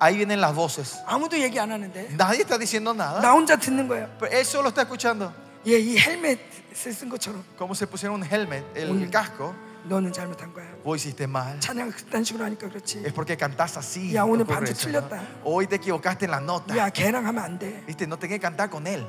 Ahí 0.00 0.16
vienen 0.16 0.40
las 0.40 0.54
voces. 0.54 0.98
아무도 1.06 1.38
얘기 1.38 1.58
안 1.58 1.70
하는데 1.72 2.08
Nadie 2.16 2.42
está 2.44 2.58
diciendo 2.58 2.92
nada. 2.94 3.20
나 3.20 3.32
혼자 3.32 3.56
듣는 3.56 3.88
거예요. 3.88 4.08
Pero 4.18 4.30
él 4.32 4.44
solo 4.44 4.68
está 4.68 4.82
escuchando. 4.82 5.32
예, 5.66 5.78
이 5.78 5.96
헬멧을 5.98 6.92
쓴 6.92 7.08
것처럼 7.08 7.42
Como 7.58 7.74
se 7.74 7.86
pusieron 7.86 8.20
un 8.20 8.24
helmet, 8.24 8.62
el, 8.76 8.88
el 8.90 9.08
Mm. 9.08 9.10
casco. 9.10 9.54
너는 9.88 10.12
잘못한 10.12 10.52
거야. 10.52 10.66
Vos 10.84 11.00
hiciste 11.06 11.24
mal. 11.26 11.58
찬양을 11.60 11.92
그딴 11.92 12.24
식으로 12.24 12.44
하니까 12.44 12.68
그렇지. 12.68 13.02
Es 13.06 13.12
porque 13.14 13.36
cantás 13.36 13.76
así. 13.78 14.12
Ya, 14.12 14.24
오늘 14.24 14.42
ocurre 14.42 14.66
반주 14.66 14.72
eso, 14.72 14.88
¿no? 14.90 15.00
틀렸다. 15.08 15.22
Hoy 15.44 15.66
te 15.68 15.76
equivocaste 15.76 16.24
en 16.26 16.30
la 16.32 16.40
nota. 16.40 16.76
야, 16.76 16.90
걔랑 16.90 17.24
하면 17.26 17.38
안 17.42 17.58
돼. 17.58 17.82
Viste, 17.86 18.06
no 18.06 18.18
tenés 18.18 18.36
que 18.36 18.40
cantar 18.40 18.68
con 18.68 18.86
él. 18.86 19.06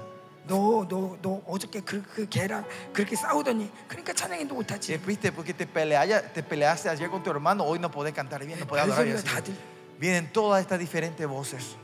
너, 0.48 0.86
너, 0.88 1.18
너 1.22 1.42
어저께 1.46 1.82
그, 1.82 2.02
그 2.16 2.26
걔랑 2.30 2.64
그렇게 2.94 3.16
싸우더니 3.18 3.70
그러니까 3.90 4.14
찬양인도 4.14 4.54
Eh, 4.54 4.58
못하지. 4.64 4.98
Viste, 5.06 5.32
porque 5.34 5.52
te, 5.54 5.66
pelea- 5.68 6.22
te 6.32 6.42
peleaste 6.42 6.88
ayer 6.90 7.10
con 7.10 7.22
tu 7.22 7.30
hermano, 7.32 7.66
hoy 7.66 7.80
no 7.80 7.92
podés 7.92 8.14
cantar 8.14 8.46
bien, 8.46 8.58
no 8.60 8.66
podés 8.66 8.84
adorar 8.86 9.04
bien. 9.04 9.18
별소리가 9.18 9.28
다 9.28 9.42
들. 9.44 9.54
Vienen 10.02 10.32
todas 10.32 10.62
estas 10.62 10.78
diferentes 10.80 11.26
voces. 11.28 11.76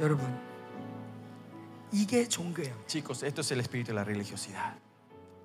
여러분, 0.00 0.26
이게 1.92 2.28
종교예요. 2.28 2.74
Chicos, 2.86 3.22
esto 3.22 3.40
es 3.42 3.50
el 3.52 3.60
espíritu 3.60 3.92
de 3.92 3.94
la 3.94 4.04
religiosidad. 4.04 4.74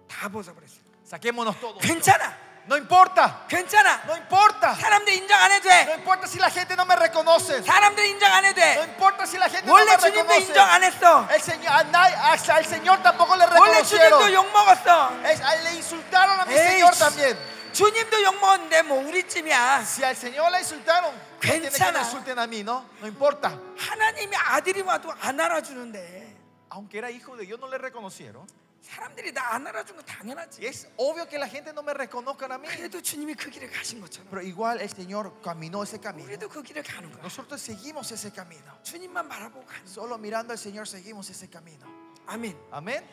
다 0.08 0.28
벗어버렸어요. 0.30 0.82
Saquémonos 1.06 1.60
todo. 1.60 1.78
괜찮아, 1.80 2.36
No 2.68 2.76
importa, 2.78 3.46
괜찮아. 3.48 4.02
no 4.06 4.16
importa. 4.18 4.76
사람들 4.76 5.14
인정 5.14 5.40
안 5.40 5.52
해도 5.52 5.70
No 5.70 5.94
돼. 5.94 5.94
importa 5.96 6.28
si 6.28 6.38
la 6.40 6.50
gente 6.50 6.76
no 6.76 6.86
me 6.86 6.96
reconoce. 6.96 7.62
사람들 7.64 8.06
인정 8.06 8.32
안 8.32 8.44
해도 8.46 8.60
No 8.60 8.66
돼. 8.66 8.84
importa 8.90 9.26
si 9.26 9.38
la 9.38 9.50
gente 9.50 9.66
no 9.68 9.74
원래 9.74 9.92
me 9.94 9.98
주님도 9.98 10.34
reconoce. 10.34 10.48
인정 10.50 10.70
안 10.70 10.84
했어. 10.84 11.28
El 11.30 11.42
Señor, 11.42 11.70
a 11.70 11.84
nadie- 11.84 12.16
hasta 12.16 12.58
el 12.60 12.66
Señor 12.66 13.02
tampoco 13.04 13.36
le 13.38 13.46
원래 13.46 13.82
주님도 13.84 14.18
reconocieron. 14.20 14.34
욕 14.34 14.52
먹었어. 14.52 15.12
Es- 15.26 15.42
a- 15.42 15.56
le 15.64 15.76
insultaron 15.78 16.40
a 16.42 16.46
mi 16.46 16.54
Ey, 16.54 16.68
Señor 16.82 16.96
también. 16.96 17.38
주님도 17.74 18.24
욕 18.24 18.36
먹었는데 18.40 18.82
뭐 18.84 18.98
우리쯤이야. 19.08 19.82
Si 19.84 20.04
al 20.04 20.16
Señor 20.16 20.52
le 20.52 20.60
insultaron, 20.60 21.14
no 21.14 21.40
tiene 21.40 21.60
que 21.60 21.72
me 21.72 21.72
괜찮아. 21.72 22.00
insulten 22.02 22.40
a 22.40 22.48
mí, 22.48 22.64
¿no? 22.64 22.86
No 23.00 23.08
importa. 23.08 23.60
하나님이 23.78 24.36
아들이 24.36 24.82
와도 24.82 25.12
안 25.20 25.40
알아주는데 25.40 26.38
Aunque 26.72 27.00
era 27.00 27.10
hijo 27.10 27.36
de 27.36 27.46
Dios, 27.46 27.60
no 27.60 27.68
le 27.68 27.78
reconocieron. 27.78 28.46
사람들이 28.82 29.32
나 29.34 29.54
안 29.54 29.68
알아준 29.68 29.98
거 29.98 30.02
당연하지. 30.04 30.62
Y 30.62 30.68
es 30.68 30.88
obvio 30.98 31.28
que 31.28 31.38
la 31.38 31.48
gente 31.48 31.72
no 31.74 31.84
me 31.84 31.94
reconozcan 31.94 32.52
a 32.52 32.58
mí. 32.58 32.68
그래도 32.68 33.02
주님이 33.02 33.36
그 33.36 33.50
길을 33.50 33.70
가신 33.70 34.00
것처럼 34.02 34.30
Pero 34.30 34.42
igual 34.42 34.80
el 34.82 34.90
Señor 34.90 35.34
caminó 35.44 35.84
ese 35.84 36.00
camino. 36.00 36.26
우리도 36.30 36.48
그 36.50 36.64
길을 36.64 36.84
가는 36.84 37.12
거야. 37.12 37.22
Nosotros 37.22 37.62
seguimos 37.62 38.12
ese 38.12 38.32
camino. 38.34 38.78
주님만 38.84 39.28
바라보고 39.30 39.66
가는 39.66 39.84
거야. 39.84 39.92
Solo 39.92 40.18
mirando 40.18 40.54
al 40.54 40.58
Señor 40.58 40.88
seguimos 40.88 41.30
ese 41.30 41.50
camino. 41.50 41.86
아멘. 42.26 42.58
Amén. 42.72 43.04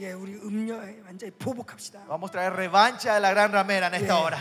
예, 0.00 0.12
우리 0.12 0.34
음녀에 0.34 1.02
완전히 1.06 1.30
보복합시다. 1.32 2.00
Vamos 2.08 2.30
a 2.30 2.32
traer 2.32 2.52
revancha 2.52 3.14
de 3.14 3.20
la 3.20 3.30
gran 3.32 3.52
ramera 3.52 3.86
en 3.88 3.94
esta 3.94 4.18
hora. 4.18 4.38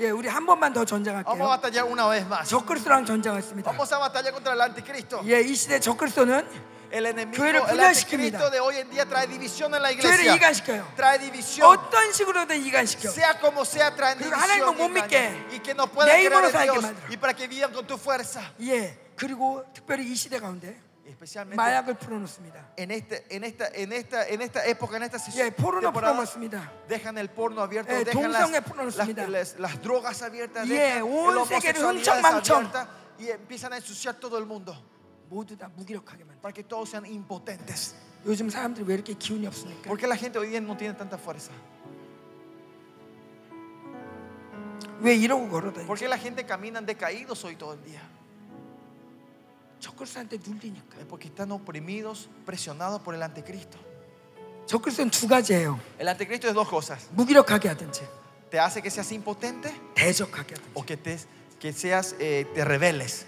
예, 0.00 0.10
우리 0.10 0.26
한 0.28 0.44
번만 0.46 0.72
더 0.72 0.80
Vamos 0.84 0.92
a 0.92 0.96
전쟁할게요. 0.96 1.46
batallar 1.46 1.84
una 1.84 2.08
vez 2.08 2.26
más. 2.26 2.48
적그리스도랑 2.48 3.04
전쟁했습니다. 3.04 3.70
Vamos 3.70 3.92
a 3.92 3.98
batallar 3.98 4.32
contra 4.32 4.52
el 4.54 4.60
anticristo. 4.62 5.20
예, 5.26 5.40
이 5.42 5.54
시대 5.54 5.78
적그리스도는 5.78 6.74
El 6.90 7.06
enemigo, 7.06 7.42
교회를 7.42 7.60
el 7.60 7.66
분열시킵니다. 7.66 8.38
anticristo 8.38 8.50
de 8.50 8.60
hoy 8.60 8.76
en 8.78 8.88
día 8.90 9.04
trae 9.04 9.26
división 9.26 9.74
en 9.74 9.82
la 9.82 9.90
교회를 9.92 10.24
iglesia. 10.24 10.36
이간시켜요. 10.36 10.92
Trae 10.96 11.18
división. 11.18 11.66
어떤 11.68 12.12
식으로든 12.12 12.62
이간시켜. 12.64 13.10
Sea 13.10 13.34
como 13.40 13.62
sea, 13.62 13.90
traen 13.94 14.16
그리고 14.18 14.34
하나님을 14.36 14.74
división 14.74 14.78
못 14.78 14.84
y, 14.88 15.02
믿게. 15.02 15.18
engaño. 15.18 15.54
y 15.54 15.58
que 15.60 15.74
no 15.74 15.86
puedan 15.88 16.08
내 16.16 16.22
creer 16.22 16.32
힘으로 16.32 16.46
en 16.46 16.52
살게 16.52 16.70
Dios 16.72 16.84
만들어. 16.84 17.06
y 17.12 17.16
para 17.18 17.32
que 17.34 17.48
vivan 17.48 17.72
con 17.72 17.84
tu 17.86 17.98
fuerza. 17.98 18.40
예, 18.62 18.96
그리고 19.16 19.64
특별히 19.74 20.06
이 20.10 20.14
시대 20.14 20.38
가운데 20.38 20.80
Especialmente 21.05 21.55
마약을 21.57 21.95
풀어놓습니다. 21.97 22.73
en, 22.77 22.91
este, 22.91 23.25
en, 23.29 23.43
esta, 23.43 23.67
en, 23.73 23.91
esta, 23.93 24.27
en 24.27 24.41
esta 24.41 24.65
época, 24.67 24.97
en 24.97 25.03
esta 25.03 25.17
예, 25.37 25.49
포르노 25.49 25.89
temporada, 25.91 26.13
풀어놓습니다. 26.13 26.71
dejan 26.87 27.17
el 27.17 27.29
porno 27.29 27.61
abierto, 27.61 27.91
예, 27.91 28.03
dejan 28.05 28.31
las, 28.31 28.43
동성애 28.45 28.59
las, 28.61 28.63
풀어놓습니다. 28.69 29.27
las- 29.27 29.59
las 29.59 29.81
drogas 29.81 30.21
abiertas, 30.21 30.67
예, 30.69 31.01
dejan 31.01 31.03
온 31.03 31.35
la 31.35 31.45
세계를 31.45 31.81
homosexualidad 31.81 32.21
흥청망청. 32.21 32.57
abierta 32.57 32.87
y 33.17 33.29
empiezan 33.31 33.73
a 33.73 33.77
ensuciar 33.77 34.15
todo 34.19 34.37
el 34.37 34.45
mundo 34.45 34.75
모두 35.29 35.57
다 35.57 35.67
무기력하게 35.75 36.23
만들어. 36.25 36.41
para 36.41 36.53
que 36.53 36.63
todos 36.63 36.89
sean 36.89 37.05
impotentes. 37.07 37.95
요즘 38.25 38.49
사람들이 38.49 38.85
왜 38.85 38.93
이렇게 38.95 39.13
기운이 39.15 39.47
없습니까? 39.47 39.87
¿Por 39.89 39.97
qué 39.97 40.05
la 40.05 40.15
gente 40.15 40.37
hoy 40.37 40.49
día 40.49 40.59
no 40.61 40.77
tiene 40.77 40.93
tanta 40.93 41.17
fuerza? 41.17 41.51
왜 45.01 45.15
이러고 45.15 45.49
걸어다니? 45.49 45.87
¿Por 45.87 45.97
qué 45.97 46.07
la 46.07 46.17
gente 46.17 46.45
camina 46.45 46.81
decaídos 46.81 47.43
hoy 47.45 47.55
todo 47.55 47.73
el 47.73 47.81
día? 47.83 48.01
Es 50.98 51.06
porque 51.06 51.28
están 51.28 51.50
oprimidos, 51.52 52.28
presionados 52.46 53.00
por 53.02 53.14
el 53.14 53.22
anticristo. 53.22 53.78
El 55.98 56.08
anticristo 56.08 56.48
es 56.48 56.54
dos 56.54 56.68
cosas. 56.68 57.08
Te 58.50 58.58
hace 58.58 58.80
que 58.82 58.90
seas 58.90 59.10
impotente 59.12 59.72
o 60.74 60.84
que 60.84 60.96
te, 60.96 61.18
que 61.60 61.72
seas, 61.72 62.14
eh, 62.18 62.46
te 62.54 62.64
rebeles. 62.64 63.26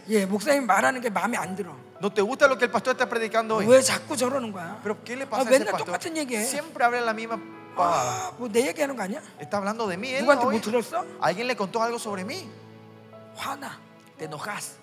No 2.01 2.13
te 2.13 2.23
gusta 2.23 2.47
lo 2.47 2.57
que 2.59 2.67
el 2.67 2.71
pastor 2.71 2.93
está 2.93 3.09
predicando 3.09 3.57
hoy. 3.57 3.67
Pero 4.83 5.03
¿qué 5.05 5.17
le 5.17 5.27
pasa 5.27 5.43
a 5.43 5.45
ese 5.57 5.65
pastor? 5.73 5.95
Siempre 6.47 6.85
habla 6.85 7.01
la 7.01 7.13
misma 7.15 7.39
palabra. 7.77 8.33
Está 9.41 9.57
hablando 9.59 9.87
de 9.87 9.97
mí. 9.97 10.13
Alguien 11.21 11.47
le 11.47 11.57
contó 11.57 11.83
algo 11.83 11.99
sobre 11.99 12.25
mí. 12.25 12.49
Te 14.19 14.25
enojas. 14.27 14.77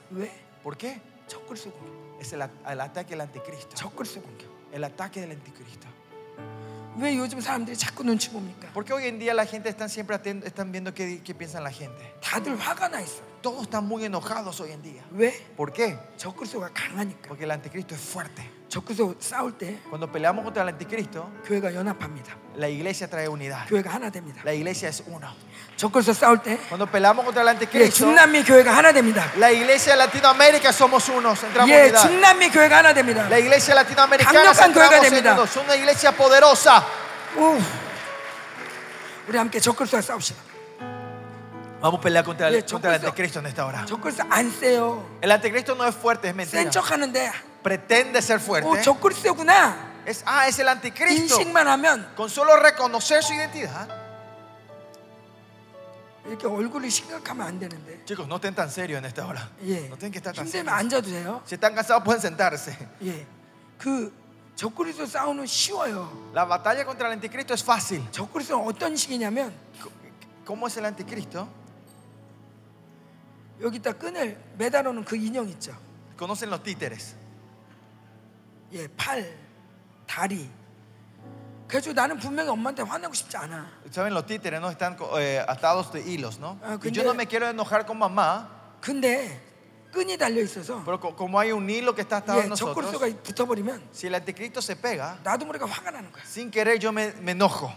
¿Por 0.63 0.77
qué? 0.77 1.01
Es 2.19 2.33
el, 2.33 2.41
ataque 2.41 3.11
del 3.11 3.21
anticristo. 3.21 3.75
El 4.71 4.83
ataque 4.83 5.21
del 5.21 5.31
anticristo. 5.31 5.87
¿Por 8.73 8.85
qué 8.85 8.93
hoy 8.93 9.05
en 9.05 9.17
día 9.17 9.33
la 9.33 9.45
gente 9.45 9.67
está 9.67 9.89
siempre 9.89 10.15
atento, 10.15 10.45
están 10.45 10.71
viendo 10.71 10.93
qué, 10.93 11.21
qué 11.23 11.33
piensa 11.33 11.59
la 11.59 11.71
gente? 11.71 12.13
Todos 13.41 13.63
están 13.63 13.85
muy 13.85 14.05
enojados 14.05 14.59
hoy 14.61 14.71
en 14.71 14.81
día. 14.83 15.03
¿Por 15.57 15.73
qué? 15.73 15.97
Porque 17.27 17.45
el 17.45 17.51
anticristo 17.51 17.95
es 17.95 18.01
fuerte 18.01 18.47
적그리스도 18.68 19.16
싸울 19.18 19.56
때 19.56 19.78
Cuando 19.88 20.06
peleamos 20.12 20.44
contra 20.44 20.62
el 20.62 20.68
anticristo, 20.68 21.30
교회가 21.46 21.72
연합합니다. 21.74 22.36
la 22.56 22.68
iglesia 22.68 23.08
trae 23.08 23.26
unidad. 23.26 23.66
교회가 23.68 23.88
하나 23.94 24.10
됩니다. 24.10 24.42
La 24.44 24.52
iglesia 24.52 24.88
es 24.90 25.02
uno. 25.06 25.26
적그리스도 25.76 26.12
싸울 26.12 26.42
때 26.42 26.58
Cuando 26.68 26.84
peleamos 26.86 27.24
contra 27.24 27.40
el 27.42 27.48
예, 27.48 27.50
anticristo, 27.56 28.04
중남미 28.04 28.44
교회가 28.44 28.76
하나 28.76 28.92
됩니다. 28.92 29.24
la 29.38 29.50
iglesia 29.50 29.92
de 29.96 30.04
Latinoamérica 30.04 30.70
somos 30.72 31.08
unos. 31.08 31.42
Entramos 31.44 31.70
en 31.70 31.76
예, 31.78 31.82
unidad. 31.88 32.02
중남미 32.02 32.50
교회가 32.50 32.76
하나 32.78 32.92
됩니다. 32.92 33.26
La 33.30 33.38
iglesia 33.40 33.74
latinoamericana 33.74 34.52
강력한 34.52 34.68
entramos 34.68 34.74
교회가 34.74 34.96
en 34.96 35.02
됩니다. 35.02 35.32
uno. 35.32 35.42
Son 35.46 35.64
una 35.64 35.74
iglesia 35.74 36.12
poderosa. 36.12 36.84
우. 37.36 37.58
우리 39.28 39.36
함께 39.38 39.60
적그리스도와 39.60 40.02
싸웁시다. 40.02 40.40
Vamos 41.82 42.00
a 42.00 42.02
pelear 42.02 42.24
contra 42.24 42.48
Yeah, 42.50 42.58
el, 42.58 42.64
contra 42.66 42.94
el 42.96 43.00
적그리스도. 43.00 43.06
anticristo 43.08 43.38
en 43.38 43.46
esta 43.46 43.64
hora. 43.66 43.86
적그리스도 43.86 44.24
안 44.30 44.50
세요. 44.50 45.06
El 45.22 45.30
anticristo 45.30 45.74
no 45.76 45.86
es 45.86 45.94
fuerte, 45.94 46.28
es 46.28 46.34
mentira. 46.34 46.62
센 46.62 46.70
척하는데 46.70 47.30
Pretende 47.62 48.18
ser 48.20 48.38
오 48.38 48.40
fuerte. 48.40 48.82
적그리스도구나. 48.82 49.86
Es, 50.06 50.22
ah, 50.26 50.48
es 50.48 50.58
el 50.58 50.68
anticristo. 50.68 51.22
인식만 51.38 51.66
하면 51.68 52.14
Con 52.16 52.28
solo 52.28 52.56
reconocer 52.56 53.22
su 53.22 53.32
identidad. 53.34 53.88
이렇게 56.26 56.46
얼굴이 56.46 56.90
심각하면 56.90 57.46
안 57.46 57.58
되는데. 57.58 58.04
Chicos, 58.04 58.26
no 58.28 58.36
estén 58.36 58.54
tan 58.54 58.68
serios 58.70 58.98
en 58.98 59.04
esta 59.06 59.24
hora. 59.26 59.48
예. 59.64 59.88
No 59.88 59.96
tienen 59.96 60.12
que 60.12 60.18
estar 60.18 60.34
tan 60.34 60.44
힘들면 60.46 60.66
serios. 60.66 60.72
앉아도 60.74 61.10
돼요. 61.10 61.42
Si 61.46 61.54
están 61.54 61.74
cansados, 61.74 62.02
pueden 62.04 62.20
sentarse. 62.20 62.76
예. 63.04 63.24
그 63.78 64.12
적그리스도 64.56 65.06
싸우는 65.06 65.46
쉬워요. 65.46 66.10
La 66.34 66.44
batalla 66.44 66.84
contra 66.84 67.06
el 67.06 67.12
anticristo 67.14 67.54
es 67.54 67.62
fácil. 67.64 68.02
적그리스도는 68.10 68.66
어떤 68.66 68.96
식이냐면 68.96 69.52
¿Cómo 70.44 70.66
es 70.66 70.76
el 70.76 70.84
anticristo? 70.86 71.46
여기다 73.63 73.93
끈을 73.93 74.37
매달아 74.57 74.91
놓은 74.91 75.05
그 75.05 75.15
인형 75.15 75.47
있죠. 75.49 75.75
Conocen 76.17 76.49
los 76.49 76.61
títeres. 76.63 77.15
예, 78.73 78.87
팔, 78.97 79.35
다리. 80.05 80.49
그래서 81.67 81.91
나는 81.93 82.17
분명히 82.19 82.49
엄마한테 82.49 82.83
화내고 82.83 83.13
싶지 83.13 83.37
않아. 83.37 83.67
Saben, 83.89 84.13
los 84.13 84.25
títeres 84.25 84.59
no 84.59 84.69
están 84.69 84.97
eh, 85.17 85.43
atados 85.47 85.91
de 85.91 86.01
hilos, 86.01 86.37
¿no? 86.39 86.59
Ah, 86.61 86.77
Y 86.83 86.91
yo 86.91 87.01
근데- 87.01 87.03
no 87.05 87.13
me 87.13 87.25
quiero 87.25 87.47
enojar 87.47 87.85
con 87.85 87.97
mamá, 87.97 88.49
근데 88.81 89.39
끈이 89.91 90.17
달려 90.17 90.41
있어서 90.41 90.83
pero 90.83 90.99
co- 90.99 91.15
como 91.15 91.39
hay 91.39 91.51
un 91.51 91.69
hilo 91.69 91.93
que 91.95 92.01
está 92.01 92.17
atado 92.17 92.39
예, 92.39 92.43
en 92.43 92.49
nosotros, 92.49 92.91
붙어버리면 93.23 93.81
si 93.93 94.07
el 94.07 94.15
anticristo 94.15 94.59
se 94.61 94.75
pega, 94.75 95.17
나도 95.23 95.45
모르게 95.45 95.63
화가 95.65 95.91
나는 95.91 96.11
거야. 96.11 96.23
sin 96.25 96.51
querer 96.51 96.77
yo 96.79 96.91
me, 96.91 97.13
me 97.21 97.31
enojo. 97.31 97.71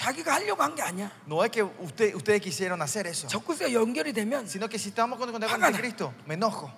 자기가 0.00 0.34
하려고 0.34 0.62
한 0.62 0.74
게 0.74 0.82
아니야. 0.82 1.10
No 1.26 1.42
es 1.44 1.50
que 1.50 1.62
usted, 1.62 2.14
ustedes 2.14 2.40
quisieron 2.42 2.80
hacer 2.82 3.06
eso, 3.06 3.26
적그리스도가 3.28 3.72
연결이 3.72 4.12
되면 4.12 4.46
sino 4.46 4.68
que 4.68 4.78
si 4.78 4.90
estamos 4.90 5.18
con, 5.18 5.32
con 5.32 5.42
el 5.42 5.48
Hágala. 5.48 5.68
anticristo, 5.68 6.12
me 6.26 6.34
enojo 6.34 6.70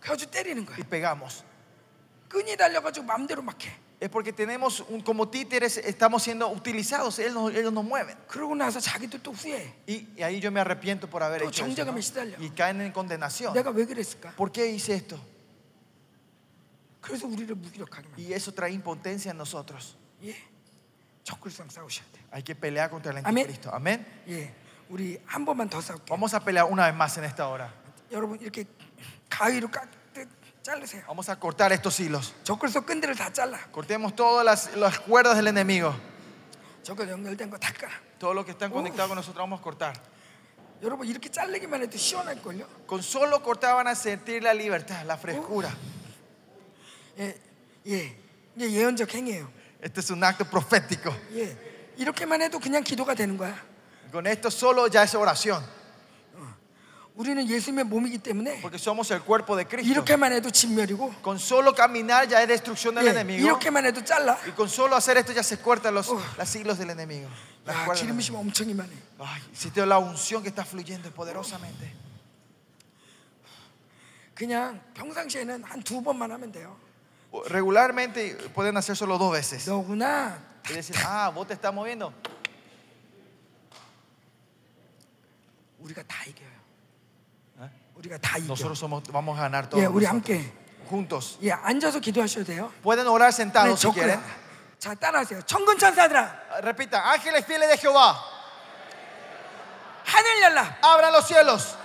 그래가지고 0.00 0.30
때리는 0.30 0.64
거야. 0.66 0.76
y 0.78 0.84
pegamos. 0.84 1.42
끈이 2.28 2.56
달려가지고 2.56 3.04
마음대로 3.06 3.42
막 3.42 3.58
해. 3.64 3.72
Es 4.00 4.08
porque 4.08 4.32
tenemos, 4.32 4.80
un, 4.88 5.02
como 5.02 5.28
títeres, 5.28 5.76
estamos 5.76 6.22
siendo 6.22 6.48
utilizados, 6.48 7.18
ellos 7.18 7.34
nos, 7.34 7.52
ellos 7.54 7.70
nos 7.72 7.84
mueven. 7.84 8.16
그러고 8.28 8.54
나서 8.54 8.80
자기도 8.80 9.18
또 9.20 9.32
후회해. 9.32 9.74
Y, 9.86 10.08
y 10.16 10.22
ahí 10.22 10.40
yo 10.40 10.50
me 10.50 10.58
arrepiento 10.60 11.06
por 11.10 11.22
haber 11.22 11.42
또 11.42 11.48
hecho 11.50 11.66
eso. 11.66 11.66
¿no? 11.66 11.74
정죄감에 11.74 12.00
시달려. 12.00 12.36
Y 12.40 12.48
caen 12.56 12.80
en 12.80 12.92
condenación. 12.92 13.52
내가 13.52 13.70
왜 13.72 13.84
그랬을까? 13.84 14.32
¿Por 14.36 14.50
qué 14.52 14.70
hice 14.72 14.94
esto? 14.94 15.18
그래서 17.02 17.26
우리를 17.26 17.54
무기력하게 17.54 18.08
만들어. 18.08 18.16
Y 18.28 18.32
eso 18.32 18.52
trae 18.54 18.72
impotencia 18.72 19.32
en 19.32 19.36
nosotros. 19.38 19.96
예. 20.24 20.34
Hay 22.31 22.43
que 22.43 22.55
pelear 22.55 22.89
contra 22.89 23.11
el 23.11 23.17
anticristo. 23.25 23.73
Amén. 23.73 24.05
Vamos 26.07 26.33
a 26.33 26.39
pelear 26.39 26.65
una 26.65 26.85
vez 26.85 26.95
más 26.95 27.17
en 27.17 27.23
esta 27.23 27.47
hora. 27.47 27.73
Vamos 31.07 31.27
a 31.29 31.39
cortar 31.39 31.71
estos 31.73 31.99
hilos. 31.99 32.33
Cortemos 33.71 34.15
todas 34.15 34.45
las, 34.45 34.75
las 34.75 34.99
cuerdas 34.99 35.35
del 35.35 35.47
enemigo. 35.47 35.95
Todo 38.19 38.33
lo 38.33 38.45
que 38.45 38.51
están 38.51 38.71
conectados 38.71 39.09
con 39.09 39.15
nosotros 39.15 39.41
vamos 39.41 39.59
a 39.59 39.63
cortar. 39.63 39.93
Con 42.85 43.01
solo 43.01 43.41
cortar 43.41 43.75
van 43.75 43.87
a 43.87 43.95
sentir 43.95 44.43
la 44.43 44.53
libertad, 44.53 45.03
la 45.05 45.17
frescura. 45.17 45.69
예. 49.84 49.84
예. 49.84 49.86
이게 49.86 49.90
예언적 49.90 49.90
행위예요. 49.90 49.90
Este 49.90 50.00
es 50.00 50.10
un 50.10 50.22
acto 50.24 50.44
profético. 50.44 51.12
예. 51.34 51.56
이렇게만 51.96 52.42
해도 52.42 52.58
그냥 52.58 52.82
기도가 52.82 53.14
되는 53.14 53.36
거야. 53.36 53.54
Con 54.12 54.26
esto 54.26 54.48
solo 54.48 54.88
ya 54.88 55.02
es 55.04 55.14
oración. 55.14 55.62
우리는 57.14 57.46
예수님의 57.46 57.84
몸이기 57.84 58.18
때문에 58.18 58.60
Porque 58.62 58.78
somos 58.78 59.10
el 59.10 59.20
cuerpo 59.20 59.54
de 59.56 59.64
Cristo. 59.66 59.90
이렇게만 59.90 60.32
해도 60.32 60.50
진멸이고 60.50 61.16
Con 61.22 61.36
solo 61.38 61.74
caminar 61.74 62.26
ya 62.28 62.40
es 62.42 62.48
destrucción 62.48 62.94
del 62.94 63.06
예. 63.06 63.10
enemigo. 63.10 63.44
이렇게만 63.44 63.84
해도 63.84 64.02
잘라. 64.04 64.38
Y 64.46 64.52
con 64.52 64.68
solo 64.68 64.96
hacer 64.96 65.18
esto 65.18 65.32
ya 65.32 65.42
se 65.42 65.58
cortan 65.60 65.94
los, 65.94 66.08
las 66.38 66.54
hilos 66.56 66.78
del 66.78 66.90
enemigo. 66.90 67.28
Las 67.66 67.76
야, 67.76 67.84
cuerdas 67.84 68.00
del 68.00 68.16
기름 68.16 68.16
enemigo. 68.16 68.16
부심 68.16 68.34
엄청 68.36 68.68
임하네. 68.70 68.92
Ay, 69.18 69.42
siento 69.52 69.84
la 69.84 69.98
unción 69.98 70.42
que 70.42 70.48
está 70.48 70.64
fluyendo 70.64 71.10
poderosamente. 71.12 71.92
그냥 74.34 74.80
평상시에는 74.94 75.64
한 75.64 75.82
두 75.82 76.02
번만 76.02 76.30
하면 76.32 76.50
돼요. 76.50 76.74
Regularmente 77.46 78.34
pueden 78.54 78.76
hacer 78.76 78.96
solo 78.96 79.16
dos 79.18 79.32
veces. 79.32 79.66
너구나. 79.68 80.38
Y 80.68 80.74
decir, 80.74 80.96
ah, 81.06 81.30
vos 81.34 81.46
te 81.46 81.54
estás 81.54 81.72
moviendo. 81.72 82.12
우리가 85.78 86.02
다 86.02 86.16
이겨요. 86.26 86.48
¿Eh? 87.62 87.70
우리가 87.96 88.18
다 88.18 88.36
이겨. 88.38 88.46
Nosotros 88.48 88.78
somos, 88.78 89.02
vamos 89.10 89.38
a 89.38 89.42
ganar 89.42 89.68
todo. 89.68 89.80
예, 89.80 89.86
우리 89.86 90.04
nosotros. 90.04 90.08
함께 90.08 90.52
juntos. 90.88 91.38
예, 91.42 91.52
앉아서 91.52 92.00
기도하셔도 92.00 92.44
돼요. 92.44 92.72
Pueden 92.82 93.06
orar 93.06 93.30
네, 93.30 93.36
sentados 93.36 93.78
si 93.80 93.86
저- 93.88 93.92
quieren. 93.92 94.20
자, 94.78 94.94
따라하세요. 94.94 95.42
천군 95.46 95.78
천사들아, 95.78 96.60
Repita, 96.62 97.10
ángeles 97.12 97.44
fieles 97.44 97.68
de 97.68 97.76
Jehová, 97.78 98.16
하늘 100.04 100.42
열라. 100.42 100.78
abran 100.82 101.12
los 101.12 101.26
cielos, 101.26 101.76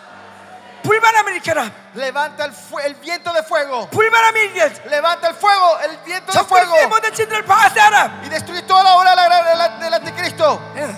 불바람을 0.84 1.34
일으켜라. 1.34 1.72
levanta 1.96 2.46
el, 2.46 2.52
fu- 2.54 2.80
el 2.80 2.94
viento 3.02 3.34
de 3.34 3.42
fuego, 3.44 3.90
불바람을 3.90 4.38
일으켜. 4.54 4.70
levanta 4.90 5.30
el 5.30 5.36
fuego, 5.36 5.80
el 5.82 5.98
viento 6.06 6.32
de 6.32 6.40
fuego 6.46 6.76
적그리스의 6.76 6.88
모든 6.88 7.14
진들을 7.14 7.44
파쇄하라. 7.46 8.22
y 8.24 8.30
destruye 8.30 8.62
toda 8.68 8.84
la 8.84 8.96
obra 8.96 9.16
de 9.16 9.28
la- 9.30 9.44
de 9.44 9.56
la- 9.56 9.80
del 9.80 9.94
anticristo. 9.96 10.62
예. 10.78 10.96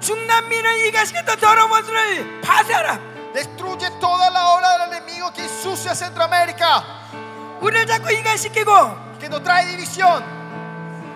중남미를 0.00 0.86
이가시켰던 0.86 1.38
더러운 1.40 1.70
원수를 1.70 2.40
파쇄하라. 2.42 2.98
Destruye 3.34 3.90
toda 4.00 4.30
la 4.30 4.48
obra 4.54 4.78
del 4.78 4.92
enemigo 4.92 5.32
que 5.32 5.42
ensucia 5.42 5.92
Centroamérica, 5.94 6.82
우리를 7.60 7.86
자꾸 7.86 8.12
이간시키고 8.12 9.18
que 9.18 9.28
nos 9.28 9.42
trae 9.42 9.64
división, 9.66 10.22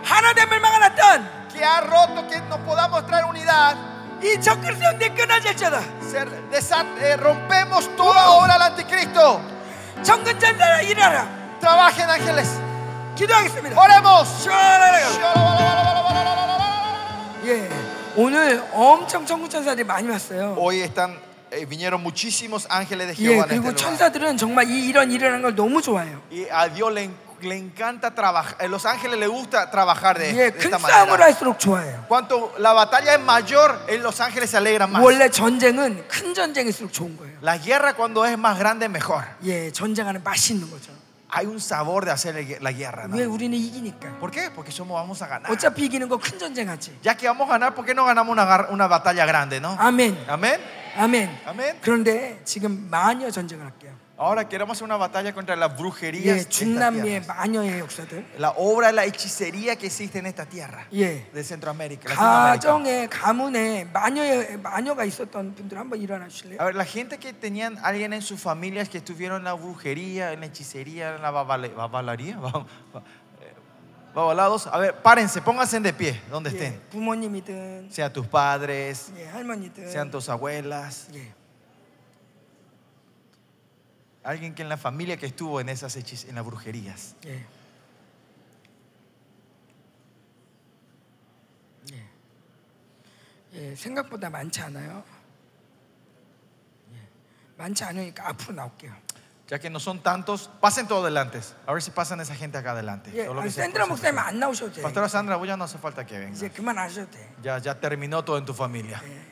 하나됨을 0.05 0.59
막아놨던 0.60 1.48
que 1.52 1.65
ha 1.65 1.81
roto 1.81 2.27
que 2.28 2.40
no 2.48 2.59
podamos 2.65 3.06
traer 3.06 3.24
unidad. 3.24 3.77
이 4.24 4.40
desa- 6.50 6.86
eh, 7.02 7.18
rompemos 7.18 7.90
toda 7.98 8.30
obra 8.32 8.54
del 8.58 8.62
anticristo. 8.72 9.41
정근 10.02 10.40
전사라 10.40 10.82
일하라. 10.82 11.28
Trabajen 11.60 12.10
ángeles. 12.10 12.50
기도하겠습니다. 13.16 13.76
Oremos. 13.80 14.48
예, 17.45 17.70
오늘 18.16 18.64
엄청 18.72 19.26
천군 19.26 19.50
천사들이 19.50 19.86
많이 19.86 20.08
왔어요. 20.08 20.56
Hoy 20.58 20.80
están, 20.82 21.20
eh, 21.52 21.66
vinieron 21.66 22.02
muchísimos 22.02 22.66
ángeles 22.70 23.08
de 23.08 23.14
예, 23.20 23.28
Jehová 23.36 23.44
en 23.52 23.60
그리고. 23.62 23.76
천사들은 23.76 24.38
정말 24.38 24.70
이 24.70 24.88
이런 24.88 25.12
하는 25.34 25.41
걸 25.41 25.54
너무 25.56 25.82
좋아해요. 25.82 26.22
Y 26.32 26.48
a 26.50 26.70
Dios 26.74 26.94
le, 26.94 27.10
le 27.44 27.56
encanta 27.57 28.14
trabajar. 28.15 28.57
Los 28.70 28.86
ángeles 28.86 29.20
les 29.20 29.30
gusta 29.30 29.70
trabajar 29.70 30.18
de, 30.18 30.32
예, 30.32 30.52
de 30.52 30.57
큰 30.57 30.74
esta 30.74 30.80
싸움을 30.80 31.18
manera. 31.20 31.26
할수록 31.26 31.60
좋아해요. 31.60 32.06
Cuanto 32.07 32.53
la 32.57 32.74
batalla 32.74 33.14
es 33.15 33.22
mayor, 33.22 33.80
eh, 33.88 33.98
los 33.98 34.20
ángeles 34.22 34.49
se 34.49 34.57
alegran 34.57 34.91
más. 34.91 35.02
원래 35.03 35.30
전쟁은 35.30 36.07
큰 36.07 36.34
전쟁일수록 36.34 36.91
좋은 36.91 37.18
거예요. 37.18 37.38
La 37.41 37.57
guerra 37.57 37.94
cuando 37.94 38.26
es 38.26 38.38
más 38.38 38.57
grande 38.57 38.88
mejor. 38.90 39.24
예, 39.45 39.72
전쟁하는 39.72 40.24
맛이 40.24 40.53
있는 40.53 40.70
거죠. 40.72 40.91
Hay 41.36 41.48
un 41.48 41.60
sabor 41.60 42.06
de 42.06 42.11
hacer 42.11 42.36
la 42.61 42.72
guerra. 42.72 43.07
¿no? 43.07 43.18
왜 43.18 43.26
우리는 43.26 43.57
이기니까. 43.57 44.20
¿Por 44.20 44.30
qué? 44.30 44.52
Porque 44.53 44.72
somos 44.72 44.94
vamos 44.94 45.20
a 45.24 45.28
ganar. 45.28 45.52
어차피 45.52 45.86
이기는 45.86 46.07
거 46.07 46.20
큰 46.20 46.38
전쟁하지. 46.38 46.99
Ya 47.02 47.15
que 47.18 47.28
vamos 47.28 47.49
a 47.49 47.53
ganar, 47.57 47.74
¿por 47.74 47.84
qué 47.86 47.95
no 47.95 48.06
ganamos 48.06 48.32
una, 48.32 48.45
gar- 48.45 48.68
una 48.72 48.86
batalla 48.88 49.26
grande, 49.26 49.60
no? 49.60 49.76
아멘. 49.80 50.26
Amén. 50.30 50.61
아멘. 50.95 51.40
아멘. 51.48 51.80
그런데 51.82 52.40
지금 52.45 52.88
마녀 52.91 53.32
전쟁을 53.32 53.65
할게요. 53.65 53.94
Ahora 54.23 54.48
queremos 54.48 54.77
hacer 54.77 54.82
una 54.85 54.97
batalla 54.97 55.32
contra 55.32 55.55
las 55.55 55.78
brujerías. 55.78 56.24
예, 56.27 56.35
de 56.35 56.40
esta 56.40 56.51
중남미의 56.51 57.20
tierra. 57.23 57.35
마녀의 57.36 57.78
역사들. 57.78 58.24
La 58.39 58.51
obra 58.56 58.89
de 58.89 58.93
la 58.94 59.05
hechicería 59.05 59.77
que 59.77 59.86
existe 59.86 60.19
en 60.19 60.27
esta 60.27 60.44
tierra 60.44 60.89
예. 60.93 61.31
de 61.32 61.44
Centroamérica. 61.44 62.09
Latinoamérica. 62.10 62.59
가정에 62.59 63.06
가문에 63.09 63.85
마녀의 63.93 64.59
마녀가 64.59 65.05
있었던 65.05 65.55
분들 65.55 65.78
한번 65.78 66.01
일어나 66.01 66.27
주실래요? 66.27 66.59
A 66.59 66.65
ver, 66.65 66.74
la 66.74 66.85
gente 66.85 67.16
que 67.19 67.32
tenían 67.32 67.78
alguien 67.81 68.12
en 68.12 68.20
sus 68.20 68.40
familias 68.40 68.89
que 68.89 68.98
estuvieron 68.98 69.39
en 69.39 69.44
la 69.44 69.52
brujería, 69.55 70.32
en 70.32 70.40
la 70.40 70.47
hechicería, 70.47 71.15
en 71.15 71.23
la 71.23 71.31
babale- 71.31 71.73
babalaría, 71.73 72.39
ba- 72.39 72.66
ba- 72.93 73.02
eh, 73.40 73.55
babalados. 74.12 74.66
A 74.66 74.78
ver, 74.78 74.97
párense, 75.01 75.40
pónganse 75.43 75.78
de 75.78 75.93
pie, 75.93 76.20
donde 76.28 76.51
예, 76.51 76.55
estén. 76.55 76.81
부모님이든 76.90 77.89
Sean 77.93 78.12
tus 78.12 78.27
padres, 78.27 79.12
예, 79.16 79.28
할머니든 79.28 79.86
sean 79.89 80.10
tus 80.10 80.28
abuelas, 80.28 81.06
예. 81.15 81.39
alguien 84.24 84.55
que 84.55 84.62
en 84.62 84.69
la 84.69 84.77
familia 84.77 85.16
que 85.16 85.27
estuvo 85.27 85.60
en 85.60 85.69
esas 85.69 85.97
hechis, 85.97 86.24
en 86.24 86.35
las 86.35 86.44
brujerías. 86.44 87.15
예. 87.24 87.44
예. 91.93 92.05
예, 93.55 93.74
생각보다 93.74 94.28
많지 94.31 94.60
않아요. 94.60 95.02
예. 96.93 96.97
많지 97.56 97.85
않으니까 97.85 98.28
앞으로 98.28 98.55
나올게요. 98.55 98.93
Ya 99.51 99.59
que 99.59 99.70
no 99.70 99.78
son 99.81 100.02
tantos, 100.02 100.51
pasen 100.60 100.86
todos 100.86 101.05
adelante. 101.05 101.40
A 101.66 101.73
ver 101.73 101.81
si 101.82 101.90
pasan 101.90 102.20
esa 102.20 102.35
gente 102.35 102.59
acá 102.59 102.73
adelante. 102.73 103.10
예, 103.15 103.24
Todo 103.24 103.32
lo 103.35 103.40
아니, 103.40 103.48
que 103.48 103.51
sea 103.55 103.65
샌드라 103.65 103.86
por 103.86 103.97
목사님 103.97 104.16
nosotros. 104.16 104.28
안 104.28 104.39
나오셔도 104.40 104.73
돼요. 104.74 104.82
Pastora 104.85 105.09
Sandra, 105.09 105.36
vos 105.36 105.48
ya 105.48 105.56
no 105.56 105.65
hace 105.65 105.78
falta 105.78 106.05
que 106.05 106.19
venga. 106.19 106.36
이제 106.36 106.51
그만 106.51 106.77
하셔도 106.77 107.10
돼. 107.10 107.35
Ya, 107.43 107.56
ya 107.59 107.81
terminó 107.81 108.23
todo 108.23 108.36
en 108.36 108.44
tu 108.44 108.52
familia. 108.52 109.01
예, 109.02 109.31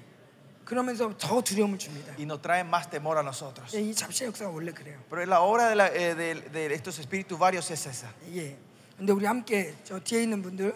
그러면서 0.65 1.11
더 1.17 1.41
두려움을 1.41 1.77
줍니다. 1.77 2.13
y 2.17 2.23
nos 2.25 2.41
traen 2.41 2.69
más 2.69 2.89
temor 2.89 3.17
a 3.17 3.23
nosotros. 3.23 3.73
예, 3.75 3.81
이 3.81 3.93
잡신의 3.93 4.27
역사가 4.29 4.49
원래 4.51 4.71
그래요. 4.71 4.99
Pero 5.09 5.25
la 5.25 5.41
obra 5.41 5.69
de, 5.69 5.75
la- 5.75 5.87
eh, 5.93 6.15
de- 6.15 6.49
de 6.49 6.73
estos 6.73 6.99
espíritus 6.99 7.37
varios 7.37 7.69
es 7.71 7.85
esa. 7.87 8.07
예, 8.33 8.55
근데 8.97 9.11
우리 9.13 9.25
함께 9.25 9.73
저 9.83 9.99
뒤에 9.99 10.23
있는 10.23 10.41
분들 10.41 10.73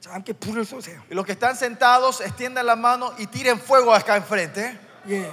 자 0.00 0.12
함께 0.14 0.32
불을 0.32 0.64
쏘세요. 0.64 1.00
Y 1.10 1.14
los 1.14 1.24
que 1.26 1.32
están 1.32 1.54
sentados, 1.54 2.20
extiendan 2.20 2.64
la 2.66 2.74
mano 2.76 3.12
y 3.18 3.26
tiren 3.26 3.58
fuego 3.60 3.92
acá 3.94 4.16
enfrente. 4.16 4.78
예, 5.08 5.30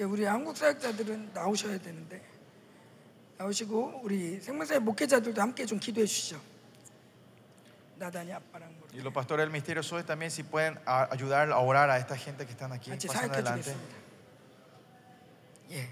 예, 0.00 0.04
우리 0.04 0.24
한국 0.24 0.56
사역자들은 0.56 1.30
나오셔야 1.34 1.78
되는데 1.78 2.22
나오시고 3.38 4.00
우리 4.04 4.40
생명사의 4.40 4.80
목회자들도 4.80 5.40
함께 5.42 5.66
좀 5.66 5.78
기도해 5.80 6.06
주시죠. 6.06 6.40
나단이 7.96 8.32
아빠랑 8.32 8.72
뭐 8.78 8.79
Y 8.93 9.01
los 9.01 9.11
pastores 9.13 9.43
del 9.45 9.51
misterio 9.51 9.81
hoy 9.91 10.03
también 10.03 10.31
si 10.31 10.43
pueden 10.43 10.79
a- 10.85 11.07
ayudar 11.11 11.51
a 11.51 11.57
orar 11.59 11.89
a 11.89 11.97
esta 11.97 12.15
gente 12.15 12.45
que 12.45 12.51
están 12.53 12.71
aquí. 12.71 12.89
같이 12.91 13.07
pasen 13.07 13.29
사역해 13.29 13.39
adelante. 13.41 13.63
주겠습니다. 13.73 13.95
예, 15.71 15.89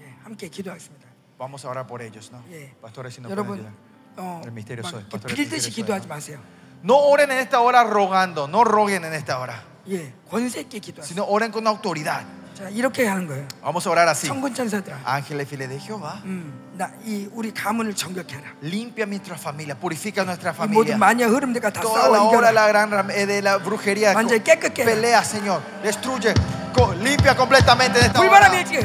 예, 0.00 0.14
함께 0.22 0.48
기도하겠습니다. 0.48 1.08
Vamos 1.38 1.64
a 1.64 1.70
orar 1.70 1.86
por 1.86 2.02
ellos, 2.02 2.30
¿no? 2.32 2.42
예, 2.50 2.72
Pastores, 2.80 3.14
si 3.14 3.20
nos 3.20 3.30
pueden 3.32 3.38
여러분 3.38 3.58
ayudar. 3.58 3.72
어, 4.16 4.42
El 4.44 4.52
misterio 4.52 4.82
막 4.82 4.90
soy, 4.90 5.00
이렇게 5.02 5.10
pastor 5.10 5.30
del 5.30 5.36
빌듯이 5.36 5.68
misterio 5.68 5.74
기도하지 5.74 6.06
soy, 6.06 6.08
마세요. 6.08 6.40
No 6.82 6.96
oren 6.98 7.30
en 7.32 7.38
esta 7.38 7.60
hora 7.60 7.82
rogando, 7.84 8.46
no 8.48 8.62
roguen 8.64 9.04
en 9.04 9.12
esta 9.14 9.38
hora, 9.40 9.62
예, 9.88 10.12
권세 10.30 10.60
있게 10.62 10.78
기도하세요. 10.80 11.06
sino 11.06 11.24
oren 11.26 11.50
con 11.50 11.66
autoridad. 11.66 12.24
자, 12.58 12.68
이렇게 12.70 13.06
하는 13.06 13.26
거예요. 13.28 13.46
Vamos 13.62 13.86
a 13.86 13.90
orar 13.90 14.08
así. 14.08 14.26
천군 14.26 14.52
천사들아, 14.52 14.98
Ángeles 15.04 15.46
fieles 15.46 15.68
de 15.68 15.78
Jehová, 15.78 16.18
음, 16.24 16.50
나 16.76 16.90
이 17.06 17.28
우리 17.32 17.54
가문을 17.54 17.94
정결해라. 17.94 18.58
limpia 18.62 19.06
nuestra 19.06 19.36
familia, 19.38 19.76
purifica 19.78 20.24
nuestra 20.24 20.50
이 20.50 20.66
모든 20.66 20.94
familia. 20.94 20.98
마녀 20.98 21.28
흐름들과 21.28 21.70
다 21.70 21.80
Toda 21.80 22.08
la 22.10 22.18
싸워 22.18 22.28
obra 22.34 22.50
de 22.50 22.50
이겨라. 22.50 22.52
la 22.52 22.66
gran 22.66 22.90
ram- 22.90 23.10
eh, 23.14 23.26
de 23.26 23.42
la 23.42 23.58
brujería, 23.58 24.12
완전히 24.12 24.42
깨끗게 24.42 24.82
해라. 24.82 24.90
pelea, 24.90 25.22
Señor, 25.22 25.62
destruye, 25.84 26.34
co- 26.74 26.92
limpia 26.98 27.36
completamente 27.36 28.00
de 28.00 28.06
esta 28.10 28.18
불바람이 28.20 28.58
hora. 28.58 28.62
일찍 28.66 28.82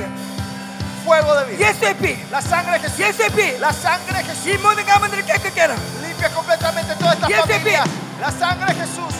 Fuego 1.03 1.35
de 1.35 1.45
vida. 1.57 1.67
예수의 1.67 1.97
피, 1.97 2.15
La 2.31 2.39
sangre 2.41 2.77
de 2.79 2.87
Jesús, 2.87 2.99
예수의 2.99 3.29
피, 3.35 3.57
la 3.59 3.73
sangre 3.73 4.21
de 4.21 4.23
Jesús. 4.23 4.53
이 4.53 4.57
모든 4.61 4.85
가문들을 4.85 5.25
깨끗게 5.25 5.61
해라. 5.65 5.75
Limpia 5.99 6.29
completamente 6.31 6.93
toda 6.95 7.11
esta 7.17 7.27
Yes, 7.27 7.41
familia. 7.41 7.83
baby. 7.83 8.21
La 8.21 8.31
sangre 8.31 8.67
de 8.71 8.75
Jesús. 8.85 9.11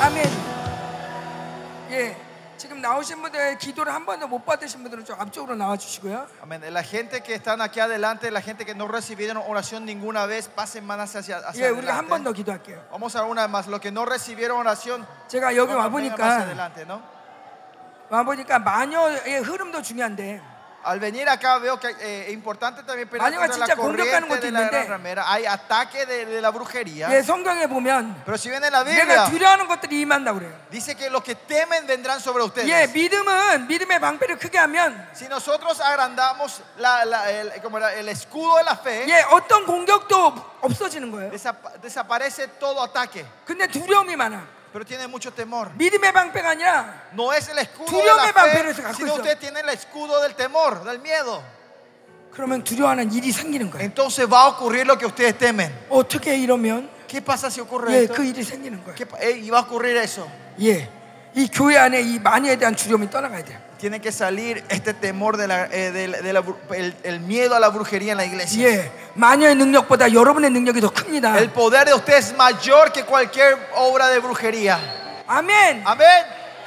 아멘. 0.00 0.28
예, 1.97 2.15
지금 2.57 2.79
나오신 2.79 3.21
분들 3.23 3.57
기도를 3.57 3.91
한 3.91 4.05
번도 4.05 4.27
못 4.27 4.45
받으신 4.45 4.81
분들은 4.83 5.03
좀 5.03 5.19
앞쪽으로 5.19 5.55
나와 5.55 5.77
주시고요. 5.77 6.27
Amén. 6.43 6.61
La 6.71 6.83
gente 6.83 7.21
que 7.23 7.33
están 7.33 7.59
aquí 7.59 7.79
adelante, 7.79 8.29
la 8.29 8.41
gente 8.41 8.65
que 8.65 8.75
no 8.75 8.87
recibieron 8.87 9.37
oración 9.37 9.83
ninguna 9.85 10.27
vez, 10.27 10.47
pasen 10.47 10.85
manos 10.85 11.15
hacia, 11.15 11.37
hacia 11.37 11.65
예, 11.65 11.69
우리가 11.69 11.97
한번 11.97 12.21
adelante. 12.21 12.23
더 12.23 12.33
기도할게요. 12.33 12.85
Vamos 12.91 13.15
a 13.15 13.23
una 13.23 13.47
más. 13.47 13.67
Los 13.67 13.79
que 13.79 13.91
no 13.91 14.05
recibieron 14.05 14.59
oración, 14.59 15.07
제가 15.27 15.55
여기 15.55 15.73
와 15.73 15.89
vengan 15.89 15.89
más 15.89 15.91
보니까 15.91 16.37
adelante, 16.43 16.85
¿no? 16.85 17.01
와 18.09 18.23
보니까 18.23 18.59
마녀의 18.59 19.39
흐름도 19.41 19.81
중요한데 19.81 20.41
Al 20.86 20.98
venir 20.98 21.28
acá 21.28 21.58
veo 21.58 21.78
que 21.78 21.86
eh, 22.00 22.24
es 22.26 22.32
importante 22.32 22.82
también 22.82 23.08
pelear 23.08 23.30
마녀가 23.30 23.46
contra 23.46 23.54
진짜 23.54 23.74
la 23.76 23.76
공격하는 23.76 24.26
corriente 24.26 24.34
것도 24.34 24.40
de 24.40 24.50
la 24.50 24.58
있는데 24.66 24.70
gran 24.82 24.88
ramera. 24.88 25.22
Hay 25.30 25.46
ataque 25.46 26.04
de, 26.06 26.26
de 26.26 26.40
la 26.42 26.50
brujería. 26.50 27.06
예, 27.08 27.22
성경에 27.22 27.68
보면 27.68 28.24
Pero 28.26 28.36
si 28.36 28.50
ven 28.50 28.64
en 28.64 28.72
la 28.72 28.82
내가 28.82 28.90
Biblia, 29.06 29.30
두려워하는 29.30 29.68
것들이 29.68 30.00
임한다고 30.00 30.40
그래요. 30.40 30.50
dice 30.72 30.96
que 30.96 31.08
los 31.08 31.22
que 31.22 31.36
temen 31.36 31.86
vendrán 31.86 32.18
sobre 32.18 32.42
ustedes. 32.42 32.66
예, 32.68 32.88
믿음은 32.92 33.68
믿음의 33.68 34.00
방패를 34.00 34.40
크게 34.40 34.58
하면 34.58 35.06
Si 35.14 35.28
nosotros 35.28 35.80
agrandamos 35.80 36.62
la- 36.78 37.04
la- 37.04 37.30
el, 37.30 37.52
como 37.62 37.78
era, 37.78 37.94
el 37.94 38.08
escudo 38.08 38.56
de 38.56 38.64
la 38.64 38.74
fe, 38.74 39.06
예, 39.06 39.22
어떤 39.30 39.64
공격도 39.64 40.34
없어지는 40.62 41.12
거예요. 41.12 41.30
desapa- 41.30 41.78
desaparece 41.80 42.48
todo 42.58 42.82
ataque. 42.82 43.24
근데 43.46 43.68
두려움이 43.68 44.16
많아. 44.16 44.42
pero 44.72 44.84
tienen 44.84 45.10
mucho 45.10 45.30
temor. 45.32 45.70
믿음의 45.76 46.12
방패가 46.12 46.50
아니라 46.50 47.10
No 47.14 47.32
es 47.32 47.48
el 47.48 47.58
escudo 47.58 47.86
de 47.86 47.92
두려움의 47.92 48.26
la 48.26 48.32
방패를 48.32 48.70
fe, 48.74 48.82
갖고 48.82 48.94
sino 48.96 49.12
있어. 49.14 49.20
usted 49.20 49.38
tiene 49.38 49.60
el 49.60 49.68
escudo 49.70 50.20
del 50.22 50.34
temor, 50.34 50.82
del 50.84 50.98
miedo. 51.00 51.42
그러면 52.32 52.64
두려워하는 52.64 53.12
일이 53.12 53.30
생기는 53.32 53.70
거예요. 53.70 53.84
Entonces 53.84 54.26
va 54.26 54.44
a 54.44 54.48
ocurrir 54.48 54.86
lo 54.86 54.96
que 54.96 55.04
ustedes 55.06 55.36
temen. 55.36 55.70
어떻게 55.90 56.36
이러면 56.38 56.88
¿Qué 57.06 57.20
pasa 57.20 57.48
si 57.50 57.60
ocurre 57.60 57.92
예, 57.92 58.04
esto? 58.04 58.14
그 58.14 58.24
일이 58.24 58.42
생기는 58.42 58.82
거예요. 58.82 58.94
¿Qué 58.96 59.04
pa- 59.04 59.18
eh, 59.20 59.36
y 59.44 59.50
va 59.50 59.58
a 59.58 59.62
ocurrir 59.68 59.96
eso. 59.98 60.26
예. 60.60 60.88
이 61.34 61.48
교회 61.48 61.78
안에 61.78 62.00
이 62.02 62.18
마녀에 62.18 62.56
대한 62.56 62.74
두려움이 62.74 63.08
떠나가야 63.10 63.42
돼요. 63.44 63.58
Tiene 63.78 63.98
que 64.00 64.12
salir 64.12 64.62
este 64.68 64.94
temor 64.94 65.36
de 65.36 65.48
la, 65.48 65.64
eh, 65.72 65.90
de 65.90 66.06
la- 66.06 66.20
de 66.20 66.32
la 66.32 66.40
bru- 66.40 66.56
el, 66.72 66.94
el 67.02 67.18
miedo 67.20 67.56
a 67.56 67.58
la 67.60 67.68
brujería 67.70 68.12
en 68.12 68.18
la 68.18 68.24
iglesia. 68.24 68.68
예. 68.68 68.92
마녀의 69.14 69.56
능력보다 69.56 70.12
여러분의 70.12 70.50
능력이 70.50 70.80
더 70.80 70.88
큽니다. 70.90 71.36
El 71.38 71.50
poder 71.50 71.86
de 71.86 71.94
usted 71.94 72.14
es 72.18 72.32
mayor 72.34 72.92
que 72.92 73.02
cualquier 73.04 73.56
obra 73.74 74.08
de 74.08 74.20
brujería. 74.20 74.78
아멘. 75.26 75.82
Amén. 75.84 76.06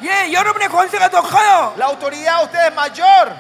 예, 0.03 0.34
여러분의 0.34 0.68
권세가 0.68 1.10
더 1.10 1.22
커요. 1.22 1.73
La 1.77 1.86
autoridad 1.86 2.40
de 2.40 2.45
usted 2.45 2.68
es 2.68 2.73
mayor. 2.73 3.32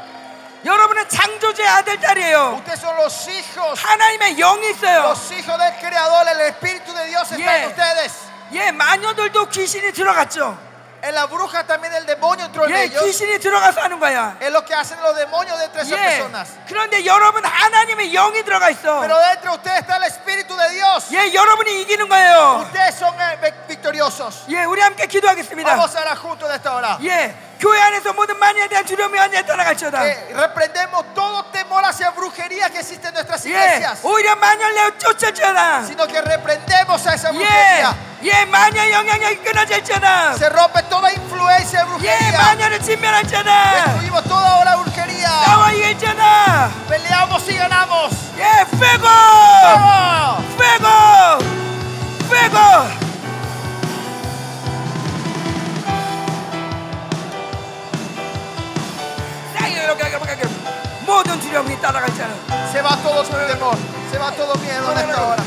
여러분은 0.63 1.09
창조주의 1.09 1.67
아들 1.67 1.99
딸이에요. 1.99 2.57
Ustedes 2.63 2.79
son 2.79 2.95
los 2.97 3.27
hijos, 3.27 3.77
하나님의 3.83 4.37
영이 4.37 4.69
있어요. 4.71 5.09
los 5.09 5.31
hijos 5.31 5.57
del 5.59 5.73
Creador. 5.79 6.27
El 6.29 6.41
Espíritu 6.53 6.93
de 6.93 7.05
Dios 7.07 7.29
está 7.31 7.37
Yeah. 7.37 7.63
en 7.65 7.69
ustedes. 7.71 8.13
예, 8.53 8.71
마녀들도 8.71 9.49
귀신이 9.49 9.91
들어갔죠. 9.91 10.57
En 11.01 11.13
la 11.13 11.27
bruja 11.27 11.63
también 11.67 11.93
el 11.93 12.03
demonio 12.07 12.45
entró 12.45 12.65
en 12.65 12.71
예, 12.73 12.83
ellos. 12.85 13.03
귀신이 13.03 13.37
들어가서 13.37 13.79
하는 13.79 13.99
거야. 13.99 14.37
Es 14.41 14.49
lo 14.51 14.65
que 14.65 14.73
hacen 14.73 14.97
los 15.03 15.15
demonios 15.15 15.59
dentro 15.59 15.83
de 15.83 15.87
esas 15.87 15.99
예. 15.99 16.01
personas. 16.17 16.47
그런데 16.67 17.05
여러분 17.05 17.45
하나님의 17.45 18.11
영이 18.11 18.41
들어가 18.43 18.71
있어. 18.71 19.01
Pero 19.01 19.15
dentro 19.19 19.51
de 19.51 19.57
ustedes 19.57 19.79
está 19.81 19.97
el 19.97 20.03
Espíritu 20.05 20.57
de 20.57 20.69
Dios. 20.73 21.13
예, 21.13 21.31
여러분이 21.31 21.81
이기는 21.83 22.09
거예요. 22.09 22.65
Ustedes 22.65 22.95
son 22.97 23.13
eh, 23.21 23.37
vic- 23.39 23.67
victoriosos. 23.67 24.45
예, 24.49 24.63
우리 24.65 24.81
함께 24.81 25.05
기도하겠습니다. 25.05 25.75
Vamos 25.75 25.95
a 25.95 26.01
orar 26.01 26.17
juntos 26.17 26.49
en 26.49 26.55
esta 26.55 26.73
hora. 26.73 26.97
예, 27.03 27.35
교회 27.59 27.79
안에서 27.81 28.11
모든 28.13 28.37
마녀에 28.37 28.67
대한 28.67 28.83
두려움이 28.85 29.17
완전히 29.17 29.45
떠나갈지어다. 29.47 29.99
Que 30.03 30.33
reprendemos 30.35 31.05
todo 31.15 31.45
temor 31.51 31.83
hacia 31.85 32.11
brujería 32.11 32.69
que 32.69 32.79
existe 32.79 33.07
en 33.07 33.13
nuestras 33.13 33.45
예, 33.45 33.49
iglesias. 33.49 33.99
오히려 34.03 34.35
마녀를 34.35 34.75
내어 34.75 34.91
쫓을지어다. 34.97 35.85
Sino 35.87 36.05
que 36.05 36.21
reprendemos 36.21 37.07
a 37.07 37.13
esa 37.15 37.29
예, 37.31 37.33
brujería. 37.33 37.95
예, 38.23 38.45
마녀의 38.45 38.91
영향력이 38.91 39.37
끊어질지어다. 39.43 40.33
Se 40.35 40.49
rompe 40.49 40.83
toda 40.89 41.09
influencia 41.11 41.79
de 41.79 41.85
예, 41.85 41.87
brujería. 41.87 42.37
마녀를 42.37 42.81
진멸할지어다. 42.81 43.49
Destruimos 43.85 44.23
toda 44.25 44.57
obra 44.59 44.71
de 44.75 44.83
brujería. 44.83 45.29
싸워 45.45 45.71
이길지어다. 45.71 46.69
Peleamos 46.89 47.47
y 47.47 47.55
ganamos. 47.55 48.11
예, 48.37 48.65
빼고, 48.77 49.07
¡Vamos! 49.07 50.43
빼 50.57 50.77
모든 61.19 61.39
두려움이 61.39 61.79
따라갈지어다. 61.81 62.33
Se 62.71 62.81
va 62.81 62.95
todo 63.01 63.23
su 63.23 63.31
temor. 63.31 63.75
Se 64.11 64.17
va 64.17 64.31
todo 64.31 64.55
miedo 64.55 64.91
en 64.91 64.97
esta 64.97 65.25
hora. 65.25 65.43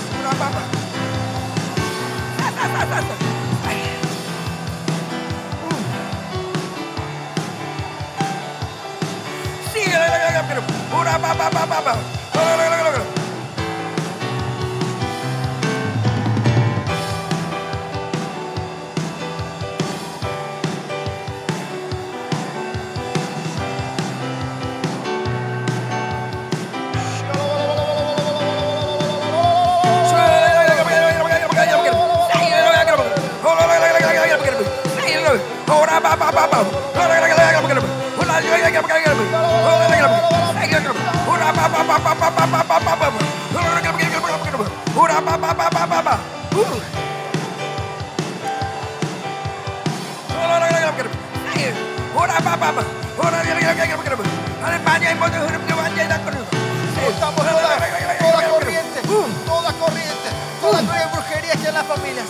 Estamos 57.10 57.46
toda, 57.46 57.78
toda 58.20 58.48
corriente, 58.50 59.00
toda 59.46 59.74
corriente, 59.74 60.30
toda 60.62 60.80
corriente 60.80 61.06
brujería 61.08 61.54
familias. 61.84 62.26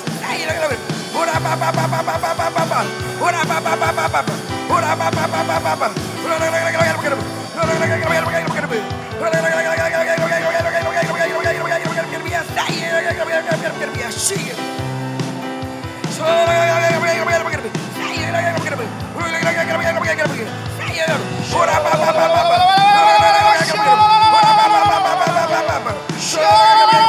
Shut 26.34 26.41
up! 26.41 27.02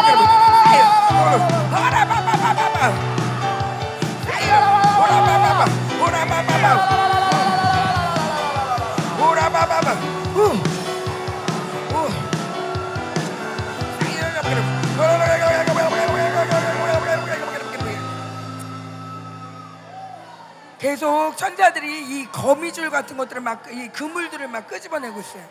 계속 20.80 21.36
천자들이 21.36 22.22
이 22.22 22.26
거미줄 22.32 22.90
같은 22.90 23.18
것들을 23.18 23.42
막 23.42 23.68
이 23.70 23.90
그물들을 23.90 24.48
막 24.48 24.66
끄집어내고 24.68 25.20
있어요. 25.20 25.44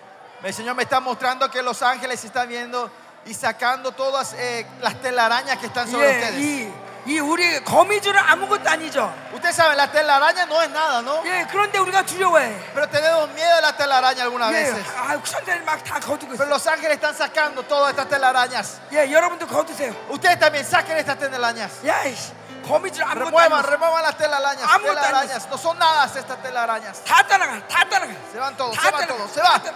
El 0.43 0.53
Señor 0.53 0.75
me 0.77 0.85
está 0.85 1.01
mostrando 1.01 1.51
que 1.51 1.63
los 1.63 1.83
ángeles 1.83 2.25
están 2.25 2.49
viendo 2.49 2.91
y 3.27 3.35
sacando 3.35 3.91
todas 3.93 4.35
eh, 4.35 4.65
las 4.81 4.95
telarañas 5.03 5.59
que 5.59 5.67
están 5.67 5.89
sobre 5.89 6.07
예, 6.07 6.15
ustedes. 6.19 6.41
이, 6.41 6.73
이 7.07 7.19
우리 7.21 7.65
거미줄은 7.65 8.19
아무것도 8.21 8.69
아니죠. 8.69 9.15
Ustedes 9.33 9.57
saben, 9.57 9.77
la 9.79 9.91
telaraña 9.91 10.45
no 10.45 10.61
es 10.61 10.69
nada, 10.69 11.01
¿no? 11.01 11.23
예, 11.25 11.47
그런데 11.51 11.79
우리가 11.79 12.03
두려워해. 12.05 12.53
Pero 12.75 12.87
tenemos 12.91 13.31
miedo 13.31 13.55
de 13.57 13.63
la 13.63 13.73
telaraña 13.77 14.25
algunas 14.25 14.51
예, 14.53 14.55
veces. 14.65 14.85
아, 14.95 15.17
천자들 15.23 15.63
막 15.65 15.83
다 15.85 16.01
거두고 16.01 16.37
Pero 16.37 16.45
있어요. 16.45 16.49
los 16.51 16.67
ángeles 16.67 16.99
están 17.01 17.15
sacando 17.15 17.63
todas 17.63 17.91
estas 17.93 18.09
telarañas. 18.11 18.81
예, 18.93 19.11
여러분도 19.11 19.47
거두세요. 19.47 19.95
Ustedes 20.11 20.39
también 20.39 20.67
saquen 20.67 20.99
estas 20.99 21.17
telarañas. 21.19 21.81
야, 21.87 22.05
이씨, 22.05 22.33
거미줄 22.69 23.03
아무것도 23.05 23.31
Remuevan, 23.31 23.53
아니고 23.53 23.69
remuevan 23.71 24.03
las 24.03 24.19
telarañas. 24.19 24.69
Amutan. 24.69 24.97
telarañas. 25.01 25.47
No 25.49 25.57
son 25.57 25.79
nada 25.79 26.05
estas 26.05 26.43
telarañas. 26.43 27.03
다 27.05 27.25
떠나가, 27.27 27.67
다 27.69 27.89
떠나가. 27.89 28.13
Se 28.31 28.39
van 28.39 28.55
todos, 28.55 28.77
다 28.77 28.83
se 28.83 28.91
van 28.93 29.07
떠나가, 29.07 29.17
todos, 29.17 29.33
se 29.33 29.41
다 29.41 29.63
van. 29.65 29.75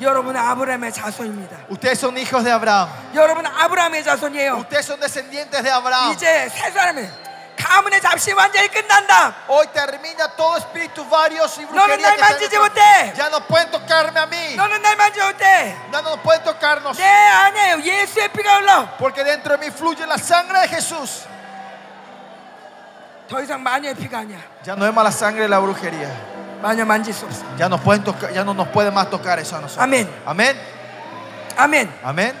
여러분은 0.00 0.40
아브라함의 0.40 0.92
자손입니다. 0.92 1.56
Ustedes 1.68 1.98
son 2.00 2.16
hijos 2.16 2.42
de 2.44 2.50
Abraham. 2.52 2.88
여러분은 3.14 3.50
아브라함의 3.50 4.02
자손이에요. 4.04 4.56
Ustedes 4.64 4.86
son 4.86 4.98
descendientes 5.00 5.62
de 5.62 5.70
Abraham. 5.70 6.12
이제 6.14 6.48
세 6.48 6.70
사람은 6.70 7.30
가문의 7.60 8.00
잡시 8.00 8.32
완전히 8.32 8.68
끝난다. 8.68 9.34
Hoy 9.46 9.66
termina 9.74 10.26
todo 10.34 10.56
espíritu 10.56 11.04
varios 11.10 11.58
y 11.58 11.66
너는 11.66 11.76
brujería. 11.76 12.00
날 12.00 12.16
que 12.16 12.22
está 12.22 12.30
만지지 12.32 12.56
en 12.56 12.62
nuestro- 12.62 12.64
못해. 12.64 13.12
Ya 13.14 13.28
no 13.28 13.40
pueden 13.46 13.70
tocarme 13.70 14.20
a 14.20 14.26
mí. 14.26 14.56
너는 14.56 14.80
날 14.80 14.96
만지지 14.96 15.20
못해. 15.26 15.76
Ya 15.92 16.00
no 16.00 16.16
pueden 16.22 16.42
tocarnos. 16.44 16.96
내 16.96 17.04
안에 17.04 17.84
예수의 17.84 18.28
피가 18.32 18.56
흘러. 18.60 18.88
Porque 18.96 19.22
dentro 19.22 19.58
de 19.58 19.66
mí 19.66 19.70
fluye 19.70 20.06
la 20.06 20.16
sangre 20.16 20.60
de 20.62 20.68
Jesús. 20.68 21.26
더 23.28 23.40
이상 23.42 23.62
마녀의 23.62 23.94
피가 23.94 24.18
아니야. 24.20 24.38
Ya 24.64 24.74
no 24.74 24.86
es 24.86 24.94
más 24.94 25.04
la 25.04 25.12
sangre 25.12 25.42
de 25.42 25.48
la 25.48 25.58
brujería. 25.58 26.08
마녀 26.64 26.84
만질 26.84 27.12
수 27.14 27.26
없어. 27.26 27.44
Ya, 27.58 27.68
nos 27.68 27.80
pueden 27.80 28.02
tocar, 28.04 28.32
ya 28.32 28.44
no 28.44 28.52
nos 28.54 28.68
puede 28.68 28.90
más 28.90 29.08
tocar 29.10 29.38
eso 29.38 29.56
a 29.56 29.60
nosotros. 29.60 29.82
Amén. 29.82 30.08
Amén. 30.26 30.56
아멘. 31.56 31.88
Amén. 32.04 32.34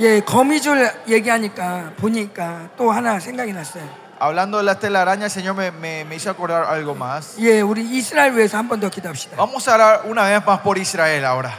예, 0.00 0.20
거미줄 0.20 0.90
얘기하니까 1.08 1.92
보니까 1.96 2.68
또 2.76 2.90
하나 2.90 3.18
생각이 3.20 3.52
났어요. 3.52 3.84
Hablando 4.18 4.58
de 4.58 4.64
las 4.64 4.78
telarañas, 4.78 5.24
el 5.36 5.42
Señor 5.42 5.54
me, 5.56 5.70
me- 5.70 6.04
me 6.04 6.16
hizo 6.16 6.30
acordar 6.30 6.64
algo 6.64 6.94
más. 6.94 7.36
예, 7.38 7.60
우리 7.60 7.82
이스라엘 7.82 8.34
위해서 8.34 8.56
한 8.58 8.68
번 8.68 8.80
더 8.80 8.88
기도합시다. 8.90 9.36
Vamos 9.36 9.68
a 9.68 9.74
orar 9.74 10.02
una 10.06 10.24
vez 10.24 10.44
más 10.44 10.60
por 10.60 10.78
Israel 10.78 11.24
ahora. 11.24 11.52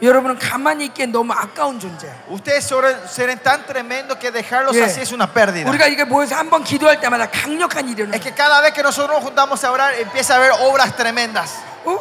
여러분은 0.00 0.38
가만히 0.38 0.86
있기에 0.86 1.06
너무 1.06 1.32
아까운 1.32 1.80
존재야. 1.80 2.14
Ustedes 2.30 2.64
sobre- 2.68 2.94
serán 3.08 3.42
tan 3.42 3.66
tremendos 3.66 4.16
que 4.18 4.30
dejarlos 4.30 4.76
예. 4.76 4.84
así 4.84 5.00
es 5.00 5.10
una 5.12 5.26
pérdida. 5.26 5.68
우리가 5.68 5.86
이게 5.88 6.04
모여서 6.04 6.36
한 6.36 6.48
번 6.50 6.62
기도할 6.62 7.00
때마다 7.00 7.26
강력한 7.28 7.88
일이 7.88 8.02
일어나. 8.04 8.14
Es 8.14 8.22
que 8.22 8.32
cada 8.32 8.60
vez 8.60 8.72
que 8.72 8.82
nosotros 8.82 9.10
nos 9.18 9.24
juntamos 9.24 9.64
a 9.64 9.72
orar, 9.72 9.94
empieza 9.94 10.34
a 10.34 10.36
haber 10.36 10.52
obras 10.62 10.94
tremendas. 10.94 11.50
어. 11.84 11.98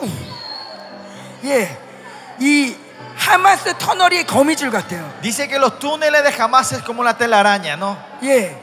예, 1.46 1.76
이 2.40 2.76
하마스 3.16 3.74
터널이 3.80 4.26
거미줄 4.28 4.70
같아요. 4.70 5.12
Dice 5.24 5.48
que 5.48 5.58
los 5.58 5.80
túneles 5.80 6.22
de 6.24 6.32
Hamas 6.40 6.72
es 6.74 6.84
como 6.84 7.04
la 7.04 7.18
telaraña, 7.18 7.76
¿no? 7.78 7.98
예. 8.22 8.62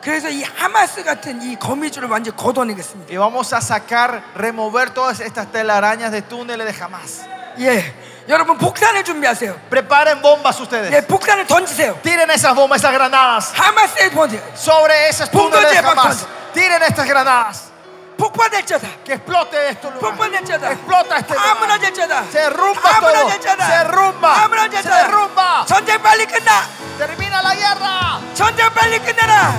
그래서 0.00 0.30
이 0.30 0.42
하마스 0.42 1.04
같은 1.04 1.42
이 1.42 1.56
거미줄을 1.58 2.08
완전 2.08 2.32
히 2.32 2.36
걷어내겠습니다. 2.36 3.10
Y 3.12 3.18
vamos 3.18 3.52
a 3.52 3.60
sacar, 3.60 4.22
remover 4.34 4.90
todas 4.90 5.20
estas 5.20 5.52
telarañas 5.52 6.10
de 6.10 6.22
túneles 6.22 6.66
de 6.66 6.82
Hamas. 6.82 7.20
예, 7.60 7.94
여러분 8.28 8.56
폭탄을 8.58 9.04
준비하세요. 9.04 9.54
Preparen 9.70 10.22
bombas 10.22 10.58
예, 10.58 10.62
ustedes. 10.62 11.06
폭탄을 11.06 11.46
던지세요. 11.46 11.98
Tiren 12.02 12.30
esas 12.30 12.54
bombas, 12.54 12.80
esas 12.80 12.92
granadas. 12.92 13.52
하마스에 13.54 14.10
던져. 14.10 14.38
Sobre 14.54 15.08
esas 15.08 15.30
túneles 15.30 15.70
de 15.70 15.82
Punto 15.82 15.92
de 15.92 16.00
Hamas. 16.00 16.26
Tiren 16.54 16.82
estas 16.82 17.06
granadas. 17.06 17.72
폭파될 18.16 18.64
자다. 18.64 18.86
Que 19.04 19.14
explote 19.14 19.56
esto. 19.70 19.90
lugar. 19.90 20.12
폭파될 20.14 20.44
자다. 20.44 20.70
Explota 20.72 21.16
este 21.18 21.34
lugar. 21.34 21.50
아무나질 21.56 21.92
자다. 21.94 22.22
Se 22.30 22.38
derrumba 22.38 22.88
아무나질 22.96 23.40
todo. 23.40 23.40
자다. 23.42 23.66
Se 23.66 23.72
derrumba. 23.82 24.44
아무나질 24.44 24.78
Se 24.78 24.88
자다. 24.88 24.96
derrumba. 25.02 25.64
전쟁 25.66 26.02
빨리 26.02 26.26
끝나. 26.26 26.50
Termina 26.98 27.42
la 27.42 27.54
guerra. 27.56 28.20
전쟁 28.34 28.70
빨리 28.72 28.98
끝내라. 29.00 29.52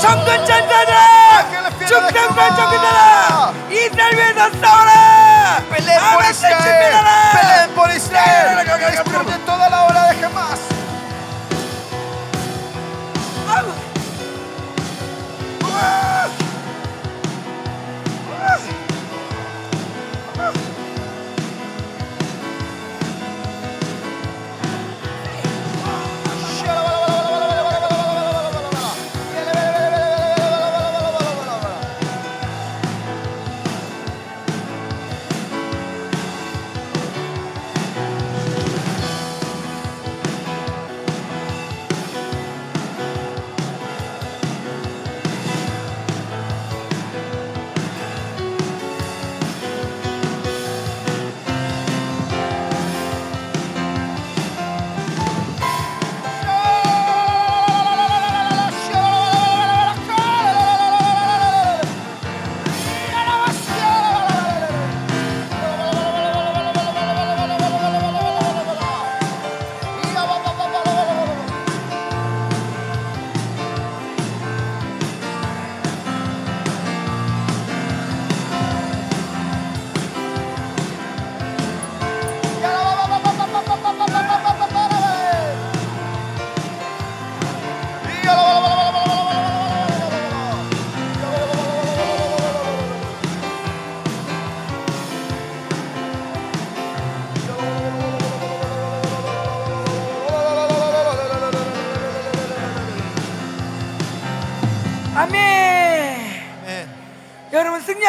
정근 0.00 0.40
아, 0.40 0.44
전사들아. 0.44 1.50
중상관적 1.86 2.70
끝내라. 2.70 3.52
이스라엘 3.70 4.14
위해서 4.16 4.50
싸워라. 4.62 5.27
Peleen 5.69 5.99
por 6.13 6.25
Israel. 6.29 7.05
Peleen 7.33 7.69
por 7.75 7.91
Israel. 7.91 8.67
Destruye 8.91 9.37
toda 9.45 9.69
la 9.69 9.83
obra 9.85 10.07
de 10.09 10.15
Jamás. 10.15 10.59
¡Ah! 15.71 16.29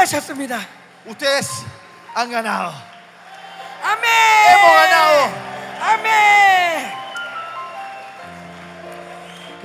하셨습니다. 0.10 0.60
Ustedes 1.06 1.50
han 2.16 2.32
ganado. 2.32 2.89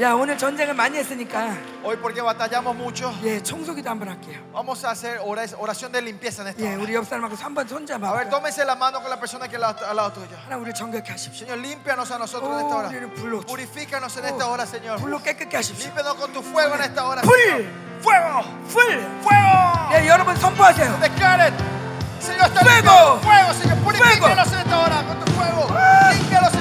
야 0.04 0.12
오늘 0.14 0.38
전쟁을 0.38 0.72
많이 0.74 0.96
했으니까 0.98 1.52
Hoy 1.84 1.96
porque 2.00 2.22
batallamos 2.22 2.74
mucho, 2.76 3.12
예 3.22 3.42
청소기도 3.42 3.88
한번 3.90 4.08
할게요. 4.08 4.40
vamos 4.52 4.84
a 4.84 4.90
hacer 4.92 5.18
ora- 5.22 5.44
oración 5.58 5.92
de 5.92 6.00
limpieza 6.00 6.42
en 6.42 6.48
esta 6.48 6.62
예 6.62 6.74
hora. 6.74 6.82
우리 6.82 6.94
옆 6.94 7.04
사람하고 7.08 7.34
한번 7.36 7.66
손잡아. 7.68 8.08
A 8.08 8.12
ver, 8.14 8.28
tómense 8.30 8.64
la 8.64 8.74
mano 8.76 9.00
con 9.00 9.10
la 9.10 9.18
persona 9.20 9.48
que 9.48 9.56
está 9.56 9.76
al 9.88 9.96
lado 9.96 10.12
tuyo. 10.12 10.36
하나 10.48 10.56
우리 10.56 10.72
정결케 10.72 11.12
하십시오. 11.12 11.46
Señor, 11.46 11.58
límpianos 11.58 12.10
a 12.10 12.18
nosotros 12.18 12.50
en 12.52 12.66
esta 12.66 12.74
오, 12.74 12.78
hora. 12.78 12.88
우리는 12.88 13.12
불로 13.14 13.40
Purifícanos 13.42 14.16
en 14.16 14.24
esta 14.26 14.46
hora, 14.46 14.64
Señor. 14.66 14.98
불로 14.98 15.20
깨끗게 15.22 15.56
하십시오. 15.56 15.88
Límpianos 15.88 16.14
con 16.16 16.32
tu 16.32 16.40
fuego 16.42 16.74
en 16.76 16.82
esta 16.82 17.04
hora. 17.06 17.22
불, 17.22 17.36
Señor. 17.36 17.64
Fuego, 18.00 18.42
불. 18.72 19.00
fuego. 19.20 19.92
예 19.92 20.08
여러분 20.08 20.34
선포하세요. 20.36 20.98
Declaren. 21.00 21.52
Señor, 22.20 22.48
está 22.48 22.60
Fuego. 22.60 22.76
limpio. 22.76 23.20
Fuego, 23.20 23.52
Señor. 23.54 23.76
Purifícanos 23.84 24.52
en 24.52 24.58
esta 24.60 24.78
hora 24.80 25.02
con 25.04 25.18
tu 25.24 25.32
fuego. 25.32 25.68
Límpianos 26.12 26.53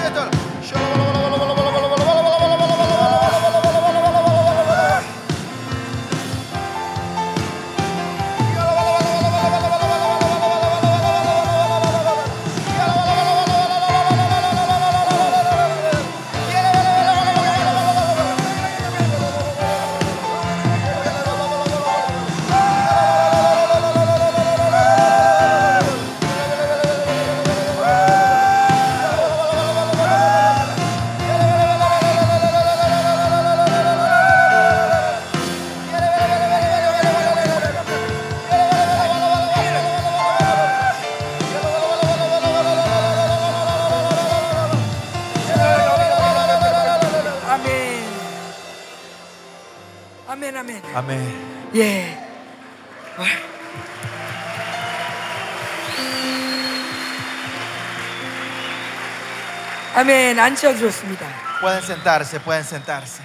아멘 59.95 60.39
앉혀주셨습니다. 60.39 61.25
Pueden 61.61 61.81
sentarse, 61.83 62.39
pueden 62.39 62.63
sentarse. 62.63 63.23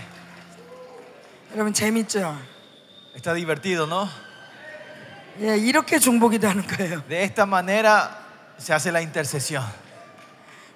여러분 1.55 1.73
재밌죠? 1.73 2.37
Está 3.15 3.33
divertido, 3.35 3.87
¿no? 3.87 4.09
예, 5.41 5.57
이렇게 5.57 5.99
중보기도 5.99 6.49
하는 6.49 6.67
거예요. 6.67 7.03
De 7.09 7.23
esta 7.25 7.47
manera 7.47 8.11
se 8.59 8.73
hace 8.73 8.91
la 8.91 9.01
intercesión. 9.03 9.65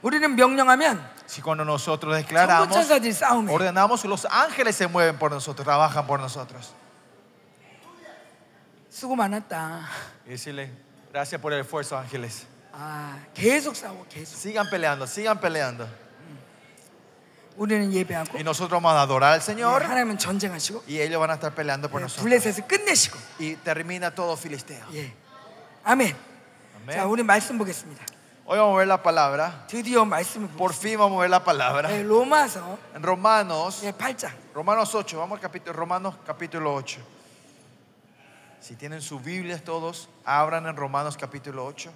우리는 0.03 0.35
명령하면 0.37 1.19
Si 1.27 1.43
cuando 1.43 1.65
nosotros 1.65 2.15
전부 2.15 2.27
declaramos, 2.27 2.71
천사들이 2.73 3.13
싸움해. 3.13 3.53
ordenamos, 3.53 4.05
los 4.05 4.27
ángeles 4.31 4.77
se 4.77 4.87
mueven 4.87 5.19
por 5.19 5.31
nosotros, 5.31 5.65
trabajan 5.65 6.07
por 6.07 6.21
nosotros. 6.21 6.73
수고 8.91 9.15
많았다. 9.17 9.83
Y 10.27 10.31
decirle, 10.31 10.71
gracias 11.13 11.41
por 11.41 11.53
el 11.53 11.61
esfuerzo, 11.61 11.97
ángeles. 11.99 12.47
아, 12.73 13.19
계속 13.35 13.75
싸워, 13.77 14.07
계속. 14.09 14.37
Sigan 14.39 14.69
peleando, 14.71 15.05
sigan 15.07 15.41
peleando. 15.41 15.89
우리는 17.57 17.93
예배하고 17.93 18.39
Y 18.39 18.45
nosotros 18.45 18.81
vamos 18.81 18.93
a 18.93 19.03
adorar 19.03 19.33
al 19.33 19.41
예, 19.41 19.43
Señor 19.43 19.83
하나님은 19.83 20.17
전쟁하시고 20.19 20.85
y 20.87 21.01
ellos 21.01 21.19
van 21.19 21.31
a 21.31 21.35
estar 21.35 21.53
peleando 21.55 21.89
por 21.89 22.01
예, 22.01 22.05
nosotros. 22.05 22.23
블레셋을 22.25 22.69
끝내시고. 22.69 23.19
Y 23.41 23.57
termina 23.65 24.13
todo 24.15 24.37
filisteo. 24.37 24.85
예. 24.95 25.13
아멘. 25.83 26.15
Amén. 26.83 26.97
자, 26.97 27.07
우리 27.07 27.23
말씀 27.25 27.59
보겠습니다. 27.59 28.05
Hoy 28.47 28.59
vamos 28.59 28.77
a 28.77 28.79
ver 28.79 28.87
la 28.87 29.03
palabra. 29.03 29.67
드디어 29.67 30.05
말씀을 30.07 30.49
보 30.51 30.57
Por 30.57 30.73
fin 30.73 30.97
vamos 30.99 31.19
a 31.19 31.21
ver 31.23 31.31
la 31.31 31.43
palabra. 31.43 31.89
네, 31.91 32.03
로마서 32.05 32.79
En 32.95 33.03
Romanos, 33.03 33.83
예, 33.83 33.91
8장. 33.93 34.31
Romanos 34.55 34.95
8, 34.95 35.19
vamos 35.19 35.37
al 35.37 35.41
capítulo, 35.43 35.73
Romanos 35.75 36.15
capítulo 36.25 36.73
8. 36.75 37.01
Si 38.61 38.77
tienen 38.77 39.03
sus 39.03 39.23
Biblias 39.23 39.63
todos, 39.65 40.09
abran 40.25 40.67
en 40.67 40.77
Romanos 40.77 41.17
capítulo 41.17 41.67
8. 41.67 41.91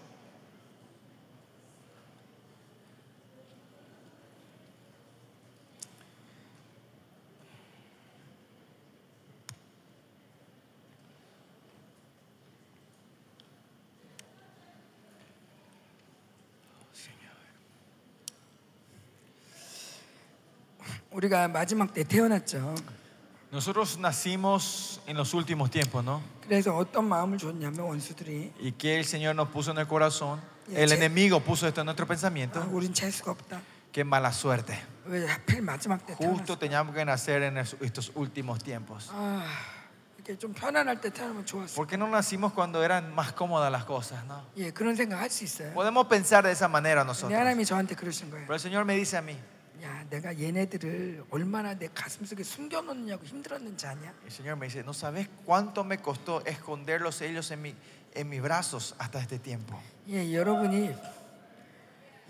우리가 21.16 21.48
마지막 21.48 21.92
때 21.92 22.04
태어났죠. 22.04 22.74
Nosotros 23.52 23.98
nacimos 23.98 25.00
en 25.06 25.16
los 25.16 25.34
últimos 25.34 25.70
tiempos, 25.70 26.02
¿no? 26.04 26.22
그래서 26.42 26.74
어떤 26.74 27.04
마음을 27.06 27.36
줬냐면 27.38 27.80
원수들이 27.80 28.52
Y 28.62 28.72
que 28.72 28.96
el 28.98 29.04
Señor 29.04 29.34
nos 29.36 29.48
puso 29.48 29.72
en 29.72 29.78
el 29.78 29.86
corazón, 29.86 30.40
Y 30.70 30.76
el 30.76 30.88
che- 30.88 30.94
enemigo 30.96 31.40
puso 31.40 31.66
esto 31.68 31.82
en 31.82 31.86
nuestro 31.86 32.06
아, 32.06 32.08
pensamiento. 32.08 32.60
우린 32.72 32.94
재수가 32.94 33.30
없다. 33.32 33.60
Qué 33.92 34.04
mala 34.04 34.32
suerte. 34.32 34.78
왜 35.04 35.26
하필 35.28 35.60
마지막 35.60 36.06
때 36.06 36.14
Justo 36.16 36.56
태어났어? 36.56 36.58
teníamos 36.58 36.94
que 36.94 37.04
nacer 37.04 37.42
en 37.42 37.58
es- 37.58 37.76
estos 37.82 38.10
últimos 38.14 38.62
tiempos. 38.64 39.10
아, 39.12 39.44
이렇게 40.16 40.38
좀 40.38 40.54
편안할 40.54 40.98
때 41.02 41.10
태어나면 41.10 41.44
좋았어. 41.44 41.74
¿Por 41.74 41.86
qué 41.86 41.98
no 41.98 42.08
nacimos 42.08 42.54
cuando 42.54 42.82
eran 42.82 43.14
más 43.14 43.32
cómodas 43.34 43.70
las 43.70 43.84
cosas, 43.84 44.24
no? 44.24 44.40
예, 44.56 44.70
그런 44.72 44.96
생각 44.96 45.20
할 45.20 45.28
수 45.28 45.44
있어요. 45.44 45.74
Podemos 45.74 46.06
pensar 46.08 46.42
de 46.42 46.52
esa 46.52 46.68
manera 46.68 47.02
근데 47.04 47.08
nosotros. 47.12 47.34
하나님이 47.38 47.66
저한테 47.66 47.94
그러신 47.96 48.30
거예요. 48.30 48.46
Pero 48.46 48.54
el 48.54 48.60
Señor 48.60 48.86
me 48.86 48.96
dice 48.96 49.18
a 49.18 49.20
mí, 49.20 49.36
야, 49.82 50.04
내가 50.10 50.38
얘네들을 50.38 51.24
얼마나 51.30 51.74
내 51.74 51.88
가슴 51.92 52.24
속에 52.24 52.42
숨겨놓느냐고 52.44 53.24
힘들었는지 53.24 53.86
아냐? 53.86 54.14
el 54.24 54.30
Señor 54.30 54.56
me 54.56 54.66
dice, 54.68 54.80
no 54.84 54.92
sabes 54.92 55.28
cuánto 55.44 55.82
me 55.82 55.98
costó 55.98 56.40
esconderlos 56.46 57.20
ellos 57.22 57.50
en, 57.50 57.62
mi, 57.62 57.74
en 58.14 58.28
mis 58.28 58.40
brazos 58.40 58.94
hasta 58.98 59.18
este 59.20 59.38
tiempo. 59.40 59.80
예, 60.08 60.32
여러분이 60.32 60.94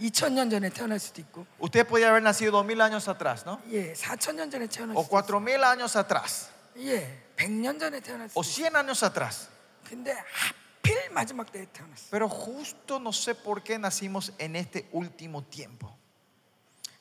2000년 0.00 0.50
전에 0.50 0.70
태어날 0.70 0.98
수도 0.98 1.20
있고, 1.20 1.46
Usted 1.60 1.86
podía 1.86 2.08
haber 2.08 2.22
nacido 2.22 2.50
dos 2.52 2.64
mil 2.64 2.80
años 2.80 3.06
atrás, 3.08 3.44
¿no? 3.44 3.60
예, 3.70 3.92
4000년 3.92 4.50
전에 4.50 4.66
태어날 4.66 4.96
O 4.96 5.02
수도 5.02 5.08
cuatro 5.10 5.38
mil 5.40 5.62
años 5.62 5.94
atrás. 5.96 6.48
있고, 6.74 6.88
예, 6.88 7.22
100년 7.36 7.78
전에 7.78 8.00
태어날 8.00 8.28
수도 8.30 8.40
O 8.40 8.42
있고. 8.42 8.48
cien 8.48 8.74
años 8.76 9.02
atrás. 9.02 9.48
근데 9.84 10.12
하필 10.12 11.10
마지막 11.10 11.52
때에 11.52 11.66
태어났어. 11.72 12.08
Pero 12.10 12.28
justo 12.28 12.98
no 12.98 13.12
sé 13.12 13.34
por 13.34 13.62
qué 13.62 13.78
nacimos 13.78 14.32
en 14.38 14.56
este 14.56 14.88
último 14.92 15.42
tiempo. 15.44 15.94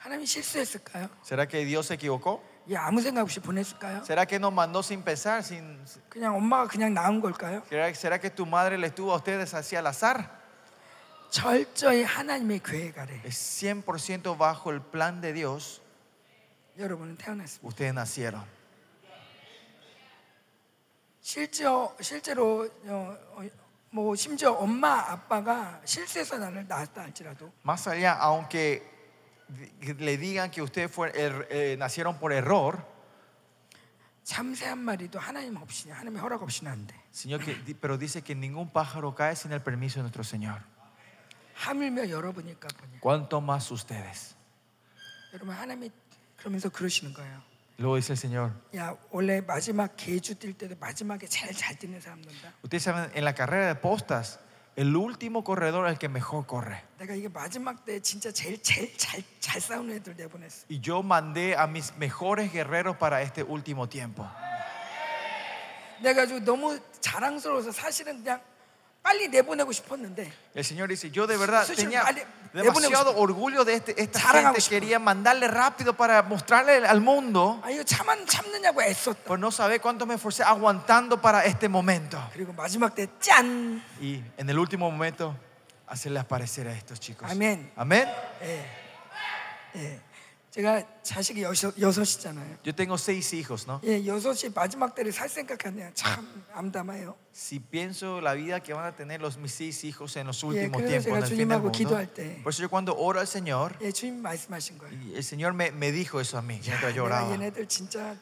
하나님이 0.05 0.25
실수했을까요? 0.25 1.09
¿Será 1.23 1.45
que 1.47 1.63
Dios 1.65 1.88
se 1.88 1.95
equivocó? 1.95 2.41
예, 2.69 2.75
아무 2.77 3.01
생각 3.01 3.21
없이 3.23 3.39
보냈을까요? 3.39 4.01
¿Será 4.03 4.25
que 4.25 4.38
nos 4.39 4.51
mandó 4.53 4.79
sin 4.81 5.03
pensar? 5.03 5.39
Sin, 5.43 5.83
그냥 6.09 6.35
엄마가 6.35 6.67
그냥 6.67 6.93
낳은 6.93 7.21
걸까요? 7.21 7.63
¿será, 7.69 7.89
será 7.93 8.19
que 8.19 8.29
tu 8.29 8.45
madre 8.45 8.77
le 8.77 8.88
estuvo 8.88 9.11
a 9.13 9.17
ustedes 9.17 9.53
así 9.53 9.75
al 9.75 9.88
azar? 9.88 10.29
철저히 11.29 12.03
하나님의 12.03 12.59
계획 12.63 12.97
아래 12.97 13.21
Es 13.23 13.38
100% 13.63 14.38
bajo 14.38 14.71
el 14.71 14.81
plan 14.81 15.21
de 15.21 15.33
Dios, 15.33 15.81
여러분은 16.77 17.17
태어났습니다. 17.17 17.67
ustedes 17.67 17.93
nacieron. 17.93 18.43
실제로 21.21 21.95
실제로 22.01 22.67
어, 22.85 23.17
어, 23.35 23.43
뭐 23.91 24.15
심지어 24.15 24.53
엄마 24.53 25.11
아빠가 25.11 25.79
실수해서 25.85 26.38
나를 26.38 26.67
낳았다 26.67 27.01
할지라도 27.03 27.51
Más 27.63 27.88
allá, 27.88 28.17
aunque 28.19 28.79
di- 28.81 28.94
le 29.99 30.17
digan 30.17 30.49
que 30.51 30.61
ustedes 30.61 30.89
fue- 30.91 31.11
er- 31.15 31.47
eh, 31.51 31.75
nacieron 31.77 32.17
por 32.19 32.31
error, 32.31 32.85
참새 34.23 34.65
한 34.67 34.79
마리도 34.79 35.19
하나님 35.19 35.57
없이 35.57 35.89
하나님의 35.89 36.21
허락 36.21 36.43
없이는 36.43 36.71
안 36.71 36.88
돼. 36.88 36.95
Señor, 37.11 37.41
que, 37.43 37.55
di- 37.65 37.73
pero 37.73 37.97
dice 37.97 38.21
que 38.21 38.35
ningún 38.35 38.69
pájaro 38.71 39.13
cae 39.15 39.35
sin 39.35 39.51
el 39.51 39.61
permiso 39.61 39.95
de 39.99 40.03
nuestro 40.03 40.23
Señor. 40.23 40.61
하물며 41.55 42.09
여러분일까 42.09 42.67
보니 42.69 42.99
¿Cuánto 43.01 43.41
más 43.41 43.69
ustedes? 43.71 44.35
여러분 45.33 45.53
하나님이 45.55 45.91
그러면서 46.38 46.69
그러시는 46.69 47.13
거예요. 47.13 47.41
Luego 47.77 47.95
dice 47.97 48.13
el 48.13 48.17
Señor. 48.17 48.51
야 48.75 48.95
원래 49.11 49.41
마지막 49.41 49.95
개주 49.97 50.35
뛸 50.35 50.53
때도 50.57 50.75
마지막에 50.79 51.27
제일 51.27 51.51
잘 51.53 51.75
뛰는 51.77 51.99
사람 51.99 52.21
논다. 52.21 52.53
Ustedes 52.63 52.83
saben, 52.83 53.11
en 53.15 53.23
la 53.25 53.33
carrera 53.33 53.67
de 53.67 53.75
postas, 53.75 54.39
el 54.75 54.95
último 54.95 55.43
corredor 55.43 55.85
es 55.88 55.93
el 55.93 55.99
que 55.99 56.07
mejor 56.09 56.45
corre. 56.47 56.81
내가 56.97 57.13
이게 57.13 57.27
마지막 57.27 57.83
때 57.85 57.99
진짜 57.99 58.31
제일 58.31 58.61
제일 58.61 58.95
잘 58.97 59.23
잘 59.39 59.59
싸우는 59.59 59.95
애들 59.97 60.15
내보냈어. 60.15 60.65
Y 60.69 60.79
yo 60.81 61.03
mandé 61.03 61.55
a 61.55 61.67
mis 61.67 61.93
mejores 61.97 62.51
guerreros 62.51 62.97
para 62.97 63.21
este 63.21 63.43
último 63.43 63.88
tiempo. 63.89 64.25
내가 66.01 66.25
좀 66.25 66.43
너무 66.43 66.79
자랑스러워서 66.99 67.71
사실은 67.71 68.23
그냥 68.23 68.41
빨리 69.05 69.27
내보내고 69.29 69.71
싶었는데 69.71 70.31
El 70.55 70.63
Señor 70.63 70.89
dice, 70.89 71.09
yo 71.09 71.25
de 71.25 71.35
verdad 71.38 71.65
Sucho, 71.65 71.81
tenía 71.81 72.03
vale, 72.03 72.25
demasiado 72.53 73.11
내보내고 73.11 73.21
orgullo 73.21 73.65
de 73.65 73.73
este, 73.73 73.99
esta 73.99 74.19
자랑하고 74.19 74.53
gente. 74.55 74.61
싶어. 74.61 74.69
Quería 74.79 74.99
mandarle 74.99 75.47
rápido 75.47 75.93
para 75.97 76.21
mostrarle 76.21 76.85
al 76.85 77.01
mundo. 77.01 77.59
아 77.63 77.71
이거 77.71 77.83
참안 77.83 78.27
참느냐고 78.27 78.81
애썼다. 78.83 79.25
Pues 79.25 79.39
no 79.39 79.49
sabe 79.51 79.79
cuánto 79.79 80.05
me 80.05 80.15
esforcé 80.15 80.43
aguantando 80.43 81.19
para 81.19 81.43
este 81.45 81.67
momento. 81.67 82.21
그리고 82.33 82.53
마지막 82.53 82.93
때 82.93 83.07
짠. 83.19 83.81
Y 83.99 84.21
en 84.38 84.49
el 84.49 84.59
último 84.59 84.91
momento, 84.91 85.35
hacerle 85.88 86.19
aparecer 86.19 86.67
a 86.67 86.73
estos 86.73 86.99
chicos. 86.99 87.29
Amén. 87.31 87.71
Amén. 87.75 88.07
예. 89.75 89.99
예. 90.55 90.55
제가 90.55 90.83
자식이 91.01 91.43
여섯, 91.43 91.73
여섯이잖아요. 91.79 92.57
Yo 92.65 92.73
tengo 92.75 92.95
seis 92.97 93.31
hijos, 93.33 93.65
¿no? 93.67 93.79
예, 93.85 94.05
여섯이 94.05 94.51
마지막 94.53 94.93
때를 94.93 95.13
살 95.13 95.29
생각하면 95.29 95.93
참 95.95 96.43
암담해요. 96.53 97.15
Si 97.33 97.59
pienso 97.61 98.19
la 98.19 98.33
vida 98.33 98.59
que 98.59 98.73
van 98.73 98.83
a 98.85 98.91
tener 98.93 99.21
los 99.21 99.38
mis 99.38 99.53
seis 99.53 99.81
hijos 99.85 100.17
en 100.17 100.27
los 100.27 100.43
예, 100.43 100.47
últimos 100.47 100.81
그래서 100.81 100.88
tiempos, 100.91 101.07
en 101.07 101.13
제가 101.13 101.17
el 101.19 101.23
fin 101.23 101.38
del 101.38 101.47
주님하고 101.47 101.63
mundo. 101.63 101.71
기도할 101.71 102.13
때, 102.13 102.41
Por 102.43 102.51
eso 102.51 102.63
yo 102.63 102.69
cuando 102.69 102.93
oro 102.97 103.21
al 103.21 103.27
Señor, 103.27 103.77
예, 103.79 103.93
주님 103.93 104.21
말씀하신 104.21 104.77
거예요. 104.77 104.91
y 105.07 105.15
el 105.15 105.23
Señor 105.23 105.53
me, 105.53 105.71
me 105.71 105.93
dijo 105.93 106.19
eso 106.19 106.38
a 106.38 106.41
mí, 106.41 106.55
야, 106.67 106.75
mientras 106.75 106.81
내가 106.81 106.91
lloraba. 106.91 107.31
얘네들 107.31 107.67
진짜 107.69 108.17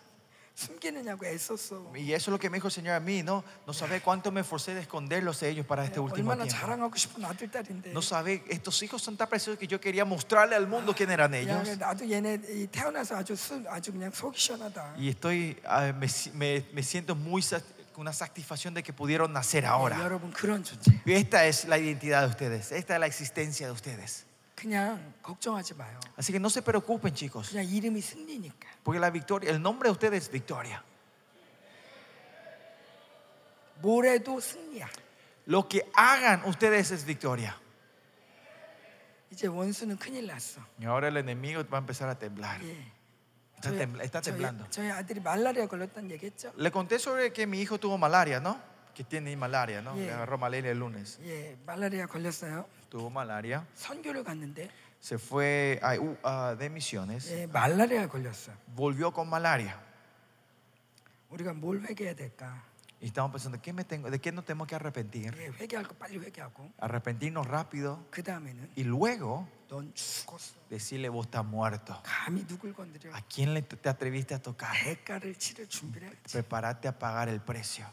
숨기느냐고 0.56 1.26
애썼어. 1.26 1.92
Y 1.96 2.12
eso 2.12 2.30
es 2.30 2.34
lo 2.34 2.38
que 2.40 2.50
me 2.50 2.58
dijo 2.58 2.68
el 2.68 2.74
Señor 2.74 2.96
a 2.96 3.00
mí, 3.00 3.24
¿no? 3.24 3.46
No 3.66 3.72
sabe 3.74 4.02
cuánto 4.02 4.30
me 4.30 4.42
esforcé 4.42 4.74
de 4.74 4.82
esconderlos 4.82 5.42
a 5.42 5.48
ellos 5.48 5.66
para 5.66 5.86
este 5.86 6.02
último 6.02 6.32
얼마나 6.32 6.44
tiempo. 6.44 6.60
자랑하고 6.60 6.96
싶은 6.98 7.24
아들 7.24 7.50
딸인데. 7.50 7.92
No 7.94 8.02
sabe, 8.02 8.44
estos 8.50 8.84
hijos 8.84 9.02
son 9.02 9.16
tan 9.16 9.30
preciosos 9.30 9.58
que 9.58 9.68
yo 9.68 9.80
quería 9.80 10.04
mostrarle 10.04 10.56
al 10.58 10.68
mundo 10.68 10.94
quién 10.94 11.12
eran 11.12 11.32
야, 11.34 11.38
ellos. 11.40 11.78
나도 11.80 12.04
얘네 12.10 12.42
이 12.50 12.68
태어나서 12.68 13.16
아주 13.16 13.36
수, 13.38 13.64
아주 13.70 13.94
그냥 13.94 14.12
속이 14.12 14.38
시원하다. 14.38 14.96
Y 14.98 15.08
estoy, 15.08 15.58
ah, 15.66 15.94
me, 15.98 16.08
si- 16.10 16.32
me- 16.32 16.66
me 16.74 16.84
siento 16.84 17.16
muy 17.16 17.42
sat- 17.42 17.64
con 17.94 18.02
una 18.02 18.12
satisfacción 18.14 18.74
de 18.74 18.84
que 18.84 18.92
pudieron 18.92 19.32
nacer 19.32 19.64
예, 19.64 19.68
ahora. 19.68 19.96
여러분 19.98 20.32
그런 20.34 20.64
존재. 20.66 20.92
Y 21.06 21.14
esta 21.14 21.46
es 21.46 21.64
la 21.66 21.78
identidad 21.78 22.24
de 22.24 22.28
ustedes, 22.28 22.74
esta 22.74 22.96
es 22.96 23.00
la 23.00 23.08
existencia 23.08 23.66
de 23.68 23.72
ustedes. 23.72 24.23
그냥 24.56 25.14
걱정하지 25.24 25.76
마요. 25.76 25.98
Así 26.18 26.34
que 26.34 26.40
no 26.40 26.50
se 26.50 26.62
preocupen, 26.62 27.14
chicos, 27.14 27.50
그냥 27.52 27.66
이름이 27.66 28.02
승리니까. 28.02 28.68
porque 28.84 29.00
la 29.00 29.10
victoria, 29.10 29.52
el 29.52 29.62
nombre 29.62 29.88
de 29.88 29.92
ustedes 29.94 30.24
es 30.26 30.32
victoria. 30.32 30.84
뭘 33.82 34.06
해도 34.06 34.40
승리야. 34.40 34.88
Lo 35.48 35.68
que 35.68 35.90
hagan 35.96 36.44
ustedes 36.46 36.92
es 36.92 37.06
victoria. 37.06 37.56
이제 39.32 39.48
원수는 39.48 39.98
큰일 39.98 40.28
났어. 40.28 40.60
Y 40.80 40.86
ahora 40.86 41.08
el 41.08 41.18
enemigo 41.18 41.64
va 41.72 41.78
a 41.78 41.82
empezar 41.82 42.10
a 42.10 42.16
temblar. 42.18 42.62
예. 42.64 42.76
Está, 43.56 43.72
tembla- 43.72 44.04
está 44.04 44.22
저희, 44.22 44.34
temblando. 44.34 44.66
저희 44.70 44.90
아들이 44.90 45.20
말라리아 45.22 45.68
걸렸다는 45.68 46.12
얘기했죠? 46.12 46.52
Le 46.58 46.72
conté 46.72 46.98
sobre 47.00 47.32
que 47.32 47.46
mi 47.48 47.60
hijo 47.62 47.78
tuvo 47.78 47.98
malaria, 47.98 48.40
¿no? 48.40 48.58
Que 48.96 49.04
tiene 49.04 49.36
malaria, 49.38 49.82
¿no? 49.82 49.96
Yeah. 49.96 50.06
Le 50.06 50.12
agarró 50.14 50.38
malaria 50.38 50.72
el 50.72 50.80
lunes. 50.80 51.20
예, 51.24 51.56
말라리아 51.66 52.08
걸렸어요. 52.08 52.66
Tuvo 52.94 53.10
malaria. 53.10 53.66
선교를 53.76 54.24
갔는데 54.24 54.70
Se 55.02 55.16
fue 55.18 55.80
a, 55.82 55.98
uh, 55.98 56.18
a- 56.24 56.56
de 56.58 56.66
misiones. 56.70 57.32
예, 57.32 57.46
말라리아 57.48 58.08
걸렸어. 58.08 58.52
Volvió 58.76 59.12
con 59.14 59.30
malaria. 59.30 59.80
우리가 61.30 61.54
뭘 61.54 61.82
회개해야 61.82 62.16
될까? 62.16 62.64
Y 63.02 63.06
estamos 63.08 63.32
pensando, 63.32 63.62
¿qué 63.62 63.72
me 63.72 63.86
tengo, 63.86 64.10
¿de 64.12 64.20
qué 64.20 64.30
nos 64.34 64.44
tenemos 64.44 64.68
que 64.68 64.76
arrepentir? 64.76 65.34
예, 65.38 65.48
회개할 65.58 65.86
거 65.88 65.96
빨리 65.96 66.18
회개하고 66.18 66.70
Arrepentirnos 66.82 67.48
rápido 67.48 68.04
그 68.12 68.22
다음에는 68.24 68.72
y 68.76 68.84
luego 68.84 69.48
넌 69.70 69.94
죽었어. 69.94 70.56
decirle, 70.70 71.08
vos 71.08 71.28
estás 71.28 71.46
muerto. 71.46 71.96
감히 72.04 72.46
누굴 72.46 72.74
건드려? 72.74 73.16
¿A 73.16 73.22
quién 73.22 73.54
le, 73.54 73.62
te 73.62 73.88
atreviste 73.88 74.34
a 74.36 74.40
tocar? 74.42 74.74
대가를 74.84 75.36
치를 75.36 75.68
준비를 75.70 76.10
해야지. 76.10 76.34
Prepárate 76.34 76.90
a 76.90 77.00
pagar 77.00 77.30
el 77.30 77.40
precio. 77.40 77.86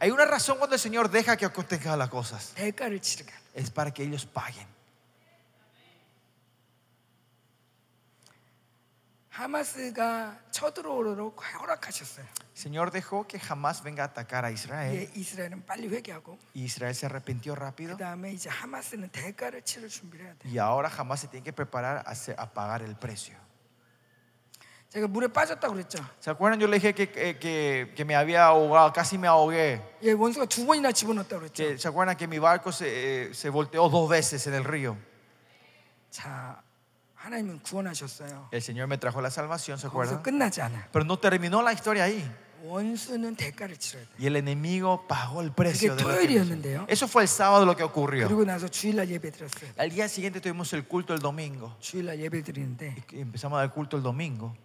Hay 0.00 0.10
una 0.10 0.24
razón 0.24 0.58
cuando 0.58 0.74
el 0.74 0.80
Señor 0.80 1.08
deja 1.10 1.36
que 1.36 1.44
acontezcan 1.44 1.98
las 1.98 2.08
cosas. 2.08 2.52
Es 3.54 3.70
para 3.70 3.92
que 3.92 4.02
ellos 4.02 4.26
paguen. 4.26 4.66
El 12.54 12.60
Señor 12.60 12.92
dejó 12.92 13.26
que 13.26 13.40
jamás 13.40 13.82
venga 13.82 14.04
a 14.04 14.06
atacar 14.06 14.44
a 14.44 14.52
Israel. 14.52 15.10
Israel 16.54 16.94
se 16.94 17.06
arrepintió 17.06 17.54
rápido. 17.56 17.96
Y 20.44 20.58
ahora 20.58 20.88
jamás 20.88 21.20
se 21.20 21.28
tiene 21.28 21.42
que 21.42 21.52
preparar 21.52 22.04
a 22.06 22.50
pagar 22.52 22.82
el 22.82 22.94
precio. 22.94 23.43
제가 24.93 25.07
물에 25.07 25.27
빠졌다고 25.27 25.73
그랬죠. 25.75 26.03
¿Se 26.19 26.31
acuerdan? 26.31 26.59
Yo 26.59 26.67
le 26.67 26.79
dije 26.79 26.95
que, 26.95 27.09
que, 27.11 27.37
que- 27.37 27.93
que 27.95 28.05
me 28.05 28.15
había 28.15 28.45
ahogado, 28.47 28.91
casi 28.91 29.17
me 29.19 29.27
ahogué. 29.27 29.79
예, 30.01 30.13
원수가 30.13 30.47
두 30.47 30.65
번이나 30.65 30.91
집어넣었다고 30.91 31.41
그랬죠. 31.41 31.53
Que- 31.63 31.77
¿Se 31.77 31.87
acuerdan 31.87 32.17
que 32.17 32.27
mi 32.27 32.39
barco 32.39 32.71
se, 32.71 33.29
eh, 33.29 33.33
se 33.33 33.49
volteó 33.49 33.87
dos 33.89 34.09
veces 34.09 34.47
en 34.47 34.55
el 34.55 34.63
río? 34.63 34.97
자, 36.09 36.61
하나님은 37.15 37.59
구원하셨어요. 37.61 38.49
El 38.51 38.61
Señor 38.61 38.87
me 38.87 38.97
trajo 38.97 39.21
la 39.21 39.29
salvación, 39.29 39.77
¿se 39.77 39.87
거기서 39.87 40.17
acuerdan? 40.17 40.23
끝나지 40.23 40.61
않아. 40.61 40.87
Pero 40.91 41.05
no 41.05 41.19
terminó 41.19 41.61
la 41.61 41.71
historia 41.73 42.05
ahí. 42.05 42.25
원수는 42.63 43.35
대가를 43.35 43.77
치러야 43.77 44.03
돼. 44.03 44.09
Y 44.19 44.25
el 44.27 44.35
enemigo 44.37 45.05
pagó 45.07 45.41
el 45.41 45.51
precio. 45.51 45.95
그게 45.95 45.95
de 45.95 46.03
lo 46.03 46.09
que 46.17 46.23
hizo. 46.25 46.43
토요일이었는데요. 46.49 46.85
Eso 46.89 47.07
fue 47.07 47.21
el 47.23 47.27
sábado 47.29 47.63
lo 47.65 47.75
que 47.75 47.83
ocurrió. 47.83 48.27
그리고 48.27 48.43
나서 48.43 48.67
주일날 48.67 49.07
예배 49.09 49.31
드렸어요. 49.31 49.69
Al 49.77 49.89
día 49.91 50.09
siguiente 50.09 50.41
tuvimos 50.41 50.73
el 50.73 50.85
culto 50.87 51.13
el 51.13 51.19
domingo. 51.21 51.75
주일날 51.79 52.19
예배 52.19 52.41
드리는데 52.43 52.95
Y 53.13 53.21
empezamos 53.21 53.57
a 53.57 53.61
dar 53.61 53.73
culto 53.73 53.95
el 53.97 54.03
domingo. 54.03 54.55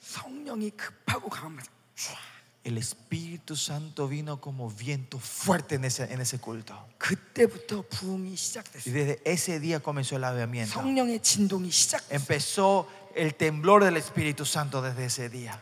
성령이 0.00 0.70
급하고 0.70 1.28
강하면서 1.28 1.70
촤. 1.96 2.16
El 2.64 2.78
Espíritu 2.78 3.56
Santo 3.56 4.06
vino 4.06 4.40
como 4.40 4.70
viento 4.70 5.18
fuerte 5.18 5.74
en 5.74 5.84
ese, 5.84 6.04
en 6.04 6.20
ese 6.20 6.38
culto. 6.38 6.74
그때부터 6.98 7.82
부흥이 7.90 8.30
Y 8.30 8.36
시작됐어요. 8.36 8.94
desde 8.94 9.20
ese 9.24 9.58
día 9.58 9.80
comenzó 9.80 10.14
el 10.16 10.22
avivamiento. 10.24 10.72
성령의 10.72 11.20
진동이 11.22 11.70
시작됐어요. 11.72 12.14
Empezó 12.14 12.88
el 13.16 13.34
temblor 13.34 13.82
del 13.82 13.96
Espíritu 13.96 14.44
Santo 14.44 14.80
desde 14.80 15.06
ese 15.06 15.28
día. 15.28 15.60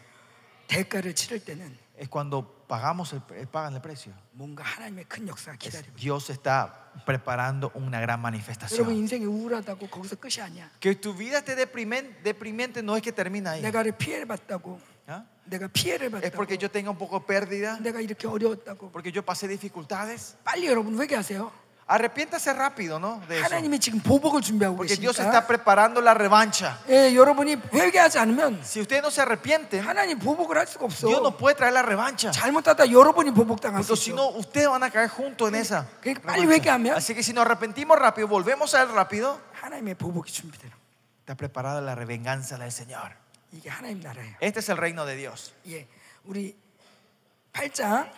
대가를 0.68 1.14
치를 1.14 1.40
때는 1.42 1.74
es 1.97 2.09
cuando 2.09 2.65
pagamos 2.67 3.15
pagan 3.51 3.75
el 3.75 3.81
precio. 3.81 4.13
Dios 5.95 6.29
está 6.29 6.91
preparando 7.05 7.71
una 7.75 7.99
gran 7.99 8.21
manifestación. 8.21 8.85
Que 10.79 10.95
tu 10.95 11.13
vida 11.13 11.39
esté 11.39 11.55
deprimente, 11.55 12.19
deprimente 12.23 12.81
no 12.83 12.95
es 12.95 13.01
que 13.01 13.11
termine 13.11 13.49
ahí. 13.49 13.61
¿Ah? 15.07 15.23
Es 16.23 16.31
porque 16.31 16.57
yo 16.57 16.71
tenga 16.71 16.89
un 16.89 16.97
poco 16.97 17.19
de 17.19 17.25
pérdida. 17.25 17.77
Porque 18.91 19.11
yo 19.11 19.23
pasé 19.23 19.47
dificultades. 19.47 20.35
빨리 21.84 21.84
여러분 21.84 21.84
회개하세요. 21.84 21.84
Arrepiéntase 21.90 22.52
rápido, 22.54 23.00
¿no? 23.00 23.20
De 23.26 23.38
eso. 23.40 23.44
하나님이 23.46 23.80
지금 23.80 23.98
보복을 24.00 24.40
준비하고 24.42 24.76
Porque 24.76 24.94
Dios 24.94 25.18
está 25.18 25.42
계시니까 25.42 25.46
preparando 25.48 26.00
la 26.00 26.14
revancha. 26.14 26.78
예, 26.88 27.12
여러분이 27.16 27.56
회개하지 27.74 28.18
않으면 28.18 28.60
Si 28.62 28.78
ustedes 28.80 29.02
no 29.02 29.08
se 29.10 29.22
arrepienten, 29.22 29.82
하나님 29.82 30.20
보복을 30.20 30.56
할 30.56 30.68
수가 30.68 30.84
없어. 30.86 31.08
Dios 31.08 31.20
no 31.20 31.36
puede 31.36 31.56
traer 31.56 31.72
la 31.74 31.82
revancha. 31.82 32.30
잘못하다 32.30 32.92
여러분이 32.92 33.32
보복당할 33.34 33.82
수 33.82 33.88
Porque 33.94 33.98
si 34.00 34.10
있어. 34.12 34.14
no, 34.14 34.38
ustedes 34.38 34.68
van 34.68 34.84
a 34.84 34.90
caer 34.90 35.08
juntos 35.10 35.48
en 35.48 35.56
esa. 35.56 35.86
그러니까 36.00 36.22
빨리 36.30 36.46
revancha. 36.46 36.54
회개하면 36.54 36.94
Así 36.96 37.12
que 37.14 37.24
si 37.24 37.32
nos 37.32 37.44
arrepentimos 37.44 37.98
rápido, 37.98 38.28
volvemos 38.28 38.72
a 38.76 38.82
él 38.82 38.88
rápido, 38.94 39.40
하나님의 39.60 39.96
보복이 39.96 40.30
준비되는. 40.30 40.70
está 41.26 41.34
preparada 41.34 41.80
la 41.80 41.96
revenganza 41.96 42.56
del 42.56 42.70
Señor. 42.70 43.18
이게 43.52 43.68
하나님 43.68 43.98
나라예요. 44.00 44.36
Este 44.40 44.60
es 44.60 44.68
el 44.68 44.76
reino 44.78 45.04
de 45.04 45.16
Dios. 45.16 45.52
예, 45.66 45.88
우리 46.24 46.54
8장 47.52 48.08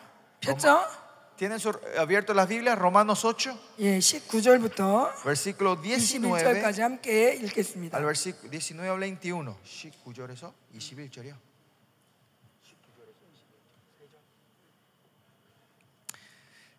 폈죠? 0.43 0.85
¿Tienen 1.37 1.59
su- 1.59 1.77
abierto 1.99 2.35
las 2.35 2.47
Biblias? 2.49 2.79
Romanos 2.79 3.25
8, 3.25 3.59
예, 3.79 3.99
19절부터 3.99 5.11
versículo 5.25 5.77
19 5.81 6.63
21절까지 6.63 6.81
함께 6.83 7.35
읽겠습니다. 7.43 7.97
al 7.97 8.05
versículo 8.05 8.51
19 8.51 8.89
al 8.89 9.01
21. 9.01 9.57
19절에서 9.65 10.53
21절이요. 10.75 11.35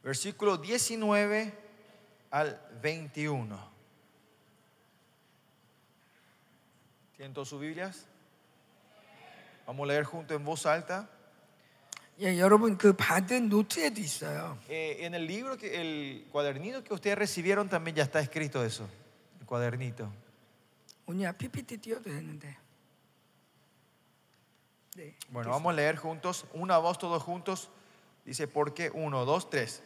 Versículo 0.04 0.58
19 0.58 1.54
al 2.32 2.60
21. 2.82 3.58
¿Tienen 7.16 7.34
todas 7.34 7.48
sus 7.48 7.62
Biblias? 7.62 8.06
Vamos 9.66 9.86
a 9.86 9.88
leer 9.88 10.04
juntos 10.04 10.36
en 10.36 10.44
voz 10.44 10.66
alta. 10.66 11.10
예, 12.20 12.38
여러분 12.40 12.78
그 12.78 12.94
받은 12.94 13.50
노트에도 13.50 14.00
있어요. 14.00 14.58
Eh, 14.70 15.06
en 15.06 15.14
el 15.16 15.26
libro, 15.26 15.58
que, 15.58 15.82
el 15.82 16.26
cuadernito 16.32 16.84
que 16.84 16.94
ustedes 16.94 17.18
recibieron 17.18 17.70
también 17.70 17.96
ya 17.96 18.04
está 18.04 18.20
escrito 18.20 18.64
eso. 18.64 18.88
El 19.40 19.46
cuadernito. 19.46 20.12
오냐 21.06 21.34
PPT 21.34 21.82
띄워도 21.82 22.10
되는데. 22.10 22.56
네. 24.96 25.16
Bueno, 25.30 25.50
vamos 25.50 25.74
a 25.74 25.76
leer 25.76 25.98
juntos, 25.98 26.46
una 26.54 26.78
voz 26.78 26.98
todos 27.00 27.22
juntos. 27.22 27.70
Dice, 28.26 28.48
¿por 28.48 28.74
qué? 28.74 28.90
Uno, 28.94 29.26
dos, 29.26 29.50
tres. 29.50 29.82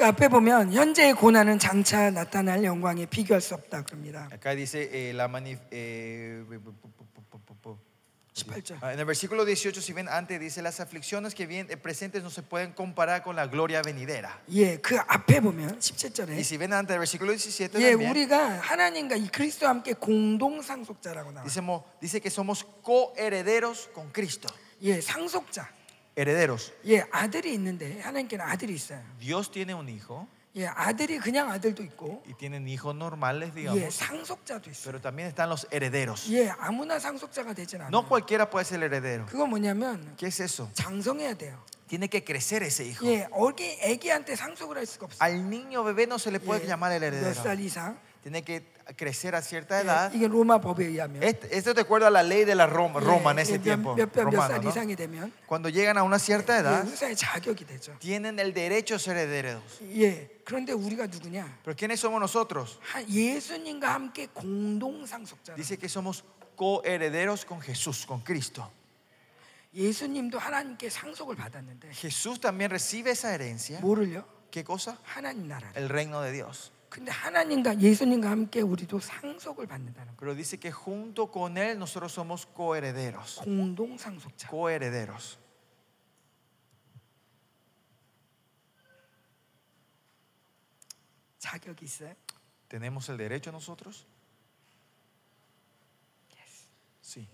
그 0.00 0.06
앞에 0.06 0.28
보면 0.28 0.72
현재의 0.72 1.12
고난은 1.12 1.58
장차 1.58 2.10
나타날 2.10 2.64
영광에 2.64 3.04
비교할 3.04 3.42
수 3.42 3.52
없다 3.52 3.82
그럽니다. 3.84 4.30
Acá 4.32 4.54
dice 4.56 4.88
eh, 4.90 5.12
la 5.12 5.28
mani- 5.28 5.58
eh, 5.70 6.42
pu- 6.48 6.72
pu- 6.72 6.72
pu- 6.72 7.04
pu- 7.12 7.22
pu- 7.28 7.44
pu- 7.44 7.56
pu- 7.60 7.78
18절. 8.32 8.78
Ah, 8.80 8.94
En 8.94 8.98
el 8.98 9.04
versículo 9.04 9.44
18, 9.44 9.82
si 9.82 9.92
ven 9.92 10.08
antes, 10.08 10.40
dice, 10.40 10.62
las 10.62 10.80
aflicciones 10.80 11.34
que 11.34 11.44
vienen 11.46 11.78
presentes 11.82 12.22
no 12.22 12.30
se 12.30 12.40
pueden 12.40 12.72
comparar 12.72 13.22
con 13.22 13.36
la 13.36 13.46
gloria 13.46 13.82
venidera. 13.82 14.40
예, 14.50 14.78
그 14.80 14.96
앞에 15.06 15.38
보면 15.40 15.68
Y 15.74 15.78
17절에 15.78 16.40
si 16.40 16.56
ven 16.56 16.72
antes, 16.72 16.94
el 16.94 17.00
versículo 17.00 17.30
17 17.36 17.76
예, 17.78 17.90
también, 17.92 18.08
우리가 18.10 18.56
하나님과 18.60 19.16
이 19.16 19.28
그리스도와 19.28 19.68
함께 19.72 19.92
공동 19.92 20.62
상속자라고 20.62 21.32
나와요. 21.32 21.44
dice, 21.44 21.60
dice 22.00 22.20
que 22.22 22.30
somos 22.30 22.64
coherederos 22.82 23.90
con 23.92 24.08
Cristo. 24.10 24.48
예, 24.80 24.98
상속자. 25.02 25.68
Herederos. 26.19 26.71
예, 26.87 27.03
아들이 27.11 27.53
있는데 27.53 27.99
하나님께는 28.01 28.45
아들이 28.45 28.73
있어요. 28.75 29.01
Dios 29.19 29.51
tiene 29.51 29.73
un 29.73 29.87
hijo 29.89 30.27
예, 30.55 30.67
아들이 30.67 31.17
그냥 31.19 31.51
아들도 31.51 31.83
있고 31.83 32.23
y 32.25 32.33
tienen 32.37 32.65
hijos 32.65 32.95
normales, 32.95 33.51
예, 33.57 33.67
digamos, 33.67 33.93
상속자도 33.95 34.69
있어요. 34.69 34.85
pero 34.85 35.01
también 35.01 35.27
están 35.27 35.49
los 35.49 35.67
herederos. 35.71 36.29
예, 36.31 36.49
아무나 36.57 36.97
상속자가 36.99 37.53
되진 37.53 37.81
No 37.81 37.87
않아요. 37.99 38.07
cualquiera 38.07 38.49
puede 38.49 38.63
ser 38.63 38.81
heredero. 38.81 39.25
그거 39.25 39.45
뭐냐면 39.45 40.15
¿Qué 40.15 40.27
es 40.27 40.39
eso? 40.39 40.69
장성해야 40.73 41.33
돼요. 41.35 41.61
Tiene 41.87 42.07
que 42.07 42.23
crecer 42.23 42.63
ese 42.63 42.85
hijo. 42.85 43.05
예, 43.05 43.27
어기 43.31 43.77
애기한테 43.81 44.35
상속을 44.37 44.77
할 44.77 44.85
수가 44.85 45.07
없어요. 45.07 45.19
Al 45.21 45.49
niño 45.49 45.83
bebé 45.83 46.07
no 46.07 46.15
se 46.17 46.31
le 46.31 46.39
puede 46.39 46.63
예, 46.63 46.67
llamar 46.67 46.93
el 46.93 47.03
heredero. 47.03 47.27
몇 47.27 47.35
살 47.35 47.59
이상? 47.59 47.97
Tiene 48.23 48.41
que 48.41 48.63
crecer 48.95 49.33
a 49.35 49.41
cierta 49.41 49.79
예, 49.79 49.83
edad. 49.83 50.13
이게 50.15 50.27
로마 50.27 50.59
법에 50.61 50.85
의하면 50.85 51.23
Este- 51.23 51.49
esto 51.57 51.73
te 51.73 51.81
acuerda 51.81 52.07
a 52.07 52.11
la 52.11 52.21
ley 52.21 52.45
de 52.45 52.53
la 52.53 52.67
Roma, 52.67 52.99
Roma 52.99 53.31
en 53.31 53.37
예, 53.39 53.41
ese 53.41 53.57
몇- 53.57 53.63
tiempo. 53.63 53.95
몇, 53.95 54.11
몇, 54.13 54.23
romano, 54.25 54.53
몇살 54.53 54.61
¿no? 54.63 54.69
이상이 54.69 54.95
되면 54.95 55.31
Cuando 55.47 55.69
llegan 55.69 55.97
a 55.97 56.03
una 56.03 56.19
cierta 56.19 56.55
예, 56.57 56.61
edad, 56.61 56.85
의사의 56.87 57.15
자격이 57.15 57.65
되죠. 57.65 57.97
tienen 57.99 58.37
el 58.39 58.53
derecho 58.53 58.95
a 58.95 58.99
ser 58.99 59.17
herederos. 59.17 59.63
예, 59.81 60.29
그런데 60.45 60.71
우리가 60.73 61.07
누구냐? 61.07 61.57
Pero 61.63 61.75
¿quiénes 61.75 61.99
somos 61.99 62.19
nosotros? 62.21 62.77
하- 62.93 63.01
예수님과 63.07 63.93
함께 63.93 64.27
공동 64.27 65.05
상속자. 65.07 65.55
Dice 65.55 65.77
que 65.77 65.89
somos 65.89 66.23
coherederos 66.55 67.43
con 67.45 67.59
Jesús, 67.61 68.05
con 68.05 68.21
Cristo. 68.21 68.69
예수님도 69.73 70.39
하나님께 70.39 70.89
상속을 70.89 71.35
받았는데 71.35 71.89
Jesús 71.91 72.39
también 72.39 72.69
recibe 72.71 73.11
esa 73.11 73.33
herencia. 73.33 73.79
뭐를요? 73.81 74.23
¿Qué 74.49 74.63
cosa? 74.63 74.97
하나님 75.03 75.47
나라를. 75.49 75.75
El 75.75 75.89
reino 75.89 76.21
de 76.21 76.31
Dios. 76.31 76.71
근데 76.90 77.12
하나님과 77.12 77.80
예수님과 77.80 78.28
함께 78.28 78.60
우리도 78.60 78.98
상속을 78.98 79.68
받는다는 79.68 80.16
거. 80.16 80.20
Pero 80.20 80.34
dice 80.34 80.58
que 80.58 80.72
junto 80.72 81.30
con 81.30 81.56
Él 81.56 81.78
nosotros 81.78 82.12
somos 82.12 82.46
coherederos. 82.52 83.40
공동 83.40 83.96
상속자. 83.96 84.48
Coherederos. 84.50 85.38
자격이 91.38 91.84
있어요. 91.84 92.14
¿Tenemos 92.68 93.08
el 93.08 93.16
derecho 93.18 93.50
nosotros? 93.52 94.04
Sí. 97.02 97.26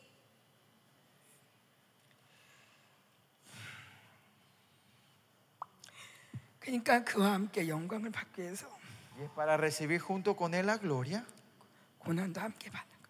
그러니까 6.61 7.05
그와 7.05 7.35
함께 7.35 7.69
영광을 7.69 8.11
받기 8.11 8.41
위해서 8.41 8.76
Y 9.23 9.29
para 9.35 9.57
recibir 9.57 10.01
junto 10.01 10.37
con 10.37 10.55
Él 10.55 10.67
la 10.67 10.77
gloria. 10.79 11.25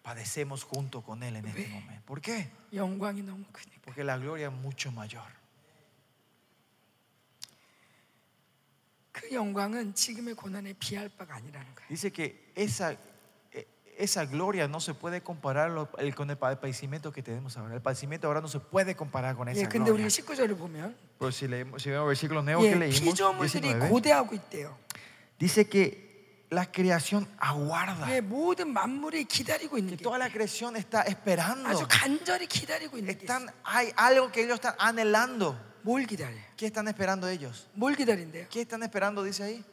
Padecemos 0.01 0.63
junto 0.63 1.01
con 1.01 1.21
Él 1.21 1.35
en 1.35 1.45
este 1.47 1.67
momento. 1.67 2.03
¿Por 2.05 2.21
qué? 2.21 2.49
Porque 3.83 4.03
la 4.03 4.17
gloria 4.17 4.47
es 4.47 4.53
mucho 4.53 4.91
mayor. 4.91 5.23
Dice 11.89 12.11
que 12.11 12.51
esa, 12.55 12.93
e, 13.51 13.67
esa 13.97 14.25
gloria 14.25 14.67
no 14.67 14.79
se 14.79 14.93
puede 14.93 15.21
comparar 15.21 15.71
con 16.15 16.29
el 16.29 16.37
padecimiento 16.37 17.11
que 17.11 17.23
tenemos 17.23 17.57
ahora. 17.57 17.73
El 17.75 17.81
padecimiento 17.81 18.27
ahora 18.27 18.39
no 18.41 18.47
se 18.47 18.59
puede 18.59 18.95
comparar 18.95 19.35
con 19.35 19.49
esa 19.49 19.59
gloria. 19.79 20.05
Pero 20.93 21.17
pues 21.17 21.35
si, 21.35 21.47
leemos, 21.47 21.81
si 21.81 21.89
vemos 21.89 22.07
versículos 22.07 22.43
nuevos 22.45 22.63
que 22.63 22.75
leímos, 22.79 23.19
dice 25.38 25.68
que 25.68 26.46
la 26.50 26.66
creación 26.70 27.26
aguarda. 27.38 28.06
예, 28.14 28.20
모든 28.20 28.72
만물이 28.72 29.24
기다리고 29.24 29.78
있는 29.78 29.96
Que 29.96 29.96
게 29.96 30.02
toda 30.04 30.18
la 30.18 30.28
creación 30.30 30.76
está 30.76 31.02
esperando. 31.06 31.66
아주 31.68 31.86
간절히 31.88 32.46
기다리고 32.46 32.98
있는 32.98 33.16
게 33.16 33.24
있어요. 33.24 33.48
Están, 33.48 33.48
hay 33.64 33.92
algo 33.96 34.30
que 34.30 34.42
ellos 34.42 34.60
están 34.60 34.74
anhelando. 34.78 35.56
뭘 35.82 36.06
기다려? 36.06 36.36
¿Qué 36.56 36.66
están 36.66 36.86
esperando 36.88 37.26
ellos? 37.28 37.66
뭘 37.74 37.96
기다린대요? 37.96 38.48
¿Qué 38.50 38.60
están 38.62 38.82
esperando? 38.82 39.22
Dice 39.24 39.42
ahí. 39.44 39.64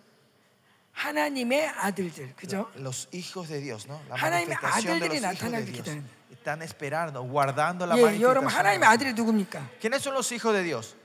하나님의 0.94 1.68
아들들, 1.78 2.34
그죠? 2.36 2.70
Los 2.76 3.08
hijos 3.12 3.48
de 3.48 3.60
Dios, 3.62 3.86
¿no? 3.88 4.02
La 4.10 4.16
하나님의 4.16 4.56
manifestación 4.58 5.00
de 5.00 5.06
아들들이 5.06 5.20
los 5.22 5.34
hijos 5.34 5.40
de 5.40 5.50
나타나길 5.50 5.72
Dios. 5.74 5.84
기다린다. 5.86 6.10
Están 6.32 6.62
esperando, 6.62 7.22
guardando 7.24 7.86
la 7.86 7.96
예, 7.96 8.20
여러분 8.20 8.46
manifestación. 8.46 8.56
하나님의 8.56 8.80
de 8.80 8.86
los- 8.86 8.94
아들이 8.96 9.14
누굽니까? 9.14 9.70
¿Quiénes 9.80 10.02
son 10.02 10.14
los 10.14 10.32
hijos 10.32 10.54
de 10.54 10.64
Dios? 10.64 10.96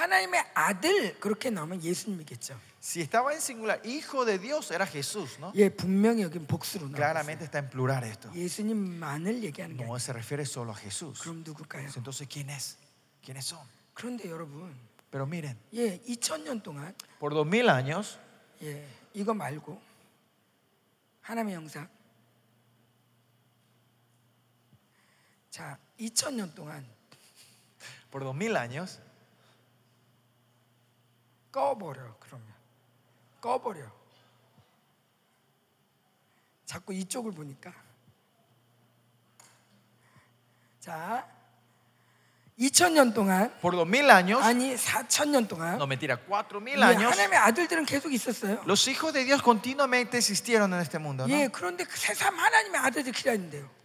하나님의 0.00 0.44
아들 0.54 1.18
그렇게 1.20 1.50
나오면 1.50 1.82
예수님이겠죠. 1.82 2.58
Si 2.80 3.02
estaba 3.02 3.34
en 3.34 3.40
singular, 3.42 3.78
hijo 3.84 4.24
de 4.24 4.38
Dios 4.38 4.70
era 4.70 4.86
Jesús, 4.86 5.38
¿no? 5.38 5.52
예, 5.54 5.68
분명히 5.68 6.22
여기 6.22 6.38
복수로. 6.38 6.90
Claramente 6.90 7.44
está 7.44 7.58
en 7.58 7.68
plural 7.68 8.04
esto. 8.04 8.30
예수님만을 8.34 9.44
얘기하는 9.44 9.76
게 9.76 9.84
No 9.84 9.96
se 9.96 10.12
refiere 10.14 10.44
solo 10.46 10.72
a 10.72 10.76
Jesús. 10.76 11.20
그럼 11.20 11.44
누굴까요? 11.44 11.88
Entonces, 11.94 12.26
¿quién 12.26 12.48
es? 12.48 12.78
¿Quiénes 13.22 13.44
son? 13.44 13.60
그런데 13.92 14.30
여러분, 14.30 14.74
Pero 15.10 15.26
miren, 15.26 15.58
예, 15.74 16.00
2000년 16.06 16.62
동안 16.62 16.94
por 17.18 17.34
dos 17.34 17.46
mil 17.46 17.68
años, 17.68 18.18
예, 18.62 18.86
이거 19.12 19.34
말고 19.34 19.78
하나님의 21.20 21.54
영상. 21.56 21.86
자, 25.50 25.76
2000년 25.98 26.54
동안 26.54 26.86
por 28.10 28.24
dos 28.24 28.34
mil 28.34 28.56
años, 28.56 29.00
꺼버려 31.52 32.16
그러면 32.20 32.46
꺼버려. 33.40 33.82
자꾸 36.64 36.94
이쪽을 36.94 37.32
보니까 37.32 37.72
자 40.78 41.26
2000년 42.58 43.12
동안 43.14 43.50
por 43.60 43.74
dos 43.74 43.88
mil 43.88 44.08
años, 44.10 44.40
아니 44.44 44.76
4000년 44.76 45.48
동안 45.48 45.74
no 45.76 45.86
mentira, 45.86 46.16
cuatro 46.18 46.60
mil 46.60 46.78
예, 46.78 46.82
años, 46.84 47.10
하나님의 47.10 47.38
아들들은 47.38 47.86
계속 47.86 48.12
있었어요. 48.12 48.62
los 48.66 48.86
hijos 48.86 49.12
de 49.12 49.24
Dios 49.24 49.42
continuamente 49.42 50.18
existieron 50.18 50.72
en 50.74 50.80
este 50.80 50.98
mundo, 50.98 51.26
¿no? 51.26 51.34
예, 51.34 51.48
그런데 51.48 51.84
그 51.84 51.96
새삼 51.96 52.38
하나님의 52.38 52.80
아들들 52.80 53.12
기다린대요. 53.12 53.79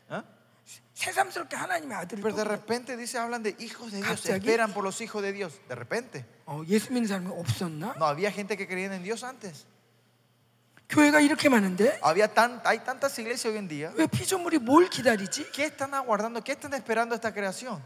¿Ah? 0.96 0.98
새삼스럽게 0.98 1.56
하나님의 1.58 1.98
아들을 1.98 2.24
Pero 2.24 2.36
de 2.36 2.44
또 2.44 2.48
repente 2.48 2.96
dice, 2.96 3.18
hablan 3.20 3.44
de 3.44 3.54
hijos 3.60 3.92
de 3.92 3.98
Dios, 4.00 4.08
갑자기? 4.08 4.48
esperan 4.48 4.74
por 4.74 4.84
los 4.84 5.02
hijos 5.02 5.22
de 5.22 5.34
Dios. 5.34 5.60
De 5.68 5.76
repente. 5.76 6.26
어, 6.46 6.64
예수 6.68 6.94
믿는 6.94 7.08
사람이 7.08 7.28
없었나? 7.32 7.96
No, 7.98 8.06
había 8.06 8.32
gente 8.32 8.56
que 8.56 8.66
creía 8.68 8.94
en 8.96 9.04
Dios 9.04 9.24
antes. 9.24 9.66
교회가 10.88 11.20
이렇게 11.20 11.50
많은데 11.50 12.00
Había 12.02 12.28
tan, 12.34 12.62
hay 12.64 12.80
tantas 12.80 13.18
iglesias 13.20 13.52
hoy 13.52 13.58
en 13.58 13.68
día. 13.68 13.92
왜 13.96 14.08
피조물이 14.08 14.60
뭘 14.60 14.90
기다리지? 14.90 15.52
¿Qué 15.52 15.66
están 15.66 15.94
aguardando? 15.94 16.42
¿Qué 16.44 16.54
están 16.54 16.74
esperando 16.74 17.14
esta 17.16 17.34
creación? 17.34 17.82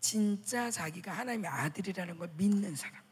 진짜 0.00 0.70
자기가 0.70 1.12
하나님의 1.12 1.50
아들이라는 1.50 2.18
걸 2.18 2.30
믿는 2.36 2.74
사람. 2.76 3.07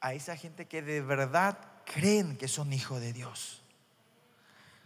A 0.00 0.12
esa 0.14 0.36
gente 0.36 0.66
que 0.66 0.82
de 0.82 1.00
verdad 1.00 1.56
creen 1.86 2.36
que 2.36 2.46
son 2.48 2.72
hijos 2.72 3.00
de 3.00 3.12
Dios. 3.12 3.62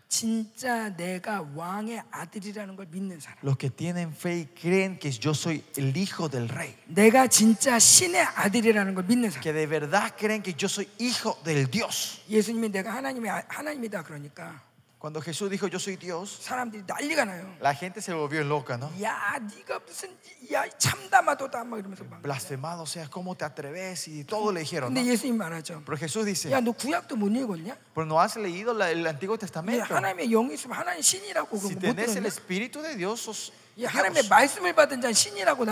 진짜 0.09 0.89
내가 0.97 1.43
왕의 1.55 2.02
아들이라는 2.10 2.77
걸 2.77 2.86
믿는 2.90 3.20
사람. 3.20 3.36
Los 3.43 3.59
que 3.59 3.69
tienen 3.69 4.10
fe 4.15 4.39
y 4.40 4.47
creen 4.59 4.98
que 4.98 5.10
yo 5.10 5.32
soy 5.35 5.62
el 5.77 5.94
hijo 5.97 6.31
del 6.31 6.48
rey. 6.48 6.74
내가 6.86 7.27
진짜 7.27 7.78
신의 7.78 8.23
아들이라는 8.23 8.94
걸 8.94 9.05
믿는 9.05 9.28
사람. 9.31 9.43
Que 9.43 9.52
de 9.52 9.66
verdad 9.66 10.15
creen 10.16 10.43
que 10.43 10.55
yo 10.56 10.66
soy 10.66 10.89
hijo 10.98 11.36
del 11.44 11.70
Dios. 11.70 12.23
예수님이 12.31 12.70
내가 12.70 12.94
하나님의 12.94 13.31
아- 13.31 13.44
하나님이다 13.48 14.02
그러니까 14.05 14.62
Cuando 15.02 15.20
Jesús 15.23 15.48
dijo 15.48 15.69
yo 15.69 15.78
soy 15.78 15.94
Dios, 15.97 16.40
사람들이 16.43 16.82
난리가 16.85 17.24
나요. 17.24 17.47
la 17.60 17.73
gente 17.73 18.01
se 18.02 18.12
volvió 18.12 18.43
loca, 18.43 18.77
¿no? 18.77 18.90
야, 19.01 19.39
네가 19.39 19.78
무슨 19.86 20.10
야 20.52 20.65
참담하도다 20.77 21.62
막 21.62 21.78
이러면서 21.78 22.02
막. 22.02 22.20
Blasfemado 22.20 22.85
seas, 22.85 23.09
¿cómo 23.09 23.36
te 23.36 23.44
atreves? 23.44 24.09
Y 24.09 24.24
todo 24.24 24.51
le 24.51 24.60
dijeron. 24.60 24.93
¿no? 24.93 24.98
근데 25.01 25.06
예수님 25.09 25.36
말하죠. 25.36 25.82
Pero 25.86 25.97
Jesús 25.97 26.27
dice, 26.27 26.51
야, 26.51 26.60
너 26.60 26.73
구약도 26.73 27.15
못 27.15 27.31
읽었냐? 27.31 27.77
pero 27.94 28.06
no 28.06 28.19
has 28.20 28.36
leído 28.36 28.74
la- 28.74 28.90
el 28.90 29.06
Antiguo 29.06 29.36
예, 29.36 29.39
Testamento. 29.39 29.94
하나님의 29.94 30.31
영이 30.31 30.55
있으면 30.55 30.77
하나님 30.77 31.01
신이라고 31.01 31.56
Si 31.56 31.74
그거 31.77 31.78
못 31.78 31.94
tenés 31.94 32.16
el 32.16 32.24
들었냐? 32.24 32.27
Espíritu 32.27 32.82
de 32.82 32.97
Dios, 32.97 33.20
sos 33.23 33.52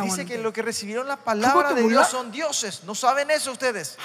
Dice 0.05 0.25
que 0.25 0.37
los 0.39 0.51
que 0.53 0.61
recibieron 0.63 1.07
la 1.07 1.17
palabra 1.17 1.73
de 1.73 1.83
Dios 1.87 2.07
son 2.09 2.31
dioses. 2.31 2.83
No 2.83 2.95
saben 2.95 3.29
eso 3.29 3.51
ustedes. 3.51 3.95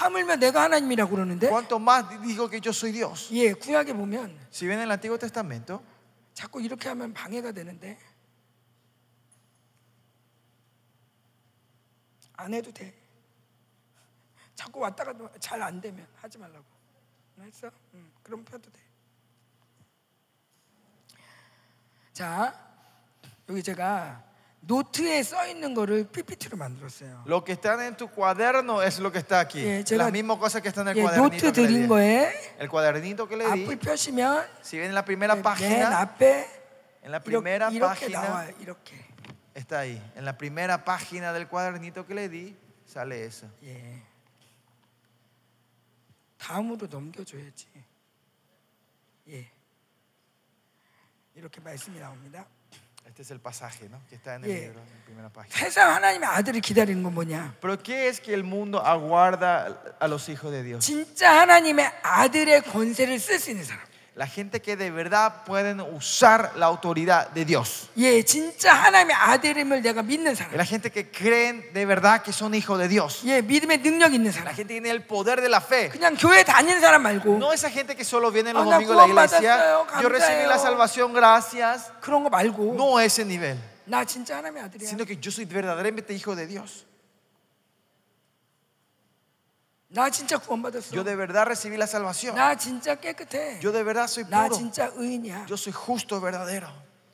Cuanto 1.49 1.79
más 1.79 2.05
digo 2.21 2.47
que 2.49 2.61
yo 2.61 2.71
soy 2.73 2.91
Dios. 2.91 3.29
si 4.51 4.67
ven 4.67 4.79
el 4.79 4.91
Antiguo 4.91 5.17
Testamento, 5.17 5.81
자꾸 6.35 6.61
이렇게 6.61 6.89
하면 6.89 7.11
방해가 7.13 7.51
되는데 7.51 7.97
안 12.37 12.53
해도 12.53 12.71
돼. 12.71 12.93
자꾸 14.55 14.79
왔다 14.79 15.03
가도 15.03 15.29
잘 15.39 15.61
안 15.61 15.81
되면 15.81 16.05
하지 16.21 16.37
말라고. 16.37 16.65
알았어? 17.39 17.71
응, 17.95 18.11
그럼 18.23 18.43
펴도 18.45 18.71
돼. 18.71 18.79
자, 22.13 22.66
여기 23.48 23.62
제가 23.62 24.22
노트에 24.64 25.22
써 25.24 25.44
있는 25.48 25.74
거를 25.74 26.04
PPT로 26.08 26.56
만들었어요. 26.56 27.24
lo 27.26 27.42
que 27.42 27.52
está 27.54 27.74
en 27.84 27.96
tu 27.96 28.06
cuaderno 28.08 28.80
es 28.82 29.00
lo 29.00 29.10
que 29.10 29.18
está 29.18 29.40
aquí. 29.40 29.58
예, 29.64 29.82
제가- 29.82 30.04
Las 30.04 30.12
mismas 30.12 30.38
cosas 30.38 30.62
que 30.62 30.68
están 30.68 30.86
en 30.86 30.96
el 30.96 30.98
예, 30.98 31.02
cuadernito. 31.02 31.22
노트 31.34 31.52
Que 31.52 31.60
le 31.62 31.68
드린 31.68 31.82
di. 31.82 31.88
거에 31.88 32.32
El 32.60 32.68
cuadernito 32.68 33.26
que 33.28 33.36
le 33.36 33.44
di. 33.52 33.64
앞을 33.66 33.78
펴시면 33.80 34.46
Si 34.62 34.78
ven 34.78 34.90
en 34.90 34.94
la 34.94 35.04
primera 35.04 35.34
맨 35.34 35.42
página, 35.42 35.98
앞에 35.98 36.46
en 37.02 37.10
la 37.10 37.18
이렇게, 37.18 37.24
primera 37.24 37.70
이렇게 37.70 37.80
página, 37.80 38.20
나와요. 38.22 38.54
이렇게. 38.60 38.94
está 39.54 39.80
ahí. 39.80 40.00
En 40.14 40.24
la 40.24 40.38
primera 40.38 40.84
página 40.84 41.32
del 41.32 41.48
cuadernito 41.48 42.06
que 42.06 42.14
le 42.14 42.28
di, 42.28 42.54
sale 42.86 43.24
eso. 43.26 43.48
예. 43.64 44.00
다음으로 46.38 46.86
넘겨줘야지. 46.88 47.66
예. 49.28 49.50
이렇게 51.34 51.60
말씀이 51.60 51.98
나옵니다. 51.98 52.46
Este 53.06 53.22
es 53.22 53.30
el 53.30 53.40
pasaje, 53.40 53.88
¿no? 53.90 54.00
Que 54.08 54.14
está 54.16 54.36
en 54.36 54.44
el 54.44 54.50
Yeah. 54.50 54.60
libro, 54.68 54.80
en 54.80 54.88
la 54.98 55.04
primera 55.04 55.28
página. 55.28 55.54
세상 55.58 55.94
하나님의 55.94 56.28
아들을 56.28 56.60
기다리는 56.62 57.02
건 57.02 57.12
뭐냐? 57.14 57.54
Pero 57.60 57.76
¿qué 57.82 58.08
es 58.08 58.20
que 58.20 58.32
el 58.32 58.42
mundo 58.44 58.80
aguarda 58.84 59.96
a 60.00 60.08
los 60.08 60.28
hijos 60.30 60.50
de 60.50 60.62
Dios? 60.62 60.80
진짜 60.84 61.40
하나님의 61.42 61.90
아들의 62.02 62.62
권세를 62.62 63.18
쓸 63.18 63.38
수 63.38 63.50
있는 63.50 63.64
사람. 63.64 63.84
La 64.16 64.26
gente 64.26 64.60
que 64.60 64.76
de 64.76 64.90
verdad 64.90 65.42
pueden 65.46 65.80
usar 65.80 66.52
la 66.56 66.66
autoridad 66.66 67.30
de 67.30 67.46
Dios. 67.46 67.88
예, 67.96 68.22
진짜 68.22 68.74
하나님의 68.74 69.16
아들임을 69.16 69.80
내가 69.80 70.02
믿는 70.02 70.34
사람. 70.34 70.52
La 70.54 70.66
gente 70.66 70.90
que 70.92 71.10
creen 71.10 71.64
de 71.72 71.86
verdad 71.86 72.20
que 72.22 72.30
son 72.30 72.52
hijos 72.54 72.78
de 72.78 72.88
Dios. 72.88 73.22
예, 73.24 73.40
믿음의 73.40 73.80
능력 73.82 74.12
있는 74.12 74.26
La 74.26 74.32
사람. 74.32 74.54
gente 74.54 74.56
que 74.56 74.64
tiene 74.80 74.90
el 74.90 75.00
poder 75.06 75.40
de 75.40 75.48
la 75.48 75.62
fe. 75.62 75.88
그냥 75.88 76.14
교회 76.18 76.44
다니는 76.44 76.82
사람 76.82 77.02
말고 77.04 77.38
No 77.38 77.54
esa 77.54 77.70
gente 77.70 77.96
que 77.96 78.04
solo 78.04 78.30
viene 78.30 78.52
los 78.52 78.66
Ah, 78.66 78.68
na 78.68 78.76
domingos 78.76 78.92
a 78.92 79.00
la 79.00 79.04
구원받았어요. 79.06 79.86
iglesia. 79.88 80.02
Yo 80.02 80.08
recibí 80.10 80.44
la 80.44 80.56
감사해요. 80.58 80.60
salvación, 80.60 81.12
gracias. 81.14 81.90
그런 82.02 82.22
거 82.22 82.28
말고 82.28 82.74
No 82.76 83.00
ese 83.00 83.24
nivel. 83.24 83.56
나 83.86 84.04
진짜 84.04 84.36
하나님의 84.36 84.62
아들이야. 84.64 84.88
Sino 84.90 85.06
que 85.06 85.16
yo 85.16 85.30
soy 85.32 85.46
verdaderamente 85.46 86.12
hijo 86.12 86.36
de 86.36 86.46
Dios. 86.46 86.84
나 89.88 90.08
진짜 90.10 90.38
구원받았어. 90.38 90.94
Yo 90.96 91.04
de 91.04 91.14
verdad 91.14 91.44
recibí 91.46 91.76
la 91.76 91.86
salvación. 91.86 92.34
나 92.34 92.56
진짜 92.56 92.94
깨끗해. 92.96 93.60
Yo 93.60 93.72
de 93.72 93.82
verdad 93.84 94.04
soy 94.08 94.24
나 94.30 94.48
puro. 94.48 94.56
진짜 94.56 94.90
의인이야. 94.96 95.46
Yo 95.48 95.54
soy 95.56 95.72
justo, 95.72 96.18
verdadero. 96.20 96.68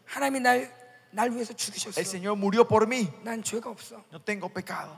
하나님이 0.06 0.40
날, 0.40 0.72
날 1.10 1.30
위해서 1.32 1.52
죽으셨어. 1.52 1.98
El 2.00 2.06
Señor 2.06 2.36
murió 2.36 2.66
por 2.68 2.86
mí. 2.86 3.10
난 3.24 3.42
죄가 3.42 3.68
없어. 3.70 4.04
No 4.12 4.22
tengo 4.22 4.48
pecado. 4.48 4.96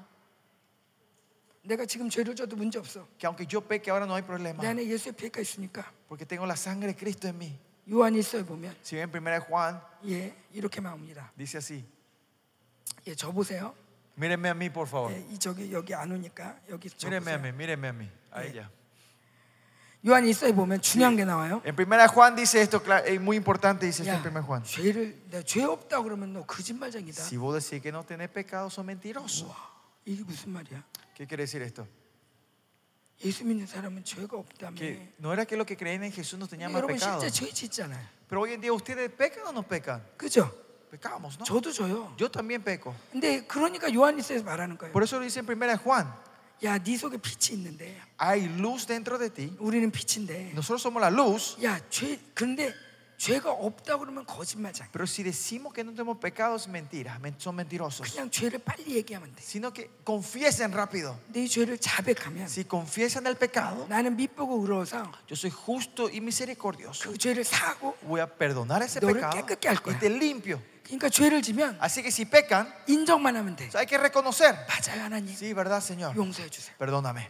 내가 1.63 1.85
지금 1.87 2.09
죄를 2.09 2.35
져도 2.35 2.57
문제 2.57 2.79
없어. 2.79 3.07
Que 3.19 3.27
aunque 3.27 3.47
yo 3.47 3.61
peque 3.61 3.91
ahora 3.91 4.05
no 4.07 4.15
hay 4.15 4.23
problema. 4.23 4.63
내 4.63 4.69
안에 4.69 4.85
예수의 4.87 5.13
피가 5.15 5.41
있으니까 5.41 5.85
Porque 6.09 6.27
tengo 6.27 6.45
la 6.47 6.57
sangre 6.57 6.93
de 6.93 6.97
Cristo 6.97 7.29
en 7.29 7.39
mí. 7.39 7.59
요한일서에 7.91 8.45
보면 8.45 8.77
Si 8.85 8.97
ven 8.97 9.09
1 9.11 9.41
Juan, 9.49 9.81
예 10.07 10.35
이렇게 10.53 10.81
나옵니다. 10.81 11.33
dice 11.37 11.59
así. 11.59 11.85
예, 13.07 13.15
저 13.15 13.33
보세요. 13.33 13.75
Mírenme 14.17 14.49
a 14.51 14.55
mí, 14.55 14.69
por 14.71 14.87
favor. 14.87 15.13
예, 15.13 15.25
이 15.33 15.39
저기 15.39 15.73
여기 15.73 15.95
안 15.95 16.11
오니까 16.13 16.59
여기 16.69 16.91
저 16.91 17.09
Mírenme 17.09 17.33
a 17.33 17.39
보세요. 17.39 17.43
mí, 17.43 17.57
mírenme 17.57 17.89
a 17.89 17.93
mí. 17.93 18.09
A 18.35 18.45
ella. 18.47 18.71
요한일서에 20.07 20.53
보면 20.53 20.81
중요한 20.81 21.15
게 21.17 21.25
나와요. 21.27 21.61
En 21.65 21.75
1 21.77 22.09
Juan 22.09 22.35
dice 22.35 22.61
esto, 22.63 22.83
cla- 22.83 23.05
es 23.05 23.21
muy 23.21 23.37
importante, 23.37 23.85
dice 23.85 24.03
esto 24.03 24.15
야, 24.15 24.17
en 24.17 24.23
1 24.37 24.43
Juan. 24.43 24.63
죄를 24.65 25.15
내가 25.31 25.43
죄 25.45 25.63
없다 25.65 26.03
그러면 26.03 26.33
너 26.33 26.47
거짓말쟁이다. 26.47 27.21
Si 27.23 27.37
vos 27.37 27.53
decís 27.53 27.83
que 27.83 27.91
no 27.93 28.03
tenés 28.05 28.31
pecado, 28.31 28.71
sos 28.71 28.85
mentiroso. 28.85 29.49
와, 29.49 29.57
이게 30.07 30.23
무슨 30.25 30.53
말이야? 30.53 30.83
¿Qué 31.15 31.27
quiere 31.27 31.45
decir 31.45 31.61
esto? 31.63 31.87
예수 33.23 33.45
믿는 33.45 33.67
사람은 33.67 34.03
죄가 34.05 34.39
없다며. 34.39 34.75
Que 34.75 35.13
no 35.21 35.35
era 35.35 35.45
que 35.45 35.55
lo 35.55 35.67
que 35.67 35.77
creen 35.77 36.03
en 36.03 36.13
Jesús 36.13 36.39
no 36.39 36.49
tenían 36.49 36.73
más 36.73 36.81
여러분 36.81 36.97
pecado. 36.97 37.21
실제 37.21 37.29
죄 37.31 37.53
짓잖아요. 37.53 38.01
Pero 38.27 38.41
hoy 38.41 38.55
en 38.55 38.63
día, 38.63 38.73
¿ustedes 38.73 39.11
pecan 39.13 39.47
o 39.49 39.53
no 39.53 39.63
pecan? 39.63 40.01
그죠? 40.17 40.49
Pecamos, 40.96 41.38
¿no? 41.40 41.44
저도 41.46 41.72
져요. 41.72 42.16
Yo 42.18 42.30
también 42.32 42.64
peco. 42.64 42.96
근데 43.12 43.46
그러니까 43.46 43.94
요한일서에서 43.94 44.44
말하는 44.46 44.78
거예요. 44.78 44.94
Por 44.94 45.04
eso 45.04 45.18
lo 45.18 45.24
dice 45.24 45.40
en 45.42 45.46
1 45.46 45.78
Juan. 45.78 46.08
야, 46.64 46.80
네 46.80 46.98
속에 46.98 47.18
빛이 47.18 47.58
있는데 47.58 48.00
Hay 48.18 48.48
luz 48.58 48.88
dentro 48.88 49.18
de 49.18 49.30
ti. 49.30 49.54
우리는 49.60 49.92
빛인데. 49.92 50.54
Nosotros 50.54 50.82
somos 50.82 51.02
la 51.02 51.10
luz. 51.10 51.58
야, 51.64 51.80
죄 51.90 52.18
그런데 52.34 52.74
죄가 53.21 53.51
없다 53.53 53.99
그러면 53.99 54.25
거짓말쟁이. 54.25 54.89
Pero 54.93 55.05
si 55.07 55.23
decimos 55.23 55.75
que 55.75 55.85
no 55.85 55.93
tenemos 55.93 56.17
pecado, 56.19 56.57
es 56.57 56.67
mentira. 56.67 57.19
men- 57.21 57.37
Son 57.39 57.55
mentirosos. 57.55 58.09
그냥 58.11 58.31
죄를 58.31 58.59
빨리 58.61 58.97
얘기하면 58.97 59.35
돼. 59.35 59.43
Sino 59.43 59.71
que 59.75 59.91
confiesen 60.07 60.73
rápido. 60.73 61.15
내 61.29 61.47
죄를 61.47 61.77
자백하면 61.77 62.49
Si 62.49 62.65
confiesan 62.65 63.27
el 63.27 63.37
pecado, 63.37 63.87
나는 63.91 64.17
믿보고 64.17 64.63
의로워서 64.65 65.05
yo 65.29 65.37
soy 65.37 65.51
justo 65.51 66.09
y 66.09 66.17
misericordioso. 66.23 67.11
그 67.13 67.19
죄를 67.19 67.45
사고 67.45 67.95
Voy 68.09 68.21
a 68.23 68.27
perdonar 68.27 68.83
ese 68.83 69.01
너를 69.01 69.21
pecado 69.21 69.37
깨끗게 69.47 69.69
할 69.69 69.77
y 69.77 69.83
거야. 69.85 69.99
te 70.01 70.09
limpio. 70.09 70.63
그러니까 70.85 71.11
죄를 71.11 71.43
지면 71.43 71.77
Así 71.79 72.01
que 72.03 72.09
si 72.11 72.25
pecan, 72.25 72.73
인정만 72.89 73.37
하면 73.37 73.55
돼. 73.55 73.69
hay 73.77 73.85
que 73.85 73.99
reconocer. 73.99 74.57
맞아요, 74.67 75.03
하나님. 75.05 75.37
Sí, 75.37 75.53
¿verdad, 75.53 75.83
Señor? 75.83 76.17
용서해 76.17 76.49
주세요. 76.49 76.75
Perdóname. 76.79 77.29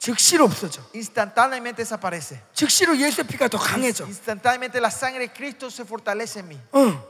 즉시로 0.00 0.46
없어져. 0.46 0.80
Instantáneamente 0.94 1.82
desaparece. 1.84 2.40
즉시로 2.54 2.96
예수의 2.96 3.26
피가 3.26 3.48
더 3.48 3.58
강해져. 3.58 4.06
Instantáneamente 4.06 4.80
la 4.80 4.90
sangre 4.90 5.28
de 5.28 5.32
Cristo 5.32 5.70
se 5.70 5.84
fortalece 5.84 6.40
en 6.40 6.48
mí. 6.48 6.58
어. 6.72 7.04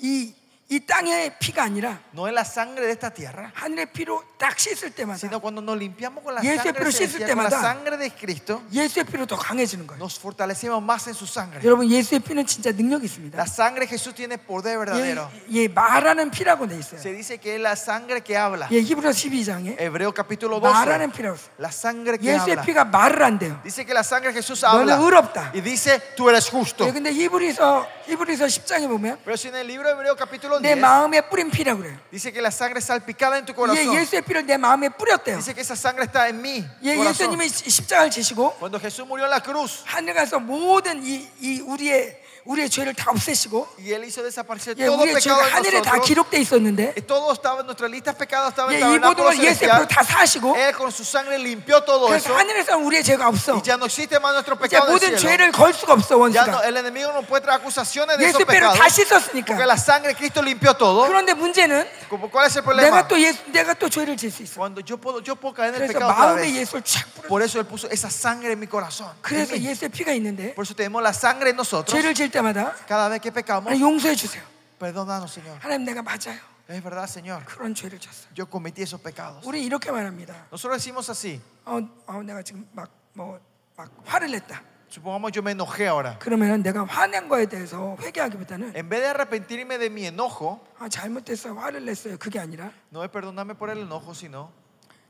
이, 0.00 0.34
이 0.71 0.79
땅의 0.81 1.39
피가 1.39 1.63
아니라 1.63 1.97
No 2.13 2.27
es 2.27 2.31
la 2.31 2.45
sangre 2.45 2.85
de 2.85 2.91
esta 2.91 3.09
tierra, 3.09 3.51
하늘의 3.55 3.91
피로 3.91 4.21
딱 4.37 4.53
씻을 4.59 4.91
때마다 4.91 5.17
sino 5.17 5.39
cuando 5.39 5.63
nos 5.63 5.75
limpiamos 5.75 6.23
con 6.23 6.35
la 6.35 6.41
Y 6.41 6.47
ese 6.47 6.57
sangre, 6.61 6.73
pero 6.77 6.91
celestial, 6.91 7.09
씻을 7.09 7.25
con 7.25 7.43
la 7.43 7.49
때마다 7.49 7.59
sangre 7.59 7.97
de 7.97 8.11
Cristo, 8.13 8.61
예수의 8.71 9.05
피로 9.05 9.25
더 9.25 9.35
강해지는 9.35 9.87
거예요. 9.87 9.97
nos 9.97 10.19
fortalecemos 10.19 10.79
más 10.83 11.07
en 11.07 11.15
su 11.15 11.25
sangre. 11.25 11.59
여러분 11.65 11.89
예수의 11.89 12.19
피는 12.19 12.45
진짜 12.45 12.71
능력이 12.71 13.03
있습니다. 13.07 13.35
La 13.35 13.47
sangre 13.49 13.87
de 13.87 13.97
Jesús 13.97 14.13
tiene 14.13 14.37
poder 14.37 14.77
verdadero. 14.77 15.27
예, 15.49 15.63
예, 15.63 15.67
말하는 15.67 16.29
피라고 16.29 16.67
돼 16.67 16.77
있어요. 16.77 17.01
Se 17.01 17.09
dice 17.17 17.39
que 17.39 17.55
es 17.55 17.59
la 17.59 17.73
sangre 17.73 18.21
que 18.21 18.37
habla. 18.37 18.69
예, 18.69 18.79
히브리서 18.79 19.09
12장에 19.09 19.81
Hebreo 19.81 20.13
capítulo 20.13 20.59
말하는 20.59 21.09
12. 21.09 21.17
피라고 21.17 21.35
있어요. 21.35 21.49
La 21.57 21.73
sangre 21.73 22.19
que 22.19 22.29
예수의 22.29 22.61
habla. 22.61 22.61
피가 22.61 22.85
말을 22.85 23.23
안 23.23 23.39
돼요. 23.39 23.59
Dice 23.63 23.83
que 23.85 23.93
la 23.97 24.03
sangre 24.05 24.29
de 24.29 24.37
Jesús 24.37 24.61
너는 24.61 24.85
habla. 24.85 25.01
의롭다. 25.01 25.49
Y 25.55 25.61
dice, 25.61 25.97
tú 26.15 26.29
eres 26.29 26.47
justo. 26.47 26.85
예, 26.85 26.93
근데 26.93 27.11
히브리서 27.11 28.05
히브리서 28.05 28.45
10장에 28.45 28.87
보면 28.87 29.17
Pero 29.25 29.33
si 29.35 29.47
en 29.47 29.55
el 29.55 29.65
libro 29.65 29.89
de 29.89 29.95
Hebreo 29.95 30.15
capítulo 30.15 30.52
내10 30.62 30.78
마음에 30.78 31.20
뿌린 31.22 31.50
피라고 31.50 31.80
그래요. 31.80 31.96
dice 32.12 32.32
que 32.32 32.40
la 32.40 32.50
sangre 32.50 32.80
salpicada 32.80 33.38
en 33.38 33.44
tu 33.46 33.52
예, 33.52 33.56
corazón. 33.56 33.94
예수의 33.94 34.22
피를 34.22 34.46
내 34.46 34.56
마음에 34.56 34.88
뿌렸대요. 34.88 35.36
Dice 35.38 35.54
que 35.54 35.60
esa 35.62 35.74
sangre 35.76 36.04
está 36.04 36.28
en 36.28 36.40
mí. 36.42 36.64
예, 36.82 36.96
corazón. 36.96 37.30
예수님이 37.32 37.48
십자가를 37.48 38.10
지시고 38.10 38.54
Cuando 38.58 38.78
Jesús 38.80 39.06
murió 39.06 39.24
en 39.24 39.30
la 39.30 39.40
cruz 39.40 39.82
하늘 39.86 40.14
가서 40.14 40.38
모든 40.40 41.02
이, 41.04 41.28
이 41.40 41.60
우리의 41.60 42.23
우리의 42.44 42.68
죄를 42.68 42.92
다 42.92 43.10
없애시고 43.10 43.66
y 43.80 43.92
Él 43.94 44.04
hizo 44.04 44.20
desaparecer 44.22 44.76
예, 44.76 44.84
todo 44.84 45.00
우리의 45.00 45.14
pecado 45.16 45.40
죄가 45.40 45.56
하늘에 45.56 45.80
다 45.80 45.96
nosotros. 45.96 46.06
기록돼 46.08 46.38
있었는데 46.44 46.92
Y 46.94 47.02
todo 47.08 47.32
estaba 47.32 47.60
en 47.60 47.66
nuestra 47.66 47.88
lista 47.88 48.12
de 48.12 48.18
pecados, 48.18 48.50
estaba 48.52 48.68
en 48.74 48.76
예, 48.76 48.84
이 48.84 48.84
모든 49.00 49.00
tabernáculo 49.00 49.24
걸 49.24 49.32
예수의 49.40 49.56
피로 49.56 49.80
celestial. 49.80 49.88
다 49.88 50.02
사시고 50.04 50.56
Él 50.56 50.76
con 50.76 50.92
su 50.92 51.04
sangre 51.08 51.38
limpió 51.38 51.80
todo 51.84 52.04
그래서 52.08 52.28
eso. 52.28 52.36
하늘에서 52.36 52.76
우리의 52.76 53.02
죄가 53.02 53.28
없어. 53.28 53.54
Y 53.56 53.62
ya 53.64 53.76
no 53.80 53.86
existe 53.86 54.20
más 54.20 54.32
nuestro 54.36 54.56
이제 54.56 54.60
pecado 54.60 54.88
en 54.88 54.92
모든 54.92 55.08
el 55.08 55.16
cielo. 55.18 55.24
죄를 55.24 55.52
걸 55.52 55.72
수가 55.72 55.94
없어 55.94 56.20
Ya 56.28 56.44
no, 56.44 56.60
원수가. 56.60 56.68
el 56.68 56.76
enemigo 56.76 57.12
no 57.16 57.22
puede 57.24 57.40
traer 57.48 57.60
acusaciones 57.64 58.18
de 58.18 58.28
esos 58.28 58.36
예수의 58.40 58.44
피로 58.44 58.68
pecados. 58.68 58.78
다 58.78 58.88
씻었으니까. 58.92 59.56
Porque 59.56 59.64
la 59.64 59.78
sangre 59.80 60.12
de 60.12 60.16
Cristo 60.20 60.42
limpió 60.42 60.76
todo. 60.76 61.08
그런데 61.08 61.32
문제는 61.32 61.88
Como- 62.12 62.28
¿Cuál 62.28 62.44
es 62.46 62.56
el 62.56 62.62
problema? 62.62 62.90
내가 62.92 63.08
또 63.08 63.16
예수, 63.18 63.40
내가 63.48 63.72
또 63.72 63.88
죄를 63.88 64.18
질 64.18 64.28
수 64.30 64.42
있어. 64.44 64.60
Cuando 64.60 64.84
yo 64.84 64.98
puedo, 65.00 65.24
yo 65.24 65.34
puedo 65.34 65.56
caer 65.56 65.72
en 65.72 65.80
el 65.80 65.88
그래서 65.88 65.96
pecado 65.96 66.12
otra 66.12 66.36
마음에 66.36 66.42
vez. 66.44 66.60
예수를 66.60 66.82
쫙 66.84 67.08
뿌려. 67.16 67.28
Por 67.28 67.40
eso 67.42 67.56
Él 67.58 67.64
puso 67.64 67.88
esa 67.88 68.10
sangre 68.12 68.52
en 68.52 68.60
mi 68.60 68.66
corazón. 68.68 69.08
en 69.08 69.22
그래서 69.24 69.56
mí. 69.56 69.64
예수의 69.64 69.88
피가 69.88 70.12
있는데 70.12 70.52
Por 70.54 70.64
eso 70.68 70.74
tenemos 70.76 71.00
la 71.02 71.14
sangre 71.16 71.48
en 71.50 71.56
nosotros. 71.56 71.88
죄를 71.88 72.12
질 72.12 72.30
때마다 72.34 72.74
Cada 72.86 73.08
vez 73.08 73.20
que 73.22 73.30
pecamos, 73.30 73.78
용서해 73.78 74.14
주세요. 74.16 74.42
perdónanos, 74.78 75.30
Señor. 75.32 75.58
하나님 75.60 75.84
내가 75.86 76.02
맞아요. 76.02 76.38
Es 76.68 76.82
verdad, 76.82 77.04
Señor. 77.06 77.44
그런 77.44 77.74
죄를 77.74 77.98
졌어. 78.00 78.26
Yo 78.34 78.46
cometí 78.50 78.82
esos 78.82 79.00
pecados. 79.00 79.46
우리 79.46 79.62
이렇게 79.64 79.90
말합니다. 79.92 80.34
Nosotros 80.50 80.82
decimos 80.82 81.08
así. 81.10 81.40
어, 81.64 81.78
어 82.06 82.22
내가 82.22 82.42
지금 82.42 82.66
막뭐막 82.72 83.90
화를 84.04 84.30
냈다. 84.32 84.62
Supongamos 84.90 85.32
yo 85.32 85.42
me 85.42 85.52
enojé 85.52 85.86
ahora. 85.88 86.18
그러면은 86.18 86.62
내가 86.62 86.84
화낸 86.84 87.28
거에 87.28 87.46
대해서 87.46 87.96
회개하기보다는 88.00 88.76
En 88.76 88.88
vez 88.88 89.00
de 89.02 89.08
arrepentirme 89.08 89.78
de 89.78 89.90
mi 89.90 90.06
enojo, 90.06 90.60
아 90.78 90.88
잘못했어요. 90.88 91.54
화를 91.58 91.84
냈어요. 91.84 92.16
그게 92.18 92.38
아니라 92.38 92.70
no 92.92 93.02
es 93.04 93.10
perdonarme 93.10 93.54
por 93.54 93.70
el 93.70 93.78
enojo, 93.78 94.14
sino 94.14 94.50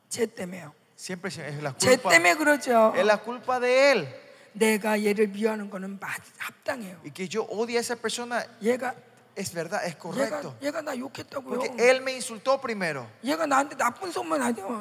쟤 0.08 0.26
때문에요. 0.26 0.72
siempre 0.96 1.28
es 1.28 1.62
la 1.62 1.72
쟤 1.76 1.96
culpa. 1.98 2.10
때문에 2.10 2.34
그러죠. 2.34 2.94
Es 2.96 3.04
la 3.04 3.18
culpa 3.18 3.60
de 3.60 3.92
él. 3.92 4.23
내가 4.54 5.02
얘를 5.02 5.28
미워하는 5.28 5.68
거는 5.70 5.98
합당해요. 6.38 7.00
Y 7.04 7.10
que 7.10 7.28
yo 7.28 7.44
odie 7.44 7.76
a 7.76 7.80
esa 7.80 7.96
persona. 7.96 8.44
얘가 8.62 8.94
es 9.36 9.52
verdad, 9.52 9.84
es 9.84 9.96
correcto. 9.96 10.56
얘가, 10.62 10.94
얘가 10.94 11.42
Porque 11.42 11.72
él 11.78 12.02
me 12.02 12.12
insultó 12.12 12.60
primero. 12.60 13.06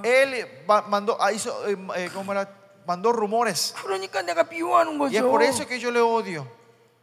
Él 0.04 0.48
mandó, 0.88 1.18
hizo, 1.32 1.68
eh, 1.68 2.10
¿cómo 2.14 2.32
era? 2.32 2.64
mandó 2.86 3.12
rumores. 3.12 3.74
Y 5.10 5.16
es 5.16 5.24
por 5.24 5.44
eso 5.44 5.66
que 5.66 5.80
yo 5.80 5.92
le 5.92 6.02
odio. 6.02 6.48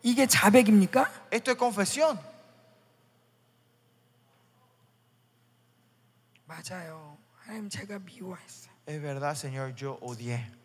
Esto 0.02 1.50
es 1.50 1.56
confesión. 1.56 2.20
Es 8.86 9.02
verdad, 9.02 9.34
Señor, 9.34 9.74
yo 9.74 9.98
odié. 10.00 10.60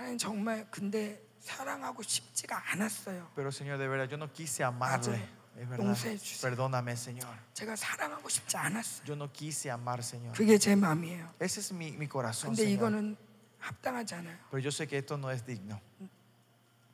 하나님 0.00 0.16
정말 0.16 0.66
근데 0.70 1.20
사랑하고 1.39 2.01
싶지가 2.03 2.71
않았어요. 2.71 3.29
Pero, 3.35 3.49
Señor, 3.51 3.77
de 3.77 3.87
verdad, 3.87 4.09
yo 4.09 4.17
no 4.17 4.31
quise 4.31 4.63
amarle. 4.63 5.11
맞아요. 5.17 5.45
Es 5.57 5.69
verdad. 5.69 5.85
용서해 5.87 6.17
주세요. 6.17 6.41
Perdóname, 6.41 6.93
Señor. 6.97 7.29
제가 7.53 7.75
사랑하고 7.75 8.27
싶지 8.27 8.57
않았어요. 8.57 9.05
Yo 9.07 9.13
no 9.15 9.31
quise 9.31 9.69
amar, 9.71 10.01
Señor. 10.03 10.33
그게 10.35 10.57
제 10.57 10.75
마음이에요. 10.75 11.33
Ese 11.39 11.59
es 11.61 11.71
mi, 11.71 11.91
mi 11.91 12.07
corazón, 12.07 12.51
근데 12.51 12.63
Señor. 12.63 12.73
이거는 12.75 13.17
합당하지 13.59 14.15
않아요. 14.15 14.37
Pero 14.51 14.59
yo 14.63 14.69
sé 14.71 14.87
que 14.87 14.97
esto 14.97 15.15
no 15.17 15.31
es 15.31 15.45
digno. 15.45 15.79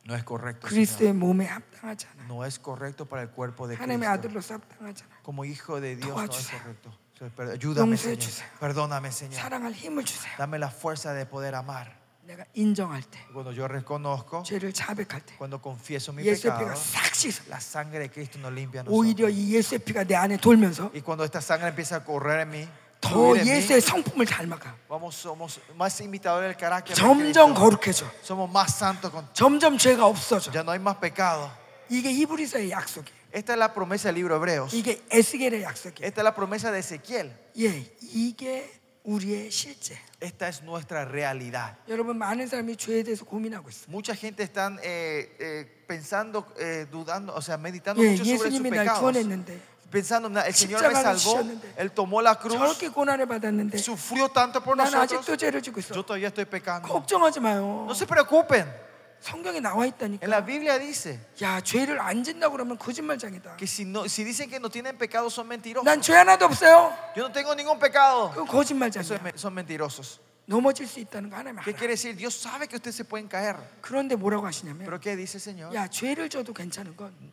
No 0.05 0.15
es 0.15 0.23
correcto. 0.23 0.67
그리스도의 0.67 1.09
Señor. 1.11 1.15
몸에 1.19 1.45
합당하지 1.47 2.07
않아요. 2.13 2.25
No 2.27 2.43
es 2.45 2.59
correcto 2.59 3.05
para 3.07 3.21
el 3.23 3.29
cuerpo 3.31 3.67
de 3.67 3.75
하나님의 3.77 4.07
Cristo. 4.07 4.13
아들로서 4.13 4.53
합당하지 4.55 5.03
않아요. 5.05 5.23
Como 5.23 5.45
hijo 5.45 5.79
de 5.81 5.95
Dios 5.95 6.09
no 6.11 6.21
es 6.23 6.29
도와주세요. 6.29 6.61
correcto. 6.61 6.91
Señor, 7.17 7.31
per- 7.35 7.49
Ayúdame, 7.53 7.91
용서해 7.97 8.15
Señor. 8.15 8.19
주세요. 8.19 8.49
Perdóname, 8.59 9.09
Señor. 9.11 9.35
사랑할 9.41 9.73
힘을 9.73 10.03
주세요. 10.05 10.35
Dame 10.37 10.57
la 10.59 10.69
fuerza 10.69 11.13
de 11.13 11.25
poder 11.25 11.55
amar. 11.55 11.97
내가 12.26 12.44
인정할 12.54 13.02
때, 13.02 13.18
Cuando 13.32 13.52
yo 13.52 13.66
reconozco, 13.68 14.42
죄를 14.42 14.72
자백할 14.72 15.20
때, 15.24 15.36
cuando 15.38 15.60
confieso 15.62 16.12
mi 16.12 16.24
예수의 16.24 16.52
pecado, 16.52 16.58
피가 16.58 16.74
싹 16.74 17.14
씻어. 17.14 17.42
la 17.48 17.60
sangre 17.60 18.00
de 18.00 18.10
Cristo 18.10 18.38
nos 18.38 18.52
limpia 18.52 18.80
a 18.80 18.84
오히려 18.88 19.28
nosotros. 19.28 19.32
이 19.38 19.54
예수의 19.54 19.78
피가 19.80 20.04
내 20.04 20.14
안에 20.16 20.36
돌면서 20.38 20.90
Y 20.92 21.02
cuando 21.02 21.24
esta 21.24 21.40
sangre 21.40 21.68
empieza 21.68 21.96
a 21.96 22.04
correr 22.04 22.40
en 22.40 22.50
mí, 22.50 22.68
더 23.00 23.10
fluir 23.10 23.42
en 23.42 23.46
mí, 23.46 23.50
예수의 23.52 23.80
성품을 23.80 24.26
닮아가. 24.26 24.74
vamos, 24.88 25.14
somos 25.14 25.60
más 25.76 26.00
imitadores 26.00 26.48
del 26.50 26.56
carácter 26.56 26.96
de 26.96 27.00
점점 27.00 27.54
Cristo. 27.54 27.54
거룩해져. 27.54 28.10
Somos 28.22 28.50
más 28.50 28.74
santos. 28.74 29.12
Con, 29.12 29.28
점점 29.32 29.78
죄가 29.78 30.04
없어져. 30.06 30.50
ya 30.52 30.62
no 30.64 30.72
hay 30.72 30.80
más 30.80 30.96
pecado. 30.96 31.48
이게 31.88 32.10
히브리서의 32.12 32.70
약속이에요. 32.72 33.14
Esta 33.32 33.52
es 33.52 33.58
la 33.58 33.72
promesa 33.74 34.08
del 34.08 34.16
libro 34.16 34.34
de 34.34 34.40
Hebreos. 34.40 34.74
이게 34.74 35.00
에스겔의 35.10 35.62
약속이에요. 35.62 36.02
Esta 36.08 36.20
es 36.22 36.24
la 36.24 36.34
promesa 36.34 36.72
de 36.72 36.78
Ezequiel. 36.80 37.30
예, 37.58 37.86
이게 38.02 38.68
우리의 39.05 39.49
실제. 39.49 39.97
Esta 40.21 40.47
es 40.47 40.61
nuestra 40.63 41.03
realidad. 41.05 41.73
여러분 41.89 42.17
많은 42.17 42.47
사람이 42.47 42.77
죄에 42.77 43.01
대해서 43.03 43.25
고민하고 43.25 43.67
있어요. 43.69 43.89
Mucha 43.89 44.13
gente 44.15 44.43
están 44.43 44.77
eh, 44.83 45.35
eh, 45.39 45.65
pensando, 45.87 46.45
eh, 46.59 46.85
dudando, 46.91 47.33
o 47.33 47.41
sea, 47.41 47.57
meditando 47.57 48.01
예, 48.03 48.11
mucho 48.11 48.23
sobre 48.23 48.37
sus 48.37 48.45
예수님이 48.61 48.69
날 48.69 48.85
pecados. 48.85 48.99
구원했는데 49.01 49.59
Pensando, 49.91 50.29
"Na- 50.29 50.45
el 50.47 50.53
Señor 50.53 50.79
me 50.79 50.87
십자가를 50.87 51.03
salvó, 51.03 51.17
지셨는데 51.19 51.73
Él 51.77 51.89
tomó 51.91 52.21
la 52.21 52.35
cruz, 52.39 52.55
저렇게 52.55 52.87
고난을 52.89 53.25
받았는데 53.25 53.75
sufrió 53.77 54.29
tanto 54.29 54.61
por 54.63 54.77
난 54.77 54.85
nosotros. 54.87 55.19
아직도 55.25 55.35
죄를 55.35 55.61
지고 55.61 55.79
있어. 55.81 55.93
Yo 55.95 56.05
todavía 56.05 56.29
estoy 56.29 56.45
pecando. 56.45 56.87
걱정하지 56.87 57.41
마요. 57.41 57.83
No 57.89 57.91
se 57.93 58.05
preocupen. 58.05 58.71
성경에 59.20 59.60
나와 59.60 59.84
En 59.86 59.92
있다니까. 59.94 60.26
la 60.26 60.44
Biblia 60.44 60.78
dice 60.78 61.18
야, 61.42 61.60
죄를 61.60 61.98
안 62.00 62.22
짓는다 62.22 62.48
그러면 62.50 62.78
거짓말장이다. 62.78 63.56
que 63.56 63.66
si, 63.66 63.82
no, 63.84 64.04
si 64.06 64.22
dicen 64.24 64.48
que 64.48 64.58
no 64.60 64.68
tienen 64.68 64.96
pecado 64.98 65.26
son 65.28 65.48
mentirosos. 65.48 65.84
난죄 65.84 66.12
하나도 66.14 66.44
없어요. 66.46 66.94
Yo 67.16 67.24
no 67.26 67.32
tengo 67.32 67.54
ningún 67.54 67.78
pecado. 67.78 68.30
그건 68.30 68.44
Eso 68.44 68.44
es 68.44 68.50
거짓말장이야. 68.52 69.32
son 69.36 69.54
mentirosos. 69.54 70.20
넘어질 70.48 70.86
수 70.86 71.00
있다는 71.00 71.28
거 71.28 71.36
하나님 71.36 71.58
¿Qué 71.64 71.70
알아. 71.72 71.76
quiere 71.78 71.94
decir? 71.94 72.14
Dios 72.14 72.34
sabe 72.40 72.68
que 72.68 72.76
ustedes 72.76 72.94
se 72.94 73.04
pueden 73.04 73.26
caer. 73.28 73.56
그런데 73.80 74.14
뭐라고 74.14 74.46
하시냐면 74.46 74.84
Pero 74.84 75.00
¿qué 75.00 75.16
dice 75.16 75.38
el 75.38 75.42
Señor? 75.42 75.74
야 75.74 75.88
죄를 75.88 76.28
져도 76.28 76.52
괜찮은 76.54 76.96
건이 76.96 77.32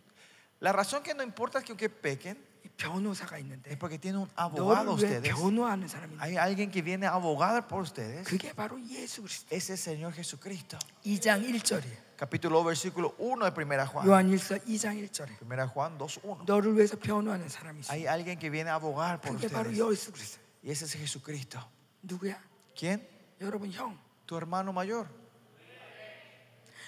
La 0.62 0.72
razón 0.72 1.04
que 1.04 1.14
no 1.14 1.22
importa 1.22 1.62
que 1.62 1.74
aunque 1.74 1.90
pequen 1.90 2.38
변호사가 2.77 3.39
es 3.39 3.43
있는데 3.45 3.77
porque 3.79 3.99
tienen 3.99 4.21
un 4.23 4.31
abogado 4.37 4.95
너를 4.95 5.03
왜 5.03 5.19
ustedes. 5.19 5.35
변호하는 5.35 5.89
사람이 5.89 6.13
있는데 6.15 6.23
Hay 6.25 6.37
alguien 6.39 6.71
que 6.71 6.81
viene 6.83 7.07
a 7.07 7.15
abogar 7.15 7.67
por 7.67 7.83
ustedes. 7.83 8.23
그게 8.29 8.53
바로 8.53 8.79
예수 8.89 9.23
그리스도. 9.23 9.49
Ese 9.55 9.75
es 9.75 9.87
el 9.89 9.99
Señor 9.99 10.13
Jesucristo. 10.15 10.79
2장 11.05 11.43
1절이에요. 11.43 12.07
Capítulo 12.17 12.63
versículo 12.65 13.15
1 13.19 13.45
de 13.47 13.51
Primera 13.53 13.85
Juan. 13.87 14.07
요한일서 14.07 14.59
2장 14.67 14.95
1절에 15.11 15.39
Primera 15.39 15.67
Juan 15.67 15.99
2.1. 15.99 16.45
너를 16.47 16.77
위해서 16.77 16.97
변호하는 16.97 17.49
사람이 17.49 17.81
있어. 17.81 17.93
Hay 17.93 18.07
alguien 18.07 18.39
que 18.39 18.49
viene 18.51 18.71
a 18.71 18.75
abogar 18.77 19.21
por 19.21 19.35
그게 19.35 19.49
바로 19.49 19.71
ustedes. 19.71 19.91
예수 19.91 20.13
그리스도. 20.13 20.41
Y 20.63 20.71
ese 20.71 20.85
es 20.87 20.93
Jesucristo. 20.97 21.59
누구야? 22.03 22.39
¿Quién? 22.77 23.03
여러분 23.41 23.73
형. 23.73 23.99
Tu 24.27 24.37
hermano 24.37 24.71
mayor. 24.73 25.09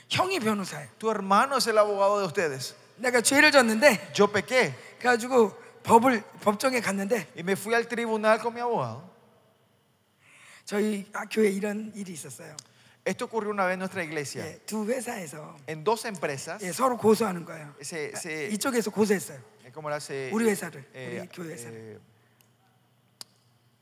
형이 0.08 0.40
변호사예요. 0.40 0.88
Tu 0.98 1.10
hermano 1.10 1.56
es 1.58 1.66
el 1.68 1.78
abogado 1.78 2.18
de 2.20 2.26
ustedes. 2.26 2.74
내가 2.98 3.20
죄를 3.22 3.50
졌는데 3.52 4.12
Yo 4.14 4.26
pequé 4.30 4.74
그래가지고 4.98 5.56
법을 5.84 6.22
법정에 6.42 6.80
갔는데 6.80 7.28
y 7.36 7.42
me 7.42 7.52
fui 7.52 7.74
al 7.74 7.86
tribunal 7.88 8.38
con 8.38 8.54
mi 8.54 8.60
abogado. 8.60 9.08
저희 10.64 11.04
교회에 11.30 11.50
이런 11.50 11.92
일이 11.94 12.12
있었어요. 12.12 12.54
Esto 13.04 13.24
ocurrió 13.24 13.50
una 13.50 13.64
vez 13.64 13.74
en 13.74 13.78
nuestra 13.80 14.04
iglesia. 14.04 14.44
예, 14.46 14.58
두 14.66 14.84
회사에서 14.86 15.56
En 15.66 15.82
dos 15.84 16.04
empresas, 16.04 16.62
예, 16.62 16.70
서로 16.70 16.96
고소하는 16.98 17.44
거예요. 17.44 17.74
se, 17.80 18.12
se, 18.14 18.48
이쪽에서 18.52 18.90
고소했어요. 18.90 19.40
¿cómo 19.72 19.88
era? 19.88 19.96
Se, 19.98 20.30
우리 20.32 20.44
회사를, 20.50 20.84
eh, 20.94 21.20
우리 21.22 21.28
교회 21.32 21.54
회사를. 21.54 21.74
eh, 21.74 21.98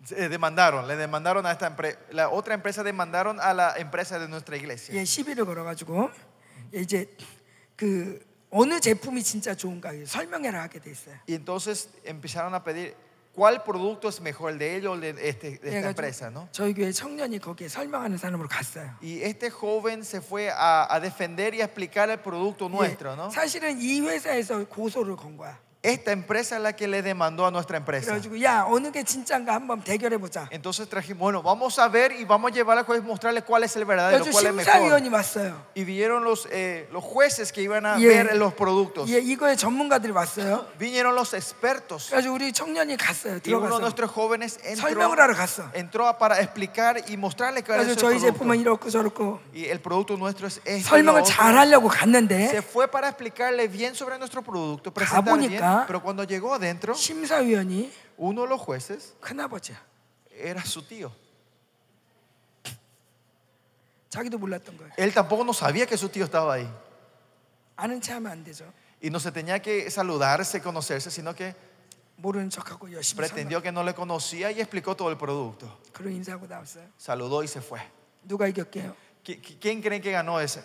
se 0.05 0.29
demandaron, 0.29 0.87
le 0.87 0.97
demandaron 0.97 1.45
a 1.47 1.51
esta 1.53 1.67
empresa, 1.67 1.99
la 2.13 2.31
otra 2.31 2.55
empresa 2.55 2.83
demandaron 2.85 3.41
a 3.41 3.53
la 3.53 3.75
empresa 3.77 4.19
de 4.19 4.29
nuestra 4.29 4.57
iglesia. 4.57 4.95
예, 4.95 5.05
시비를 5.05 5.45
걸어가지고 5.45 6.11
예, 6.75 6.81
이제 6.81 7.07
그 7.77 8.25
어느 8.56 8.80
제품이 8.80 9.24
진짜 9.24 9.56
좋은가 9.56 9.92
설명해라 10.06 10.62
하게 10.62 10.80
돼 10.80 10.92
있어요. 10.92 11.16
Y 11.28 11.36
entonces 11.36 11.90
empezaron 12.06 12.54
a 12.54 12.64
pedir 12.64 12.94
cuál 13.36 13.64
producto 13.64 14.10
es 14.10 14.22
mejor, 14.22 14.52
el 14.52 14.60
de 14.60 14.76
ellos 14.76 14.96
o 14.96 15.00
de, 15.00 15.10
este, 15.28 15.58
de 15.58 15.76
esta 15.78 15.90
empresa, 15.90 16.30
¿no? 16.30 16.48
저희 16.52 16.76
교회 16.76 16.92
청년이 16.92 17.40
거기에 17.40 17.68
설명하는 17.68 18.18
사람으로 18.20 18.48
갔어요. 18.48 18.94
Y 19.02 19.24
este 19.24 19.50
joven 19.50 20.06
se 20.06 20.22
fue 20.22 20.52
a, 20.52 20.86
a 20.88 21.00
defender 21.00 21.56
y 21.56 21.62
a 21.62 21.66
explicar 21.66 22.12
el 22.12 22.20
producto 22.20 22.68
예, 22.68 22.70
nuestro, 22.70 23.16
¿no? 23.16 23.32
사실은 23.32 23.82
이 23.82 24.02
회사에서 24.02 24.64
고소를 24.68 25.16
건 25.16 25.36
거야. 25.36 25.58
Esta 25.83 26.11
empresa 26.11 26.57
es 26.57 26.63
la 26.63 26.73
que 26.75 26.89
le 26.89 27.03
demandó 27.03 27.47
a 27.47 27.53
nuestra 27.53 27.77
empresa. 27.77 28.11
그래가지고 28.11 28.43
야 28.43 28.67
어느 28.69 28.91
게 28.91 29.05
진짜인가 29.05 29.55
한번 29.55 29.81
대결해 29.81 30.19
보자. 30.19 30.49
Entonces 30.51 30.89
trajimos, 30.89 31.21
bueno, 31.21 31.41
vamos 31.41 31.79
a 31.79 31.87
ver 31.87 32.11
y 32.19 32.25
vamos 32.25 32.51
a 32.51 32.55
llevar 32.55 32.77
al 32.79 32.85
juez 32.85 33.01
y 33.01 33.07
mostrarle 33.07 33.43
cuál 33.43 33.63
es 33.63 33.77
el 33.77 33.85
verdadero, 33.85 34.25
그래가지고 34.25 34.33
cuál 34.33 34.47
es 34.49 34.55
mejor. 34.55 34.75
심사위원이 34.75 35.09
왔어요. 35.09 35.55
Y 35.77 35.85
vieron 35.85 36.25
los, 36.25 36.49
eh, 36.51 36.89
los 36.93 37.05
jueces 37.05 37.53
que 37.53 37.63
iban 37.63 37.87
a 37.87 37.97
예, 38.01 38.09
ver 38.09 38.37
los 38.37 38.55
productos. 38.55 39.09
예, 39.09 39.21
이거에 39.21 39.55
전문가들이 39.55 40.11
왔어요. 40.13 40.67
Vinieron 40.81 41.15
los 41.15 41.33
expertos. 41.33 42.09
그래가지고 42.11 42.35
우리 42.35 42.53
청년이 42.53 42.97
갔어요. 42.97 43.39
Y 43.47 43.55
uno 43.55 43.69
de 43.71 43.79
들어가서. 43.79 43.79
nuestros 43.79 44.11
jóvenes 44.11 44.59
entró, 44.65 44.83
설명을 44.91 45.21
하러 45.21 45.33
갔어. 45.33 45.71
entró 45.75 46.09
a- 46.09 46.19
para 46.19 46.41
explicar 46.43 46.99
y 47.07 47.17
mostrarle 47.17 47.63
cuál 47.63 47.83
es 47.83 47.87
그래서 47.87 47.93
el 47.93 47.97
저희 47.97 48.19
제품은 48.19 48.59
producto. 48.65 48.91
이렇고 48.91 48.91
저렇고 48.91 49.41
Y 49.55 49.67
el 49.71 49.79
producto 49.81 50.17
nuestro 50.17 50.49
es 50.49 50.59
este. 50.65 50.79
y 50.79 50.83
설명을 50.83 51.21
lo 51.21 51.23
otro. 51.23 51.33
잘 51.33 51.55
하려고 51.57 51.89
Se 51.89 51.99
갔는데 52.03 52.63
fue 52.67 52.89
para 52.89 53.09
explicarle 53.09 53.69
bien 53.69 53.95
sobre 53.95 54.19
nuestro 54.19 54.43
producto, 54.43 54.91
presentar 54.93 55.23
bien, 55.39 55.55
가보니까 55.63 55.72
pero 55.87 56.03
cuando 56.03 56.25
llegó 56.25 56.55
adentro, 56.55 56.95
심사위원이 56.95 57.91
uno 58.19 58.43
de 58.43 58.49
los 58.49 58.61
jueces 58.61 59.15
큰아버지야. 59.21 59.77
era 60.33 60.61
su 60.65 60.83
tío. 60.87 61.11
자기도 64.09 64.39
몰랐던 64.39 64.77
거예요. 64.79 64.93
Él 64.97 65.13
tampoco 65.13 65.45
no 65.45 65.53
sabía 65.53 65.87
que 65.87 65.97
su 65.97 66.09
tío 66.09 66.25
estaba 66.25 66.55
ahí. 66.55 66.69
아는 67.77 68.01
체하면 68.01 68.33
안 68.33 68.45
되죠. 68.45 68.65
Y 69.03 69.11
no 69.11 69.21
se 69.21 69.31
tenía 69.31 69.61
que 69.61 69.91
saludarse, 69.91 70.61
conocerse, 70.61 71.11
sino 71.11 71.35
que 71.35 71.55
모르는 72.17 72.51
척하고 72.51 72.91
열심히 72.91 73.17
pretendió 73.19 73.63
que 73.63 73.71
no 73.71 73.85
le 73.85 73.95
conocía 73.95 74.51
y 74.51 74.61
explicó 74.61 74.97
todo 74.97 75.11
el 75.11 75.17
producto. 75.17 75.67
설명. 75.69 75.93
그런 75.93 76.13
인사하고 76.15 76.47
나왔어요. 76.49 76.89
Saludó 76.99 77.43
y 77.45 77.49
se 77.49 77.61
fue. 77.61 77.81
누가 78.27 78.49
이겼게요? 78.49 78.97
¿Qui- 79.23 79.41
qui- 79.41 79.59
¿Quién 79.61 79.81
creen 79.83 80.01
que 80.03 80.11
ganó 80.11 80.41
ese- 80.41 80.65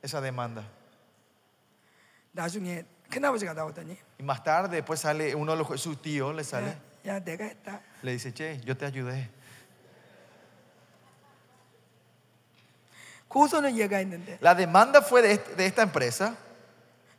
esa 0.00 0.20
demanda? 0.20 0.64
나중에 2.32 2.84
큰아버지가 3.12 3.54
나오더니 3.54 3.96
Y 4.20 4.22
más 4.24 4.42
tarde, 4.44 4.76
después 4.82 5.00
sale 5.00 5.34
uno 5.34 5.52
de 5.52 5.58
los 5.58 5.66
jue- 5.68 5.78
su 5.78 5.96
tío, 5.96 6.32
le 6.32 6.42
sale, 6.44 6.76
야, 7.06 7.14
야 7.16 7.20
내가 7.24 7.44
했다. 7.44 7.80
le 8.02 8.12
dice, 8.12 8.32
che, 8.34 8.60
yo 8.64 8.76
te 8.76 8.84
ayudé. 8.86 9.30
고소는 13.28 13.76
얘가 13.76 13.98
했는데 13.98 14.38
La 14.40 14.54
demanda 14.54 15.00
fue 15.02 15.20
de, 15.22 15.32
este- 15.32 15.54
de 15.56 15.66
esta 15.66 15.82
empresa 15.82 16.36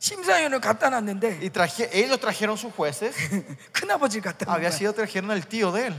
심사위원을 0.00 0.60
갖다 0.60 0.88
놨는데 0.90 1.40
y 1.42 1.50
traje- 1.50 1.88
ellos 1.92 2.18
trajeron 2.18 2.56
sus 2.56 2.72
jueces. 2.74 3.14
큰아버지를 3.72 4.22
갖다 4.22 4.46
놓은 4.46 4.48
Había 4.54 4.70
거야. 4.70 4.76
sido, 4.76 4.92
trajeron 4.94 5.30
el 5.32 5.46
tío 5.46 5.70
de 5.72 5.88
él. 5.88 5.94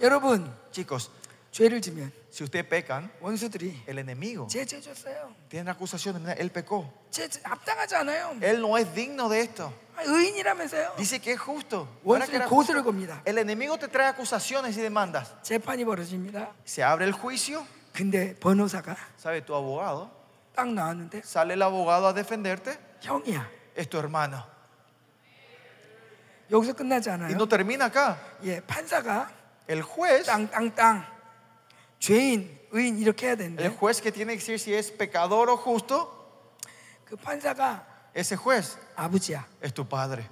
여러분 0.00 0.52
Chicos, 0.72 1.10
죄를 1.56 1.82
지면 1.82 2.10
si 2.32 2.44
ustedes 2.44 2.66
pecan, 2.66 3.10
원수들이 3.20 3.82
el 3.86 3.98
enemigo 3.98 4.46
제죄 4.48 4.80
줬어요. 4.80 5.34
tiene 5.50 5.70
acusaciones. 5.70 6.22
Mira, 6.22 6.32
él 6.34 6.50
pecó. 6.50 6.90
제 7.10 7.28
합당하지 7.44 7.94
않아요. 7.96 8.36
Él 8.40 8.60
no 8.60 8.78
es 8.78 8.88
digno 8.94 9.28
de 9.28 9.40
esto. 9.42 9.70
아, 9.96 10.02
의인이라면서요. 10.02 10.94
Dice 10.96 11.20
que 11.20 11.32
es 11.32 11.38
justo. 11.40 11.86
¿No 12.02 12.16
era 12.16 12.24
que 12.26 12.32
원수들이 12.32 12.36
era 12.36 12.48
고소를 12.48 12.82
겁니다. 12.82 13.20
El 13.26 13.36
enemigo 13.36 13.76
te 13.78 13.88
trae 13.88 14.06
acusaciones 14.08 14.76
y 14.78 14.80
demandas. 14.80 15.34
재판이 15.42 15.84
벌어집니다. 15.84 16.48
Se 16.64 16.82
abre 16.82 17.04
el 17.04 17.12
juicio, 17.12 17.66
근데 17.92 18.34
변호사가 18.40 18.96
¿sabe? 19.18 19.42
Tu 19.44 19.54
abogado. 19.54 20.10
딱 20.56 20.68
나왔는데 20.72 21.18
Sale 21.24 21.52
el 21.52 21.60
abogado 21.62 22.06
a 22.08 22.14
defenderte. 22.14 22.78
형이야. 23.02 23.46
Es 23.76 23.88
tu 23.90 23.98
hermano. 23.98 24.42
여기서 26.50 26.72
끝나지 26.72 27.08
Y 27.10 27.14
않아요. 27.14 27.34
no 27.34 27.46
termina 27.46 27.86
acá. 27.86 28.16
예, 28.44 28.60
판사가 28.60 29.30
El 29.68 29.82
juez, 29.82 30.24
땅땅땅 30.26 31.06
죄인, 31.98 32.58
의인 32.72 32.98
이렇게 32.98 33.26
해야 33.26 33.32
el 33.32 33.38
되는데 33.38 33.68
juez 33.76 34.00
que 34.00 34.10
tiene 34.10 34.36
que 34.36 34.40
decir 34.40 34.58
si 34.58 34.74
es 34.74 34.90
pecador 34.90 35.50
o 35.50 35.56
justo, 35.56 36.10
그 37.04 37.16
판사가 37.16 37.86
ese 38.14 38.36
juez 38.36 38.76
아버지야. 38.96 39.46
es 39.60 39.72
tu 39.72 39.84
padre. 39.86 40.28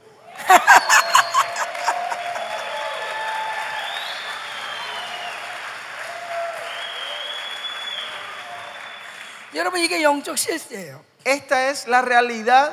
여러분 9.55 9.81
이게 9.81 10.03
영적 10.03 10.39
실세예요. 10.39 11.05
Esta 11.25 11.69
es 11.69 11.87
la 11.87 12.01
realidad 12.01 12.73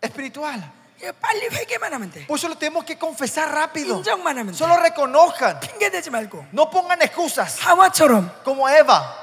espiritual. 0.00 0.72
Por 2.27 2.39
solo 2.39 2.55
tenemos 2.57 2.85
que 2.85 2.97
confesar 2.97 3.51
rápido. 3.51 4.01
Solo 4.57 4.77
reconozcan. 4.77 5.59
No 6.51 6.69
pongan 6.69 7.01
excusas. 7.01 7.57
Como 8.43 8.67
Eva. 8.69 9.19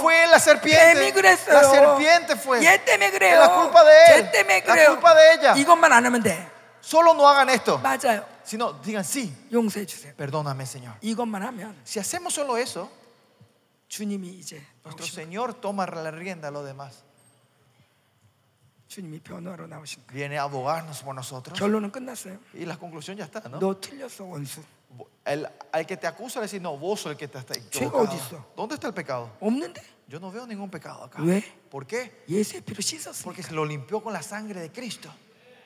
Fue 0.00 0.26
la 0.26 0.38
serpiente. 0.40 1.12
La 1.52 1.62
serpiente 1.70 2.36
fue. 2.36 2.60
Es 3.32 3.38
la 3.38 3.54
culpa 3.54 3.84
de 3.84 3.92
él. 4.18 4.30
La 4.66 4.74
culpa 4.90 5.14
de 5.14 5.34
ella. 5.34 5.54
Solo 6.80 7.14
no 7.14 7.28
hagan 7.28 7.48
esto. 7.48 7.78
Sino 8.42 8.72
digan 8.72 9.04
sí. 9.04 9.32
Perdóname, 10.16 10.66
Señor. 10.66 10.94
Si 11.84 12.00
hacemos 12.00 12.34
solo 12.34 12.56
eso, 12.56 12.90
nuestro 14.84 15.06
Señor 15.06 15.54
toma 15.54 15.86
la 15.86 16.10
rienda 16.10 16.48
a 16.48 16.50
lo 16.50 16.64
demás. 16.64 17.04
주님이 18.91 19.19
변호하러 19.19 19.67
나오신 19.67 20.03
거예요. 20.07 20.13
Viene 20.13 20.37
a 20.37 20.43
abogarnos 20.45 21.03
por 21.03 21.13
nosotros. 21.13 21.59
결론은 21.59 21.91
끝났어요. 21.91 22.39
Y 22.53 22.65
la 22.65 22.77
conclusión 22.77 23.17
ya 23.17 23.25
está, 23.25 23.41
¿no? 23.49 23.59
너 23.59 23.79
틀렸어 23.79 24.23
원수. 24.25 24.63
El, 25.25 25.45
al 25.73 25.85
que 25.85 25.97
te 25.97 26.07
acusa 26.07 26.39
le 26.39 26.45
dice, 26.47 26.59
no, 26.61 26.77
vos 26.77 27.01
sos 27.01 27.11
el 27.11 27.17
que 27.17 27.25
está 27.25 27.39
está 27.39 27.53
죄가 27.53 27.67
equivocado. 27.91 28.03
어디 28.07 28.15
있어? 28.15 28.45
¿Dónde 28.55 28.75
está 28.75 28.87
el 28.87 28.93
pecado? 28.93 29.29
없는데 29.41 29.81
Yo 30.07 30.19
no 30.21 30.31
veo 30.31 30.47
ningún 30.47 30.69
pecado 30.71 31.03
acá. 31.03 31.21
왜? 31.21 31.43
¿Por 31.69 31.85
qué? 31.85 32.23
예수의 32.29 32.61
피로 32.61 32.79
씻었으니까 32.81 33.23
Porque 33.25 33.43
se 33.43 33.53
lo 33.53 33.65
limpió 33.65 34.01
con 34.01 34.13
la 34.13 34.21
sangre 34.23 34.61
de 34.61 34.71
Cristo. 34.71 35.11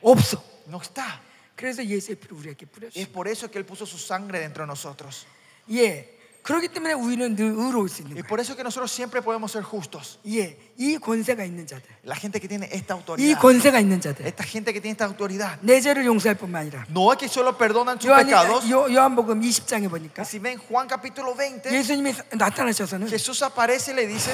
없어. 0.02 0.42
No 0.68 0.80
está. 0.82 1.22
그래서 1.56 1.86
예수의 1.86 2.16
피를 2.18 2.34
우리에게 2.38 2.66
Es 2.66 2.72
뿌려주고 2.72 3.12
por 3.14 3.28
eso 3.28 3.52
que 3.52 3.60
Él 3.60 3.66
puso 3.66 3.86
su 3.86 4.00
sangre 4.00 4.40
dentro 4.40 4.64
de 4.64 4.68
nosotros. 4.68 5.28
예. 5.70 6.15
그렇기 6.46 6.70
때문에 6.70 6.94
우리는 6.94 7.36
늘 7.36 7.46
의로울 7.54 7.88
수 7.88 8.02
있는 8.02 8.18
Y 8.18 8.24
거예요. 8.24 8.28
por 8.28 8.40
eso 8.40 8.56
que 8.56 8.64
nosotros 8.64 8.90
siempre 8.92 9.22
podemos 9.22 9.52
ser 9.52 9.62
justos. 9.64 10.18
예. 10.26 10.58
이 10.76 10.98
권세가 10.98 11.46
있는 11.46 11.68
자들. 11.68 11.86
La 12.04 12.16
gente 12.16 12.40
que 12.42 12.48
tiene 12.48 12.68
esta 12.72 12.96
이 12.96 12.98
autoridad. 12.98 13.40
권세가 13.40 13.80
있는 13.80 14.02
자들. 14.02 14.26
Esta 14.26 14.44
gente 14.44 14.74
que 14.74 14.82
tiene 14.82 14.94
esta 14.98 15.06
autoridad. 15.06 15.60
내 15.62 15.80
죄를 15.80 16.04
용서할 16.04 16.36
뿐만 16.36 16.64
아니라 16.64 16.86
No 16.90 17.14
es 17.14 17.20
que 17.20 17.28
solo 17.30 17.56
perdonan 17.56 18.00
sus 18.02 18.10
요한, 18.10 18.26
pecados. 18.26 18.66
요, 18.72 18.90
요한복음 18.92 19.40
20장에 19.40 19.88
보니까 19.88 20.24
Si 20.26 20.40
ven 20.40 20.58
Juan 20.58 20.88
capítulo 20.88 21.36
20, 21.38 21.70
예수님이 21.72 22.12
나타나셔서는 22.34 23.08
Jesús 23.08 23.44
aparece 23.44 23.92
y 23.92 23.96
le 23.98 24.08
dice, 24.08 24.34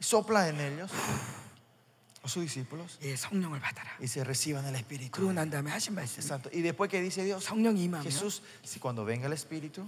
sopla 0.00 0.48
en 0.48 0.60
ellos. 0.60 0.90
a 2.22 2.28
sus 2.28 2.42
discípulos 2.44 2.98
예, 3.02 3.16
성령을 3.16 3.60
받아라. 3.60 3.90
y 4.00 4.06
se 4.06 4.22
reciban 4.24 4.64
el 4.64 4.76
Espíritu 4.76 5.10
그러고 5.10 5.32
난 5.34 5.50
다음에 5.50 5.70
하신 5.72 5.92
말씀. 5.94 6.22
Santo. 6.22 6.48
Y 6.54 6.62
después 6.62 6.88
que 6.88 7.02
dice 7.02 7.22
Dios, 7.24 7.44
성령이 7.44 7.82
임하면 7.84 8.04
Jesús, 8.06 8.42
si 8.64 8.78
cuando 8.78 9.04
venga 9.04 9.26
el 9.26 9.32
Espíritu, 9.34 9.84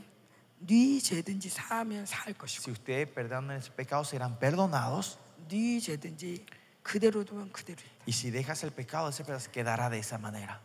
네 0.61 1.01
죄든지 1.01 1.49
사하면 1.51 2.07
사할 2.07 2.33
것이고 2.35 2.63
si 2.63 2.71
ustedes 2.73 3.15
perdonan 3.15 3.59
sus 3.61 3.71
pecados, 3.71 4.09
serán 4.09 4.39
perdonados. 4.39 5.19
네 5.49 5.79
죄든지 5.81 6.47
그대로 6.83 7.25
두면 7.25 7.53
그대로. 7.53 7.81
Y 8.07 8.13
si 8.13 8.31
dejas 8.31 8.63
el 8.65 8.71
pecado, 8.71 9.09
ese 9.09 9.25
pedazo 9.25 9.51
quedará 9.51 9.91
de 9.91 9.99
esa 9.99 10.19
manera. 10.19 10.61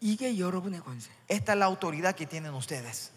이게 0.00 0.38
여러분의 0.38 0.80
권세. 0.80 1.10
Esta 1.28 1.52
es 1.52 1.58
la 1.58 1.66
autoridad 1.66 2.14
que 2.14 2.26
tienen 2.26 2.54
ustedes. 2.54 3.10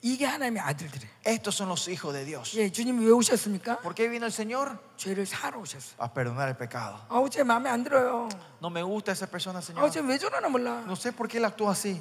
이게 0.00 0.26
하나님의 0.26 0.62
아들들이에요. 0.62 1.10
Estos 1.24 1.56
son 1.56 1.68
los 1.68 1.88
hijos 1.88 2.12
de 2.12 2.24
Dios. 2.24 2.56
예, 2.56 2.70
주님이 2.70 3.06
왜 3.06 3.10
오셨습니까? 3.10 3.80
¿Por 3.80 3.94
qué 3.94 4.08
vino 4.08 4.26
el 4.26 4.32
Señor? 4.32 4.78
죄를 4.96 5.26
사러 5.26 5.58
오셨어요. 5.58 5.96
A 5.98 6.12
perdonar 6.12 6.48
el 6.48 6.56
pecado. 6.56 7.00
아우 7.08 7.28
제 7.28 7.42
마음에 7.42 7.68
안 7.70 7.82
들어요. 7.82 8.28
No 8.62 8.68
me 8.70 8.82
gusta 8.82 9.12
esa 9.12 9.26
persona, 9.26 9.58
아우 9.58 9.62
Señor. 9.62 9.90
쟤왜 9.90 10.18
저러나 10.18 10.48
몰라. 10.48 10.84
No 10.84 10.94
sé 10.94 11.10
por 11.12 11.26
qué 11.26 11.38
él 11.38 11.44
actúa 11.44 11.72
así. 11.72 12.00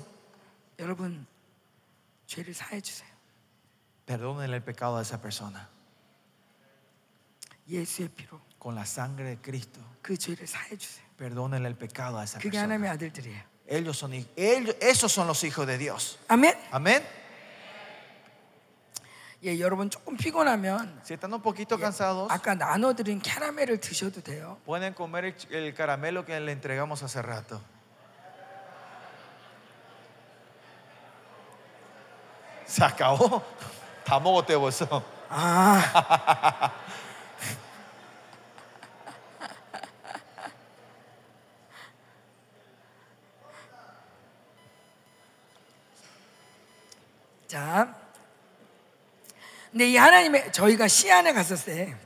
여러분 0.78 1.26
죄를 2.28 2.54
사해 2.54 2.82
주세요. 2.82 3.10
Perdonen 4.08 4.52
el 4.54 4.62
pecado 4.62 4.98
de 4.98 5.04
esa 5.04 5.22
persona. 5.22 5.70
예수의 7.70 8.10
피로 8.10 8.40
Con 8.60 8.76
la 8.76 8.86
sangre 8.86 9.24
de 9.36 9.38
Cristo. 9.42 9.80
그 10.02 10.18
죄를 10.18 10.46
사해 10.48 10.76
주세요. 10.78 11.04
Perdonen 11.18 11.66
el 11.66 11.76
pecado 11.76 12.18
a 12.20 12.24
esa 12.24 12.38
그게 12.40 12.52
persona. 12.52 12.64
하나님의 12.76 12.90
아들들이에요. 12.92 13.42
Ellos 13.68 13.98
son, 13.98 14.12
hij- 14.12 14.28
ellos, 14.36 14.76
esos 14.82 15.12
son 15.14 15.26
los 15.28 15.42
hijos 15.44 15.66
de 15.66 15.78
Dios. 15.78 16.18
아멘. 16.28 16.54
Amén. 16.72 17.04
예, 19.46 19.60
여러분 19.60 19.90
조금 19.90 20.16
피곤하면 20.18 21.02
Si 21.04 21.14
están 21.14 21.34
un 21.34 21.42
poquito 21.42 21.76
예, 21.78 21.82
cansados, 21.82 22.30
아까 22.32 22.56
나눠드린 22.56 23.20
캐러멜을 23.22 23.80
드셔도 23.80 24.22
돼요. 24.22 24.58
pueden 24.66 24.94
comer 24.94 25.26
el, 25.26 25.36
ch- 25.38 25.52
el 25.52 25.74
caramelo 25.74 26.26
que 26.26 26.38
le 26.40 26.52
entregamos 26.54 27.04
hace 27.04 27.22
rato. 27.22 27.62
Se 32.66 32.84
acabó. 32.84 33.44
다 34.09 34.19
먹었대 34.19 34.57
벌써. 34.57 35.03
아. 35.29 36.73
자, 47.47 47.95
근데 49.71 49.91
이 49.91 49.97
하나님의 49.99 50.53
저희가 50.53 50.89
시안에 50.89 51.35
갔었을 51.35 51.75
때, 51.75 51.97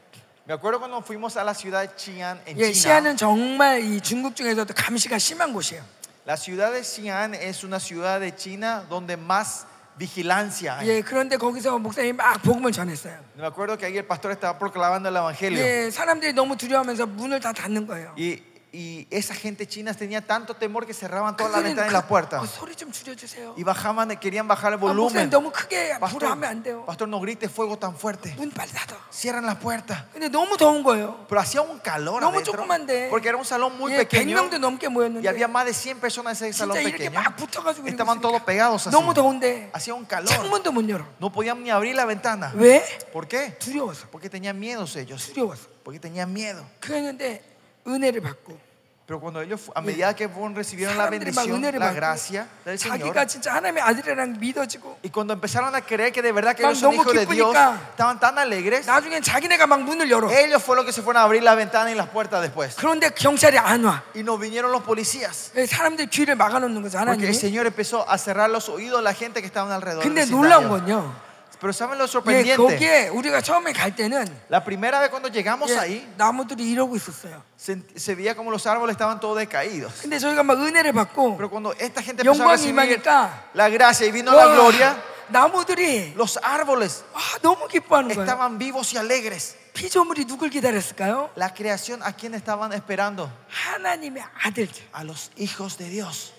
Me 0.44 0.54
acuerdo 0.54 0.80
cuando 0.80 1.00
fuimos 1.02 1.36
a 1.36 1.44
la 1.44 1.54
ciudad 1.54 1.82
de 1.82 1.94
Xi'an 1.96 2.40
en 2.46 2.58
예, 2.58 2.72
China. 2.72 2.74
시안은 2.74 3.16
정말 3.16 3.80
이 3.80 4.00
중국 4.00 4.34
중에서도 4.34 4.74
감시가 4.74 5.18
심한 5.18 5.52
곳이에요. 5.52 5.84
La 6.26 6.36
ciudad 6.36 6.72
de 6.72 6.82
Xi'an 6.82 7.34
es 7.36 7.62
una 7.62 7.78
ciudad 7.78 8.18
de 8.18 8.34
China 8.34 8.84
donde 8.90 9.16
más 9.16 9.66
vigilancia. 9.98 10.78
예, 10.84 11.00
그런데 11.00 11.36
거기서 11.36 11.78
목사님이 11.78 12.14
막 12.14 12.40
복음을 12.42 12.72
전했어요. 12.72 13.18
Me 13.36 13.46
acuerdo 13.46 13.76
que 13.76 13.86
ahí 13.86 13.96
el 13.96 14.06
pastor 14.06 14.32
estaba 14.32 14.58
proclamando 14.58 15.08
el 15.08 15.16
evangelio. 15.16 15.58
예, 15.58 15.90
사람들이 15.90 16.32
너무 16.32 16.56
두려워하면서 16.56 17.06
문을 17.06 17.40
다 17.40 17.52
닫는 17.52 17.86
거예요. 17.86 18.14
Y, 18.18 18.42
y 18.71 19.07
esa 19.09 19.33
gente 19.33 19.65
china 19.65 19.93
tenía 19.93 20.21
tanto 20.21 20.53
temor 20.53 20.85
que 20.85 20.93
cerraban 20.93 21.35
todas 21.37 21.51
las 21.53 21.61
그거는 21.63 21.73
ventanas 21.73 21.87
y 21.87 21.89
그- 21.89 21.93
las 21.97 22.05
puertas. 22.05 22.41
어, 22.43 22.45
소리 22.45 22.75
좀 22.75 22.91
줄여주세요. 22.91 23.55
Y 23.57 23.63
bajaban, 23.63 24.09
querían 24.19 24.45
bajar 24.45 24.73
el 24.73 24.77
아, 24.77 24.77
목사님 24.77 24.97
volumen. 24.97 25.29
너무 25.31 25.51
크게 25.51 25.97
Pastor, 25.97 26.19
불하면 26.19 26.43
안 26.43 26.61
돼요. 26.61 26.83
pastor, 26.85 27.07
no 27.07 27.17
grite 27.21 27.47
fuego 27.47 27.79
tan 27.79 27.95
fuerte. 27.95 28.35
문 28.35 28.51
빨리 28.51 28.69
닫아. 28.73 28.93
Cierran 29.09 29.45
las 29.47 29.55
puertas. 29.57 30.03
근데 30.13 30.27
너무 30.27 30.57
더운 30.57 30.83
거예요. 30.83 31.25
Pero 31.29 31.39
hacía 31.41 31.61
un 31.63 31.79
calor 31.79 32.19
너무 32.21 32.37
adentro, 32.37 32.53
조그만데. 32.53 33.09
porque 33.09 33.29
era 33.29 33.37
un 33.37 33.45
salón 33.45 33.77
muy 33.79 33.93
예, 33.93 34.03
pequeño 34.05 34.35
100명도 34.35 34.59
넘게 34.59 34.87
y 34.87 34.89
모였는데 34.91 35.27
había 35.29 35.47
más 35.47 35.65
de 35.65 35.73
100 35.73 35.99
personas 36.01 36.39
en 36.41 36.49
ese 36.49 36.59
salón 36.59 36.75
진짜 36.75 36.89
이렇게 36.89 37.07
pequeño. 37.09 37.15
막 37.23 37.35
붙어가지고 37.37 37.87
이러고 37.87 37.95
Estaban 37.95 38.19
todos 38.21 38.35
있으니까 38.41 38.45
pegados 38.45 38.85
así. 38.85 38.91
너무 38.91 39.13
더운데 39.15 39.71
Hacía 39.73 39.95
un 39.95 40.05
calor. 40.05 40.27
창문도 40.27 40.71
못 40.73 40.83
열어. 40.89 41.05
No 41.19 41.31
podían 41.31 41.63
ni 41.63 41.71
abrir 41.71 41.95
la 41.95 42.05
ventana. 42.05 42.51
왜? 42.53 42.83
¿Por 43.13 43.27
qué? 43.29 43.57
두려워서. 43.57 44.05
Porque 44.11 44.29
tenían 44.29 44.59
miedo 44.59 44.83
ellos. 44.93 45.31
두려워서. 45.33 45.65
Porque 45.83 45.99
tenían 46.01 46.31
miedo. 46.31 46.61
그랬는데 46.81 47.50
은혜를 47.87 48.21
받고 48.21 48.67
Pero 49.07 49.21
cuando 49.21 49.39
ellos, 49.41 49.61
fu- 49.61 49.71
a 49.73 49.79
medida 49.79 50.13
que 50.13 50.27
fueron 50.27 50.53
recibieron 50.53 50.97
la 50.97 51.05
사람들이 51.07 51.31
막 51.31 51.47
bendición, 51.47 51.63
은혜를 51.63 51.79
la 51.79 51.85
받고 51.87 51.95
gracia 51.95 52.45
del 52.65 52.75
Señor, 52.77 52.99
자기가 52.99 53.25
진짜 53.25 53.53
하나님의 53.55 53.81
아들이라는 53.81 54.37
믿어지고 54.37 54.99
y 55.01 55.09
cuando 55.09 55.31
empezaron 55.33 55.73
a 55.73 55.79
creer 55.79 56.11
que 56.11 56.21
de 56.21 56.33
verdad 56.33 56.53
que 56.53 56.63
막 56.63 56.71
ellos 56.75 56.79
son 56.83 56.91
너무 56.91 57.03
hijos 57.07 57.13
de 57.15 57.25
Dios, 57.25 57.55
기쁘니까 57.55 57.79
estaban 57.95 58.19
tan 58.19 58.37
alegres, 58.37 58.85
나중엔 58.85 59.21
자기네가 59.23 59.65
막 59.65 59.79
문을 59.87 60.11
열어. 60.11 60.27
ellos 60.29 60.61
fueron 60.61 60.83
los 60.83 60.85
que 60.85 60.91
se 60.91 61.01
fueron 61.01 61.21
a 61.21 61.23
abrir 61.23 61.41
la 61.41 61.55
ventana 61.55 61.89
y 61.89 61.95
las 61.95 62.09
puertas 62.09 62.41
después. 62.43 62.75
그런데 62.75 63.07
경찰이 63.15 63.57
안 63.57 63.85
와. 63.85 64.03
Y 64.13 64.23
nos 64.27 64.37
vinieron 64.41 64.73
los 64.73 64.83
policías. 64.83 65.53
예, 65.55 65.65
사람들 65.65 66.07
귀를 66.09 66.35
막아놓는 66.35 66.81
거죠 66.83 66.99
Porque 66.99 67.23
el 67.23 67.31
하나님이. 67.31 67.33
Señor 67.33 67.65
empezó 67.65 68.03
a 68.09 68.17
cerrar 68.17 68.49
los 68.49 68.67
oídos 68.67 68.99
a 68.99 69.01
la 69.01 69.13
gente 69.13 69.39
que 69.39 69.47
estaban 69.47 69.71
alrededor. 69.71 70.03
del 71.61 71.61
근데 71.61 71.61
놀라운 71.61 71.61
vecindario. 71.61 71.61
건요. 71.61 71.61
Pero 71.61 71.73
¿saben 71.73 71.97
lo 71.97 72.03
예, 72.03 72.07
sorprendente? 72.07 72.55
거기에 72.55 73.07
우리가 73.09 73.41
처음에 73.41 73.73
갈 73.73 73.95
때는 73.95 74.27
La 74.51 74.63
primera 74.63 74.99
vez 74.99 75.09
cuando 75.09 75.27
llegamos 75.29 75.71
예, 75.71 75.77
ahí, 75.79 76.07
나무들이 76.17 76.69
이러고 76.69 76.95
있었어요. 76.95 77.41
se, 77.57 77.81
se 77.95 78.13
veía 78.15 78.35
como 78.35 78.51
los 78.51 78.67
árboles 78.67 78.93
estaban 78.93 79.19
todos 79.19 79.37
decaídos. 79.39 80.01
근데 80.03 80.19
저희가 80.19 80.43
막 80.43 80.59
은혜를 80.59 80.93
받고 80.93 81.37
Pero 81.37 81.49
cuando 81.49 81.73
esta 81.79 82.01
gente 82.03 82.21
empezó 82.21 82.43
a 82.43 82.45
영광이 82.45 82.61
recibir 82.61 82.69
임하니까 82.73 83.51
la 83.55 83.69
gracia 83.69 84.05
y 84.05 84.11
vino 84.11 84.31
la 84.33 84.45
와, 84.45 84.53
gloria, 84.53 85.01
나무들이 85.29 86.13
los 86.15 86.37
árboles 86.43 87.03
아, 87.15 87.39
너무 87.41 87.67
기뻐하는 87.67 88.13
거예요. 88.13 88.21
estaban 88.23 88.59
vivos 88.59 88.93
y 88.93 88.99
alegres. 88.99 89.55
피조물이 89.73 90.25
누굴 90.25 90.49
기다렸을까요? 90.51 91.31
La 91.35 91.53
creación, 91.53 92.01
¿a 92.03 92.11
quién 92.13 92.33
estaban 92.35 92.71
esperando? 92.73 93.31
하나님의 93.49 94.23
아들들. 94.43 94.83
A 94.93 95.03
los 95.03 95.31
hijos 95.37 95.77
de 95.79 95.89
Dios. 95.89 96.33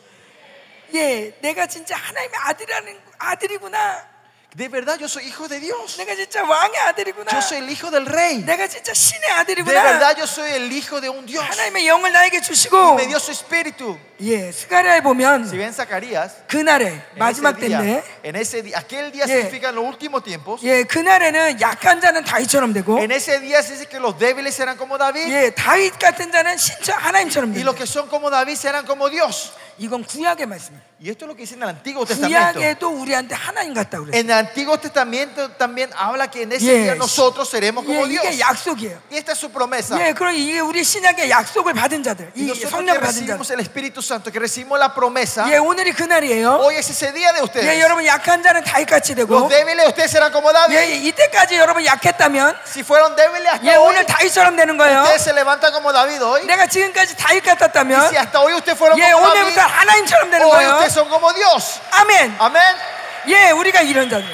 예, 0.94 1.36
내가 1.42 1.66
진짜 1.66 1.96
하나님의 1.96 2.38
아들이라는 2.38 2.98
아들이구나. 3.18 4.11
De 4.56 4.66
verdad, 4.66 4.98
yo 4.98 5.06
soy 5.08 5.26
hijo 5.26 5.46
de 5.46 5.60
Dios. 5.60 5.98
내가 5.98 6.16
진짜 6.16 6.42
왕의 6.42 6.80
아들이구나. 6.88 7.30
Yo 7.30 7.38
soy 7.42 7.58
el 7.58 7.68
hijo 7.70 7.90
del 7.90 8.06
rey. 8.06 8.42
내가 8.44 8.66
진짜 8.66 8.94
신의 8.94 9.20
De 9.20 9.30
아들이구나. 9.30 9.82
verdad, 9.82 10.16
yo 10.18 10.24
soy 10.26 10.50
el 10.52 10.72
hijo 10.72 11.00
de 11.02 11.08
un 11.10 11.26
Dios. 11.26 11.44
하나님의 11.44 11.86
영을 11.86 12.10
나에게 12.10 12.38
Y 12.38 12.42
주시고 12.42 12.94
me 12.96 13.06
dio 13.06 13.18
su 13.20 13.30
espíritu. 13.30 13.98
예, 14.20 14.50
스가랴에 14.50 15.02
보면 15.02 15.44
Si 15.46 15.56
ven 15.56 15.70
Zacarías, 15.70 16.32
그날에 16.48 16.86
en 16.90 17.18
마지막 17.18 17.54
ese 17.58 17.68
día, 17.68 17.78
때인데 17.78 18.04
en 18.24 18.36
ese 18.36 18.62
día, 18.62 18.78
aquel 18.78 19.12
día 19.12 19.26
Yeah. 19.28 19.36
significa 19.46 19.68
en 19.68 19.76
los 19.76 19.84
últimos 19.84 20.24
tiempos. 20.24 20.62
예, 20.64 20.82
그날에는 20.82 21.60
약한 21.60 22.00
자는 22.00 22.24
다윗처럼 22.24 22.72
되고 22.72 22.98
En 22.98 23.12
ese 23.12 23.38
día 23.40 23.62
se 23.62 23.74
dice 23.76 23.86
que 23.86 24.00
los 24.00 24.18
débiles 24.18 24.56
serán 24.56 24.76
como 24.78 24.96
David 24.98 25.28
예, 25.30 25.50
다윗 25.54 25.98
같은 26.00 26.32
자는 26.32 26.56
신처 26.56 26.94
하나님처럼 26.94 27.50
y 27.52 27.60
된다. 27.62 27.64
los 27.68 27.76
que 27.76 27.86
son 27.86 28.08
como 28.08 28.30
David 28.30 28.56
serán 28.56 28.86
como 28.86 29.08
Dios. 29.10 29.52
이건 29.78 30.02
구약의 30.02 30.46
말씀이에요. 30.46 30.88
Y 31.00 31.10
esto 31.10 31.26
es 31.26 31.28
lo 31.28 31.36
que 31.36 31.42
dice 31.42 31.54
en 31.54 31.62
el 31.62 31.68
Antiguo 31.68 32.04
Testamento. 32.04 32.58
구약에도 32.58 32.88
우리한테 32.90 33.36
하나님 33.36 33.72
같다고 33.74 34.06
그랬어요. 34.06 34.18
En 34.42 34.42
el 34.42 34.42
Antiguo 34.42 34.76
Testamento 34.78 35.48
también 35.52 35.90
habla 35.96 36.28
que 36.28 36.42
en 36.42 36.50
ese 36.50 36.64
Yes. 36.66 36.82
día 36.84 36.94
nosotros 36.96 37.48
seremos 37.48 37.84
como 37.84 38.04
예, 38.04 38.08
Dios. 38.08 38.24
이게 38.24 38.40
약속이에요. 38.40 38.98
Y 39.10 39.16
esta 39.18 39.30
es 39.32 39.38
su 39.38 39.48
promesa. 39.50 39.94
예, 40.00 40.12
그럼 40.12 40.34
이게 40.34 40.58
우리 40.58 40.82
신약의 40.82 41.30
약속을 41.30 41.72
받은 41.74 42.02
자들, 42.02 42.32
Y 42.34 42.42
이 42.42 42.46
nosotros 42.50 42.58
que 42.58 42.68
성령을 42.68 42.98
받은 43.00 43.14
recibimos 43.14 43.46
자들. 43.46 43.54
el 43.54 43.60
Espíritu 43.62 44.02
Santo, 44.02 44.32
que 44.32 44.40
recibimos 44.40 44.76
la 44.78 44.92
promesa, 44.92 45.46
예, 45.52 45.58
오늘이 45.58 45.92
그날이에요. 45.92 46.58
hoy 46.58 46.74
es 46.76 46.90
ese 46.90 47.12
día 47.12 47.32
de 47.32 47.38
예, 47.38 47.44
ustedes. 47.44 47.80
여러분 47.80 48.04
약한 48.06 48.42
자는 48.42 48.64
다윗같이 48.64 49.14
되고, 49.14 49.38
Los 49.38 49.48
débiles 49.48 49.86
ustedes 49.86 50.10
serán 50.10 50.32
como 50.32 50.50
David. 50.52 50.74
예, 50.76 50.96
이때까지 50.98 51.56
여러분 51.56 51.86
약했다면, 51.86 52.56
Si 52.66 52.82
fueron 52.82 53.14
débiles 53.14 53.46
hasta 53.54 53.64
예, 53.70 53.76
hoy, 53.76 53.86
오늘 53.94 54.04
다윗처럼 54.04 54.56
되는 54.56 54.76
거예요. 54.76 55.02
ustedes 55.06 55.22
se 55.22 55.32
levantan 55.32 55.70
como 55.72 55.92
David 55.92 56.20
hoy. 56.20 56.42
내가 56.44 56.66
지금까지 56.66 57.14
다윗 57.14 57.38
Y 57.38 57.54
같았다면, 57.54 58.08
si 58.10 58.16
hasta 58.16 58.40
hoy 58.42 58.52
ustedes 58.54 58.76
fueron 58.76 58.98
예, 58.98 59.12
como 59.12 59.28
David, 59.30 59.54
오늘부터 59.54 59.60
하나님처럼 59.62 60.30
되는 60.30 60.42
hoy 60.44 60.64
거예요. 60.66 60.70
ustedes 60.74 60.92
son 60.94 61.06
como 61.08 61.32
Dios. 61.32 61.78
아멘. 61.92 62.34
Amén. 62.40 62.91
예, 63.28 63.50
우리가 63.50 63.82
이런 63.82 64.08
자들. 64.08 64.26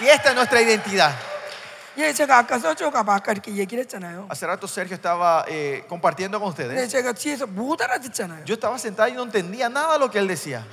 Y 0.00 0.08
esta 0.10 0.30
es 0.30 0.34
nuestra 0.34 0.60
identidad. 0.60 1.14
예, 1.98 2.12
제가 2.12 2.38
아까 2.38 2.58
서주가 2.60 3.02
아까 3.04 3.32
이렇게 3.32 3.52
얘기를 3.56 3.82
했잖아요. 3.84 4.28
Hace 4.30 4.46
rato 4.46 4.66
Sergio 4.68 4.94
estaba 4.94 5.44
eh, 5.48 5.84
compartiendo 5.88 6.38
con 6.38 6.54
근데 6.54 6.64
ustedes. 6.84 6.88
제가 6.90 7.12
뒤에서 7.12 7.46
못 7.46 7.80
알아듣잖아요. 7.82 8.44
Yo 8.46 8.54
estaba 8.54 8.78
sentado 8.78 9.08
y 9.08 9.14
no 9.14 9.24
entendía 9.24 9.68
nada 9.68 9.94
de 9.94 9.98
lo 9.98 10.08
que 10.10 10.18
él 10.20 10.28
decía. 10.28 10.64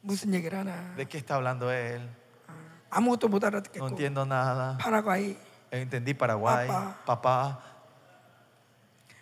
무슨 0.00 0.32
얘기를 0.34 0.58
하나. 0.58 0.94
¿De 0.96 1.06
qué 1.06 1.18
está 1.18 1.34
hablando 1.36 1.70
él? 1.70 2.00
아무것도 2.90 3.28
못 3.28 3.42
No 3.42 3.48
알아듣겠고. 3.48 3.86
entiendo 3.88 4.24
nada. 4.24 4.76
파라과이. 4.80 5.36
Entendí 5.70 6.12
Paraguay, 6.14 6.66
Papá. 6.68 6.94
papá. 7.06 7.58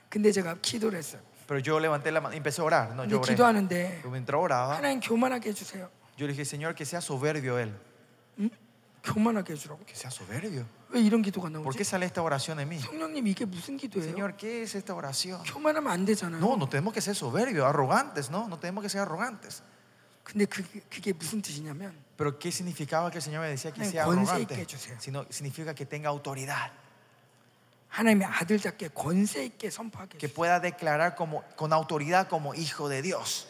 근데 0.08 0.32
제가 0.32 0.56
기도를 0.62 0.98
했어요. 0.98 1.20
Pero 1.46 1.58
yo 1.60 1.80
levanté 1.80 2.12
la 2.12 2.20
mano 2.20 2.34
y 2.34 2.38
empecé 2.38 2.60
a 2.60 2.64
orar. 2.64 2.94
No, 2.94 3.02
근데 3.02 3.10
yo 3.10 3.20
oré. 3.20 3.34
기도하는데 3.34 4.02
Yo 4.04 4.10
mientras 4.10 4.38
oraba, 4.40 4.76
하나님 4.78 5.00
교만하게 5.00 5.50
해주세요. 5.50 5.88
yo 6.16 6.26
le 6.26 6.32
dije, 6.32 6.44
Señor, 6.44 6.74
que 6.74 6.84
sea 6.84 7.00
soberbio 7.00 7.58
él. 7.58 7.72
교만하게 9.02 9.54
해주라고. 9.54 9.80
Que 9.86 9.94
sea 9.96 10.10
soberbio. 10.10 10.66
왜 10.90 11.00
이런 11.00 11.22
기도가 11.22 11.48
¿Por 11.62 11.72
qué 11.74 11.80
나오지? 11.80 11.84
sale 11.84 12.04
esta 12.06 12.20
oración 12.22 12.60
en 12.60 12.68
mí? 12.68 12.78
성령님 12.78 13.26
이게 13.26 13.44
무슨 13.46 13.76
기도예요? 13.78 14.04
Señor, 14.12 14.36
¿qué 14.36 14.62
es 14.62 14.74
esta 14.74 14.94
oración? 14.94 15.42
교만하면 15.44 15.90
안 15.90 16.04
되잖아요. 16.04 16.38
No, 16.40 16.56
no 16.56 16.68
tenemos 16.68 16.92
que 16.92 17.00
ser 17.00 17.14
soberbios, 17.14 17.64
arrogantes, 17.66 18.28
no, 18.30 18.46
no 18.48 18.58
tenemos 18.58 18.82
que 18.82 18.88
ser 18.90 19.00
arrogantes. 19.00 19.62
근데 20.22 20.44
그게, 20.44 20.80
그게 20.90 21.12
무슨 21.14 21.40
뜻이냐면 21.40 21.94
Pero 22.16 22.38
¿qué 22.38 22.50
significaba 22.52 23.10
que 23.10 23.18
el 23.18 23.22
Señor 23.22 23.40
me 23.42 23.48
decía 23.48 23.72
que 23.72 23.80
Ay, 23.82 23.88
sea 23.90 24.04
권세 24.04 24.30
arrogante? 24.32 24.54
있게 24.54 24.62
해주세요. 24.62 24.96
Sino 25.00 25.24
significa 25.30 25.74
que 25.74 25.86
tenga 25.86 26.10
autoridad. 26.10 26.70
하나님의 27.94 28.26
아들답게 28.28 28.88
권세 28.94 29.44
있게 29.46 29.68
선포하게 29.70 30.18
que 30.18 30.28
해주세요. 30.28 30.34
pueda 30.34 30.60
declarar 30.60 31.16
como, 31.16 31.42
con 31.56 31.72
autoridad 31.72 32.28
como 32.28 32.54
hijo 32.54 32.88
de 32.88 33.02
Dios. 33.02 33.46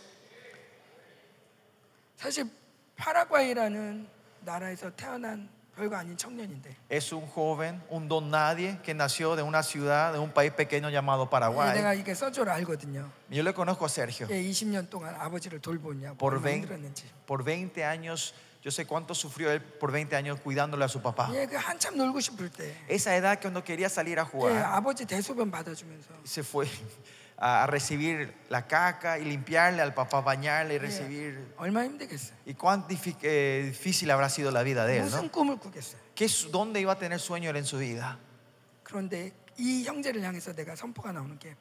사실 2.16 2.48
파라과이라는 2.96 4.06
나라에서 4.42 4.90
태어난 4.96 5.48
별거 5.76 5.96
아닌 5.96 6.16
청년인데 6.16 6.76
Es 6.90 7.12
un 7.12 7.26
joven, 7.26 7.80
un 7.90 8.08
don 8.08 8.30
nadie 8.30 8.78
que 8.82 8.92
nació 8.92 9.36
de 9.36 9.42
una 9.42 9.62
ciudad, 9.62 10.12
de 10.12 10.18
un 10.18 10.30
país 10.30 10.52
pequeño 10.52 10.90
llamado 10.90 11.24
예, 11.26 11.30
Paraguay. 11.30 11.74
내가 11.74 11.94
이게 11.94 12.12
써줘를 12.14 12.52
알거든요. 12.52 13.10
Yo 13.30 13.42
le 13.42 13.52
conozco 13.54 13.84
a 13.86 13.88
Sergio. 13.88 14.26
예, 14.30 14.42
20년 14.42 14.90
동안 14.90 15.14
아버지를 15.14 15.60
돌보냐 15.60 16.14
Por 16.18 16.34
얼마나 16.34 16.50
20, 16.50 16.66
힘들었는지. 16.66 17.04
por 17.26 17.42
20 17.44 17.82
años, 17.84 18.34
yo 18.64 18.70
sé 18.70 18.84
cuánto 18.86 19.14
sufrió 19.14 19.50
él 19.50 19.62
por 19.62 19.90
20 19.90 20.14
años 20.16 20.38
cuidándole 20.40 20.84
a 20.84 20.88
su 20.88 21.00
papá. 21.00 21.30
예, 21.32 21.46
그 21.46 21.56
한참 21.56 21.96
놀고 21.96 22.20
싶을 22.20 22.50
때 22.50 22.74
Esa 22.88 23.16
edad 23.16 23.38
que 23.38 23.48
cuando 23.48 23.64
quería 23.64 23.88
salir 23.88 24.18
a 24.18 24.24
예, 24.24 24.26
jugar, 24.30 24.62
아버지 24.64 25.06
대소변 25.06 25.50
받아주면서 25.50 26.08
se 26.24 26.42
fue 26.42 26.66
a, 27.38 27.62
a 27.64 27.66
recibir 27.66 28.34
la 28.50 28.66
caca 28.66 29.18
y 29.18 29.24
limpiarle 29.24 29.80
al 29.80 29.94
papá, 29.94 30.20
bañarle 30.20 30.74
y 30.74 30.76
예, 30.76 30.78
recibir. 30.78 31.54
얼마나 31.56 31.86
힘들겠어요. 31.86 32.36
¿Y 32.44 32.52
cuán 32.54 32.86
difí- 32.86 33.16
eh, 33.22 33.62
difícil 33.72 34.10
habrá 34.10 34.28
sido 34.28 34.50
la 34.50 34.62
vida 34.62 34.84
de 34.84 34.98
él? 34.98 35.04
무슨 35.04 35.24
¿no? 35.26 35.32
꿈을 35.32 35.56
꾸겠어요. 35.58 35.98
¿Qué, 36.14 36.28
su- 36.28 36.50
¿Dónde 36.50 36.80
iba 36.80 36.92
a 36.92 36.98
tener 36.98 37.18
sueño 37.18 37.48
él 37.48 37.56
en 37.56 37.64
su 37.64 37.78
vida? 37.78 38.18
그런데 38.84 39.32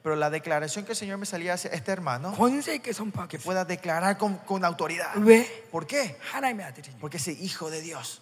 pero 0.03 0.15
la 0.15 0.29
declaración 0.29 0.83
que 0.85 0.91
el 0.91 0.97
Señor 0.97 1.17
me 1.17 1.25
salía 1.25 1.53
hacia 1.53 1.71
este 1.71 1.91
hermano, 1.91 2.33
que 3.29 3.39
pueda 3.39 3.63
declarar 3.65 4.17
con, 4.17 4.37
con 4.39 4.65
autoridad. 4.65 5.13
¿Por 5.71 5.87
qué? 5.87 6.17
Porque 6.99 7.17
es 7.17 7.27
hijo 7.27 7.69
de 7.69 7.81
Dios. 7.81 8.21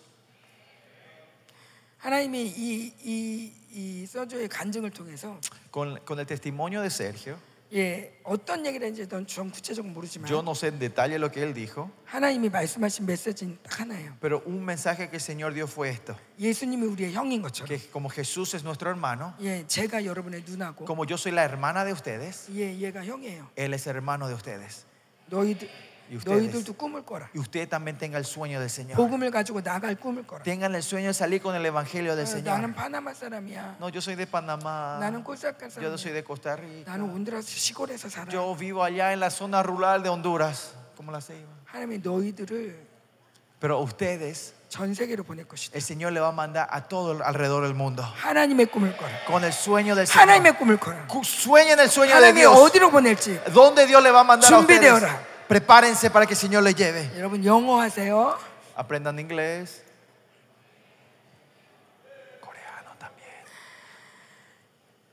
con, 5.72 5.98
con 6.02 6.20
el 6.20 6.26
testimonio 6.28 6.82
de 6.82 6.90
Sergio, 6.90 7.38
예, 7.75 8.19
어떤 8.25 8.65
얘기를 8.65 8.87
했는지 8.87 9.07
전 9.27 9.51
구체적으로 9.51 9.93
모르지만 9.93 10.31
yo 10.31 10.41
no 10.41 10.53
sé 10.55 10.69
en 10.69 10.79
detalle 10.79 11.19
lo 11.19 11.31
que 11.31 11.43
él 11.43 11.53
dijo, 11.53 11.91
하나님이 12.07 12.49
말씀하신 12.49 13.05
메시지는 13.05 13.59
딱 13.63 13.81
하나예요. 13.81 14.17
pero 14.21 14.43
un 14.47 14.65
mensaje 14.65 15.11
que 15.11 15.17
el 15.17 15.21
Señor 15.21 15.53
dio 15.53 15.67
fue 15.67 15.91
esto: 15.91 16.17
예수님이 16.41 16.87
우리의 16.87 17.13
형인 17.13 17.43
것처럼 17.43 17.69
que 17.69 17.79
como 17.93 18.09
Jesús 18.09 18.55
es 18.55 18.65
nuestro 18.65 18.89
hermano, 18.89 19.35
예, 19.43 19.67
제가 19.67 20.07
여러분의 20.07 20.45
누나고 20.47 20.87
como 20.87 21.05
yo 21.05 21.17
soy 21.19 21.33
la 21.33 21.45
hermana 21.45 21.85
de 21.85 21.93
ustedes, 21.93 22.49
예, 22.57 22.73
얘가 22.81 23.05
형이에요. 23.05 23.51
Él 23.55 23.75
es 23.75 23.87
hermano 23.87 24.29
de 24.29 24.35
ustedes. 24.35 24.87
너희들 25.29 25.69
Y 26.11 26.17
ustedes. 26.17 26.41
너희들도 26.41 26.73
꿈을 26.73 27.05
꿔라. 27.05 27.29
Y 27.35 27.39
usted 27.41 27.69
también 27.69 27.99
tenga 27.99 28.17
el 28.17 28.25
sueño 28.25 28.59
del 28.61 28.71
Señor. 28.71 28.97
복음을 28.97 29.31
가지고 29.31 29.61
나갈 29.63 29.95
꿈을 29.95 30.27
꿔라. 30.27 30.43
Tengan 30.43 30.75
el 30.75 30.83
sueño 30.83 31.09
de 31.09 31.15
salir 31.15 31.43
con 31.43 31.55
el 31.55 31.67
evangelio 31.67 32.17
del 32.17 32.25
어, 32.25 32.27
Señor. 32.27 32.45
나는 32.57 32.73
파나마 32.75 33.13
사람이야. 33.13 33.77
No, 33.79 33.91
yo 33.91 34.01
soy 34.01 34.17
de 34.17 34.25
Panamá. 34.27 34.97
나는 35.01 35.23
코스타리카 35.23 35.69
Yo 35.77 35.89
no 35.93 35.99
soy 36.01 36.13
사람이야. 36.13 36.15
de 36.15 36.25
Costa 36.25 36.57
Rica. 36.57 36.91
나는 36.91 37.11
온두라스 37.13 37.49
시골에서 37.53 38.09
살아. 38.09 38.33
Yo 38.33 38.55
vivo 38.57 38.83
allá 38.83 39.13
en 39.13 39.21
la 39.21 39.29
zona 39.29 39.63
rural 39.63 40.03
de 40.03 40.09
Honduras. 40.09 40.73
como 40.97 41.13
la 41.13 41.21
ceiba. 41.21 41.45
하나님이 41.67 41.99
너희들을 42.03 42.89
Pero 43.61 43.81
ustedes, 43.83 44.55
전 44.71 44.95
세계로 44.95 45.25
보낼 45.25 45.45
것이다. 45.47 45.75
el 45.77 45.83
Señor 45.83 46.13
le 46.13 46.21
va 46.21 46.29
a 46.29 46.33
mandar 46.33 46.69
a 46.71 46.89
todo 46.89 47.21
alrededor 47.23 47.65
del 47.65 47.75
mundo. 47.75 48.03
하나님의 48.03 48.67
꿈을 48.73 48.97
꿔라. 48.97 49.27
Con 49.27 49.45
el 49.45 49.53
sueño 49.53 49.95
del 49.95 50.07
Señor. 50.07 50.23
하나님의 50.25 50.57
꿈을 50.57 50.79
꿔라. 50.79 51.07
Cu- 51.09 51.21
Sueñen 51.23 51.79
el 51.81 51.91
sueño 51.91 52.15
de 52.17 52.33
하나님이 52.33 52.41
Dios. 52.41 52.57
어디로 52.57 52.91
보낼지. 52.91 53.41
¿Dónde 53.53 53.85
Dios 53.87 54.01
le 54.03 54.11
va 54.11 54.21
a 54.21 54.25
mandar 54.25 54.51
a 54.51 54.59
ustedes? 54.59 54.81
준비되어라. 54.81 55.32
Prepárense 55.54 56.10
para 56.10 56.26
que 56.26 56.34
el 56.34 56.40
Señor 56.40 56.64
les 56.64 56.74
lleve. 56.74 57.12
여러분 57.16 57.46
영어 57.46 57.80
하세요. 57.80 58.40
Aprendan 58.76 59.20
inglés. 59.20 59.84
Coreano 62.42 62.90
también. 62.98 63.30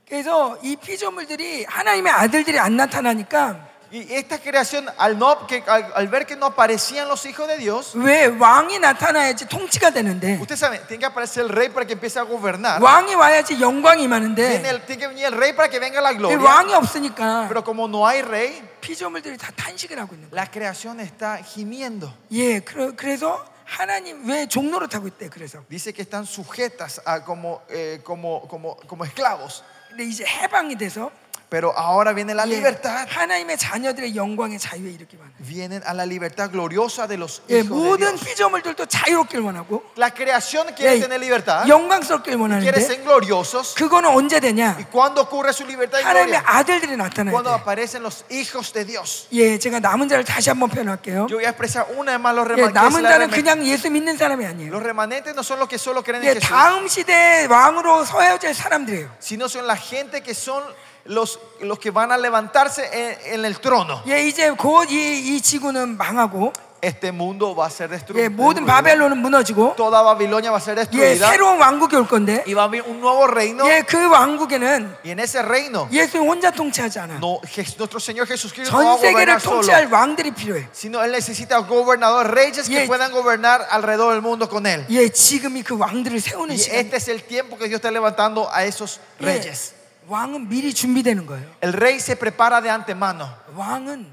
그래서 0.08 0.58
이 0.62 0.76
피조물들이 0.76 1.64
하나님의 1.64 2.10
아들들이 2.10 2.58
안 2.58 2.74
나타나니까 2.74 3.68
Y 3.91 4.11
esta 4.15 4.39
creación, 4.39 4.89
al, 4.97 5.17
no, 5.17 5.45
que, 5.47 5.63
al, 5.67 5.93
al 5.95 6.07
ver 6.07 6.25
que 6.25 6.35
no 6.35 6.47
aparecían 6.47 7.07
los 7.07 7.23
hijos 7.27 7.47
de 7.47 7.57
Dios, 7.57 7.93
왜 7.95 8.25
왕이 8.25 8.79
나타나야지 8.79 9.45
통치가 9.47 9.91
되는데 9.91 10.39
usted 10.41 10.55
sabe, 10.57 10.79
tiene 10.87 10.99
que 10.99 11.05
aparecer 11.05 11.43
el 11.43 11.49
rey 11.49 11.69
para 11.69 11.85
que 11.85 11.93
empiece 11.93 12.17
a 12.19 12.23
gobernar. 12.23 12.81
왕이 12.81 13.13
와야지 13.15 13.61
영광이 13.61 14.07
Viene 14.07 14.07
많은데 14.09 14.67
el- 14.67 14.81
tiene 14.85 14.99
que 14.99 15.07
venir 15.07 15.25
el 15.25 15.33
rey 15.33 15.53
para 15.53 15.69
que 15.69 15.79
venga 15.79 16.01
la 16.01 16.11
이 16.11 16.17
gloria. 16.17 16.39
왕이 16.43 16.73
없으니까 16.73 17.47
Pero 17.47 17.63
como 17.63 17.87
no 17.87 18.05
hay 18.07 18.21
rey, 18.23 18.61
피조물들이 18.81 19.37
다 19.37 19.51
탄식을 19.55 19.97
하고 19.99 20.15
있는 20.15 20.29
거예요. 20.29 20.33
la 20.35 20.49
creación 20.49 20.99
está 20.99 21.37
gimiendo. 21.43 22.11
예, 22.31 22.59
그래- 22.61 22.91
그래서 22.97 23.45
하나님 23.65 24.27
왜 24.27 24.47
종로를 24.47 24.89
타고 24.89 25.07
있대? 25.07 25.29
그래서 25.29 25.59
Dice 25.69 25.93
que 25.93 26.01
están 26.01 26.25
sujetas 26.25 27.01
a 27.05 27.23
como, 27.23 27.61
eh, 27.69 28.01
como, 28.03 28.47
como, 28.49 28.75
como 28.87 29.05
esclavos. 29.05 29.63
근데 29.89 30.03
이제 30.03 30.25
해방이 30.25 30.75
돼서 30.75 31.09
Pero 31.50 31.76
ahora 31.76 32.12
viene 32.12 32.32
la 32.32 32.44
예, 32.46 32.54
libertad. 32.54 33.08
하나님의 33.10 33.58
자녀들의 33.58 34.14
영광의 34.14 34.60
자유에 34.60 34.88
이르기만 34.92 35.26
해. 35.26 35.32
Vienen 35.42 35.82
a 35.84 35.90
la 35.92 36.04
libertad 36.06 36.48
gloriosa 36.48 37.08
de 37.08 37.18
los 37.18 37.42
예, 37.50 37.58
hijos 37.58 37.68
de 37.68 37.74
모든 37.74 38.14
Dios. 38.14 38.20
피조물들도 38.24 38.86
자유롭길 38.86 39.40
원하고 39.40 39.82
La 39.96 40.10
creación 40.14 40.68
quiere 40.76 40.94
예, 40.94 41.00
tener 41.00 41.18
libertad, 41.18 41.66
영광스럽길 41.66 42.36
quiere 42.38 42.40
원하는데 42.40 42.78
ser 42.80 43.02
gloriosos. 43.02 43.74
그거는 43.74 44.10
언제 44.10 44.36
¿Y 44.36 44.40
되냐? 44.40 44.78
cuándo 44.92 45.22
ocurre 45.22 45.52
su 45.52 45.66
libertad 45.66 45.98
y 45.98 46.04
하나님의 46.04 46.38
gloria? 46.38 46.42
아들들이 46.46 46.96
나타나야 46.96 47.32
Cuando 47.34 47.50
돼. 47.50 47.56
aparecen 47.58 48.04
los 48.04 48.24
hijos 48.30 48.72
de 48.72 48.84
Dios. 48.86 49.26
예, 49.32 49.58
제가 49.58 49.80
남은 49.80 50.06
자를 50.08 50.22
다시 50.24 50.50
한번 50.50 50.70
표현할게요. 50.70 51.26
Yo 51.28 51.34
voy 51.34 51.46
a 51.46 51.50
expresar 51.50 51.84
una 51.98 52.12
vez 52.12 52.20
más 52.22 52.32
los 52.32 52.46
예, 52.46 52.62
remanentes. 52.62 52.78
남은 52.78 53.02
la 53.02 53.10
자는 53.10 53.30
그냥 53.30 53.66
예수 53.66 53.90
믿는 53.90 54.16
사람이 54.16 54.46
아니에요. 54.46 54.70
Los 54.70 54.84
remanentes 54.84 55.34
no 55.34 55.42
son 55.42 55.58
los 55.58 55.68
que 55.68 55.78
solo 55.78 56.04
creen 56.04 56.22
예, 56.22 56.28
en 56.30 56.34
Jesús, 56.38 56.46
다음 56.48 56.86
시대의 56.86 57.48
왕으로 57.48 58.04
서야 58.04 58.38
될 58.38 58.54
사람들이에요. 58.54 59.10
sino 59.18 59.46
son 59.48 59.66
la 59.66 59.74
gente 59.74 60.22
que 60.22 60.30
son 60.32 60.62
los, 61.05 61.39
los 61.61 61.77
que 61.79 61.91
van 61.91 62.11
a 62.11 62.17
levantarse 62.17 62.89
en, 62.91 63.39
en 63.39 63.45
el 63.45 63.59
trono. 63.59 64.01
예, 64.07 64.27
이제 64.27 64.49
곧 64.51 64.89
이 64.89 65.35
이 65.35 65.41
지구는 65.41 65.97
망하고 65.97 66.51
Este 66.81 67.11
mundo 67.11 67.55
va 67.55 67.65
a 67.65 67.69
ser 67.71 67.89
예, 67.89 67.97
destruido. 67.97 68.29
모든 68.29 68.63
바벨론은 68.63 69.17
무너지고 69.17 69.73
Toda 69.75 70.03
Babilonia 70.03 70.51
va 70.51 70.57
a 70.57 70.61
ser 70.61 70.77
예, 70.77 70.85
destruida. 70.85 71.29
새로운 71.31 71.57
왕국이 71.59 71.95
올 71.95 72.05
건데 72.07 72.43
Y 72.45 72.53
va 72.53 72.63
a 72.63 72.65
haber 72.65 72.83
un 72.85 72.99
nuevo 73.01 73.25
reino. 73.25 73.65
예, 73.67 73.81
그 73.81 73.97
왕국에는 74.07 74.97
Y 75.03 75.09
en 75.11 75.19
ese 75.19 75.41
reino, 75.41 75.87
예수 75.91 76.19
혼자 76.19 76.51
통치하지 76.51 76.99
않아. 76.99 77.17
no, 77.17 77.39
Jes- 77.41 77.75
nuestro 77.79 77.99
Señor 77.99 78.27
Jesucristo 78.27 78.71
no 78.77 78.85
va 78.85 78.93
a 78.93 78.97
전 78.97 79.01
세계를 79.01 79.13
gobernar 79.13 79.41
solo. 79.41 79.61
통치할 79.61 79.87
왕들이 79.91 80.31
필요해. 80.35 80.67
Sino 80.73 81.01
Él 81.03 81.11
necesita 81.11 81.57
gobernadores, 81.65 82.29
reyes 82.31 82.67
que 82.69 82.83
예. 82.83 82.87
puedan 82.87 83.11
gobernar 83.11 83.65
alrededor 83.71 84.13
del 84.13 84.21
mundo 84.21 84.47
con 84.47 84.67
Él. 84.67 84.85
예, 84.89 85.09
지금이 85.09 85.63
그 85.63 85.75
왕들을 85.77 86.19
세우는 86.19 86.53
Y 86.53 86.57
시간. 86.59 86.79
este 86.85 86.97
es 86.97 87.07
el 87.07 87.23
tiempo 87.23 87.57
que 87.57 87.67
Dios 87.67 87.79
está 87.81 87.89
levantando 87.89 88.47
a 88.53 88.63
esos 88.63 88.99
예, 89.21 89.25
reyes. 89.25 89.73
왕은 90.10 90.48
미리 90.48 90.74
준비되는 90.74 91.24
거예요. 91.26 91.48
El 91.62 91.72
rey 91.72 91.96
se 92.00 92.16
prepara 92.16 92.60
de 92.60 92.68
antemano. 92.68 93.28
왕은 93.54 94.12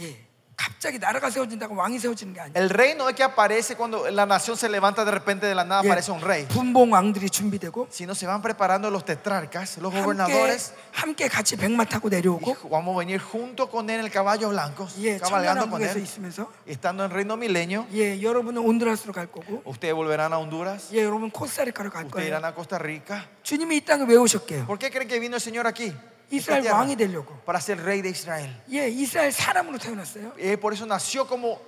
예, 0.00 0.27
갑자기 0.57 0.99
나라가 0.99 1.29
세워진다고 1.31 1.75
왕이 1.75 1.97
세워지는 1.97 2.33
게 2.33 2.39
아니에요. 2.39 2.53
El 2.55 2.69
rey 2.69 2.93
no 2.93 3.09
es 3.09 3.15
que 3.15 3.23
aparece 3.23 3.75
cuando 3.75 4.07
la 4.09 4.25
nación 4.25 4.55
se 4.55 4.69
levanta 4.69 5.03
de 5.03 5.11
repente 5.11 5.47
de 5.47 5.55
la 5.55 5.65
nada, 5.65 5.81
예, 5.83 5.87
aparece 5.89 6.11
un 6.11 6.21
rey. 6.21 6.47
분봉 6.47 6.93
왕들이 6.93 7.29
준비되고 7.31 7.87
Sino 7.89 8.13
se 8.13 8.27
van 8.27 8.41
preparando 8.41 8.91
los 8.91 9.03
tetrarcas, 9.03 9.77
los 9.79 9.91
함께 9.91 10.03
gobernadores. 10.03 10.73
함께 10.93 11.27
같이 11.27 11.57
백마 11.57 11.83
타고 11.85 12.07
Y 12.07 12.11
내려오고 12.21 12.69
vamos 12.69 12.95
a 12.95 12.99
venir 12.99 13.19
junto 13.19 13.67
con 13.67 13.89
él 13.89 13.99
en 13.99 14.05
el 14.05 14.11
caballo 14.11 14.49
blanco, 14.49 14.87
예, 14.99 15.17
cabalgando 15.17 15.67
con 15.67 15.81
천년왕국에서 15.81 15.97
él. 15.97 16.03
있으면서 16.03 16.47
Y 16.67 16.71
Estando 16.71 17.03
en 17.03 17.11
reino 17.11 17.35
milenio, 17.35 17.87
예, 17.91 18.21
여러분은 18.21 18.61
온두라스로 18.61 19.11
갈 19.11 19.27
거고 19.27 19.63
ustedes 19.65 19.95
volverán 19.95 20.31
a 20.33 20.37
Honduras, 20.37 20.93
예, 20.93 21.03
여러분 21.03 21.31
코스타리카로 21.31 21.89
갈 21.89 22.05
ustedes 22.05 22.13
거예요. 22.13 22.27
irán 22.27 22.45
a 22.45 22.53
Costa 22.53 22.77
Rica. 22.77 23.25
주님이 23.41 23.77
이 23.77 23.81
땅을 23.85 24.05
왜 24.07 24.15
오셨게요? 24.15 24.67
¿Por 24.67 24.77
qué 24.77 24.91
creen 24.91 25.09
que 25.09 25.19
vino 25.19 25.35
el 25.35 25.41
Señor 25.41 25.65
aquí? 25.67 25.91
esta 26.31 26.57
이스라엘 26.57 26.61
tierra? 26.63 26.77
왕이 26.79 26.95
되려고. 26.95 27.33
Para 27.45 27.59
ser 27.59 27.79
rey 27.83 28.01
de 28.01 28.09
Israel. 28.09 28.49
예, 28.71 28.87
이스라엘 28.89 29.31
사람으로 29.31 29.77
태어났어요. 29.77 30.33
Eh, 30.37 30.57
por 30.57 30.73
eso 30.73 30.85
nació 30.85 31.27
como 31.27 31.59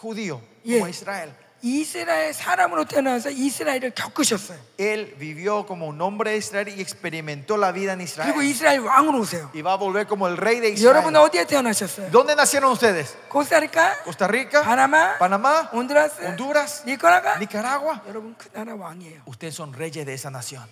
judío, 0.00 0.40
Yeah. 0.64 0.80
como 0.80 0.88
Israel. 0.88 1.32
이스라엘 1.62 2.34
사람으로 2.34 2.84
태어나서 2.84 3.30
이스라엘을 3.30 3.92
겪으셨어요. 3.94 4.58
Él 4.76 5.14
vivió 5.18 5.64
como 5.64 5.86
un 5.86 5.98
hombre 6.02 6.32
de 6.32 6.36
Israel 6.36 6.68
y 6.68 6.82
experimentó 6.82 7.56
la 7.56 7.72
vida 7.72 7.94
en 7.94 8.02
Israel. 8.02 8.30
그리고 8.34 8.42
이스라엘 8.42 8.80
왕으로 8.80 9.20
오세요. 9.20 9.50
Y 9.54 9.62
va 9.62 9.72
a 9.72 9.76
volver 9.78 10.06
como 10.06 10.28
el 10.28 10.36
rey 10.36 10.60
de 10.60 10.68
Israel. 10.68 10.96
여러분 10.96 11.16
어디에 11.16 11.46
태어나셨어요? 11.46 12.10
¿Dónde 12.10 12.36
nacieron 12.36 12.70
ustedes? 12.70 13.16
코스타리카, 13.30 14.02
Costa 14.04 14.26
Rica, 14.28 14.62
파나마, 14.62 15.16
Panamá, 15.16 15.70
온두라스, 15.72 16.20
Honduras, 16.26 16.84
니카라가. 16.84 17.38
Nicaragua. 17.38 18.02
여러분 18.08 18.34
그 18.36 18.50
나라 18.52 18.74
왕이에요. 18.74 19.22
Ustedes 19.24 19.54
son 19.56 19.72
reyes 19.72 20.04
de 20.04 20.12
esa 20.12 20.28
nación. 20.28 20.68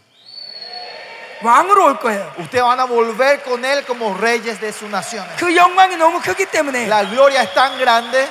왕으로 1.43 1.85
올 1.87 1.99
거예요. 1.99 2.33
Ustedes 2.39 2.63
van 2.63 2.79
a 2.81 2.85
volver 2.87 3.43
con 3.43 3.65
él 3.65 3.85
como 3.85 4.15
reyes 4.17 4.61
de 4.61 4.73
sus 4.73 4.89
naciones. 4.91 5.35
그 5.39 5.55
영광이 5.57 5.97
너무 5.97 6.21
크기 6.21 6.47
때문에 6.47 6.87
La 6.89 7.05
gloria 7.05 7.43
es 7.43 7.53
tan 7.55 7.77
grande. 7.79 8.29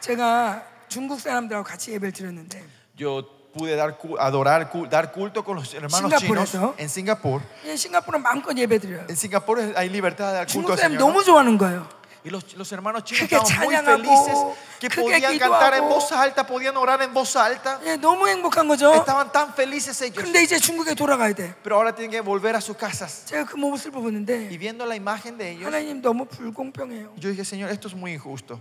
제가 0.00 0.62
중국 0.88 1.20
사람들하고 1.20 1.64
같이 1.64 1.92
예배를 1.92 2.12
드렸는데 2.12 2.62
Yo 2.98 3.22
pude 3.52 3.76
dar, 3.76 3.96
cu- 3.98 4.16
adorar, 4.18 4.70
cu- 4.70 4.88
dar 4.88 5.10
culto 5.12 5.42
con 5.44 5.56
los 5.56 5.72
hermanos 5.74 6.10
chinos 6.20 6.20
Singapur에서. 6.50 6.74
en 6.78 6.88
Singapur. 6.88 7.40
예, 7.66 7.74
싱가포르는 7.76 8.22
마음껏 8.22 8.56
예배 8.56 8.78
드려요. 8.78 9.04
En 9.08 9.16
Singapur 9.16 9.58
hay 9.76 9.88
libertad 9.88 10.32
de 10.32 10.38
dar 10.38 10.46
culto 10.46 10.52
중국 10.52 10.70
al 10.72 10.78
사람이 10.78 10.96
Señor. 10.96 10.98
너무 10.98 11.22
좋아하는 11.24 11.58
거예요. 11.58 11.88
Y 12.24 12.30
los, 12.30 12.54
los 12.54 12.70
hermanos 12.72 13.04
chinos 13.04 13.28
크게 13.28 13.36
estaban 13.36 13.64
muy 13.64 13.74
찬양하고, 13.74 14.02
felices 14.02 14.58
que 14.80 14.88
크게 14.88 15.02
podían 15.02 15.38
cantar 15.38 15.74
en 15.74 15.84
기도하고. 15.84 15.88
voz 15.88 16.12
alta, 16.12 16.46
podían 16.46 16.76
orar 16.76 17.00
en 17.02 17.14
voz 17.14 17.36
alta. 17.36 17.80
예, 17.84 17.96
너무 17.96 18.26
행복한 18.26 18.66
거죠. 18.66 18.92
Estaban 18.92 19.30
tan 19.30 19.52
felices 19.54 20.02
ellos. 20.02 20.22
근데 20.22 20.42
이제 20.42 20.58
중국에 20.58 20.94
돌아가야 20.94 21.32
돼. 21.32 21.54
Pero 21.62 21.76
ahora 21.76 21.94
tienen 21.94 22.10
que 22.10 22.20
volver 22.20 22.56
a 22.56 22.60
sus 22.60 22.76
casas. 22.76 23.24
제가 23.26 23.44
그 23.46 23.56
모습을 23.56 23.98
Y 23.98 24.02
보는데 24.02 24.48
viendo 24.58 24.84
la 24.84 24.96
imagen 24.96 25.38
de 25.38 25.52
ellos, 25.52 25.64
하나님 25.64 26.02
너무 26.02 26.26
불공평해요. 26.26 27.14
yo 27.16 27.30
dije, 27.30 27.44
Señor, 27.44 27.70
esto 27.70 27.86
es 27.86 27.94
muy 27.94 28.12
injusto. 28.12 28.60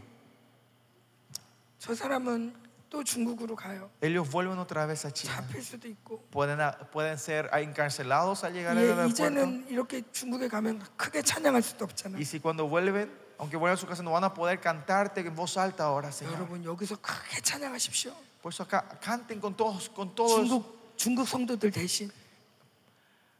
저 1.80 1.95
사람은 1.95 2.53
또 2.90 3.03
중국으로 3.03 3.56
가요. 3.56 3.90
Ellos 4.02 4.30
vuelven 4.30 4.60
otra 4.60 4.86
vez 4.86 5.03
a 5.06 5.11
China. 5.11 5.36
잡힐 5.36 5.61
수도 5.61 5.88
있고. 5.90 6.24
Pueden, 6.32 6.60
pueden 6.91 7.18
ser 7.18 7.49
encarcelados 7.53 8.44
al 8.44 8.53
llegar 8.53 8.78
al 8.78 8.84
예, 8.84 8.91
aeropuerto. 8.91 9.10
이제는 9.10 9.65
이렇게 9.68 10.03
중국에 10.11 10.48
가면 10.48 10.82
크게 10.95 11.22
찬양할 11.22 11.61
수도 11.64 11.86
없잖아. 11.86 12.18
Y 12.18 12.24
si 12.24 12.40
cuando 12.40 12.68
vuelven, 12.68 13.11
aunque 13.41 13.56
vuelvan 13.57 13.78
a 13.78 13.80
su 13.80 13.86
casa, 13.88 14.02
no 14.03 14.11
van 14.11 14.24
a 14.24 14.34
poder 14.34 14.60
cantarte 14.60 15.22
en 15.22 15.36
voz 15.36 15.57
alta 15.57 15.84
ahora, 15.86 16.11
Señor. 16.11 16.34
여러분 16.36 16.64
여기서 16.64 16.98
크게 17.02 17.41
찬양하십시오. 17.41 18.14
Por 18.41 18.53
eso 18.53 18.64
acá 18.64 18.86
canten 19.02 19.40
con 19.40 19.56
todos, 19.56 19.90
con 19.90 20.15
todos, 20.15 20.41
중국 20.48 20.95
중국 20.98 21.28
성도들 21.28 21.72
대신 21.72 22.11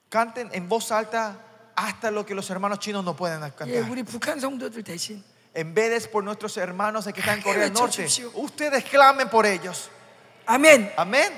canten 0.10 0.50
en 0.54 0.68
voz 0.70 0.92
alta 0.92 1.38
hasta 1.76 2.12
lo 2.12 2.26
que 2.26 2.34
los 2.36 2.50
hermanos 2.50 2.80
chinos 2.80 3.04
no 3.04 3.16
pueden 3.16 3.42
예, 3.42 3.52
cantar. 3.56 3.90
우리 3.90 4.04
북한 4.04 4.40
성도들 4.40 4.84
대신 4.84 5.24
En 5.54 5.74
vez 5.74 6.04
de 6.04 6.10
por 6.10 6.24
nuestros 6.24 6.56
hermanos 6.58 7.06
que 7.06 7.20
están 7.20 7.40
en 7.40 7.40
¡Ay, 7.40 7.44
Corea 7.44 7.64
del 7.64 7.74
me 7.74 7.80
Norte, 7.80 8.06
chuchipsio! 8.06 8.32
ustedes 8.36 8.84
clamen 8.86 9.30
por 9.30 9.46
ellos. 9.46 9.90
아멘. 10.46 10.94
Amén. 10.96 11.34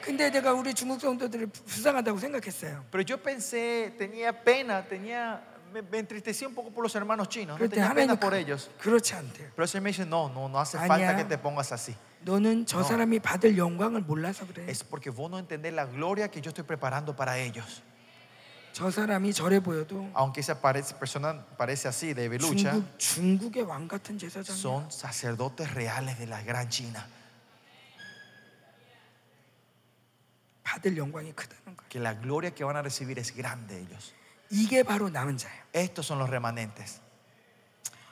근데 0.00 0.30
내가 0.30 0.54
우리 0.54 0.72
중국 0.72 0.98
성도들을 1.00 1.46
불쌍하다고 1.48 2.18
생각했어요. 2.18 2.84
Pero 2.90 3.02
yo 3.04 3.18
pensé, 3.22 3.94
tenía 3.98 4.32
pena, 4.32 4.82
tenía, 4.88 5.42
me, 5.72 5.82
me 5.82 5.98
entristecí 5.98 6.44
un 6.44 6.54
poco 6.54 6.70
por 6.70 6.82
los 6.82 6.94
hermanos 6.96 7.28
chinos, 7.28 7.54
no 7.54 7.56
그럴 7.58 7.70
때 7.70 7.76
tenía 7.76 7.94
pena 7.94 8.12
하나님 8.14 8.18
por 8.20 8.34
ellos. 8.34 8.70
그렇지 8.80 9.14
않대요. 9.14 9.50
Pero 9.54 9.62
el 9.62 9.68
Señor 9.68 9.82
me 9.84 9.90
dice, 9.90 10.04
no, 10.06 10.28
no, 10.28 10.48
no 10.48 10.58
hace 10.58 10.76
아니야. 10.78 10.88
falta 10.88 11.16
que 11.16 11.24
te 11.24 11.38
pongas 11.38 11.70
así. 11.72 11.94
너는 12.24 12.66
저 12.66 12.82
사람이 12.82 13.20
받을 13.20 13.56
영광을 13.56 14.02
몰라서 14.02 14.46
그래. 14.46 14.66
Es 14.68 14.82
porque 14.84 15.10
vos 15.10 15.30
no 15.30 15.38
entendés 15.38 15.72
la 15.72 15.86
gloria 15.86 16.28
que 16.28 16.40
yo 16.42 16.50
estoy 16.50 16.64
preparando 16.64 17.14
para 17.16 17.38
ellos. 17.38 17.82
저 18.72 18.90
사람이 18.90 19.32
저래 19.32 19.58
보여도 19.60 20.10
Aunque 20.14 20.40
esa 20.40 20.60
parece- 20.60 20.94
persona 20.94 21.44
parece 21.56 21.88
así, 21.88 22.14
de 22.14 22.28
lucha, 22.38 22.72
중국 22.72 22.98
중국의 22.98 23.62
왕 23.64 23.88
같은 23.88 24.18
제사장이야. 24.18 24.54
son 24.56 24.90
sacerdotes 24.90 25.72
reales 25.74 26.18
de 26.18 26.26
la 26.26 26.42
gran 26.42 26.68
China. 26.68 27.04
받을 30.62 30.96
영광이 30.96 31.32
크다는 31.34 31.76
거예요. 31.76 31.88
Que 31.88 31.98
la 32.00 32.14
gloria 32.14 32.52
que 32.54 32.62
van 32.64 32.76
a 32.76 32.82
recibir 32.82 33.18
es 33.18 33.34
grande 33.34 33.78
ellos. 33.80 34.12
이게 34.49 34.83
바로 34.83 35.09
남은 35.09 35.37
자예요. 35.37 35.63
Estos 35.73 36.05
son 36.07 36.19
los 36.19 36.29
remanentes. 36.29 37.01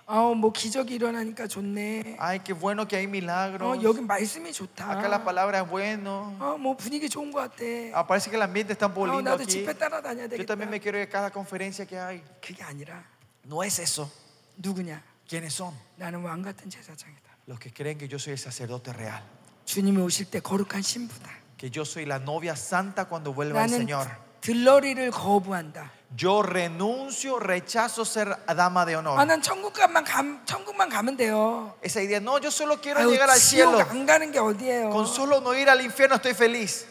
아, 0.05 0.19
뭐 0.35 0.51
기적이 0.51 0.95
일어나니까 0.95 1.47
좋네. 1.47 2.17
Ay, 2.19 2.39
qué 2.43 2.51
bueno 2.53 2.85
que 2.85 2.97
hay 2.97 3.07
milagros. 3.07 3.63
어, 3.63 3.81
여기 3.83 4.01
말씀이 4.01 4.51
좋다. 4.51 4.91
Acá 4.91 5.07
la 5.07 5.23
palabra 5.23 5.61
es 5.61 5.69
bueno. 5.69 6.35
어, 6.39 6.57
뭐 6.57 6.75
분위기 6.75 7.07
좋은 7.07 7.31
것 7.31 7.39
같아. 7.39 7.63
Ah, 7.93 8.05
parece 8.05 8.29
que 8.29 8.35
el 8.35 8.41
ambiente 8.41 8.73
está 8.73 8.87
un 8.87 8.93
poco 8.93 9.07
어, 9.09 9.15
lindo 9.15 9.31
나도 9.31 9.43
aquí. 9.43 9.63
집회 9.63 9.73
따라다녀야 9.73 10.25
Yo 10.25 10.29
되겠다. 10.29 10.45
también 10.45 10.69
me 10.69 10.79
quiero 10.81 10.97
ir 10.99 11.07
a 11.07 11.09
cada 11.09 11.29
conferencia 11.31 11.85
que 11.85 11.97
hay. 11.97 12.21
그게 12.41 12.61
아니라 12.63 13.01
No 13.45 13.63
es 13.63 13.79
eso. 13.79 14.11
누구냐? 14.57 15.01
¿Quiénes 15.27 15.53
son? 15.55 15.73
나는 15.95 16.21
왕 16.21 16.41
같은 16.41 16.69
제사장이다. 16.69 17.23
Los 17.47 17.59
que 17.59 17.71
creen 17.71 17.97
que 17.97 18.07
yo 18.09 18.17
soy 18.19 18.33
el 18.33 18.39
sacerdote 18.39 18.91
real. 18.91 19.23
주님이 19.65 20.01
오실 20.01 20.29
때 20.29 20.41
거룩한 20.41 20.81
신부다. 20.81 21.29
Que 21.57 21.69
yo 21.71 21.83
soy 21.85 22.05
la 22.05 22.19
novia 22.19 22.55
santa 22.57 23.05
cuando 23.05 23.33
vuelva 23.33 23.63
el 23.63 23.71
나는 23.71 23.87
Señor. 23.87 24.07
들러리를 24.41 25.11
거부한다. 25.11 25.91
Yo 26.16 26.42
renuncio, 26.42 27.38
rechazo 27.38 28.04
ser 28.04 28.34
dama 28.56 28.86
de 28.86 28.96
honor. 28.96 29.18
아, 29.20 29.24
난 29.26 29.42
천국만 29.42 30.04
감, 30.04 30.40
천국만 30.46 30.88
가면 30.88 31.16
돼요. 31.18 31.74
Esa 31.82 32.00
idea, 32.00 32.18
no, 32.18 32.38
yo 32.38 32.50
solo 32.50 32.80
quiero 32.80 33.00
아유, 33.00 33.10
llegar 33.10 33.28
al 33.28 33.38
지옥 33.38 33.76
cielo. 33.76 33.78
안 33.90 34.06
가는 34.06 34.32
게 34.32 34.38
어디예요? 34.38 34.90
Con 34.90 35.06
solo 35.06 35.40
no 35.40 35.54
ir 35.54 35.68
al 35.68 35.80
infierno 35.82 36.16
estoy 36.16 36.32
feliz. 36.34 36.86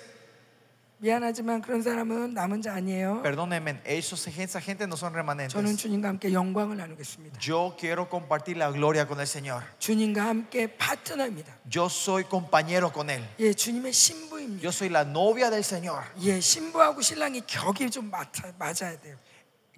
미안하지만 1.02 1.60
그런 1.62 1.82
사람은 1.82 2.32
남은 2.32 2.62
자 2.62 2.74
아니에요. 2.74 3.22
Perdónenme, 3.22 3.80
esos, 3.84 4.24
esa 4.28 4.60
gente 4.60 4.84
no 4.84 4.94
son 4.94 5.10
저는 5.10 5.14
remanentes. 5.18 5.76
주님과 5.76 6.08
함께 6.08 6.32
영광을 6.32 6.76
나누겠습니다. 6.76 7.40
Yo 7.40 7.74
quiero 7.76 8.08
compartir 8.08 8.56
la 8.56 8.70
gloria 8.70 9.04
con 9.04 9.18
el 9.18 9.26
Señor. 9.26 9.64
주님과 9.80 10.24
함께 10.24 10.68
파트너입니다. 10.76 11.52
Yo 11.74 11.86
soy 11.86 12.22
compañero 12.22 12.92
con 12.92 13.10
Él. 13.10 13.20
예, 13.40 13.52
주님의 13.52 13.92
신부입니다. 13.92 14.62
Yo 14.62 14.68
soy 14.68 14.90
la 14.90 15.02
novia 15.02 15.50
del 15.50 15.64
Señor. 15.64 16.04
예, 16.22 16.38
신부하고 16.38 17.00
신랑이 17.00 17.42
격이 17.48 17.90
좀 17.90 18.08
맞아, 18.08 18.52
맞아야 18.56 18.96
돼요. 19.00 19.16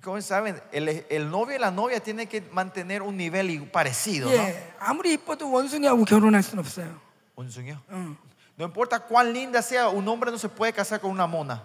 Como 0.02 0.18
saben, 0.20 0.60
el, 0.72 1.06
el 1.08 1.30
novio 1.30 1.56
y 1.56 1.58
la 1.58 1.70
novia 1.70 2.00
tienen 2.00 2.28
que 2.28 2.42
mantener 2.52 3.00
un 3.00 3.16
nivel 3.16 3.66
parecido, 3.72 4.28
¿no? 4.28 4.36
예, 4.36 4.74
아무리 4.78 5.14
이뻐도 5.14 5.50
원숭이하고 5.50 6.04
결혼할 6.04 6.42
수는 6.42 6.62
없어요. 6.62 7.00
Unsuño. 7.34 7.80
응. 7.90 8.14
No 8.57 8.65
importa 8.65 8.99
cuán 8.99 9.31
linda 9.31 9.61
sea, 9.61 9.89
un 9.89 10.07
hombre 10.07 10.31
no 10.31 10.37
se 10.37 10.49
puede 10.49 10.73
casar 10.73 10.99
con 10.99 11.11
una 11.11 11.27
mona. 11.27 11.63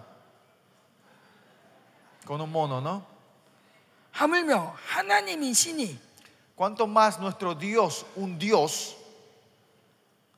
Con 2.25 2.41
un 2.41 2.51
mono, 2.51 2.81
¿no? 2.81 3.05
하물며 4.13 4.75
하나님이 4.87 5.53
신이 5.53 5.99
Cuanto 6.55 6.87
más 6.87 7.19
nuestro 7.19 7.53
Dios, 7.53 8.05
un 8.15 8.39
Dios, 8.39 8.95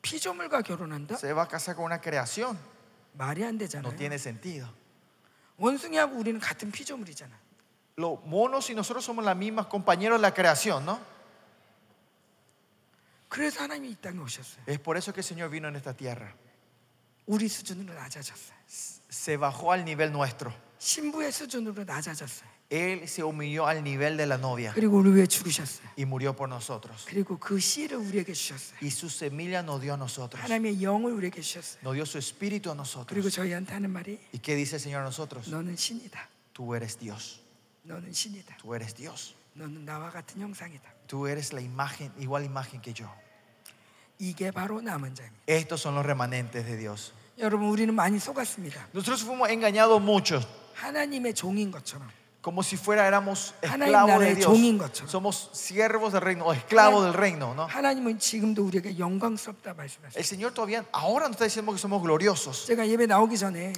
피조물과 0.02 0.62
결혼한다? 0.62 1.16
se 1.16 1.32
va 1.32 1.42
a 1.42 1.48
casar 1.48 1.76
con 1.76 1.84
una 1.84 2.00
creación. 2.00 2.58
말이 3.16 3.44
안 3.44 3.54
No 3.54 3.58
되잖아요. 3.66 3.96
tiene 3.96 4.16
sentido. 4.18 4.68
원숭이하고 5.58 6.16
우리는 6.16 6.40
같은 6.40 6.72
피조물이잖아. 6.72 7.30
Los 7.98 8.18
monos 8.24 8.68
y 8.70 8.74
nosotros 8.74 9.04
somos 9.04 9.24
las 9.24 9.36
mismas 9.36 9.66
compañeros 9.66 10.18
de 10.18 10.22
la 10.22 10.34
creación, 10.34 10.84
¿no? 10.84 10.98
그래서 13.28 13.62
하나님이 13.62 13.90
이 13.90 13.94
땅에 14.00 14.18
오셨어요. 14.18 14.62
Es 14.66 14.78
por 14.80 14.96
eso 14.96 15.12
que 15.12 15.20
el 15.20 15.24
Señor 15.24 15.50
vino 15.50 15.68
en 15.68 15.76
esta 15.76 15.94
tierra. 15.94 16.34
우리 17.26 17.48
수준으로 17.48 17.92
낮아졌어요. 17.94 18.56
Se 19.10 19.36
bajó 19.36 19.72
al 19.72 19.82
nivel 19.82 20.10
nuestro. 20.10 20.52
신부의 20.78 21.32
수준으로 21.32 21.84
낮아졌어요. 21.84 22.48
Él 22.70 23.04
se 23.04 23.22
humilló 23.22 23.66
al 23.66 23.82
nivel 23.82 24.18
de 24.18 24.26
la 24.26 24.36
novia 24.36 24.72
그리고 24.74 24.98
우리 24.98 25.14
위해 25.14 25.26
죽으셨어요. 25.26 25.88
y 25.96 26.04
murió 26.04 26.36
por 26.36 26.48
nosotros. 26.48 27.06
그리고 27.06 27.38
그 27.38 27.58
씨를 27.58 27.96
우리에게 27.96 28.32
주셨어요. 28.34 28.76
Y 28.82 28.88
su 28.90 29.08
semilla 29.08 29.60
nos 29.60 29.80
dio 29.80 29.92
a 29.94 29.96
nosotros. 29.96 30.42
하나님의 30.42 30.82
영을 30.82 31.12
우리에게 31.12 31.40
주셨어요. 31.40 31.80
Nos 31.82 31.94
dio 31.94 32.04
su 32.04 32.18
espíritu 32.18 32.68
a 32.70 32.76
그리고 32.76 33.28
nosotros. 33.28 33.34
저희한테 33.34 33.72
하는 33.72 33.90
말이 33.90 34.20
¿Y 34.34 34.40
qué 34.40 34.54
dice 34.54 34.76
el 34.76 34.80
Señor 34.82 35.00
a 35.00 35.04
nosotros? 35.04 35.48
너는 35.48 35.76
신이다. 35.76 36.28
Tú 36.52 36.74
eres 36.74 36.98
Dios. 36.98 37.40
너는 37.84 38.12
신이다. 38.12 38.58
Tú 38.58 38.74
eres 38.74 38.94
Dios. 38.94 39.34
너는 39.54 39.84
나와 39.86 40.10
같은 40.10 40.40
형상이다. 40.40 40.92
Tú 41.06 41.26
eres 41.26 41.52
la 41.54 41.62
imagen, 41.62 42.12
igual 42.20 42.44
imagen 42.44 42.82
que 42.82 42.92
yo. 42.92 43.08
이게 44.19 44.51
바로 44.51 44.81
남은 44.81 45.15
자입니다. 45.15 45.43
Estos 45.47 45.81
son 45.81 45.95
los 45.95 46.05
remanentes 46.05 46.65
de 46.65 46.77
Dios. 46.77 47.13
여러분 47.39 47.67
우리는 47.69 47.93
많이 47.93 48.19
속았습니다. 48.19 48.89
Nosotros 48.93 49.23
fuimos 49.23 49.49
engañados 49.49 50.01
muchos, 50.01 50.47
하나님의 50.75 51.33
종인 51.33 51.71
것처럼 51.71 52.07
como 52.43 52.61
si 52.61 52.75
fuera 52.75 53.07
esclavos 53.61 54.19
de 54.19 54.35
Dios. 54.35 54.51
Somos 55.09 55.49
siervos 55.53 56.11
del 56.11 56.21
reino 56.21 56.43
o 56.45 56.51
esclavos 56.53 57.05
del 57.05 57.13
reino, 57.13 57.55
¿no? 57.55 57.67
El 60.13 60.25
Señor 60.25 60.51
todavía 60.51 60.85
ahora 60.91 61.27
nos 61.27 61.35
está 61.35 61.45
diciendo 61.45 61.71
que 61.71 61.79
somos 61.79 62.03
gloriosos. 62.03 62.65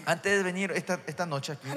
Antes 0.08 0.38
de 0.38 0.44
venir 0.44 0.72
esta, 0.72 1.00
esta 1.06 1.28
noche 1.28 1.54
aquí. 1.54 1.68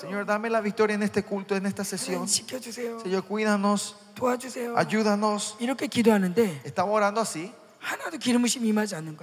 Señor, 0.00 0.26
dame 0.26 0.50
la 0.50 0.60
victoria 0.60 0.94
en 0.94 1.04
este 1.04 1.22
culto, 1.22 1.54
en 1.54 1.66
esta 1.66 1.84
sesión. 1.84 2.26
Señor, 3.00 3.22
cuídanos. 3.24 3.94
Ayúdanos. 4.76 5.54
Estamos 6.64 6.92
orando 6.92 7.20
así. 7.20 7.52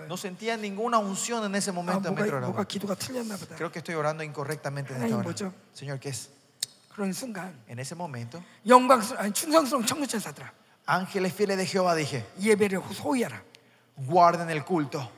No 0.07 0.17
sentía 0.17 0.55
ninguna 0.57 0.97
unción 0.97 1.43
en 1.45 1.55
ese 1.55 1.71
momento. 1.71 2.09
en 2.09 2.15
mientras. 2.15 2.55
Creo 3.57 3.71
que 3.71 3.79
estoy 3.79 3.95
orando 3.95 4.23
incorrectamente 4.23 4.93
en. 4.93 5.01
Señor, 5.73 5.99
¿qué 5.99 6.09
es? 6.09 6.29
en 7.67 7.79
ese 7.79 7.95
momento, 7.95 8.43
ángeles 10.85 11.33
fieles 11.33 11.57
de 11.57 11.65
Jehová 11.65 11.95
dije, 11.95 12.25
guarden 13.97 14.49
el 14.49 14.63
culto. 14.63 15.09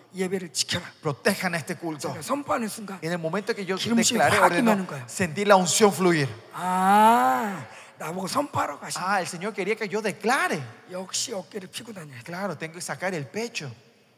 Protejan 1.01 1.55
este 1.55 1.76
culto. 1.76 2.13
En 3.01 3.11
el 3.11 3.17
momento 3.19 3.53
que 3.53 3.65
yo 3.65 3.76
declaré, 3.76 4.38
ordenó, 4.39 4.72
sentí 5.07 5.43
la 5.43 5.57
unción 5.57 5.91
fluir. 5.91 6.30
아 7.94 8.05
나보고 8.05 8.27
선포하라고 8.27 8.85
하신 8.86 9.01
Ah, 9.02 9.20
el 9.20 9.27
Señor 9.27 9.52
quería 9.55 9.74
que 9.77 9.89
yo 9.89 10.01
declare. 10.02 10.60
역시 10.90 11.32
어깨를 11.32 11.68
피고 11.68 11.93
다녀야 11.93 12.18
돼. 12.18 12.24
Claro, 12.24 12.56
tengo 12.59 12.74
que 12.74 12.81
sacar 12.81 13.14
el 13.14 13.27
pecho, 13.27 13.70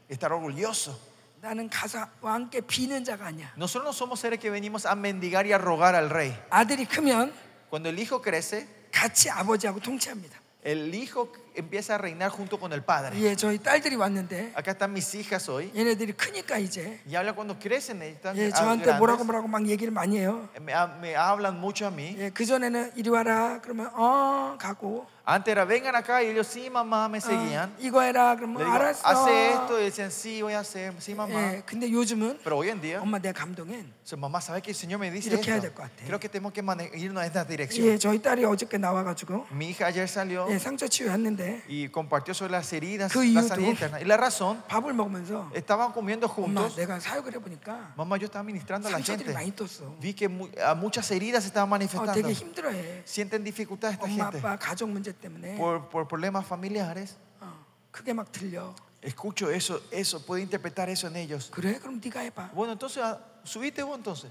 estar 0.09 0.33
orgulloso. 0.33 0.97
나는 1.41 1.69
가서 1.69 2.07
왕께 2.21 2.61
비는 2.61 3.05
자가 3.05 3.27
아니야. 3.27 3.53
Nosotros 3.57 3.85
no 3.85 3.93
somos 3.93 4.21
seres 4.21 4.39
que 4.39 4.49
venimos 4.51 4.87
a 4.87 4.95
mendigar 4.95 5.45
y 5.47 5.53
a 5.53 5.59
rogar 5.59 5.95
al 5.97 6.09
rey. 6.11 6.33
아들이 6.51 6.85
크면 6.87 7.33
Cuando 7.69 7.89
el 7.89 7.99
hijo 7.99 8.21
crece, 8.23 8.69
같이 8.93 9.29
아버지하고 9.31 9.81
통치합니다. 9.81 10.39
el 10.65 10.95
hijo 10.95 11.33
Empieza 11.58 11.96
a 11.96 11.98
reinar 11.98 12.30
junto 12.32 12.60
con 12.60 12.72
el 12.74 12.84
padre. 12.84 13.18
예, 13.20 13.36
저희 13.36 13.58
딸들이 13.58 13.96
왔는데 13.96 14.54
Acá 14.56 14.72
están 14.72 14.92
mis 14.94 15.14
hijas 15.16 15.50
hoy. 15.50 15.72
얘네들이 15.76 16.14
크니까 16.14 16.58
이제 16.60 17.00
Y 17.08 17.16
hablan 17.16 17.36
cuando 17.36 17.58
crecen, 17.60 18.02
están 18.02 18.36
예, 18.38 18.48
ah, 18.48 18.56
저한테 18.56 18.84
grandes. 18.86 19.00
뭐라고 19.00 19.24
뭐라고 19.26 19.48
막 19.48 19.66
얘기를 19.68 19.92
많이 19.92 20.18
해요. 20.20 20.48
me, 20.62 20.72
me 21.02 21.16
hablan 21.16 21.60
mucho 21.60 21.86
a 21.88 21.92
mí. 21.92 22.16
예, 22.20 22.30
그 22.30 22.46
전에는 22.46 22.92
이리 22.96 23.10
와라 23.10 23.60
그러면 23.64 23.90
어 23.94 24.56
가고 24.60 25.06
Antes 25.30 25.52
era, 25.52 25.66
vengan 25.66 25.94
acá 25.94 26.24
y 26.24 26.28
ellos, 26.28 26.48
sí, 26.48 26.70
mamá, 26.70 27.10
me 27.10 27.18
어, 27.18 27.22
seguían. 27.22 27.70
이거 27.80 28.00
해라 28.02 28.32
Le 28.32 28.40
그러면 28.40 28.64
digo, 28.64 28.72
알았어. 28.72 29.04
hace 29.04 29.52
esto 29.52 29.78
y 29.78 29.84
decían, 29.84 30.10
sí, 30.10 30.42
voy 30.42 30.54
a 30.54 30.60
hacer, 30.60 30.94
sí, 31.02 31.14
mamá. 31.14 31.36
예, 31.52 31.62
근데 31.66 31.92
요즘은 31.92 32.40
Pero 32.46 32.56
hoy 32.56 32.70
en 32.70 32.80
día, 32.80 33.02
엄마 33.02 33.20
내 33.20 33.34
감동엔 33.34 33.92
dice, 34.06 34.16
mamá, 34.16 34.40
¿sabes 34.40 34.64
que 34.64 34.72
el 34.72 34.76
Señor 34.78 35.00
me 35.02 35.12
dice 35.12 35.28
이렇게 35.30 35.52
해야 35.52 35.58
esto? 35.60 35.68
될 35.68 35.74
것 35.76 35.84
같아. 35.84 36.06
Creo 36.08 36.18
que 36.18 36.30
tenemos 36.30 36.54
que 36.54 36.64
mane- 36.64 36.90
irnos 36.96 37.20
en 37.24 37.28
esta 37.28 37.44
dirección. 37.44 37.86
예, 37.92 37.98
저희 38.00 38.22
딸이 38.22 38.46
어저께 38.46 38.78
나와가지고 38.80 39.48
Mi 39.52 39.68
hija 39.76 39.88
ayer 39.92 40.08
salió 40.08 40.48
예, 40.50 40.58
상처 40.60 40.88
치유했는데 40.88 41.47
y 41.69 41.89
compartió 41.89 42.35
sobre 42.35 42.53
las 42.53 42.73
heridas, 42.73 43.13
그 43.13 43.21
la 43.25 43.41
이유도- 43.43 43.49
sanidad 43.49 43.71
interna. 43.71 43.99
Y 44.01 44.05
la 44.05 44.17
razón, 44.17 44.63
밥을 44.69 44.93
먹으면서 44.95 45.51
estaban 45.55 45.93
comiendo 45.93 46.27
엄마 46.29 46.63
juntos. 46.63 46.77
내가 46.77 46.99
사역을 47.01 47.33
해보니까 47.35 47.95
Mamá, 47.97 48.17
yo 48.19 48.27
estaba 48.27 48.43
ministrando 48.45 48.89
a 48.89 48.91
la 48.93 48.99
상처들이 48.99 49.27
gente. 49.31 49.35
많이 49.35 49.53
떴어. 49.55 49.95
Vi 50.01 50.15
que 50.15 50.29
mu- 50.29 50.49
a 50.65 50.75
muchas 50.75 51.11
heridas 51.11 51.45
se 51.45 51.49
estaban 51.49 51.69
어, 51.69 51.79
manifestando. 51.79 52.13
되게 52.15 52.33
힘들어해. 52.33 53.03
Sienten 53.07 53.45
dificultad 53.45 53.93
esta 53.93 54.05
엄마 54.05 54.31
gente 54.31 54.39
아빠 54.41 54.59
가족 54.59 54.91
문제 54.91 55.13
때문에 55.13 55.57
por, 55.57 55.89
por 55.89 56.07
problemas 56.09 56.45
familiares. 56.47 57.17
어, 57.41 57.47
그게 57.93 58.13
막 58.13 58.31
들려. 58.33 58.75
Escucho 59.03 59.51
eso, 59.51 59.81
eso, 59.91 60.25
puedo 60.25 60.39
interpretar 60.41 60.89
eso 60.89 61.09
en 61.09 61.17
ellos. 61.17 61.51
그래? 61.51 61.81
그럼 61.81 62.01
네가 62.01 62.21
해봐. 62.21 62.51
Bueno, 62.55 62.73
entonces, 62.75 63.03
ah, 63.03 63.19
subiste 63.45 63.83
vos 63.83 63.97
entonces. 63.99 64.31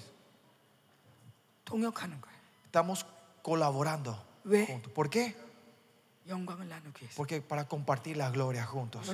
동역하는 1.66 2.20
거야. 2.22 2.32
Estamos 2.66 3.06
colaborando 3.44 4.18
왜? 4.44 4.66
juntos. 4.66 4.92
¿Por 4.94 5.10
qué? 5.10 5.36
Porque 7.15 7.41
para 7.41 7.69
compartir 7.69 8.17
la 8.17 8.31
gloria 8.31 8.65
juntos. 8.65 9.07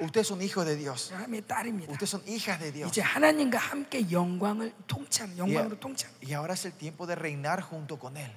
Ustedes 0.00 0.26
son 0.26 0.42
hijos 0.42 0.66
de 0.66 0.76
Dios. 0.76 1.12
Ustedes 1.90 2.10
son 2.10 2.22
hijas 2.26 2.60
de 2.60 2.72
Dios. 2.72 2.90
Y, 6.20 6.32
ahora 6.34 6.54
es 6.54 6.64
el 6.64 6.72
tiempo 6.74 7.06
de 7.06 7.14
reinar 7.14 7.62
junto 7.62 7.98
con 7.98 8.16
Él. 8.16 8.30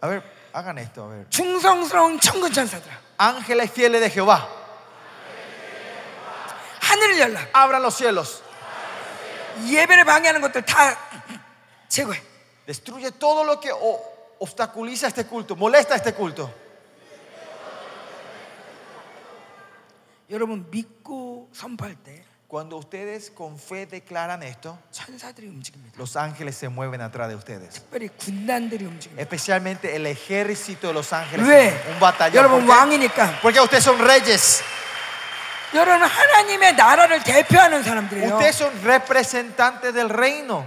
A 0.00 0.06
ver, 0.08 0.22
hagan 0.52 0.78
esto. 0.78 1.10
Ángeles 3.18 3.70
fieles 3.70 4.00
de 4.00 4.10
Jehová. 4.10 4.48
Abran 7.52 7.82
los 7.82 7.94
cielos. 7.96 8.42
Destruye 12.66 13.10
todo 13.12 13.44
lo 13.44 13.58
que 13.60 13.72
obstaculiza 14.41 15.07
este 15.07 15.25
culto, 15.25 15.55
molesta 15.55 15.95
este 15.95 16.13
culto. 16.13 16.51
여러분 20.29 20.67
믿고 20.69 21.49
선포할 21.53 21.95
때 21.95 22.23
Cuando 22.49 22.77
ustedes 22.77 23.29
con 23.29 23.59
fe 23.59 23.85
declaran 23.85 24.41
esto, 24.41 24.79
천사들이 24.91 25.47
움직입니다. 25.49 25.97
los 25.97 26.15
ángeles 26.15 26.55
se 26.55 26.69
mueven 26.69 27.01
atrás 27.01 27.27
de 27.27 27.35
ustedes. 27.35 27.73
특별히 27.73 28.07
군단들이 28.07 28.85
움직입니다. 28.85 29.21
Especialmente 29.21 29.93
el 29.93 30.05
ejército 30.05 30.87
de 30.87 30.93
los 30.93 31.11
ángeles. 31.11 31.45
왜? 31.45 31.73
Un 31.91 31.99
batallón. 31.99 32.35
여러분 32.37 32.65
¿Por 32.65 32.67
qué? 32.67 32.71
왕이니까. 32.71 33.39
Porque 33.41 33.59
ustedes 33.59 33.83
son 33.83 33.99
reyes. 33.99 34.61
여러분 35.73 36.01
하나님의 36.07 36.75
나라를 36.75 37.21
대표하는 37.23 37.83
사람들이에요. 37.83 38.35
Ustedes 38.35 38.55
son 38.55 38.71
representantes 38.81 39.93
del 39.93 40.07
reino. 40.09 40.65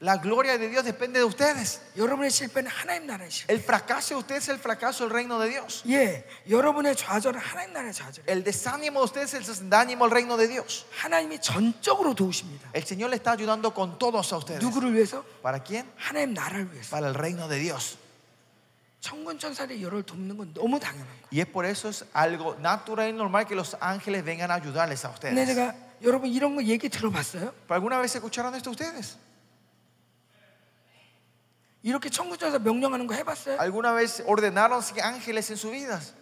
La 0.00 0.16
gloria 0.16 0.58
de 0.58 0.68
Dios 0.68 0.84
depende 0.84 1.18
de 1.18 1.24
ustedes. 1.24 1.80
El 3.48 3.60
fracaso 3.60 4.14
de 4.14 4.20
ustedes 4.20 4.44
es 4.44 4.48
el 4.50 4.58
fracaso 4.58 5.04
del 5.04 5.12
reino 5.12 5.38
de 5.38 5.48
Dios. 5.48 5.82
El 8.26 8.44
desánimo 8.44 9.00
de 9.00 9.04
ustedes 9.06 9.34
es 9.34 9.48
el 9.48 9.70
desánimo 9.70 10.04
del 10.04 10.12
reino 10.12 10.36
de 10.36 10.46
Dios. 10.48 10.86
El 12.72 12.84
Señor 12.84 13.10
le 13.10 13.16
está 13.16 13.32
ayudando 13.32 13.72
con 13.72 13.98
todos 13.98 14.32
a 14.32 14.36
ustedes. 14.36 14.60
¿Para 15.42 15.62
quién? 15.62 15.84
Para 16.90 17.08
el 17.08 17.14
reino 17.14 17.48
de 17.48 17.58
Dios. 17.58 17.98
Y 21.30 21.40
es 21.40 21.46
por 21.46 21.64
eso 21.64 21.88
algo 22.12 22.56
natural 22.60 23.08
y 23.08 23.12
normal 23.12 23.46
que 23.46 23.54
los 23.54 23.76
ángeles 23.80 24.24
vengan 24.24 24.50
a 24.50 24.54
ayudarles 24.54 25.04
a 25.04 25.10
ustedes. 25.10 25.34
여러분 26.02 26.28
이런 26.28 26.54
거 26.56 26.62
얘기 26.62 26.88
들어봤어요? 26.88 27.52
¿Pero 27.66 27.74
¿Alguna 27.74 27.98
vez 28.00 28.14
escucharon 28.14 28.54
esto 28.54 28.70
ustedes? 28.70 29.16
이렇게 31.82 32.10
천사 32.10 32.58
명령하는 32.58 33.06
거 33.06 33.14
해봤어요? 33.14 33.58
¿Alguna 33.60 33.92
vez 33.92 34.22
ordenaron 34.26 34.82
ángeles 35.02 35.50
en 35.50 35.56
sus 35.56 35.70
vidas? 35.72 36.14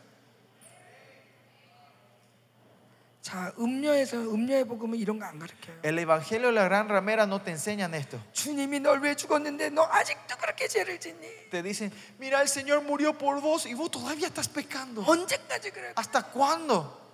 자, 3.22 3.52
음료에서 3.58 4.18
음료의 4.18 4.64
복음은 4.66 4.96
이런 4.98 5.18
거 5.18 5.24
안 5.26 5.38
가르쳐요. 5.40 5.80
El 5.82 5.98
evangelio 5.98 6.46
de 6.48 6.52
la 6.54 6.64
gran 6.68 6.88
ramera 6.88 7.24
no 7.26 7.42
te 7.42 7.50
enseñan 7.50 7.92
esto. 7.94 8.20
주님이 8.32 8.78
널 8.78 9.00
왜 9.00 9.16
죽었는데 9.16 9.70
너 9.70 9.82
아직도 9.82 10.36
그렇게 10.36 10.68
죄를 10.68 11.00
짓니? 11.00 11.50
Te 11.50 11.60
dicen, 11.62 11.90
mira, 12.20 12.40
el 12.40 12.46
Señor 12.48 12.82
murió 12.84 13.18
por 13.18 13.40
vos 13.40 13.66
y 13.66 13.74
vos 13.74 13.90
todavía 13.90 14.28
estás 14.28 14.46
pecando. 14.48 15.02
언제까지 15.02 15.70
그래? 15.72 15.92
¿Hasta 15.96 16.22
cuándo? 16.22 17.05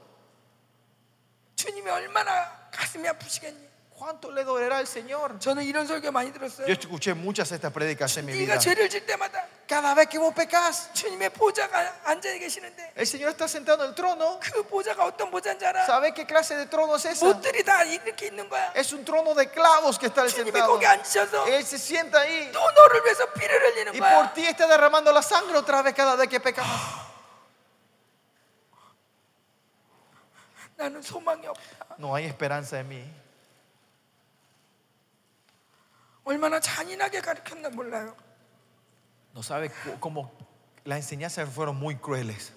주님이 1.61 1.89
얼마나 1.89 2.69
가슴이 2.71 3.07
아프시겠니? 3.07 3.67
¿Cuánto 3.97 4.29
le 4.31 4.43
dolerá 4.45 4.77
al 4.77 4.85
Señor? 4.85 5.39
저는 5.39 5.63
이런 5.63 5.87
설교 5.87 6.11
많이 6.11 6.31
들었어요. 6.31 6.67
Yo 6.67 6.73
escuché 6.73 7.15
muchas 7.15 7.49
de 7.49 7.55
estas 7.55 7.73
prédicas 7.73 8.15
en 8.17 8.27
mi 8.27 8.33
vida. 8.33 8.53
네가 8.53 8.59
죄를 8.59 8.87
질 8.91 9.07
때마다 9.07 9.43
Cada 9.67 9.95
vez 9.95 10.07
que 10.07 10.19
vos 10.19 10.33
pecas, 10.35 10.93
주님의 10.93 11.31
보좌가 11.31 12.01
앉아 12.05 12.29
계시는데 12.37 12.93
el 12.95 13.07
Señor 13.07 13.31
está 13.31 13.47
sentado 13.47 13.83
en 13.83 13.89
el 13.89 13.95
trono. 13.95 14.39
그 14.39 14.61
보좌가 14.69 15.03
어떤 15.03 15.31
보좌인지 15.31 15.65
알아? 15.65 15.85
¿Sabe 15.87 16.13
qué 16.13 16.27
clase 16.27 16.55
de 16.55 16.67
trono 16.67 16.95
es 16.95 17.05
esa? 17.05 17.25
못들이 17.25 17.63
다 17.65 17.83
이렇게 17.83 18.27
있는 18.27 18.47
거야. 18.47 18.71
Es 18.75 18.93
un 18.93 19.03
trono 19.03 19.33
de 19.33 19.49
clavos 19.49 19.97
que 19.97 20.05
está 20.13 20.21
él 20.21 20.29
주님이 20.29 20.51
sentado. 20.51 20.77
거기 20.77 20.85
앉으셔서 20.85 21.47
Él 21.49 21.61
se 21.65 21.79
sienta 21.79 22.19
ahí 22.21 22.51
또 22.51 22.59
너를 22.61 23.03
위해서 23.03 23.25
피를 23.33 23.73
흘리는 23.73 23.93
y 23.95 23.99
거야. 23.99 24.13
por 24.13 24.33
ti 24.35 24.45
está 24.45 24.67
derramando 24.67 25.11
la 25.11 25.23
sangre 25.23 25.57
otra 25.57 25.81
vez 25.81 25.95
cada 25.95 26.15
vez 26.15 26.29
que 26.29 26.39
pecamos. 26.39 26.69
No 31.97 32.13
hay 32.15 32.25
esperanza 32.25 32.79
en 32.79 32.87
mí. 32.89 33.03
얼마나 36.23 36.59
잔인하게 36.59 37.21
가르쳤나 37.21 37.69
몰라요. 37.69 38.15
No 39.33 39.41
sabe 39.41 39.69
cu- 39.69 39.97
cómo 39.99 40.31
las 40.83 40.97
enseñanzas 40.99 41.49
fueron 41.49 41.77
muy 41.77 41.95
crueles. 41.95 42.51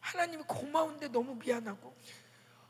하나님이 0.00 0.44
고마운데 0.46 1.08
너무 1.08 1.34
미안하고 1.34 1.87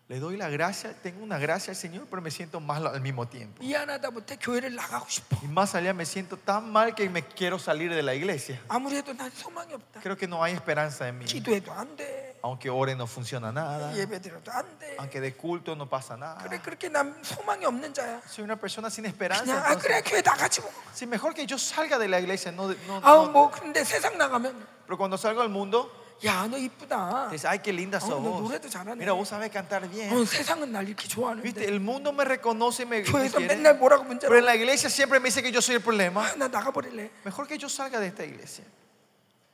Le 0.08 0.20
doy 0.20 0.36
la 0.36 0.50
gracia, 0.50 0.92
tengo 1.02 1.24
una 1.24 1.38
gracia 1.38 1.70
al 1.70 1.76
Señor, 1.76 2.06
pero 2.10 2.20
me 2.20 2.30
siento 2.30 2.60
mal 2.60 2.86
al 2.86 3.00
mismo 3.00 3.26
tiempo. 3.26 3.62
미안하다 3.64 4.10
못해 4.10 4.36
교회를 4.36 4.74
나가고 4.76 5.06
싶어. 5.08 5.38
Y 5.42 5.48
más 5.48 5.74
allá 5.74 5.94
me 5.94 6.04
siento 6.04 6.36
tan 6.36 6.70
mal 6.70 6.94
que 6.94 7.08
me 7.08 7.22
quiero 7.24 7.58
salir 7.58 7.90
de 7.90 8.02
la 8.02 8.12
iglesia. 8.14 8.60
아무리 8.68 8.96
해도 9.00 9.14
난 9.16 9.30
소망이 9.30 9.72
없다. 9.72 10.00
Creo 10.02 10.14
que 10.18 10.28
no 10.28 10.44
hay 10.44 10.52
esperanza 10.52 11.08
en 11.08 11.20
mí. 11.20 11.24
기도해도 11.24 11.72
안 11.72 11.96
돼. 11.96 12.36
Aunque 12.42 12.68
ore 12.68 12.92
no 12.94 13.06
funciona 13.06 13.50
nada. 13.50 13.96
예배드려도 13.96 14.52
안 14.52 14.66
돼. 14.78 14.94
Aunque 14.98 15.22
de 15.22 15.32
culto 15.34 15.74
no 15.74 15.88
pasa 15.88 16.18
nada. 16.18 16.36
그래 16.44 16.60
그렇게 16.62 16.90
난 16.90 17.16
소망이 17.24 17.64
없는 17.64 17.94
자야. 17.94 18.20
Soy 18.28 18.44
una 18.44 18.56
persona 18.60 18.88
sin 18.90 19.06
esperanza. 19.06 19.46
그냥 19.46 19.64
아 19.64 19.72
entonces, 19.72 19.88
그래 19.88 20.02
교회 20.02 20.20
나가지 20.20 20.60
뭐. 20.60 20.70
sí, 20.94 21.06
mejor 21.06 21.32
que 21.32 21.46
yo 21.46 21.56
salga 21.56 21.96
de 21.98 22.08
la 22.08 22.20
iglesia. 22.20 22.52
No, 22.52 22.68
no- 22.68 23.00
아우 23.02 23.24
no- 23.24 23.32
뭐 23.32 23.50
근데 23.50 23.82
세상 23.82 24.18
나가면 24.18 24.52
pero 24.84 24.98
cuando 24.98 25.16
salgo 25.16 25.40
al 25.40 25.48
mundo, 25.48 25.88
야 26.24 26.46
너 26.48 26.56
이쁘다. 26.56 27.28
dice, 27.30 27.46
ay, 27.48 27.58
qué 27.60 27.70
linda 27.72 27.98
어, 27.98 28.00
sos. 28.00 28.22
너 28.22 28.40
노래도 28.40 28.68
잘하네. 28.68 28.96
Mira, 28.96 29.12
vos 29.12 29.28
sabes 29.28 29.50
cantar 29.50 29.86
bien. 29.90 30.10
어, 30.12 30.24
세상은 30.24 30.72
날 30.72 30.88
이렇게 30.88 31.04
Viste, 31.04 31.14
좋아하는데 31.14 31.64
el 31.68 31.80
mundo 31.80 32.12
me 32.12 32.24
reconoce 32.24 32.84
y 32.84 32.88
me, 32.88 32.96
me 33.00 33.04
교회에서 33.04 33.38
quiere. 33.38 33.54
맨날 33.56 33.78
뭐라고 33.78 34.04
문제라. 34.04 34.28
Pero 34.30 34.38
en 34.38 34.44
la 34.46 34.54
iglesia 34.56 34.88
siempre 34.88 35.20
me 35.20 35.28
dice 35.28 35.42
que 35.42 35.52
yo 35.52 35.60
soy 35.60 35.74
el 35.76 35.82
problema. 35.82 36.24
아, 36.24 36.34
나 36.36 36.48
나가버릴래. 36.48 37.10
Mejor 37.24 37.46
que 37.46 37.58
yo 37.58 37.68
salga 37.68 38.00
de 38.00 38.06
esta 38.08 38.24
iglesia. 38.24 38.64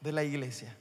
De 0.01 0.12
la 0.12 0.22
iglesia. 0.22 0.77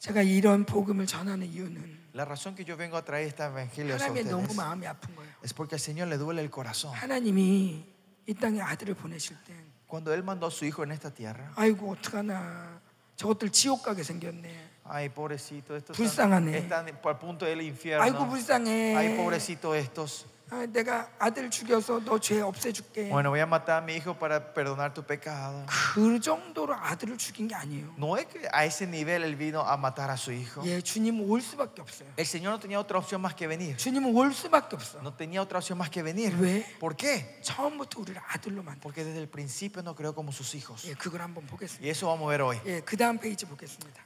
제가 0.00 0.22
이런 0.22 0.64
복음을 0.64 1.06
전하는 1.06 1.46
이유는 1.46 2.04
La 2.14 2.24
razón 2.24 2.54
que 2.54 2.64
yo 2.64 2.76
vengo 2.76 2.96
a 2.96 3.02
traer 3.04 3.26
este 3.26 3.42
evangelio 3.42 3.94
a 3.94 3.98
하나님의 3.98 4.24
너무 4.24 4.44
ustedes 4.44 4.56
마음이 4.56 4.86
아픈 4.86 5.14
거예요. 5.16 5.30
es 5.42 5.52
porque 5.52 5.74
al 5.76 5.80
Señor 5.80 6.08
le 6.08 6.16
duele 6.18 6.42
el 6.42 6.50
corazón. 6.50 6.92
하나님이 6.94 7.84
이 8.26 8.34
땅에 8.34 8.60
아들을 8.60 8.94
보내실 8.94 9.36
때 9.44 9.52
Cuando 9.88 10.12
Él 10.12 10.22
mandó 10.24 10.46
a 10.46 10.50
su 10.50 10.64
hijo 10.64 10.82
en 10.82 10.92
esta 10.92 11.10
tierra, 11.10 11.52
아이고 11.56 11.90
어떡하나 11.92 12.80
저것들 13.16 13.50
지옥 13.50 13.82
가게 13.82 14.02
생겼네. 14.02 14.70
ay, 14.84 15.08
pobrecito, 15.08 15.76
estos 15.76 15.96
불쌍하네. 15.96 16.58
están, 16.58 16.88
están 16.88 17.00
por 17.00 17.12
el 17.12 17.18
punto 17.18 17.46
del 17.46 17.60
아이고 17.60 17.68
infierno. 17.70 18.28
불쌍해. 18.28 18.96
Ay, 18.96 19.16
pobrecito 19.16 19.74
estos. 19.74 20.26
아, 20.50 20.66
내가 20.66 21.10
아들 21.18 21.50
죽여서 21.50 22.04
너 22.04 22.18
죄 22.20 22.40
없애줄게. 22.42 23.08
Bueno, 23.08 23.30
voy 23.30 23.40
a 23.40 23.46
matar 23.46 23.78
a 23.78 23.84
mi 23.84 23.94
hijo 23.96 24.14
para 24.14 24.52
perdonar 24.52 24.92
tu 24.92 25.02
pecado. 25.02 25.64
그 25.94 26.20
정도로 26.20 26.74
아들을 26.74 27.16
죽인 27.16 27.48
게 27.48 27.54
아니에요. 27.54 27.94
No 27.96 28.16
es 28.18 28.26
que 28.26 28.46
a 28.52 28.64
ese 28.66 28.86
nivel 28.86 29.24
Él 29.24 29.36
vino 29.36 29.62
a 29.66 29.74
matar 29.78 30.10
a 30.10 30.16
su 30.18 30.30
hijo. 30.32 30.62
예, 30.66 30.80
주님은 30.82 31.28
올 31.28 31.40
수밖에 31.40 31.80
없어요. 31.80 32.08
El 32.18 32.26
Señor 32.26 32.52
no 32.52 32.60
tenía 32.60 32.78
otra 32.78 32.98
opción 32.98 33.22
más 33.22 33.34
que 33.34 33.48
venir. 33.48 33.76
주님은 33.78 34.14
올 34.14 34.32
수밖에 34.34 34.76
없어. 34.76 35.00
No 35.00 35.14
tenía 35.16 35.40
otra 35.42 35.58
opción 35.58 35.78
más 35.78 35.88
que 35.90 36.02
venir. 36.04 36.36
왜? 36.38 36.62
¿Por 36.78 36.94
qué? 36.94 37.40
처음부터 37.42 38.00
우리를 38.02 38.20
아들로 38.28 38.62
만들어. 38.62 38.82
Porque 38.82 39.02
desde 39.02 39.20
el 39.22 39.28
principio 39.28 39.82
no 39.82 39.94
creó 39.96 40.14
como 40.14 40.30
sus 40.30 40.54
hijos. 40.54 40.84
예, 40.86 40.94
그걸 40.94 41.22
한번 41.22 41.46
보겠습니다. 41.46 41.82
Y 41.82 41.88
eso 41.90 42.06
vamos 42.06 42.26
a 42.28 42.30
ver 42.30 42.42
hoy. 42.42 42.60
예, 42.66 42.80
그 42.84 42.96
다음 42.98 43.18
페이지 43.18 43.46
보겠습니다. 43.46 44.04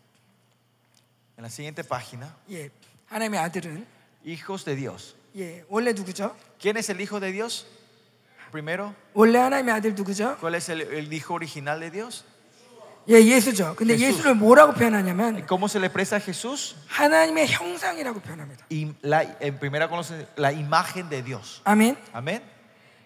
En 1.36 1.42
la 1.42 1.50
siguiente 1.50 1.82
página. 1.82 2.32
예, 2.50 2.70
하나님의 3.06 3.40
아들은 3.40 3.86
hijos 4.24 4.64
de 4.64 4.76
Dios. 4.76 5.16
예, 5.36 5.64
원래 5.68 5.92
누구죠? 5.92 6.34
¿Quién 6.60 6.76
es 6.76 6.88
el 6.90 7.00
hijo 7.00 7.20
de 7.20 7.32
Dios? 7.32 7.66
Primero, 8.50 8.94
원래 9.14 9.38
하나님의 9.38 9.74
아들 9.74 9.94
누구죠? 9.94 10.36
¿cuál 10.40 10.54
es 10.54 10.68
el, 10.70 10.80
el 10.82 11.12
hijo 11.12 11.34
original 11.34 11.80
de 11.80 11.90
Dios? 11.90 12.24
예, 13.10 13.14
예수죠. 13.24 13.74
근데 13.76 13.94
예수. 13.94 14.18
예수를 14.18 14.34
뭐라고 14.34 14.72
표현하냐면 14.74 15.46
¿Cómo 15.46 15.66
se 15.66 15.78
le 15.80 15.86
expresa 15.86 16.16
a 16.16 16.20
Jesús? 16.20 16.76
하나님의 16.88 17.46
형상이라고 17.48 18.20
표현합니다. 18.20 18.66
Y 18.70 18.94
la, 19.02 19.22
en 19.40 19.58
primera 19.58 19.88
conoce 19.88 20.26
la 20.36 20.52
imagen 20.52 21.08
de 21.08 21.22
Dios. 21.22 21.62
아멘. 21.64 21.96
Amén. 22.12 22.42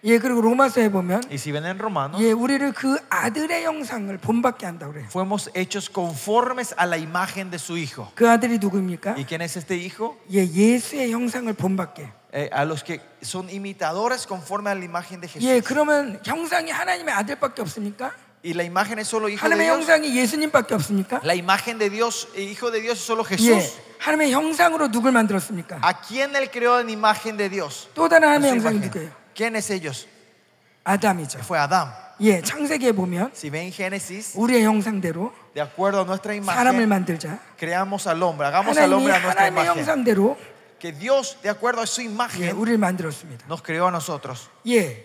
예, 0.05 0.17
그리고 0.19 0.41
로마서에 0.41 0.89
보면 0.91 1.23
Y 1.29 1.35
si 1.35 1.53
ven 1.53 1.65
en 1.65 1.79
Romanos, 1.79 2.21
예, 2.21 2.33
우리를 2.33 2.73
그 2.73 2.97
아들의 3.09 3.63
형상을 3.63 4.17
본받게 4.17 4.65
한다고 4.65 4.91
그래요. 4.91 5.07
fuimos 5.09 5.49
hechos 5.55 5.89
conformes 5.89 6.75
a 6.77 6.85
la 6.85 6.97
imagen 6.97 7.49
de 7.49 7.57
su 7.57 7.77
hijo. 7.77 8.11
그 8.13 8.29
아들이 8.29 8.57
누구입니까? 8.59 9.15
¿Y 9.15 9.23
quién 9.23 9.41
es 9.41 9.55
este 9.55 9.77
hijo? 9.77 10.17
예, 10.33 10.45
예수의 10.45 11.13
형상을 11.13 11.53
본받게. 11.53 12.11
Eh, 12.35 12.49
a 12.51 12.65
los 12.65 12.83
que 12.83 12.99
son 13.21 13.47
imitadores 13.49 14.25
conforme 14.25 14.71
a 14.71 14.75
la 14.75 14.83
imagen 14.83 15.21
de 15.21 15.27
Jesús. 15.27 15.43
예, 15.47 15.61
그러면 15.61 16.19
형상이 16.25 16.71
하나님의 16.71 17.13
아들밖에 17.13 17.61
없습니까? 17.61 18.11
Y 18.43 18.53
la 18.53 18.63
imagen 18.63 18.99
es 18.99 19.07
solo 19.07 19.29
hijo 19.29 19.47
de 19.47 19.53
하나님의 19.55 19.67
Dios. 19.67 19.77
형상이 19.87 20.15
예수님밖에 20.17 20.73
없습니까? 20.75 21.21
La 21.23 21.35
imagen 21.35 21.77
de 21.77 21.89
Dios, 21.89 22.27
el 22.35 22.49
hijo 22.49 22.71
de 22.71 22.81
Dios 22.81 22.97
es 22.99 23.05
solo 23.05 23.23
예, 23.23 23.35
Jesús. 23.37 23.77
하나님의 23.99 24.31
형상으로 24.33 24.89
누굴 24.91 25.11
만들었습니까? 25.13 25.77
¿A 25.81 26.01
quién 26.01 26.35
él 26.35 26.49
creó 26.51 26.79
en 26.81 26.89
imagen 26.89 27.37
de 27.37 27.47
Dios? 27.49 27.87
또 27.93 28.09
다른 28.09 28.27
Su 28.27 28.33
하나님의 28.33 28.51
형상이 28.51 28.75
imagen. 28.77 28.89
누구예요? 28.89 29.11
¿Quién 29.35 29.55
es 29.55 29.69
ellos? 29.71 30.07
아담이죠. 30.83 31.39
Fue 31.39 31.57
Adán. 31.59 31.93
예, 32.19 32.41
창세기에 32.41 32.91
보면 32.91 33.31
Si 33.33 33.49
ven 33.49 33.71
Génesis, 33.71 34.35
우리의 34.35 34.63
형상대로 34.65 35.31
de 35.55 35.61
acuerdo 35.61 36.01
a 36.01 36.05
nuestra 36.05 36.33
사람을 36.33 36.81
imagen, 36.83 36.89
만들자. 36.89 37.39
creamos 37.57 38.05
al 38.07 38.21
hombre, 38.23 38.47
hagamos 38.47 38.75
al 38.77 38.89
하나님이 38.91 38.93
hombre 38.93 39.13
a 39.13 39.19
nuestra 39.21 39.45
하나님의 39.45 39.63
imagen. 39.63 39.77
형상대로 39.77 40.37
Que 40.78 40.92
Dios, 40.92 41.36
de 41.42 41.48
acuerdo 41.50 41.80
a 41.82 41.86
su 41.86 42.00
예, 42.02 42.04
imagen, 42.04 42.56
우리를 42.56 42.78
만들었습니다. 42.78 43.46
nos 43.48 43.62
creó 43.62 43.86
a 43.88 43.90
nosotros. 43.90 44.48
예, 44.66 45.04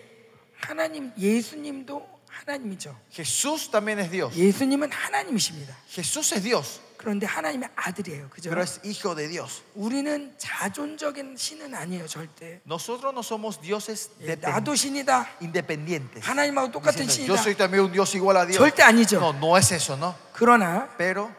하나님 0.60 1.12
예수님도 1.18 2.06
하나님이죠. 2.28 2.96
Jesús 3.10 3.70
también 3.70 3.98
es 3.98 4.10
Dios. 4.10 4.34
예수님은 4.36 4.90
하나님이십니다. 4.92 5.76
Jesús 5.88 6.32
es 6.32 6.42
Dios, 6.44 6.80
그런데 6.96 7.26
하나님의 7.26 7.68
아들이에요. 7.74 8.28
그죠? 8.30 8.50
pero 8.50 8.62
es 8.62 8.80
hijo 8.84 9.14
de 9.14 9.28
Dios. 9.28 9.62
우리는 9.74 10.32
자존적인 10.38 11.36
신은 11.36 11.74
아니에요, 11.74 12.06
절대. 12.06 12.60
Nosotros 12.66 13.12
no 13.12 13.20
somos 13.22 13.60
dioses 13.60 14.10
예, 14.20 14.36
depend- 14.36 14.50
나도 14.52 14.74
신이다. 14.74 15.26
independientes. 15.42 16.22
하나님하고 16.22 16.70
똑같은 16.70 17.06
Diciendo, 17.06 17.34
신이다. 17.34 17.34
Yo 17.34 17.42
soy 17.42 17.54
también 17.56 17.84
un 17.84 17.92
Dios 17.92 18.14
igual 18.14 18.36
a 18.36 18.46
Dios. 18.46 18.58
절대 18.58 18.82
아니죠. 18.82 19.18
No, 19.18 19.32
no 19.32 19.56
es 19.58 19.72
eso, 19.72 19.96
¿no? 19.96 20.14
그러나 20.34 20.88
Pero 20.96 21.30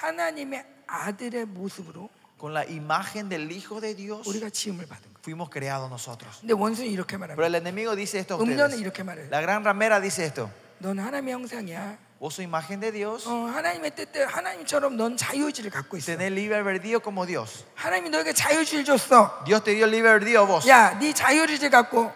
하나님의 0.00 0.64
아들의 0.86 1.44
모습으로 1.46 2.08
con 2.37 2.53
la 2.53 2.65
imagen 2.67 3.29
del 3.29 3.49
Hijo 3.51 3.79
de 3.79 3.95
Dios 3.95 4.27
우리가 4.27 4.49
지음을 4.49 4.85
받은 4.85 5.03
거예요. 5.13 5.21
fuimos 5.23 5.49
creados 5.49 5.89
nosotros. 5.89 6.39
근데 6.41 6.53
원수는 6.53 6.89
이렇게 6.91 7.17
Pero 7.17 7.35
말합니다. 7.37 7.45
el 7.47 7.55
enemigo 7.55 7.95
dice 7.95 8.19
esto 8.19 8.35
a 8.35 8.41
음료는 8.41 8.65
ustedes. 8.75 8.81
이렇게 8.81 9.03
말해요. 9.03 9.27
La 9.31 9.41
gran 9.41 9.63
ramera 9.63 9.99
dice 10.01 10.25
esto. 10.25 10.49
넌 10.79 10.99
하나님의 10.99 11.33
형상이야. 11.33 11.97
Vos 12.19 12.35
sos 12.35 12.43
imagen 12.45 12.79
de 12.79 12.91
Dios, 12.91 13.27
어, 13.27 13.47
하나님의 13.51 13.95
뜻대로 13.95 14.29
하나님처럼 14.29 14.95
넌 14.95 15.17
자유의지를 15.17 15.69
갖고 15.71 15.97
있어. 15.97 16.15
tenés 16.15 16.31
libre 16.31 16.55
albedrío 16.55 16.99
como 17.01 17.25
Dios. 17.25 17.65
하나님이 17.75 18.09
너에게 18.09 18.31
자유의지를 18.33 18.85
줬어. 18.85 19.43
Dios 19.45 19.63
te 19.63 19.75
dio 19.75 19.85
libre 19.87 20.09
albedrío 20.11 20.43
a 20.43 20.45
vos. 20.47 20.67
야, 20.69 20.97
네 20.99 21.13
자유의지 21.13 21.69
갖고 21.69 22.11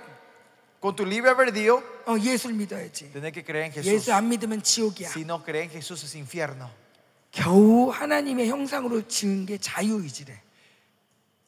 Con 0.82 0.96
tu 0.96 1.04
libre 1.06 1.32
albedrío, 1.32 1.82
어, 2.06 2.16
예수를 2.20 2.56
믿어야지. 2.56 3.12
tenés 3.12 3.34
que 3.34 3.44
creer 3.44 3.66
en 3.66 3.72
Jesús. 3.74 3.88
예수 3.92 4.14
안 4.14 4.30
믿으면 4.30 4.62
지옥이야. 4.64 5.10
Si 5.12 5.24
no 5.26 5.44
crees 5.44 5.66
en 5.68 5.72
Jesús 5.72 6.04
es 6.04 6.16
infierno. 6.16 6.70
겨우 7.33 7.91
하나님의 7.91 8.49
형상으로 8.49 9.09
지은 9.09 9.47
게 9.47 9.59
자유의지래. 9.59 10.41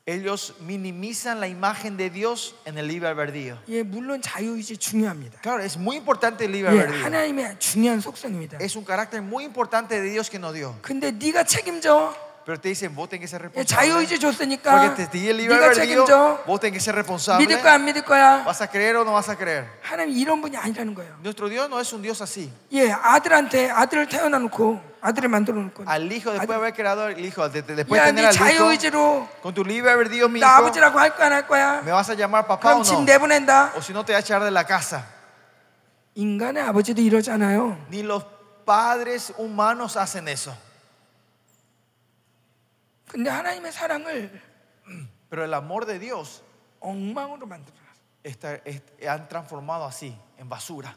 Ellos 0.06 0.52
minimizan 0.60 1.40
la 1.40 1.48
imagen 1.48 1.96
de 1.96 2.10
Dios 2.10 2.54
en 2.66 2.76
el 2.76 2.88
libre 2.88 3.08
albedrío. 3.08 3.56
예, 3.68 3.82
물론 3.82 4.20
자유의지 4.20 4.76
중요합니다. 4.76 5.40
Claro, 5.40 5.62
es 5.62 5.78
muy 5.78 5.96
importante 5.96 6.44
el 6.44 6.52
libre 6.52 6.74
예, 6.74 6.80
albedrío. 6.80 7.04
하나님의 7.04 7.58
중요한 7.58 8.00
속성입니다. 8.00 8.58
Es 8.60 8.76
un 8.76 8.84
carácter 8.84 9.22
muy 9.22 9.44
importante 9.44 9.98
de 10.00 10.10
Dios 10.10 10.28
que 10.28 10.38
nos 10.38 10.52
dio. 10.52 10.74
근데 10.82 11.10
네가 11.10 11.44
책임져. 11.44 12.14
Pero 12.45 12.59
te 12.59 12.69
dicen, 12.69 12.95
vos 12.95 13.07
tenés 13.07 13.21
que 13.21 13.27
ser 13.27 13.41
예, 13.41 13.43
responsable. 13.45 13.67
자유의지 13.67 14.17
Porque 14.17 14.25
줬으니까 14.25 14.95
te 14.95 15.05
di 15.11 15.29
el 15.29 15.37
libre 15.37 15.53
네가 15.57 15.67
albedrío, 15.69 16.03
책임져. 16.05 16.39
vos 16.47 16.59
tenés 16.59 16.73
que 16.73 16.79
ser 16.79 16.95
responsable. 16.95 17.45
믿을 17.45 17.61
거야 17.61 17.73
안 17.75 17.85
믿을 17.85 18.01
거야. 18.03 18.43
¿Vas 18.43 18.61
a 18.63 18.67
creer 18.67 18.95
o 18.95 19.03
no 19.03 19.13
vas 19.13 19.29
a 19.29 19.35
creer? 19.35 19.67
하나님 19.83 20.17
이런 20.17 20.41
분이 20.41 20.57
아니라는 20.57 20.95
거예요. 20.95 21.13
Nuestro 21.21 21.47
Dios 21.47 21.69
no 21.69 21.79
es 21.79 21.93
un 21.93 22.01
Dios 22.01 22.21
así. 22.23 22.49
예, 22.73 22.89
아들한테 22.91 23.69
아들을 23.69 24.07
태어나 24.07 24.39
놓고 24.39 24.81
아들을 25.01 25.29
만들어 25.29 25.61
놓고 25.61 25.83
Al 25.87 26.11
hijo, 26.11 26.31
después 26.31 26.47
de 26.49 26.55
haber 26.55 26.73
creado 26.73 27.07
el 27.09 27.23
hijo, 27.23 27.47
de- 27.49 27.61
de- 27.61 27.75
después 27.75 28.01
야, 28.01 28.05
de 28.05 28.13
네 28.13 28.15
tener 28.15 28.25
al 28.25 28.33
hijo, 28.33 28.65
자유의지로 28.65 29.27
con 29.43 29.53
tu 29.53 29.63
libre 29.63 29.91
albedrío, 29.91 30.27
mi 30.27 30.39
나 30.39 30.47
hijo, 30.57 30.65
아버지라고 30.65 30.97
할 30.97 31.15
거야 31.15 31.27
안 31.27 31.33
할 31.33 31.47
거야? 31.47 31.81
¿me 31.85 31.91
vas 31.91 32.09
a 32.09 32.15
llamar 32.15 32.47
papá 32.47 32.73
o 32.73 32.81
그럼 32.81 32.83
집 32.83 32.95
no? 32.97 33.05
내보낸다. 33.05 33.73
O 33.77 33.81
si 33.83 33.93
no, 33.93 34.03
te 34.03 34.11
va 34.13 34.17
a 34.17 34.21
echar 34.21 34.41
de 34.43 34.49
la 34.49 34.63
casa. 34.65 35.05
인간의 36.15 36.63
아버지도 36.63 36.99
이러잖아요. 37.01 37.77
Ni 37.91 38.01
los 38.01 38.23
padres 38.65 39.31
humanos 39.37 39.95
hacen 39.97 40.27
eso. 40.27 40.55
근데 43.13 43.29
하나님의 43.29 43.71
사랑을 43.71 44.41
Pero 45.29 45.43
el 45.45 45.53
amor 45.53 45.85
de 45.85 45.99
Dios 45.99 46.41
엉망으로 46.79 47.45
만들어놨어. 47.47 47.99
está, 48.23 48.55
es- 48.65 48.81
han 49.07 49.27
transformado 49.27 49.85
así, 49.85 50.15
en 50.37 50.49
basura. 50.49 50.93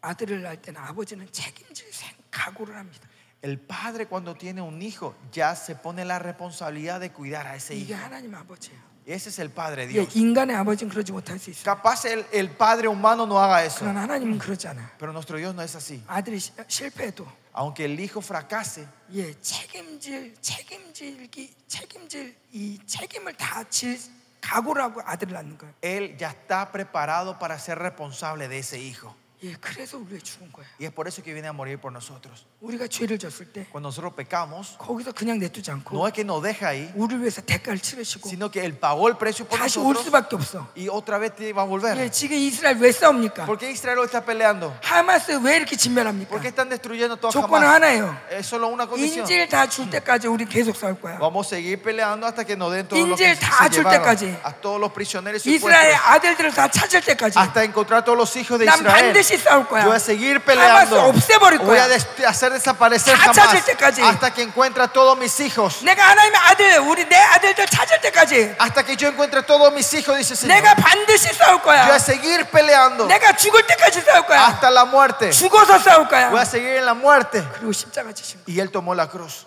아들을 0.00 0.42
낳을 0.42 0.62
때는 0.62 0.80
아버지는 0.80 1.26
책임질 1.32 1.90
생- 1.92 2.14
각오를 2.30 2.76
합니다. 2.76 3.08
El 3.42 3.58
padre 3.58 4.06
cuando 4.06 4.34
tiene 4.34 4.60
un 4.60 4.80
hijo 4.82 5.14
ya 5.32 5.54
se 5.54 5.74
pone 5.76 6.04
la 6.04 6.18
responsabilidad 6.18 7.00
de 7.00 7.12
cuidar 7.12 7.46
a 7.46 7.54
ese 7.56 7.74
이게 7.74 7.94
hijo. 7.94 7.96
하나님 7.96 8.34
아버지예요. 8.34 8.78
Ese 9.06 9.30
es 9.30 9.38
el 9.38 9.48
padre 9.50 9.84
예, 9.84 9.88
Dios. 9.88 10.14
인간의 10.18 10.54
아버지는 10.54 10.90
그러지 10.90 11.12
못할 11.12 11.38
수 11.38 11.48
있어요. 11.50 11.64
Capaz 11.64 12.04
el, 12.06 12.26
el 12.32 12.50
padre 12.56 12.88
humano 12.88 13.24
no 13.24 13.38
haga 13.40 13.64
eso, 13.64 13.80
그러나 13.80 14.02
하나님은 14.02 14.38
그러지 14.38 14.68
않아. 14.68 14.90
pero 14.98 15.12
nuestro 15.12 15.38
Dios 15.38 15.54
no 15.54 15.62
es 15.62 15.74
así. 15.76 16.02
아들이 16.06 16.38
시- 16.38 16.52
실패해도 16.68 17.26
Aunque 17.54 17.86
el 17.86 17.98
hijo 17.98 18.20
fracase, 18.20 18.86
예, 19.14 19.34
책임질 19.40 20.34
책임질기 20.42 21.54
책임질 21.66 22.36
이 22.52 22.78
책임을 22.86 23.32
다 23.34 23.64
질 23.70 23.98
각오를 24.40 24.82
하고 24.82 25.00
아들을 25.04 25.32
낳는 25.32 25.56
거예요. 25.58 25.74
él 25.82 26.16
ya 26.20 26.30
está 26.30 26.70
preparado 26.70 27.38
para 27.38 27.58
ser 27.58 27.78
responsable 27.78 28.46
de 28.48 28.58
ese 28.58 28.78
hijo. 28.78 29.14
예, 29.43 29.53
그래서 29.59 29.97
우리가 29.97 30.23
죽은 30.23 30.53
거예요. 30.53 30.67
Y 30.79 30.85
es 30.87 30.93
por 30.93 31.05
eso 31.05 31.21
que 31.21 31.33
viene 31.33 31.47
a 31.49 31.51
morir 31.51 31.77
por 31.77 31.91
nosotros. 31.91 32.45
우리가 32.61 32.87
죄를 32.87 33.19
졌을 33.19 33.51
때 33.51 33.65
Cuando 33.69 33.89
nosotros 33.91 34.13
pecamos, 34.15 34.77
거기서 34.77 35.11
그냥 35.11 35.37
내두지 35.39 35.69
않고 35.69 35.91
no 35.97 36.07
es 36.07 36.13
que 36.13 36.23
nos 36.23 36.41
deja 36.41 36.69
ahí, 36.71 36.89
우리를 36.95 37.19
위해서 37.19 37.41
대가를 37.41 37.79
치르시고 37.79 38.29
sino 38.29 38.49
que 38.49 38.63
él 38.63 38.79
pagó 38.79 39.09
el 39.09 39.17
precio 39.17 39.43
por 39.45 39.59
다시 39.59 39.79
올 39.79 39.91
nosotros 39.91 40.05
수밖에 40.07 40.35
없어. 40.37 40.67
y 40.77 40.87
otra 40.87 41.17
vez 41.19 41.35
te 41.35 41.51
va 41.51 41.63
a 41.63 41.65
예, 41.65 41.67
volver. 41.67 42.09
지금 42.11 42.37
이스라엘 42.37 42.77
왜 42.79 42.91
싸웁니까? 42.93 43.45
¿Por 43.45 43.57
qué 43.59 43.69
Israel 43.69 43.97
lo 43.99 44.05
está 44.05 44.23
peleando? 44.23 44.71
하마스 44.81 45.31
왜 45.43 45.57
이렇게 45.57 45.75
진멸합니까? 45.75 46.29
¿Por 46.31 46.39
qué 46.39 46.47
están 46.47 46.69
destruyendo 46.69 47.17
todo 47.19 47.29
조건은 47.31 47.67
jamás? 47.67 47.83
하나예요. 47.83 48.15
Es 48.31 48.47
solo 48.47 48.67
una 48.71 48.87
condición. 48.87 49.27
인질 49.27 49.49
다 49.49 49.67
줄 49.67 49.89
때까지 49.89 50.27
우리 50.27 50.45
계속 50.45 50.77
싸울 50.77 50.95
거야. 51.01 51.19
Vamos 51.19 51.47
a 51.51 51.59
seguir 51.59 51.81
peleando 51.83 52.25
hasta 52.25 52.45
que 52.45 52.55
nos 52.55 52.71
den 52.71 52.87
todos 52.87 53.03
los 53.09 53.19
que 53.19 53.27
인질 53.27 53.35
se 53.35 53.43
다 53.43 53.67
줄 53.67 53.83
llevaron, 53.83 53.91
때까지. 53.91 54.37
a 54.41 54.53
todos 54.63 54.79
los 54.79 54.93
prisioneros 54.93 55.43
이스라엘 55.45 55.91
secuestros, 55.91 56.15
아들들을 56.15 56.51
다 56.55 56.71
찾을 56.71 57.01
때까지 57.03 57.37
hasta 57.37 57.63
encontrar 57.65 58.05
todos 58.05 58.15
los 58.17 58.31
hijos 58.37 58.57
de 58.57 58.65
난 58.65 58.79
Israel. 58.79 59.11
반드시 59.13 59.32
싸울 59.38 59.66
거야. 59.68 59.82
Yo 59.84 59.88
voy 59.88 59.96
a 59.96 60.00
seguir 60.00 60.40
하마스 60.40 60.90
peleando. 60.90 61.08
없애버릴 61.08 61.58
Voy 61.60 61.78
a 61.78 61.86
거야. 61.86 61.88
des- 61.88 62.06
hacer 62.26 62.52
desaparecer 62.52 63.14
다 63.16 63.32
jamás 63.32 63.36
찾을 63.36 63.64
때까지. 63.64 64.02
hasta 64.02 64.30
que 64.32 64.42
encuentre 64.42 64.82
a 64.82 64.88
todos 64.88 65.16
mis 65.18 65.38
hijos. 65.40 65.82
내가 65.84 66.10
하나님의 66.10 66.40
아들, 66.40 66.78
우리 66.80 67.04
내 67.08 67.16
아들들 67.16 67.66
찾을 67.66 68.00
때까지 68.00 68.56
Hasta 68.60 68.82
que 68.84 68.96
yo 68.96 69.08
encuentre 69.08 69.40
a 69.40 69.42
todos 69.46 69.72
mis 69.72 69.86
hijos, 69.94 70.16
dice 70.16 70.34
el 70.34 70.38
Señor. 70.38 70.54
내가 70.54 70.74
반드시 70.74 71.32
싸울 71.34 71.58
Yo 71.58 71.62
voy 71.64 71.74
거야. 71.76 71.94
a 71.94 71.98
seguir 72.00 72.44
peleando 72.50 73.06
내가 73.06 73.32
죽을 73.36 73.66
때까지 73.66 74.00
싸울 74.02 74.26
거야. 74.26 74.46
hasta 74.48 74.70
la 74.70 74.84
muerte. 74.84 75.30
죽어서 75.30 75.78
싸울 75.78 76.08
거야. 76.08 76.30
Voy 76.30 76.40
a 76.40 76.46
seguir 76.46 76.76
en 76.78 76.84
la 76.84 76.94
muerte. 76.94 77.42
그리고 77.54 77.72
십자가 77.72 78.12
지신 78.12 78.40
거야. 78.44 78.44
Y 78.48 78.60
Él 78.60 78.70
tomó 78.70 78.94
la 78.94 79.08
cruz. 79.08 79.46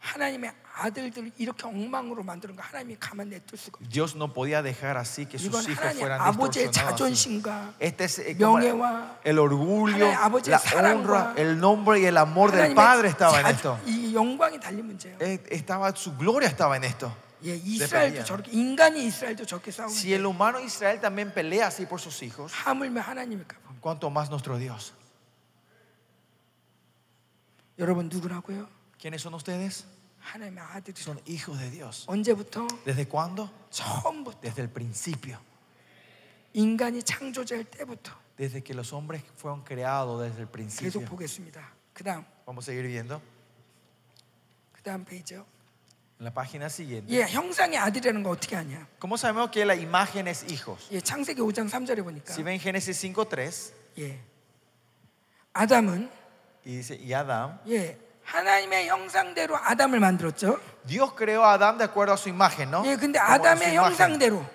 하나님의 0.00 0.50
Dios 3.89 4.15
no 4.15 4.33
podía 4.33 4.61
dejar 4.61 4.97
así 4.97 5.25
que 5.25 5.39
sus 5.39 5.67
hijos 5.69 5.93
fueran 5.97 6.19
distorsionados. 6.35 7.27
Este 7.79 8.03
es 8.03 8.19
eh, 8.19 8.35
el 9.23 9.39
orgullo, 9.39 10.07
la 10.47 10.61
honra, 10.91 11.33
el 11.37 11.59
nombre 11.59 11.99
y 12.01 12.05
el 12.05 12.17
amor 12.17 12.51
del 12.51 12.73
Padre 12.75 13.09
estaba 13.09 13.39
en 13.39 13.47
esto. 13.47 13.79
Eh, 15.19 15.41
estaba, 15.49 15.95
su 15.95 16.15
gloria 16.17 16.49
estaba 16.49 16.75
en 16.77 16.83
esto. 16.83 17.11
Si 19.89 20.13
el 20.13 20.25
humano 20.25 20.59
Israel 20.59 20.99
también 20.99 21.31
pelea 21.31 21.67
así 21.67 21.85
por 21.85 22.01
sus 22.01 22.21
hijos, 22.23 22.51
¿cuánto 23.81 24.09
más 24.09 24.29
nuestro 24.29 24.57
Dios? 24.57 24.93
¿Quiénes 28.97 29.21
son 29.21 29.33
ustedes? 29.35 29.85
하나님의 30.24 30.62
아들이 30.62 30.94
Son 31.00 31.18
hijos 31.26 31.58
de 31.58 31.70
Dios. 31.70 32.04
언제부터? 32.08 32.66
¿Desde 32.84 33.06
cuándo? 33.08 33.50
처음부터 33.70 34.40
Desde 34.40 34.62
el 34.62 34.68
principio. 34.70 35.38
인간이 36.52 37.02
창조될 37.02 37.64
때부터 37.64 38.12
Desde 38.36 38.62
que 38.62 38.74
los 38.74 38.92
hombres 38.92 39.22
fueron 39.36 39.62
creados 39.64 40.20
desde 40.22 40.40
el 40.42 40.48
계속 40.48 40.52
principio. 40.52 41.04
보겠습니다. 41.06 41.72
그다음 41.94 42.24
Vamos 42.46 42.64
a 42.68 42.72
seguir 42.72 42.86
viendo. 42.86 43.20
그다음 44.72 45.04
페이지요. 45.04 45.44
En 46.20 46.24
la 46.26 46.30
página 46.34 46.66
siguiente. 46.66 47.10
예, 47.14 47.26
형상의 47.26 47.78
아들이라는 47.78 48.22
거 48.22 48.30
어떻게 48.30 48.56
아냐? 48.56 48.86
¿Cómo 48.98 49.16
sabemos 49.16 49.50
que 49.50 49.64
la 49.64 49.74
imagen 49.74 50.28
es 50.28 50.44
hijos? 50.50 50.88
예, 50.92 51.00
창세기 51.00 51.40
5장 51.40 51.68
3절에 51.70 52.02
보니까 52.04 52.32
Si 52.34 52.42
ven 52.42 52.58
Génesis 52.60 53.00
5.3 53.00 53.72
예. 53.98 54.20
아담은 55.52 56.10
y 56.64 56.76
dice, 56.76 56.94
y 56.96 57.12
Adán, 57.14 57.58
예, 57.68 57.98
하나님의 58.24 58.88
형상대로 58.88 59.56
아담을 59.56 59.98
만들었죠. 60.00 60.58
Dios 60.86 61.12
creó 61.16 61.44
a 61.44 61.54
Adán 61.54 61.78
de 61.78 61.84
acuerdo 61.84 62.12
a 62.12 62.16
su 62.16 62.28
imagen, 62.28 62.70
¿no? 62.70 62.82
예, 62.84 62.96
근데 62.96 63.18
Como 63.18 63.32
a 63.32 63.36
su 63.36 63.42
아담의 63.42 63.72
imagen, 63.72 63.76
형상대로 63.76 64.46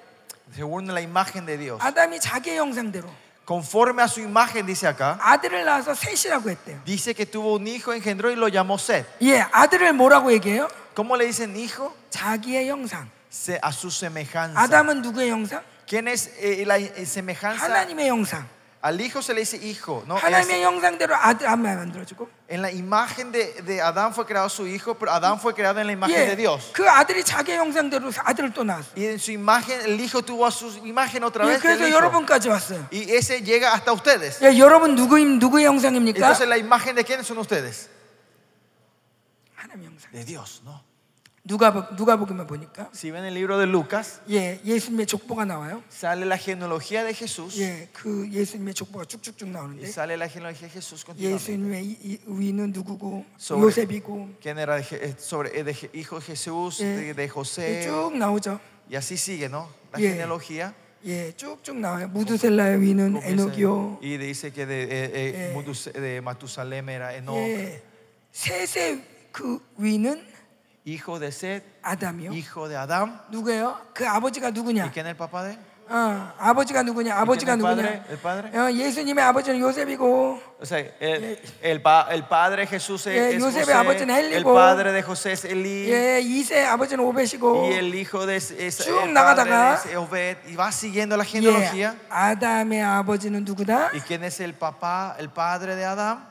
según 0.56 0.88
la 0.94 1.02
imagen 1.02 1.46
de 1.46 1.58
Dios. 1.58 1.80
아담이 1.82 2.20
자기의 2.20 2.58
형상대로 2.58 3.10
Conforme 3.46 4.02
a 4.02 4.08
su 4.08 4.22
imagen, 4.22 4.66
dice 4.66 4.88
acá, 4.88 5.20
아들을 5.22 5.66
낳아서 5.66 5.94
셋이라고 5.94 6.50
했대요. 6.50 6.82
dice 6.86 7.14
que 7.14 7.26
tuvo 7.28 7.56
un 7.56 7.68
hijo, 7.68 7.94
engendró 7.94 8.32
y 8.32 8.36
lo 8.36 8.48
llamó 8.48 8.76
Seth. 8.80 9.06
예, 9.22 9.42
아들을 9.52 9.94
뭐라고 9.94 10.32
얘기해요? 10.34 10.68
¿Cómo 10.96 11.16
le 11.18 11.26
dicen 11.26 11.56
hijo? 11.56 11.94
자기의 12.10 12.70
형상. 12.70 13.10
Se- 13.30 13.60
A 13.62 13.72
su 13.72 13.92
semejanza. 13.92 14.58
아담은 14.60 15.02
누구의 15.04 15.30
형상? 15.30 15.62
¿Quién 15.86 16.08
es 16.08 16.32
eh, 16.40 16.64
la 16.66 16.78
eh, 16.80 17.06
semejanza? 17.06 17.66
하나님의 17.66 18.08
형상. 18.10 18.48
Al 18.82 19.02
hijo 19.02 19.20
se 19.24 19.34
le 19.34 19.40
dice 19.40 19.58
hijo, 19.58 20.04
¿no? 20.06 20.14
하나님의 20.16 20.62
Es- 20.62 20.64
형상대로 20.64 21.16
아담을 21.16 21.76
만들어주고 21.76 22.30
en 22.50 22.62
la 22.62 22.70
imagen 22.72 23.32
de, 23.32 23.60
de 23.64 23.82
Adán 23.82 24.14
fue 24.14 24.28
creado 24.28 24.48
su 24.48 24.68
hijo, 24.68 24.94
pero 24.94 25.12
Adán 25.12 25.40
fue 25.40 25.56
creado 25.56 25.80
en 25.82 25.88
la 25.88 25.94
imagen 25.94 26.14
de 26.16 26.34
예, 26.34 26.36
Dios. 26.38 26.72
그 26.72 26.88
아들이 26.88 27.24
자기의 27.24 27.58
형상대로 27.58 28.12
아들을 28.16 28.54
또 28.54 28.64
낳았어. 28.64 28.92
Y 28.96 29.06
en 29.08 29.18
su 29.18 29.32
imagen, 29.32 29.82
el 29.86 30.00
hijo 30.00 30.22
tuvo 30.22 30.46
a 30.46 30.52
su 30.52 30.70
imagen 30.86 31.24
otra 31.24 31.46
예, 31.46 31.54
vez. 31.58 31.62
del 31.64 31.80
그래서 31.80 31.88
hijo. 31.88 31.98
여러분까지 31.98 32.48
왔어요. 32.50 32.88
Y 32.92 33.10
ese 33.10 33.42
llega 33.42 33.74
hasta 33.74 33.92
ustedes. 33.92 34.40
예, 34.44 34.56
여러분 34.60 34.94
누구의 34.94 35.26
누구의 35.40 35.66
형상입니까? 35.66 36.18
Entonces, 36.22 36.48
¿la 36.48 36.58
imagen 36.60 36.94
de 36.96 37.04
quiénes 37.04 37.26
son 37.26 37.40
ustedes? 37.40 37.90
하나님 39.58 39.90
형상. 39.98 40.12
De 40.12 40.24
Dios, 40.24 40.62
¿no? 40.64 40.84
누가 41.48 41.70
누가 41.96 42.18
보기만 42.18 42.48
보니까 42.48 42.90
Si 42.92 43.12
ven 43.12 43.24
el 43.24 43.36
libro 43.36 43.60
de 43.60 43.68
Lucas, 43.68 44.20
예, 44.32 44.60
예수님의 44.66 45.06
족보가 45.06 45.46
나와요. 45.46 45.84
sale 45.92 46.26
la 46.26 46.38
genealogía 46.40 47.04
de 47.04 47.14
Jesús. 47.14 47.60
예, 47.62 47.88
그 47.94 48.28
예수님의 48.32 48.74
족보가 48.74 49.06
쭉쭉쭉 49.06 49.50
Y 49.50 49.52
나오는데 49.54 49.86
sale 49.86 50.18
la 50.18 50.28
genealogía 50.28 50.68
de 50.68 50.74
Jesús 50.74 51.06
continuamente. 51.06 51.38
예수님의 51.38 51.86
이- 51.86 51.98
이 52.02 52.20
위는 52.26 52.74
누구고 52.74 53.26
sobre 53.38 53.62
요셉이고 53.70 54.38
quién 54.42 54.58
era 54.58 54.76
de 54.76 54.82
Je- 54.82 54.98
eh, 55.06 55.14
sobre 55.20 55.52
eh, 55.54 55.64
de 55.64 55.72
Je- 55.74 55.90
hijo 55.94 56.18
de 56.20 56.26
Jesús, 56.26 56.80
예, 56.82 57.14
de, 57.14 57.14
de 57.14 57.24
예, 57.26 57.30
José, 57.30 57.84
쭉 57.86 58.18
나오죠. 58.18 58.60
y 58.90 58.96
así 58.96 59.14
sigue, 59.16 59.48
¿no? 59.48 59.70
La 59.94 60.00
예. 60.02 60.18
genealogía. 60.18 60.74
예, 61.06 61.32
쭉쭉 61.38 61.78
나와요. 61.78 62.08
무드셀라의 62.10 62.82
위는 62.82 63.22
Comienza- 63.22 63.28
에녹이요. 63.30 64.00
Y 64.02 64.18
dice 64.18 64.50
que 64.52 64.66
de, 64.66 64.82
eh, 64.82 65.12
eh, 65.14 65.34
예. 65.36 65.54
Mudus- 65.54 65.94
de 65.94 66.22
Matusalem 66.22 66.90
era 66.90 67.14
Enoch, 67.14 67.38
예, 67.38 67.84
셋의 68.32 69.04
그 69.32 69.60
위는 69.78 70.29
hijo 70.86 71.20
de 71.20 71.28
Seth, 71.32 71.64
아담이요. 71.82 72.32
hijo 72.32 72.68
de 72.68 72.78
Adán. 72.78 73.20
누구예요? 73.32 73.78
그 73.94 74.08
아버지가 74.08 74.48
¿Y 74.48 74.54
누구냐? 74.54 74.92
quién 74.92 75.06
es 75.08 75.12
el 75.12 75.18
papá 75.18 75.44
de 75.44 75.52
él? 75.54 75.60
어, 75.88 76.34
아버지가 76.40 76.82
누구냐? 76.82 77.14
¿Y 77.14 77.14
quién 77.14 77.22
아버지가 77.22 77.54
es 77.54 77.58
el 77.58 77.62
padre? 77.62 77.84
누구냐? 77.84 78.06
¿El 78.10 78.18
padre? 78.18 78.52
어, 78.58 78.72
예수님의 78.72 79.24
아버지는 79.24 79.60
요셉이고 79.60 80.42
O 80.60 80.64
sea, 80.66 80.80
el, 81.00 81.40
el, 81.62 81.82
pa- 81.84 82.08
el 82.12 82.24
padre 82.28 82.64
de 82.66 82.68
Jesús 82.68 83.06
es, 83.08 83.14
예, 83.16 83.30
es 83.36 83.40
요셉의 83.40 83.66
José, 83.66 83.74
아버지는 83.74 84.16
el 84.16 84.34
엘리고, 84.34 84.54
padre 84.54 84.92
de 84.94 85.02
José 85.04 85.32
es 85.34 85.46
Elí, 85.46 85.90
예, 85.92 86.22
이세 86.22 86.66
아버지는 86.66 87.04
오벳이고 87.04 87.70
y 87.70 87.74
el 87.74 87.94
hijo 87.94 88.26
de 88.26 88.36
es, 88.38 88.52
es- 88.52 88.78
쭉 88.86 88.98
el 89.04 89.14
나가다가 89.14 89.76
padre 89.78 89.92
es 89.92 89.98
Obed, 89.98 90.38
y 90.48 90.56
va 90.56 90.72
siguiendo 90.72 91.16
la 91.18 91.24
예, 91.24 91.28
genealogía. 91.28 91.96
아담의 92.10 92.82
아버지는 92.82 93.44
누구다? 93.46 93.92
¿Y 93.94 94.02
quién 94.02 94.24
es 94.24 94.40
el 94.40 94.54
papá, 94.54 95.16
el 95.20 95.30
padre 95.30 95.76
de 95.76 95.86
Adán? 95.86 96.29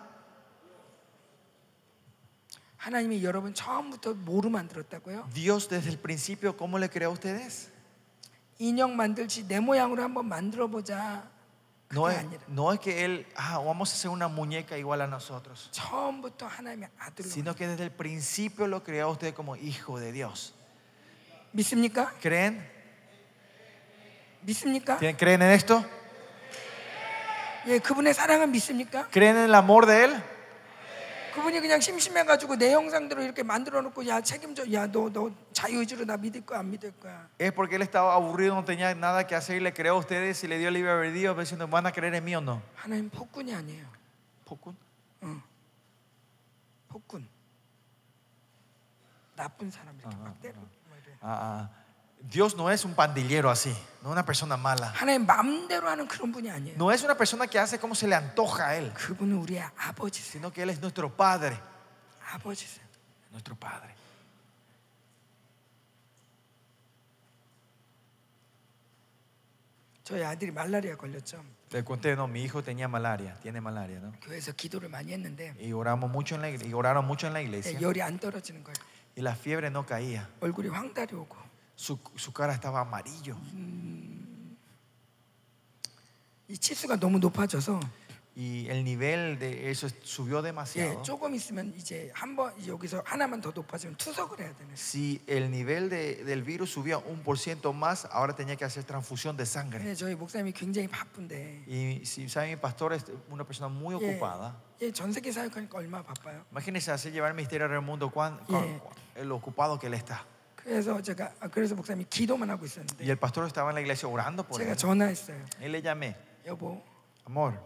하나님이 2.78 3.24
여러분 3.24 3.54
처음부터 3.54 4.14
뭐로 4.14 4.50
만들었다고요? 4.50 5.30
Dios 5.32 5.68
desde 5.68 5.90
el 5.90 5.98
principio, 5.98 6.56
¿cómo 6.56 6.78
le 6.78 6.88
creó 6.88 7.08
a 7.10 7.12
ustedes? 7.12 7.70
인형 8.58 8.94
만들지 8.96 9.48
내 9.48 9.58
모양으로 9.60 10.02
한번 10.02 10.26
만들어 10.28 10.66
보자. 10.68 11.32
No 11.92 12.02
그게 12.04 12.12
es, 12.14 12.18
아니라 12.18 12.40
no 12.48 12.72
es 12.72 12.80
que 12.80 13.04
Él, 13.04 13.26
ah, 13.36 13.58
vamos 13.58 13.90
a 13.90 13.94
hacer 13.94 14.10
una 14.10 14.26
muñeca 14.28 14.76
igual 14.76 15.00
a 15.02 15.06
nosotros, 15.06 15.68
처음부터 15.72 16.46
하나님의 16.46 16.88
아들로 16.98 17.28
sino 17.28 17.54
que 17.54 17.66
desde 17.68 17.84
el 17.84 17.90
principio 17.92 18.66
lo 18.66 18.82
creó 18.82 19.08
a 19.08 19.10
usted 19.12 19.32
como 19.34 19.54
hijo 19.56 19.98
de 20.00 20.10
Dios. 20.12 20.54
믿습니까? 21.52 22.12
¿Creen? 22.20 22.60
믿습니까? 24.42 24.98
¿Tien- 24.98 25.16
¿Creen 25.16 25.42
en 25.42 25.50
esto? 25.52 25.84
예, 27.66 27.78
그분의 27.78 28.12
사랑은 28.12 28.50
믿습니까? 28.52 29.08
¿Creen 29.10 29.36
en 29.36 29.44
el 29.44 29.54
amor 29.54 29.86
de 29.86 30.04
Él? 30.04 30.22
그분이 31.33 31.59
그냥 31.59 31.79
심심해가지고 31.79 32.55
내 32.57 32.73
형상대로 32.73 33.21
이렇게 33.21 33.43
만들어 33.43 33.81
놓고 33.81 34.07
야 34.07 34.21
책임져 34.21 34.71
야너너 34.71 35.31
자유의지로 35.53 36.05
나 36.05 36.17
믿을 36.17 36.45
거야 36.45 36.59
안 36.59 36.71
믿을 36.71 36.91
거야 36.99 37.27
Es 37.39 37.51
porque 37.53 37.75
Él 37.75 37.81
estaba 37.83 38.13
aburrido, 38.15 38.55
no 38.55 38.65
tenía 38.65 38.93
nada 38.95 39.25
que 39.25 39.35
hacer 39.35 39.57
y 39.57 39.59
le 39.59 39.73
creó 39.73 39.95
a 39.95 39.99
ustedes 39.99 40.43
y 40.43 40.47
le 40.47 40.57
dio 40.57 40.69
libre 40.71 40.91
albedrío 40.91 41.33
diciendo, 41.35 41.67
¿van 41.67 41.85
a 41.85 41.91
creer 41.91 42.15
en 42.15 42.23
mí 42.25 42.35
o 42.35 42.41
no? 42.41 42.61
하나님 42.75 43.09
폭군이 43.09 43.53
아니에요 43.53 43.85
Poco. 44.45 44.73
폭군 46.89 47.27
나쁜 49.35 49.69
사람 49.69 49.95
이렇게 49.99 50.15
막 50.17 50.41
때려 50.41 50.55
뭐. 50.55 50.67
Ah, 51.21 51.67
ah. 51.67 51.78
Dios 52.20 52.56
no 52.56 52.70
es 52.70 52.84
un 52.86 52.94
pandillero 52.94 53.50
así, 53.50 53.70
no 54.02 54.08
es 54.08 54.12
una 54.12 54.24
persona 54.24 54.56
mala. 54.56 54.92
하나님 54.94 55.26
마음대로 55.26 55.88
하는 55.88 56.08
그런 56.08 56.32
분이 56.32 56.50
아니에요 56.50 56.76
No 56.76 56.90
es 56.90 57.02
una 57.04 57.14
persona 57.16 57.46
que 57.46 57.58
hace 57.58 57.78
como 57.78 57.94
se 57.94 58.06
le 58.08 58.14
antoja 58.14 58.68
a 58.68 58.76
Él, 58.76 58.92
그분은 58.94 59.36
우리의 59.36 59.62
아버지세요 59.76 60.32
sino 60.40 60.50
que 60.52 60.62
Él 60.62 60.70
es 60.70 60.80
nuestro 60.80 61.10
Padre. 61.14 61.58
아버지세요 62.32 62.84
Nuestro 63.30 63.54
Padre. 63.56 63.94
저희 70.02 70.22
아들이 70.22 70.50
말라리아 70.50 70.96
걸렸죠 70.96 71.42
Le 71.72 71.82
conté, 71.82 72.12
no, 72.14 72.28
mi 72.28 72.42
hijo 72.44 72.62
tenía 72.62 72.86
malaria, 72.86 73.34
tiene 73.42 73.60
malaria, 73.60 73.98
¿no? 73.98 74.12
교회에서 74.20 74.52
기도를 74.52 74.88
많이 74.88 75.12
했는데 75.12 75.54
Y 75.58 75.72
oramos 75.72 76.08
mucho 76.10 76.36
en 76.36 76.42
la 76.42 76.48
iglesia, 76.50 76.68
y 76.70 76.72
oraron 76.74 77.04
mucho 77.06 77.26
en 77.26 77.32
la 77.32 77.40
iglesia. 77.42 77.72
예, 77.76 77.82
열이 77.82 78.00
안 78.02 78.18
떨어지는 78.18 78.62
거예요 78.62 78.74
Y 79.16 79.22
la 79.22 79.34
fiebre 79.34 79.68
no 79.70 79.84
caía. 79.84 80.28
얼굴이 80.40 80.68
황달이 80.68 81.14
오고 81.16 81.36
Su, 81.78 81.98
su 82.16 82.32
cara 82.32 82.52
estaba 82.54 82.80
amarillo. 82.80 83.36
이 86.48 86.58
치수가 86.58 86.96
너무 87.00 87.18
높아져서 87.18 87.80
Y 88.36 88.66
el 88.68 88.82
nivel 88.82 89.38
de 89.38 89.70
eso 89.70 89.86
subió 90.02 90.40
예, 90.40 90.50
demasiado. 90.50 91.02
조금 91.04 91.34
있으면 91.36 91.72
이제 91.78 92.10
한번 92.12 92.52
여기서 92.66 93.00
하나만 93.06 93.40
더 93.40 93.52
높아지면 93.54 93.96
투석을 93.96 94.40
해야 94.40 94.52
되네 94.56 94.72
Si 94.74 95.22
el 95.28 95.50
nivel 95.52 95.88
de- 95.88 96.24
del 96.24 96.42
virus 96.42 96.72
subía 96.72 96.98
un 96.98 97.22
por 97.22 97.38
ciento 97.38 97.72
más, 97.72 98.06
ahora 98.10 98.34
tenía 98.34 98.56
que 98.56 98.64
hacer 98.64 98.82
transfusión 98.82 99.36
de 99.36 99.46
sangre. 99.46 99.84
네, 99.84 99.94
저희 99.94 100.16
목사님이 100.16 100.50
굉장히 100.52 100.88
바쁜데 100.88 101.62
Y 101.68 102.04
si 102.04 102.28
saben, 102.28 102.50
mi 102.50 102.56
pastor 102.56 102.92
es 102.92 103.04
una 103.30 103.44
persona 103.44 103.68
muy 103.68 103.94
예, 103.94 104.18
ocupada. 104.18 104.56
예, 104.82 104.90
전 104.90 105.12
세계 105.12 105.30
사역하니까 105.30 105.78
얼마나 105.78 106.02
바빠요. 106.02 106.44
Imagínense 106.50 106.90
hacer 106.90 107.12
llevar 107.12 107.30
el 107.30 107.36
misterio 107.36 107.66
al 107.66 107.80
mundo, 107.82 108.10
cuán, 108.10 108.40
Yeah. 108.48 108.80
cuán- 108.82 109.28
lo 109.28 109.36
ocupado 109.36 109.78
que 109.78 109.86
él 109.86 109.94
está. 109.94 110.26
그래서 110.63 111.01
제가 111.01 111.33
아, 111.39 111.47
그래서 111.47 111.73
목사님이 111.75 112.05
기도만 112.09 112.49
하고 112.49 112.65
있었는데 112.65 113.03
Y 113.03 113.09
el 113.09 113.17
pastor 113.17 113.47
estaba 113.47 113.69
en 113.71 113.75
la 113.75 113.81
iglesia 113.81 114.07
orando 114.09 114.43
por 114.43 114.59
제가 114.59 114.71
él. 114.71 114.77
전화했어요. 114.77 115.45
Y 115.61 115.69
le 115.69 115.81
llamé, 115.81 116.15
여보, 116.45 116.83
amor, 117.25 117.57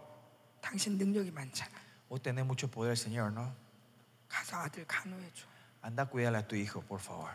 당신 0.62 0.98
능력이 0.98 1.32
많잖아. 1.32 1.72
vos 2.10 2.22
tenés 2.22 2.46
mucho 2.46 2.70
poder, 2.70 2.96
Señor, 2.98 3.32
¿no? 3.34 3.52
가서 4.30 4.58
아들 4.58 4.86
간호해 4.86 5.32
줘. 5.34 5.46
Anda 5.82 6.04
a 6.04 6.06
cuidar 6.06 6.36
a 6.36 6.48
tu 6.48 6.56
hijo, 6.56 6.82
por 6.82 7.00
favor. 7.00 7.32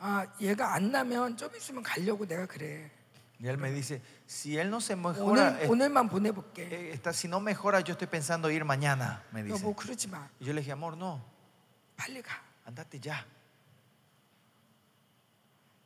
아, 0.00 0.26
얘가 0.40 0.74
안 0.74 0.92
나면 0.92 1.36
좀 1.36 1.54
있으면 1.56 1.82
가려고 1.82 2.24
내가 2.26 2.46
그래. 2.46 2.90
Y 3.40 3.46
él 3.48 3.56
me 3.58 3.70
dice, 3.70 4.00
si 4.26 4.58
él 4.58 4.68
no 4.68 4.80
se 4.80 4.96
mejora, 4.96 5.22
오늘 5.22 5.62
eh, 5.62 5.68
오늘만 5.68 6.08
보내볼게. 6.08 6.62
eh, 6.70 6.90
está, 6.92 7.12
si 7.12 7.28
no 7.28 7.38
mejora, 7.40 7.80
yo 7.80 7.92
estoy 7.92 8.08
pensando 8.08 8.50
ir 8.50 8.64
mañana, 8.64 9.22
me 9.32 9.42
dice. 9.44 9.54
여보 9.54 9.74
그러지 9.74 10.08
마. 10.08 10.28
Y 10.40 10.46
yo 10.46 10.52
le 10.52 10.60
dije, 10.60 10.72
amor, 10.72 10.96
no, 10.96 11.20
빨리 11.97 12.21
가. 12.21 12.31
andate 12.67 12.99
ya. 13.03 13.23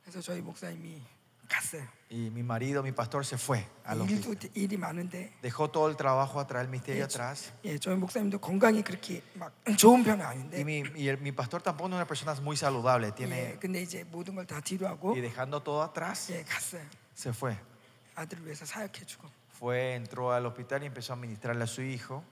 그래서 0.02 0.20
저희 0.20 0.40
목사님이 0.40 1.02
갔어요. 1.48 1.82
Y 2.10 2.30
mi 2.30 2.42
marido, 2.42 2.82
mi 2.82 2.92
pastor, 2.92 3.24
se 3.24 3.36
fue. 3.36 3.64
A 3.84 3.94
lo 3.94 4.04
일도 4.04 4.34
일이 4.54 4.76
많은데 4.76 5.32
Dejó 5.42 5.70
todo 5.70 5.88
el 5.88 5.96
trabajo 5.96 6.40
atrás, 6.40 6.62
el 6.64 6.68
misterio 6.70 7.02
예, 7.02 7.04
atrás. 7.04 7.52
예, 7.64 7.78
저희 7.78 7.96
목사님도 7.96 8.38
건강이 8.38 8.82
그렇게 8.82 9.22
막 9.34 9.52
좋은 9.76 10.02
편은 10.04 10.24
Y 10.24 10.30
아닌데. 10.36 10.60
mi, 10.64 10.82
y 10.94 11.08
el- 11.08 11.18
mi 11.20 11.32
pastor 11.32 11.62
tampoco 11.62 11.88
no 11.88 11.96
es 11.96 12.00
una 12.00 12.06
persona 12.06 12.34
muy 12.40 12.56
saludable. 12.56 13.08
예, 13.08 13.14
Tiene, 13.14 13.58
근데 13.60 13.82
이제 13.82 14.04
모든 14.04 14.34
걸 14.34 14.46
다 14.46 14.60
뒤로 14.60 14.86
하고 14.88 15.12
y 15.14 15.20
dejando 15.20 15.62
todo 15.62 15.82
atrás, 15.82 16.30
예, 16.30 16.42
갔어요. 16.44 16.84
se 17.14 17.30
fue. 17.32 17.56
아들을 18.14 18.44
위해서 18.44 18.64
사역해주고. 18.64 19.28
Fue, 19.58 19.94
entró 19.94 20.32
al 20.32 20.46
hospital 20.46 20.82
y 20.82 20.86
empezó 20.86 21.12
a 21.12 21.16
ministrarle 21.16 21.64
a 21.64 21.66
su 21.66 21.82
hijo. 21.82 22.24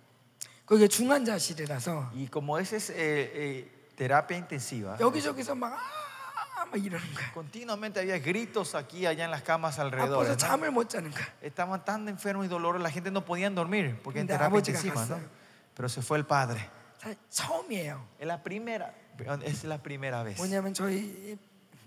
거기에 0.71 0.89
중환자실이라서 0.89 2.11
Y 2.15 2.29
como 2.29 2.59
ese 2.59 2.77
es 2.77 2.91
eh, 2.91 2.97
eh, 2.99 3.73
terapia 3.97 4.37
intensiva, 4.37 4.97
여기저기서 5.01 5.55
막, 5.55 5.73
아, 5.75 6.65
막 6.67 6.75
이러는 6.77 7.05
거야. 7.15 7.33
continuamente 7.33 8.01
había 8.01 8.19
gritos 8.19 8.75
aquí, 8.75 9.07
allá 9.07 9.25
en 9.25 9.31
las 9.31 9.43
camas 9.43 9.79
alrededor. 9.79 10.25
아파서 10.27 10.37
잠을 10.37 10.71
못 10.71 10.89
자는 10.89 11.11
거야. 11.11 11.27
Estaban 11.43 11.85
tan 11.85 12.09
enfermos 12.09 12.47
y 12.47 12.49
dolorosos, 12.49 12.83
la 12.83 12.91
gente 12.91 13.11
no 13.11 13.25
podía 13.25 13.49
dormir 13.51 13.99
porque 14.03 14.21
en 14.21 14.27
근데 14.27 14.35
terapia 14.37 14.59
아버지가 14.59 14.79
intensiva, 14.79 14.95
¿no? 15.07 15.15
갔어요. 15.17 15.29
Pero 15.77 15.89
se 15.89 16.03
fue 16.03 16.19
el 16.19 16.25
padre. 16.27 16.61
사- 17.01 17.15
처음이에요. 17.31 18.01
Es 18.19 18.27
la 18.27 18.43
primera, 18.43 18.93
es 19.45 19.65
la 19.65 19.79
primera 19.79 20.23
vez. 20.25 20.37
뭐냐면 20.39 20.75
저희 20.75 21.39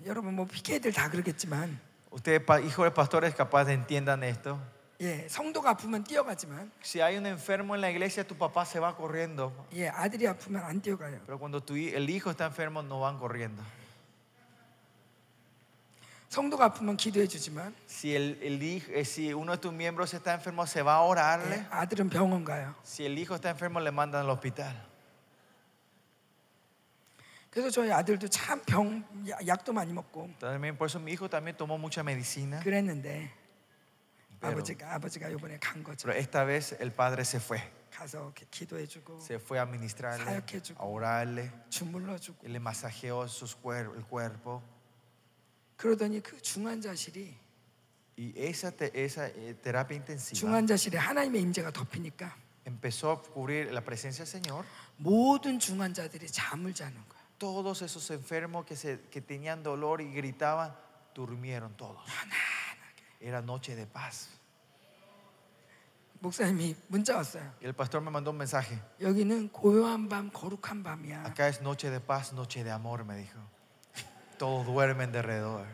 여러분 0.06 0.34
뭐 0.36 0.46
PK들 0.48 0.94
다 0.94 1.10
그러겠지만 1.10 1.78
Ustedes, 2.12 2.42
pa- 2.44 2.60
hijos 2.62 2.86
de 2.86 2.92
pastores, 2.92 3.36
capaz 3.36 3.66
de 3.66 3.74
entiendan 3.74 4.24
esto. 4.24 4.58
예, 5.02 5.28
성도가 5.30 5.70
아프면 5.72 6.04
뛰어가지만 6.04 6.72
Si 6.84 7.00
hay 7.00 7.16
un 7.18 7.26
enfermo 7.26 7.74
en 7.76 7.82
la 7.82 7.90
iglesia, 7.90 8.26
tu 8.28 8.36
papá 8.36 8.66
se 8.66 8.80
va 8.80 8.96
corriendo. 8.96 9.52
예, 9.74 9.88
아들이 9.88 10.28
아프면 10.28 10.64
안 10.64 10.82
뛰어가요. 10.82 11.22
Pero 11.26 11.40
cuando 11.40 11.62
tu, 11.64 11.76
hi- 11.76 11.94
el 11.96 12.10
hijo 12.10 12.30
está 12.32 12.46
enfermo, 12.48 12.82
no 12.84 13.00
van 13.00 13.18
corriendo. 13.18 13.64
성도가 16.30 16.66
아프면 16.66 16.96
기도해 16.98 17.28
주지만 17.28 17.74
Si, 17.88 18.14
el, 18.14 18.38
el 18.44 18.60
hij- 18.60 18.84
eh, 18.94 19.04
si 19.06 19.34
uno 19.34 19.54
de 19.54 19.58
tus 19.58 19.74
miembros 19.74 20.14
está 20.14 20.34
enfermo, 20.36 20.68
se 20.68 20.82
va 20.84 20.98
a 20.98 21.04
예, 21.06 21.10
orarle. 21.10 21.66
아들은 21.72 22.10
병원 22.10 22.44
가요. 22.46 22.76
Si 22.84 23.06
el 23.06 23.18
hijo 23.18 23.36
está 23.36 23.50
enfermo, 23.50 23.80
le 23.80 23.92
mandan 23.92 24.26
al 24.26 24.30
hospital. 24.30 24.76
그래서 27.50 27.72
저희 27.72 27.92
아들도 27.92 28.28
참 28.28 28.62
병 28.64 29.04
약도 29.48 29.74
많이 29.74 29.92
먹고 29.92 30.30
También, 30.40 30.78
por 30.78 30.86
eso 30.88 31.00
mi 31.00 31.14
hijo 31.14 31.28
también 31.30 31.58
tomó 31.58 31.78
mucha 31.80 32.04
medicina. 32.04 32.60
그랬는데 32.62 33.32
Pero, 33.32 33.43
아버지가 34.51 34.95
아버지가 34.95 35.29
이번에 35.29 35.59
간 35.59 35.83
거죠. 35.83 36.07
pero 36.09 36.19
esta 36.19 36.45
vez 36.45 36.73
el 36.81 36.93
padre 36.93 37.23
se 37.25 37.39
fue. 37.39 37.61
가서 37.91 38.33
기- 38.35 38.45
기도해주고 38.51 39.21
Se 39.21 39.37
fue 39.39 39.59
a 39.59 39.65
ministrarle, 39.65 40.25
사역해주고. 40.25 40.83
a 40.83 40.87
orarle. 40.87 41.51
주물러주고 41.71 42.45
Y 42.45 42.51
le 42.53 42.59
masajeó 42.61 43.29
sus 43.29 43.55
cuer- 43.57 43.95
el 43.97 44.05
cuerpo. 44.05 44.63
그러더니 45.77 46.21
그 46.23 46.41
중환자실이 46.41 47.35
Y 48.17 48.33
esa, 48.37 48.71
te- 48.71 48.93
esa 48.95 49.27
eh, 49.29 49.55
terapia 49.61 49.97
intensiva 49.97 50.39
중환자실에 50.39 50.99
하나님의 50.99 51.41
임재가 51.43 51.71
덮이니까 51.73 52.35
empezó 52.65 53.11
a 53.13 53.23
cubrir 53.33 53.71
la 53.73 53.81
presencia 53.81 54.25
del 54.25 54.31
Señor. 54.43 54.65
모든 54.97 55.59
중환자들이 55.59 56.27
잠을 56.29 56.73
자는 56.75 56.95
거야. 57.09 57.21
Todos 57.39 57.83
esos 57.83 58.09
enfermos 58.11 58.65
que, 58.65 58.77
se, 58.77 59.01
que 59.11 59.21
tenían 59.21 59.63
dolor 59.65 60.01
y 60.01 60.07
gritaban, 60.15 60.75
durmieron 61.15 61.77
todos. 61.77 62.03
Era 63.24 63.42
noche 63.42 63.76
de 63.76 63.86
paz. 63.86 64.28
목사님이 66.22 66.76
문자 66.88 67.16
왔어요. 67.16 67.44
Y 67.62 67.68
el 67.68 67.74
pastor 67.74 68.02
me 68.02 68.10
mandó 68.12 68.32
un 68.32 68.38
mensaje. 68.38 68.78
여기는 69.02 69.50
고요한 69.52 70.10
밤, 70.10 70.30
거룩한 70.32 70.84
밤이야. 70.84 71.24
Acá 71.26 71.48
es 71.48 71.62
noche 71.62 71.90
de 71.90 72.00
paz, 72.02 72.34
noche 72.34 72.64
de 72.64 72.72
amor, 72.72 73.06
me 73.06 73.16
dijo. 73.18 73.40
Todos 74.38 74.66
duermen 74.66 75.12
de 75.12 75.20
alrededor. 75.20 75.66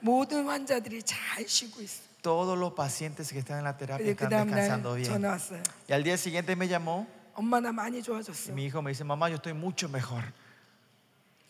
모든 0.00 0.46
환자들이 0.46 1.02
잘 1.02 1.46
쉬고 1.46 1.82
있어. 1.82 2.02
Todos 2.22 2.58
los 2.58 2.72
pacientes 2.72 3.32
que 3.32 3.38
están 3.40 3.58
en 3.58 3.64
la 3.64 3.76
terapia 3.76 4.04
근데 4.04 4.14
그 4.14 4.24
están 4.24 4.30
다음 4.30 4.48
descansando 4.50 4.94
날 4.94 4.96
bien. 4.96 5.12
전화 5.12 5.30
왔어요. 5.32 5.62
Y 5.88 5.92
al 5.92 6.02
día 6.04 6.16
siguiente 6.16 6.56
me 6.56 6.66
llamó 6.68 7.06
엄마 7.34 7.60
나 7.60 7.72
많이 7.72 7.98
y 7.98 8.02
좋아졌어. 8.02 8.52
mi 8.52 8.64
hijo 8.66 8.80
me 8.82 8.90
dice, 8.90 9.04
mamá, 9.04 9.28
yo 9.28 9.36
estoy 9.36 9.52
mucho 9.54 9.88
mejor. 9.88 10.22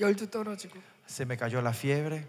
열도 0.00 0.26
떨어지고 0.26 0.80
Se 1.06 1.24
me 1.24 1.36
cayó 1.36 1.62
la 1.62 1.72
fiebre. 1.72 2.26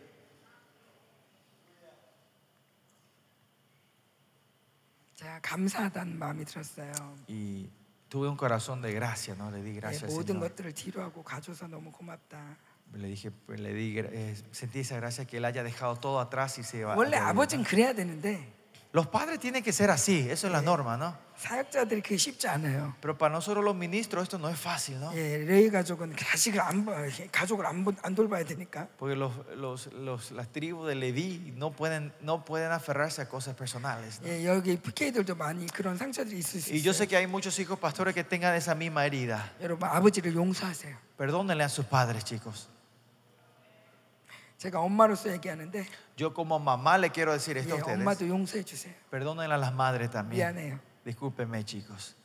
제가 5.24 5.38
감사하다는 5.40 6.18
마음이 6.18 6.44
들었어요. 6.44 6.92
Y 7.30 7.70
tuve 8.10 8.28
un 8.28 8.36
corazón 8.36 8.82
de 8.82 8.92
gracia, 8.92 9.34
¿no? 9.34 9.50
Le 9.50 9.62
di 9.62 9.70
예, 9.70 9.80
gracias 9.80 10.10
al 10.12 10.16
모든 10.18 10.36
Señor. 10.36 10.40
것들을 10.50 10.72
뒤로 10.74 11.00
하고 11.02 11.22
가줘서 11.24 11.66
너무 11.66 11.90
고맙다. 11.90 12.56
Le 12.92 13.08
dije, 13.08 13.30
le 13.48 13.72
di, 13.72 13.94
gra- 13.94 14.10
eh, 14.12 14.36
sentí 14.52 14.80
esa 14.80 14.96
gracia 14.96 15.24
que 15.24 15.38
él 15.38 15.44
haya 15.46 15.62
dejado 15.64 15.96
todo 15.96 16.20
atrás 16.20 16.58
y 16.58 16.62
se 16.62 16.84
va. 16.84 16.94
원래 16.94 17.16
아버지는. 17.16 17.64
그래야 17.64 17.94
되는데 17.94 18.52
Los 18.93 19.05
padres 19.05 19.37
tienen 19.39 19.61
que 19.63 19.71
ser 19.71 19.91
así, 19.91 20.27
eso 20.31 20.47
es 20.47 20.51
la 20.53 20.63
norma, 20.63 20.97
¿no? 20.97 21.15
사역자들이 21.39 22.01
그게 22.01 22.17
쉽지 22.17 22.47
않아요. 22.49 22.95
Pero 22.99 23.15
para 23.17 23.31
nosotros 23.31 23.63
los 23.63 23.73
ministros 23.75 24.23
esto 24.23 24.37
no 24.39 24.49
es 24.49 24.59
fácil, 24.59 24.99
¿no? 24.99 25.13
예, 25.13 25.37
레이 25.45 25.69
가족은 25.69 26.15
자식을 26.17 26.59
안 26.59 26.83
봐, 26.85 26.93
가족을 27.31 27.65
안, 27.67 27.85
보- 27.85 27.93
안 28.01 28.15
돌봐야 28.15 28.43
되니까. 28.43 28.87
Porque 28.97 29.15
los, 29.15 29.31
los, 29.55 29.87
los- 29.93 30.31
las 30.31 30.47
tribus 30.51 30.87
de 30.89 30.95
Leví 30.95 31.53
no 31.55 31.71
pueden, 31.71 32.11
no 32.21 32.43
pueden 32.43 32.71
aferrarse 32.71 33.21
a 33.21 33.29
cosas 33.29 33.55
personales. 33.55 34.19
¿no? 34.21 34.27
예, 34.27 34.43
여기 34.47 34.75
PK들도 34.77 35.35
많이 35.35 35.67
그런 35.67 35.95
상처들이 35.95 36.39
있을 36.39 36.59
수 36.59 36.71
Y 36.73 36.81
yo 36.81 36.91
있어요. 36.91 36.93
sé 36.97 37.07
que 37.07 37.15
hay 37.15 37.27
muchos 37.27 37.57
hijos 37.59 37.77
pastores 37.79 38.13
que 38.15 38.23
tengan 38.25 38.55
esa 38.55 38.73
misma 38.75 39.05
herida. 39.05 39.53
여러분 39.61 39.87
아버지를 39.87 40.33
용서하세요. 40.35 40.97
Perdónenle 41.15 41.63
a 41.63 41.69
sus 41.69 41.85
padres, 41.85 42.25
chicos. 42.25 42.67
제가 44.63 44.79
엄마로서 44.81 45.31
얘기하는데 45.31 45.85
Yo 46.19 46.33
como 46.33 46.59
mamá 46.59 46.97
le 46.97 47.09
quiero 47.11 47.31
decir 47.31 47.55
예, 47.57 47.61
esto 47.61 47.75
a 47.75 47.77
ustedes. 47.79 47.99
엄마도 47.99 48.27
용서해 48.27 48.63
주세요. 48.63 48.93
Perdónenle 49.09 49.53
a 49.53 49.57
las 49.57 49.73
madres 49.73 50.09
también. 50.11 50.53
미안해요. 50.53 50.79
Discúlpenme, 51.05 51.63
chicos. 51.63 52.15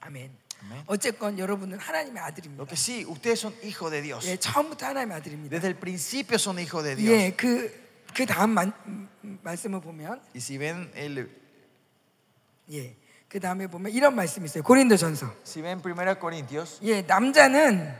아멘. 0.00 0.30
Amén. 0.62 0.82
어쨌건 0.86 1.38
여러분은 1.38 1.78
하나님의 1.78 2.22
Lo 2.22 2.26
아들입니다. 2.26 2.64
que 2.66 2.76
sí, 2.76 3.04
ustedes 3.06 3.40
son 3.40 3.54
hijos 3.62 3.90
de 3.90 4.02
Dios. 4.02 4.26
예, 4.28 4.36
처음부터 4.36 4.86
하나님의 4.86 5.16
아들입니다. 5.18 5.50
Desde 5.56 5.68
el 5.68 5.76
principio 5.76 6.36
son 6.38 6.58
hijos 6.58 6.84
de 6.84 6.96
Dios. 6.96 7.10
예, 7.12 7.34
그, 7.36 7.70
그 8.14 8.24
다음 8.26 8.50
만- 8.50 8.72
음, 8.86 9.38
말씀을 9.42 9.80
보면 9.80 10.20
Y 10.34 10.38
si 10.40 10.56
ven 10.58 10.90
el, 10.94 11.28
예, 12.70 12.94
그 13.28 13.40
다음에 13.40 13.66
보면 13.66 13.92
이런 13.92 14.14
말씀이 14.14 14.44
있어요. 14.46 14.62
고린도전서. 14.62 15.34
si 15.44 15.60
ven 15.60 15.80
1 15.82 16.18
Corintios, 16.20 16.78
예, 16.84 17.02
남자는 17.02 17.92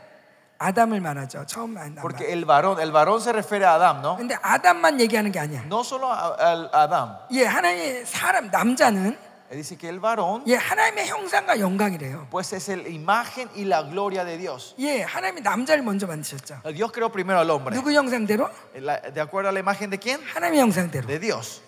아담을 0.60 1.00
말하죠. 1.00 1.46
처음 1.48 1.74
만 1.74 1.94
아담. 1.94 2.02
porque 2.04 2.32
el 2.32 2.44
varón, 2.46 2.80
el 2.82 2.92
varón 2.92 3.22
se 3.22 3.32
refiere 3.32 3.66
a 3.66 3.76
Adán, 3.76 4.02
¿no? 4.02 4.18
근데 4.18 4.36
아담만 4.42 5.00
얘기하는 5.00 5.32
게 5.32 5.40
아니야. 5.40 5.64
No 5.66 5.80
solo 5.82 6.12
a, 6.12 6.36
a- 6.38 6.70
Adán. 6.74 7.16
예, 7.32 7.46
하나님의 7.46 8.06
사람 8.06 8.52
남자는 8.52 9.18
dice 9.52 9.78
que 9.78 9.88
el 9.90 10.00
varón, 10.00 10.44
예, 10.48 10.56
하나님의 10.58 11.08
형상과 11.08 11.60
영광이래요. 11.60 12.28
pues 12.30 12.52
es 12.54 12.68
la 12.70 12.88
imagen 12.90 13.50
y 13.56 13.64
la 13.66 13.82
gloria 13.84 14.24
de 14.26 14.38
Dios. 14.38 14.76
예, 14.80 15.02
하나님이 15.02 15.42
남자를 15.42 15.82
먼저 15.82 16.06
만드셨죠. 16.08 16.62
Dios 16.76 16.92
creó 16.92 17.10
primero 17.10 17.40
al 17.40 17.50
hombre. 17.50 17.74
누구 17.74 17.92
형상대로? 17.94 18.50
La- 18.76 19.00
¿De 19.00 19.22
acuerdo 19.22 19.50
a 19.50 19.52
la 19.54 19.60
imagen 19.62 19.90
de 19.90 19.98
quién? 19.98 20.20
하나님의 20.36 20.60
형상대로. 20.60 21.08
De 21.08 21.20
Dios. 21.20 21.62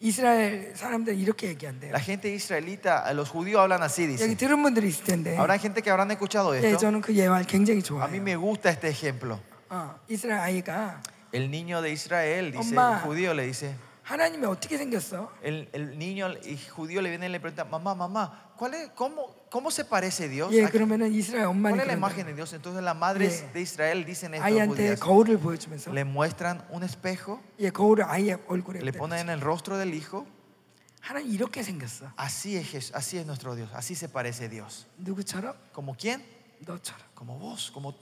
이스라엘 0.00 0.72
사람들은 0.74 1.16
이렇게 1.16 1.46
얘기한대요. 1.48 1.92
La 1.92 2.00
gente 2.00 2.28
israelita, 2.28 3.04
los 3.14 3.28
judíos 3.30 3.60
hablan 3.60 3.82
así, 3.82 4.02
여기 4.02 4.16
dice. 4.16 4.34
들은 4.36 4.60
분들이 4.62 4.88
있을 4.88 5.04
텐데. 5.04 5.36
Habrá 5.36 5.56
gente 5.58 5.80
que 5.80 5.90
habrán 5.90 6.10
escuchado 6.10 6.54
예, 6.56 6.58
esto. 6.58 6.78
저는 6.78 7.00
그 7.00 7.14
예화 7.14 7.42
굉장히 7.42 7.78
A 7.78 8.08
mí 8.08 8.18
좋아해요. 8.18 8.20
me 8.22 8.34
gusta 8.36 8.70
este 8.70 8.88
ejemplo. 8.88 9.38
어, 9.70 9.94
이스라엘 10.08 10.40
아이가 10.40 11.00
El 11.32 11.50
niño 11.50 11.80
de 11.80 11.92
Israel, 11.92 12.50
dice, 12.52 12.74
엄마. 12.74 12.96
el 12.98 13.02
judío 13.04 13.32
le 13.32 13.46
dice, 13.46 13.74
하나님이 14.06 14.44
어떻게 14.46 14.76
생겼어? 14.76 15.30
el, 15.44 15.68
el 15.72 15.96
niño 15.98 16.28
y 16.44 16.56
judío 16.58 17.00
le 17.00 17.08
viene 17.10 17.26
y 17.26 17.28
le 17.30 17.38
pregunta, 17.40 17.64
mamá, 17.64 17.94
mamá, 17.94 18.52
¿cuál 18.58 18.74
es, 18.74 18.90
cómo, 18.96 19.32
¿cómo 19.48 19.70
se 19.70 19.84
parece 19.84 20.28
Dios? 20.28 20.52
예, 20.52 20.64
¿A- 20.64 20.70
그러면은 20.70 21.12
이스라엘 21.12 21.44
엄마는 21.46 21.76
¿Cuál 21.78 21.80
es 21.80 21.86
la 21.86 21.94
그런다. 21.94 21.98
imagen 21.98 22.26
de 22.26 22.34
Dios? 22.34 22.52
Entonces 22.52 22.82
las 22.82 22.96
madres 22.96 23.44
예. 23.48 23.52
de 23.52 23.60
Israel 23.60 24.04
dicen 24.04 24.34
esto, 24.34 24.44
아이한테 24.44 24.96
judías, 24.96 25.00
거울을 25.00 25.38
보여주면서 25.38 25.92
le 25.92 26.04
muestran 26.04 26.66
un 26.70 26.82
espejo, 26.82 27.40
예, 27.60 27.70
거울을 27.70 28.02
아이의 28.04 28.38
얼굴에 28.48 28.80
le 28.82 28.92
ponen 28.92 29.20
en 29.20 29.30
el 29.30 29.40
rostro 29.40 29.78
del 29.78 29.94
hijo. 29.94 30.26
하나님 31.00 31.32
이렇게 31.32 31.62
생겼어. 31.62 32.12
Así 32.16 32.56
es, 32.56 32.66
Jes- 32.72 32.94
así 32.94 33.18
es 33.18 33.26
nuestro 33.26 33.54
Dios, 33.54 33.70
así 33.74 33.94
se 33.94 34.08
parece 34.08 34.48
Dios. 34.48 34.86
누구처럼? 34.98 35.54
¿Como 35.72 35.94
quién? 35.96 36.22
너처럼. 36.66 37.02
Como 37.14 37.38
vos, 37.38 37.70
como 37.72 37.94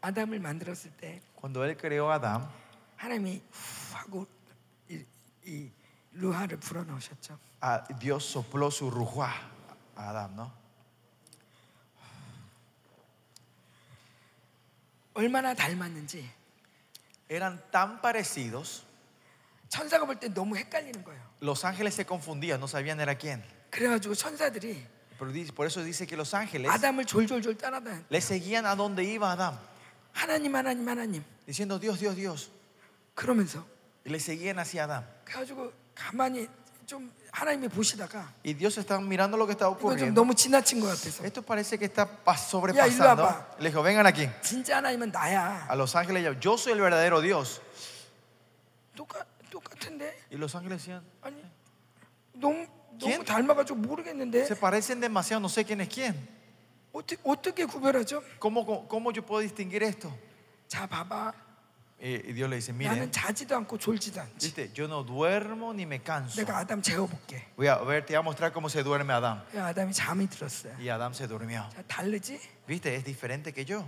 아담을 0.00 0.38
만들었을 0.40 0.90
때 0.96 1.20
cuando 1.34 1.64
él 1.64 1.76
creó 1.76 2.10
a 2.10 2.16
Adán, 2.16 2.48
하나님이 2.96 3.42
후 3.50 3.96
하고 3.96 4.26
이, 4.88 5.04
이 5.44 5.70
루하를 6.12 6.58
불어넣으셨죠. 6.60 7.38
a- 7.62 7.82
Dios 7.98 8.24
sopló 8.24 8.68
su 8.70 8.90
rujuá 8.90 9.30
a 9.96 10.10
Adán, 10.10 10.36
¿no? 10.36 10.52
얼마나 15.14 15.54
닮았는지 15.54 16.28
Eran 17.28 17.60
tan 17.72 18.00
parecidos, 18.00 18.84
천사가 19.68 20.06
볼 20.06 20.20
때 20.20 20.28
너무 20.32 20.56
헷갈리는 20.56 21.02
거예요. 21.02 21.20
los 21.40 21.64
ángeles 21.64 21.94
se 21.94 22.04
confundían, 22.06 22.60
no 22.60 22.68
sabían 22.68 23.00
era 23.00 23.16
quién. 23.16 23.42
그래가지고 23.70 24.14
천사들이 24.14 24.86
Pero 25.18 25.32
dice- 25.32 25.52
por 25.52 25.66
eso 25.66 25.82
dice 25.82 26.06
que 26.06 26.16
los 26.16 26.34
ángeles 26.34 26.70
아담을 26.70 27.04
졸졸졸 27.06 27.56
따라다니 27.58 28.04
le 28.10 28.20
seguían 28.20 28.64
a 28.66 28.76
donde 28.76 29.02
iba 29.04 29.32
Adán, 29.32 29.58
하나님 30.12 30.54
하나님 30.54 30.88
하나님 30.88 31.24
diciendo 31.46 31.78
Dios, 31.78 31.98
Dios, 32.00 32.16
Dios. 32.16 32.50
그러면서 33.14 33.64
Y 34.06 34.10
le 34.12 34.18
seguían 34.20 34.58
hacia 34.58 34.84
Adán. 34.84 35.04
그래가지고 35.24 35.72
가만히 35.94 36.48
좀 36.86 37.10
하나님이 37.32 37.68
보시다가 37.68 38.32
Y 38.44 38.54
Dios 38.54 38.78
estaba 38.78 39.00
mirando 39.00 39.36
lo 39.36 39.46
que 39.46 39.52
estaba 39.52 39.72
이거 39.72 39.80
좀 39.80 39.90
ocurriendo. 39.92 40.14
너무 40.14 40.34
지나친 40.34 40.80
것 40.80 40.86
같아서 40.88 41.24
Esto 41.24 41.42
parece 41.42 41.76
que 41.78 41.84
está 41.86 42.06
pas- 42.06 42.40
Ya, 42.40 42.48
sobrepasando. 42.48 42.88
illo 42.88 43.22
와봐. 43.22 43.56
Le 43.58 43.70
dijo, 43.70 43.82
vengan 43.82 44.06
aquí. 44.06 44.28
진짜 44.42 44.76
하나님은 44.78 45.10
나야. 45.12 45.66
A 45.68 45.74
los 45.76 45.94
ángeles, 45.96 46.22
yo- 46.24 46.38
yo 46.40 46.56
soy 46.56 46.72
el 46.74 46.80
verdadero 46.80 47.20
Dios. 47.20 47.60
똑같 48.96 49.26
똑같은데 49.50 50.14
Y 50.30 50.36
los 50.38 50.54
ángeles 50.54 50.78
decían, 50.84 51.02
아니 51.22 51.42
너무 52.32 52.66
¿Quién? 52.98 53.20
너무 53.20 53.24
닮아가지고 53.24 53.76
모르겠는데 53.80 54.46
Se 54.46 54.56
parecen 54.56 55.00
demasiado, 55.00 55.40
no 55.40 55.48
sé 55.48 55.64
quién 55.64 55.80
es 55.80 55.88
quién. 55.88 56.14
어떻게 56.93 57.17
어떻게 57.23 57.65
구별하죠? 57.65 58.21
¿Cómo, 58.39 58.65
cómo, 58.65 58.87
cómo 58.87 59.11
yo 59.13 59.21
puedo 59.25 59.41
distinguir 59.41 59.83
esto? 59.83 60.11
자 60.67 60.87
봐봐 60.87 61.33
Eh, 62.03 62.19
y 62.29 62.33
Dios 62.33 62.49
le 62.49 62.55
dice, 62.55 62.73
mire, 62.73 62.89
나는 62.95 63.11
자지도 63.11 63.55
않고 63.57 63.77
졸지도 63.77 64.19
않지 64.21 64.47
viste, 64.55 64.73
yo 64.73 64.85
no 64.85 65.03
duermo 65.05 65.71
ni 65.71 65.83
me 65.83 66.01
canso. 66.01 66.41
내가 66.41 66.57
아담 66.57 66.81
재워볼게 66.81 67.45
Voy 67.55 67.67
a 67.67 67.77
ver, 67.85 68.03
te 68.03 68.13
voy 68.15 68.19
a 68.19 68.21
mostrar 68.23 68.51
cómo 68.51 68.69
se 68.69 68.81
duerme 68.81 69.13
Adán. 69.13 69.43
야, 69.55 69.67
아담이 69.67 69.93
잠이 69.93 70.27
들었어요 70.27 70.73
Y 70.79 70.89
Adán 70.89 71.13
se 71.13 71.27
durmió. 71.27 71.69
자 71.69 71.83
다르지? 71.87 72.39
Viste, 72.67 72.95
es 72.95 73.05
diferente 73.05 73.53
que 73.53 73.63
yo. 73.65 73.85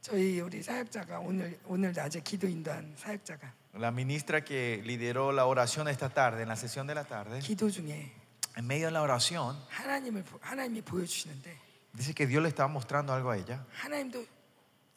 저희 0.00 0.40
우리 0.40 0.62
사역자가 0.62 1.18
오늘 1.18 1.58
오늘 1.66 1.92
낮에 1.92 2.20
기도 2.20 2.46
인도한 2.46 2.94
사역자가 2.96 3.52
La 3.73 3.89
ministra 3.91 4.43
que 4.43 4.81
lideró 4.85 5.31
la 5.31 5.45
oración 5.47 5.87
esta 5.87 6.09
tarde, 6.09 6.43
en 6.43 6.49
la 6.49 6.55
sesión 6.55 6.85
de 6.87 6.93
la 6.95 7.03
tarde, 7.05 7.39
기도 7.39 7.69
중에 7.71 8.11
en 8.55 8.67
medio 8.67 8.85
de 8.87 8.91
la 8.91 9.01
oración, 9.01 9.57
하나님을 9.69 10.23
보- 10.23 10.39
하나님이 10.41 10.81
보여주시는데 10.83 11.57
dice 11.93 12.13
que 12.13 12.27
Dios 12.27 12.41
le 12.43 12.49
estaba 12.49 12.67
mostrando 12.67 13.13
algo 13.13 13.31
a 13.31 13.37
ella. 13.37 13.65
하나님도 13.81 14.25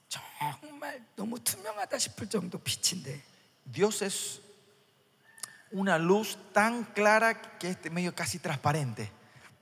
정말 0.09 1.05
너무 1.17 1.39
투명하다 1.41 1.99
싶을 1.99 2.29
정도 2.29 2.59
빛인데 2.59 3.21
Dios 3.65 4.03
es 4.03 4.41
una 5.73 5.99
luz 5.99 6.37
tan 6.53 6.85
clara 6.95 7.35
que 7.59 7.71
es 7.71 7.91
medio 7.91 8.15
casi 8.15 8.39
transparente. 8.39 9.11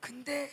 근데 0.00 0.50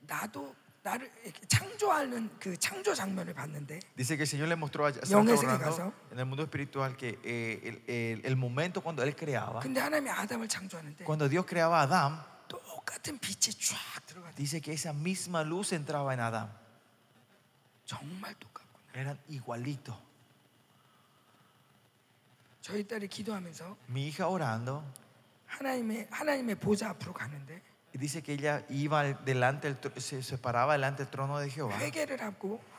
나도 0.00 0.54
나를 0.83 1.09
이렇게 1.23 1.45
창조하는 1.47 2.29
그 2.39 2.57
창조 2.57 2.93
장면을 2.93 3.33
봤는데 3.33 3.79
Dice 3.95 4.17
que 4.17 4.23
el 4.23 4.27
Señor 4.27 4.47
le 4.49 4.55
mostró 4.57 4.85
a 4.85 4.89
a 4.89 4.91
영의 5.09 5.37
Santa 5.37 5.57
세계 5.57 5.63
orando 5.63 5.93
en 6.11 6.19
el 6.19 6.25
mundo 6.25 6.43
espiritual 6.43 6.97
que 6.97 7.17
eh, 7.23 7.61
el, 7.63 7.83
el- 7.87 8.25
el 8.25 8.35
momento 8.35 8.81
cuando 8.81 9.01
Él 9.03 9.15
creaba, 9.15 9.61
근데 9.61 9.79
하나님이 9.79 10.09
아담을 10.09 10.47
창조하는데 10.49 11.05
cuando 11.05 11.29
Dios 11.29 11.45
creaba 11.45 11.79
a 11.79 11.83
Adán, 11.87 12.21
똑같은 12.49 13.17
빛이 13.17 13.55
쫙 13.55 14.05
들어가대 14.05 14.35
dice 14.35 14.59
que 14.59 14.73
esa 14.73 14.91
misma 14.91 15.41
luz 15.43 15.71
entraba 15.71 16.13
en 16.13 16.19
Adán. 16.19 16.51
정말 17.85 18.33
똑같구나 18.35 18.83
Eran 18.93 19.17
igualitos. 19.29 19.95
저희 22.61 22.85
딸이 22.87 23.07
기도하면서 23.07 23.77
Mi 23.89 24.07
hija 24.09 24.27
orando, 24.27 24.83
하나님의 25.47 26.07
하나님의 26.11 26.55
보좌 26.55 26.89
앞으로 26.89 27.13
가는데 27.13 27.61
Dice 27.93 28.23
que 28.23 28.33
ella 28.33 28.65
iba 28.69 29.03
delante, 29.03 29.71
del, 29.71 30.01
se, 30.01 30.23
se 30.23 30.37
paraba 30.37 30.73
delante 30.73 31.03
del 31.03 31.11
trono 31.11 31.37
de 31.39 31.49
Jehová. 31.49 31.77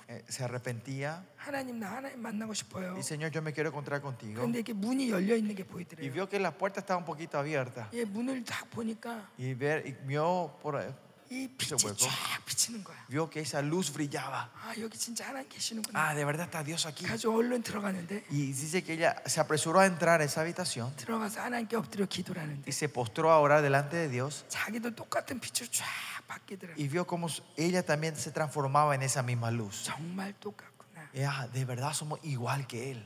Eh, 0.07 0.23
se 0.29 0.45
arrepentía. 0.45 1.25
Y 2.99 3.03
Señor, 3.03 3.31
yo 3.31 3.41
me 3.41 3.53
quiero 3.53 3.71
encontrar 3.71 4.03
contigo. 4.03 4.43
Y 6.05 6.11
vio 6.11 6.29
que 6.29 6.39
la 6.39 6.51
puerta 6.51 6.81
estaba 6.81 6.99
un 6.99 7.07
poquito 7.07 7.39
abierta. 7.39 7.89
Y, 9.39 9.55
vio 9.55 10.55
por, 10.61 10.83
이 11.34 11.48
빛이 11.48 11.78
hueco. 11.84 11.96
쫙 11.96 12.44
비치는 12.46 12.84
거야 12.84 12.98
vio 13.08 13.30
que 13.30 13.42
esa 13.42 13.62
luz 13.62 13.92
brillaba. 13.94 14.50
아 14.66 14.74
여기 14.80 14.98
진짜 14.98 15.28
하나님 15.28 15.48
계시는구나 15.48 15.94
Ah, 15.94 16.16
de 16.16 16.26
verdad 16.26 16.48
está 16.50 16.64
Dios 16.64 16.88
aquí. 16.88 17.06
가지고 17.06 17.38
얼른 17.38 17.62
들어가는데 17.62 18.26
Y 18.32 18.52
dice 18.52 18.82
que 18.84 18.94
ella 18.94 19.22
se 19.28 19.40
apresuró 19.40 19.80
a 19.80 19.86
entrar 19.86 20.22
a 20.22 20.24
esa 20.24 20.42
habitación 20.42 20.96
들어가서 20.96 21.42
하나님께 21.42 21.76
엎드려 21.76 22.06
기도를 22.08 22.42
하는데 22.42 22.64
y 22.66 22.74
se 22.74 22.90
postró 22.90 23.32
a 23.32 23.40
orar 23.40 23.62
delante 23.62 23.96
de 23.98 24.10
Dios 24.10 24.44
자기도 24.50 24.96
똑같은 24.96 25.40
빛을 25.40 25.70
쫙 25.72 25.86
받기더라고 26.28 26.74
y 26.82 26.88
vio 26.88 27.06
cómo 27.06 27.28
ella 27.58 27.84
también 27.86 28.16
se 28.16 28.32
transformaba 28.32 28.96
en 28.96 29.04
esa 29.04 29.22
misma 29.22 29.52
luz. 29.52 29.84
정말 29.84 30.34
똑같구나 30.40 31.12
Y, 31.14 31.22
ah, 31.24 31.48
de 31.54 31.64
verdad 31.66 31.94
somos 31.94 32.20
igual 32.24 32.66
que 32.66 32.90
Él. 32.92 33.06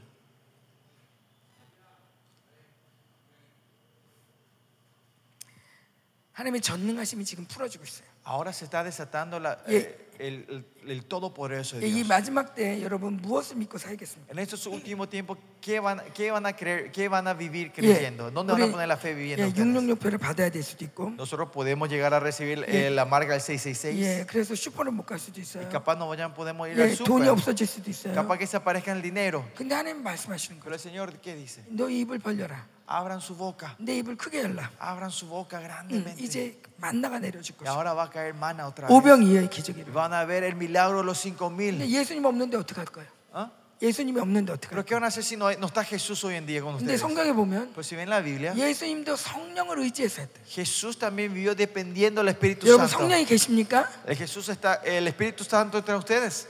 하나님의 6.34 6.62
전능하심이 6.62 7.26
지금 7.26 7.46
풀어지고 7.46 7.84
있어요 7.84 8.07
Ahora 8.28 8.54
se 8.54 8.66
está 8.66 8.84
desatando 8.84 9.38
la- 9.40 9.60
Yeah. 9.68 9.80
eh, 9.82 10.00
el, 10.20 10.46
el- 10.48 10.90
el 10.92 11.04
todopoderoso 11.06 11.78
de 11.80 11.88
이 11.88 11.92
Dios. 11.92 12.08
마지막 12.08 12.54
때 12.56 12.80
여러분 12.82 13.18
무엇을 13.20 13.58
믿고 13.58 13.78
살겠습니까? 13.78 14.32
En 14.32 14.40
estos 14.40 14.66
últimos 14.68 15.10
tiempos, 15.10 15.38
¿qué 15.60 15.80
van, 15.82 16.00
qué 16.14 16.32
van 16.32 16.46
a 16.46 16.54
creer? 16.56 16.92
¿Qué 16.92 17.10
van 17.10 17.28
a 17.28 17.34
vivir 17.34 17.68
예, 17.68 17.72
creyendo? 17.74 18.32
¿Dónde 18.32 18.54
van 18.54 18.62
a 18.62 18.66
우리 18.68 18.72
poner 18.72 18.88
la 18.88 18.96
fe 18.96 19.14
viviendo? 19.14 19.44
예, 19.44 19.48
ustedes? 19.50 19.66
666표를 19.68 20.20
받아야 20.20 20.50
될 20.50 20.62
수도 20.64 20.86
있고 20.86 21.10
Nosotros 21.18 21.50
podemos 21.52 21.90
llegar 21.90 22.14
a 22.14 22.20
recibir 22.22 22.60
Yeah. 22.64 22.88
eh, 22.88 22.92
la 22.92 23.04
marca 23.06 23.34
del 23.34 23.42
666 23.42 24.00
예, 24.00 24.26
그래서 24.26 24.56
슈퍼를 24.56 24.92
못 24.94 25.06
갈 25.06 25.20
수도 25.20 25.42
y 25.42 25.44
있어요 25.44 25.68
capaz 25.70 25.98
no 25.98 26.08
vayan, 26.08 26.34
podemos 26.34 26.70
ir 26.70 26.80
al 26.80 26.92
예, 26.92 26.96
돈이 26.96 27.26
super. 27.26 27.30
없어질 27.32 27.68
수도 27.68 27.90
있어요 27.90 28.14
Capaz 28.14 28.38
que 28.38 28.46
se 28.48 28.56
aparezca 28.56 28.94
el 28.94 29.02
dinero. 29.02 29.44
근데 29.56 29.74
하나님 29.76 30.02
말씀하시는 30.04 30.62
Pero 30.62 30.72
거예요 30.72 30.76
el 30.76 30.80
Señor, 30.80 31.12
¿qué 31.20 31.36
dice? 31.36 31.64
너 31.68 31.90
입을 31.90 32.20
벌려라 32.20 32.68
Abran 32.89 33.21
su 33.21 33.37
boca. 33.37 33.77
내 33.79 33.99
입을 33.99 34.17
크게 34.17 34.41
열라 34.43 34.71
Abran 34.81 35.11
su 35.13 35.29
boca 35.29 35.59
응, 35.61 35.65
grandemente. 35.69 36.25
이제 36.25 36.57
만나가 36.79 37.19
내려질 37.19 37.55
Y 37.61 37.67
것이야 37.67 37.71
ahora 37.71 37.93
va 37.95 38.05
a 38.05 38.11
caer 38.11 38.35
mana 38.35 38.67
otra 38.67 38.89
vez. 38.89 38.93
오병 38.97 39.23
이어의 39.25 39.51
기적이 39.51 39.81
일어나. 39.83 39.93
Van 39.93 40.13
a 40.15 40.25
ver 40.25 40.45
el 40.45 40.55
milagro 40.57 40.99
de 41.01 41.05
los 41.05 41.19
cinco 41.21 41.49
근데 41.51 41.73
mil. 41.77 41.85
예수님 41.85 42.25
없는데 42.25 42.57
어떡할 42.57 42.87
거예요? 42.87 43.09
¿Ah? 43.35 43.51
예수님이 43.83 44.19
없는데 44.21 44.53
어떡할 44.57 44.71
Pero 44.73 44.83
거예요? 44.83 44.87
¿qué 44.89 44.95
van 44.97 45.05
a 45.05 45.09
hacer 45.09 45.23
si 45.23 45.37
no, 45.37 45.47
hay- 45.47 45.59
no 45.61 45.67
está 45.69 45.85
Jesús 45.85 46.25
hoy 46.25 46.35
en 46.37 46.47
día 46.47 46.63
con 46.63 46.79
근데 46.81 46.97
ustedes? 46.97 47.01
성경에 47.05 47.33
보면 47.37 47.73
Pues 47.75 47.87
si 47.87 47.95
ven 47.95 48.09
la 48.09 48.21
Biblia, 48.25 48.55
예수님도 48.57 49.17
성령을 49.17 49.79
의지해서 49.85 50.23
했대 50.23 50.41
Jesús 50.49 50.99
también 50.99 51.33
vivió 51.35 51.55
dependiendo 51.55 52.23
del 52.25 52.33
Espíritu 52.35 52.67
여러분 52.67 52.89
Santo. 52.89 53.05
성령이 53.05 53.27
계십니까? 53.27 53.85
El 54.07 54.17
Jesús 54.17 54.49
está, 54.49 54.81
el 54.83 55.07
Espíritu 55.07 55.45
Santo 55.45 55.77
entre 55.79 55.95
ustedes. 55.95 56.49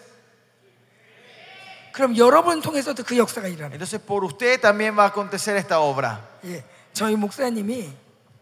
그럼 1.99 2.17
여러분 2.17 2.62
통해서도 2.62 3.02
그 3.02 3.18
역사가 3.18 3.49
일어나 3.49 3.75
Entonces 3.75 3.99
por 4.01 4.23
usted 4.25 4.60
también 4.60 4.97
va 4.97 5.02
a 5.02 5.09
acontecer 5.09 5.57
esta 5.57 5.81
obra. 5.81 6.20
예, 6.44 6.62
저희 6.93 7.17
목사님이 7.17 7.91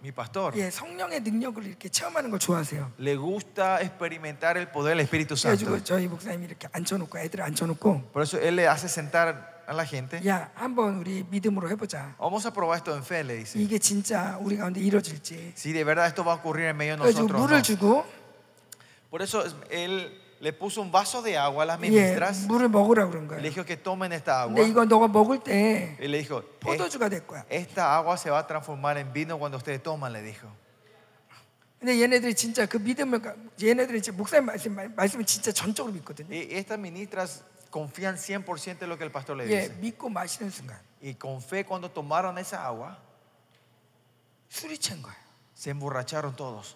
Mi 0.02 0.12
pastor 0.12 0.52
예, 0.58 0.68
성령의 0.70 1.20
능력을 1.20 1.64
이렇게 1.64 1.88
체험하는 1.88 2.30
거 2.30 2.38
좋아하세요 2.38 2.92
le 3.00 3.16
gusta 3.16 3.80
experimentar 3.80 4.58
el 4.58 4.68
poder 4.70 4.92
del 4.94 5.00
Espíritu 5.00 5.36
Santo. 5.36 5.64
그래가지고 5.64 5.84
저희 5.84 6.06
목사님이 6.06 6.44
이렇게 6.44 6.68
앉혀놓고 6.70 7.18
애들 7.18 7.40
앉혀놓고 7.40 8.12
Por 8.12 8.22
eso 8.22 8.38
él 8.38 8.56
le 8.56 8.68
hace 8.68 8.88
sentar 8.88 9.56
a 9.66 9.74
la 9.74 9.86
gente. 9.86 10.20
야 10.28 10.50
한번 10.54 10.98
우리 10.98 11.24
믿음으로 11.30 11.70
해보자 11.70 12.14
Vamos 12.18 12.44
a 12.46 12.52
probar 12.52 12.76
esto 12.76 12.94
en 12.94 13.02
fe, 13.02 13.24
le 13.24 13.36
dice. 13.38 13.58
이게 13.58 13.78
진짜 13.78 14.36
우리 14.38 14.58
가운데 14.58 14.80
이루어질지 14.80 15.54
Si 15.56 15.72
de 15.72 15.82
verdad 15.82 16.06
esto 16.08 16.22
va 16.22 16.32
a 16.32 16.36
ocurrir 16.36 16.66
en 16.68 16.76
medio 16.76 16.94
de 16.96 17.00
그래가지고 17.00 17.24
nosotros. 17.24 17.40
물을 17.40 17.56
no. 17.56 17.62
주고 17.64 18.04
Por 19.10 19.22
eso 19.22 19.40
es- 19.46 19.54
él 19.70 20.12
le 20.41 20.53
puso 20.53 20.81
un 20.81 20.91
vaso 20.91 21.21
de 21.21 21.37
agua 21.37 21.63
a 21.63 21.65
las 21.67 21.79
예, 21.79 21.87
ministras. 21.89 22.47
물을 22.47 22.67
먹으라 22.69 23.05
그런 23.09 23.27
Le 23.27 23.27
거예요 23.27 23.41
dijo 23.43 23.63
que 23.65 23.77
tomen 23.77 24.11
esta 24.11 24.41
agua. 24.41 24.55
근데 24.55 24.67
이거 24.69 24.85
너가 24.85 25.07
먹을 25.07 25.39
때 25.43 25.95
Y 25.99 26.07
le 26.07 26.17
dijo, 26.23 26.39
"Es- 26.39 26.59
포도주가 26.59 27.09
될 27.09 27.25
거야 27.27 27.45
esta 27.49 27.95
agua 27.95 28.17
se 28.17 28.29
va 28.31 28.39
a 28.39 28.47
transformar 28.47 28.97
en 28.97 29.13
vino 29.13 29.37
cuando 29.37 29.57
ustedes 29.57 29.81
toman, 29.83 30.11
le 30.13 30.21
dijo. 30.23 30.47
근데 31.79 31.99
얘네들이 32.01 32.33
진짜 32.35 32.65
그 32.67 32.77
믿음을 32.77 33.21
가- 33.21 33.35
얘네들이 33.61 34.01
진짜 34.01 34.15
목사님 34.17 34.45
말씀 34.45 34.75
말씀을 34.95 35.25
진짜 35.25 35.51
전적으로 35.51 35.93
믿거든요. 35.93 36.29
Y 36.29 36.47
estas 36.53 36.77
ministras 36.79 37.43
confían 37.71 38.17
100% 38.17 38.81
en 38.83 38.89
lo 38.89 38.97
que 38.97 39.03
el 39.03 39.11
pastor 39.11 39.37
le 39.37 39.45
예, 39.45 39.69
dice. 39.69 39.73
믿고 39.79 40.09
마시는 40.09 40.49
순간 40.51 40.77
Y 41.03 41.15
con 41.15 41.41
fe 41.41 41.63
cuando 41.65 41.89
tomaron 41.89 42.37
esa 42.37 42.65
agua, 42.65 42.97
술이 44.49 44.77
취한 44.77 45.01
거예요. 45.01 45.15
se 45.55 45.69
emborracharon 45.71 46.35
todos. 46.35 46.75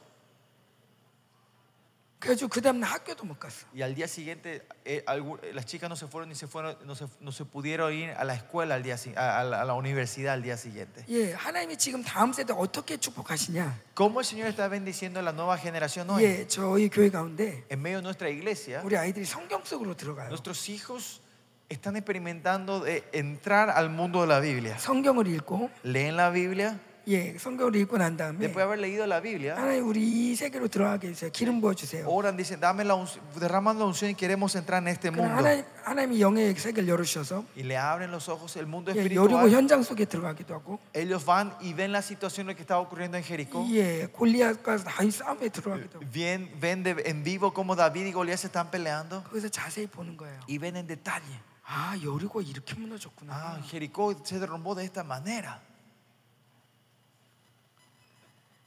Y 3.74 3.82
al 3.84 3.94
día 3.94 4.08
siguiente, 4.08 4.66
eh, 4.84 5.04
algu- 5.06 5.38
eh, 5.44 5.54
las 5.54 5.66
chicas 5.68 5.88
no 5.90 5.96
se 5.96 6.08
fueron 6.08 6.30
ni 6.30 6.34
se 6.34 6.48
fueron, 6.48 6.76
no 6.86 6.96
se, 6.96 7.06
no 7.20 7.32
se 7.32 7.46
pudieron 7.46 7.94
ir 7.94 8.10
a 8.12 8.24
la 8.24 8.34
escuela 8.34 8.74
al 8.76 8.82
día, 8.84 8.98
si- 8.98 9.14
a, 9.16 9.40
a 9.42 9.44
la, 9.44 9.62
a 9.62 9.66
la 9.66 9.74
universidad 9.76 10.34
al 10.34 10.42
día 10.42 10.58
siguiente. 10.58 11.06
예, 11.08 11.34
하나님이 11.36 11.78
지금 11.78 12.04
다음 12.04 12.34
세대 12.34 12.52
어떻게 12.54 12.98
축복하시냐? 12.98 13.80
¿Cómo 13.94 14.22
el 14.22 14.26
Señor 14.26 14.48
está 14.48 14.68
bendiciendo 14.68 15.20
a 15.20 15.24
la 15.24 15.34
nueva 15.34 15.58
generación 15.58 16.10
hoy? 16.10 16.24
예, 16.24 16.48
저희 16.48 16.90
교회 16.90 17.12
가운데 17.12 17.64
En 17.70 17.80
medio 17.82 17.98
de 17.98 18.04
nuestra 18.04 18.28
iglesia, 18.30 18.82
우리 18.84 18.98
아이들이 18.98 19.26
성경 19.26 19.64
속으로 19.64 19.96
들어가요. 19.96 20.30
nuestros 20.30 20.68
hijos 20.70 21.22
están 21.70 21.96
experimentando 21.96 22.80
de 22.80 23.04
entrar 23.14 23.70
al 23.70 23.90
mundo 23.92 24.22
de 24.22 24.28
la 24.28 24.40
Biblia. 24.40 24.76
성경을 24.80 25.28
읽고 25.28 25.70
Leen 25.84 26.16
la 26.16 26.32
Biblia, 26.32 26.80
예, 27.08 27.38
성경을 27.38 27.76
읽고 27.76 28.00
난 28.00 28.18
다음에 28.18 28.40
después 28.40 28.56
de 28.56 28.62
haber 28.66 28.80
leído 28.80 29.06
la 29.06 29.22
Biblia, 29.22 29.54
하나님 29.56 29.86
우리 29.88 30.02
이 30.02 30.36
세계로 30.36 30.68
들어가게 30.68 31.10
해주세요. 31.10 31.30
기름 31.32 31.62
부어 31.62 31.76
주세요. 31.76 32.08
oran, 32.10 32.36
dicen, 32.36 32.60
dame 32.60 32.84
la 32.84 32.96
unción, 32.96 33.22
derraman 33.40 33.78
la 33.78 33.86
unción 33.86 34.10
y 34.10 34.16
queremos 34.16 34.56
entrar 34.56 34.82
en 34.82 34.88
este 34.88 35.12
그럼 35.12 35.22
mundo. 35.30 35.38
하나님 35.38 35.64
하나님이 35.84 36.20
영의 36.20 36.56
세계를 36.56 36.90
열으셔서 36.90 37.46
Y 37.56 37.62
le 37.62 37.78
abren 37.78 38.10
los 38.10 38.28
ojos 38.28 38.58
el 38.58 38.66
mundo 38.66 38.92
예, 38.92 38.98
여리고 39.06 39.22
espiritual. 39.38 39.52
현장 39.54 39.84
속에 39.84 40.06
들어가기도 40.06 40.56
하고 40.56 40.80
Ellos 40.96 41.24
van 41.24 41.54
y 41.62 41.74
ven 41.76 41.92
la 41.92 42.02
situación 42.02 42.48
lo 42.48 42.56
que 42.56 42.62
estaba 42.66 42.82
ocurriendo 42.82 43.18
en 43.18 43.24
Jericó. 43.24 43.64
예, 43.70 44.08
골리앗과 44.12 44.78
다윗 44.78 45.14
싸움에 45.14 45.50
들어가기도 45.50 46.00
하고 46.00 46.10
Bien, 46.12 46.50
ven 46.60 46.82
de- 46.82 47.04
en 47.06 47.24
vivo 47.24 47.54
cómo 47.54 47.76
David 47.76 48.08
y 48.08 48.14
Goliat 48.14 48.40
se 48.40 48.48
están 48.48 48.72
peleando 48.72 49.22
거기서 49.30 49.50
자세히 49.50 49.86
보는 49.86 50.18
거예요. 50.18 50.40
y 50.50 50.58
ven 50.58 50.76
en 50.76 50.88
detalle. 50.88 51.22
아 51.68 51.94
여리고 52.04 52.42
이렇게 52.42 52.74
무너졌구나. 52.74 53.30
Ah, 53.32 53.62
Jericó 53.70 54.16
se 54.26 54.40
derrumbó 54.40 54.74
de 54.74 54.86
esta 54.86 55.04
manera. 55.04 55.62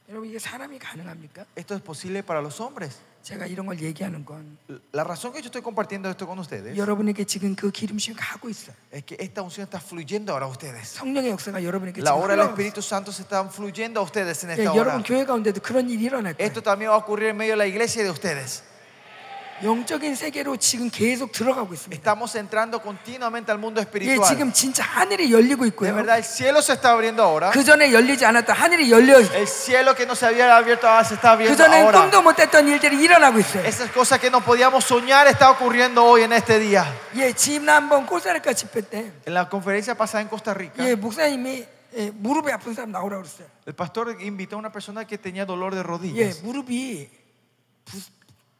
여러분 0.09 0.27
이게 0.27 0.39
사람이 0.39 0.79
가능합니까? 0.79 1.45
Esto 1.55 1.75
es 1.75 1.83
posible 1.83 2.23
para 2.23 2.41
los 2.41 2.59
hombres. 2.59 2.97
제가 3.21 3.45
이런 3.45 3.65
걸 3.67 3.79
얘기하는 3.79 4.25
건 4.25 4.57
La 4.93 5.03
razón 5.03 5.31
que 5.33 5.41
yo 5.41 5.49
estoy 5.51 5.61
compartiendo 5.61 6.09
esto 6.09 6.25
con 6.25 6.39
ustedes 6.39 6.75
여러분에게 6.77 7.25
지금 7.25 7.53
그 7.55 7.69
기름심이 7.69 8.15
가고 8.15 8.49
있어요. 8.49 8.73
es 8.91 9.03
que 9.05 9.17
esta 9.19 9.41
unción 9.43 9.67
está 9.67 9.77
fluyendo 9.79 10.31
ahora 10.33 10.45
a 10.45 10.49
ustedes. 10.49 10.95
성령의 10.97 11.29
역사가 11.31 11.61
여러분에게 11.63 12.01
La 12.01 12.11
지금 12.15 12.23
obra 12.23 12.33
del 12.33 12.39
흘러가고 12.47 12.53
Espíritu 12.57 12.81
Santo 12.81 13.11
se 13.11 13.21
está 13.23 13.43
fluyendo 13.51 13.99
a 13.99 14.03
ustedes 14.03 14.41
en 14.45 14.49
있어요. 14.49 14.53
esta 14.57 14.63
예, 14.63 14.67
hora. 14.67 14.79
여러분 14.79 15.03
교회 15.03 15.25
가운데도 15.25 15.61
그런 15.61 15.89
일이 15.91 16.05
일어날 16.05 16.33
거예요. 16.33 16.47
Esto 16.47 16.63
también 16.63 16.89
va 16.89 16.95
a 16.95 16.97
ocurrir 17.05 17.29
en 17.29 17.37
medio 17.37 17.53
de 17.53 17.57
la 17.57 17.67
iglesia 17.67 18.01
de 18.03 18.09
ustedes. 18.09 18.63
영적인 19.61 20.15
세계로 20.15 20.55
지금 20.55 20.89
계속 20.89 21.33
들어가고 21.33 21.73
있습니다. 21.73 21.93
Estamos 21.99 22.33
entrando 22.35 22.79
continuamente 22.79 23.51
al 23.51 23.59
mundo 23.59 23.81
예, 23.81 23.83
espiritual. 23.83 24.25
지금 24.25 24.53
진짜 24.53 24.83
하늘이 24.85 25.33
열리고 25.33 25.63
De 25.65 25.67
있고요. 25.71 25.93
verdad, 25.93 26.15
el 26.17 26.23
cielo 26.23 26.61
se 26.61 26.71
está 26.71 26.91
abriendo 26.91 27.21
ahora. 27.21 27.51
그 27.51 27.61
전에 27.61 27.91
열리지 27.91 28.23
않았던 28.25 28.55
하늘이 28.55 28.89
열려 28.89 29.19
있어요. 29.19 29.35
El 29.37 29.47
cielo 29.49 29.93
que 29.95 30.05
no 30.05 30.15
se 30.15 30.27
había 30.27 30.55
abierto 30.55 30.87
ahora 30.87 31.03
se 31.03 31.15
está 31.15 31.35
그 31.35 31.43
abriendo 31.43 31.57
전에 31.61 31.81
ahora. 31.81 31.99
꿈도 31.99 32.21
못했던 32.21 32.65
일들이 32.69 33.03
일어나고 33.03 33.37
있어요. 33.39 33.65
Esas 33.65 33.91
cosas 33.91 34.17
que 34.21 34.29
no 34.31 34.39
podíamos 34.39 34.85
soñar 34.85 35.27
está 35.27 35.51
ocurriendo 35.51 36.05
hoy 36.05 36.23
en 36.23 36.31
este 36.31 36.57
día. 36.57 36.85
예, 37.17 37.33
지난번 37.33 38.05
코스타리카 38.05 38.53
집회 38.53 38.81
때 38.81 39.11
En 39.27 39.33
la 39.33 39.49
conferencia 39.49 39.93
pasada 39.93 40.21
en 40.21 40.29
Costa 40.29 40.53
Rica, 40.53 40.87
예, 40.87 40.95
목사님이 40.95 41.65
예, 41.97 42.11
무릎이 42.15 42.49
아픈 42.49 42.73
사람 42.73 42.93
나오라고 42.93 43.23
그랬어요. 43.23 43.47
el 43.67 43.73
pastor 43.75 44.15
invitó 44.21 44.55
a 44.55 44.59
una 44.59 44.71
persona 44.71 45.03
que 45.05 45.17
tenía 45.17 45.45
dolor 45.45 45.75
de 45.75 45.81
예, 45.81 45.83
rodillas. 45.83 46.41
무릎이 46.43 47.09
부, 47.83 47.97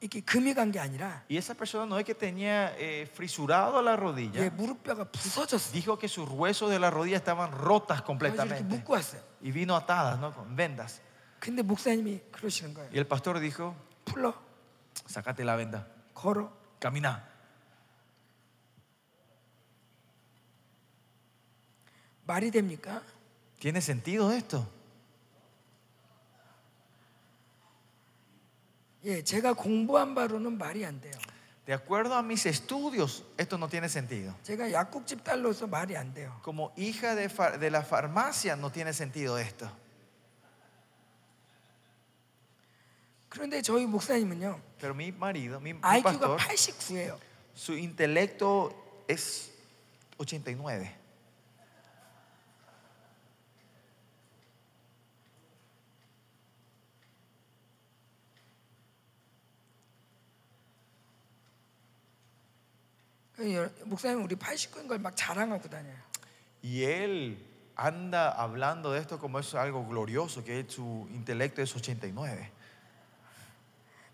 이렇게 0.04 0.22
금이 0.22 0.54
간 0.54 0.72
게 0.72 0.80
아니라 0.80 1.24
Y 1.30 1.38
esa 1.38 1.54
persona 1.54 1.86
no 1.86 2.00
es 2.00 2.06
que 2.06 2.16
tenía 2.16 2.74
eh, 2.78 3.06
frisurado 3.14 3.82
la 3.82 3.94
예, 3.94 3.96
rodilla, 3.98 4.50
무릎뼈가 4.52 5.04
부서졌어요. 5.12 5.74
dijo 5.74 5.98
que 6.00 6.08
sus 6.08 6.30
huesos 6.30 6.70
de 6.70 6.80
la 6.80 6.90
rodilla 6.90 7.18
estaban 7.18 7.52
rotas 7.52 8.02
그래서 8.02 8.04
이렇게 8.04 8.06
completamente 8.08 8.64
묶고 8.64 8.94
왔어요. 8.94 9.22
y 9.42 9.52
vino 9.52 9.76
atadas, 9.76 10.18
¿no? 10.20 10.32
Con 10.34 10.56
vendas. 10.56 11.02
근데 11.40 11.62
목사님이 11.62 12.22
그러시는 12.32 12.74
거예요. 12.74 12.90
Y 12.94 12.98
el 13.00 13.08
pastor 13.08 13.40
dijo, 13.42 13.76
풀러, 14.06 14.34
sácate 15.06 15.44
la 15.44 15.56
venda, 15.58 15.86
걸어. 16.14 16.50
camina. 16.80 17.28
말이 22.26 22.52
됩니까? 22.52 23.02
¿Tiene 23.60 23.82
sentido 23.82 24.32
esto? 24.32 24.66
예, 29.06 29.24
제가 29.24 29.54
공부한 29.54 30.14
바로는 30.16 30.58
말이 30.58 30.86
안 30.86 31.00
돼요. 31.02 31.14
De 31.66 31.74
acuerdo 31.74 32.16
a 32.16 32.24
mis 32.24 32.46
estudios, 32.48 33.24
esto 33.38 33.56
no 33.58 33.68
tiene 33.70 33.88
sentido. 33.88 34.34
제가 34.44 34.72
약국집 34.72 35.24
딸로서 35.24 35.68
말이 35.68 35.96
안 35.96 36.14
돼요. 36.14 36.40
Como 36.44 36.74
hija 36.76 37.14
de, 37.16 37.26
fa- 37.30 37.58
de 37.58 37.70
la 37.70 37.82
farmacia 37.84 38.56
no 38.56 38.72
tiene 38.72 38.92
sentido 38.92 39.38
esto. 39.38 39.70
그런데 43.30 43.62
저희 43.62 43.86
목사님은요. 43.86 44.60
Pero 44.82 44.94
mi 44.96 45.12
marido, 45.12 45.60
mi, 45.60 45.74
mi 45.74 45.80
IQ가 45.84 46.04
pastor, 46.04 46.40
89예요. 46.40 47.18
su 47.54 47.74
intelecto 47.78 48.74
es 49.08 49.52
89. 50.18 50.92
목사님 63.85 64.23
우리 64.25 64.35
89인 64.37 64.89
걸 64.89 64.99
막 64.99 65.15
자랑하고 65.17 65.69
다녀요. 65.69 65.97
Y 66.63 66.83
él 66.85 67.37
anda 67.77 68.31
hablando 68.33 68.93
de 68.93 69.01
esto 69.01 69.19
como 69.19 69.39
es 69.39 69.55
algo 69.55 69.85
glorioso, 69.87 70.43
que 70.45 70.65
su 70.69 71.07
intelecto 71.13 71.61
es 71.63 71.73
89. 71.75 72.51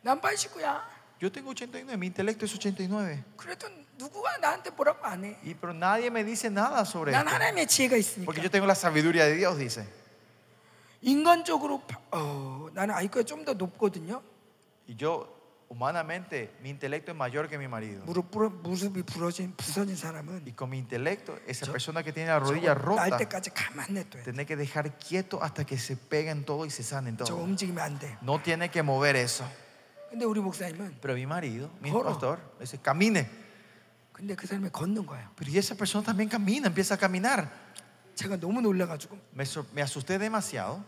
난 0.02 0.20
89야. 0.20 0.80
Yo 1.20 1.30
tengo 1.30 1.50
89, 1.52 1.96
mi 1.98 2.06
intelecto 2.06 2.44
es 2.46 2.52
89. 2.52 3.22
그래도 3.36 3.68
누구가 3.98 4.38
나한테 4.38 4.70
뭐라고 4.70 5.04
안 5.04 5.22
해. 5.24 5.36
Y 5.44 5.54
pero 5.54 5.72
nadie 5.74 6.06
me 6.10 6.24
dice 6.24 6.48
nada 6.50 6.80
sobre 6.84 7.12
난. 7.12 7.28
하나님의 7.28 7.66
지혜가 7.66 7.96
있으니까. 7.96 8.24
Porque 8.24 8.40
yo 8.42 8.50
tengo 8.50 8.66
la 8.66 8.74
sabiduría 8.74 9.26
de 9.26 9.36
Dios, 9.36 9.58
dice. 9.58 9.86
인간적으로 11.02 11.80
파- 11.86 12.00
어, 12.12 12.68
나는 12.74 12.94
IQ가 12.94 13.22
좀 13.24 13.44
더 13.44 13.52
높거든요. 13.54 14.22
Y 14.88 14.96
yo, 14.96 15.28
humanamente, 15.69 16.51
mi 16.61 16.69
intelecto 16.69 17.11
es 17.11 17.17
mayor 17.17 17.47
que 17.49 17.57
mi 17.57 17.67
marido. 17.67 18.03
무릎 18.05 18.29
부러, 18.31 18.49
무릎이 18.49 19.03
부러진 19.03 19.53
부서진 19.55 19.95
사람은 19.97 20.43
Y 20.45 20.53
con 20.53 20.69
mi 20.69 20.77
intelecto, 20.77 21.37
esa 21.47 21.65
Yo- 21.65 21.71
persona 21.71 22.03
que 22.03 22.13
tiene 22.13 22.29
la 22.29 22.39
rodilla 22.39 22.75
저거 22.75 22.95
날 22.95 23.09
rota, 23.11 23.17
때까지 23.17 23.49
가만 23.53 23.87
냅둬야 23.93 24.21
돼. 24.21 24.23
tiene 24.23 24.45
que 24.45 24.55
dejar 24.55 24.97
quieto 24.99 25.41
hasta 25.43 25.65
que 25.65 25.77
se 25.77 25.97
peguen 25.97 26.45
todo 26.45 26.65
y 26.65 26.69
se 26.69 26.83
sanen 26.83 27.17
저 27.17 27.25
todo. 27.25 27.43
움직이면 27.43 27.79
안 27.79 27.99
돼. 27.99 28.17
No 28.21 28.41
tiene 28.41 28.69
que 28.69 28.83
mover 28.83 29.15
eso. 29.15 29.43
근데 30.11 30.23
우리 30.25 30.39
목사님은 30.39 30.99
Pero 31.01 31.15
mi 31.15 31.25
marido, 31.25 31.69
mi 31.81 31.89
Corro. 31.91 32.09
pastor, 32.13 32.39
dice, 32.59 32.77
camine. 32.81 33.27
근데 34.13 34.33
그 34.35 34.47
사람이 34.47 34.69
걷는 34.71 35.05
거예요. 35.05 35.27
Pero 35.35 35.51
y 35.51 35.57
esa 35.57 35.75
persona 35.75 36.05
también 36.05 36.29
camina, 36.29 36.67
empieza 36.67 36.93
a 36.93 36.97
caminar. 36.97 37.49
제가 38.15 38.37
너무 38.39 38.61
놀라가지고 38.61 39.17
Me, 39.33 39.43
sor- 39.43 39.65
me 39.73 39.81
asusté 39.81 40.17
demasiado. 40.17 40.79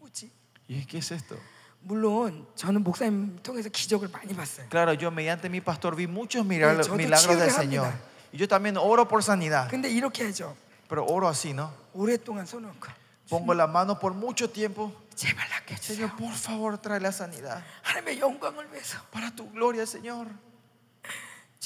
뭐지? 0.00 0.30
¿Y 0.68 0.84
qué 0.84 0.98
es 0.98 1.10
esto? 1.12 1.38
물론 1.82 2.46
저는 2.56 2.82
목사님 2.82 3.38
통해서 3.42 3.68
기적을 3.68 4.08
많이 4.08 4.34
봤어요. 4.34 4.66
Claro, 4.68 4.92
yo 4.94 5.10
mediante 5.10 5.48
mi 5.48 5.60
pastor 5.60 5.94
vi 5.96 6.06
muchos 6.06 6.44
milagros, 6.44 6.86
저도 6.88 6.96
milagros 6.96 7.38
del 7.38 7.48
치유를 7.48 7.50
Señor. 7.50 7.84
합니다. 7.86 8.00
Y 8.32 8.38
yo 8.40 8.48
también 8.48 8.76
oro 8.76 9.06
por 9.08 9.22
sanidad. 9.22 9.68
근데 9.70 9.88
이렇게 9.88 10.24
하죠. 10.24 10.54
Pero 10.88 11.04
oro 11.06 11.28
así, 11.28 11.52
¿no? 11.54 11.70
오랫동안 11.94 12.46
손을 12.46 12.68
얹고 12.70 12.88
Pongo 13.30 13.52
la 13.54 13.66
mano 13.66 13.98
por 13.98 14.14
mucho 14.14 14.50
tiempo. 14.50 14.90
제발 15.14 15.48
낫게 15.50 15.74
해주세요. 15.74 16.08
Señor, 16.08 16.16
por 16.16 16.32
favor, 16.34 16.78
trae 16.78 16.98
la 17.00 17.10
sanidad. 17.12 17.62
하나님의 17.82 18.18
영광을 18.20 18.70
위해서 18.72 18.98
Para 19.12 19.30
tu 19.30 19.48
gloria, 19.52 19.84
Señor. 19.84 20.28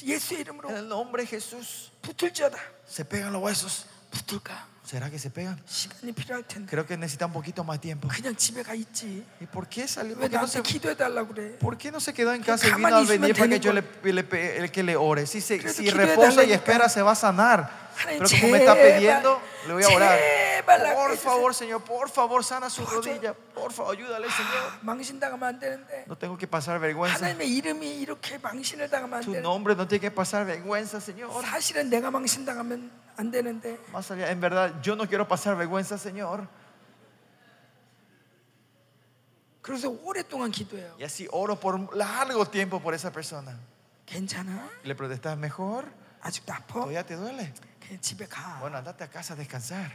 예수의 0.03 0.41
이름으로 0.41 0.71
En 0.71 0.77
el 0.77 0.89
nombre 0.89 1.23
de 1.25 1.29
Jesús. 1.29 1.91
붙을지어다. 2.03 2.57
¿Se 2.87 3.05
pegan 3.05 3.33
los 3.33 3.43
huesos? 3.43 3.87
붙을까? 4.11 4.67
¿Será 4.87 5.09
que 5.11 5.19
se 5.19 5.31
pegan? 5.31 5.57
시간이 5.65 6.13
필요할 6.13 6.43
텐데 6.43 6.67
Creo 6.69 6.85
que 6.85 6.97
necesita 6.97 7.27
un 7.27 7.33
poquito 7.33 7.63
más 7.63 7.81
tiempo. 7.81 8.09
그냥 8.09 8.35
집에 8.35 8.63
가 8.65 8.75
있지. 8.75 9.25
¿Y 9.41 9.47
por 9.47 9.69
qué 9.69 9.87
salió? 9.87 10.17
왜 10.19 10.27
¿Por 10.27 10.31
qué 10.31 10.37
no 10.37 10.43
나한테 10.43 10.59
se, 10.59 10.63
기도해 10.63 10.97
달라고 10.97 11.29
그래? 11.33 11.59
por 11.61 11.79
qué 11.79 11.93
no 11.93 12.01
se 12.01 12.13
quedó 12.13 12.35
en 12.35 12.43
casa 12.43 12.67
y 12.67 12.71
vino 12.75 12.89
가만히 12.89 13.07
a 13.07 13.09
venir 13.09 13.31
있으면 13.31 13.37
para 13.39 13.49
que 13.49 13.59
되는 13.59 13.61
yo 13.63 13.73
le, 13.73 14.13
le 14.13 14.25
pe- 14.25 14.59
el 14.59 14.71
que 14.73 14.83
le 14.83 14.97
ore? 14.97 15.25
Si, 15.27 15.41
se, 15.41 15.59
그래도 15.59 15.71
si 15.73 15.85
기도해 15.85 15.95
reposa 16.17 16.43
y 16.43 16.51
달라니까. 16.51 16.55
espera, 16.57 16.89
se 16.89 17.01
va 17.01 17.13
a 17.13 17.15
sanar. 17.15 17.86
Pero 18.06 18.30
como 18.30 18.52
me 18.52 18.58
está 18.60 18.74
pidiendo, 18.76 19.42
le 19.68 19.74
voy 19.74 19.84
a 19.84 19.88
orar. 19.96 20.20
Por 20.94 21.18
favor, 21.18 21.54
Señor, 21.56 21.82
por 21.84 22.10
favor, 22.10 22.44
sana 22.44 22.70
su 22.70 22.86
rodilla. 22.86 23.34
Por 23.34 23.72
favor, 23.72 23.96
ayúdale, 23.96 24.28
Señor. 24.30 24.84
No 26.08 26.18
tengo 26.18 26.38
que 26.38 26.48
pasar 26.48 26.80
vergüenza. 26.80 27.20
Tu 29.26 29.32
nombre 29.42 29.76
no 29.76 29.88
tiene 29.88 30.02
que 30.02 30.12
pasar 30.12 30.46
vergüenza, 30.46 31.00
Señor. 31.02 31.30
Más 33.92 34.12
allá, 34.12 34.30
en 34.30 34.40
verdad, 34.42 34.74
yo 34.82 34.96
no 34.96 35.08
quiero 35.08 35.28
pasar 35.28 35.56
vergüenza, 35.56 35.98
Señor. 35.98 36.48
Y 40.98 41.04
así 41.04 41.28
oro 41.32 41.60
por 41.60 41.96
largo 41.96 42.46
tiempo 42.46 42.80
por 42.80 42.94
esa 42.94 43.12
persona. 43.12 43.58
Le 44.84 44.96
protestas 44.96 45.38
mejor. 45.38 45.86
¿Todavía 46.80 47.06
te 47.06 47.16
duele? 47.16 47.54
집에 48.02 48.28
가. 48.28 48.60
Bueno, 48.60 48.78
andate 48.78 49.04
a 49.06 49.10
casa 49.10 49.34
a 49.34 49.38
descansar. 49.38 49.92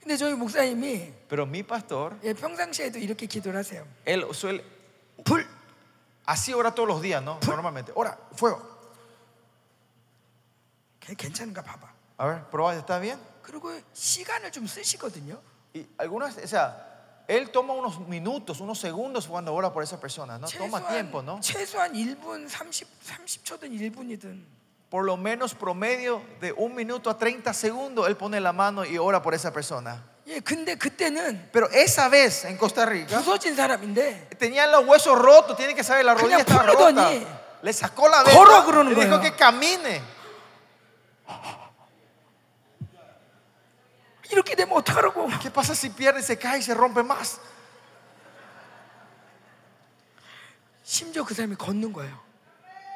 근데 0.00 0.16
저희 0.16 0.32
목사님이 0.34 1.12
Pero 1.28 1.44
mi 1.44 1.62
pastor, 1.62 2.18
예, 2.22 2.32
평상시에도 2.32 2.98
이렇게 2.98 3.26
기도를 3.26 3.58
하세요. 3.58 3.86
él 4.06 4.24
suele, 4.32 4.64
불 5.24 5.46
así 6.24 6.54
ora 6.54 6.74
todos 6.74 6.88
los 6.88 7.02
días, 7.02 7.22
¿no? 7.22 7.38
Normalmente. 7.46 7.92
Ora, 7.94 8.16
fuego. 8.32 8.62
걔 11.00 11.14
괜찮은가 11.14 11.62
봐봐. 11.62 11.92
A 12.18 12.26
ver, 12.26 12.44
probá, 12.50 12.74
¿está 12.74 12.98
bien? 12.98 13.18
그리고 13.42 13.70
시간을 13.92 14.50
좀 14.52 14.66
쓰시거든요. 14.66 15.40
Y 15.74 15.86
algunas, 15.98 16.36
o 16.38 16.46
sea, 16.46 16.97
él 17.27 17.49
toma 17.51 17.73
unos 17.73 17.99
minutos, 18.07 18.59
unos 18.59 18.77
segundos 18.79 19.27
cuando 19.27 19.53
ora 19.53 19.71
por 19.71 19.81
esa 19.83 19.99
persona, 19.99 20.37
¿no? 20.37 20.47
Toma 20.47 20.85
tiempo, 20.87 21.21
¿no? 21.21 21.39
최소한 21.41 21.93
1분 21.93 22.47
30 22.49 22.85
30초든 23.07 23.71
1분이든 23.71 24.43
Por 24.89 25.05
lo 25.05 25.17
menos 25.17 25.55
promedio 25.55 26.21
de 26.39 26.51
un 26.53 26.75
minuto 26.75 27.09
a 27.09 27.17
30 27.17 27.51
segundos, 27.53 28.07
él 28.07 28.15
pone 28.15 28.39
la 28.39 28.53
mano 28.53 28.85
y 28.85 28.97
ora 28.97 29.21
por 29.21 29.33
esa 29.33 29.51
persona. 29.51 30.03
예, 30.27 30.39
근데 30.39 30.75
그때는 30.75 31.49
Pero 31.51 31.67
esa 31.71 32.07
vez 32.09 32.45
en 32.45 32.57
Costa 32.57 32.85
Rica, 32.85 33.17
부서진 33.19 33.55
사람인데 33.55 34.29
tenían 34.37 34.71
los 34.71 34.85
huesos 34.85 35.17
rotos, 35.17 35.57
tiene 35.57 35.73
que 35.73 35.83
saber, 35.83 36.05
la 36.05 36.13
rodilla 36.13 36.43
그냥 36.43 36.47
está 36.47 36.63
rota. 36.63 36.77
풀더니 37.09 37.27
Le 37.63 37.71
sacó 37.73 38.07
la 38.09 38.21
걸어 38.23 38.61
venda 38.61 38.65
그러는 38.65 38.91
y 38.91 38.95
dijo 38.95 39.17
거예요. 39.17 39.21
que 39.21 39.35
camine. 39.35 40.01
이렇게 44.31 44.55
되면 44.55 44.77
어떡하라고? 44.77 45.27
¿Qué 45.39 45.51
pasa 45.51 45.73
si 45.73 45.89
pierde, 45.89 46.21
se 46.21 46.37
cae 46.37 46.59
y 46.59 46.61
se 46.61 46.73
rompe 46.73 47.03
más? 47.03 47.39
심지어 50.83 51.23
그 51.23 51.33
사람이 51.33 51.55
걷는 51.55 51.93
거예요. 51.93 52.19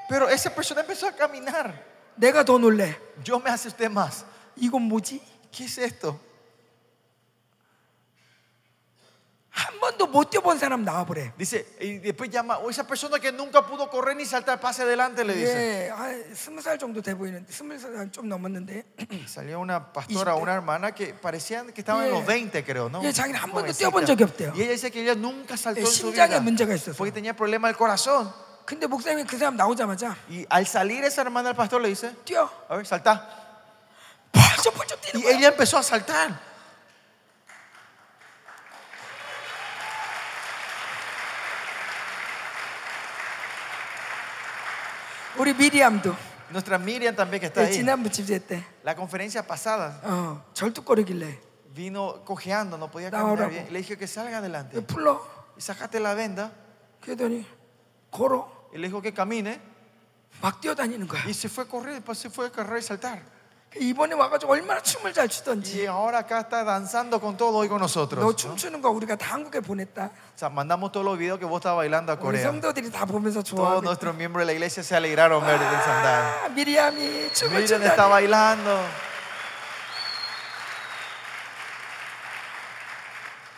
Pero 0.10 0.30
esa 0.30 0.54
persona 0.54 0.82
empezó 0.82 1.08
a 1.08 1.16
caminar. 1.16 1.74
내가 2.16 2.44
더 2.44 2.58
놀래. 2.58 2.98
Yo 3.24 3.40
me 3.40 3.50
asusté 3.50 3.90
más. 3.90 4.26
이건 4.56 4.84
뭐지? 4.84 5.22
¿Qué 5.52 5.66
es 5.66 5.78
esto? 5.78 6.20
한 9.55 9.79
번도 9.81 10.07
못 10.07 10.31
뛰어본 10.31 10.59
사람 10.59 10.83
나와보래. 10.83 11.35
Dice, 11.37 11.67
y 11.79 11.99
después 11.99 12.31
llama, 12.31 12.57
o 12.57 12.71
esa 12.71 12.87
persona 12.87 13.19
que 13.19 13.31
nunca 13.31 13.61
pudo 13.67 13.91
correr 13.91 14.17
ni 14.17 14.25
saltar, 14.25 14.59
pase 14.59 14.83
adelante, 14.83 15.25
le 15.27 15.35
dice. 15.35 15.53
예, 15.53 15.91
한 15.91 16.25
스무 16.35 16.63
살 16.63 16.79
정도 16.79 17.03
돼 17.03 17.15
보이는데 17.15 17.53
스무 17.53 17.77
살좀 17.79 18.29
넘었는데 18.31 18.83
Salió 19.29 19.61
una 19.61 19.93
pastora, 19.93 20.37
una 20.37 20.55
hermana 20.55 20.93
que 20.95 21.13
parecía 21.13 21.67
que 21.67 21.83
estaba 21.83 22.07
en 22.07 22.13
los 22.13 22.25
20, 22.25 22.65
creo, 22.65 22.89
¿no? 22.89 23.03
Yeah, 23.03 23.13
자기는 23.13 23.37
한 23.39 23.53
번도. 23.53 23.73
뛰어본 23.77 24.07
적이 24.07 24.25
없대요. 24.25 24.53
Y 24.57 24.63
ella 24.63 24.73
dice 24.73 24.91
que 24.91 25.03
ella 25.03 25.15
nunca 25.15 25.55
saltó 25.59 25.81
예, 25.81 25.85
en 25.85 25.87
su 25.87 26.09
심장에 26.09 26.29
vida 26.29 26.41
문제가 26.41 26.73
있어서. 26.75 26.97
porque 26.97 27.13
tenía 27.13 27.37
problema 27.37 27.69
del 27.69 27.77
corazón. 27.77 28.33
근데 28.65 28.87
목사님이 28.87 29.25
그 29.27 29.37
사람 29.37 29.57
나오자마자 29.57 30.17
Y 30.31 30.47
al 30.49 30.65
salir 30.67 31.05
esa 31.05 31.21
hermana, 31.21 31.51
el 31.51 31.57
pastor 31.57 31.83
le 31.83 31.89
dice, 31.91 32.11
뛰어. 32.25 32.49
a 32.71 32.77
ver, 32.77 32.87
salta. 32.87 33.21
펄쩍펄쩍 34.33 35.01
뛰는 35.03 35.21
Y 35.21 35.23
거야. 35.25 35.37
ella 35.37 35.49
empezó 35.49 35.77
a 35.77 35.83
saltar. 35.83 36.41
우리 45.42 45.54
미리암도 45.54 46.16
Nuestra 46.50 46.78
Miriam 46.80 47.14
también 47.16 47.42
que 47.42 47.48
está 47.48 47.62
예, 47.64 47.68
ahí. 47.68 47.74
지난번 47.74 48.10
집회 48.12 48.40
때 48.40 48.64
La 48.84 48.96
conferencia 48.96 49.44
pasada 49.46 50.00
어, 50.04 50.44
절뚝거리길래 50.54 51.40
vino 51.76 52.24
cojeando, 52.26 52.78
no 52.78 52.90
podía 52.90 53.10
Ahora, 53.10 53.44
caminar 53.46 53.50
bien. 53.50 53.68
Le 53.74 53.80
dije 53.80 53.98
que 53.98 54.08
salga 54.08 54.38
adelante. 54.40 54.78
예, 54.78 54.82
풀러. 54.82 55.22
Y 55.58 55.62
sacaste 55.62 56.00
la 56.00 56.14
venda. 56.16 56.52
그랬더니 57.02 57.46
걸어 58.12 58.48
Y 58.74 58.78
le 58.80 58.88
dijo 58.88 59.02
que 59.02 59.14
camine. 59.14 59.60
막 60.42 60.62
뛰어다니는 60.62 61.08
거야. 61.08 61.24
Y 61.28 61.34
se 61.34 61.50
fue 61.50 61.66
a 61.66 61.68
correr, 61.68 61.94
después 61.96 62.18
se 62.18 62.30
fue 62.30 62.48
a 62.48 62.50
correr 62.52 62.80
y 62.80 62.82
saltar. 62.84 63.22
이번에 63.81 64.15
와가지고 64.15 64.53
얼마나 64.53 64.83
춤을 64.83 65.15
잘 65.15 65.29
추던지. 65.29 65.81
Y 65.81 65.87
ahora 65.87 66.19
acá 66.19 66.41
está 66.41 66.63
danzando 66.63 67.19
con 67.19 67.37
todo 67.39 67.57
hoy 67.59 67.69
con 67.69 67.79
nosotros. 67.81 68.21
너. 68.23 68.37
춤추는 68.37 68.83
거 68.83 68.91
우리가 68.91 69.17
다 69.17 69.33
한국에 69.35 69.61
보냈다. 69.61 70.11
Sea, 70.37 70.51
mandamos 70.51 70.93
todos 70.93 71.07
los 71.07 71.17
videos 71.19 71.39
que 71.39 71.47
vos 71.47 71.61
estabas 71.61 71.79
bailando 71.79 72.13
a 72.13 72.17
우리 72.17 72.21
Corea. 72.21 72.43
성도들이 72.45 72.91
다 72.91 73.07
보면서 73.07 73.43
Todos 73.43 73.49
좋아하고. 73.57 73.81
nuestros 73.83 74.15
miembros 74.15 74.43
de 74.43 74.47
la 74.47 74.53
iglesia 74.53 74.83
se 74.83 74.95
alegraron 74.95 75.43
ver 75.45 75.57
el 75.57 75.81
sandal. 75.81 76.45
아, 76.45 76.49
미리암이 76.51 77.33
춤을 77.33 77.57
Miriam 77.57 77.83
está 77.83 77.97
춘다. 77.97 78.09
bailando. 78.09 78.79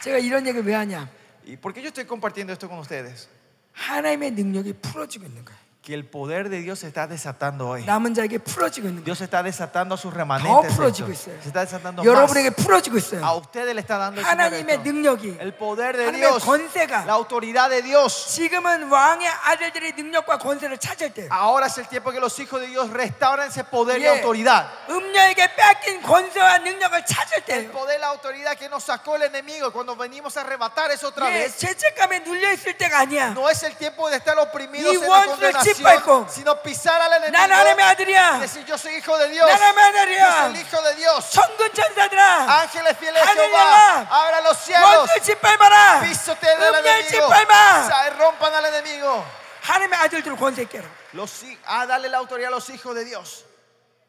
제가 0.00 0.18
이런 0.18 0.46
얘기를 0.46 0.64
왜 0.66 0.74
하냐? 0.74 1.08
¿Y 1.46 1.56
por 1.56 1.72
qué 1.74 1.82
yo 1.82 1.88
estoy 1.88 2.04
compartiendo 2.06 2.52
esto 2.52 2.68
con 2.68 2.78
ustedes? 2.78 3.26
하나님의 3.72 4.30
능력이 4.32 4.74
풀어지고 4.74 5.24
있는 5.26 5.44
거예요. 5.44 5.58
Que 5.83 5.93
el 5.95 6.03
poder 6.05 6.49
de 6.49 6.61
Dios 6.61 6.79
se 6.79 6.87
está 6.87 7.07
desatando 7.07 7.69
hoy. 7.69 7.85
남은 7.85 8.13
자에게 8.13 8.37
풀어지고 8.39 8.89
있는 8.89 9.01
거예요. 9.01 9.05
Dios 9.05 9.21
está 9.21 9.41
desatando 9.41 9.95
a 9.95 9.97
sus 9.97 10.11
더 10.11 10.19
remanentes. 10.21 10.75
풀어지고 10.75 11.09
esto. 11.09 11.31
있어요. 11.31 11.41
Se 11.41 11.47
está 11.49 11.61
desatando 11.65 12.03
más. 12.03 12.05
여러분에게 12.05 12.49
풀어지고 12.51 12.97
A 12.97 12.99
있어요. 12.99 13.23
ustedes 13.39 13.73
le 13.73 13.79
está 13.81 13.97
dando 13.97 14.19
el, 14.19 14.27
하나님의 14.27 14.75
Señor 14.75 14.85
esto. 14.85 14.91
능력이 14.91 15.37
el 15.39 15.53
poder 15.55 15.95
de 15.97 16.03
하나님의 16.05 16.19
Dios, 16.29 16.43
권세가 16.45 17.05
la 17.07 17.13
autoridad 17.15 17.69
de 17.71 17.81
Dios. 17.81 18.11
지금은 18.35 18.91
왕의 18.91 19.25
아들들의 19.29 19.93
능력과 19.95 20.37
권세를 20.37 20.77
찾을 20.77 21.13
때 21.15 21.29
Ahora 21.31 21.67
es 21.67 21.77
el 21.79 21.87
tiempo 21.87 22.11
que 22.11 22.19
los 22.19 22.37
hijos 22.37 22.59
de 22.59 22.67
Dios 22.67 22.89
restauran 22.91 23.47
ese 23.47 23.63
poder 23.63 23.97
y 23.97 24.03
Yeah. 24.03 24.19
autoridad. 24.19 24.67
음녀에게 24.89 25.55
뺏긴 25.55 26.03
권세와 26.03 26.59
능력을 26.59 27.05
찾을 27.07 27.37
El 27.47 27.65
때 27.65 27.71
poder 27.71 27.97
y 27.97 28.01
la 28.01 28.07
autoridad 28.11 28.55
que 28.59 28.67
nos 28.69 28.83
sacó 28.83 29.15
el 29.15 29.23
enemigo 29.23 29.71
cuando 29.71 29.95
venimos 29.95 30.35
a 30.37 30.41
arrebatar 30.41 30.91
eso 30.91 31.07
otra 31.07 31.31
예, 31.31 31.47
vez. 31.47 31.57
죄책감에 31.57 32.19
눌려 32.19 32.51
있을 32.51 32.77
때가 32.77 32.99
아니야. 33.07 33.31
No 33.31 33.49
es 33.49 33.63
el 33.63 33.73
tiempo 33.77 34.07
de 34.09 34.17
estar 34.17 34.37
oprimidos 34.37 34.93
이 34.93 34.97
en 34.97 35.01
la 35.01 35.07
원수를 35.09 35.51
condenación, 35.53 35.72
짓밟고 35.73 36.27
sino 36.29 36.61
pisar 36.61 37.01
al 37.01 37.13
enemigo. 37.13 37.31
난 37.31 37.51
하나님의 37.51 37.85
아들이야. 37.85 38.37
y 38.37 38.39
decir, 38.41 38.65
yo 38.65 38.75
soy 38.77 38.95
hijo 38.97 39.17
de 39.17 39.29
Dios. 39.29 39.47
난 39.47 39.61
하나님의 39.61 40.17
Yo 40.19 40.25
soy 40.25 40.37
아들이야. 40.37 40.45
el 40.49 40.55
hijo 40.57 40.81
de 40.81 40.95
Dios. 40.95 41.29
천군 41.31 41.73
천사들아 41.73 42.61
Ángeles 42.61 42.97
fieles 42.97 43.21
de 43.23 43.27
하늘 43.27 43.45
Jehová, 43.49 43.59
열라. 43.59 44.07
abra 44.09 44.41
los 44.41 44.57
cielos, 44.63 44.83
원수를 45.09 45.21
짓밟아라. 45.23 46.01
pisoteen 46.01 46.57
al 46.61 46.73
음녀를 46.75 46.87
enemigo, 46.87 47.27
짓밟아. 47.27 47.83
Sa- 47.87 48.09
rompan 48.17 48.53
al 48.53 48.65
enemigo. 48.65 49.25
하나님의 49.61 49.99
아들들을 49.99 50.35
권세 50.37 50.65
깨라. 50.65 50.85
Los, 51.13 51.43
hi- 51.43 51.57
ah, 51.65 51.85
darle 51.87 52.07
la 52.09 52.17
autoridad 52.19 52.49
a 52.49 52.55
los 52.55 52.69
hijos 52.69 52.93
de 52.95 53.03
Dios. 53.05 53.45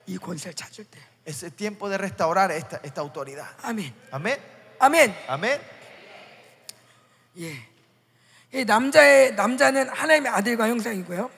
이 0.07 0.18
권세를 0.18 0.55
찾을 0.55 0.84
때. 0.84 0.99
Es 1.26 1.42
el 1.42 1.52
tiempo 1.55 1.89
de 1.89 1.99
restaurar 1.99 2.50
esta, 2.50 2.81
esta 2.82 3.00
autoridad. 3.02 3.47
아멘. 3.62 3.92
Amén. 4.10 4.40
아멘. 4.78 5.15
Amén. 5.28 5.60
예. 7.39 7.55
이 8.52 8.65
남자의 8.65 9.34
남자는 9.34 9.89
하나님의 9.90 10.32
아들과 10.32 10.66
형상이고요. 10.68 11.31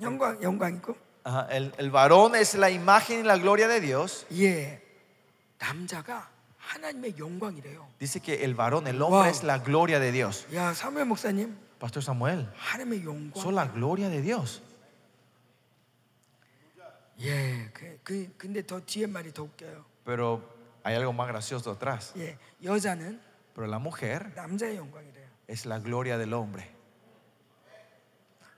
영광 0.00 0.40
영광이고. 0.42 0.96
Ajá, 1.24 1.46
El, 1.50 1.72
el 1.78 1.90
varón 1.90 2.34
es 2.36 2.54
la 2.54 2.70
imagen 2.70 3.20
y 3.20 3.22
la 3.24 3.36
gloria 3.36 3.68
de 3.68 3.80
Dios. 3.80 4.26
예. 4.32 4.80
남자가 5.58 6.28
하나님의 6.58 7.16
영광이래요. 7.18 7.86
Dice 7.98 8.20
que 8.20 8.44
el 8.44 8.54
varón, 8.54 8.86
el 8.86 9.00
hombre 9.02 9.20
Wow. 9.22 9.30
es 9.30 9.42
la 9.42 9.58
gloria 9.58 9.98
de 9.98 10.12
Dios. 10.12 10.46
야, 10.54 10.72
사무엘 10.74 11.06
목사님, 11.06 11.56
Pastor 11.80 12.02
Samuel, 12.02 12.48
하나님의 12.56 13.04
영광. 13.04 13.32
son 13.42 13.54
la 13.54 13.66
gloria 13.66 14.08
de 14.08 14.22
Dios. 14.22 14.62
예. 17.20 17.68
그, 17.74 17.98
그 18.04 18.32
근데 18.38 18.62
더 18.64 18.80
뒤에 18.80 19.06
말이 19.06 19.32
더 19.32 19.42
웃겨요. 19.42 19.84
Pero 20.04 20.40
hay 20.84 20.94
algo 20.94 21.12
más 21.12 21.26
gracioso 21.28 21.72
atrás. 21.72 22.12
예. 22.16 22.36
여자는 22.62 23.20
Pero 23.54 23.66
la 23.66 23.78
mujer 23.80 24.32
남자의 24.36 24.76
영광이래요. 24.76 25.26
es 25.48 25.66
la 25.66 25.78
gloria 25.80 26.16
del 26.16 26.32
hombre. 26.32 26.70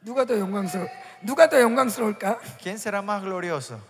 누가 0.05 0.23
더 0.23 0.37
영광스러 0.37 0.87
누가 1.23 1.49
더 1.49 1.59
영광스러울까? 1.59 2.39
¿Quién 2.61 2.77
será 2.77 3.01
más 3.01 3.23
glorioso? 3.23 3.81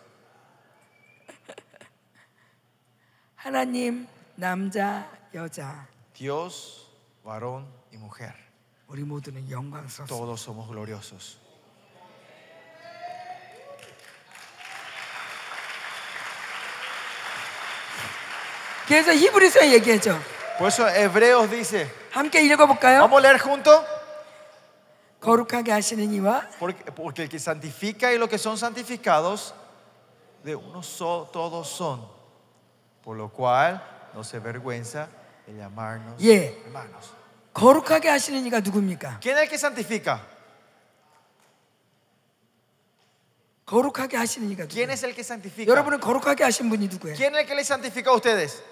하나님, 3.36 4.08
남자, 4.36 5.08
여자. 5.34 5.88
Dios, 6.14 6.90
varón 7.22 7.68
y 7.92 7.98
mujer. 7.98 8.34
우리 8.88 9.04
모두는 9.04 9.52
영광스럽습니다. 9.52 10.08
Todos 10.08 10.42
somos 10.42 10.70
gloriosos. 10.70 11.38
그래서 18.88 19.14
히브리서에 19.14 19.74
얘기하죠. 19.74 20.18
Por 20.58 20.68
eso 20.70 20.88
Hebreos 20.88 21.50
dice, 21.50 21.92
함께 22.12 22.42
읽어볼까요? 22.44 23.02
vamos 23.02 23.20
a 23.20 23.28
leer 23.28 23.38
juntos. 23.38 23.84
거룩하게 25.25 25.71
하시는 25.73 26.13
이와 26.13 26.49
Porque, 26.59 26.85
porque 26.95 27.23
el 27.23 27.29
que 27.29 27.39
santifica 27.39 28.13
y 28.13 28.19
los 28.19 28.29
que 28.29 28.39
son 28.39 28.57
santificados, 28.57 29.55
de 30.45 30.55
uno 30.57 30.83
so- 30.83 31.29
todos 31.33 31.69
son. 31.69 32.07
Por 33.03 33.17
lo 33.17 33.29
cual 33.31 33.83
no 34.15 34.25
se 34.25 34.39
vergüenza 34.41 35.09
de 35.47 35.55
llamarnos 35.55 36.17
예. 36.23 36.57
hermanos. 36.65 37.13
거룩하게 37.53 38.09
하시는 38.09 38.47
이가 38.47 38.61
누굽니까? 38.61 39.19
¿Quién 39.21 39.37
es 39.37 39.43
el 39.43 39.49
que 39.49 39.57
santifica? 39.59 40.21
거룩하게 43.67 44.17
하시는 44.17 44.51
이가 44.51 44.67
¿Quién 44.67 44.89
누구예요? 44.89 44.93
es 44.93 45.05
el 45.05 45.15
que 45.15 45.23
santifica? 45.23 45.71
여러분은 45.71 46.01
거룩하게 46.01 46.43
하신 46.45 46.69
분이 46.71 46.89
누구예요? 46.89 47.15
¿Quién 47.17 47.35
es 47.35 47.41
el 47.41 47.47
que 47.47 47.55
les 47.55 47.67
santifica 47.69 48.11
a 48.11 48.15
ustedes? 48.17 48.63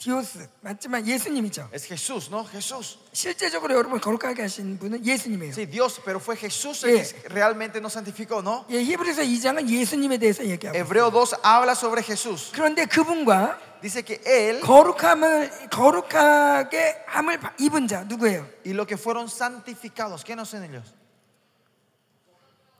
디오스 0.00 0.46
맞지만 0.60 1.06
예수님이죠. 1.06 1.70
Es 1.72 1.86
Jesús, 1.88 2.28
¿no? 2.30 2.44
Jesús. 2.44 2.98
실제적으로 3.14 3.74
여러분 3.74 3.98
거룩하게 3.98 4.42
하신 4.42 4.78
분은 4.78 5.06
예수님이에요. 5.06 5.52
Sí, 5.54 5.64
Dios, 5.66 6.00
pero 6.04 6.20
fue 6.20 6.36
Jesús 6.36 6.84
el 6.84 7.02
Sí. 7.02 7.14
que 7.14 7.28
realmente 7.30 7.80
nos 7.80 7.94
santificó, 7.94 8.42
¿no? 8.42 8.66
예, 8.68 8.82
히브리서 8.84 9.22
2장은 9.22 9.68
예수님에 9.70 10.18
대해서 10.18 10.44
얘기하고 10.44 10.76
있어요. 10.76 10.84
Hebreo 10.84 11.10
2 11.10 11.32
habla 11.42 11.72
sobre 11.74 12.02
Jesús. 12.02 12.52
그런데 12.52 12.84
그분과 12.84 13.58
Dice 13.80 14.02
que 14.04 14.20
Él 14.26 14.60
거룩함을 14.60 15.70
거룩하게 15.70 17.04
함을 17.06 17.40
입은 17.58 17.88
자 17.88 18.04
누구예요? 18.04 18.46
y 18.66 18.72
los 18.74 18.86
que 18.86 18.96
fueron 18.98 19.28
santificados, 19.28 20.22
¿quiénes 20.24 20.48
son 20.48 20.62
ellos? 20.64 20.92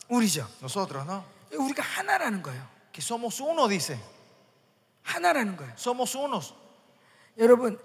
우리죠. 0.09 0.47
Nosotros, 0.61 1.05
¿no? 1.07 1.25
우리가 1.53 1.83
하나라는 1.83 2.43
거예요. 2.43 2.63
Que 2.93 3.01
somos 3.01 3.41
uno, 3.41 3.67
dice. 3.69 3.99
하나라는 5.03 5.57
거예요. 5.57 5.73
Somos 5.77 6.15
unos. 6.15 6.55
여러분 7.39 7.79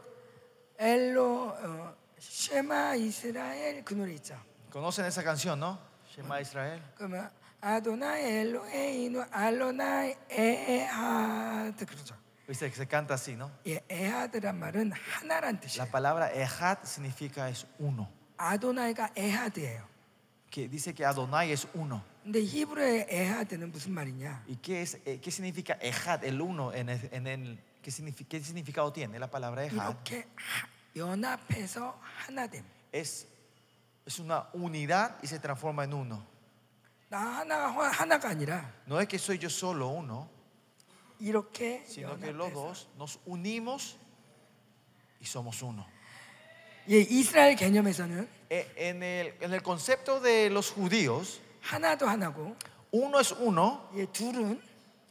엘로 0.78 1.50
어, 1.50 1.96
쉐마 2.20 2.96
이스라엘 2.96 3.84
그 3.84 3.94
노래 3.94 4.14
있죠. 4.14 4.36
¿Conocen 4.72 5.06
esa 5.06 5.22
canción, 5.24 5.60
no? 5.60 5.78
Shema 6.10 6.40
Israel. 6.42 6.82
그러면 6.96 7.30
아도나 7.60 8.18
엘로에이노 8.20 9.26
알로나 9.32 10.06
에하드 10.30 11.86
그러죠. 11.86 12.16
Viste 12.48 12.68
que 12.70 12.76
se 12.76 12.86
canta 12.88 13.14
así, 13.14 13.36
¿no? 13.36 13.50
예, 13.68 13.80
에하드란 13.90 14.58
말은 14.60 14.92
하나란 14.92 15.56
La 15.56 15.60
뜻이에요. 15.62 15.92
palabra 15.92 16.32
Ejad 16.34 16.80
significa 16.86 17.48
es 17.50 17.66
uno. 17.80 18.08
아도나이가 18.38 19.12
에하드예요. 19.16 19.88
Que 20.50 20.68
dice 20.68 20.94
que 20.94 21.06
Adonai 21.06 21.52
es 21.52 21.68
uno. 21.74 22.02
근데 22.24 22.42
히브리어의 22.44 23.08
에하드는 23.10 23.72
무슨 23.72 23.94
말이냐? 23.94 24.44
¿Y 24.48 24.56
qué, 24.62 24.82
es, 24.82 24.96
eh, 25.06 25.20
qué 25.22 25.32
significa 25.32 25.78
Ejad, 25.82 26.24
el 26.26 26.42
uno? 26.42 26.74
En 26.74 26.90
el, 26.90 27.10
en 27.14 27.28
el- 27.28 27.58
¿qué, 27.86 27.92
signifi- 27.92 28.28
¿Qué 28.28 28.40
significado 28.44 28.92
tiene 28.94 29.18
la 29.20 29.30
palabra 29.30 29.64
Ejad? 29.66 29.90
이렇게 30.04 30.28
하- 30.36 30.68
연합해서 30.96 32.00
하나됨. 32.28 32.64
Es, 32.92 33.28
es 34.06 34.20
una 34.20 34.48
unidad 34.54 35.18
y 35.24 35.28
se 35.28 35.40
transforma 35.40 35.84
en 35.86 35.94
uno. 35.94 36.24
나 37.10 37.20
하나가 37.42 37.68
화- 37.72 37.90
하나가 37.92 38.30
아니라 38.30 38.72
No 38.88 39.00
es 39.00 39.08
que 39.08 39.18
soy 39.20 39.38
yo 39.38 39.50
solo 39.50 39.88
uno, 39.90 40.30
이렇게 41.20 41.84
sino 41.86 42.18
que 42.20 42.32
los 42.32 42.50
연합해서 42.50 42.54
dos 42.54 42.88
nos 42.98 43.20
unimos 43.26 43.98
y 45.20 45.26
somos 45.26 45.62
uno. 45.62 45.86
예, 46.90 47.00
이스라엘 47.02 47.56
개념에서는 47.56 48.28
E- 48.50 48.68
En 48.76 49.04
el, 49.04 49.36
en 49.40 49.54
el 49.54 49.62
concepto 49.62 50.20
de 50.20 50.50
los 50.50 50.72
judíos, 50.72 51.40
하나도 51.62 52.08
하나고 52.08 52.56
uno 52.92 53.20
es 53.20 53.32
uno 53.34 53.88
예, 53.96 54.06
둘은 54.08 54.60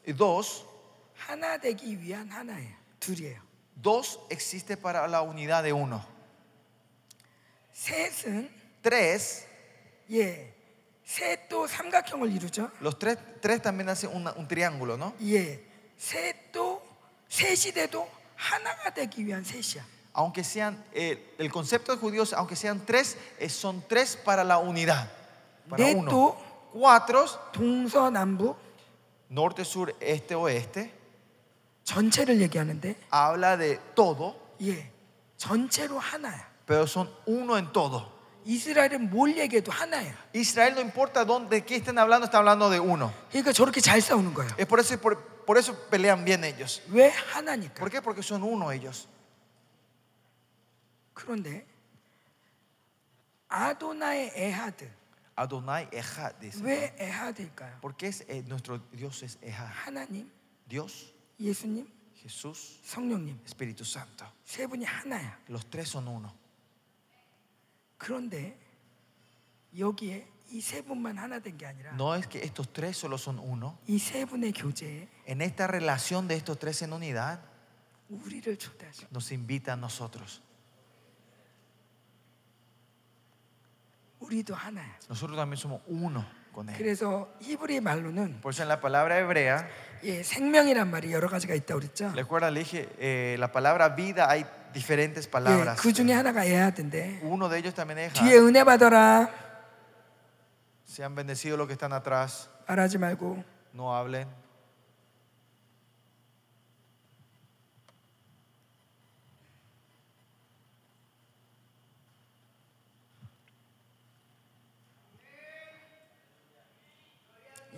y 0.07 0.13
dos, 0.13 0.67
하나 1.15 1.59
되기 1.59 2.01
위한 2.01 2.29
하나예요. 2.31 2.75
둘이에요. 3.01 3.41
dos 3.81 4.21
existe 4.31 4.77
para 4.77 5.07
la 5.09 5.23
unidad 5.23 5.63
de 5.65 5.73
uno. 5.73 6.05
셋은 7.73 8.51
Tres, 8.83 9.45
예, 10.11 10.53
셋도 11.05 11.67
삼각형을 11.67 12.33
이루죠. 12.33 12.71
los 12.81 12.99
tres, 12.99 13.19
tres 13.43 13.61
también 13.63 13.89
hacen 13.91 14.11
una- 14.15 14.33
un 14.37 14.49
triángulo, 14.49 14.97
¿no? 14.97 15.13
예, 15.23 15.61
셋도 15.99 16.81
셋이 17.29 17.73
돼도 17.75 18.09
하나가 18.37 18.91
되기 18.95 19.27
위한 19.27 19.45
셋이야. 19.45 19.85
Aunque 20.15 20.43
sean, 20.43 20.83
eh, 20.95 21.35
el 21.39 21.51
concepto 21.53 21.93
de 21.95 21.99
judíos, 22.01 22.33
aunque 22.33 22.57
sean 22.57 22.85
tres, 22.85 23.17
eh, 23.39 23.49
son 23.49 23.85
tres 23.87 24.17
para 24.17 24.43
la 24.45 24.59
unidad. 24.59 25.09
Para 25.69 25.85
uno. 25.95 26.11
넷도 26.11 26.51
Cuatro, 26.73 27.27
동서남북 27.53 28.57
norte, 29.29 29.65
sur, 29.65 29.95
este, 30.01 30.35
oeste, 30.37 30.91
전체를 31.85 32.41
얘기하는데 32.41 32.97
habla 33.11 33.57
de 33.57 33.79
todo, 33.95 34.37
예, 34.63 34.91
전체로 35.37 35.99
하나야. 35.99 36.49
pero 36.67 36.85
son 36.87 37.09
uno 37.27 37.59
en 37.59 37.73
todo. 37.73 38.19
이스라엘은 38.45 39.11
뭘 39.11 39.37
얘기해도 39.37 39.71
하나야. 39.71 40.15
Israel 40.35 40.75
no 40.75 40.81
importa 40.81 41.25
dónde, 41.25 41.57
de 41.57 41.65
qué 41.65 41.77
estén 41.77 41.99
hablando, 41.99 42.25
está 42.27 42.39
hablando 42.39 42.71
de 42.71 42.79
uno. 42.81 43.13
그러니까 43.31 43.53
저렇게 43.53 43.81
잘 43.81 44.01
싸우는 44.01 44.33
거예요. 44.35 44.51
Es 44.57 44.67
por 44.67 44.81
eso, 44.81 44.99
por, 45.01 45.19
por 45.45 45.59
eso 45.59 45.75
pelean 45.91 46.25
bien 46.25 46.45
ellos. 46.45 46.81
왜 46.89 47.11
하나니까. 47.11 47.75
¿Por 47.81 47.91
qué? 47.91 48.01
Porque 48.01 48.23
son 48.23 48.43
uno 48.43 48.73
ellos. 48.73 49.09
그런데 51.13 51.67
아도나의 53.49 54.33
에하드 54.35 54.89
Adonai 55.37 55.89
Ejad 55.93 56.35
dice. 56.41 56.63
왜 56.63 56.95
에하드일까요? 56.99 57.81
¿Por 57.81 57.97
qué 57.97 58.09
es, 58.09 58.25
eh, 58.29 58.43
nuestro 58.47 58.79
Dios 58.93 59.23
es 59.23 59.39
Ejad? 59.43 59.69
하나님, 59.85 60.31
Dios, 60.69 61.13
예수님, 61.39 61.87
Jesús, 62.23 62.81
성령님 62.85 63.41
Espíritu 63.47 63.83
Santo. 63.85 64.27
세 64.45 64.67
분이 64.67 64.85
하나야. 64.85 65.39
Los 65.49 65.65
tres 65.71 65.89
son 65.91 66.07
uno. 66.09 66.31
그런데 67.99 68.59
여기에 69.79 70.27
이 70.53 70.61
세 70.61 70.83
분만 70.83 71.17
하나 71.17 71.39
된 71.39 71.57
게 71.57 71.65
아니라 71.67 71.93
No 71.95 72.15
es 72.17 72.27
que 72.27 72.41
estos 72.43 72.73
tres 72.73 72.97
solo 72.99 73.17
son 73.17 73.39
uno. 73.39 73.79
이 73.89 73.97
세 73.99 74.25
분의 74.27 74.53
교제에 74.53 75.09
En 75.27 75.41
esta 75.43 75.67
relación 75.67 76.27
de 76.29 76.35
estos 76.37 76.59
tres 76.59 76.83
en 76.83 76.93
unidad, 76.93 77.41
우리를 78.11 78.57
초대하죠. 78.59 79.07
nos 79.13 79.31
invita 79.33 79.73
a 79.73 79.77
nosotros. 79.77 80.43
우리도 84.21 84.55
하나야. 84.55 84.99
Nosotros 85.09 85.37
también 85.37 85.57
somos 85.57 85.81
uno 85.87 86.25
con 86.55 86.69
Él. 86.69 86.77
그래서 86.77 87.29
히브리 87.41 87.81
말로는 87.81 88.41
Por 88.41 88.53
eso 88.53 88.63
en 88.63 88.69
la 88.69 88.81
palabra 88.81 89.19
hebrea, 89.19 89.67
예, 90.03 90.23
생명이란 90.23 90.91
말이 90.91 91.13
여러 91.13 91.29
가지가 91.29 91.55
있다고 91.55 91.81
그랬죠. 91.81 92.13
recuerda, 92.15 92.51
le 92.51 92.61
dije, 92.61 92.89
eh, 92.99 93.37
la 93.39 93.53
palabra 93.53 93.89
vida 93.95 94.29
hay 94.31 94.45
diferentes 94.73 95.27
예, 95.27 95.31
palabras. 95.31 95.81
그 95.81 95.93
중에 95.93 96.13
하나가 96.13 96.45
에하드인데 96.45 97.21
Uno 97.23 97.49
de 97.49 97.59
ellos 97.59 97.75
también 97.75 97.99
es 97.99 98.13
뒤에 98.15 98.33
Ejad. 98.37 98.47
은혜 98.49 98.65
받아라 98.65 99.29
Sean 100.87 101.15
bendecidos 101.15 101.57
los 101.59 101.67
que 101.69 101.75
están 101.75 101.93
atrás. 101.93 102.49
말하지 102.67 102.99
말고 102.99 103.45
No 103.75 103.95
hablen. 103.95 104.27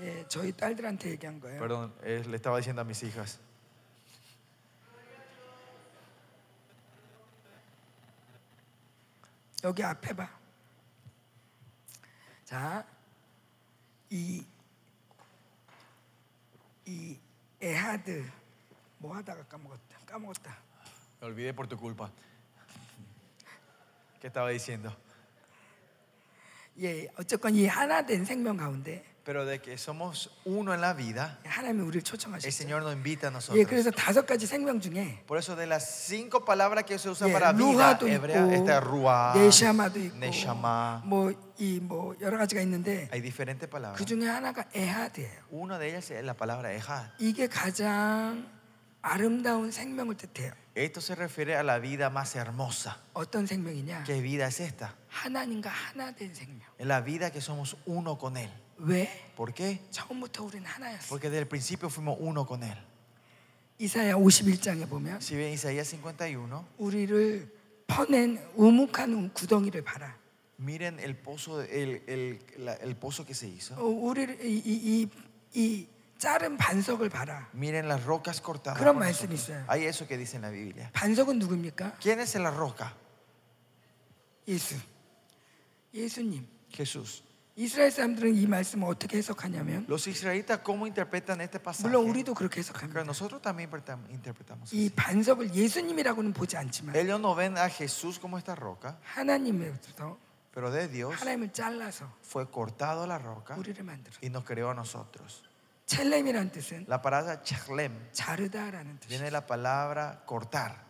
예, 0.07 0.25
저희 0.29 0.53
딸들한테 0.53 1.11
얘기한 1.11 1.37
거예요. 1.41 1.59
Perdón, 1.59 1.93
eh, 2.01 2.23
le 2.25 2.37
estaba 2.37 2.57
diciendo 2.57 2.81
a 2.81 2.85
mis 2.85 3.03
hijas. 3.03 3.39
여기 9.65 9.83
앞에 9.83 10.13
봐. 10.13 10.29
자, 12.45 12.87
이, 14.09 14.45
이 16.85 17.19
에하드 17.59 18.31
뭐 18.99 19.13
하다가 19.13 19.43
까먹었다. 19.43 19.99
까먹었다. 20.05 20.57
Me 21.21 21.27
olvidé 21.27 21.53
por 21.53 21.67
tu 21.67 21.77
culpa. 21.77 22.09
¿Qué 24.21 24.27
estaba 24.27 24.47
diciendo? 24.51 24.95
예, 26.79 27.09
어쨌건 27.17 27.55
이 27.55 27.67
하나 27.67 28.05
된 28.05 28.23
생명 28.23 28.55
가운데 28.55 29.03
Pero 29.26 29.44
de 29.46 29.60
que 29.60 29.78
somos 29.78 30.30
uno 30.44 30.74
en 30.74 30.80
la 30.80 30.94
vida, 30.94 31.38
하나님이 31.44 31.82
우리를 31.82 31.98
el 32.00 32.02
초청하셨어요. 32.02 32.50
Señor 32.50 32.82
nos 32.82 32.92
invita 32.92 33.28
a 33.28 33.30
예, 33.30 33.32
nosotros. 33.32 33.68
그래서 33.68 33.90
다섯 33.92 34.26
가지 34.26 34.46
생명 34.48 34.80
중에 34.80 35.22
Por 35.26 35.38
eso 35.38 35.54
de 35.54 35.66
las 35.66 35.88
cinco 36.08 36.44
palabras 36.44 36.84
que 36.84 36.98
se 36.98 37.08
usan 37.08 37.28
예, 37.28 37.32
para 37.32 37.52
vida 37.52 37.62
루하도 37.62 38.08
hebrea, 38.08 38.42
있고 38.42 38.52
está 38.52 38.80
ruah, 38.80 39.38
네샤마도 39.38 40.00
있고 40.00 40.16
neshama. 40.18 41.02
뭐 41.06 41.30
이 41.56 41.78
뭐 41.80 42.16
여러 42.20 42.36
가지가 42.36 42.60
있는데 42.62 43.08
Hay 43.12 43.22
diferentes 43.22 43.70
palabras. 43.70 43.96
그 43.96 44.04
중에 44.04 44.26
하나가 44.26 44.64
에하드예요. 44.74 45.46
Una 45.52 45.78
de 45.78 45.88
ellas 45.88 46.10
es 46.10 46.24
la 46.24 46.34
palabra 46.34 46.72
ejad. 46.74 47.12
이게 47.20 47.46
가장 47.46 48.50
아름다운 49.02 49.70
생명을 49.70 50.16
뜻해요. 50.16 50.52
Esto 50.74 51.00
se 51.00 51.14
refiere 51.14 51.54
a 51.54 51.62
la 51.62 51.78
vida 51.78 52.10
más 52.10 52.34
hermosa. 52.34 52.96
어떤 53.12 53.46
생명이냐? 53.46 54.04
¿Qué 54.04 54.20
vida 54.20 54.46
es 54.46 54.58
esta? 54.60 54.94
하나님과 55.08 55.70
하나 55.70 56.10
된 56.12 56.34
생명. 56.34 56.66
Es 56.78 56.86
la 56.86 57.00
vida 57.02 57.30
que 57.30 57.40
somos 57.40 57.76
uno 57.86 58.18
con 58.18 58.36
Él. 58.36 58.50
왜? 58.79 59.09
¿Por 59.35 59.53
qué? 59.53 59.79
처음부터 59.91 60.43
우리는 60.43 60.65
하나였어. 60.65 61.07
Porque 61.09 61.29
desde 61.29 61.39
el 61.39 61.47
principio 61.47 61.89
fuimos 61.89 62.17
uno 62.19 62.45
con 62.45 62.63
Él. 62.63 62.75
이사야 63.79 64.15
51장에 64.15 64.87
보면 64.89 65.19
Si 65.21 65.35
ven 65.35 65.53
Isaías 65.53 65.89
51, 65.93 66.65
우리를 66.77 67.51
퍼낸 67.87 68.39
우묵한 68.55 69.33
구덩이를 69.33 69.83
봐라. 69.83 70.15
miren 70.59 70.99
el 70.99 71.15
pozo, 71.15 71.61
el, 71.61 72.01
el- 72.07 72.39
la- 72.57 72.73
el 72.81 72.95
pozo 72.95 73.23
que 73.25 73.33
se 73.35 73.47
hizo. 73.47 73.75
어, 73.75 73.85
우리를 73.85 74.43
이, 74.43 74.57
이, 74.65 75.03
이, 75.03 75.09
이 75.53 75.87
자른 76.17 76.57
반석을 76.57 77.09
봐라. 77.09 77.47
Miren 77.53 77.87
las 77.87 78.03
rocas 78.03 78.41
cortadas. 78.41 78.79
그런 78.79 78.95
por 78.95 79.05
말씀이 79.05 79.33
nosotros. 79.33 79.49
있어요. 79.49 79.65
Hay 79.69 79.85
eso 79.85 80.07
que 80.07 80.17
dice 80.17 80.37
en 80.37 80.41
la 80.41 80.49
Biblia. 80.49 80.89
반석은 80.93 81.37
누굽니까? 81.37 81.97
¿Quién 82.01 82.19
es 82.19 82.33
la 82.35 82.49
roca? 82.49 82.93
예수. 84.47 84.75
예수님. 85.93 86.47
Jesús. 86.71 87.21
이스라엘 87.56 87.90
사람들은 87.90 88.34
이 88.34 88.46
말씀을 88.46 88.88
어떻게 88.88 89.18
해석하냐면 89.18 89.84
Los 89.86 90.06
israelitas, 90.08 90.60
¿cómo 90.64 90.86
interpretan 90.86 91.40
este 91.42 91.58
pasaje? 91.60 91.86
물론 91.86 92.08
우리도 92.08 92.32
그렇게 92.34 92.62
Claro, 92.62 93.04
해석합니다. 93.04 93.04
nosotros 93.04 93.42
también 93.42 93.68
interpretamos- 93.70 94.08
interpretamos. 94.10 94.72
이 94.72 94.86
así. 94.88 94.94
반석을 94.96 95.52
예수님이라고는 95.54 96.32
보지 96.32 96.56
않지만 96.56 96.96
Ellos 96.96 97.20
no 97.20 97.34
ven 97.34 97.58
a 97.58 97.68
Jesús 97.68 98.18
como 98.18 98.38
esta 98.38 98.54
roca, 98.54 98.96
하나님으로부터 99.04 100.16
pero 100.54 100.70
de 100.70 100.88
Dios 100.88 101.14
하나님을 101.20 101.52
잘라서 101.52 102.08
fue 102.22 102.48
cortado 102.50 103.04
la 103.06 103.18
roca 103.18 103.54
우리를 103.56 103.84
만들어. 103.84 104.16
y 104.22 104.28
nos 104.30 104.44
creó 104.44 104.70
a 104.70 104.74
nosotros. 104.74 105.42
첼렘이라는 105.84 106.52
뜻은 106.52 106.86
La 106.88 107.02
palabra 107.02 107.42
charlem 107.42 107.92
자르다라는 108.12 108.98
뜻이에요. 109.00 109.08
viene 109.08 109.24
de 109.24 109.30
la 109.30 109.44
palabra 109.44 110.22
cortar. 110.26 110.85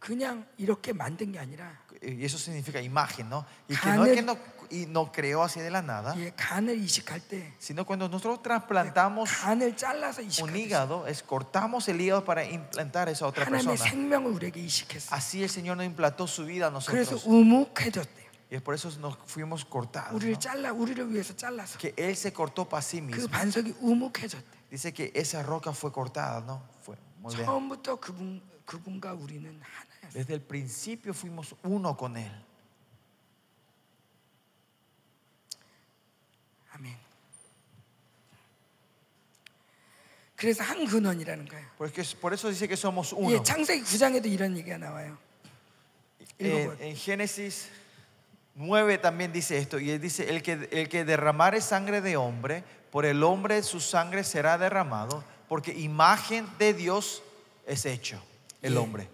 그냥 0.00 0.46
이렇게 0.56 0.92
만든 0.92 1.32
게 1.32 1.38
아니라 1.38 1.84
Y 2.02 2.24
eso 2.24 2.36
significa 2.38 2.80
imagen, 2.80 3.28
¿no? 3.30 3.44
Y 3.68 3.74
que 3.76 3.88
no 3.90 4.04
es 4.04 4.14
que 4.14 4.22
no, 4.22 4.38
y 4.70 4.86
no 4.86 5.10
creó 5.10 5.42
así 5.42 5.60
de 5.60 5.70
la 5.70 5.80
nada, 5.80 6.14
예, 6.18 6.30
간을 6.36 6.78
이식할 6.78 7.20
때 7.26 7.54
sino 7.58 7.84
cuando 7.86 8.06
nosotros 8.08 8.42
trasplantamos 8.42 9.30
간을 9.32 9.76
잘라서 9.76 10.20
un 10.20 10.28
이식하듯이 10.28 10.58
hígado, 10.58 11.06
es 11.08 11.22
cortamos 11.22 11.88
el 11.88 12.00
hígado 12.00 12.24
para 12.24 12.44
implantar 12.44 13.08
esa 13.08 13.26
otra 13.26 13.46
하나님의 13.46 13.76
persona. 13.76 13.90
생명을 13.90 14.30
우리에게 14.32 14.60
이식했어요. 14.60 15.16
Así 15.16 15.42
el 15.42 15.48
Señor 15.48 15.78
nos 15.78 15.86
implantó 15.86 16.26
su 16.26 16.44
vida 16.44 16.66
a 16.66 16.70
그래서 16.84 17.14
nosotros. 17.16 17.24
우묵해졌대요. 17.26 18.26
Y 18.50 18.56
es 18.56 18.62
por 18.62 18.74
eso 18.74 18.90
nos 19.00 19.16
fuimos 19.26 19.64
cortados. 19.64 20.12
우리를 20.12 20.34
¿no? 20.34 20.38
잘라 20.38 20.72
우리를 20.72 21.10
위해서 21.10 21.34
잘라서 21.34 21.78
Que 21.78 21.94
Él 21.96 22.14
se 22.14 22.32
cortó 22.32 22.68
para 22.68 22.82
sí 22.82 23.00
그 23.00 23.06
mismo. 23.06 23.28
반석이 23.28 23.74
우묵해졌대. 23.80 24.56
Dice 24.70 24.92
que 24.92 25.10
esa 25.14 25.42
roca 25.42 25.72
fue 25.72 25.90
cortada, 25.90 26.40
¿no? 26.42 26.62
Fue 26.84 26.94
moldeada. 27.22 27.46
처음부터 27.46 27.96
그분 27.96 28.42
그분과 28.66 29.14
우리는 29.14 29.46
하나였어요. 29.46 29.89
Desde 30.12 30.34
el 30.34 30.40
principio 30.40 31.12
fuimos 31.12 31.54
uno 31.62 31.96
con 31.96 32.16
Él. 32.16 32.32
아멘. 36.72 36.96
그래서 40.36 40.62
한 40.62 40.84
근원이라는 40.86 41.46
거예요. 41.46 41.66
Porque, 41.78 42.02
por 42.20 42.32
eso 42.34 42.48
dice 42.50 42.68
que 42.68 42.76
somos 42.76 43.12
uno. 43.12 43.32
예, 43.32 43.42
창세기 43.42 43.82
9장에도 43.82 44.26
이런 44.26 44.56
얘기가 44.56 44.76
나와요. 44.76 45.16
En, 46.38 46.76
en 46.80 46.94
Génesis 46.96 47.68
9 48.54 48.98
también 48.98 49.32
dice 49.32 49.56
esto. 49.56 49.78
Y 49.78 49.90
él 49.90 50.00
dice, 50.00 50.28
el 50.28 50.42
que, 50.42 50.68
el 50.70 50.88
que 50.90 51.04
derramare 51.04 51.60
sangre 51.62 52.02
de 52.02 52.16
hombre, 52.18 52.64
por 52.90 53.06
el 53.06 53.22
hombre 53.22 53.62
su 53.62 53.80
sangre 53.80 54.24
será 54.24 54.58
derramado, 54.58 55.24
porque 55.48 55.72
imagen 55.72 56.46
de 56.58 56.74
Dios 56.74 57.22
es 57.66 57.86
hecho 57.86 58.22
el 58.62 58.72
Yeah. 58.72 58.80
hombre. 58.82 59.08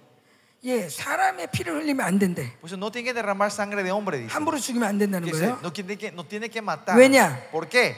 예, 0.63 0.89
사람의 0.89 1.47
피를 1.51 1.75
흘리면 1.75 2.05
안 2.05 2.17
된대. 2.19 2.51
Por 2.59 2.67
eso 2.67 2.75
no 2.77 2.91
tiene 2.91 3.05
que 3.05 3.13
derramar 3.13 3.51
sangre 3.51 3.83
de 3.83 3.91
hombre, 3.91 4.17
dice. 4.17 4.33
함부로 4.33 4.57
죽이면 4.59 4.87
안 4.87 4.97
된다는 4.97 5.29
거예요. 5.31 5.59
no, 5.61 5.71
tiene 5.71 5.95
que, 5.97 6.11
no 6.11 6.25
tiene 6.27 6.49
que 6.49 6.61
matar. 6.61 6.97
왜냐? 6.97 7.49
¿Por 7.51 7.69
qué? 7.69 7.95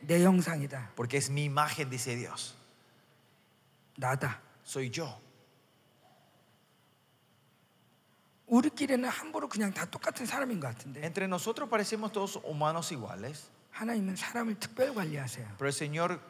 내 0.00 0.22
형상이다. 0.22 0.92
Porque 0.96 1.16
es 1.16 1.30
mi 1.30 1.44
imagen, 1.44 1.88
dice 1.88 2.16
Dios. 2.16 2.54
나다. 3.96 4.40
Soy 4.66 4.90
yo. 4.90 5.08
우리끼리는 8.46 9.08
함부로 9.08 9.48
그냥 9.48 9.72
다 9.72 9.84
똑같은 9.86 10.24
사람인 10.24 10.60
것 10.60 10.68
같은데 10.68 11.02
Entre 11.04 11.26
nosotros 11.26 11.68
parecemos 11.68 12.12
todos 12.12 12.38
humanos 12.44 12.92
iguales, 12.92 13.48
하나님은 13.72 14.14
사람을 14.16 14.58
특별 14.60 14.94
관리하세요. 14.94 15.46
pero 15.58 15.66
el 15.68 15.72
Señor 15.74 16.20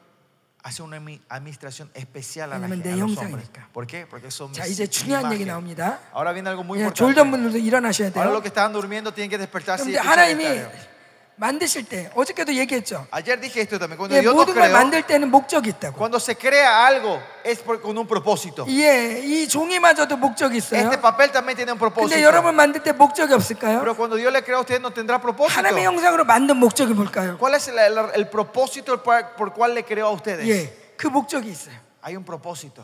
hace 0.67 0.83
una 0.83 0.97
admi- 0.97 1.21
administración 1.29 1.89
especial 1.93 2.51
a, 2.51 2.59
la 2.59 2.67
gente, 2.67 2.89
내 2.89 2.93
a 2.93 2.97
los 2.97 3.17
hombres. 3.17 3.49
¿Por 3.71 3.87
qué? 3.87 4.05
Porque 4.05 4.29
son 4.29 4.51
자 4.51 4.63
mis- 4.65 4.71
이제 4.71 4.83
mi 4.83 4.89
중요한 4.89 5.31
얘기 5.31 5.43
imagen. 5.43 5.47
나옵니다. 5.47 5.99
Ahora 6.11 6.33
viene 6.33 6.49
algo 6.49 6.63
muy 6.63 6.79
예, 6.79 6.83
importante. 6.83 6.99
졸던 7.15 7.31
분들도 7.31 7.57
일어나셔야 7.57 8.09
Ahora 8.09 8.25
돼요. 8.29 8.33
los 8.33 8.41
que 8.41 8.49
estaban 8.49 8.73
durmiendo 8.73 9.13
tienen 9.13 9.29
que 9.29 9.37
despertarse 9.37 9.89
y 9.89 9.93
그런데 9.93 9.99
escuchar 9.99 10.11
하나님이 10.19 10.43
esta. 10.43 10.96
만드실 11.39 11.85
때 11.85 12.09
어저께도 12.15 12.53
얘기했죠. 12.55 13.05
Ayer 13.11 13.39
dije 13.39 13.61
esto 13.61 13.77
también. 13.77 13.97
Cuando 13.97 14.15
예, 14.17 14.21
Dios 14.21 14.33
nos 14.33 14.41
모든 14.45 14.55
걸 14.55 14.63
creó, 14.69 14.73
만들 14.73 15.03
때는 15.05 15.29
목적이 15.29 15.69
있다고. 15.69 15.93
cuando 15.95 16.17
se 16.19 16.33
crea 16.35 16.87
algo, 16.87 17.21
es 17.45 17.59
por- 17.59 17.79
con 17.79 17.95
un 17.95 18.07
propósito. 18.07 18.65
예, 18.67 19.21
이 19.23 19.47
종이마저도 19.47 20.17
목적이 20.17 20.57
있어요. 20.57 20.81
Este 20.81 20.97
papel 20.97 21.31
también 21.31 21.55
tiene 21.55 21.71
un 21.71 21.77
propósito. 21.77 22.09
근데 22.09 22.23
여러분 22.25 22.55
만들 22.55 22.81
때 22.81 22.91
목적이 22.91 23.33
없을까요? 23.35 23.79
Pero 23.79 23.95
cuando 23.95 24.15
Dios 24.17 24.33
le 24.33 24.41
crea 24.43 24.57
a 24.57 24.61
usted, 24.61 24.81
no 24.81 24.89
tendrá 24.91 25.21
propósito. 25.21 25.59
하나님의 25.59 25.85
형상으로 25.85 26.25
만든 26.25 26.57
목적이 26.57 26.93
뭘까요? 26.95 27.37
¿Cuál 27.37 27.53
es 27.53 27.67
el, 27.67 27.77
el- 27.77 28.09
el 28.15 28.29
propósito 28.29 29.03
por, 29.03 29.35
por 29.37 29.53
cual 29.53 29.75
le 29.75 29.83
creó 29.85 30.07
a 30.07 30.11
ustedes? 30.11 30.47
예, 30.49 30.73
그 30.97 31.05
목적이 31.07 31.51
있어요. 31.51 31.77
Hay 32.01 32.15
un 32.17 32.23
propósito. 32.25 32.83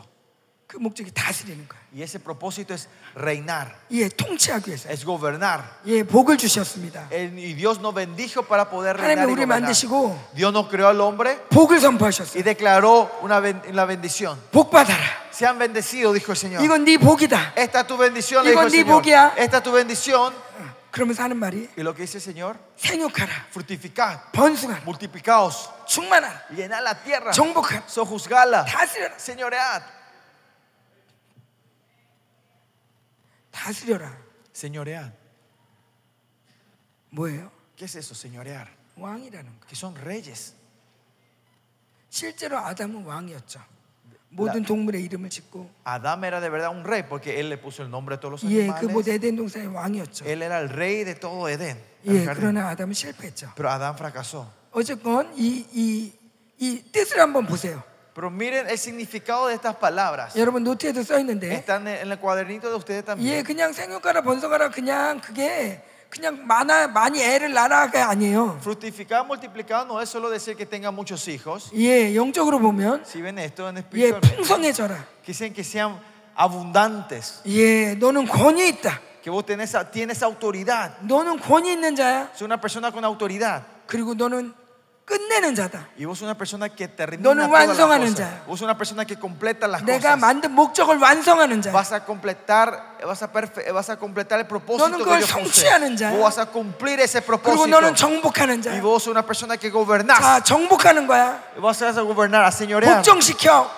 그 0.73 0.77
목적이 0.77 1.11
다스리는 1.11 1.67
거예요. 1.67 1.79
Y 1.91 2.03
ese 2.03 2.19
propósito 2.19 2.75
es 2.75 2.87
reinar, 3.15 3.73
예, 3.89 4.07
통치하기 4.07 4.69
위해서. 4.69 4.87
es 4.91 5.03
gobernar. 5.03 5.63
예, 5.87 6.03
복을 6.03 6.37
주셨습니다. 6.37 7.07
El- 7.09 7.33
y 7.39 7.53
Dios 7.55 7.79
nos 7.79 7.95
bendijo 7.95 8.43
para 8.43 8.69
poder 8.69 8.95
reinar. 8.95 9.17
하나님이 9.17 9.25
Y 9.25 9.33
우리 9.33 9.45
gobernar. 9.45 9.61
만드시고 9.61 10.29
Dios 10.35 10.53
nos 10.53 10.67
creó 10.69 10.89
al 10.89 11.01
hombre 11.01 11.37
복을 11.49 11.77
y 11.77 11.81
선포하셨어요. 11.81 12.43
declaró 12.43 13.09
una, 13.23 13.39
ben- 13.39 13.63
la 13.73 13.85
bendición. 13.85 14.37
복 14.51 14.69
받아라. 14.69 15.01
Sean 15.33 15.57
bendecidos, 15.57 16.13
dijo 16.13 16.33
el 16.33 16.37
Señor. 16.37 16.61
이건 16.63 16.85
네 16.85 16.99
복이다. 16.99 17.53
Esta 17.57 17.81
es 17.81 17.87
tu 17.87 17.97
bendición, 17.97 18.43
le 18.45 18.51
dijo 18.51 18.61
el 18.61 18.67
이건 18.67 18.71
네 18.71 18.83
Señor. 18.83 19.01
복이야. 19.01 19.33
Esta 19.37 19.57
es 19.57 19.63
tu 19.63 19.71
bendición. 19.71 20.33
그러면서 20.91 21.23
하는 21.23 21.37
말이 21.37 21.67
Y 21.77 21.81
lo 21.83 21.95
que 21.95 22.03
dice 22.03 22.17
el 22.17 22.21
Señor, 22.23 22.57
생육하라. 22.77 23.47
fructificad, 23.51 24.19
번성하라. 24.33 24.83
multiplicaos, 24.85 25.69
충만하라. 25.87 26.45
llenad 26.55 26.83
la 26.83 26.93
tierra, 27.01 27.31
정복하라. 27.31 27.83
sojuzgala, 27.89 28.65
다스려라. 28.65 29.17
señoread. 29.17 29.81
다스려라. 33.64 34.14
Señoread. 34.52 35.10
뭐예요? 37.10 37.50
¿Qué 37.76 37.86
es 37.86 37.96
eso, 37.96 38.14
señorear? 38.14 38.68
왕이라는 38.98 39.60
거. 39.60 39.66
Que 39.66 39.74
son 39.74 39.96
reyes. 39.96 40.54
실제로 42.10 42.58
아담은 42.58 43.04
왕이었죠. 43.04 43.60
모든 44.28 44.64
동물의 44.64 45.02
이름을 45.04 45.30
짓고 45.30 45.70
Adán 45.84 46.24
era 46.24 46.40
de 46.40 46.50
verdad 46.50 46.70
un 46.72 46.82
rey 46.84 47.04
porque 47.08 47.38
él 47.40 47.48
le 47.48 47.56
puso 47.56 47.82
el 47.84 47.90
nombre 47.90 48.16
a 48.16 48.20
todos 48.20 48.42
los 48.42 48.52
예, 48.52 48.66
그 48.66 48.72
animales. 48.74 49.08
에덴 49.08 49.36
동산의 49.36 49.68
왕이었죠. 49.68 50.24
Él 50.26 50.42
era 50.42 50.58
el 50.60 50.68
rey 50.68 51.04
de 51.04 51.14
todo 51.14 51.48
Edén. 51.48 51.78
el 52.04 52.16
예, 52.16 52.24
jardín. 52.24 52.34
그러나 52.52 52.68
아담은 52.70 52.92
실패했죠. 52.92 53.52
Pero 53.56 53.70
Adán 53.70 53.94
fracasó. 53.96 54.50
어쨌건 54.72 55.32
이, 55.38 55.64
이, 55.72 56.12
이 56.58 56.82
뜻을 56.92 57.18
한번 57.20 57.46
보세요. 57.46 57.82
Pero 58.13 58.29
miren 58.29 58.67
el 58.67 58.77
significado 58.77 59.47
de 59.47 59.55
estas 59.55 59.75
palabras. 59.75 60.35
여러분 60.35 60.63
노트에도 60.63 61.03
써 61.03 61.17
있는데 61.19 61.53
Están 61.63 61.87
en 61.87 62.11
el 62.11 62.17
cuadernito 62.19 62.69
de 62.69 62.75
ustedes 62.75 63.03
예, 63.03 63.05
también. 63.05 63.43
그냥 63.43 63.71
생육하라 63.71 64.21
번성하라 64.23 64.69
그냥 64.71 65.21
그게 65.21 65.81
그냥 66.09 66.45
많아 66.47 66.87
많이 66.87 67.21
애를 67.21 67.53
낳아가 67.53 68.09
아니에요. 68.09 68.57
Fructificar, 68.61 69.23
multiplicar 69.25 69.85
no 69.85 70.01
es 70.01 70.09
solo 70.09 70.29
decir 70.31 70.57
que 70.57 70.65
tengan 70.65 70.93
muchos 70.95 71.27
hijos. 71.27 71.71
예, 71.75 72.15
영적으로 72.15 72.59
보면 72.59 73.03
Si 73.05 73.21
ven 73.21 73.37
esto 73.37 73.69
en 73.69 73.77
예, 73.77 73.79
espiritualmente, 73.79 74.35
풍성해져라. 74.37 75.05
dicen 75.25 75.53
que 75.53 75.61
sean 75.63 75.95
abundantes. 76.35 77.41
예, 77.45 77.95
너는 77.95 78.25
권위 78.27 78.67
있다. 78.69 78.99
Que 79.21 79.29
vos 79.29 79.45
tenés, 79.45 79.75
tienes 79.91 80.23
autoridad. 80.23 80.91
너는 81.01 81.39
권위 81.39 81.73
있는 81.73 81.95
자야. 81.95 82.31
Sos 82.33 82.41
una 82.41 82.57
persona 82.59 82.91
con 82.91 83.05
autoridad. 83.05 83.61
그리고 83.85 84.13
너는 84.15 84.53
끝내는 85.04 85.54
자다. 85.54 85.88
Y 85.98 86.06
vos 86.06 86.22
너는 87.20 87.50
완성하는. 87.50 88.14
자야. 88.14 88.44
Vos 88.46 88.62
내가. 89.84 90.16
만든 90.16 90.52
목적을 90.52 90.96
완성하는 90.98 91.60
자야. 91.60 91.72
Vas 91.74 91.92
a 91.92 92.00
completar, 92.06 92.96
vas 93.04 93.22
a, 93.22 93.30
perfe- 93.30 93.70
vas 93.70 93.90
a 93.90 93.96
completar 93.98 94.38
el 94.40 94.46
propósito 94.48 94.88
너는 94.88 94.98
그걸. 95.04 95.20
성취하는 95.22 95.96
자야. 95.96 96.10
Vos 96.16 96.22
vas 96.22 96.38
a 96.38 96.46
cumplir 96.50 97.00
ese 97.00 97.20
그리고 97.20 97.36
propósito. 97.42 97.66
너는 97.68 97.94
정복하는 97.94 98.56
Y 98.56 98.62
자야. 98.62 98.80
vos 98.80 99.02
sos 99.04 99.08
una 99.12 99.22
persona 99.26 99.58
que 99.58 99.68
gobernás. 99.70 100.18
자, 100.20 100.40
정복하는 100.42 101.06
거야. 101.06 101.38
Vas 101.60 101.82
a 101.82 101.92
gobernar, 102.00 102.42
a 102.44 102.50
señorear. 102.50 103.02
복종시켜. 103.02 103.68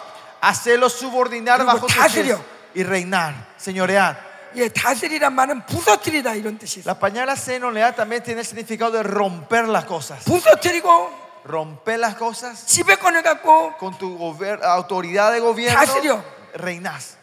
Hacerlo 0.41 0.87
subordinar 0.89 1.59
그리고 1.59 1.73
bajo 1.75 1.87
다스려. 1.89 2.37
pies 2.37 2.41
y 2.75 2.83
reinar, 2.85 3.35
señorear. 3.57 4.26
예, 4.56 4.68
다스리란 4.68 5.34
말은 5.34 5.66
부서뜨리다 5.66 6.36
이런 6.36 6.58
뜻이 6.58 6.80
있어. 6.82 6.90
La 6.90 7.00
palabra 7.00 7.34
señorear 7.36 7.96
también 7.96 8.22
tiene 8.24 8.42
el 8.42 8.46
significado 8.46 8.92
de 8.98 9.04
romper 9.04 9.68
las 9.70 9.86
cosas. 9.86 10.26
부서뜨리고 10.26 11.22
Romper 11.46 11.98
las 12.00 12.16
cosas 12.18 12.66
지배권을 12.68 13.24
갖고 13.24 13.78
con 13.80 13.98
tu 13.98 14.18
gober- 14.18 14.62
autoridad 14.64 15.32
de 15.32 15.40
gobierno. 15.40 15.80
다스려. 15.80 16.24
Reinas. 16.54 17.18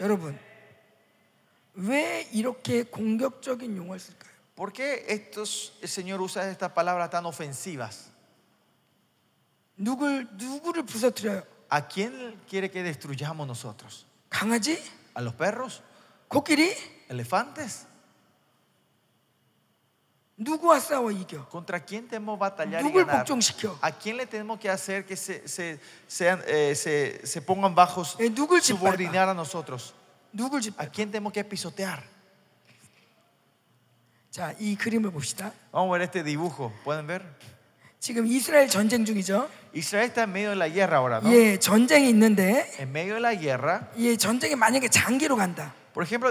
여러분 0.00 0.38
왜 1.74 2.26
이렇게 2.32 2.82
공격적인 2.82 3.76
용어를 3.76 4.00
쓸까요? 4.00 4.34
¿Por 4.56 4.72
qué 4.72 5.04
estos, 5.08 5.72
el 5.82 5.88
Señor 5.88 6.20
usa 6.20 6.48
estas 6.50 6.70
palabras 6.72 7.10
tan 7.10 7.26
ofensivas? 7.26 8.10
누굴 9.76 10.28
누구를 10.36 10.84
부서뜨려요? 10.84 11.42
¿A 11.70 11.88
quién 11.88 12.40
quiere 12.48 12.70
que 12.70 12.82
destruyamos 12.82 13.46
nosotros? 13.46 14.06
강아지? 14.30 14.78
¿A 15.14 15.20
los 15.22 15.34
perros? 15.34 15.82
코끼리? 16.28 16.74
¿Elefantes? 17.10 17.86
누구와 20.36 20.80
싸워 20.80 21.12
이겨? 21.12 21.46
¿Contra 21.48 21.78
quién 21.84 22.08
tenemos 22.08 22.36
que 22.36 22.40
batallar 22.40 22.80
y 22.80 22.84
누굴 22.84 23.04
ganar? 23.06 23.22
복종시켜? 23.24 23.78
¿A 23.80 23.92
quién 23.92 24.16
le 24.16 24.26
tenemos 24.26 24.58
que 24.58 24.68
hacer 24.68 25.06
que 25.06 25.16
se, 25.16 25.46
se, 25.46 25.78
sean, 26.08 26.42
eh, 26.46 26.74
se, 26.74 27.24
se 27.24 27.40
pongan 27.40 27.74
bajos, 27.74 28.16
예, 28.18 28.28
누굴 28.34 28.60
짓밟아? 28.60 28.64
subordinar 28.98 29.28
a 29.28 29.34
nosotros? 29.34 29.94
누굴 30.32 30.58
¿A 30.58 30.62
짓밟아? 30.62 30.90
quién 30.90 31.10
tenemos 31.12 31.32
que 31.32 31.44
pisotear? 31.44 32.02
자, 34.32 34.52
이 34.58 34.74
그림을 34.74 35.12
봅시다. 35.12 35.52
Vamos 35.70 35.90
a 35.90 35.98
ver 35.98 36.02
este 36.02 36.24
dibujo, 36.24 36.72
¿pueden 36.82 37.06
ver? 37.06 37.22
지금 38.00 38.26
이스라엘 38.26 38.68
전쟁 38.68 39.04
중이죠. 39.04 39.48
Israel 39.72 40.08
está 40.08 40.24
en 40.24 40.32
medio 40.32 40.50
de 40.50 40.56
la 40.56 40.68
guerra 40.68 40.96
ahora, 40.98 41.20
¿no? 41.20 41.30
예, 41.32 41.58
전쟁이 41.60 42.08
있는데 42.10 42.74
En 42.80 42.90
medio 42.90 43.14
de 43.14 43.20
la 43.20 43.34
guerra, 43.38 43.88
이 43.96 44.18
전쟁이 44.18 44.56
만약에 44.56 44.88
장기로 44.88 45.36
간다. 45.36 45.72
por 45.98 46.02
ejemplo, 46.02 46.30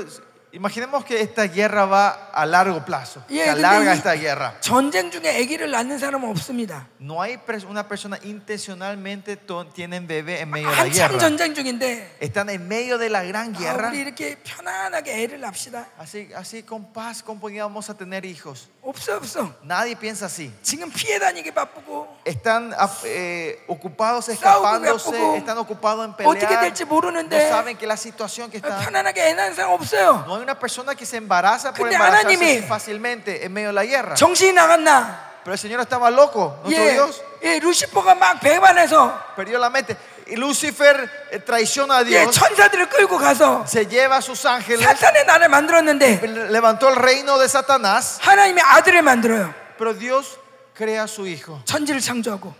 imaginemos 0.52 1.04
que 1.04 1.20
esta 1.22 1.48
guerra 1.48 1.86
va 1.86 2.30
a 2.32 2.46
largo 2.46 2.86
plazo, 2.86 3.24
예, 3.30 3.46
se 3.46 3.52
근데 3.54 3.66
alarga 3.66 3.94
이 3.96 3.98
esta 3.98 4.14
guerra. 4.16 4.54
전쟁 4.62 5.10
중에 5.10 5.42
아기를 5.42 5.72
낳는 5.72 5.98
사람은 5.98 6.30
없습니다. 6.30 6.88
No 7.00 7.22
hay 7.24 7.38
pers- 7.38 7.66
una 7.66 7.88
persona 7.88 8.20
intencionalmente 8.24 9.36
to- 9.38 9.66
tienen 9.74 10.06
bebé 10.08 10.42
en 10.42 10.50
medio 10.52 10.70
de 10.70 10.76
la 10.76 10.82
한참 10.84 11.10
guerra. 11.12 11.20
전쟁 11.20 11.54
중인데 11.56 12.18
Están 12.20 12.50
en 12.50 12.68
medio 12.68 12.98
de 12.98 13.10
la 13.10 13.24
gran 13.24 13.56
아, 13.56 13.60
guerra. 13.60 13.90
우리 13.90 14.00
이렇게 14.02 14.38
편안하게 14.44 15.24
애를 15.24 15.40
낳읍시다. 15.42 15.88
Así, 15.98 16.30
así 16.36 16.64
con 16.64 16.94
paz, 16.94 17.24
con 17.24 17.40
vamos 17.42 17.90
a 17.90 17.96
tener 17.98 18.24
hijos. 18.26 18.70
없어 18.88 19.16
없어. 19.16 19.50
Nadie 19.64 19.96
piensa 19.96 20.26
así. 20.26 20.52
지금 20.62 20.92
피해 20.92 21.18
다니기 21.18 21.52
바쁘고 21.52 22.18
Están 22.26 22.74
af- 22.78 23.06
eh, 23.06 23.64
ocupados 23.68 24.26
싸우고 24.26 24.34
escapándose, 24.34 25.12
바쁘고 25.12 25.36
están 25.38 25.58
ocupados 25.58 26.06
en 26.06 26.12
어떻게 26.28 26.48
pelear. 26.48 26.62
될지 26.62 26.84
No 26.84 26.90
모르는데 26.92 27.50
saben 27.50 27.78
que 27.78 27.88
la 27.88 27.96
situación 27.96 28.52
que 28.52 28.58
está. 28.58 28.80
편안하게 28.80 29.30
애 29.30 29.34
낳는 29.36 29.56
사람 29.56 29.72
없어요. 29.72 30.26
No 30.28 30.36
hay 30.36 30.44
una 30.44 30.60
persona 30.60 30.96
que 30.96 31.06
se 31.06 31.16
embaraza 31.18 31.72
por 31.74 31.88
근데 31.88 31.96
embarazarse 31.96 32.28
하나님이 32.36 32.58
así 32.60 32.68
fácilmente 32.68 33.46
en 33.46 33.54
medio 33.54 33.70
de 33.70 33.74
la 33.74 33.86
guerra. 33.86 34.16
정신이 34.16 34.52
나갔나? 34.52 35.32
Pero 35.44 35.54
el 35.54 35.60
Señor 35.60 35.82
estaba 35.82 36.10
loco, 36.10 36.58
nuestro 36.64 36.84
예, 36.86 36.94
Dios. 36.94 37.22
예, 37.44 37.60
루시퍼가 37.60 38.16
막 38.16 38.40
배반해서 38.40 39.12
Perdió 39.36 39.60
la 39.60 39.70
mente. 39.70 39.96
Y 40.28 40.36
Lucifer 40.38 41.10
eh, 41.32 41.40
traiciona 41.40 41.98
a 41.98 42.02
예, 42.04 42.06
Dios. 42.06 42.32
천사들을 42.36 42.88
끌고 42.90 43.18
가서 43.18 43.66
Se 43.68 43.86
lleva 43.86 44.16
a 44.18 44.22
sus 44.22 44.46
ángeles. 44.48 44.82
사탄의 44.86 45.26
나를 45.26 45.50
만들었는데 45.50 46.22
Levantó 46.50 46.90
el 46.90 46.96
reino 46.96 47.38
de 47.38 47.46
Satanás. 47.50 48.20
하나님의 48.22 48.64
아들을 48.64 49.02
만들어요. 49.02 49.54
Pero 49.78 49.94
Dios 49.94 50.40
crea 50.76 51.04
a 51.04 51.08
su 51.08 51.26
hijo. 51.28 51.62
천지를 51.66 52.00
창조하고 52.00 52.56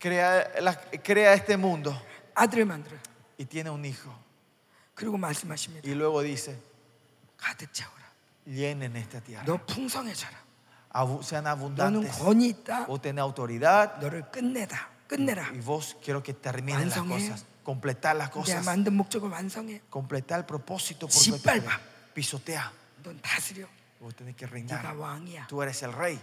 Crea, 0.00 0.46
la- 0.60 0.76
crea 1.02 1.32
este 1.34 1.56
mundo. 1.56 1.94
아들을 2.34 2.64
만들어요. 2.64 3.00
Y 3.38 3.46
tiene 3.46 3.70
un 3.70 3.84
hijo. 3.84 4.10
그리고 4.94 5.16
말씀하십니다. 5.18 5.82
Y 5.88 5.94
luego 5.96 6.22
dice, 6.22 6.56
가득 7.36 7.72
채워라. 7.72 8.04
llenen 8.46 8.94
esta 8.96 9.20
tierra. 9.20 9.42
너 9.46 9.58
풍성해져라. 9.66 10.36
Abu- 10.92 11.22
sean 11.24 11.42
너는 11.42 11.50
abundantes. 12.06 12.18
권위 12.22 12.48
있다. 12.54 12.86
Vos 12.86 13.00
tenés 13.02 13.18
autoridad. 13.20 13.98
너를 14.00 14.22
끝내다. 14.30 14.88
끝내라. 15.08 15.50
Y 15.54 15.60
vos 15.60 15.96
quiero 16.02 16.22
que 16.22 16.34
terminen 16.34 16.88
las 16.88 16.98
완성해. 16.98 17.28
cosas. 17.30 17.44
completar 17.64 18.16
las 18.16 18.28
내가 18.30 18.34
cosas, 18.34 18.64
만든 18.66 18.94
목적을 18.94 19.30
완성해. 19.30 19.80
completar 19.90 20.40
el 20.40 20.44
propósito 20.46 21.06
por 21.08 21.12
Sí, 21.16 21.30
lo 21.30 21.36
que 21.36 21.42
te 21.42 21.48
palpa. 21.48 21.76
creé. 21.78 22.12
Pisotea. 22.14 22.72
넌 23.02 23.18
다스려. 23.20 23.66
Vos 24.00 24.14
tenés 24.14 24.36
que 24.36 24.46
네가 24.46 24.52
reinar. 24.82 24.96
왕이야. 24.96 25.46
Tú 25.48 25.62
eres 25.62 25.82
el 25.82 25.92
rey. 25.92 26.18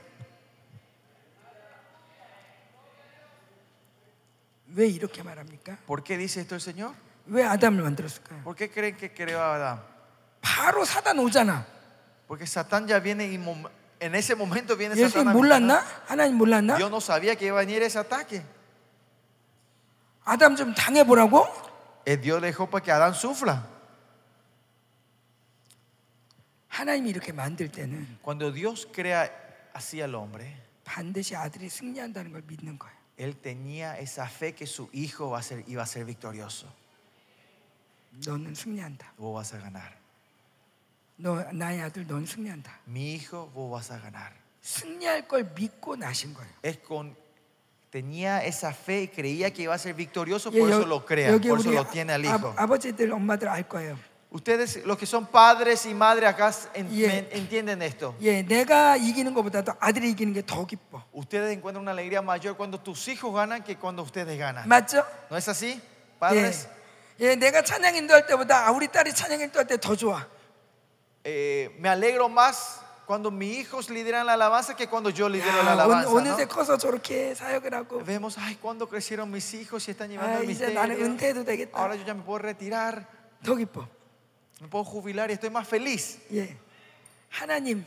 왜 4.74 4.88
이렇게 4.88 5.22
말합니까? 5.24 5.78
¿Por 5.86 6.04
qué 6.04 6.18
dice 6.18 6.42
esto 6.42 6.56
el 6.56 6.62
Señor? 6.62 6.94
왜 7.28 7.44
아담을 7.44 7.82
만들었을까요? 7.84 8.44
¿Por 8.44 8.56
qué 8.56 8.70
creen 8.72 8.96
que 8.96 9.12
creó 9.14 9.40
a 9.42 9.56
Adán? 9.56 9.84
바로 10.42 10.86
사단 10.86 11.20
오잖아. 11.20 11.66
Porque 12.28 12.46
Satán 12.48 12.88
ya 12.88 13.00
viene 13.00 13.26
y 13.28 13.38
mom- 13.38 13.70
en 14.00 14.16
ese 14.16 14.34
momento 14.36 14.78
viene 14.78 14.96
예수님 14.96 15.12
Satán. 15.12 15.28
a 15.28 15.34
몰랐나? 15.34 15.82
visitar. 15.82 16.06
하나님 16.08 16.38
몰랐나? 16.38 16.78
Dios 16.78 16.90
no 16.90 17.02
sabía 17.02 17.36
que 17.36 17.48
iba 17.48 17.60
a 17.60 17.66
venir 17.66 17.84
ese 17.84 18.00
ataque. 18.00 18.42
아담 20.27 20.57
좀 20.57 20.75
당해보라고? 20.75 21.47
Eh, 22.05 22.17
Dios 22.21 22.43
dejó 22.43 22.69
para 22.69 22.85
que 22.85 22.93
Adán 22.93 23.15
sufra. 23.15 23.65
하나님이 26.69 27.11
이렇게 27.11 27.33
만들 27.33 27.71
때는 27.71 28.19
Cuando 28.23 28.53
Dios 28.53 28.87
crea 28.93 29.31
así 29.73 30.03
al 30.03 30.15
hombre, 30.15 30.61
반드시 30.85 31.35
아들이 31.35 31.69
승리한다는 31.69 32.33
걸 32.33 32.43
믿는 32.47 32.79
거예요. 32.79 32.97
Él 33.17 33.37
tenía 33.37 33.99
esa 33.99 34.29
fe 34.29 34.53
que 34.53 34.67
su 34.67 34.91
hijo 34.93 35.31
va 35.31 35.39
a 35.39 35.43
ser, 35.43 35.65
iba 35.69 35.83
a 35.83 35.87
ser 35.87 36.05
victorioso. 36.05 36.67
너는 38.27 38.55
승리한다. 38.55 39.13
Vos 39.17 39.33
vas 39.33 39.55
a 39.55 39.59
ganar. 39.63 39.95
너 41.17 41.43
나의 41.53 41.83
아들 41.83 42.07
넌 42.07 42.27
승리한다. 42.27 42.81
Mi 42.89 43.15
hijo, 43.15 43.49
vos 43.55 43.71
vas 43.71 43.91
a 43.93 44.01
ganar. 44.01 44.33
승리할 44.61 45.29
걸 45.29 45.45
믿고 45.55 45.97
나신 45.97 46.35
거예요. 46.35 46.53
Es 46.63 46.79
con 46.85 47.17
tenía 47.96 48.44
esa 48.46 48.72
fe 48.74 49.02
y 49.04 49.08
creía 49.10 49.52
que 49.52 49.64
iba 49.64 49.74
a 49.76 49.78
ser 49.78 49.94
victorioso, 49.94 50.50
예, 50.54 50.60
por 50.60 50.70
eso 50.70 50.82
여- 50.84 50.88
lo 50.88 51.06
crea, 51.06 51.30
여기 51.32 51.50
por 51.50 51.60
eso 51.60 51.70
우리 51.70 51.76
lo 51.76 51.86
tiene 51.86 52.14
al 52.14 52.24
hijo. 52.26 52.54
아, 52.58 52.66
버지들 52.68 53.12
엄마들 53.12 53.48
알 53.50 53.68
거예요. 53.68 53.98
Ustedes, 54.34 54.78
los 54.86 54.98
que 54.98 55.06
son 55.06 55.26
padres 55.28 55.86
y 55.86 55.94
madres 55.94 56.30
acá, 56.30 56.54
en- 56.74 56.88
Yeah. 56.90 57.18
en- 57.18 57.28
entienden 57.34 57.82
esto. 57.82 58.16
예, 58.22 58.42
내가 58.48 58.96
이기는 58.96 59.34
것보다도 59.34 59.74
아들이 59.78 60.12
이기는 60.16 60.32
게 60.34 60.42
더 60.42 60.66
기뻐. 60.66 61.04
Ustedes 61.12 61.52
encuentran 61.52 61.82
una 61.84 61.92
alegría 61.92 62.22
mayor 62.22 62.56
cuando 62.56 62.80
tus 62.80 63.06
hijos 63.10 63.34
ganan 63.36 63.62
que 63.62 63.76
cuando 63.76 64.04
ustedes 64.04 64.38
ganan. 64.40 64.66
맞죠? 64.70 65.04
¿No 65.30 65.36
es 65.36 65.50
así, 65.50 65.74
예. 65.76 65.82
padres? 66.18 66.70
예, 67.20 67.36
내가 67.36 67.62
찬양 67.62 67.94
인도할 67.98 68.26
때보다 68.26 68.72
우리 68.72 68.88
딸이 68.88 69.12
찬양 69.14 69.42
인도할 69.42 69.68
때 69.68 69.76
더 69.78 69.98
좋아. 69.98 70.26
Eh, 71.26 71.76
me 71.78 71.90
alegro 71.90 72.30
más 72.30 72.80
cuando 73.06 73.30
mis 73.32 73.58
hijos 73.58 73.90
lideran 73.90 74.26
la 74.26 74.34
alabanza 74.34 74.76
que 74.76 74.88
cuando 74.88 75.10
yo 75.10 75.28
lidero 75.28 75.64
la 75.64 75.72
야, 75.72 75.74
alabanza. 75.74 76.10
어, 76.10 76.22
¿no? 76.22 76.36
느새 76.36 76.46
커서 76.48 76.78
저렇게 76.78 77.34
사역을 77.36 77.74
하고 77.74 78.04
Vemos, 78.06 78.38
ay, 78.38 78.56
cuando 78.56 78.88
crecieron 78.88 79.30
mis 79.30 79.54
hijos 79.54 79.88
y 79.88 79.92
están 79.92 80.10
llevando 80.10 80.38
아, 80.38 80.42
el 80.42 80.50
이제 80.50 80.70
나는 80.74 80.96
misterio. 80.98 81.06
은퇴해도 81.06 81.44
되겠다. 81.44 81.78
Ahora 81.78 81.96
yo 81.96 82.06
ya 82.06 82.14
me 82.14 82.22
puedo 82.24 82.40
retirar, 82.40 83.06
더 83.44 83.56
기뻐. 83.56 83.88
me 84.62 84.68
puedo 84.70 84.84
jubilar 84.86 85.30
y 85.30 85.34
estoy 85.34 85.50
más 85.50 85.68
feliz. 85.68 86.20
예. 86.32 86.58
하나님 87.30 87.84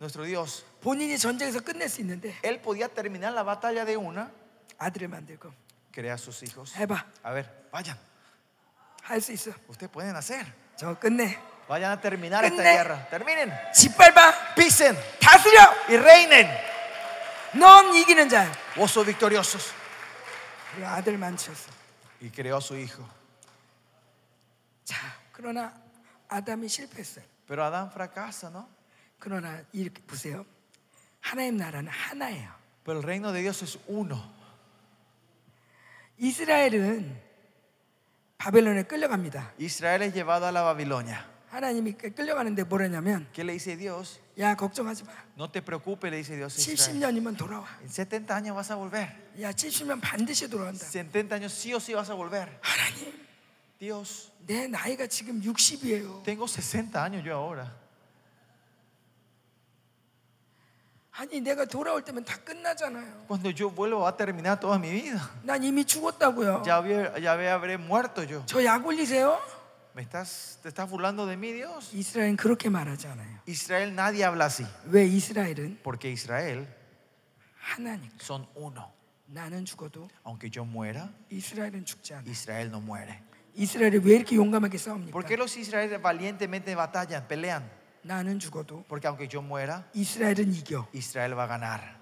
Nuestro 0.00 0.24
Dios, 0.24 0.64
본인이 0.80 1.16
전쟁에서 1.18 1.60
끝낼 1.60 1.88
수 1.88 2.00
있는데 2.02 2.34
Él 2.42 2.60
podía 2.60 2.88
terminar 2.88 3.32
la 3.32 3.42
batalla 3.42 3.84
de 3.84 3.96
una, 3.96 4.30
아들을 4.78 5.08
만들고 5.08 5.50
crea 5.92 6.14
a 6.14 6.18
sus 6.18 6.42
hijos. 6.42 6.74
해봐. 6.76 7.04
A 7.24 7.32
ver, 7.32 7.46
vayan, 7.72 7.96
할 9.02 9.20
수 9.20 9.32
있어. 9.32 9.50
ustedes 9.68 9.90
pueden 9.90 10.14
hacer. 10.14 10.44
저 10.76 10.94
끝내. 10.98 11.36
Vayan 11.68 11.92
a 11.92 12.00
terminar 12.00 12.44
esta 12.44 12.56
끝내. 12.62 12.72
guerra. 12.76 13.08
Terminen, 13.10 13.52
짓밟아. 13.74 14.54
pisen 14.54 14.96
다스려. 15.20 15.60
y 15.88 15.96
reinen. 15.96 16.48
넌 17.54 17.94
이기는 17.94 18.28
자야. 18.28 18.50
Vos 18.76 18.90
sos 18.92 19.06
victoriosos. 19.06 19.72
그리고 20.72 20.86
아들 20.88 21.18
만드셨어. 21.18 21.70
Y 22.20 22.30
creó 22.30 22.56
a 22.56 22.60
su 22.60 22.74
hijo. 22.76 23.02
자, 24.84 24.96
그러나 25.32 25.72
아담이 26.28 26.68
실패했어요. 26.68 27.24
Pero 27.46 27.64
Adán 27.64 27.90
fracasa, 27.90 28.50
¿no? 28.50 28.68
그러나 29.18 29.62
이렇게 29.72 30.02
보세요. 30.02 30.44
하나님 31.20 31.56
나라는 31.56 31.90
하나예요. 31.90 32.50
Pero 32.84 32.98
el 32.98 33.04
reino 33.04 33.32
de 33.32 33.40
Dios 33.42 33.62
es 33.62 33.78
uno. 33.86 34.18
이스라엘은 36.18 37.20
바벨론에 38.38 38.84
끌려갑니다. 38.84 39.52
Israel 39.58 40.02
es 40.02 40.14
llevado 40.14 40.46
a 40.46 40.52
la 40.52 40.62
Babilonia. 40.62 41.24
하나님이 41.53 41.93
끌려가는데 41.93 42.63
뭐라냐면 42.63 43.27
¿Qué 43.31 43.43
le 43.43 43.53
dice 43.53 43.77
Dios? 43.77 44.19
야 44.39 44.55
걱정하지 44.55 45.03
마. 45.03 45.11
No 45.37 45.51
te 45.51 45.61
preocupes, 45.61 46.09
le 46.09 46.17
dice 46.17 46.35
Dios 46.35 46.57
a 46.57 46.71
Israel. 46.73 46.97
70년이면 47.13 47.37
돌아와. 47.37 47.67
En 47.83 47.89
70 47.89 48.33
años 48.35 48.55
vas 48.55 48.71
a 48.71 48.75
volver. 48.75 49.07
야 49.39 49.51
70년 49.51 50.01
반드시 50.01 50.49
돌아온다. 50.49 50.83
70 50.83 51.31
años 51.35 51.53
sí 51.53 51.71
o 51.73 51.77
sí 51.79 51.93
vas 51.93 52.09
a 52.09 52.15
volver. 52.15 52.49
하나님 52.61 53.13
Dios, 53.77 54.31
내 54.47 54.65
나이가 54.67 55.05
지금 55.05 55.39
60이에요. 55.41 56.23
tengo 56.23 56.47
60 56.47 56.95
años 56.97 57.23
yo 57.23 57.35
ahora. 57.37 57.69
아니 61.15 61.39
내가 61.41 61.65
돌아올 61.65 62.03
때면 62.03 62.25
다 62.25 62.35
끝나잖아요. 62.43 63.25
Cuando 63.27 63.51
yo 63.53 63.69
vuelvo 63.69 63.99
va 64.01 64.09
a 64.09 64.17
terminar 64.17 64.59
toda 64.59 64.79
mi 64.79 64.89
vida. 64.89 65.21
난 65.43 65.63
이미 65.63 65.85
죽었다고요. 65.85 66.63
Ya, 66.65 66.77
había- 66.81 67.13
ya 67.21 67.33
habré 67.53 67.77
muerto 67.77 68.23
yo. 68.25 68.43
저 68.47 68.65
약 68.65 68.83
올리세요? 68.83 69.37
¿Me 69.94 70.02
estás, 70.02 70.58
¿Te 70.62 70.68
estás 70.68 70.88
burlando 70.88 71.26
de 71.26 71.36
mí, 71.36 71.52
Dios? 71.52 71.92
이스라엘은 71.92 72.36
그렇게 72.36 72.68
말하지 72.70 73.08
않아요. 73.08 73.40
Israel 73.48 73.92
nadie 73.94 74.22
habla 74.24 74.44
así. 74.46 74.64
왜 74.86 75.06
이스라엘은 75.06 75.80
Porque 75.82 76.10
Israel 76.12 76.66
하나니까. 77.60 78.16
son 78.20 78.46
uno. 78.54 78.92
나는 79.26 79.64
죽어도 79.64 80.08
Aunque 80.24 80.50
yo 80.50 80.64
muera, 80.64 81.10
이스라엘은 81.30 81.84
죽지 81.84 82.14
않아. 82.14 82.24
Israel 82.30 82.68
no 82.68 82.78
muere. 82.80 83.20
이스라엘이 83.56 83.98
왜 84.04 84.16
이렇게 84.16 84.36
용감하게 84.36 84.78
싸웁니까? 84.78 85.10
¿Por 85.10 85.24
qué 85.24 85.36
los 85.36 85.56
israelíes 85.56 86.00
valientemente 86.00 86.74
batallan, 86.76 87.26
pelean? 87.26 87.68
나는 88.02 88.38
죽어도 88.38 88.84
Porque 88.88 89.08
aunque 89.08 89.26
yo 89.28 89.42
muera, 89.42 89.84
이스라엘은 89.94 90.52
이겨. 90.54 90.86
Israel 90.94 91.36
va 91.36 91.44
a 91.44 91.48
ganar. 91.48 91.98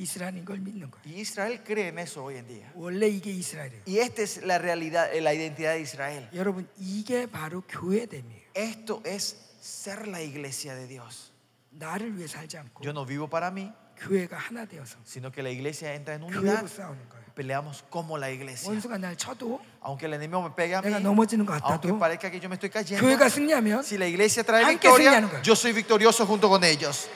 이스라엘은 0.00 0.42
이걸 0.42 0.58
믿는 0.58 0.90
거예요. 0.90 1.02
Y 1.06 1.20
Israel 1.20 1.60
cree 1.64 1.88
en 1.88 1.98
eso 1.98 2.22
hoy 2.24 2.36
en 2.36 2.46
día. 2.46 2.70
원래 2.74 3.08
이게 3.08 3.30
이스라엘이에요. 3.30 3.82
Y 3.86 3.98
esta 3.98 4.22
es 4.22 4.42
la 4.44 4.58
realidad, 4.58 5.08
eh, 5.14 5.20
la 5.22 5.32
identidad 5.32 5.72
de 5.74 5.80
Israel. 5.80 6.28
여러분 6.34 6.68
이게 6.78 7.26
바로 7.26 7.62
교회됨이에요. 7.62 8.42
Esto 8.54 9.00
es 9.06 9.36
ser 9.62 10.06
la 10.06 10.20
iglesia 10.22 10.74
de 10.74 10.86
Dios. 10.86 11.32
나를 11.70 12.16
위해 12.16 12.26
살지 12.26 12.58
않고 12.58 12.84
Yo 12.84 12.90
no 12.90 13.06
vivo 13.06 13.28
para 13.28 13.50
mí, 13.50 13.72
교회가 13.96 14.36
하나 14.36 14.66
되어서 14.66 14.96
sino 15.06 15.32
que 15.32 15.40
la 15.42 15.50
iglesia 15.50 15.94
entra 15.94 16.14
en 16.14 16.20
교회로 16.28 16.40
unidad. 16.40 16.68
싸우는 16.68 17.08
거예요. 17.08 17.24
Peleamos 17.34 17.84
como 17.90 18.16
la 18.18 18.30
iglesia. 18.30 18.68
원수가 18.68 18.98
날 18.98 19.16
쳐도 19.16 19.60
Aunque 19.82 20.04
el 20.06 20.14
enemigo 20.14 20.42
me 20.42 20.50
pegue 20.54 20.74
a 20.74 20.80
mí, 20.82 20.88
내가 20.88 20.98
넘어지는 21.00 21.44
것 21.46 21.52
aunque 21.56 21.88
같아도 21.88 21.98
parezca 21.98 22.30
que 22.30 22.40
yo 22.40 22.48
me 22.48 22.56
estoy 22.56 22.68
cayendo, 22.70 23.00
교회가 23.00 23.28
승리하면 23.30 23.80
si 23.80 23.96
la 23.96 24.06
iglesia 24.06 24.42
trae 24.44 24.64
함께 24.64 24.88
승리하는 24.88 25.28
victoria, 25.28 25.40
거예요. 25.40 25.42
yo 25.44 25.52
soy 25.56 25.72
victorioso 25.72 26.26
junto 26.26 26.48
con 26.48 26.64
ellos. 26.64 27.08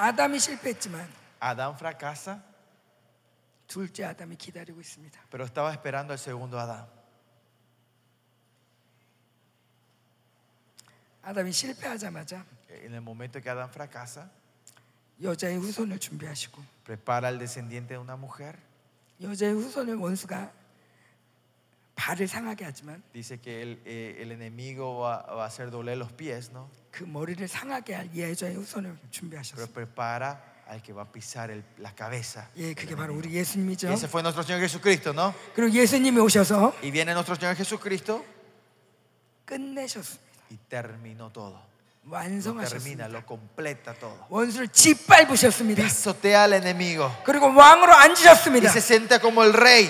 아담이 0.00 0.38
실패했지만 0.38 1.06
Adán 1.42 1.74
fracasa, 1.74 2.40
둘째 3.66 4.04
아담이 4.04 4.36
기다리고 4.36 4.80
있습니다. 4.80 5.20
pero 5.30 5.44
estaba 5.44 5.72
esperando 5.72 6.12
al 6.12 6.18
segundo 6.18 6.58
Adán. 6.58 6.86
아담이 11.22 11.52
실패하자마자 11.52 12.46
En 12.70 12.94
el 12.94 13.02
momento 13.02 13.42
que 13.42 13.50
Adán 13.50 13.68
fracasa, 13.68 14.30
여자의 15.22 15.58
후손을 15.58 15.98
준비하시고 15.98 16.62
prepara 16.84 17.28
al 17.28 17.38
descendiente 17.38 17.92
de 17.92 17.98
una 17.98 18.16
mujer. 18.16 18.56
여자의 19.20 19.52
후손을 19.52 19.96
원수가 19.96 20.50
발을 21.99 22.27
상하게 22.27 22.65
하지만 22.65 23.01
Dice 23.13 23.39
que 23.39 23.61
el, 23.61 23.81
eh, 23.85 24.17
el 24.21 24.31
enemigo 24.31 24.99
va, 24.99 25.21
va 25.33 25.43
a 25.43 25.47
hacer 25.47 25.71
doler 25.71 25.97
los 25.97 26.11
pies, 26.11 26.51
¿no? 26.51 26.69
그 26.91 27.03
머리를 27.03 27.47
상하게 27.47 27.95
할 27.95 28.09
여자의 28.17 28.55
후손을 28.55 28.95
Pero 28.95 29.11
준비하셨어요. 29.11 29.67
prepara 29.73 30.53
al 30.67 30.81
que 30.81 30.91
va 30.93 31.03
a 31.03 31.11
pisar 31.11 31.51
el- 31.51 31.63
la 31.79 31.93
cabeza. 31.95 32.49
예, 32.57 32.73
그게 32.73 32.87
del 32.87 32.97
바로 32.97 33.13
enemigo. 33.13 33.19
우리 33.29 33.35
예수님이죠. 33.37 33.87
Y 33.87 33.93
ese 33.93 34.07
fue 34.07 34.21
nuestro 34.21 34.43
Señor 34.43 34.59
Jesucristo, 34.61 35.13
¿no? 35.13 35.33
그리고 35.55 35.71
예수님이 35.71 36.19
오셔서 36.19 36.73
Y 36.83 36.91
viene 36.91 37.13
nuestro 37.13 37.35
Señor 37.35 37.55
Jesucristo 37.55 38.23
끝내셨습니다. 39.45 40.23
y 40.49 40.57
terminó 40.69 41.31
todo. 41.31 41.59
Lo 42.05 42.11
완성하셨습니다. 42.11 43.05
termina, 43.05 43.07
lo 43.09 43.25
completa 43.25 43.93
todo. 43.93 44.25
원수를 44.29 44.67
짓밟으셨습니다. 44.67 45.81
Pisotea 45.83 46.43
al 46.43 46.53
enemigo 46.53 47.09
그리고 47.25 47.47
왕으로 47.53 47.91
y 47.93 48.03
앉으셨습니다. 48.09 48.69
se 48.71 48.81
sienta 48.81 49.19
como 49.19 49.43
el 49.43 49.53
rey. 49.53 49.89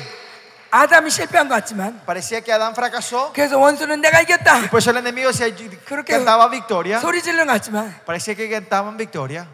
아담이 0.70 1.10
실패한 1.10 1.48
것 1.48 1.54
같지만 1.56 2.00
Parecía 2.06 2.40
que 2.40 2.52
Adán 2.52 2.72
fracasó 2.72 3.32
그래서 3.32 3.58
원수는 3.58 4.00
내가 4.00 4.20
이겼다. 4.22 4.68
y 4.72 4.76
eso 4.76 4.90
el 4.90 4.98
enemigo 4.98 5.30
se 5.30 5.50
그렇게 5.84 6.12
cantaba 6.14 6.48
victoria. 6.48 7.00
소리 7.00 7.20
지르는 7.22 7.46
것 7.46 7.52
같지만 7.54 8.00
Parecía 8.06 8.34
que 8.36 8.48
cantaban 8.48 8.96
victoria, 8.96 9.46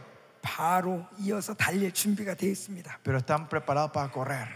바로 0.43 1.07
이어서 1.19 1.55
달릴 1.55 1.93
준비가 1.93 2.35
되어 2.35 2.51
있습니다. 2.51 2.99
pero 3.03 3.19
están 3.19 3.49
preparados 3.49 3.91
para 3.93 4.11
correr. 4.13 4.47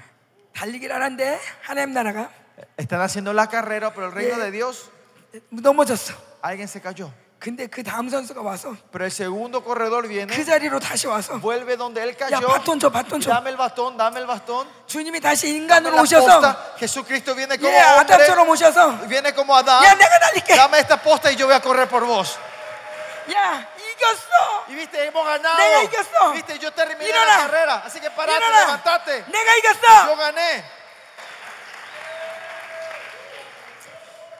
달리기를 0.54 0.94
하는데 0.94 1.38
하나님 1.62 1.92
나라가 1.94 2.28
Están 2.76 3.00
haciendo 3.00 3.32
la 3.32 3.46
carrera, 3.48 3.94
pero 3.94 4.06
el 4.08 4.12
reino 4.12 4.34
Yeah. 4.36 4.44
de 4.44 4.50
Dios, 4.50 4.90
넘어졌어. 5.50 6.12
alguien 6.42 6.68
se 6.68 6.80
cayó. 6.82 7.10
근데 7.39 7.67
그 7.67 7.83
다음 7.83 8.09
선수가 8.09 8.41
와서 8.41 8.73
Pero 8.91 9.05
el 9.05 9.11
segundo 9.11 9.61
corredor 9.61 10.03
그 10.03 10.09
viene, 10.09 10.33
자리로 10.45 10.79
다시 10.79 11.05
와서 11.05 11.37
vuelve 11.39 11.77
donde 11.77 12.01
él 12.01 12.15
야 12.17 12.39
cayó. 12.41 12.47
바톤 12.47 12.79
줘 12.79 12.89
바톤 12.89 13.19
줘 13.21 13.29
Dame 13.29 13.51
el 13.51 13.57
bastón, 13.57 13.97
dame 13.97 14.19
el 14.19 14.25
bastón. 14.25 14.65
주님이 14.87 15.19
다시 15.19 15.47
Dame 15.47 15.57
인간으로 15.59 15.95
la 15.95 16.01
오셔서 16.01 16.25
posta. 16.25 16.75
Jesucristo 16.79 17.35
viene 17.35 17.57
como 17.59 17.69
예 17.75 17.79
아담처럼 17.79 18.47
hombre. 18.47 18.51
오셔서 18.53 19.07
Viene 19.07 19.33
como 19.35 19.53
Adán. 19.55 19.83
야 19.83 19.93
내가 19.93 20.17
달릴게 20.19 20.55
Dame 20.55 20.79
esta 20.79 20.97
posta 20.97 21.29
y 21.31 21.35
yo 21.35 21.45
voy 21.45 21.55
a 21.55 21.59
correr 21.61 21.87
por 21.87 22.05
vos. 22.07 22.39
야 23.31 23.67
이겼어 23.77 24.65
Y 24.69 24.73
viste, 24.75 25.05
hemos 25.05 25.23
ganado. 25.25 25.57
내가 25.57 25.83
이겼어. 25.83 26.31
Viste, 26.33 26.57
yo 26.57 26.71
terminé 26.71 27.05
일어나. 27.09 27.25
la 27.29 27.37
carrera. 27.45 27.73
Así 27.85 27.99
que 27.99 28.09
parate, 28.09 28.37
일어나 28.37 28.61
levantate. 28.63 29.23
내가 29.29 29.51
Yo 29.53 29.59
이겼어 29.59 30.17
gané. 30.17 30.63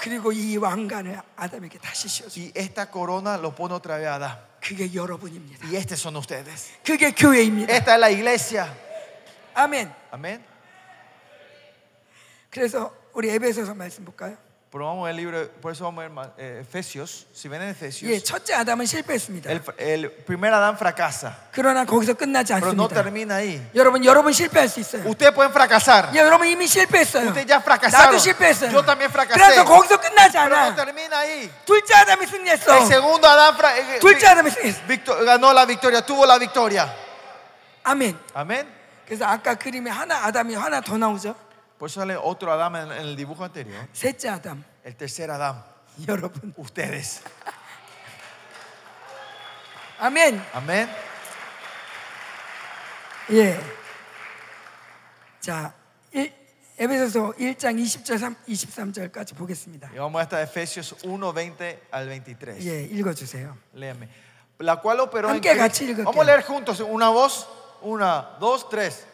그리고 0.01 0.33
이 0.33 0.57
왕관을 0.57 1.21
아담에게 1.37 1.79
다시 1.79 2.09
씌워줘 2.09 2.41
Y 2.41 2.53
esta 2.57 2.91
corona 2.91 3.37
lo 3.37 3.55
pone 3.55 3.75
otra 3.75 3.99
vez 3.99 4.07
a 4.07 4.15
Adán. 4.15 4.39
그게 4.61 4.93
여러분입니다 4.95 5.67
Y 5.67 5.77
estos 5.77 6.01
son 6.01 6.17
ustedes. 6.17 6.73
그게 6.83 7.13
교회입니다 7.13 7.73
Esta 7.75 7.95
es 7.95 8.01
la 8.01 8.11
iglesia. 8.11 8.75
아멘 9.55 9.93
Amén. 10.11 10.43
그래서 12.51 12.95
우리 13.13 13.29
에베소서 13.29 13.75
말씀 13.75 14.05
볼까요? 14.05 14.37
Pero 14.72 14.88
vamos 14.88 15.08
al 15.08 15.16
libro, 15.16 15.48
por 15.62 15.72
eso 15.72 15.86
vamos 15.86 16.00
a 16.00 16.02
ver 16.02 16.10
ma- 16.12 16.34
eh, 16.38 16.58
Efesios. 16.62 17.28
Si 17.34 17.48
ven 17.48 17.62
en 17.62 17.70
Efesios, 17.70 18.12
예, 18.12 18.20
첫째 18.22 18.56
아담은 18.56 18.86
실패했습니다. 18.86 19.50
el, 19.50 19.62
el 19.78 20.12
primer 20.26 20.52
Adán 20.54 20.76
fracasa. 20.76 21.32
그러나 21.54 21.86
거기서 21.86 22.16
끝나지 22.16 22.52
Pero 22.54 22.74
no 22.74 22.84
않습니다. 22.84 22.94
termina 23.02 23.36
ahí. 23.38 23.62
여러분, 23.74 24.04
여러분 24.04 24.34
실패할 24.34 24.68
수 24.68 24.82
있어요. 24.82 25.08
Ustedes 25.08 25.34
pueden 25.34 25.54
fracasar. 25.54 26.10
예, 26.14 26.20
여러분 26.20 26.48
이미 26.48 26.68
실패했어요. 26.68 27.30
Ustedes 27.30 27.48
ya 27.48 27.62
fracasaron. 27.62 28.12
나도 28.12 28.18
실패했어요. 28.20 28.72
Yo 28.74 28.84
también 28.84 29.10
fracasé. 29.12 29.40
그래서 29.40 29.64
거기서 29.64 29.96
끝나지 30.02 30.34
Pero 30.34 30.50
no 30.50 30.56
않아. 30.58 30.76
termina 30.76 31.20
ahí. 31.24 31.50
둘째 31.66 31.94
아담이 31.96 32.28
승리했어. 32.28 32.76
El 32.76 32.86
segundo 32.88 33.30
Adán 33.30 33.56
fra- 33.56 33.78
eh, 33.80 34.00
둘째 34.02 34.26
vi- 34.26 34.28
아담이 34.28 34.50
승리했어. 34.52 34.82
victo- 34.88 35.16
ganó 35.24 35.54
la 35.54 35.64
victoria, 35.66 36.02
tuvo 36.06 36.26
la 36.26 36.38
victoria. 36.38 36.92
아멘. 37.84 38.18
Amén. 38.34 38.68
그래서 39.08 39.24
아까 39.24 39.56
그림에 39.56 39.90
하나 39.90 40.26
아담이 40.26 40.54
하나 40.56 40.82
더 40.82 40.98
나오죠. 40.98 41.34
Por 41.80 41.90
eso 41.90 42.00
sale 42.00 42.16
otro 42.16 42.52
Adán 42.52 42.76
en, 42.76 42.92
en 42.92 42.98
el 43.08 43.16
dibujo 43.16 43.44
anterior. 43.44 43.88
셋째 43.94 44.30
아담. 44.30 44.64
El 44.84 44.96
tercer 44.96 45.30
Adán. 45.32 45.64
여러분. 46.08 46.54
Ustedes. 46.58 47.22
아멘. 50.00 50.42
Amén. 50.54 50.90
예. 53.32 53.60
자, 55.40 55.74
일- 56.14 56.34
에베소서 56.78 57.34
1장 57.40 57.76
20절 57.80 58.36
23절까지 58.48 59.36
보겠습니다. 59.36 59.90
Y 59.94 59.98
vamos 60.00 60.20
hasta 60.22 60.42
Efesios 60.42 60.96
1, 61.04 61.32
20 61.34 61.80
al 61.92 62.08
23. 62.10 62.66
예, 62.66 62.84
읽어 62.84 63.14
주세요. 63.14 63.56
Léame. 63.74 64.10
La 64.60 64.78
cual 64.82 65.00
operó 65.00 65.30
en 65.30 65.36
함께 65.36 65.52
Cristo- 65.52 65.64
같이 65.64 65.84
읽을게요. 65.86 66.06
Vamos 66.06 66.22
a 66.22 66.26
leer 66.26 66.44
juntos. 66.44 66.80
Una 66.82 67.10
voz. 67.10 67.48
Una, 67.82 68.36
dos, 68.40 68.68
tres. 68.70 69.06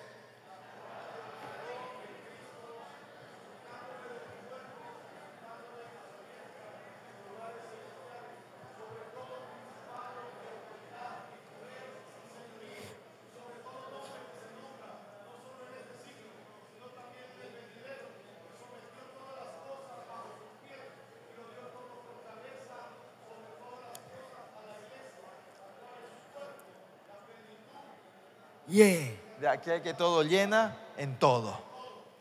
aquí 29.55 29.69
hay 29.71 29.81
que 29.81 29.93
todo 29.93 30.23
llena 30.23 30.75
en 30.97 31.17
todo. 31.17 31.57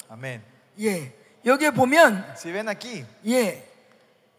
Amén. 0.09 0.43
예. 0.79 1.13
여기에 1.45 1.71
보면 1.71 2.35
Si 2.37 2.53
ven 2.53 2.69
aquí, 2.69 3.05
예. 3.27 3.65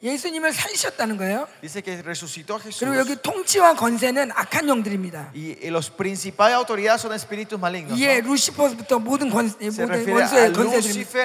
예수님을 0.02 0.52
살리셨다는 0.52 1.16
거예요. 1.16 1.48
dice 1.62 1.82
que 1.82 2.02
resucitó 2.02 2.56
a 2.56 2.60
Jesús. 2.60 2.80
그리고 2.80 2.98
여기 2.98 3.16
통치와 3.16 3.74
건세는 3.74 4.30
악한 4.30 4.68
영들입니다. 4.68 5.32
Y, 5.34 5.56
los 5.70 5.90
principales 5.90 6.54
autoridades 6.54 7.00
son 7.00 7.14
espíritus 7.14 7.58
malignos. 7.58 7.98
예. 7.98 8.20
루시퍼부터 8.20 8.98
모든 8.98 9.30
건 9.30 9.48
Se 9.48 9.86
모든 9.86 10.06
원수의 10.06 10.52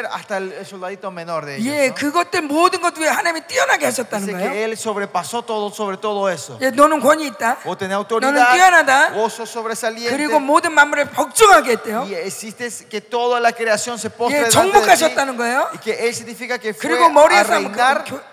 hasta 0.09 0.38
el, 0.38 0.66
soldadito 0.66 1.11
menor 1.11 1.45
de 1.45 1.58
ellos. 1.58 1.67
예, 1.67 1.90
¿no? 1.90 1.95
그것들 1.95 2.43
모든 2.43 2.82
것 2.82 2.98
위에 2.98 3.09
하나님이 3.09 3.45
뛰어나게 3.45 3.85
하셨다는 3.88 4.27
Dice 4.27 4.40
거예요. 4.40 4.51
que 4.51 4.64
él 4.64 4.77
sobrepasó 4.77 5.41
todo 5.43 5.69
sobre 5.69 5.98
todo 5.98 6.30
eso. 6.30 6.58
예, 6.61 6.69
너는 6.72 7.01
권위 7.01 7.27
있다. 7.27 7.58
Vos 7.66 7.77
tenés 7.77 8.00
너는 8.09 8.40
뛰어나다. 8.53 9.11
vos 9.11 9.33
sos 9.33 9.51
sobresaliente. 9.51 10.16
그리고 10.16 10.40
모든 10.40 10.72
만물을 10.72 11.11
복종하게 11.11 11.74
했대요. 11.74 12.08
Y 12.08 12.16
existe 12.16 12.69
que 12.88 13.01
toda 13.01 13.41
la 13.41 13.51
creación 13.51 14.00
se 14.00 14.09
postre 14.09 14.45
예. 14.45 14.50
정복하셨다는 14.50 15.35
거예요. 15.35 15.67
Y 15.74 15.80
que 15.80 16.08
él 16.08 16.14
significa 16.16 16.58
que 16.58 16.74
fue 16.74 16.88
그리고 16.88 17.06
a 17.06 17.09
머리에 17.11 17.43
삼 17.43 17.67
reinar 17.67 18.06
그, 18.06 18.16
그 18.16 18.31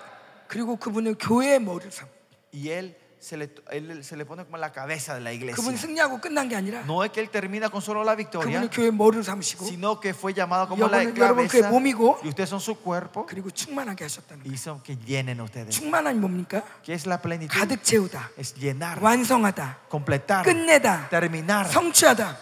리고 0.57 0.77
그분은 0.77 1.15
교회의 1.15 1.59
머리를 1.59 1.91
삼. 1.91 2.07
y 2.51 2.69
él 2.69 2.95
se, 3.21 3.35
le, 3.37 3.49
él 3.71 4.01
se 4.03 4.15
le 4.15 4.25
pone 4.25 4.43
como 4.45 4.57
la 4.57 4.71
cabeza 4.71 5.13
de 5.13 5.19
la 5.21 5.31
iglesia. 5.33 5.55
그분 5.55 5.75
승리하고 5.75 6.19
끝난 6.21 6.47
게 6.49 6.55
아니라 6.55 6.83
No 6.85 7.03
es 7.03 7.11
que 7.11 7.19
él 7.19 7.29
termina 7.29 7.69
con 7.69 7.81
solo 7.81 8.01
la 8.03 8.15
victoria, 8.15 8.47
그분은 8.61 8.69
교회의 8.71 8.91
머리를 8.93 9.23
삼으시고 9.23 9.65
sino 9.67 9.99
que 9.99 10.13
fue 10.13 10.33
llamado 10.33 10.67
como 10.69 10.87
la 10.87 11.03
여러분, 11.03 11.17
여러분 11.17 11.47
cabeza. 11.47 11.69
몸이고 11.69 12.19
Y 12.23 12.29
ustedes 12.29 12.49
son 12.49 12.61
su 12.61 12.75
cuerpo 12.81 13.25
그리고 13.27 13.51
충만하게 13.51 14.05
하셨다는 14.05 14.45
y 14.47 14.55
son 14.55 14.81
que 14.81 14.95
llenen 15.05 15.39
ustedes. 15.41 15.69
충만함이 15.69 16.17
뭡니까? 16.17 16.63
¿Qué 16.83 16.93
es 16.93 17.05
la 17.05 17.21
plenitud? 17.21 17.53
가득 17.53 17.83
채우다, 17.83 18.31
Es 18.37 18.55
llenar, 18.55 19.03
완성하다, 19.03 19.79
completar, 19.91 20.45
끝내다, 20.45 21.09
terminar, 21.09 21.67
성취하다. 21.69 22.37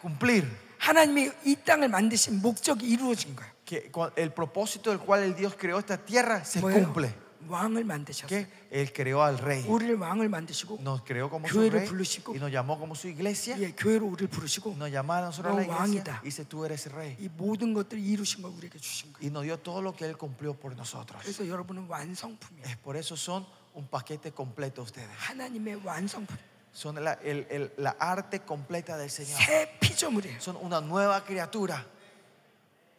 cumplir. 0.00 0.46
하나님이 0.78 1.30
이 1.44 1.56
땅을 1.56 1.88
만드신 1.88 2.40
목적이 2.40 2.86
이루어진 2.88 3.34
거예요. 3.36 3.50
Que 3.66 3.90
el 4.16 4.30
propósito 4.32 4.90
del 4.90 4.98
cual 5.00 5.22
el 5.24 5.34
Dios 5.36 5.54
creó 5.58 5.78
esta 5.78 5.96
tierra 5.98 6.42
se 6.44 6.60
뭐예요? 6.60 6.84
cumple. 6.86 7.12
왕을 7.48 7.84
만드셨어요. 7.84 8.46
Él 8.70 8.92
creó 8.92 9.22
al 9.24 9.38
rey. 9.38 9.64
우리를 9.66 9.96
왕을 9.96 10.28
만드시고 10.28 10.78
Nos 10.80 11.02
creó 11.04 11.28
como 11.30 11.46
su 11.48 11.54
교회를 11.58 11.80
rey 11.80 11.88
부르시고 11.88 12.34
y 12.34 12.38
nos 12.38 12.50
llamó 12.52 12.78
como 12.78 12.94
su 12.94 13.08
iglesia. 13.08 13.56
예, 13.58 13.72
교회로 13.72 14.06
우리를 14.06 14.28
부르시고 14.28 14.74
Nos 14.76 14.90
llamaron 14.90 15.24
a 15.24 15.30
nosotros 15.30 15.52
a 15.52 15.60
la 15.60 15.66
너 15.66 15.72
iglesia 15.72 16.02
왕이다. 16.04 16.20
y 16.22 16.24
dice 16.30 16.44
tú 16.44 16.64
eres 16.64 16.86
rey. 16.92 17.16
이 17.18 17.28
모든 17.28 17.72
것들을 17.74 18.02
이루신 18.02 18.42
걸 18.42 18.52
우리에게 18.52 18.78
주신 18.78 19.12
거예요. 19.12 19.24
Y 19.24 19.30
nos 19.30 19.44
dio 19.44 19.56
todo 19.58 19.80
lo 19.82 19.92
que 19.96 20.04
Él 20.06 20.16
cumplió 20.16 20.54
por 20.54 20.74
nosotros. 20.76 21.22
그래서 21.22 21.46
여러분은 21.48 21.86
완성품이에요. 21.88 22.64
Es 22.66 22.76
por 22.78 22.96
eso 22.96 23.16
son 23.16 23.46
un 23.74 23.86
paquete 23.88 24.32
completo 24.32 24.82
ustedes. 24.82 25.08
하나님의 25.16 25.80
완성품. 25.84 26.36
Son 26.72 26.94
la, 27.02 27.14
el- 27.24 27.46
el- 27.50 27.72
la 27.78 27.96
arte 27.98 28.40
completa 28.46 28.96
del 28.96 29.10
Señor. 29.10 29.40
새 29.42 29.76
피조물이에요. 29.80 30.38
Son 30.38 30.56
una 30.62 30.80
nueva 30.80 31.24
criatura. 31.24 31.84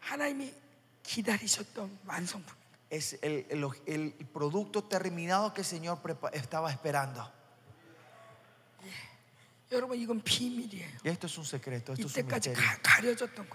하나님이 0.02 0.54
기다리셨던 1.04 2.00
완성품. 2.06 2.56
es 2.92 3.18
el, 3.22 3.48
el, 3.86 4.14
producto 4.34 4.84
terminado 4.84 5.54
que 5.54 5.62
el 5.62 5.66
Señor 5.66 6.00
estaba 6.34 6.70
esperando. 6.70 7.32
Y 11.02 11.08
esto 11.08 11.28
es 11.28 11.38
un 11.38 11.46
secreto, 11.46 11.94
esto 11.94 12.08
es 12.08 12.18
un 12.18 12.28
misterio. 12.28 12.60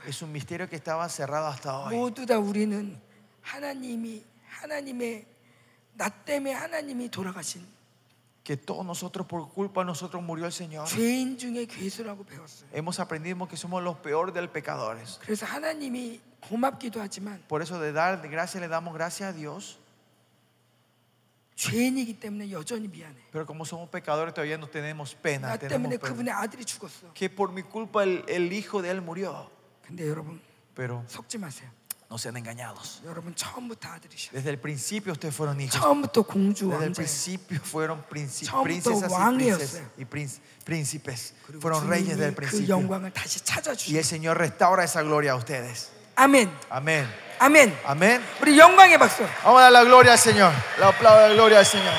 Es 0.07 0.23
un 0.23 0.33
misterio 0.33 0.69
que 0.69 0.77
estaba 0.77 1.07
cerrado 1.11 1.49
hasta 1.49 1.79
hoy. 1.79 1.95
que 8.47 8.57
todos 8.57 8.87
nosotros 8.87 9.27
por 9.27 9.49
culpa 9.53 9.81
de 9.81 9.87
nosotros 9.87 10.23
murió 10.23 10.47
el 10.47 10.53
Señor. 10.53 10.87
Hemos 12.73 13.01
aprendido 13.01 13.49
que 13.49 13.57
somos 13.57 13.83
los 13.83 13.97
peores 13.97 14.33
de 14.33 14.41
los 14.41 14.51
pecadores. 14.51 15.19
Por 17.49 17.62
eso 17.62 17.81
de 17.81 17.92
dar 17.92 18.26
gracias 18.28 18.60
le 18.60 18.68
damos 18.68 18.94
gracias 18.94 19.31
a 19.31 19.33
Dios. 19.33 19.78
Pero 23.33 23.47
como 23.47 23.65
somos 23.65 23.89
pecadores 23.89 24.34
todavía 24.34 24.58
no 24.58 24.68
tenemos 24.68 25.15
pena. 25.15 25.58
Tenemos 25.58 25.89
pena. 25.99 26.50
Que 27.15 27.31
por 27.31 27.50
mi 27.50 27.62
culpa 27.62 28.05
el, 28.05 28.52
hijo 28.52 28.83
de 28.83 28.91
él 28.91 29.00
murió. 29.00 29.50
Pero 30.75 31.05
no 32.08 32.18
sean 32.18 32.36
engañados. 32.36 33.02
Desde 34.33 34.50
el 34.50 34.58
principio 34.58 35.12
ustedes 35.12 35.34
fueron 35.34 35.60
hijos. 35.60 35.81
Desde 36.70 36.86
el 36.86 36.92
principio 36.92 37.60
fueron 37.60 38.02
príncipes. 38.02 38.50
Y 39.97 40.05
príncipes. 40.05 41.34
Fueron 41.60 41.89
reyes 41.89 42.18
del 42.18 42.34
principio. 42.34 42.78
Y 43.89 43.97
el 43.97 44.05
Señor 44.05 44.39
restaura 44.39 44.84
esa 44.84 45.02
gloria 45.02 45.33
a 45.33 45.36
ustedes. 45.36 45.91
Amén. 46.17 46.51
Amén. 46.70 47.07
Amén. 47.39 47.78
Amén. 47.85 48.25
Vamos 49.45 49.61
a 49.61 49.65
dar 49.65 49.73
la 49.73 49.85
gloria 49.85 50.12
al 50.12 50.19
Señor. 50.19 50.51
La 50.78 50.89
aplauda 50.89 51.28
la 51.28 51.35
gloria 51.35 51.59
al 51.59 51.67
Señor. 51.67 51.93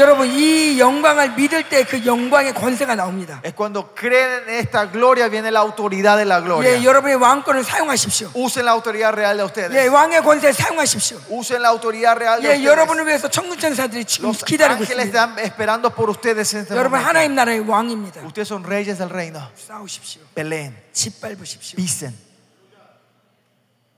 여러분 0.00 0.26
이 0.28 0.78
영광을 0.78 1.34
믿을 1.36 1.68
때 1.70 1.84
그 1.84 2.04
영광의 2.04 2.52
권세가 2.54 2.94
나옵니다. 2.96 3.40
Es 3.44 3.54
cuando 3.54 3.94
creen 3.94 4.42
en 4.48 4.54
esta 4.60 4.84
gloria 4.90 5.28
viene 5.28 5.50
la 5.50 5.60
autoridad 5.60 6.18
de 6.18 6.24
la 6.26 6.38
예, 6.38 6.44
gloria. 6.44 6.84
여러분의 6.84 7.16
왕권을 7.16 7.64
사용하십시오. 7.64 8.30
Usen 8.34 8.64
la 8.66 8.72
autoridad 8.72 9.12
real 9.14 9.36
de 9.36 9.42
예, 9.42 9.46
ustedes. 9.46 9.88
왕의 9.88 10.22
권세 10.22 10.52
사용하십시오. 10.52 11.18
Usen 11.30 11.62
la 11.62 11.68
autoridad 11.70 12.16
real 12.16 12.40
de 12.42 12.48
예, 12.48 12.52
ustedes. 12.52 12.64
여러분을 12.66 13.06
위해서 13.06 13.28
천군 13.30 13.58
천사들이 13.58 14.04
지금 14.04 14.28
Los 14.28 14.44
기다리고 14.44 14.84
ángeles 14.84 15.06
있습니다. 15.08 15.24
están 15.24 15.38
esperando 15.44 15.88
por 15.94 16.10
ustedes 16.10 16.52
en 16.54 16.60
este 16.62 16.74
여러분 16.74 16.98
momento. 17.00 17.08
하나님 17.08 17.34
나라의 17.34 17.60
왕입니다. 17.60 18.20
Ustedes 18.26 18.48
son 18.52 18.64
reyes 18.64 18.98
del 18.98 19.08
reino. 19.08 19.40
싸우십시오. 19.56 20.20
Peleen, 20.34 20.76
짓밟으십시오. 20.92 21.76
pisen, 21.76 22.12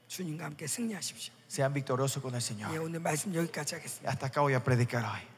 주님과 0.08 0.44
함께 0.46 0.66
승리하십시오. 0.66 1.32
sean 1.50 1.72
victoriosos 1.72 2.22
con 2.22 2.34
el 2.34 2.40
예, 2.40 2.44
Señor. 2.44 2.78
오늘 2.80 3.00
말씀 3.00 3.34
여기까지 3.34 3.74
하겠습니다. 3.74 4.08
Hasta 4.10 4.26
acá 4.26 4.40
voy 4.42 4.54
a 4.54 4.60
predicar 4.62 5.02
hoy. 5.04 5.31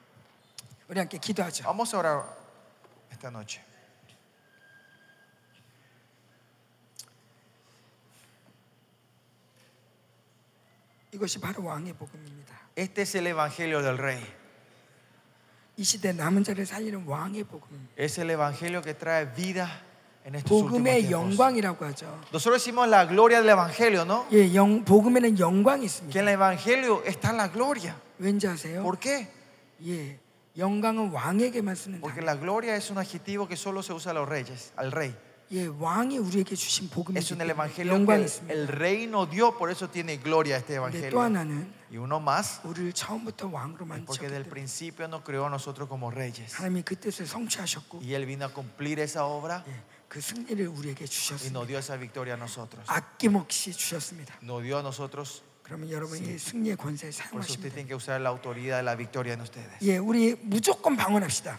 우리 0.88 0.98
함께 0.98 1.18
기도하죠. 1.18 1.64
Vamos 1.64 1.94
a 1.94 1.98
orar 2.00 2.24
esta 3.12 3.28
noche. 3.30 3.62
이것이 11.12 11.40
바로 11.40 11.64
왕의 11.64 11.94
복음입니다. 11.94 12.54
Este 12.76 13.02
es 13.02 13.14
el 13.16 13.26
evangelio 13.26 13.82
del 13.82 13.98
rey. 13.98 14.22
이 15.76 15.84
시대 15.84 16.12
남은 16.12 16.44
자를 16.44 16.66
살리는 16.66 17.04
왕의 17.06 17.44
복음. 17.44 17.88
Es 17.98 18.18
el 18.20 18.30
evangelio 18.30 18.82
que 18.82 18.94
trae 18.94 19.24
vida 19.34 19.66
en 20.24 20.34
estos 20.36 20.52
últimos 20.52 20.70
복음의 20.70 21.02
tiempos. 21.06 21.36
영광이라고 21.36 21.84
하죠. 21.86 22.06
Nosotros 22.32 22.62
decimos 22.62 22.86
la 22.88 23.06
gloria 23.06 23.40
del 23.40 23.50
evangelio, 23.50 24.04
¿no? 24.04 24.26
예, 24.32 24.54
영, 24.54 24.84
복음에는 24.84 25.38
영광이 25.38 25.80
Que 25.80 25.86
있습니다. 25.86 26.20
en 26.20 26.28
el 26.28 26.34
evangelio 26.34 27.02
está 27.04 27.32
la 27.32 27.48
gloria. 27.48 27.96
왠지 28.18 28.46
아세요? 28.46 28.82
¿Por 28.82 28.98
qué? 29.00 29.26
예, 29.84 30.18
porque 32.01 32.21
la 32.21 32.35
gloria 32.35 32.75
es 32.75 32.89
un 32.89 32.97
adjetivo 32.97 33.47
que 33.47 33.57
solo 33.57 33.83
se 33.83 33.91
usa 33.93 34.11
a 34.11 34.13
los 34.15 34.27
reyes, 34.27 34.71
al 34.77 34.91
rey. 34.91 35.15
Es 37.19 37.29
un 37.31 37.39
el 37.41 37.49
evangelio 37.51 37.93
que 37.93 38.53
el 38.53 38.67
reino 38.67 39.27
dio, 39.27 39.55
por 39.57 39.69
eso 39.69 39.87
tiene 39.89 40.17
gloria 40.17 40.57
este 40.57 40.75
evangelio. 40.75 41.11
Y 41.91 41.97
uno 41.97 42.19
más, 42.19 42.61
porque 44.07 44.27
del 44.27 44.45
principio 44.45 45.07
nos 45.07 45.21
creó 45.21 45.45
a 45.45 45.49
nosotros 45.49 45.87
como 45.87 46.09
reyes. 46.09 46.55
Y 48.01 48.13
Él 48.13 48.25
vino 48.25 48.45
a 48.45 48.49
cumplir 48.49 48.99
esa 48.99 49.25
obra. 49.25 49.63
Y 51.45 51.51
nos 51.51 51.67
dio 51.67 51.77
esa 51.77 51.95
victoria 51.95 52.33
a 52.33 52.37
nosotros. 52.37 52.83
Nos 54.41 54.63
dio 54.63 54.79
a 54.79 54.81
nosotros 54.83 55.43
그러면 55.65 55.89
여러분이 55.89 56.35
이 56.35 56.37
승리의 56.37 56.77
권세를 56.77 57.11
por 57.31 57.41
eso 57.41 57.53
usted 57.53 57.73
사용하십니다. 57.73 57.73
tiene 57.73 57.87
que 57.87 57.95
usar 57.95 58.21
la 58.21 58.29
autoridad 58.29 58.77
de 58.77 58.83
la 58.83 58.95
victoria 58.95 59.33
en 59.33 59.41
ustedes. 59.41 59.73
예, 59.81 59.97
우리 59.97 60.35
무조건 60.41 60.95
방언합시다. 60.95 61.57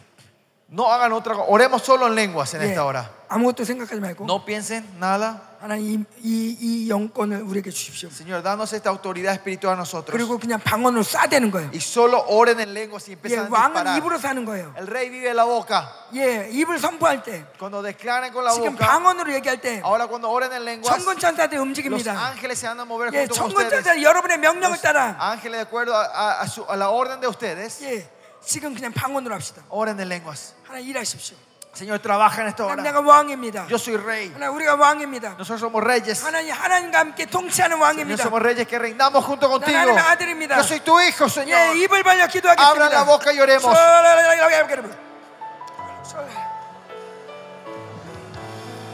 No 0.74 0.90
hagan 0.90 1.12
otra 1.12 1.36
cosa, 1.36 1.50
oremos 1.50 1.82
solo 1.82 2.08
en 2.08 2.16
lenguas 2.16 2.54
en 2.54 2.62
예, 2.62 2.70
esta 2.70 2.86
hora. 2.86 3.10
아무것도 3.28 3.66
생각하지 3.66 4.00
말고 4.00 4.24
No 4.26 4.46
piensen 4.46 4.88
nada. 5.00 5.42
하나님 5.62 6.06
이, 6.24 6.58
이 6.60 6.90
영권을 6.90 7.42
우리에게 7.44 7.70
주십시오. 7.72 8.10
Señor, 8.10 8.42
danos 8.42 8.72
esta 8.74 8.90
autoridad 8.90 9.34
espiritual 9.36 9.76
a 9.76 9.78
nosotros. 9.78 10.16
그리고 10.16 10.40
그냥 10.40 10.60
방언으로 10.64 11.04
쏴대는 11.04 11.52
거예요. 11.52 11.70
Y 11.74 11.80
solo 11.82 12.24
oren 12.26 12.62
en 12.62 12.74
lenguas 12.74 13.04
y 13.10 13.12
예, 13.12 13.14
empiezan 13.20 13.46
a 13.46 13.50
왕은 13.52 13.84
disparar. 13.84 13.98
입으로 14.00 14.18
사는 14.18 14.46
거예요. 14.46 14.74
El 14.78 14.88
rey 14.88 15.10
vive 15.10 15.28
de 15.28 15.34
la 15.36 15.44
boca. 15.44 15.92
예, 16.16 16.48
입을 16.50 16.80
선포할 16.80 17.22
때 17.22 17.44
Cuando 17.60 17.84
declaren 17.84 18.32
con 18.32 18.46
la 18.46 18.52
지금 18.56 18.72
boca, 18.78 18.88
방언으로 18.88 19.34
얘기할 19.34 19.60
때 19.60 19.82
ahora 19.84 20.08
cuando 20.08 20.30
oren 20.32 20.54
en 20.54 20.64
lenguas, 20.64 20.88
천군 20.88 21.20
천사들이 21.20 21.58
los 21.60 21.68
움직입니다. 21.68 22.16
ángeles 22.16 22.58
se 22.60 22.68
van 22.68 22.80
a 22.80 22.86
mover 22.86 23.12
예, 23.14 23.28
junto 23.28 23.36
con 23.36 23.52
천군 23.52 23.66
ustedes. 23.68 23.84
천사들이 23.84 24.04
여러분의 24.06 24.38
명령을 24.40 24.80
Los 24.80 24.82
따라 24.82 25.18
ángeles, 25.20 25.60
de 25.60 25.68
acuerdo 25.68 25.94
a, 25.94 26.06
a- 26.06 26.42
a 26.42 26.48
su- 26.48 26.66
a 26.68 26.76
la 26.78 26.90
orden 26.90 27.20
de 27.20 27.28
ustedes, 27.28 27.82
예, 27.84 28.08
지금 28.47 28.75
그냥 28.75 28.93
방언으로 28.93 29.35
합시다. 29.35 29.63
oren 29.71 29.99
en 29.99 30.09
lenguas. 30.09 30.55
하나님 30.65 30.89
일하십시오. 30.91 31.37
Señor, 31.75 31.99
trabaja 32.01 32.41
en 32.41 32.49
esta 32.49 32.65
hora. 32.65 32.83
내가 32.83 33.01
왕입니다. 33.01 33.67
Yo 33.69 33.77
soy 33.77 33.99
rey. 33.99 34.33
하나님 34.33 34.57
우리가 34.57 34.77
왕입니다. 34.77 35.37
Nosotros 35.37 35.61
somos 35.61 35.83
reyes. 35.85 36.25
하나님 36.25 36.55
하나님과 36.55 36.99
함께 37.01 37.27
통치하는 37.27 37.77
Señor, 37.77 37.83
왕입니다. 37.83 38.23
somos 38.23 38.41
reyes 38.41 38.67
que 38.67 38.79
reinamos 38.79 39.25
junto 39.27 39.51
contigo. 39.51 39.77
하나님의 39.77 39.99
아들입니다. 39.99 40.57
Yo 40.57 40.63
soy 40.65 40.81
tu 40.81 40.97
hijo, 41.01 41.27
예, 41.27 41.29
Señor. 41.29 41.77
입을 41.77 42.03
벌려 42.03 42.27
기도하겠습니다. 42.29 42.89
la 42.89 43.05
boca 43.05 43.33
y 43.35 43.41
oremos. 43.41 43.77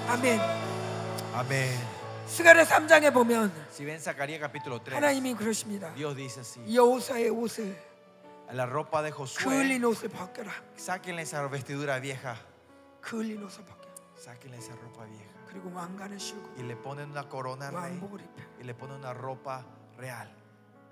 아멘. 0.09 0.41
Amén. 1.35 1.79
스가랴 2.27 2.65
3장에 2.65 3.13
보면 3.13 3.53
Si 3.71 3.85
ven 3.85 4.01
Zacarías 4.01 4.41
capítulo 4.41 4.81
3, 4.83 4.97
하나님이 4.97 5.35
그러십니다. 5.35 5.93
Dios 5.95 6.17
dice 6.17 6.41
así: 6.41 6.61
여호사의 6.75 7.29
옷을 7.31 7.77
La 8.52 8.66
ropa 8.66 9.02
de 9.02 9.11
Josué, 9.11 9.44
그을린 9.44 9.84
옷을 9.84 10.10
벗겨라. 10.10 10.52
sáquenle 10.77 11.24
esa 11.24 11.45
vestidura 11.50 12.00
vieja. 12.00 12.36
그을린 13.02 13.44
옷을 13.44 13.66
벗겨. 13.66 13.90
Sáquenle 14.16 14.58
esa 14.58 14.74
ropa 14.76 15.06
vieja. 15.06 15.27
그리고 15.48 15.72
왕관을 15.74 16.19
씌우고 16.19 16.56
Y 16.58 16.64
le 16.64 16.76
ponen 16.77 17.11
una 17.11 17.27
corona 17.27 17.68
al 17.68 17.74
rey. 17.74 18.00
왕복을 18.00 18.22
입혀. 18.22 18.44
Y 18.60 18.64
le 18.64 18.74
ponen 18.74 18.98
una 18.98 19.14
ropa 19.14 19.66
real. 19.98 20.30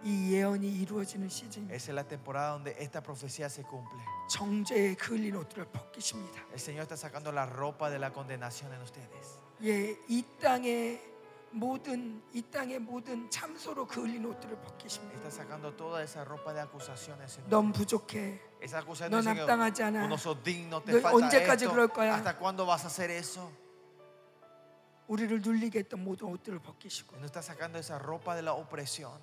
이 0.03 0.33
예언이 0.33 0.67
이루어지는 0.67 1.29
시즌. 1.29 1.71
Esa 1.71 1.91
es 1.91 1.95
la 1.95 2.03
temporada 2.03 2.51
donde 2.51 2.75
esta 2.77 3.01
profecía 3.01 3.49
se 3.49 3.63
cumple. 3.63 3.99
정죄의 4.29 4.95
그을린 4.95 5.35
옷들을 5.35 5.65
벗기십니다. 5.71 6.41
El 6.51 6.59
Señor 6.59 6.83
está 6.83 6.97
sacando 6.97 7.31
la 7.31 7.45
ropa 7.45 7.89
de 7.89 7.99
la 7.99 8.11
condenación 8.11 8.73
en 8.73 8.81
ustedes. 8.81 9.39
예, 9.63 9.97
이 10.09 10.23
땅의 10.41 11.08
모든 11.51 12.21
이 12.33 12.41
땅의 12.41 12.79
모든 12.79 13.29
참소로 13.29 13.87
그을린 13.87 14.25
옷들을 14.25 14.57
벗기십니다. 14.61 15.15
Está 15.19 15.29
sacando 15.45 15.73
toda 15.75 16.03
esa 16.03 16.25
ropa 16.25 16.53
de 16.53 16.59
acusaciones. 16.61 17.37
en 17.39 17.49
넌 17.49 17.71
부족해. 17.71 18.41
Esa 18.61 18.79
acusación 18.79 19.11
넌 19.11 19.21
diciendo, 19.21 19.43
합당하지 19.43 19.83
않아. 19.83 20.01
"Tú 20.03 20.07
no 20.09 20.17
sos 20.17 20.43
digno, 20.43 20.83
te 20.83 20.91
너 20.91 20.99
falta 20.99 21.15
언제까지 21.15 21.65
esto. 21.65 21.71
그럴 21.71 21.87
거야? 21.87 22.15
¿Hasta 22.15 22.37
cuándo 22.37 22.65
vas 22.65 22.83
a 22.83 22.87
hacer 22.87 23.09
eso? 23.11 23.49
우리를 25.07 25.41
눌리게 25.41 25.79
했던 25.79 26.03
모든 26.03 26.27
옷들을 26.27 26.59
벗기시고 26.59 27.15
Y 27.15 27.19
no 27.21 27.25
está 27.27 27.41
sacando 27.41 27.77
esa 27.79 27.99
ropa 27.99 28.35
de 28.35 28.41
la 28.41 28.53
opresión. 28.53 29.13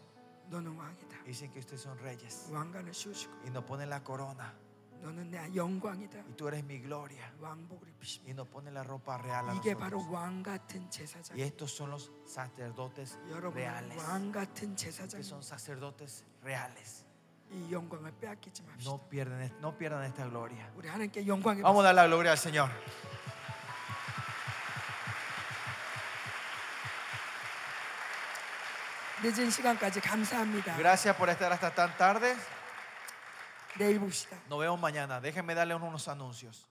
너는 0.49 0.73
왕이다. 0.79 1.25
Dicen 1.27 1.51
que 1.53 1.59
ustedes 1.59 1.83
son 1.83 1.99
reyes. 1.99 2.49
왕관을 2.51 2.95
씌우시고 2.95 3.33
Y 3.45 3.51
nos 3.51 3.65
ponen 3.65 3.91
la 3.91 4.03
corona. 4.03 4.55
Y 6.30 6.34
tú 6.34 6.48
eres 6.48 6.64
mi 6.64 6.80
gloria. 6.80 7.32
Y 8.26 8.34
nos 8.34 8.48
pone 8.48 8.72
la 8.72 8.84
ropa 8.84 9.18
real 9.18 9.46
a 9.50 9.54
nosotros. 9.54 10.04
Y 11.36 11.42
estos 11.42 11.72
son 11.72 11.92
los 11.92 12.12
sacerdotes 12.26 13.18
reales. 13.54 13.98
Que 15.18 15.24
son 15.24 15.44
sacerdotes 15.44 16.26
reales. 16.44 17.06
No 18.84 18.98
pierdan, 19.10 19.54
no 19.62 19.78
pierdan 19.78 20.04
esta 20.04 20.26
gloria. 20.26 20.70
Vamos 21.64 21.82
a 21.82 21.88
dar 21.88 21.96
la 21.96 22.06
gloria 22.08 22.32
al 22.34 22.38
Señor. 22.38 22.70
Gracias 30.78 31.16
por 31.16 31.30
estar 31.30 31.52
hasta 31.52 31.74
tan 31.74 31.96
tarde 31.98 32.36
de 33.78 33.92
ir 33.92 34.00
buscar. 34.00 34.40
Nos 34.50 34.60
vemos 34.60 34.80
mañana. 34.80 35.22
Déjenme 35.22 35.56
darle 35.56 35.76
unos 35.76 36.08
anuncios. 36.08 36.68